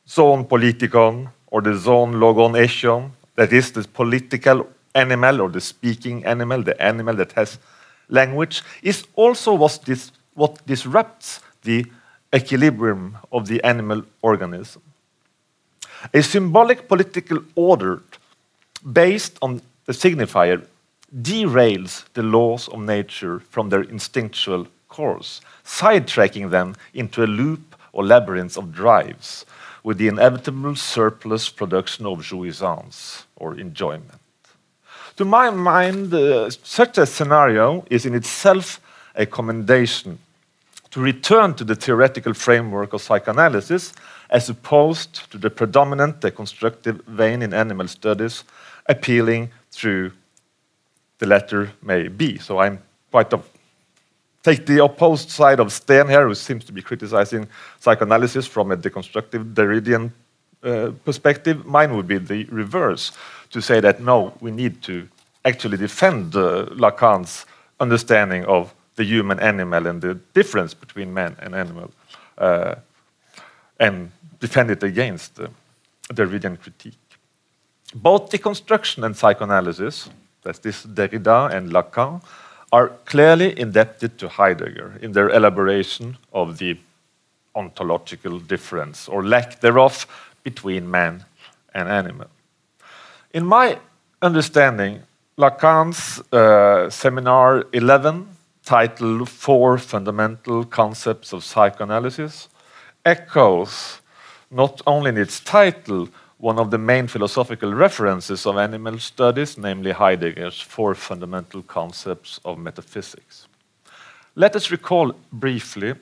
zoon 0.08 0.44
politikon 0.44 1.32
or 1.48 1.60
the 1.62 1.74
zoon 1.74 2.20
logon 2.20 2.52
echon, 2.52 3.10
that 3.34 3.52
is 3.52 3.72
the 3.72 3.82
political 3.88 4.68
animal 4.94 5.40
or 5.40 5.48
the 5.48 5.60
speaking 5.60 6.24
animal, 6.24 6.62
the 6.62 6.80
animal 6.80 7.16
that 7.16 7.32
has 7.32 7.58
language, 8.10 8.62
is 8.82 9.06
also 9.16 9.54
what, 9.54 9.80
dis 9.84 10.12
what 10.34 10.64
disrupts 10.66 11.40
the 11.62 11.86
equilibrium 12.34 13.16
of 13.32 13.46
the 13.46 13.62
animal 13.64 14.02
organism. 14.22 14.82
A 16.14 16.22
symbolic 16.22 16.88
political 16.88 17.38
order 17.54 18.02
based 18.92 19.36
on 19.42 19.60
the 19.86 19.92
signifier 19.92 20.66
derails 21.22 22.04
the 22.14 22.22
laws 22.22 22.68
of 22.68 22.80
nature 22.80 23.40
from 23.50 23.68
their 23.68 23.82
instinctual 23.82 24.66
course, 24.88 25.40
sidetracking 25.64 26.50
them 26.50 26.76
into 26.94 27.24
a 27.24 27.26
loop 27.26 27.76
or 27.92 28.04
labyrinth 28.04 28.56
of 28.56 28.72
drives 28.72 29.44
with 29.82 29.98
the 29.98 30.08
inevitable 30.08 30.76
surplus 30.76 31.48
production 31.48 32.06
of 32.06 32.18
jouissance 32.18 33.24
or 33.36 33.58
enjoyment. 33.58 34.19
To 35.20 35.26
my 35.26 35.50
mind, 35.50 36.14
uh, 36.14 36.48
such 36.48 36.96
a 36.96 37.04
scenario 37.04 37.84
is 37.90 38.06
in 38.06 38.14
itself 38.14 38.80
a 39.14 39.26
commendation 39.26 40.18
to 40.92 41.00
return 41.02 41.52
to 41.56 41.64
the 41.64 41.74
theoretical 41.74 42.32
framework 42.32 42.94
of 42.94 43.02
psychoanalysis 43.02 43.92
as 44.30 44.48
opposed 44.48 45.30
to 45.30 45.36
the 45.36 45.50
predominant 45.50 46.20
deconstructive 46.22 47.04
vein 47.04 47.42
in 47.42 47.52
animal 47.52 47.86
studies 47.86 48.44
appealing 48.86 49.50
through 49.70 50.12
the 51.18 51.26
latter 51.26 51.70
may 51.82 52.08
be. 52.08 52.38
So 52.38 52.58
I'm 52.58 52.78
quite 53.10 53.30
of 53.34 53.46
take 54.42 54.64
the 54.64 54.82
opposed 54.82 55.28
side 55.28 55.60
of 55.60 55.70
Stern 55.70 56.08
here, 56.08 56.26
who 56.26 56.34
seems 56.34 56.64
to 56.64 56.72
be 56.72 56.80
criticizing 56.80 57.46
psychoanalysis 57.78 58.46
from 58.46 58.70
a 58.70 58.76
deconstructive 58.78 59.52
Derridian 59.52 60.12
uh, 60.62 60.92
perspective. 61.04 61.64
Mine 61.66 61.96
would 61.96 62.06
be 62.06 62.18
the 62.18 62.44
reverse, 62.44 63.12
to 63.50 63.60
say 63.60 63.80
that 63.80 64.00
no, 64.00 64.32
we 64.40 64.50
need 64.50 64.82
to 64.82 65.08
actually 65.44 65.76
defend 65.76 66.36
uh, 66.36 66.66
Lacan's 66.70 67.46
understanding 67.78 68.44
of 68.44 68.74
the 68.96 69.04
human 69.04 69.40
animal 69.40 69.86
and 69.86 70.02
the 70.02 70.14
difference 70.34 70.74
between 70.74 71.14
man 71.14 71.34
and 71.40 71.54
animal, 71.54 71.90
uh, 72.38 72.74
and 73.78 74.10
defend 74.38 74.70
it 74.70 74.82
against 74.82 75.36
the 75.36 75.50
Derridian 76.12 76.60
critique. 76.60 76.98
Both 77.94 78.30
deconstruction 78.30 79.04
and 79.04 79.16
psychoanalysis, 79.16 80.10
that's 80.42 80.58
this 80.58 80.84
Derrida 80.84 81.52
and 81.54 81.70
Lacan, 81.70 82.22
are 82.72 82.88
clearly 83.04 83.58
indebted 83.58 84.18
to 84.18 84.28
Heidegger 84.28 84.98
in 85.02 85.12
their 85.12 85.30
elaboration 85.30 86.16
of 86.32 86.58
the 86.58 86.78
ontological 87.54 88.38
difference 88.38 89.08
or 89.08 89.24
lack 89.24 89.60
thereof 89.60 90.06
between 90.42 90.90
man 90.90 91.24
and 91.74 91.88
animal. 91.88 92.26
In 93.32 93.46
my 93.46 93.78
understanding, 94.22 95.02
Lacan's 95.38 96.20
uh, 96.32 96.90
seminar 96.90 97.64
11, 97.72 98.26
titled 98.64 99.28
Four 99.28 99.78
Fundamental 99.78 100.64
Concepts 100.64 101.32
of 101.32 101.44
Psychoanalysis, 101.44 102.48
echoes 103.04 104.00
not 104.50 104.82
only 104.86 105.10
in 105.10 105.16
its 105.16 105.40
title 105.40 106.08
one 106.38 106.58
of 106.58 106.70
the 106.70 106.78
main 106.78 107.06
philosophical 107.06 107.72
references 107.72 108.46
of 108.46 108.56
animal 108.56 108.98
studies, 108.98 109.58
namely 109.58 109.92
Heidegger's 109.92 110.60
four 110.60 110.94
fundamental 110.94 111.62
concepts 111.62 112.40
of 112.44 112.58
metaphysics. 112.58 113.46
Let 114.34 114.56
us 114.56 114.70
recall 114.70 115.14
briefly 115.32 115.94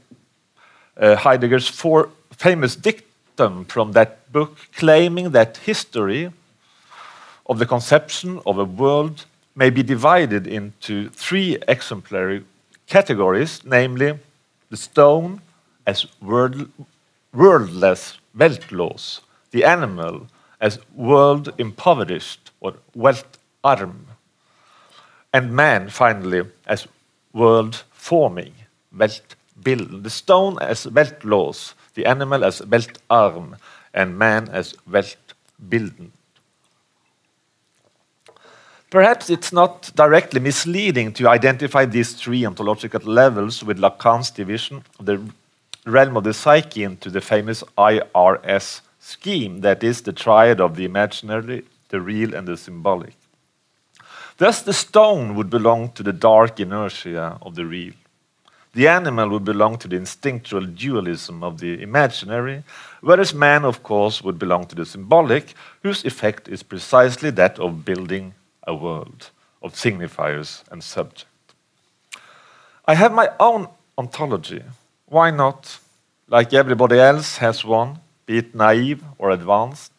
uh, 0.97 1.17
Heidegger's 1.17 1.69
four 1.69 2.11
famous 2.37 2.77
dictum 3.39 3.65
from 3.65 3.93
that 3.93 4.33
book, 4.33 4.57
claiming 4.73 5.31
that 5.31 5.59
history 5.59 6.33
of 7.47 7.59
the 7.59 7.67
conception 7.67 8.41
of 8.45 8.59
a 8.59 8.65
world 8.65 9.25
may 9.55 9.71
be 9.71 9.83
divided 9.83 10.47
into 10.47 11.09
three 11.11 11.57
exemplary 11.69 12.45
categories, 12.87 13.61
namely 13.65 14.19
the 14.71 14.77
stone 14.77 15.41
as 15.87 16.07
world, 16.21 16.69
worldless 17.33 18.19
weltlos, 18.37 19.21
the 19.51 19.65
animal 19.65 20.27
as 20.61 20.79
world 20.95 21.53
impoverished 21.59 22.51
or 22.61 22.75
welt 22.95 23.39
arm, 23.63 24.07
and 25.33 25.53
man 25.53 25.89
finally 25.89 26.43
as 26.67 26.87
world 27.33 27.85
forming, 27.93 28.55
welt 28.93 29.37
bild. 29.57 30.03
The 30.03 30.11
stone 30.11 30.59
as 30.61 30.87
weltlos, 30.87 31.75
the 31.99 32.07
animal 32.07 32.45
as 32.45 32.65
welt 32.65 32.97
arm, 33.11 33.57
and 33.93 34.17
man 34.17 34.49
as 34.51 34.77
bilden. 35.69 36.13
Perhaps 38.89 39.29
it's 39.29 39.53
not 39.53 39.91
directly 39.97 40.39
misleading 40.39 41.13
to 41.15 41.29
identify 41.29 41.85
these 41.85 42.13
three 42.13 42.47
ontological 42.47 43.01
levels 43.01 43.65
with 43.65 43.81
Lacan's 43.81 44.31
division 44.31 44.85
of 45.01 45.07
the 45.07 45.21
realm 45.87 46.17
of 46.17 46.23
the 46.23 46.33
psyche 46.33 46.85
into 46.85 47.11
the 47.11 47.21
famous 47.21 47.65
IRS 47.77 48.81
scheme 49.01 49.61
that 49.63 49.83
is 49.83 50.03
the 50.03 50.13
triad 50.13 50.61
of 50.61 50.77
the 50.77 50.85
imaginary, 50.85 51.65
the 51.89 52.01
real, 52.01 52.33
and 52.33 52.47
the 52.47 52.57
symbolic. 52.57 53.17
Thus, 54.37 54.63
the 54.63 54.73
stone 54.73 55.35
would 55.35 55.51
belong 55.51 55.91
to 55.97 56.05
the 56.05 56.13
dark 56.13 56.61
inertia 56.61 57.39
of 57.43 57.57
the 57.57 57.67
real. 57.67 57.95
The 58.79 58.87
animal 58.87 59.29
would 59.31 59.45
belong 59.45 59.77
to 59.79 59.89
the 59.89 59.97
instinctual 59.97 60.65
dualism 60.67 61.43
of 61.43 61.59
the 61.59 61.83
imaginary, 61.83 62.63
whereas 63.01 63.35
man, 63.35 63.65
of 63.65 63.83
course, 63.83 64.23
would 64.23 64.39
belong 64.39 64.67
to 64.67 64.77
the 64.77 64.87
symbolic, 64.87 65.55
whose 65.83 66.05
effect 66.05 66.47
is 66.47 66.63
precisely 66.63 67.31
that 67.31 67.59
of 67.59 67.85
building 67.85 68.35
a 68.69 68.77
world 68.77 69.31
of 69.65 69.75
signifiers 69.75 70.63
and 70.71 70.85
subject. 70.85 71.27
I 72.87 72.95
have 72.95 73.13
my 73.13 73.31
own 73.41 73.67
ontology. 73.99 74.63
Why 75.07 75.33
not? 75.33 75.81
Like 76.29 76.55
everybody 76.55 77.01
else 77.01 77.39
has 77.39 77.65
one, 77.65 77.99
be 78.27 78.39
it 78.39 78.55
naive 78.55 79.03
or 79.19 79.33
advanced, 79.33 79.91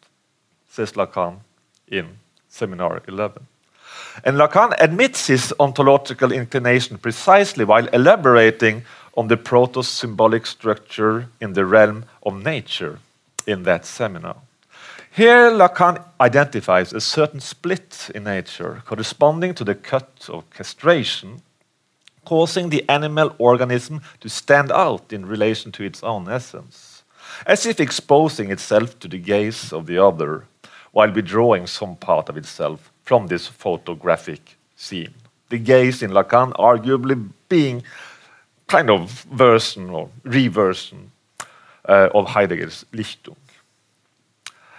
says 0.70 0.92
Lacan 0.92 1.40
in 1.86 2.16
Seminar 2.48 3.02
11. 3.06 3.46
And 4.24 4.36
Lacan 4.36 4.74
admits 4.78 5.26
his 5.26 5.54
ontological 5.58 6.32
inclination 6.32 6.98
precisely 6.98 7.64
while 7.64 7.86
elaborating 7.88 8.82
on 9.16 9.28
the 9.28 9.36
proto 9.36 9.82
symbolic 9.82 10.46
structure 10.46 11.28
in 11.40 11.52
the 11.52 11.64
realm 11.64 12.04
of 12.22 12.42
nature 12.42 12.98
in 13.46 13.64
that 13.64 13.84
seminar. 13.84 14.36
Here, 15.10 15.50
Lacan 15.50 16.04
identifies 16.20 16.92
a 16.92 17.00
certain 17.00 17.40
split 17.40 18.10
in 18.14 18.24
nature 18.24 18.82
corresponding 18.86 19.54
to 19.54 19.64
the 19.64 19.74
cut 19.74 20.28
of 20.28 20.48
castration, 20.50 21.42
causing 22.24 22.68
the 22.68 22.88
animal 22.88 23.34
organism 23.38 24.02
to 24.20 24.28
stand 24.28 24.70
out 24.70 25.12
in 25.12 25.26
relation 25.26 25.72
to 25.72 25.82
its 25.82 26.02
own 26.04 26.28
essence 26.28 27.00
as 27.46 27.66
if 27.66 27.80
exposing 27.80 28.50
itself 28.50 28.98
to 28.98 29.08
the 29.08 29.18
gaze 29.18 29.72
of 29.72 29.86
the 29.86 29.98
other 29.98 30.44
while 30.92 31.12
withdrawing 31.12 31.66
some 31.66 31.96
part 31.96 32.28
of 32.28 32.36
itself 32.36 32.90
from 33.10 33.26
this 33.26 33.48
photographic 33.48 34.56
scene. 34.76 35.12
The 35.48 35.58
gaze 35.58 36.00
in 36.00 36.12
Lacan 36.12 36.52
arguably 36.52 37.28
being 37.48 37.82
kind 38.68 38.88
of 38.88 39.26
version 39.32 39.90
or 39.90 40.10
reversion 40.22 41.10
uh, 41.88 42.08
of 42.14 42.26
Heidegger's 42.26 42.86
Lichtung. 42.92 43.42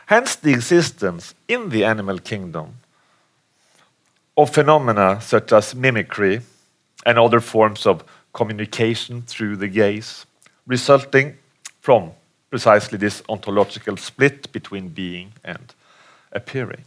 Hence, 0.05 0.37
the 0.37 0.53
existence 0.53 1.35
in 1.49 1.67
the 1.71 1.83
animal 1.83 2.19
kingdom 2.19 2.75
of 4.37 4.53
phenomena 4.53 5.19
such 5.19 5.51
as 5.51 5.75
mimicry 5.75 6.39
and 7.05 7.19
other 7.19 7.41
forms 7.41 7.85
of 7.85 8.01
communication 8.31 9.23
through 9.23 9.57
the 9.57 9.67
gaze, 9.67 10.25
resulting 10.65 11.37
from 11.81 12.11
precisely 12.49 12.97
this 12.97 13.21
ontological 13.27 13.97
split 13.97 14.49
between 14.53 14.87
being 14.87 15.33
and 15.43 15.73
appearing. 16.31 16.85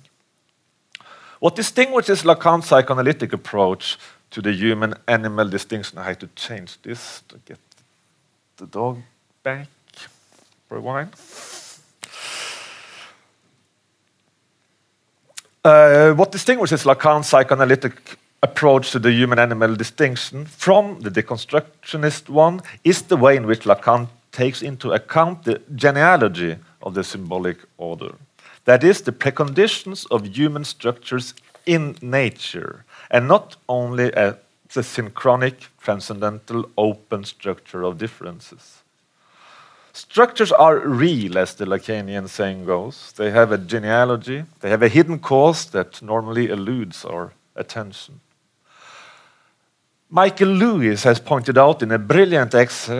What 1.41 1.57
distinguishes 1.57 2.23
Lacan's 2.23 2.67
psychoanalytic 2.67 3.33
approach 3.33 3.99
to 4.31 4.43
the 4.43 4.53
human 4.53 4.95
animal 5.07 5.49
distinction, 5.49 5.99
I 5.99 6.05
had 6.05 6.21
to 6.21 6.29
change 6.35 6.81
this 6.83 7.23
to 7.29 7.39
get 7.47 7.59
the 8.57 8.67
dog 8.67 8.99
back 9.43 9.69
while. 10.81 11.09
Uh, 15.65 16.13
what 16.13 16.33
distinguishes 16.33 16.85
Lacan's 16.85 17.29
psychoanalytic 17.29 18.19
approach 18.43 18.91
to 18.91 18.99
the 18.99 19.11
human 19.11 19.39
animal 19.39 19.75
distinction 19.75 20.45
from 20.45 21.01
the 21.01 21.11
deconstructionist 21.11 22.29
one 22.29 22.61
is 22.85 23.03
the 23.03 23.17
way 23.17 23.37
in 23.37 23.47
which 23.47 23.65
Lacan 23.65 24.09
takes 24.33 24.61
into 24.63 24.93
account 24.93 25.45
the 25.45 25.63
genealogy 25.75 26.57
of 26.83 26.95
the 26.95 27.05
symbolic 27.05 27.57
order. 27.79 28.15
That 28.65 28.83
is, 28.83 29.03
the 29.03 29.13
preconditions 29.13 30.07
of 30.11 30.37
human 30.37 30.65
structures 30.65 31.35
in 31.67 31.97
nature, 32.01 32.85
and 33.11 33.29
not 33.29 33.57
only 33.69 34.11
a, 34.13 34.39
the 34.73 34.83
synchronic, 34.83 35.69
transcendental, 35.81 36.69
open 36.77 37.25
structure 37.25 37.83
of 37.83 37.99
differences. 37.99 38.83
Structures 39.93 40.51
are 40.51 40.79
real, 40.81 41.39
as 41.39 41.55
the 41.55 41.67
Lacanian 41.67 42.29
saying 42.29 42.65
goes. 42.65 43.13
They 43.13 43.31
have 43.31 43.53
a 43.53 43.59
genealogy, 43.59 44.45
they 44.61 44.71
have 44.71 44.83
a 44.83 44.89
hidden 44.89 45.21
cause 45.21 45.67
that 45.67 46.03
normally 46.03 46.49
eludes 46.49 47.05
our 47.05 47.33
attention. 47.55 48.21
Michael 50.11 50.49
Lewis 50.49 51.03
has 51.05 51.21
pointed 51.21 51.59
out 51.59 51.83
in 51.83 51.91
a 51.91 51.99
brilliant 51.99 52.55
ex 52.55 52.91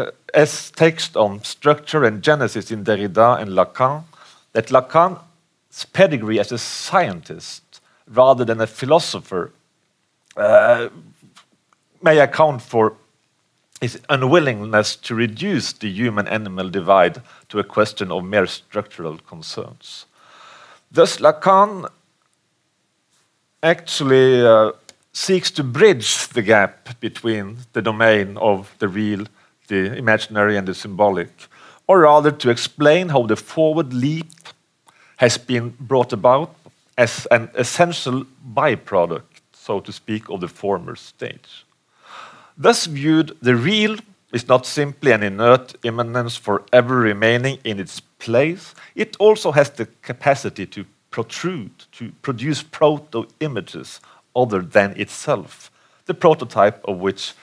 text 0.75 1.17
on 1.17 1.43
structure 1.45 2.05
and 2.05 2.23
genesis 2.23 2.71
in 2.71 2.85
Derrida 2.85 3.41
and 3.41 3.51
Lacan 3.51 4.05
that 4.53 4.67
Lacan's 4.69 5.19
pedigree 5.83 6.39
as 6.39 6.53
a 6.53 6.59
scientist 6.59 7.81
rather 8.07 8.45
than 8.45 8.61
a 8.61 8.67
philosopher 8.67 9.51
uh, 10.37 10.89
may 12.03 12.19
account 12.19 12.63
for 12.63 12.97
his 13.81 13.99
unwillingness 14.09 14.97
to 14.97 15.15
reduce 15.15 15.73
the 15.73 15.89
human 15.89 16.29
animal 16.29 16.71
divide 16.71 17.21
to 17.49 17.59
a 17.59 17.65
question 17.65 18.13
of 18.13 18.25
mere 18.25 18.47
structural 18.47 19.19
concerns. 19.19 20.07
Thus, 20.93 21.19
Lacan 21.19 21.89
actually 23.63 24.47
uh, 24.47 24.73
seeks 25.13 25.51
to 25.51 25.65
bridge 25.65 26.29
the 26.29 26.43
gap 26.43 27.01
between 27.01 27.59
the 27.73 27.83
domain 27.83 28.37
of 28.37 28.75
the 28.79 28.89
real, 28.89 29.27
the 29.69 29.97
imaginary, 29.97 30.57
and 30.57 30.69
the 30.69 30.75
symbolic, 30.75 31.31
or 31.87 32.01
rather 32.01 32.31
to 32.31 32.51
explain 32.51 33.09
how 33.09 33.27
the 33.27 33.37
forward 33.37 33.93
leap 33.93 34.44
has 35.17 35.39
been 35.39 35.75
brought 35.81 36.13
about 36.13 36.55
as 36.97 37.27
an 37.31 37.51
essential 37.55 38.25
byproduct, 38.55 39.41
so 39.53 39.81
to 39.81 39.93
speak, 39.93 40.29
of 40.29 40.41
the 40.41 40.49
former 40.49 40.97
stage. 40.97 41.65
Thus 42.57 42.87
viewed, 42.87 43.37
the 43.43 43.57
real 43.57 43.97
is 44.33 44.49
not 44.49 44.67
simply 44.67 45.13
an 45.13 45.23
inert 45.23 45.75
immanence 45.85 46.37
forever 46.37 46.97
remaining 46.99 47.59
in 47.65 47.79
its 47.81 48.01
place, 48.01 48.75
it 48.95 49.17
also 49.19 49.53
has 49.53 49.71
the 49.71 49.87
capacity 50.03 50.67
to 50.67 50.85
protrude, 51.11 51.85
to 51.93 52.11
produce 52.23 52.63
proto 52.63 53.27
images 53.41 54.01
other 54.35 54.63
than 54.63 54.99
itself, 55.01 55.71
the 56.07 56.15
prototype 56.15 56.85
of 56.85 56.99
which 56.99 57.35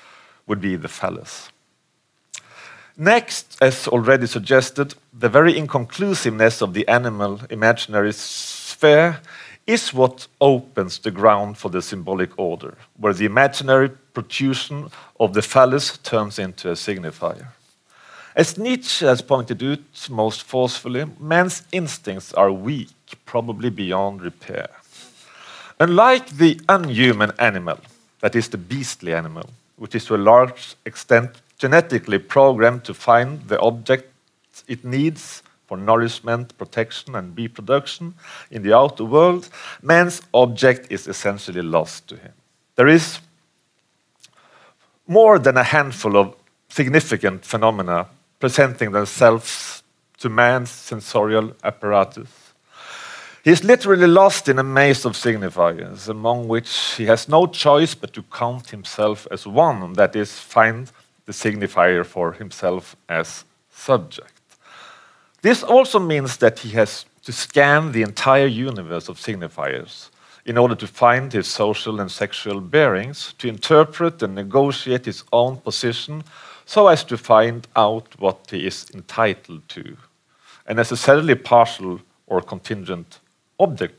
would 0.47 0.59
be 0.59 0.75
the 0.75 0.89
phallus. 0.89 1.50
Next, 2.97 3.57
as 3.61 3.87
already 3.87 4.27
suggested, 4.27 4.95
the 5.13 5.29
very 5.29 5.57
inconclusiveness 5.57 6.61
of 6.61 6.73
the 6.73 6.87
animal 6.87 7.41
imaginary 7.49 8.11
sphere 8.13 9.21
is 9.65 9.93
what 9.93 10.27
opens 10.39 10.99
the 10.99 11.11
ground 11.11 11.57
for 11.57 11.69
the 11.69 11.81
symbolic 11.81 12.37
order, 12.37 12.75
where 12.97 13.13
the 13.13 13.25
imaginary 13.25 13.89
protrusion 13.89 14.89
of 15.19 15.33
the 15.33 15.41
phallus 15.41 15.97
turns 15.99 16.37
into 16.39 16.69
a 16.69 16.73
signifier. 16.73 17.47
As 18.35 18.57
Nietzsche 18.57 19.05
has 19.05 19.21
pointed 19.21 19.63
out 19.63 20.09
most 20.09 20.43
forcefully, 20.43 21.05
man's 21.19 21.63
instincts 21.71 22.33
are 22.33 22.51
weak, 22.51 22.89
probably 23.25 23.69
beyond 23.69 24.21
repair. 24.21 24.69
Unlike 25.79 26.29
the 26.37 26.59
unhuman 26.69 27.31
animal, 27.39 27.79
that 28.21 28.35
is 28.35 28.49
the 28.49 28.57
beastly 28.57 29.13
animal, 29.13 29.49
which 29.77 29.95
is 29.95 30.05
to 30.05 30.15
a 30.15 30.17
large 30.17 30.75
extent 30.85 31.41
genetically 31.61 32.17
programmed 32.17 32.83
to 32.83 32.91
find 32.91 33.47
the 33.47 33.59
object 33.59 34.11
it 34.67 34.83
needs 34.83 35.43
for 35.67 35.77
nourishment, 35.77 36.57
protection, 36.57 37.15
and 37.15 37.37
reproduction 37.37 38.15
in 38.49 38.63
the 38.63 38.75
outer 38.75 39.05
world, 39.05 39.47
man's 39.83 40.23
object 40.33 40.91
is 40.91 41.07
essentially 41.07 41.61
lost 41.61 42.07
to 42.07 42.15
him. 42.15 42.33
There 42.75 42.87
is 42.87 43.19
more 45.05 45.37
than 45.37 45.55
a 45.55 45.63
handful 45.63 46.17
of 46.17 46.35
significant 46.67 47.45
phenomena 47.45 48.07
presenting 48.39 48.91
themselves 48.91 49.83
to 50.17 50.29
man's 50.29 50.71
sensorial 50.71 51.53
apparatus. 51.63 52.53
He 53.43 53.51
is 53.51 53.63
literally 53.63 54.07
lost 54.07 54.49
in 54.49 54.57
a 54.57 54.63
maze 54.63 55.05
of 55.05 55.13
signifiers, 55.13 56.09
among 56.09 56.47
which 56.47 56.95
he 56.97 57.05
has 57.05 57.29
no 57.29 57.45
choice 57.45 57.93
but 57.93 58.13
to 58.13 58.23
count 58.23 58.71
himself 58.71 59.27
as 59.29 59.45
one, 59.45 59.93
that 59.93 60.15
is, 60.15 60.39
find 60.39 60.91
the 61.25 61.31
signifier 61.31 62.05
for 62.05 62.33
himself 62.33 62.95
as 63.07 63.45
subject. 63.69 64.33
This 65.41 65.63
also 65.63 65.99
means 65.99 66.37
that 66.37 66.59
he 66.59 66.69
has 66.71 67.05
to 67.23 67.31
scan 67.31 67.91
the 67.91 68.01
entire 68.01 68.47
universe 68.47 69.09
of 69.09 69.17
signifiers 69.17 70.09
in 70.45 70.57
order 70.57 70.75
to 70.75 70.87
find 70.87 71.31
his 71.31 71.47
social 71.47 71.99
and 71.99 72.11
sexual 72.11 72.59
bearings, 72.61 73.33
to 73.37 73.47
interpret 73.47 74.23
and 74.23 74.33
negotiate 74.33 75.05
his 75.05 75.23
own 75.31 75.57
position 75.57 76.23
so 76.65 76.87
as 76.87 77.03
to 77.03 77.17
find 77.17 77.67
out 77.75 78.07
what 78.19 78.47
he 78.49 78.65
is 78.65 78.89
entitled 78.93 79.67
to, 79.69 79.95
a 80.67 80.73
necessarily 80.73 81.35
partial 81.35 81.99
or 82.27 82.41
contingent 82.41 83.19
object 83.59 83.95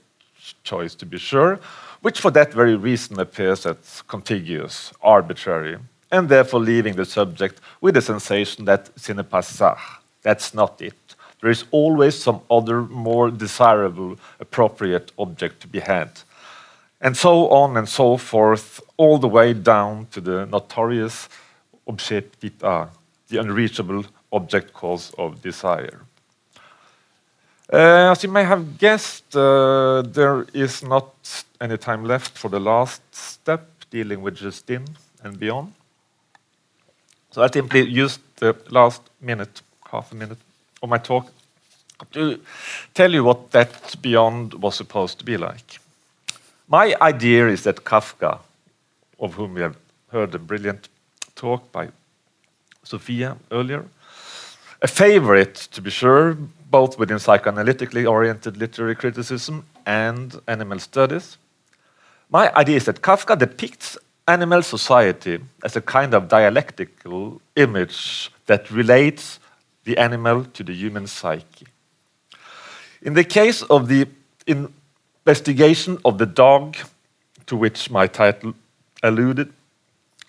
choice, 0.64 0.94
to 0.96 1.06
be 1.06 1.18
sure, 1.18 1.60
which 2.00 2.20
for 2.20 2.30
that 2.32 2.52
very 2.52 2.74
reason 2.74 3.20
appears 3.20 3.64
as 3.64 4.02
contiguous, 4.08 4.92
arbitrary, 5.02 5.78
and 6.12 6.28
therefore 6.28 6.60
leaving 6.60 6.94
the 6.94 7.06
subject 7.06 7.60
with 7.80 7.94
the 7.94 8.02
sensation 8.02 8.66
that 8.66 8.90
c'est 8.96 9.16
pas 9.28 9.42
ça, 9.42 9.76
that's 10.22 10.54
not 10.54 10.80
it. 10.80 10.94
There 11.40 11.50
is 11.50 11.64
always 11.72 12.16
some 12.16 12.40
other, 12.48 12.82
more 12.82 13.30
desirable, 13.30 14.16
appropriate 14.38 15.10
object 15.18 15.60
to 15.62 15.66
be 15.66 15.80
had. 15.80 16.10
And 17.00 17.16
so 17.16 17.48
on 17.48 17.76
and 17.76 17.88
so 17.88 18.16
forth, 18.16 18.80
all 18.96 19.18
the 19.18 19.26
way 19.26 19.52
down 19.54 20.06
to 20.12 20.20
the 20.20 20.46
notorious 20.46 21.28
objet 21.88 22.38
d'etat, 22.38 22.90
the 23.28 23.38
unreachable 23.38 24.04
object 24.32 24.72
cause 24.72 25.12
of 25.18 25.42
desire. 25.42 26.02
Uh, 27.72 28.12
as 28.12 28.22
you 28.22 28.30
may 28.30 28.44
have 28.44 28.78
guessed, 28.78 29.34
uh, 29.34 30.02
there 30.02 30.46
is 30.52 30.82
not 30.84 31.44
any 31.60 31.76
time 31.76 32.04
left 32.04 32.38
for 32.38 32.48
the 32.50 32.60
last 32.60 33.02
step, 33.12 33.66
dealing 33.90 34.22
with 34.22 34.36
Justine 34.36 34.86
and 35.24 35.40
beyond. 35.40 35.72
So 37.32 37.42
I 37.42 37.48
simply 37.50 37.88
used 37.88 38.20
the 38.36 38.54
last 38.68 39.00
minute, 39.20 39.62
half 39.90 40.12
a 40.12 40.14
minute 40.14 40.38
of 40.82 40.88
my 40.90 40.98
talk 40.98 41.32
to 42.12 42.38
tell 42.94 43.12
you 43.12 43.24
what 43.24 43.50
that 43.52 43.96
beyond 44.02 44.54
was 44.54 44.74
supposed 44.74 45.18
to 45.18 45.24
be 45.24 45.36
like. 45.36 45.78
My 46.68 46.94
idea 47.00 47.48
is 47.48 47.62
that 47.64 47.84
Kafka, 47.84 48.40
of 49.18 49.34
whom 49.34 49.54
we 49.54 49.62
have 49.62 49.76
heard 50.10 50.34
a 50.34 50.38
brilliant 50.38 50.88
talk 51.34 51.72
by 51.72 51.88
Sophia 52.82 53.36
earlier, 53.50 53.86
a 54.82 54.88
favorite, 54.88 55.54
to 55.72 55.80
be 55.80 55.90
sure, 55.90 56.36
both 56.70 56.98
within 56.98 57.18
psychoanalytically 57.18 58.08
oriented 58.08 58.56
literary 58.56 58.96
criticism 58.96 59.64
and 59.86 60.40
animal 60.48 60.78
studies. 60.80 61.38
My 62.30 62.52
idea 62.54 62.76
is 62.76 62.84
that 62.86 63.00
Kafka 63.00 63.38
depicts 63.38 63.96
animal 64.28 64.62
society 64.62 65.40
as 65.64 65.76
a 65.76 65.80
kind 65.80 66.14
of 66.14 66.28
dialectical 66.28 67.40
image 67.56 68.30
that 68.46 68.70
relates 68.70 69.38
the 69.84 69.98
animal 69.98 70.44
to 70.44 70.62
the 70.62 70.72
human 70.72 71.06
psyche. 71.06 71.66
In 73.02 73.14
the 73.14 73.24
case 73.24 73.62
of 73.62 73.88
the 73.88 74.06
investigation 74.46 75.98
of 76.04 76.18
the 76.18 76.26
dog, 76.26 76.76
to 77.46 77.56
which 77.56 77.90
my 77.90 78.06
title 78.06 78.54
alluded, 79.02 79.52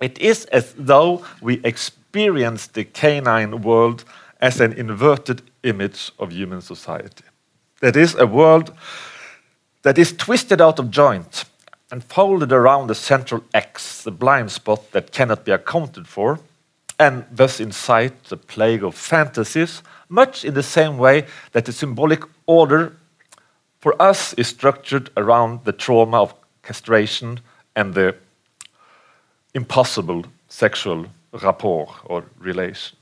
it 0.02 0.18
is 0.20 0.46
as 0.46 0.74
though 0.78 1.24
we 1.42 1.62
experience 1.64 2.68
the 2.68 2.84
canine 2.84 3.62
world 3.62 4.04
as 4.42 4.60
an 4.60 4.74
inverted 4.74 5.42
image 5.64 6.12
of 6.20 6.32
human 6.32 6.62
society. 6.62 7.24
That 7.80 7.96
is, 7.96 8.16
a 8.16 8.26
world 8.26 8.74
that 9.84 9.98
is 9.98 10.14
twisted 10.14 10.60
out 10.62 10.80
of 10.80 10.90
joint 10.90 11.46
and 11.94 12.04
folded 12.04 12.52
around 12.52 12.88
the 12.88 12.96
central 12.96 13.44
X, 13.54 14.02
the 14.02 14.10
blind 14.10 14.52
spot 14.52 14.92
that 14.94 15.12
cannot 15.12 15.46
be 15.46 15.52
accounted 15.52 16.08
for, 16.08 16.40
and 16.98 17.24
thus 17.32 17.60
incite 17.60 18.24
the 18.24 18.36
plague 18.36 18.84
of 18.84 18.96
fantasies, 18.96 19.84
much 20.10 20.44
in 20.44 20.56
the 20.56 20.64
same 20.64 20.98
way 20.98 21.24
that 21.52 21.66
the 21.66 21.72
symbolic 21.72 22.24
order 22.48 22.94
for 23.80 23.94
us 24.02 24.34
is 24.34 24.48
structured 24.48 25.12
around 25.16 25.66
the 25.66 25.72
trauma 25.72 26.24
of 26.24 26.34
castration 26.64 27.40
and 27.76 27.94
the 27.94 28.16
impossible 29.54 30.26
sexual 30.50 31.06
rapport 31.44 31.94
or 32.06 32.26
relation. 32.40 32.98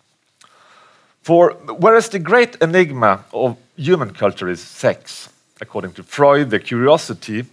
For 1.21 1.53
whereas 1.79 2.09
the 2.09 2.19
great 2.19 2.57
enigma 2.59 3.23
of 3.31 3.55
human 3.77 4.11
culture 4.11 4.49
is 4.49 4.59
sex, 4.59 5.29
according 5.61 5.93
to 5.93 6.03
Freud, 6.03 6.49
the 6.49 6.59
curiosity 6.59 7.45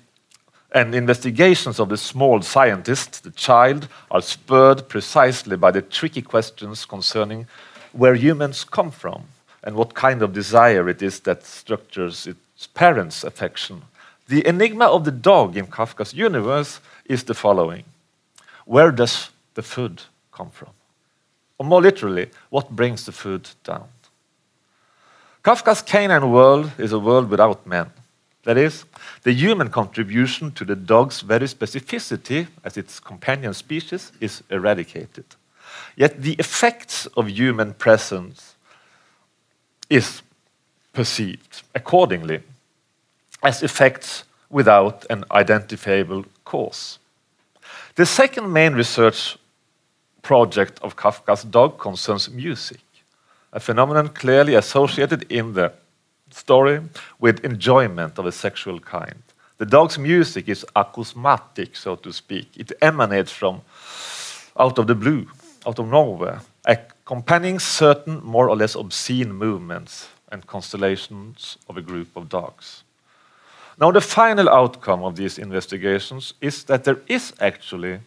and 0.72 0.94
investigations 0.94 1.80
of 1.80 1.88
the 1.88 1.96
small 1.96 2.42
scientist, 2.42 3.24
the 3.24 3.30
child, 3.30 3.88
are 4.10 4.20
spurred 4.20 4.88
precisely 4.88 5.56
by 5.56 5.70
the 5.70 5.82
tricky 5.82 6.22
questions 6.22 6.84
concerning 6.84 7.46
where 7.92 8.14
humans 8.14 8.64
come 8.64 8.90
from 8.90 9.24
and 9.64 9.74
what 9.74 9.94
kind 9.94 10.22
of 10.22 10.32
desire 10.32 10.88
it 10.88 11.02
is 11.02 11.20
that 11.20 11.44
structures 11.44 12.26
its 12.26 12.66
parents' 12.66 13.24
affection. 13.24 13.82
The 14.28 14.46
enigma 14.46 14.84
of 14.84 15.04
the 15.04 15.10
dog 15.10 15.56
in 15.56 15.66
Kafka's 15.66 16.12
universe 16.12 16.80
is 17.06 17.24
the 17.24 17.34
following 17.34 17.84
Where 18.66 18.92
does 18.92 19.30
the 19.54 19.62
food 19.62 20.02
come 20.32 20.50
from? 20.50 20.70
Or 21.56 21.66
more 21.66 21.82
literally, 21.82 22.30
what 22.50 22.70
brings 22.70 23.06
the 23.06 23.12
food 23.12 23.48
down? 23.64 23.88
Kafka's 25.42 25.82
canine 25.82 26.30
world 26.30 26.70
is 26.78 26.92
a 26.92 26.98
world 26.98 27.30
without 27.30 27.66
men. 27.66 27.90
That 28.44 28.56
is, 28.56 28.84
the 29.24 29.32
human 29.32 29.68
contribution 29.68 30.52
to 30.52 30.64
the 30.64 30.76
dog's 30.76 31.20
very 31.20 31.46
specificity 31.46 32.46
as 32.64 32.76
its 32.76 33.00
companion 33.00 33.52
species 33.54 34.12
is 34.20 34.42
eradicated. 34.50 35.24
Yet 35.96 36.22
the 36.22 36.34
effects 36.34 37.06
of 37.16 37.28
human 37.28 37.74
presence 37.74 38.54
is 39.90 40.22
perceived 40.92 41.62
accordingly 41.74 42.40
as 43.42 43.62
effects 43.62 44.24
without 44.50 45.04
an 45.10 45.24
identifiable 45.30 46.24
cause. 46.44 46.98
The 47.94 48.06
second 48.06 48.52
main 48.52 48.74
research 48.74 49.36
project 50.22 50.78
of 50.82 50.96
Kafka's 50.96 51.44
dog 51.44 51.78
concerns 51.78 52.30
music, 52.30 52.80
a 53.52 53.60
phenomenon 53.60 54.08
clearly 54.08 54.54
associated 54.54 55.30
in 55.30 55.54
the 55.54 55.72
story 56.30 56.80
with 57.18 57.44
enjoyment 57.44 58.18
of 58.18 58.26
a 58.26 58.32
sexual 58.32 58.80
kind. 58.80 59.22
The 59.58 59.66
dog's 59.66 59.98
music 59.98 60.48
is 60.48 60.64
acousmatic, 60.76 61.76
so 61.76 61.96
to 61.96 62.12
speak. 62.12 62.48
It 62.56 62.72
emanates 62.80 63.32
from 63.32 63.62
out 64.58 64.78
of 64.78 64.86
the 64.86 64.94
blue, 64.94 65.26
out 65.66 65.78
of 65.78 65.88
nowhere, 65.88 66.40
accompanying 66.64 67.58
certain 67.58 68.20
more 68.24 68.48
or 68.48 68.56
less 68.56 68.76
obscene 68.76 69.32
movements 69.32 70.08
and 70.30 70.46
constellations 70.46 71.56
of 71.68 71.76
a 71.76 71.82
group 71.82 72.16
of 72.16 72.28
dogs. 72.28 72.84
Now, 73.80 73.92
the 73.92 74.00
final 74.00 74.48
outcome 74.48 75.04
of 75.04 75.16
these 75.16 75.38
investigations 75.38 76.34
is 76.40 76.64
that 76.64 76.84
there 76.84 77.00
is 77.06 77.32
actually 77.40 78.00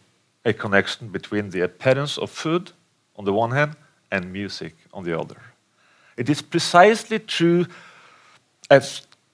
a 0.44 0.52
connection 0.52 1.08
between 1.08 1.50
the 1.50 1.62
appearance 1.62 2.18
of 2.18 2.30
food 2.30 2.72
on 3.16 3.24
the 3.24 3.32
one 3.32 3.52
hand 3.52 3.76
and 4.10 4.32
music 4.32 4.74
on 4.92 5.04
the 5.04 5.18
other. 5.18 5.40
It 6.16 6.28
is 6.28 6.42
precisely 6.42 7.18
through 7.18 7.66
a 8.76 8.82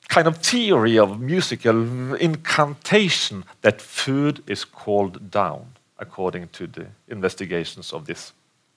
kind 0.08 0.26
of 0.26 0.38
theory 0.38 0.98
of 0.98 1.20
musical 1.20 2.14
incantation 2.14 3.44
that 3.60 3.80
food 3.80 4.42
is 4.46 4.64
called 4.64 5.30
down, 5.30 5.66
according 5.98 6.48
to 6.48 6.66
the 6.66 6.86
investigations 7.08 7.92
of 7.92 8.06
this 8.06 8.32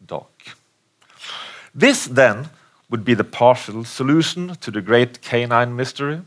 dog. 0.05 0.27
This 1.73 2.05
then 2.05 2.49
would 2.89 3.05
be 3.05 3.13
the 3.13 3.23
partial 3.23 3.85
solution 3.85 4.55
to 4.55 4.71
the 4.71 4.81
great 4.81 5.21
canine 5.21 5.75
mystery 5.75 6.21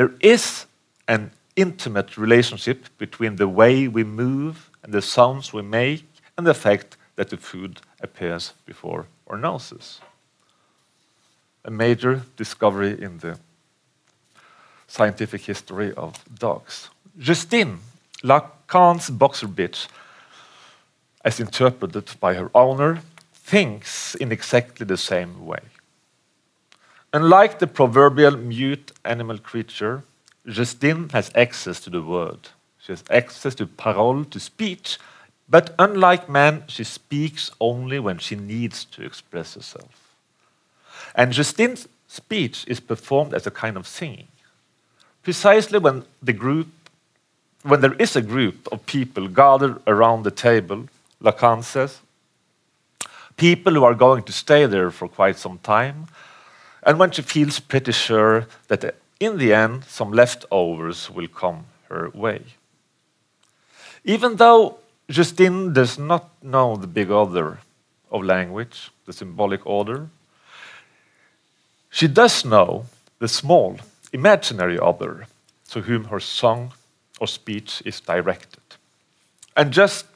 there 0.00 0.12
is 0.20 0.66
an 1.08 1.30
intimate 1.56 2.16
relationship 2.16 2.86
between 2.96 3.36
the 3.36 3.48
way 3.48 3.88
we 3.88 4.04
move 4.04 4.70
and 4.82 4.94
the 4.94 5.02
sounds 5.02 5.52
we 5.52 5.60
make 5.60 6.04
and 6.38 6.46
the 6.46 6.54
fact 6.54 6.96
that 7.16 7.28
the 7.28 7.36
food 7.36 7.80
appears 8.00 8.54
before 8.64 9.06
our 9.26 9.36
noses. 9.36 10.00
A 11.64 11.70
major 11.70 12.22
discovery 12.36 13.00
in 13.02 13.18
the 13.18 13.38
scientific 14.86 15.42
history 15.42 15.92
of 15.94 16.24
dogs. 16.38 16.88
Justine, 17.18 17.78
Lacan's 18.22 19.10
boxer 19.10 19.46
bitch, 19.46 19.86
as 21.24 21.38
interpreted 21.38 22.10
by 22.18 22.34
her 22.34 22.50
owner, 22.54 23.02
thinks 23.34 24.14
in 24.14 24.32
exactly 24.32 24.86
the 24.86 24.96
same 24.96 25.46
way. 25.46 25.60
Unlike 27.12 27.58
the 27.58 27.66
proverbial 27.66 28.36
mute 28.36 28.92
animal 29.04 29.38
creature, 29.38 30.02
Justine 30.46 31.08
has 31.10 31.30
access 31.34 31.80
to 31.80 31.90
the 31.90 32.02
word. 32.02 32.48
She 32.78 32.92
has 32.92 33.04
access 33.10 33.54
to 33.56 33.66
parole, 33.66 34.24
to 34.24 34.40
speech, 34.40 34.98
but 35.48 35.74
unlike 35.78 36.28
man, 36.28 36.64
she 36.68 36.84
speaks 36.84 37.50
only 37.60 37.98
when 37.98 38.18
she 38.18 38.36
needs 38.36 38.84
to 38.86 39.04
express 39.04 39.54
herself. 39.54 40.09
And 41.14 41.32
Justine's 41.32 41.88
speech 42.06 42.64
is 42.66 42.80
performed 42.80 43.34
as 43.34 43.46
a 43.46 43.50
kind 43.50 43.76
of 43.76 43.86
singing. 43.86 44.28
Precisely 45.22 45.78
when 45.78 46.04
the 46.22 46.32
group 46.32 46.68
when 47.62 47.80
there 47.80 47.94
is 47.94 48.16
a 48.16 48.22
group 48.22 48.66
of 48.72 48.86
people 48.86 49.28
gathered 49.28 49.80
around 49.86 50.22
the 50.22 50.30
table, 50.30 50.86
Lacan 51.22 51.62
says, 51.62 52.00
people 53.36 53.74
who 53.74 53.84
are 53.84 53.94
going 53.94 54.22
to 54.22 54.32
stay 54.32 54.66
there 54.66 54.90
for 54.90 55.08
quite 55.08 55.38
some 55.38 55.58
time, 55.58 56.06
and 56.82 56.98
when 56.98 57.10
she 57.10 57.22
feels 57.22 57.60
pretty 57.60 57.92
sure 57.92 58.46
that 58.68 58.84
uh, 58.84 58.90
in 59.18 59.36
the 59.36 59.52
end 59.52 59.84
some 59.84 60.12
leftovers 60.12 61.10
will 61.10 61.28
come 61.28 61.64
her 61.88 62.10
way. 62.14 62.42
Even 64.04 64.36
though 64.36 64.78
Justine 65.10 65.72
does 65.74 65.98
not 65.98 66.30
know 66.42 66.76
the 66.76 66.86
big 66.86 67.10
other 67.10 67.58
of 68.10 68.24
language, 68.24 68.90
the 69.04 69.12
symbolic 69.12 69.66
order, 69.66 70.08
she 71.90 72.08
does 72.08 72.44
know 72.44 72.86
the 73.18 73.28
small, 73.28 73.78
imaginary 74.12 74.78
other 74.78 75.26
to 75.70 75.82
whom 75.82 76.04
her 76.04 76.20
song 76.20 76.72
or 77.20 77.26
speech 77.26 77.82
is 77.84 78.00
directed. 78.00 78.62
And 79.56 79.72
just 79.72 80.06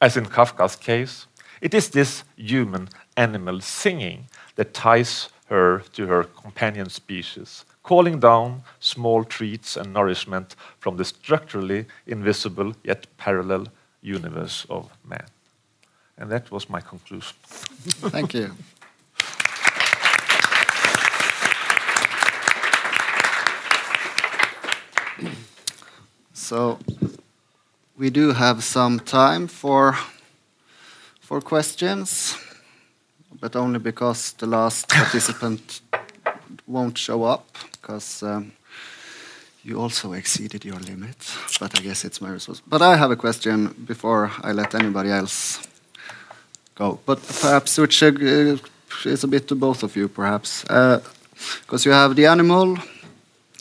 as 0.00 0.16
in 0.16 0.26
Kafka's 0.26 0.76
case, 0.76 1.26
it 1.60 1.74
is 1.74 1.88
this 1.90 2.24
human 2.36 2.88
animal 3.16 3.60
singing 3.60 4.26
that 4.56 4.74
ties 4.74 5.30
her 5.46 5.82
to 5.94 6.06
her 6.06 6.24
companion 6.24 6.88
species, 6.90 7.64
calling 7.82 8.20
down 8.20 8.62
small 8.80 9.24
treats 9.24 9.76
and 9.76 9.92
nourishment 9.92 10.56
from 10.78 10.96
the 10.96 11.04
structurally 11.04 11.86
invisible 12.06 12.74
yet 12.82 13.06
parallel 13.16 13.66
universe 14.02 14.66
of 14.68 14.90
man. 15.04 15.26
And 16.18 16.30
that 16.30 16.50
was 16.50 16.70
my 16.70 16.80
conclusion. 16.80 17.36
Thank 18.10 18.34
you. 18.34 18.52
So 26.34 26.78
we 27.96 28.10
do 28.10 28.32
have 28.32 28.62
some 28.62 29.00
time 29.00 29.46
for 29.46 29.96
for 31.20 31.40
questions 31.40 32.36
but 33.44 33.56
only 33.56 33.78
because 33.78 34.32
the 34.32 34.46
last 34.46 34.88
participant 34.88 35.82
won't 36.66 36.96
show 36.96 37.24
up 37.24 37.44
because 37.72 38.22
um, 38.22 38.52
you 39.62 39.78
also 39.80 40.14
exceeded 40.14 40.64
your 40.64 40.80
limit. 40.80 41.16
But 41.60 41.78
I 41.78 41.82
guess 41.82 42.04
it's 42.04 42.20
my 42.20 42.30
responsibility. 42.30 42.70
But 42.70 42.82
I 42.82 42.96
have 42.96 43.10
a 43.10 43.16
question 43.16 43.74
before 43.86 44.30
I 44.42 44.52
let 44.52 44.74
anybody 44.74 45.10
else 45.10 45.60
go. 46.74 47.00
But 47.04 47.18
perhaps 47.42 47.78
which 47.78 48.02
uh, 48.02 48.56
is 49.04 49.24
a 49.24 49.28
bit 49.28 49.46
to 49.48 49.54
both 49.54 49.82
of 49.82 49.94
you, 49.94 50.08
perhaps, 50.08 50.62
because 50.62 51.86
uh, 51.86 51.90
you 51.90 51.92
have 51.92 52.16
the 52.16 52.26
animal 52.26 52.78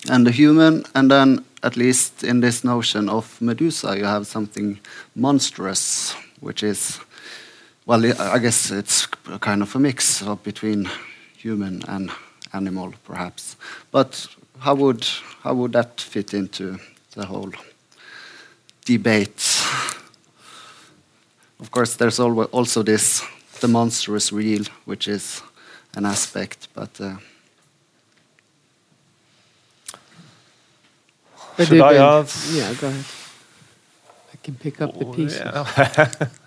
and 0.09 0.27
the 0.27 0.31
human, 0.31 0.83
and 0.95 1.09
then 1.09 1.45
at 1.61 1.77
least 1.77 2.23
in 2.23 2.41
this 2.41 2.63
notion 2.63 3.09
of 3.09 3.41
Medusa, 3.41 3.97
you 3.97 4.05
have 4.05 4.27
something 4.27 4.79
monstrous, 5.15 6.13
which 6.41 6.63
is 6.63 6.99
well, 7.85 8.05
I 8.05 8.39
guess 8.39 8.71
it's 8.71 9.05
kind 9.41 9.61
of 9.61 9.75
a 9.75 9.79
mix 9.79 10.23
between 10.43 10.89
human 11.37 11.83
and 11.87 12.11
animal, 12.53 12.93
perhaps. 13.03 13.57
But 13.91 14.27
how 14.59 14.75
would 14.75 15.05
how 15.41 15.53
would 15.55 15.73
that 15.73 15.99
fit 15.99 16.33
into 16.33 16.79
the 17.11 17.25
whole 17.25 17.51
debate? 18.85 19.63
Of 21.59 21.71
course, 21.71 21.95
there's 21.95 22.19
also 22.19 22.83
this 22.83 23.21
the 23.59 23.67
monstrous 23.67 24.31
real, 24.31 24.63
which 24.85 25.07
is 25.07 25.41
an 25.95 26.05
aspect, 26.05 26.67
but. 26.73 26.99
Uh, 26.99 27.15
Should 31.57 31.81
I 31.81 31.95
ask? 31.95 32.55
Yeah, 32.55 32.73
go 32.73 32.87
ahead. 32.87 33.05
I 34.33 34.37
can 34.43 34.55
pick 34.55 34.81
up 34.81 34.97
the 34.97 35.05
pieces. 35.05 35.39
Yeah. 35.39 36.27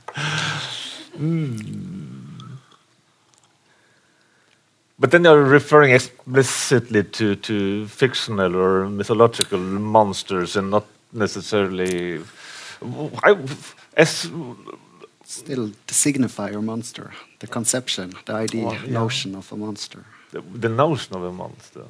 Mm. 1.17 2.59
But 4.99 5.11
then 5.11 5.25
you're 5.25 5.43
referring 5.43 5.93
explicitly 5.93 7.05
to, 7.05 7.37
to 7.37 7.87
fictional 7.87 8.55
or 8.55 8.87
mythological 8.87 9.59
monsters 9.59 10.57
and 10.57 10.71
not 10.71 10.85
necessarily. 11.13 12.21
I, 13.23 13.37
as 13.97 14.31
Still, 15.29 15.67
the 15.89 15.93
signifier 15.93 16.63
monster, 16.63 17.11
the 17.41 17.49
conception, 17.49 18.13
the 18.27 18.35
idea, 18.35 18.67
well, 18.67 18.75
yeah. 18.75 18.93
notion 18.93 19.35
of 19.35 19.51
a 19.51 19.57
monster. 19.57 20.05
The, 20.31 20.41
the, 20.41 20.69
notion 20.69 21.17
of 21.17 21.25
a 21.25 21.33
monster. 21.33 21.83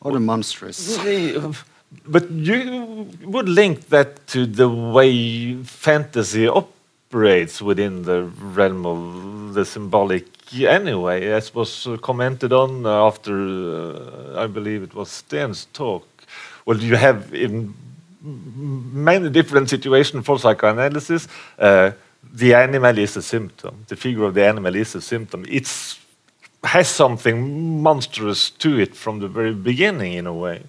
Or 0.00 0.12
the 0.12 0.20
monstrous. 0.20 0.98
But 2.04 2.30
you 2.30 3.08
would 3.22 3.48
link 3.48 3.88
that 3.88 4.26
to 4.28 4.44
the 4.44 4.68
way 4.68 5.54
fantasy 5.62 6.48
operates 6.48 7.62
within 7.62 8.02
the 8.02 8.24
realm 8.24 8.84
of 8.84 9.54
the 9.54 9.64
symbolic 9.64 10.26
anyway, 10.54 11.26
as 11.26 11.54
was 11.54 11.88
commented 12.02 12.52
on 12.52 12.86
after, 12.86 13.34
uh, 13.34 14.42
I 14.42 14.46
believe 14.46 14.82
it 14.82 14.94
was 14.94 15.10
Sten's 15.10 15.66
talk. 15.72 16.06
Well, 16.64 16.78
you 16.78 16.96
have 16.96 17.34
in 17.34 17.74
many 18.22 19.30
different 19.30 19.70
situations 19.70 20.24
for 20.24 20.38
psychoanalysis, 20.38 21.28
uh, 21.58 21.92
the 22.32 22.54
animal 22.54 22.98
is 22.98 23.16
a 23.16 23.22
symptom. 23.22 23.84
The 23.88 23.96
figure 23.96 24.24
of 24.24 24.34
the 24.34 24.44
animal 24.44 24.74
is 24.74 24.94
a 24.94 25.00
symptom. 25.00 25.44
It 25.48 25.66
has 26.66 26.88
something 26.88 27.82
monstrous 27.82 28.50
to 28.50 28.78
it 28.78 28.94
from 28.94 29.20
the 29.20 29.28
very 29.28 29.54
beginning, 29.54 30.14
in 30.14 30.26
a 30.26 30.34
way. 30.34 30.62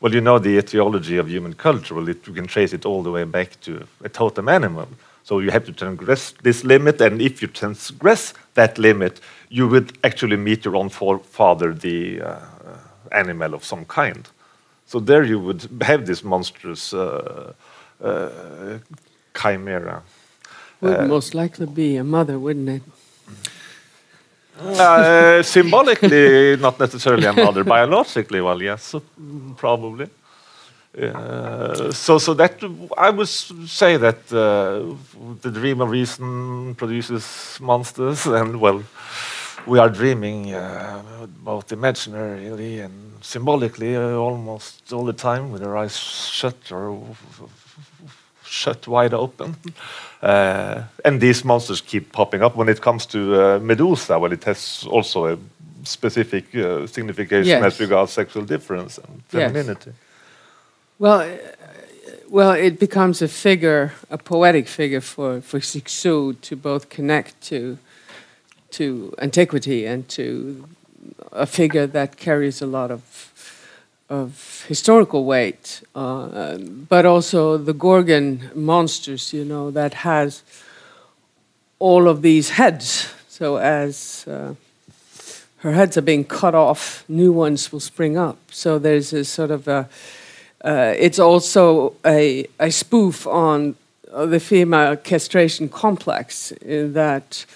Well, 0.00 0.14
you 0.14 0.20
know 0.20 0.38
the 0.38 0.58
etiology 0.58 1.16
of 1.16 1.28
human 1.28 1.54
culture. 1.54 1.94
Well, 1.94 2.08
it, 2.08 2.26
you 2.26 2.32
can 2.32 2.46
trace 2.46 2.72
it 2.72 2.84
all 2.84 3.02
the 3.02 3.10
way 3.10 3.24
back 3.24 3.60
to 3.62 3.86
a 4.04 4.08
totem 4.08 4.48
animal. 4.48 4.88
So 5.24 5.40
you 5.40 5.50
have 5.50 5.64
to 5.66 5.72
transgress 5.72 6.32
this 6.42 6.64
limit, 6.64 7.00
and 7.00 7.20
if 7.20 7.42
you 7.42 7.48
transgress 7.48 8.34
that 8.54 8.78
limit, 8.78 9.20
you 9.50 9.68
would 9.68 9.98
actually 10.04 10.36
meet 10.36 10.64
your 10.64 10.76
own 10.76 10.88
father, 10.88 11.74
the 11.74 12.22
uh, 12.22 12.40
animal 13.12 13.54
of 13.54 13.64
some 13.64 13.84
kind. 13.84 14.28
So 14.86 15.00
there 15.00 15.24
you 15.24 15.38
would 15.38 15.68
have 15.82 16.06
this 16.06 16.24
monstrous 16.24 16.94
uh, 16.94 17.52
uh, 18.02 18.78
chimera. 19.34 20.02
Would 20.80 21.00
uh, 21.00 21.06
most 21.06 21.34
likely 21.34 21.66
be 21.66 21.96
a 21.96 22.04
mother, 22.04 22.38
wouldn't 22.38 22.68
it? 22.68 22.82
Uh, 24.58 25.42
symbolically, 25.42 26.56
not 26.56 26.78
necessarily 26.80 27.26
another. 27.26 27.64
Biologically, 27.64 28.40
well, 28.40 28.60
yes, 28.60 28.94
probably. 29.56 30.08
Uh, 31.00 31.92
so, 31.92 32.18
so 32.18 32.34
that 32.34 32.60
I 32.96 33.10
would 33.10 33.28
say 33.28 33.96
that 33.98 34.32
uh, 34.32 34.96
the 35.42 35.50
dream 35.50 35.80
of 35.80 35.90
reason 35.90 36.74
produces 36.74 37.58
monsters, 37.60 38.26
and 38.38 38.60
well, 38.60 38.82
we 39.66 39.78
are 39.78 39.88
dreaming 39.88 40.54
uh, 40.54 41.26
both 41.44 41.68
imaginarily 41.68 42.84
and 42.84 43.22
symbolically 43.22 43.96
uh, 43.96 44.12
almost 44.12 44.92
all 44.92 45.04
the 45.04 45.12
time 45.12 45.52
with 45.52 45.62
our 45.62 45.76
eyes 45.76 45.96
shut 45.96 46.72
or 46.72 47.00
shut 48.48 48.86
wide 48.88 49.14
open. 49.14 49.54
Uh, 50.22 50.82
and 51.04 51.20
these 51.20 51.44
monsters 51.44 51.80
keep 51.80 52.12
popping 52.12 52.42
up 52.42 52.56
when 52.56 52.68
it 52.68 52.80
comes 52.80 53.06
to 53.06 53.18
uh, 53.18 53.58
Medusa, 53.60 54.18
well, 54.18 54.32
it 54.32 54.44
has 54.44 54.84
also 54.90 55.26
a 55.26 55.38
specific 55.84 56.44
uh, 56.54 56.86
signification 56.86 57.46
Yes. 57.48 57.64
as 57.74 57.80
regards 57.80 58.12
sexual 58.12 58.44
difference 58.44 58.98
and 58.98 59.22
Yes. 59.32 59.52
femininity. 59.52 59.92
Well, 60.98 61.20
uh, 61.20 61.36
well, 62.30 62.50
it 62.52 62.78
becomes 62.78 63.22
a 63.22 63.28
figure, 63.28 63.92
a 64.10 64.18
poetic 64.18 64.68
figure 64.68 65.00
for 65.00 65.40
for 65.40 65.60
Cixous 65.60 66.36
to 66.40 66.56
both 66.56 66.88
connect 66.88 67.40
to 67.48 67.78
to 68.70 69.12
antiquity 69.18 69.86
and 69.86 70.08
to 70.08 70.64
a 71.32 71.46
figure 71.46 71.86
that 71.86 72.16
carries 72.16 72.62
a 72.62 72.66
lot 72.66 72.90
of 72.90 73.27
of 74.08 74.64
historical 74.68 75.24
weight, 75.24 75.82
uh, 75.94 76.56
but 76.58 77.04
also 77.04 77.56
the 77.58 77.74
Gorgon 77.74 78.50
monsters, 78.54 79.32
you 79.32 79.44
know, 79.44 79.70
that 79.70 79.94
has 79.94 80.42
all 81.78 82.08
of 82.08 82.22
these 82.22 82.50
heads. 82.50 83.12
So 83.28 83.56
as 83.56 84.26
uh, 84.26 84.54
her 85.58 85.72
heads 85.72 85.96
are 85.96 86.02
being 86.02 86.24
cut 86.24 86.54
off, 86.54 87.04
new 87.08 87.32
ones 87.32 87.70
will 87.70 87.80
spring 87.80 88.16
up. 88.16 88.38
So 88.50 88.78
there's 88.78 89.12
a 89.12 89.24
sort 89.24 89.50
of 89.50 89.68
a 89.68 89.88
uh, 90.64 90.92
it's 90.98 91.18
also 91.18 91.94
a, 92.04 92.46
a 92.58 92.70
spoof 92.70 93.26
on 93.26 93.76
uh, 94.12 94.26
the 94.26 94.40
female 94.40 94.96
castration 94.96 95.68
complex 95.68 96.50
in 96.50 96.94
that, 96.94 97.46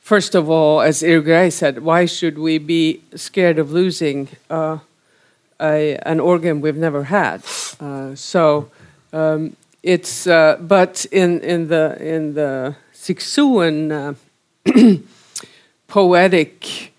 first 0.00 0.34
of 0.34 0.50
all, 0.50 0.82
as 0.82 1.02
Irigaray 1.02 1.50
said, 1.50 1.82
why 1.82 2.04
should 2.04 2.38
we 2.38 2.58
be 2.58 3.00
scared 3.14 3.58
of 3.58 3.72
losing 3.72 4.28
uh, 4.50 4.78
a, 5.60 5.96
an 5.98 6.20
organ 6.20 6.60
we've 6.60 6.76
never 6.76 7.04
had? 7.04 7.42
Uh, 7.80 8.14
so 8.14 8.70
um, 9.12 9.56
it's, 9.82 10.26
uh, 10.26 10.56
but 10.60 11.06
in, 11.12 11.40
in 11.40 11.68
the, 11.68 11.96
in 12.00 12.34
the 12.34 12.76
Cixousian 12.94 14.16
uh, 14.66 14.98
poetic 15.88 16.92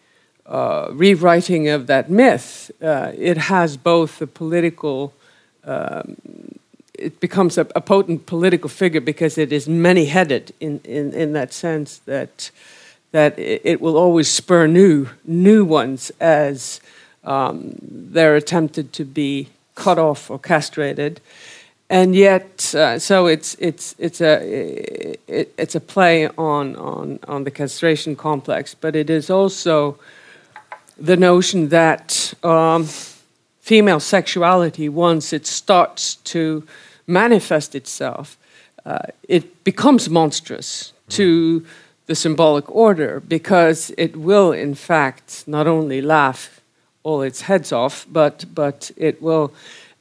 uh, 0.45 0.87
rewriting 0.91 1.67
of 1.67 1.87
that 1.87 2.09
myth, 2.09 2.71
uh, 2.81 3.11
it 3.17 3.37
has 3.37 3.77
both 3.77 4.19
the 4.19 4.27
political, 4.27 5.13
um, 5.63 6.15
it 6.97 7.19
becomes 7.19 7.57
a, 7.57 7.67
a 7.75 7.81
potent 7.81 8.25
political 8.25 8.69
figure 8.69 9.01
because 9.01 9.37
it 9.37 9.51
is 9.51 9.67
many-headed 9.67 10.53
in, 10.59 10.79
in, 10.83 11.13
in 11.13 11.33
that 11.33 11.53
sense 11.53 11.97
that 12.05 12.51
that 13.11 13.37
it, 13.39 13.61
it 13.63 13.81
will 13.81 13.97
always 13.97 14.29
spur 14.29 14.67
new 14.67 15.07
new 15.25 15.63
ones 15.63 16.11
as 16.19 16.81
um, 17.27 17.75
they're 17.81 18.35
attempted 18.35 18.93
to 18.93 19.05
be 19.05 19.49
cut 19.75 19.99
off 19.99 20.31
or 20.31 20.39
castrated, 20.39 21.21
and 21.89 22.15
yet 22.15 22.73
uh, 22.75 22.97
so 22.97 23.27
it's 23.27 23.55
it's 23.59 23.95
it's 23.99 24.21
a 24.21 25.15
it, 25.27 25.53
it's 25.57 25.75
a 25.75 25.79
play 25.79 26.27
on 26.37 26.75
on 26.75 27.19
on 27.27 27.43
the 27.43 27.51
castration 27.51 28.15
complex, 28.15 28.73
but 28.73 28.95
it 28.95 29.09
is 29.09 29.29
also 29.29 29.97
the 30.97 31.17
notion 31.17 31.69
that 31.69 32.33
um, 32.43 32.87
female 33.59 33.99
sexuality, 33.99 34.89
once 34.89 35.33
it 35.33 35.45
starts 35.45 36.15
to 36.15 36.63
manifest 37.05 37.75
itself, 37.75 38.37
uh, 38.85 38.99
it 39.27 39.63
becomes 39.63 40.09
monstrous 40.09 40.93
to 41.09 41.65
the 42.05 42.15
symbolic 42.15 42.69
order 42.73 43.19
because 43.19 43.91
it 43.97 44.15
will, 44.15 44.51
in 44.51 44.73
fact, 44.73 45.43
not 45.47 45.67
only 45.67 46.01
laugh 46.01 46.61
all 47.07 47.21
its 47.21 47.41
heads 47.41 47.71
off, 47.71 48.05
but, 48.11 48.43
but 48.53 48.91
it 48.97 49.21
will 49.21 49.53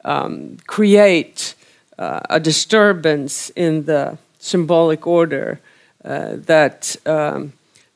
um, 0.04 0.56
create 0.66 1.54
uh, 1.98 2.20
a 2.28 2.40
disturbance 2.40 3.50
in 3.50 3.84
the 3.84 4.18
symbolic 4.40 5.06
order 5.06 5.60
uh, 6.04 6.32
that, 6.34 6.96
um, 7.06 7.52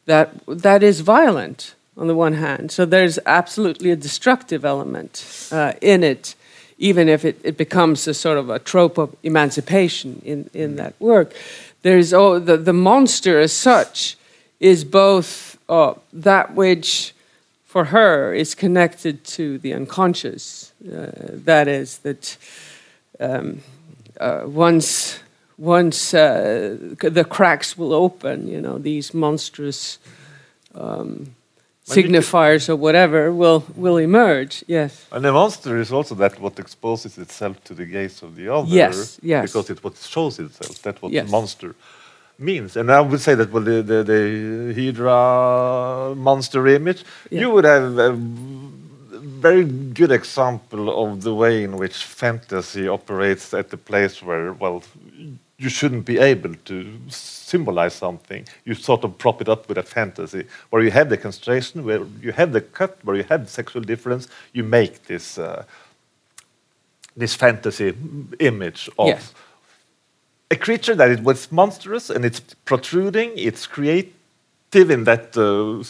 that, 0.06 0.30
that 0.46 0.84
is 0.84 1.00
violent 1.00 1.74
on 1.96 2.06
the 2.06 2.14
one 2.14 2.34
hand. 2.34 2.70
So 2.70 2.86
there's 2.86 3.18
absolutely 3.26 3.90
a 3.90 3.96
destructive 3.96 4.64
element 4.64 5.48
uh, 5.50 5.72
in 5.80 6.04
it, 6.04 6.36
even 6.78 7.08
if 7.08 7.24
it, 7.24 7.40
it 7.42 7.56
becomes 7.56 8.06
a 8.06 8.14
sort 8.14 8.38
of 8.38 8.48
a 8.48 8.60
trope 8.60 8.96
of 8.96 9.14
emancipation 9.24 10.22
in, 10.24 10.48
in 10.54 10.76
that 10.76 10.94
work. 11.00 11.34
There's 11.82 12.12
oh, 12.12 12.38
the, 12.38 12.56
the 12.56 12.72
monster 12.72 13.40
as 13.40 13.52
such 13.52 14.16
is 14.60 14.84
both 14.84 15.58
uh, 15.68 15.94
that 16.12 16.54
which 16.54 17.12
for 17.70 17.84
her 17.84 18.34
is 18.34 18.56
connected 18.56 19.22
to 19.22 19.56
the 19.58 19.72
unconscious. 19.72 20.72
Uh, 20.84 21.06
that 21.46 21.68
is, 21.68 21.98
that 21.98 22.36
um, 23.20 23.60
uh, 24.20 24.42
once 24.44 25.20
once 25.56 26.14
uh, 26.14 26.76
the 26.98 27.24
cracks 27.24 27.78
will 27.78 27.92
open, 27.92 28.48
you 28.48 28.60
know, 28.60 28.78
these 28.78 29.14
monstrous 29.14 29.98
um, 30.74 31.26
signifiers 31.86 32.68
or 32.68 32.74
whatever 32.74 33.32
will 33.32 33.62
will 33.76 33.98
emerge. 33.98 34.64
Yes. 34.66 35.06
And 35.12 35.24
the 35.24 35.32
monster 35.32 35.78
is 35.80 35.92
also 35.92 36.14
that 36.16 36.40
what 36.40 36.58
exposes 36.58 37.18
itself 37.18 37.62
to 37.64 37.74
the 37.74 37.86
gaze 37.86 38.24
of 38.24 38.34
the 38.34 38.48
other. 38.48 38.68
Yes, 38.68 39.20
yes. 39.22 39.42
Because 39.46 39.70
it's 39.70 39.82
what 39.84 39.96
shows 39.96 40.38
itself. 40.40 40.82
That's 40.82 41.00
what 41.02 41.12
Yes. 41.12 41.26
the 41.26 41.30
monster 41.30 41.74
means. 42.40 42.76
And 42.76 42.90
I 42.90 43.00
would 43.00 43.20
say 43.20 43.34
that 43.34 43.50
well, 43.52 43.62
the, 43.62 43.82
the, 43.82 44.02
the 44.02 44.74
Hydra 44.74 46.14
monster 46.16 46.66
image, 46.68 47.04
Yeah. 47.30 47.40
you 47.40 47.50
would 47.50 47.64
have 47.64 47.98
a 47.98 48.12
very 49.40 49.64
good 49.64 50.10
example 50.12 50.88
of 51.02 51.22
the 51.22 51.34
way 51.34 51.64
in 51.64 51.76
which 51.76 51.96
fantasy 52.04 52.88
operates 52.88 53.54
at 53.54 53.70
the 53.70 53.76
place 53.76 54.22
where, 54.22 54.52
well, 54.52 54.82
you 55.58 55.68
shouldn't 55.68 56.04
be 56.06 56.18
able 56.18 56.54
to 56.64 56.98
symbolize 57.08 57.94
something. 57.94 58.46
You 58.64 58.74
sort 58.74 59.04
of 59.04 59.18
prop 59.18 59.40
it 59.42 59.48
up 59.48 59.68
with 59.68 59.76
a 59.78 59.82
fantasy 59.82 60.46
where 60.70 60.82
you 60.82 60.90
have 60.90 61.10
the 61.10 61.18
castration, 61.18 61.84
where 61.84 62.00
you 62.22 62.32
have 62.32 62.52
the 62.52 62.62
cut, 62.62 62.98
where 63.04 63.16
you 63.16 63.24
have 63.28 63.48
sexual 63.48 63.82
difference. 63.82 64.28
You 64.54 64.64
make 64.64 65.04
this 65.06 65.36
uh, 65.38 65.64
this 67.16 67.34
fantasy 67.34 67.92
image 68.38 68.88
of 68.98 69.08
Yes. 69.08 69.34
A 70.50 70.56
creature 70.56 70.94
that 70.94 71.10
it 71.10 71.22
was 71.22 71.50
monstrous 71.52 72.10
and 72.10 72.24
it's 72.24 72.40
protruding. 72.64 73.32
It's 73.36 73.66
creative 73.66 74.90
in 74.90 75.04
that 75.04 75.36
uh, 75.36 75.82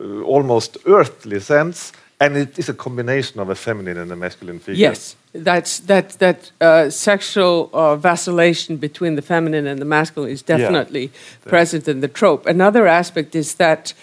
uh, 0.00 0.22
almost 0.22 0.76
earthly 0.86 1.40
sense, 1.40 1.92
and 2.20 2.36
it 2.36 2.58
is 2.58 2.68
a 2.68 2.74
combination 2.74 3.40
of 3.40 3.48
a 3.48 3.54
feminine 3.54 3.96
and 3.96 4.12
a 4.12 4.16
masculine 4.16 4.58
figure. 4.58 4.88
Yes, 4.88 5.16
that's 5.32 5.80
that 5.80 6.10
that 6.18 6.52
uh, 6.60 6.90
sexual 6.90 7.70
uh, 7.72 7.96
vacillation 7.96 8.76
between 8.76 9.16
the 9.16 9.22
feminine 9.22 9.66
and 9.66 9.80
the 9.80 9.86
masculine 9.86 10.30
is 10.30 10.42
definitely 10.42 11.10
present 11.46 11.88
in 11.88 12.00
the 12.00 12.08
trope. 12.08 12.46
Another 12.46 12.86
aspect 12.86 13.34
is 13.34 13.54
that, 13.54 13.94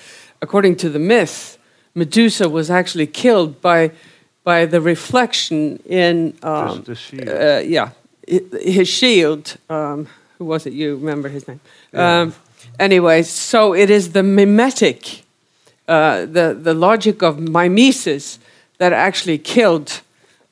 according 0.41 0.75
to 0.77 0.89
the 0.89 0.99
myth, 0.99 1.57
Medusa 1.93 2.49
was 2.49 2.69
actually 2.69 3.07
killed 3.07 3.61
by 3.61 3.91
by 4.43 4.65
the 4.65 4.81
reflection 4.81 5.77
in 5.85 6.33
um, 6.41 6.81
the 6.83 6.95
shield. 6.95 7.29
Uh, 7.29 7.61
yeah, 7.63 7.89
his 8.27 8.87
shield. 8.87 9.57
Um, 9.69 10.07
who 10.37 10.45
was 10.45 10.65
it? 10.65 10.73
You 10.73 10.95
remember 10.95 11.29
his 11.29 11.47
name? 11.47 11.59
Um, 11.93 12.33
anyway, 12.79 13.23
so 13.23 13.73
it 13.73 13.89
is 13.89 14.11
the 14.11 14.23
mimetic 14.23 15.23
uh, 15.87 16.25
the, 16.25 16.57
the 16.59 16.73
logic 16.73 17.23
of 17.23 17.39
mimesis 17.39 18.39
that 18.77 18.91
actually 18.93 19.37
killed 19.37 20.01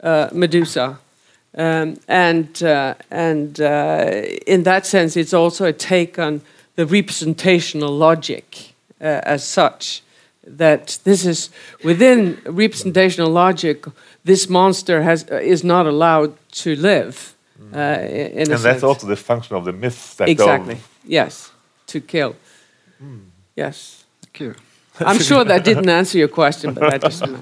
uh, 0.02 0.30
Medusa. 0.32 0.98
Um, 1.58 2.00
and 2.08 2.64
uh, 2.64 2.96
and 3.12 3.62
uh, 3.62 4.24
in 4.46 4.64
that 4.64 4.86
sense, 4.86 5.16
it's 5.16 5.34
also 5.34 5.66
a 5.66 5.74
take 5.74 6.20
on 6.20 6.42
the 6.76 6.86
representational 6.86 7.92
logic 7.92 8.74
uh, 9.00 9.22
as 9.24 9.46
such. 9.46 10.02
That 10.46 11.00
this 11.06 11.26
is 11.26 11.50
within 11.84 12.42
representational 12.46 13.32
logic, 13.32 13.86
this 14.26 14.50
monster 14.50 15.04
has 15.04 15.26
uh, 15.32 15.36
is 15.36 15.64
not 15.64 15.86
allowed 15.86 16.34
to 16.64 16.76
live. 16.76 17.35
Uh, 17.58 17.78
in 17.78 17.80
a 17.80 18.40
and 18.40 18.48
that's 18.48 18.62
sense. 18.62 18.84
also 18.84 19.08
the 19.08 19.16
function 19.16 19.56
of 19.56 19.64
the 19.66 19.72
myth. 19.72 20.18
That 20.18 20.30
exactly 20.30 20.78
yes 21.06 21.52
to 21.88 22.02
kill. 22.02 22.36
Hmm. 23.00 23.20
Yes. 23.56 24.06
Thank 24.22 24.40
you. 24.40 24.56
I'm 25.00 25.20
sure 25.20 25.44
that 25.44 25.64
didn't 25.64 25.90
answer 25.90 26.18
your 26.18 26.28
question, 26.28 26.74
but 26.74 26.90
that 26.92 27.02
just. 27.02 27.24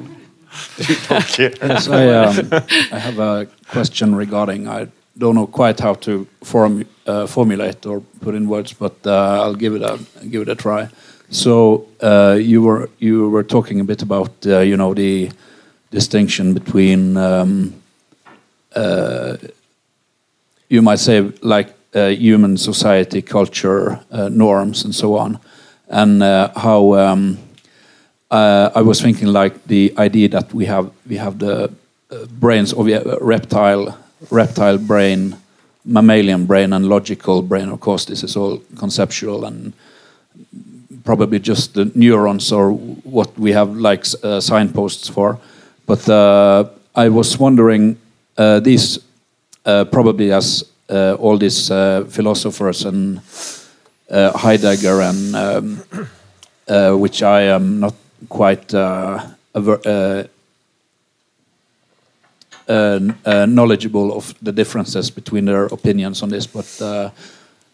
Yes, 1.39 1.87
I, 1.87 2.09
um, 2.09 2.49
I 2.91 2.99
have 2.99 3.17
a 3.17 3.47
question 3.69 4.13
regarding. 4.13 4.67
I 4.67 4.87
don't 5.17 5.33
know 5.33 5.47
quite 5.47 5.79
how 5.79 5.95
to 5.95 6.27
form, 6.43 6.85
uh, 7.07 7.25
formulate 7.25 7.87
or 7.87 8.01
put 8.21 8.35
in 8.35 8.47
words, 8.47 8.71
but 8.73 8.93
uh, 9.03 9.41
I'll 9.41 9.55
give 9.55 9.73
it 9.73 9.81
a 9.81 9.97
give 10.29 10.43
it 10.43 10.49
a 10.49 10.55
try. 10.55 10.89
So 11.29 11.87
uh, 12.01 12.37
you 12.39 12.61
were 12.61 12.87
you 12.99 13.29
were 13.31 13.43
talking 13.43 13.79
a 13.79 13.83
bit 13.83 14.03
about 14.03 14.31
uh, 14.45 14.59
you 14.59 14.77
know 14.77 14.93
the 14.93 15.31
distinction 15.89 16.53
between 16.53 17.17
um, 17.17 17.73
uh, 18.75 19.37
you 20.73 20.81
might 20.81 20.99
say 20.99 21.21
like 21.41 21.69
uh, 21.93 22.07
human 22.07 22.57
society, 22.57 23.21
culture, 23.21 23.99
uh, 24.11 24.29
norms, 24.29 24.83
and 24.83 24.95
so 24.95 25.15
on, 25.15 25.39
and 25.87 26.23
uh, 26.23 26.49
how 26.55 26.95
um, 26.95 27.37
uh, 28.31 28.71
I 28.73 28.81
was 28.81 28.99
thinking 28.99 29.27
like 29.27 29.53
the 29.67 29.93
idea 29.99 30.29
that 30.29 30.51
we 30.51 30.65
have 30.65 30.89
we 31.07 31.17
have 31.17 31.37
the 31.37 31.71
uh, 32.09 32.25
brains 32.39 32.73
of 32.73 32.87
reptile 33.21 33.95
reptile 34.31 34.79
brain, 34.79 35.35
mammalian 35.85 36.47
brain, 36.47 36.73
and 36.73 36.89
logical 36.89 37.43
brain. 37.43 37.69
Of 37.69 37.79
course, 37.79 38.05
this 38.05 38.23
is 38.23 38.35
all 38.35 38.57
conceptual 38.75 39.45
and 39.45 39.73
probably 41.03 41.37
just 41.37 41.75
the 41.75 41.91
neurons 41.93 42.51
or 42.51 42.71
what 43.03 43.37
we 43.37 43.53
have 43.53 43.69
like 43.75 44.05
uh, 44.23 44.39
signposts 44.39 45.07
for. 45.07 45.37
But 45.85 46.09
I 46.95 47.09
was 47.09 47.37
wondering, 47.37 47.97
these 48.63 48.99
probably 49.63 50.31
as 50.31 50.63
uh, 50.89 51.15
all 51.19 51.37
these 51.37 51.71
uh, 51.71 52.05
philosophers 52.09 52.85
and 52.85 53.21
Heidegger 54.11 55.01
and 55.01 55.35
um, 55.35 55.83
which 56.99 57.23
I 57.23 57.43
am 57.43 57.79
not 57.79 57.95
quite 58.29 58.73
knowledgeable 62.67 64.13
of 64.13 64.35
the 64.41 64.51
differences 64.51 65.09
between 65.09 65.45
their 65.45 65.65
opinions 65.65 66.21
on 66.21 66.29
this, 66.29 66.47
but 66.47 67.11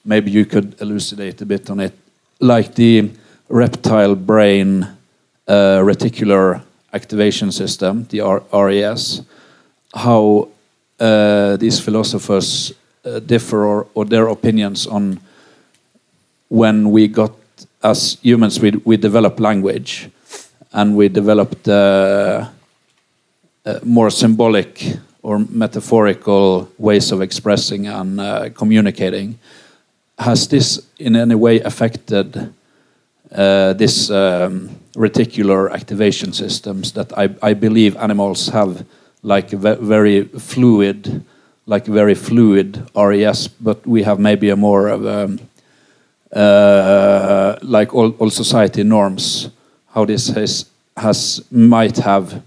maybe 0.05 0.31
you 0.31 0.45
could 0.45 0.79
elucidate 0.81 1.41
a 1.41 1.45
bit 1.45 1.69
on 1.69 1.79
it. 1.79 1.93
Like 2.39 2.75
the 2.75 3.11
reptile 3.49 4.15
brain 4.15 4.87
uh, 5.47 5.81
reticular 5.81 6.61
activation 6.93 7.51
system, 7.51 8.05
the 8.09 8.21
R 8.21 8.43
RAS, 8.53 9.21
how 9.93 10.47
uh, 10.99 11.57
these 11.57 11.79
philosophers 11.79 12.73
uh, 13.05 13.19
differ 13.19 13.65
or, 13.65 13.87
or, 13.93 14.05
their 14.05 14.27
opinions 14.27 14.85
on 14.85 15.19
when 16.49 16.91
we 16.91 17.07
got, 17.07 17.31
as 17.81 18.17
humans, 18.21 18.59
we, 18.59 18.71
we 18.83 18.97
developed 18.97 19.39
language 19.39 20.09
and 20.73 20.97
we 20.97 21.07
developed 21.07 21.67
uh, 21.67 22.49
uh, 23.65 23.79
more 23.83 24.09
symbolic 24.09 24.97
or 25.21 25.39
metaphorical 25.39 26.69
ways 26.77 27.11
of 27.11 27.21
expressing 27.21 27.87
and 27.87 28.55
communicating. 28.55 29.39
Has 30.17 30.47
this 30.47 30.85
in 30.97 31.15
any 31.15 31.35
way 31.35 31.61
affected 31.61 32.53
this 33.29 34.09
um, 34.09 34.69
reticular 34.95 35.71
activation 35.71 36.33
systems 36.33 36.91
that 36.93 37.17
I, 37.17 37.29
I, 37.41 37.53
believe 37.53 37.95
animals 37.97 38.49
have 38.49 38.85
like 39.21 39.49
very 39.49 40.23
fluid 40.23 41.23
like 41.65 41.85
very 41.85 42.15
fluid 42.15 42.89
RES 42.95 43.47
but 43.47 43.85
we 43.85 44.03
have 44.03 44.19
maybe 44.19 44.49
a 44.49 44.55
more 44.55 44.87
of 44.87 45.05
a, 45.05 45.37
uh, 46.35 47.59
like 47.61 47.93
all, 47.93 48.11
all 48.19 48.29
society 48.29 48.83
norms 48.83 49.49
how 49.93 50.05
this 50.05 50.29
has, 50.29 50.65
has 50.95 51.41
might 51.51 51.97
have 51.97 52.41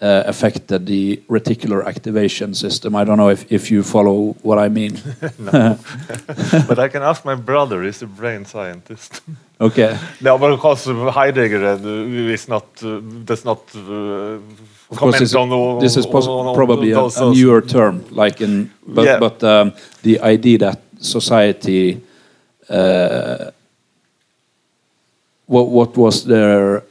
uh, 0.00 0.22
affected 0.26 0.86
the 0.86 1.16
reticular 1.28 1.86
activation 1.86 2.54
system. 2.54 2.94
I 2.94 3.04
don't 3.04 3.16
know 3.16 3.30
if, 3.30 3.50
if 3.50 3.70
you 3.70 3.82
follow 3.82 4.36
what 4.42 4.58
I 4.58 4.68
mean. 4.68 5.00
no, 5.38 5.78
but 6.68 6.78
I 6.78 6.88
can 6.88 7.02
ask 7.02 7.24
my 7.24 7.34
brother. 7.34 7.82
He's 7.82 8.02
a 8.02 8.06
brain 8.06 8.44
scientist. 8.44 9.22
Okay. 9.60 9.98
no, 10.20 10.38
but 10.38 10.52
of 10.52 10.60
course 10.60 10.84
Heidegger 10.84 11.64
uh, 11.64 11.78
is 11.78 12.48
not 12.48 12.66
uh, 12.82 13.00
does 13.24 13.44
not 13.44 13.62
uh, 13.74 14.38
of 14.90 14.98
course, 14.98 15.18
this, 15.18 15.34
on, 15.34 15.78
this 15.80 15.96
is 15.96 16.06
on, 16.06 16.54
probably 16.54 16.92
a, 16.92 17.00
a, 17.00 17.34
newer 17.34 17.60
term, 17.60 18.04
like 18.10 18.40
in 18.40 18.70
but 18.86 19.04
yeah. 19.04 19.18
but 19.18 19.42
um, 19.42 19.72
the 20.02 20.20
idea 20.20 20.58
that 20.58 20.80
society. 21.00 22.02
Uh, 22.68 23.50
what 25.46 25.68
what 25.68 25.96
was 25.96 26.24
their 26.24 26.82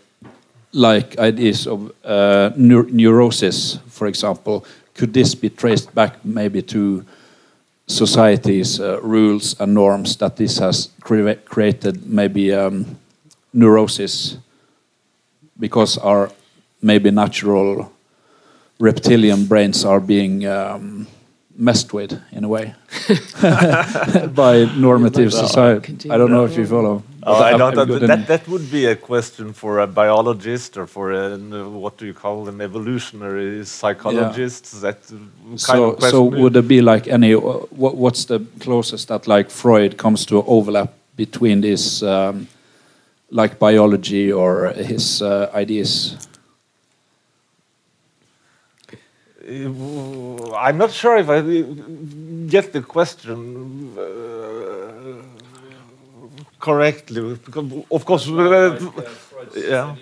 like 0.72 1.18
ideas 1.20 1.68
of 1.68 1.92
uh, 2.04 2.52
neurosis, 2.56 3.80
for 3.88 4.08
example, 4.08 4.66
could 4.94 5.14
this 5.14 5.36
be 5.36 5.50
traced 5.50 5.94
back 5.94 6.24
maybe 6.26 6.62
to 6.62 7.06
society's 7.88 8.80
uh, 8.80 9.00
rules 9.02 9.60
and 9.60 9.74
norms 9.74 10.18
that 10.18 10.36
this 10.38 10.58
has 10.58 10.90
cre 11.02 11.34
created 11.46 12.06
maybe 12.06 12.52
um, 12.52 12.98
neurosis 13.54 14.38
because 15.60 15.98
our 16.00 16.32
maybe 16.86 17.12
natural 17.12 17.92
reptilian 18.80 19.46
brains 19.46 19.84
are 19.86 20.00
being 20.00 20.46
um, 20.46 21.08
messed 21.58 21.94
with 21.94 22.22
in 22.32 22.44
a 22.44 22.48
way 22.48 22.74
by 24.44 24.66
normative 24.78 25.32
society. 25.34 26.12
I 26.12 26.18
don't 26.18 26.32
know 26.32 26.46
if 26.46 26.58
you 26.58 26.66
follow. 26.66 27.04
Oh, 27.28 27.34
I 27.34 27.58
don't, 27.58 27.76
that, 27.76 28.08
that, 28.08 28.28
that 28.28 28.48
would 28.48 28.70
be 28.70 28.86
a 28.86 28.96
question 28.96 29.52
for 29.54 29.80
a 29.80 29.88
biologist 29.88 30.78
or 30.78 30.86
for 30.86 31.12
a, 31.12 31.38
what 31.68 31.98
do 31.98 32.06
you 32.06 32.14
call 32.14 32.44
them, 32.44 32.62
evolutionary 32.62 33.66
psychologists. 33.66 34.76
Yeah. 34.76 34.92
That 34.92 35.08
kind 35.08 35.60
so, 35.60 35.84
of 35.86 35.98
question. 35.98 36.12
So 36.12 36.24
would 36.24 36.54
there 36.54 36.62
be 36.62 36.82
like 36.82 37.08
any, 37.08 37.34
what, 37.34 37.96
what's 37.96 38.26
the 38.26 38.46
closest 38.60 39.08
that 39.08 39.26
like 39.26 39.50
Freud 39.50 39.98
comes 39.98 40.26
to 40.28 40.44
overlap 40.44 40.94
between 41.16 41.62
this 41.62 42.04
um, 42.04 42.48
like 43.32 43.58
biology 43.58 44.32
or 44.32 44.68
his 44.74 45.24
uh, 45.24 45.50
ideas? 45.56 46.16
I'm 49.48 50.78
not 50.78 50.92
sure 50.92 51.18
if 51.18 51.30
I 51.30 51.42
get 52.50 52.74
the 52.74 52.82
question 52.82 53.96
uh, 53.98 55.22
correctly. 56.60 57.38
Of 57.92 58.06
course, 58.06 58.28
uh, 58.28 58.80
yeah. 59.56 59.96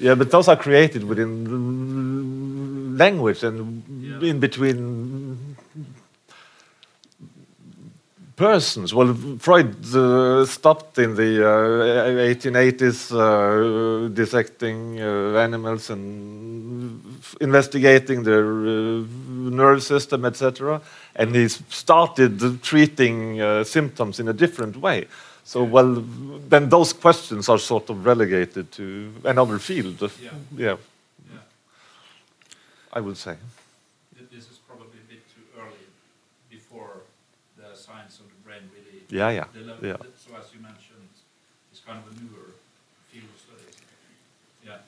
Yeah, 0.00 0.16
but 0.16 0.32
those 0.32 0.48
are 0.48 0.56
created 0.56 1.04
within 1.04 2.96
language 2.98 3.44
and 3.44 3.84
yeah. 4.00 4.30
in 4.30 4.40
between 4.40 5.56
persons. 8.34 8.92
Well, 8.92 9.14
Freud 9.38 9.94
uh, 9.94 10.44
stopped 10.46 10.98
in 10.98 11.14
the 11.14 11.46
uh, 11.46 12.34
1880s 12.34 13.12
uh, 13.12 14.08
dissecting 14.08 15.00
uh, 15.00 15.36
animals 15.36 15.90
and 15.90 17.11
investigating 17.40 18.22
their 18.22 18.44
uh, 18.44 19.04
nerve 19.28 19.82
system, 19.82 20.24
etc. 20.24 20.80
And 21.14 21.34
he 21.34 21.48
started 21.48 22.62
treating 22.62 23.40
uh, 23.40 23.64
symptoms 23.64 24.20
in 24.20 24.28
a 24.28 24.32
different 24.32 24.76
way. 24.76 25.06
So, 25.44 25.64
well, 25.64 26.04
then 26.48 26.68
those 26.68 26.92
questions 26.92 27.48
are 27.48 27.58
sort 27.58 27.90
of 27.90 28.06
relegated 28.06 28.70
to 28.72 29.12
another 29.24 29.58
field. 29.58 30.00
Yeah. 30.00 30.30
yeah. 30.56 30.76
yeah. 31.30 31.38
I 32.92 33.00
would 33.00 33.16
say. 33.16 33.36
Yeah, 39.12 39.28
yeah. 39.28 39.44
yeah. 39.82 39.96
So 40.16 40.32
as 40.40 40.48
you 40.54 40.60
mentioned, 40.62 41.12
it's 41.70 41.80
kind 41.80 41.98
of 41.98 42.10
a 42.10 42.14
newer 42.18 42.56
field 43.12 43.28
of 43.28 43.40
studies. 43.44 43.76
Yeah. 44.64 44.78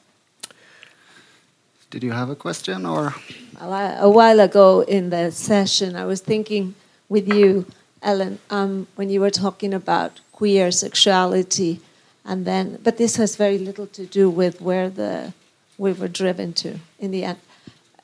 Did 1.94 2.02
you 2.02 2.10
have 2.10 2.28
a 2.28 2.34
question 2.34 2.86
or? 2.86 3.14
A 3.60 4.10
while 4.10 4.40
ago 4.40 4.80
in 4.80 5.10
the 5.10 5.30
session, 5.30 5.94
I 5.94 6.04
was 6.06 6.20
thinking 6.20 6.74
with 7.08 7.32
you, 7.32 7.66
Ellen, 8.02 8.40
um, 8.50 8.88
when 8.96 9.10
you 9.10 9.20
were 9.20 9.30
talking 9.30 9.72
about 9.72 10.18
queer 10.32 10.72
sexuality, 10.72 11.80
and 12.24 12.44
then, 12.44 12.80
but 12.82 12.96
this 12.96 13.14
has 13.14 13.36
very 13.36 13.58
little 13.58 13.86
to 13.86 14.06
do 14.06 14.28
with 14.28 14.60
where 14.60 14.90
the 14.90 15.34
we 15.78 15.92
were 15.92 16.08
driven 16.08 16.52
to 16.54 16.80
in 16.98 17.12
the 17.12 17.22
end. 17.22 17.38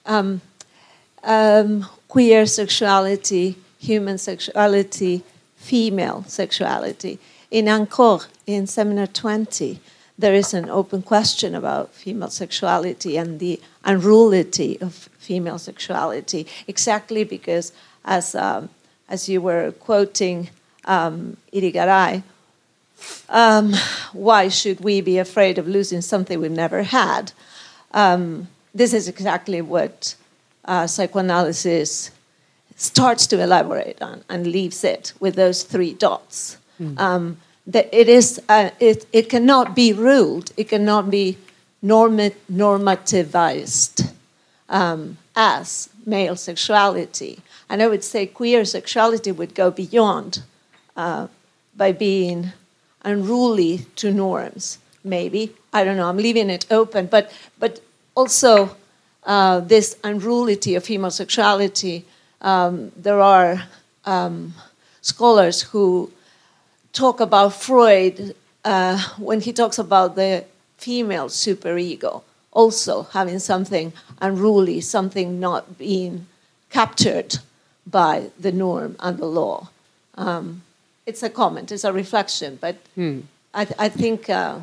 Um, 0.06 0.40
um, 1.24 1.84
queer 2.06 2.46
sexuality, 2.46 3.56
human 3.80 4.18
sexuality, 4.18 5.24
female 5.56 6.22
sexuality. 6.28 7.18
In 7.50 7.66
Encore, 7.66 8.26
in 8.46 8.68
Seminar 8.68 9.08
20, 9.08 9.80
there 10.16 10.34
is 10.34 10.54
an 10.54 10.70
open 10.70 11.02
question 11.02 11.56
about 11.56 11.92
female 11.92 12.30
sexuality 12.30 13.16
and 13.16 13.40
the 13.40 13.58
unruly 13.84 14.78
of 14.81 15.09
female 15.18 15.59
sexuality, 15.59 16.47
exactly 16.67 17.25
because, 17.25 17.73
as, 18.05 18.34
um, 18.34 18.68
as 19.09 19.28
you 19.28 19.41
were 19.41 19.73
quoting 19.73 20.50
um, 20.84 21.36
Irigaray, 21.52 22.23
um, 23.28 23.75
why 24.12 24.49
should 24.49 24.81
we 24.81 25.00
be 25.00 25.18
afraid 25.18 25.59
of 25.59 25.67
losing 25.67 26.00
something 26.00 26.41
we've 26.41 26.50
never 26.50 26.83
had? 26.83 27.33
Um, 27.92 28.49
this 28.75 28.92
is 28.92 29.09
exactly 29.09 29.62
what 29.62 30.15
uh, 30.65 30.86
psychoanalysis 30.86 32.10
starts 32.76 33.26
to 33.28 33.41
elaborate 33.41 34.00
on 34.02 34.23
and 34.28 34.47
leaves 34.47 34.84
it 34.84 35.12
with 35.20 35.34
those 35.34 35.62
three 35.62 35.94
dots. 35.94 36.59
Mm. 36.81 36.99
Um, 36.99 37.36
that 37.67 37.89
it 37.92 38.09
is 38.09 38.41
uh, 38.49 38.70
it, 38.81 39.07
it 39.12 39.28
cannot 39.28 39.76
be 39.76 39.92
ruled 39.92 40.50
it 40.57 40.68
cannot 40.68 41.10
be 41.10 41.36
normativized 41.83 44.12
um, 44.68 45.17
as 45.34 45.89
male 46.07 46.36
sexuality. 46.36 47.41
And 47.68 47.83
I 47.83 47.89
would 47.89 48.05
say 48.05 48.26
queer 48.26 48.65
sexuality 48.65 49.33
would 49.33 49.55
go 49.55 49.70
beyond 49.70 50.42
uh, 50.97 51.26
by 51.76 51.92
being 51.92 52.52
unruly 53.02 53.86
to 53.97 54.12
norms, 54.12 54.78
maybe. 55.05 55.55
I 55.73 55.84
don't 55.84 55.97
know, 55.97 56.09
I'm 56.09 56.17
leaving 56.17 56.50
it 56.50 56.67
open. 56.70 57.07
But, 57.07 57.33
but 57.59 57.81
also, 58.15 58.76
uh, 59.25 59.60
this 59.60 59.97
unruly 60.02 60.75
of 60.75 60.84
female 60.84 61.10
sexuality, 61.10 62.05
um, 62.41 62.91
there 62.97 63.20
are 63.20 63.65
um, 64.05 64.55
scholars 65.00 65.62
who 65.62 66.10
talk 66.92 67.20
about 67.20 67.55
Freud 67.55 68.34
uh, 68.65 68.99
when 69.18 69.41
he 69.41 69.52
talks 69.52 69.78
about 69.78 70.17
the 70.17 70.44
female 70.81 71.28
superego, 71.28 72.23
also 72.52 73.02
having 73.12 73.39
something 73.39 73.92
unruly, 74.20 74.81
something 74.81 75.39
not 75.39 75.78
being 75.78 76.26
captured 76.70 77.39
by 77.86 78.31
the 78.39 78.52
norm 78.52 78.97
and 79.00 79.18
the 79.18 79.26
law. 79.26 79.68
Um, 80.15 80.62
it's 81.07 81.23
a 81.23 81.31
comment, 81.31 81.70
it's 81.73 81.84
a 81.84 81.92
reflection, 81.92 82.59
but 82.60 82.76
hmm. 82.94 83.20
I, 83.52 83.65
th 83.65 83.75
I, 83.86 83.89
think 83.89 84.31
uh, 84.31 84.60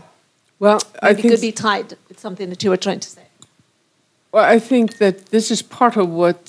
well, 0.59 0.79
I 1.01 1.13
think 1.13 1.25
it 1.25 1.29
could 1.31 1.47
be 1.51 1.55
tied 1.67 1.89
with 2.07 2.19
something 2.25 2.49
that 2.51 2.63
you 2.63 2.69
were 2.73 2.83
trying 2.87 3.01
to 3.07 3.09
say. 3.17 3.25
Well, 4.31 4.45
I 4.55 4.59
think 4.59 4.97
that 5.03 5.17
this 5.35 5.51
is 5.55 5.61
part 5.61 5.95
of 5.97 6.07
what 6.21 6.45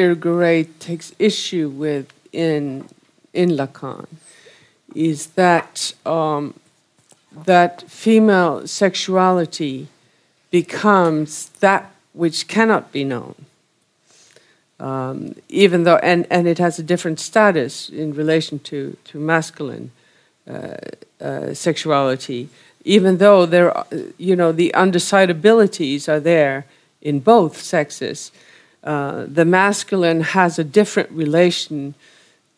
Irigaray 0.00 0.58
takes 0.78 1.08
issue 1.18 1.68
with 1.84 2.06
in 2.32 2.88
in 3.42 3.48
Lacan, 3.60 4.06
is 4.94 5.20
that 5.42 5.74
um, 6.04 6.54
that 7.34 7.82
female 7.90 8.66
sexuality 8.66 9.88
becomes 10.50 11.48
that 11.60 11.90
which 12.12 12.46
cannot 12.46 12.92
be 12.92 13.04
known. 13.04 13.34
Um, 14.78 15.34
even 15.48 15.84
though, 15.84 15.96
and, 15.96 16.26
and 16.30 16.48
it 16.48 16.58
has 16.58 16.78
a 16.78 16.82
different 16.82 17.20
status 17.20 17.88
in 17.88 18.14
relation 18.14 18.58
to, 18.60 18.96
to 19.04 19.18
masculine 19.18 19.92
uh, 20.48 20.74
uh, 21.20 21.54
sexuality, 21.54 22.48
even 22.84 23.18
though 23.18 23.46
there, 23.46 23.76
are, 23.76 23.86
you 24.18 24.34
know, 24.34 24.50
the 24.50 24.72
undecidabilities 24.74 26.08
are 26.08 26.20
there 26.20 26.66
in 27.00 27.20
both 27.20 27.60
sexes. 27.60 28.32
Uh, 28.82 29.24
the 29.28 29.44
masculine 29.44 30.20
has 30.20 30.58
a 30.58 30.64
different 30.64 31.10
relation 31.12 31.94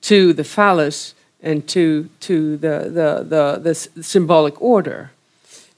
to 0.00 0.32
the 0.32 0.44
phallus 0.44 1.14
and 1.44 1.68
to, 1.68 2.08
to 2.20 2.56
the, 2.56 2.78
the, 2.98 3.24
the, 3.28 3.60
the 3.62 4.02
symbolic 4.02 4.60
order. 4.60 5.10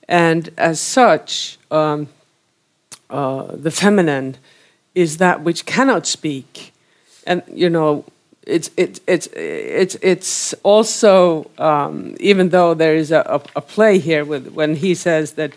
And 0.09 0.49
as 0.57 0.81
such, 0.81 1.59
um, 1.73 2.09
uh, 3.11 3.49
the 3.53 3.73
feminine 3.73 4.37
is 4.95 5.19
that 5.19 5.43
which 5.43 5.67
cannot 5.67 6.07
speak. 6.07 6.73
And, 7.27 7.43
you 7.53 7.69
know, 7.69 8.05
it's, 8.47 8.71
it, 8.77 9.01
it's, 9.09 9.27
it's, 9.35 9.97
it's 9.97 10.55
also, 10.63 11.51
um, 11.59 12.17
even 12.21 12.51
though 12.51 12.73
there 12.73 12.95
is 12.95 13.11
a, 13.11 13.43
a, 13.57 13.61
play 13.61 13.99
here 13.99 14.25
with, 14.25 14.53
when 14.53 14.77
he 14.77 14.95
says 14.95 15.33
that, 15.33 15.53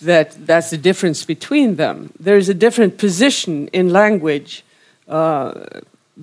that 0.00 0.46
that's 0.46 0.70
the 0.70 0.78
difference 0.78 1.24
between 1.24 1.74
them, 1.74 2.12
there's 2.20 2.48
a 2.48 2.54
different 2.54 2.96
position 2.96 3.66
in 3.68 3.92
language 3.92 4.64
uh, 5.08 5.64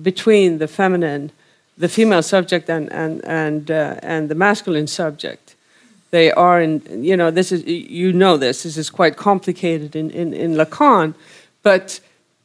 between 0.00 0.56
the 0.56 0.68
feminine 0.68 1.32
the 1.78 1.88
female 1.88 2.22
subject 2.22 2.68
and 2.70 2.90
and 2.92 3.24
and 3.24 3.70
uh, 3.70 3.96
and 4.02 4.28
the 4.28 4.34
masculine 4.34 4.86
subject. 4.86 5.54
They 6.10 6.32
are 6.32 6.60
in 6.60 6.82
you 7.04 7.16
know 7.16 7.30
this 7.30 7.52
is 7.52 7.64
you 7.64 8.12
know 8.12 8.36
this 8.36 8.62
this 8.62 8.76
is 8.76 8.90
quite 8.90 9.16
complicated 9.16 9.94
in 9.94 10.10
in, 10.10 10.32
in 10.32 10.54
Lacan, 10.54 11.14
but 11.62 12.00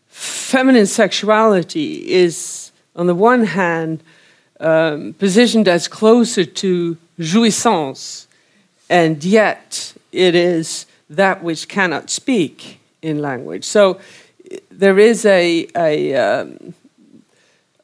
feminine 0.08 0.88
sexuality 0.88 2.11
is 2.11 2.72
on 2.95 3.08
the 3.08 3.16
one 3.16 3.45
hand 3.45 4.03
um, 4.60 5.14
positioned 5.14 5.68
as 5.68 5.88
closer 5.88 6.43
to 6.43 6.98
jouissance, 7.19 8.27
and 8.90 9.24
yet 9.24 9.93
it 10.11 10.35
is 10.35 10.85
that 11.10 11.43
which 11.43 11.68
cannot 11.68 12.10
speak 12.10 12.80
in 13.01 13.19
language. 13.19 13.64
So 13.64 14.00
there 14.69 15.00
is 15.00 15.26
a 15.26 15.68
a 15.76 16.16
um, 16.16 16.74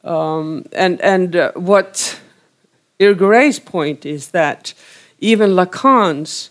um, 0.04 0.64
and 0.72 1.00
and 1.00 1.36
uh, 1.36 1.52
what 1.52 2.20
Irigaray's 2.98 3.58
point 3.58 4.06
is 4.06 4.28
that 4.28 4.74
even 5.20 5.50
Lacan's 5.50 6.50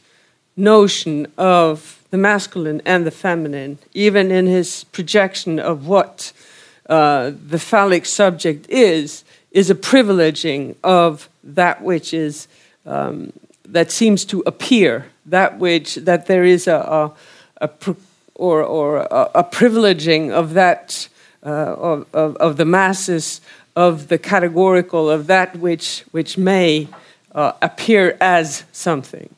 notion 0.56 1.28
of 1.38 2.04
the 2.10 2.18
masculine 2.18 2.82
and 2.86 3.06
the 3.06 3.12
feminine, 3.12 3.78
even 3.94 4.32
in 4.32 4.48
his 4.48 4.86
projection 4.86 5.60
of 5.60 5.88
what 5.88 6.32
uh, 6.90 7.32
the 7.48 7.60
phallic 7.60 8.06
subject 8.06 8.70
is, 8.70 9.24
is 9.52 9.70
a 9.70 9.76
privileging 9.76 10.76
of 10.84 11.30
that 11.44 11.82
which 11.82 12.14
is 12.14 12.48
um, 12.86 13.34
that 13.66 13.92
seems 13.92 14.24
to 14.26 14.42
appear, 14.46 15.08
that 15.26 15.60
which 15.60 15.96
that 15.96 16.28
there 16.28 16.46
is 16.46 16.68
a, 16.68 17.14
a, 17.60 17.66
a 17.66 17.96
or 18.36 18.64
or 18.64 18.98
a, 18.98 19.30
a 19.36 19.44
privileging 19.44 20.32
of 20.32 20.54
that 20.54 21.10
of, 21.44 22.08
of, 22.14 22.36
of, 22.38 22.58
the 22.58 22.66
masses, 22.66 23.42
of 23.76 24.08
the 24.08 24.18
categorical, 24.18 25.10
of 25.10 25.28
that 25.28 25.56
which, 25.58 26.04
which 26.12 26.38
may 26.38 26.88
uh, 27.34 27.54
appear 27.62 28.18
as 28.20 28.64
something. 28.72 29.30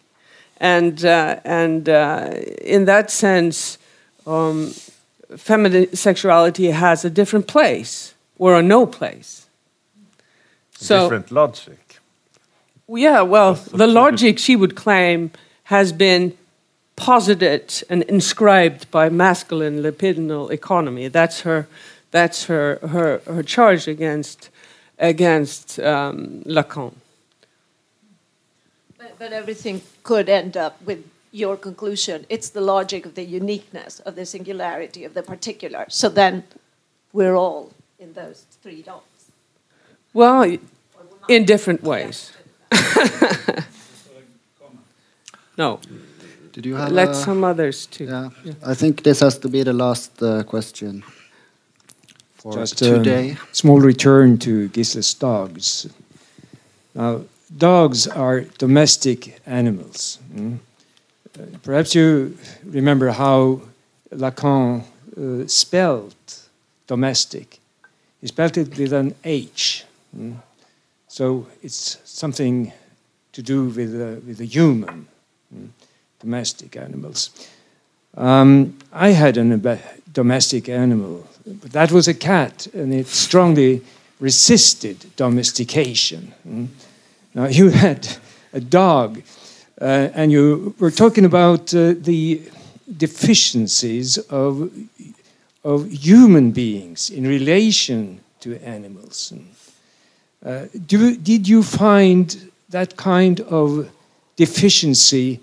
And, 0.58 1.04
uh, 1.06 1.40
and 1.44 1.88
uh, 1.88 2.32
in 2.62 2.86
that 2.86 3.12
sense, 3.12 3.78
um, 4.26 4.74
feminine 5.38 5.96
sexuality 5.96 6.72
has 6.72 7.06
a 7.06 7.10
different 7.10 7.48
place 7.48 8.14
or 8.38 8.58
a 8.58 8.62
no 8.62 8.86
place. 8.86 9.48
So, 10.72 11.04
different 11.04 11.32
logic. 11.32 12.00
Yeah, 12.88 13.22
well, 13.22 13.54
the 13.54 13.86
logic 13.86 14.40
she 14.40 14.56
would 14.56 14.76
claim 14.76 15.32
has 15.66 15.92
been 15.92 16.36
posited 17.00 17.84
and 17.90 18.04
inscribed 18.04 18.92
by 18.92 19.10
masculine 19.10 19.82
libidinal 19.82 20.52
economy. 20.52 21.08
That's 21.08 21.42
her 21.42 21.68
that's 22.12 22.46
her, 22.46 22.80
her, 22.88 23.22
her 23.28 23.44
charge 23.44 23.88
against, 23.88 24.50
against 24.98 25.80
um, 25.80 26.42
Lacan. 26.46 26.94
But, 28.98 29.20
but 29.20 29.32
everything 29.32 29.82
could 30.04 30.28
end 30.30 30.58
up 30.58 30.82
with 30.82 31.06
your 31.32 31.56
conclusion. 31.56 32.26
It's 32.30 32.50
the 32.50 32.62
logic 32.62 33.06
of 33.06 33.14
the 33.16 33.24
uniqueness, 33.24 34.00
of 34.00 34.16
the 34.16 34.26
singularity, 34.26 35.04
of 35.06 35.14
the 35.14 35.22
particular. 35.22 35.86
So 35.90 36.10
then 36.10 36.44
we're 37.14 37.36
all 37.36 37.72
in 38.00 38.14
those 38.14 38.46
three 38.64 38.82
dots. 38.82 39.06
Well, 40.14 40.58
in 41.28 41.46
different 41.46 41.84
ways. 41.84 42.34
no. 45.58 45.80
Did 46.60 46.66
you 46.66 46.76
have 46.76 46.92
Let 46.92 47.16
some 47.16 47.46
others 47.46 47.86
too. 47.86 48.04
Yeah. 48.04 48.30
yeah. 48.44 48.54
I 48.66 48.74
think 48.74 49.04
this 49.04 49.22
has 49.22 49.38
to 49.38 49.48
be 49.48 49.64
the 49.64 49.72
last 49.72 50.22
uh, 50.22 50.44
question 50.44 51.04
for 52.36 52.54
Just 52.54 52.80
today. 52.80 53.38
A 53.52 53.56
small 53.56 53.80
return 53.80 54.38
to 54.40 54.68
Gisle's 54.68 55.14
dogs. 55.14 55.88
Now, 56.94 57.22
dogs 57.58 58.08
are 58.08 58.42
domestic 58.58 59.40
animals. 59.46 60.20
Mm? 60.36 60.58
Uh, 61.40 61.44
perhaps 61.64 61.96
you 61.96 62.38
remember 62.66 63.12
how 63.12 63.62
Lacan 64.12 64.84
uh, 65.16 65.48
spelled 65.48 66.16
domestic. 66.88 67.60
He 68.20 68.28
spelled 68.28 68.58
it 68.58 68.78
with 68.78 68.92
an 68.92 69.16
H. 69.24 69.86
Mm? 70.14 70.36
So 71.08 71.48
it's 71.64 72.00
something 72.04 72.74
to 73.32 73.42
do 73.42 73.70
with, 73.70 73.96
uh, 73.96 74.20
with 74.28 74.40
the 74.40 74.46
human, 74.46 74.90
mm? 74.90 75.06
Domestic 76.20 76.76
animals. 76.78 77.30
Um, 78.16 78.78
I 78.92 79.10
had 79.10 79.38
a 79.38 79.80
domestic 80.14 80.70
animal 80.70 81.30
but 81.62 81.72
that 81.72 81.92
was 81.92 82.08
a 82.08 82.14
cat, 82.14 82.68
and 82.74 82.94
it 82.94 83.08
strongly 83.08 83.82
resisted 84.20 85.06
domestication. 85.16 86.34
Mm. 86.48 86.68
Now, 87.34 87.48
you 87.48 87.70
had 87.86 88.08
a 88.54 88.60
dog, 88.60 89.22
uh, 89.82 90.10
and 90.14 90.32
you 90.32 90.76
were 90.80 90.92
talking 90.92 91.26
about 91.26 91.74
uh, 91.74 91.94
the 91.98 92.42
deficiencies 92.98 94.18
of, 94.30 94.72
of 95.64 95.90
human 95.92 96.52
beings 96.52 97.10
in 97.10 97.26
relation 97.26 98.20
to 98.42 98.58
animals. 98.64 99.34
Uh, 100.46 100.66
do, 100.86 101.16
did 101.18 101.48
you 101.48 101.64
find 101.64 102.52
that 102.70 102.96
kind 102.96 103.42
of 103.42 103.90
deficiency 104.36 105.40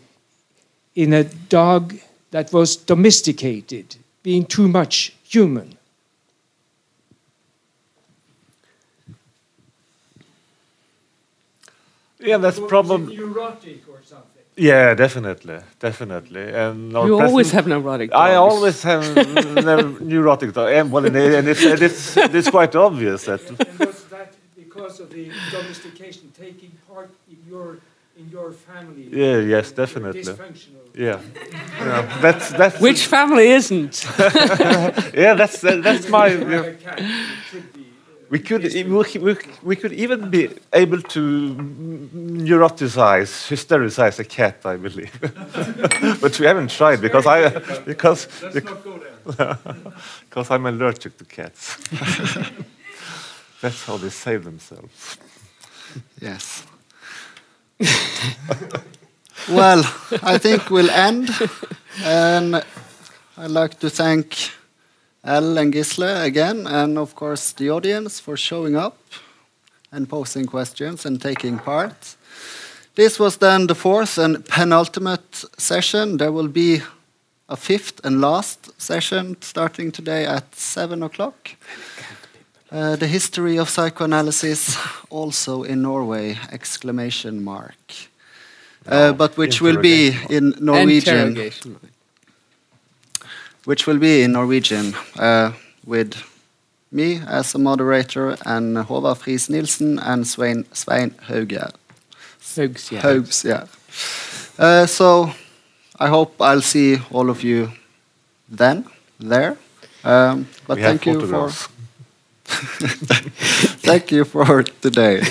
in 0.97 1.13
a 1.13 1.25
dog 1.25 1.95
that 2.31 2.53
was 2.53 2.75
domesticated, 2.75 3.97
being 4.23 4.45
too 4.45 4.67
much 4.67 5.15
human? 5.23 5.77
Yeah, 12.19 12.39
that's 12.39 12.59
probably 12.59 13.17
neurotic 13.17 13.87
or 13.89 14.01
something. 14.03 14.33
Yeah, 14.57 14.95
definitely, 14.95 15.59
definitely. 15.79 16.49
And 16.49 16.91
you 16.93 17.21
always 17.21 17.51
have 17.53 17.67
neurotic. 17.67 18.11
Dogs. 18.11 18.31
I 18.31 18.35
always 18.37 18.83
have 18.83 19.05
neurotic 20.01 20.55
dogs, 20.55 20.73
and 20.73 20.91
well, 20.91 21.05
and 21.05 21.15
it's, 21.15 21.63
and 21.63 21.83
it's, 21.83 22.17
it's 22.17 22.51
quite 22.51 22.75
obvious 22.75 23.27
that. 23.27 23.43
And 23.51 23.79
was 23.79 24.05
that 24.05 24.33
because 24.57 24.99
of 24.99 25.11
the 25.11 25.31
domestication 25.53 26.33
taking 26.35 26.73
part 26.89 27.11
in 27.31 27.37
your 27.47 27.79
in 28.19 28.31
your 28.31 28.53
family? 28.53 29.09
Yeah. 29.11 29.39
Yes, 29.39 29.73
definitely. 29.73 30.23
Yeah. 30.95 31.21
yeah. 31.79 32.19
That's 32.21 32.51
that's. 32.51 32.81
Which 32.81 33.07
family 33.07 33.49
isn't? 33.49 34.05
yeah, 35.15 35.35
that's 35.35 35.61
that's 35.61 36.09
my. 36.09 36.29
Yeah. 36.29 36.73
We 38.29 38.41
could, 38.41 38.65
we, 38.65 39.37
we 39.63 39.77
could 39.77 39.93
even 39.93 40.31
be 40.31 40.49
able 40.73 41.01
to 41.01 41.55
neuroticize, 41.55 43.49
hystericize 43.49 44.19
a 44.19 44.25
cat, 44.25 44.57
I 44.65 44.77
believe. 44.77 45.17
but 46.21 46.37
we 46.41 46.47
haven't 46.47 46.73
tried 46.73 47.01
because 47.01 47.25
I 47.25 47.51
because 47.85 48.27
because 48.53 50.51
I'm 50.51 50.67
allergic 50.67 51.17
to 51.19 51.25
cats. 51.25 51.77
That's 53.61 53.85
how 53.85 53.97
they 53.97 54.11
save 54.11 54.43
themselves. 54.43 55.19
Yes. 56.21 56.65
well, 59.51 59.85
I 60.23 60.39
think 60.39 60.71
we'll 60.71 60.91
end, 60.91 61.29
and 62.03 62.65
I'd 63.37 63.51
like 63.51 63.79
to 63.81 63.91
thank 63.91 64.51
Al 65.23 65.59
and 65.59 65.75
Gisle 65.75 66.25
again, 66.25 66.67
and 66.67 66.97
of 66.97 67.15
course 67.15 67.53
the 67.53 67.69
audience 67.71 68.19
for 68.19 68.37
showing 68.37 68.77
up 68.77 68.97
and 69.93 70.09
posing 70.09 70.47
questions 70.47 71.05
and 71.05 71.21
taking 71.21 71.59
part. 71.59 72.17
This 72.95 73.19
was 73.19 73.37
then 73.37 73.67
the 73.67 73.75
fourth 73.75 74.17
and 74.17 74.43
penultimate 74.47 75.45
session. 75.59 76.17
There 76.17 76.33
will 76.33 76.49
be 76.49 76.81
a 77.49 77.57
fifth 77.57 78.01
and 78.05 78.23
last 78.23 78.81
session 78.81 79.37
starting 79.43 79.93
today 79.93 80.25
at 80.25 80.55
seven 80.55 81.03
o'clock. 81.03 81.51
Uh, 82.71 82.97
the 82.97 83.07
history 83.07 83.59
of 83.59 83.69
psychoanalysis, 83.69 84.77
also 85.11 85.63
in 85.63 85.83
Norway! 85.83 86.39
Exclamation 86.51 87.45
mark. 87.45 87.77
Uh, 88.87 89.13
but 89.13 89.37
which 89.37 89.61
will 89.61 89.81
be 89.81 90.17
in 90.31 90.55
Norwegian 90.61 91.35
which 93.67 93.87
will 93.87 93.99
be 93.99 94.23
in 94.23 94.33
Norwegian 94.33 94.95
uh, 95.19 95.53
with 95.85 96.15
me 96.93 97.21
as 97.27 97.55
a 97.55 97.59
moderator 97.59 98.37
and 98.47 98.77
Håvard 98.77 99.19
Friis 99.19 99.51
Nielsen 99.51 99.99
and 99.99 100.27
Svein, 100.27 100.65
Svein 100.73 101.11
Hauge. 101.29 101.73
Haugs, 102.57 102.93
yeah. 102.93 103.01
Haugs, 103.01 103.45
yeah. 103.45 103.67
Uh, 104.59 104.87
so 104.87 105.33
I 105.99 106.09
hope 106.09 106.41
I'll 106.41 106.63
see 106.63 106.99
all 107.11 107.29
of 107.29 107.43
you 107.43 107.73
then, 108.49 108.87
there. 109.19 109.59
Um, 110.05 110.47
but 110.69 110.77
we 110.77 110.83
thank 110.83 111.05
you 111.07 111.27
for. 111.27 111.51
thank 113.83 114.11
you 114.13 114.25
for 114.25 114.63
today 114.63 115.23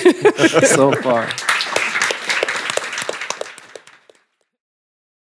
so 0.64 0.92
far. 0.94 1.30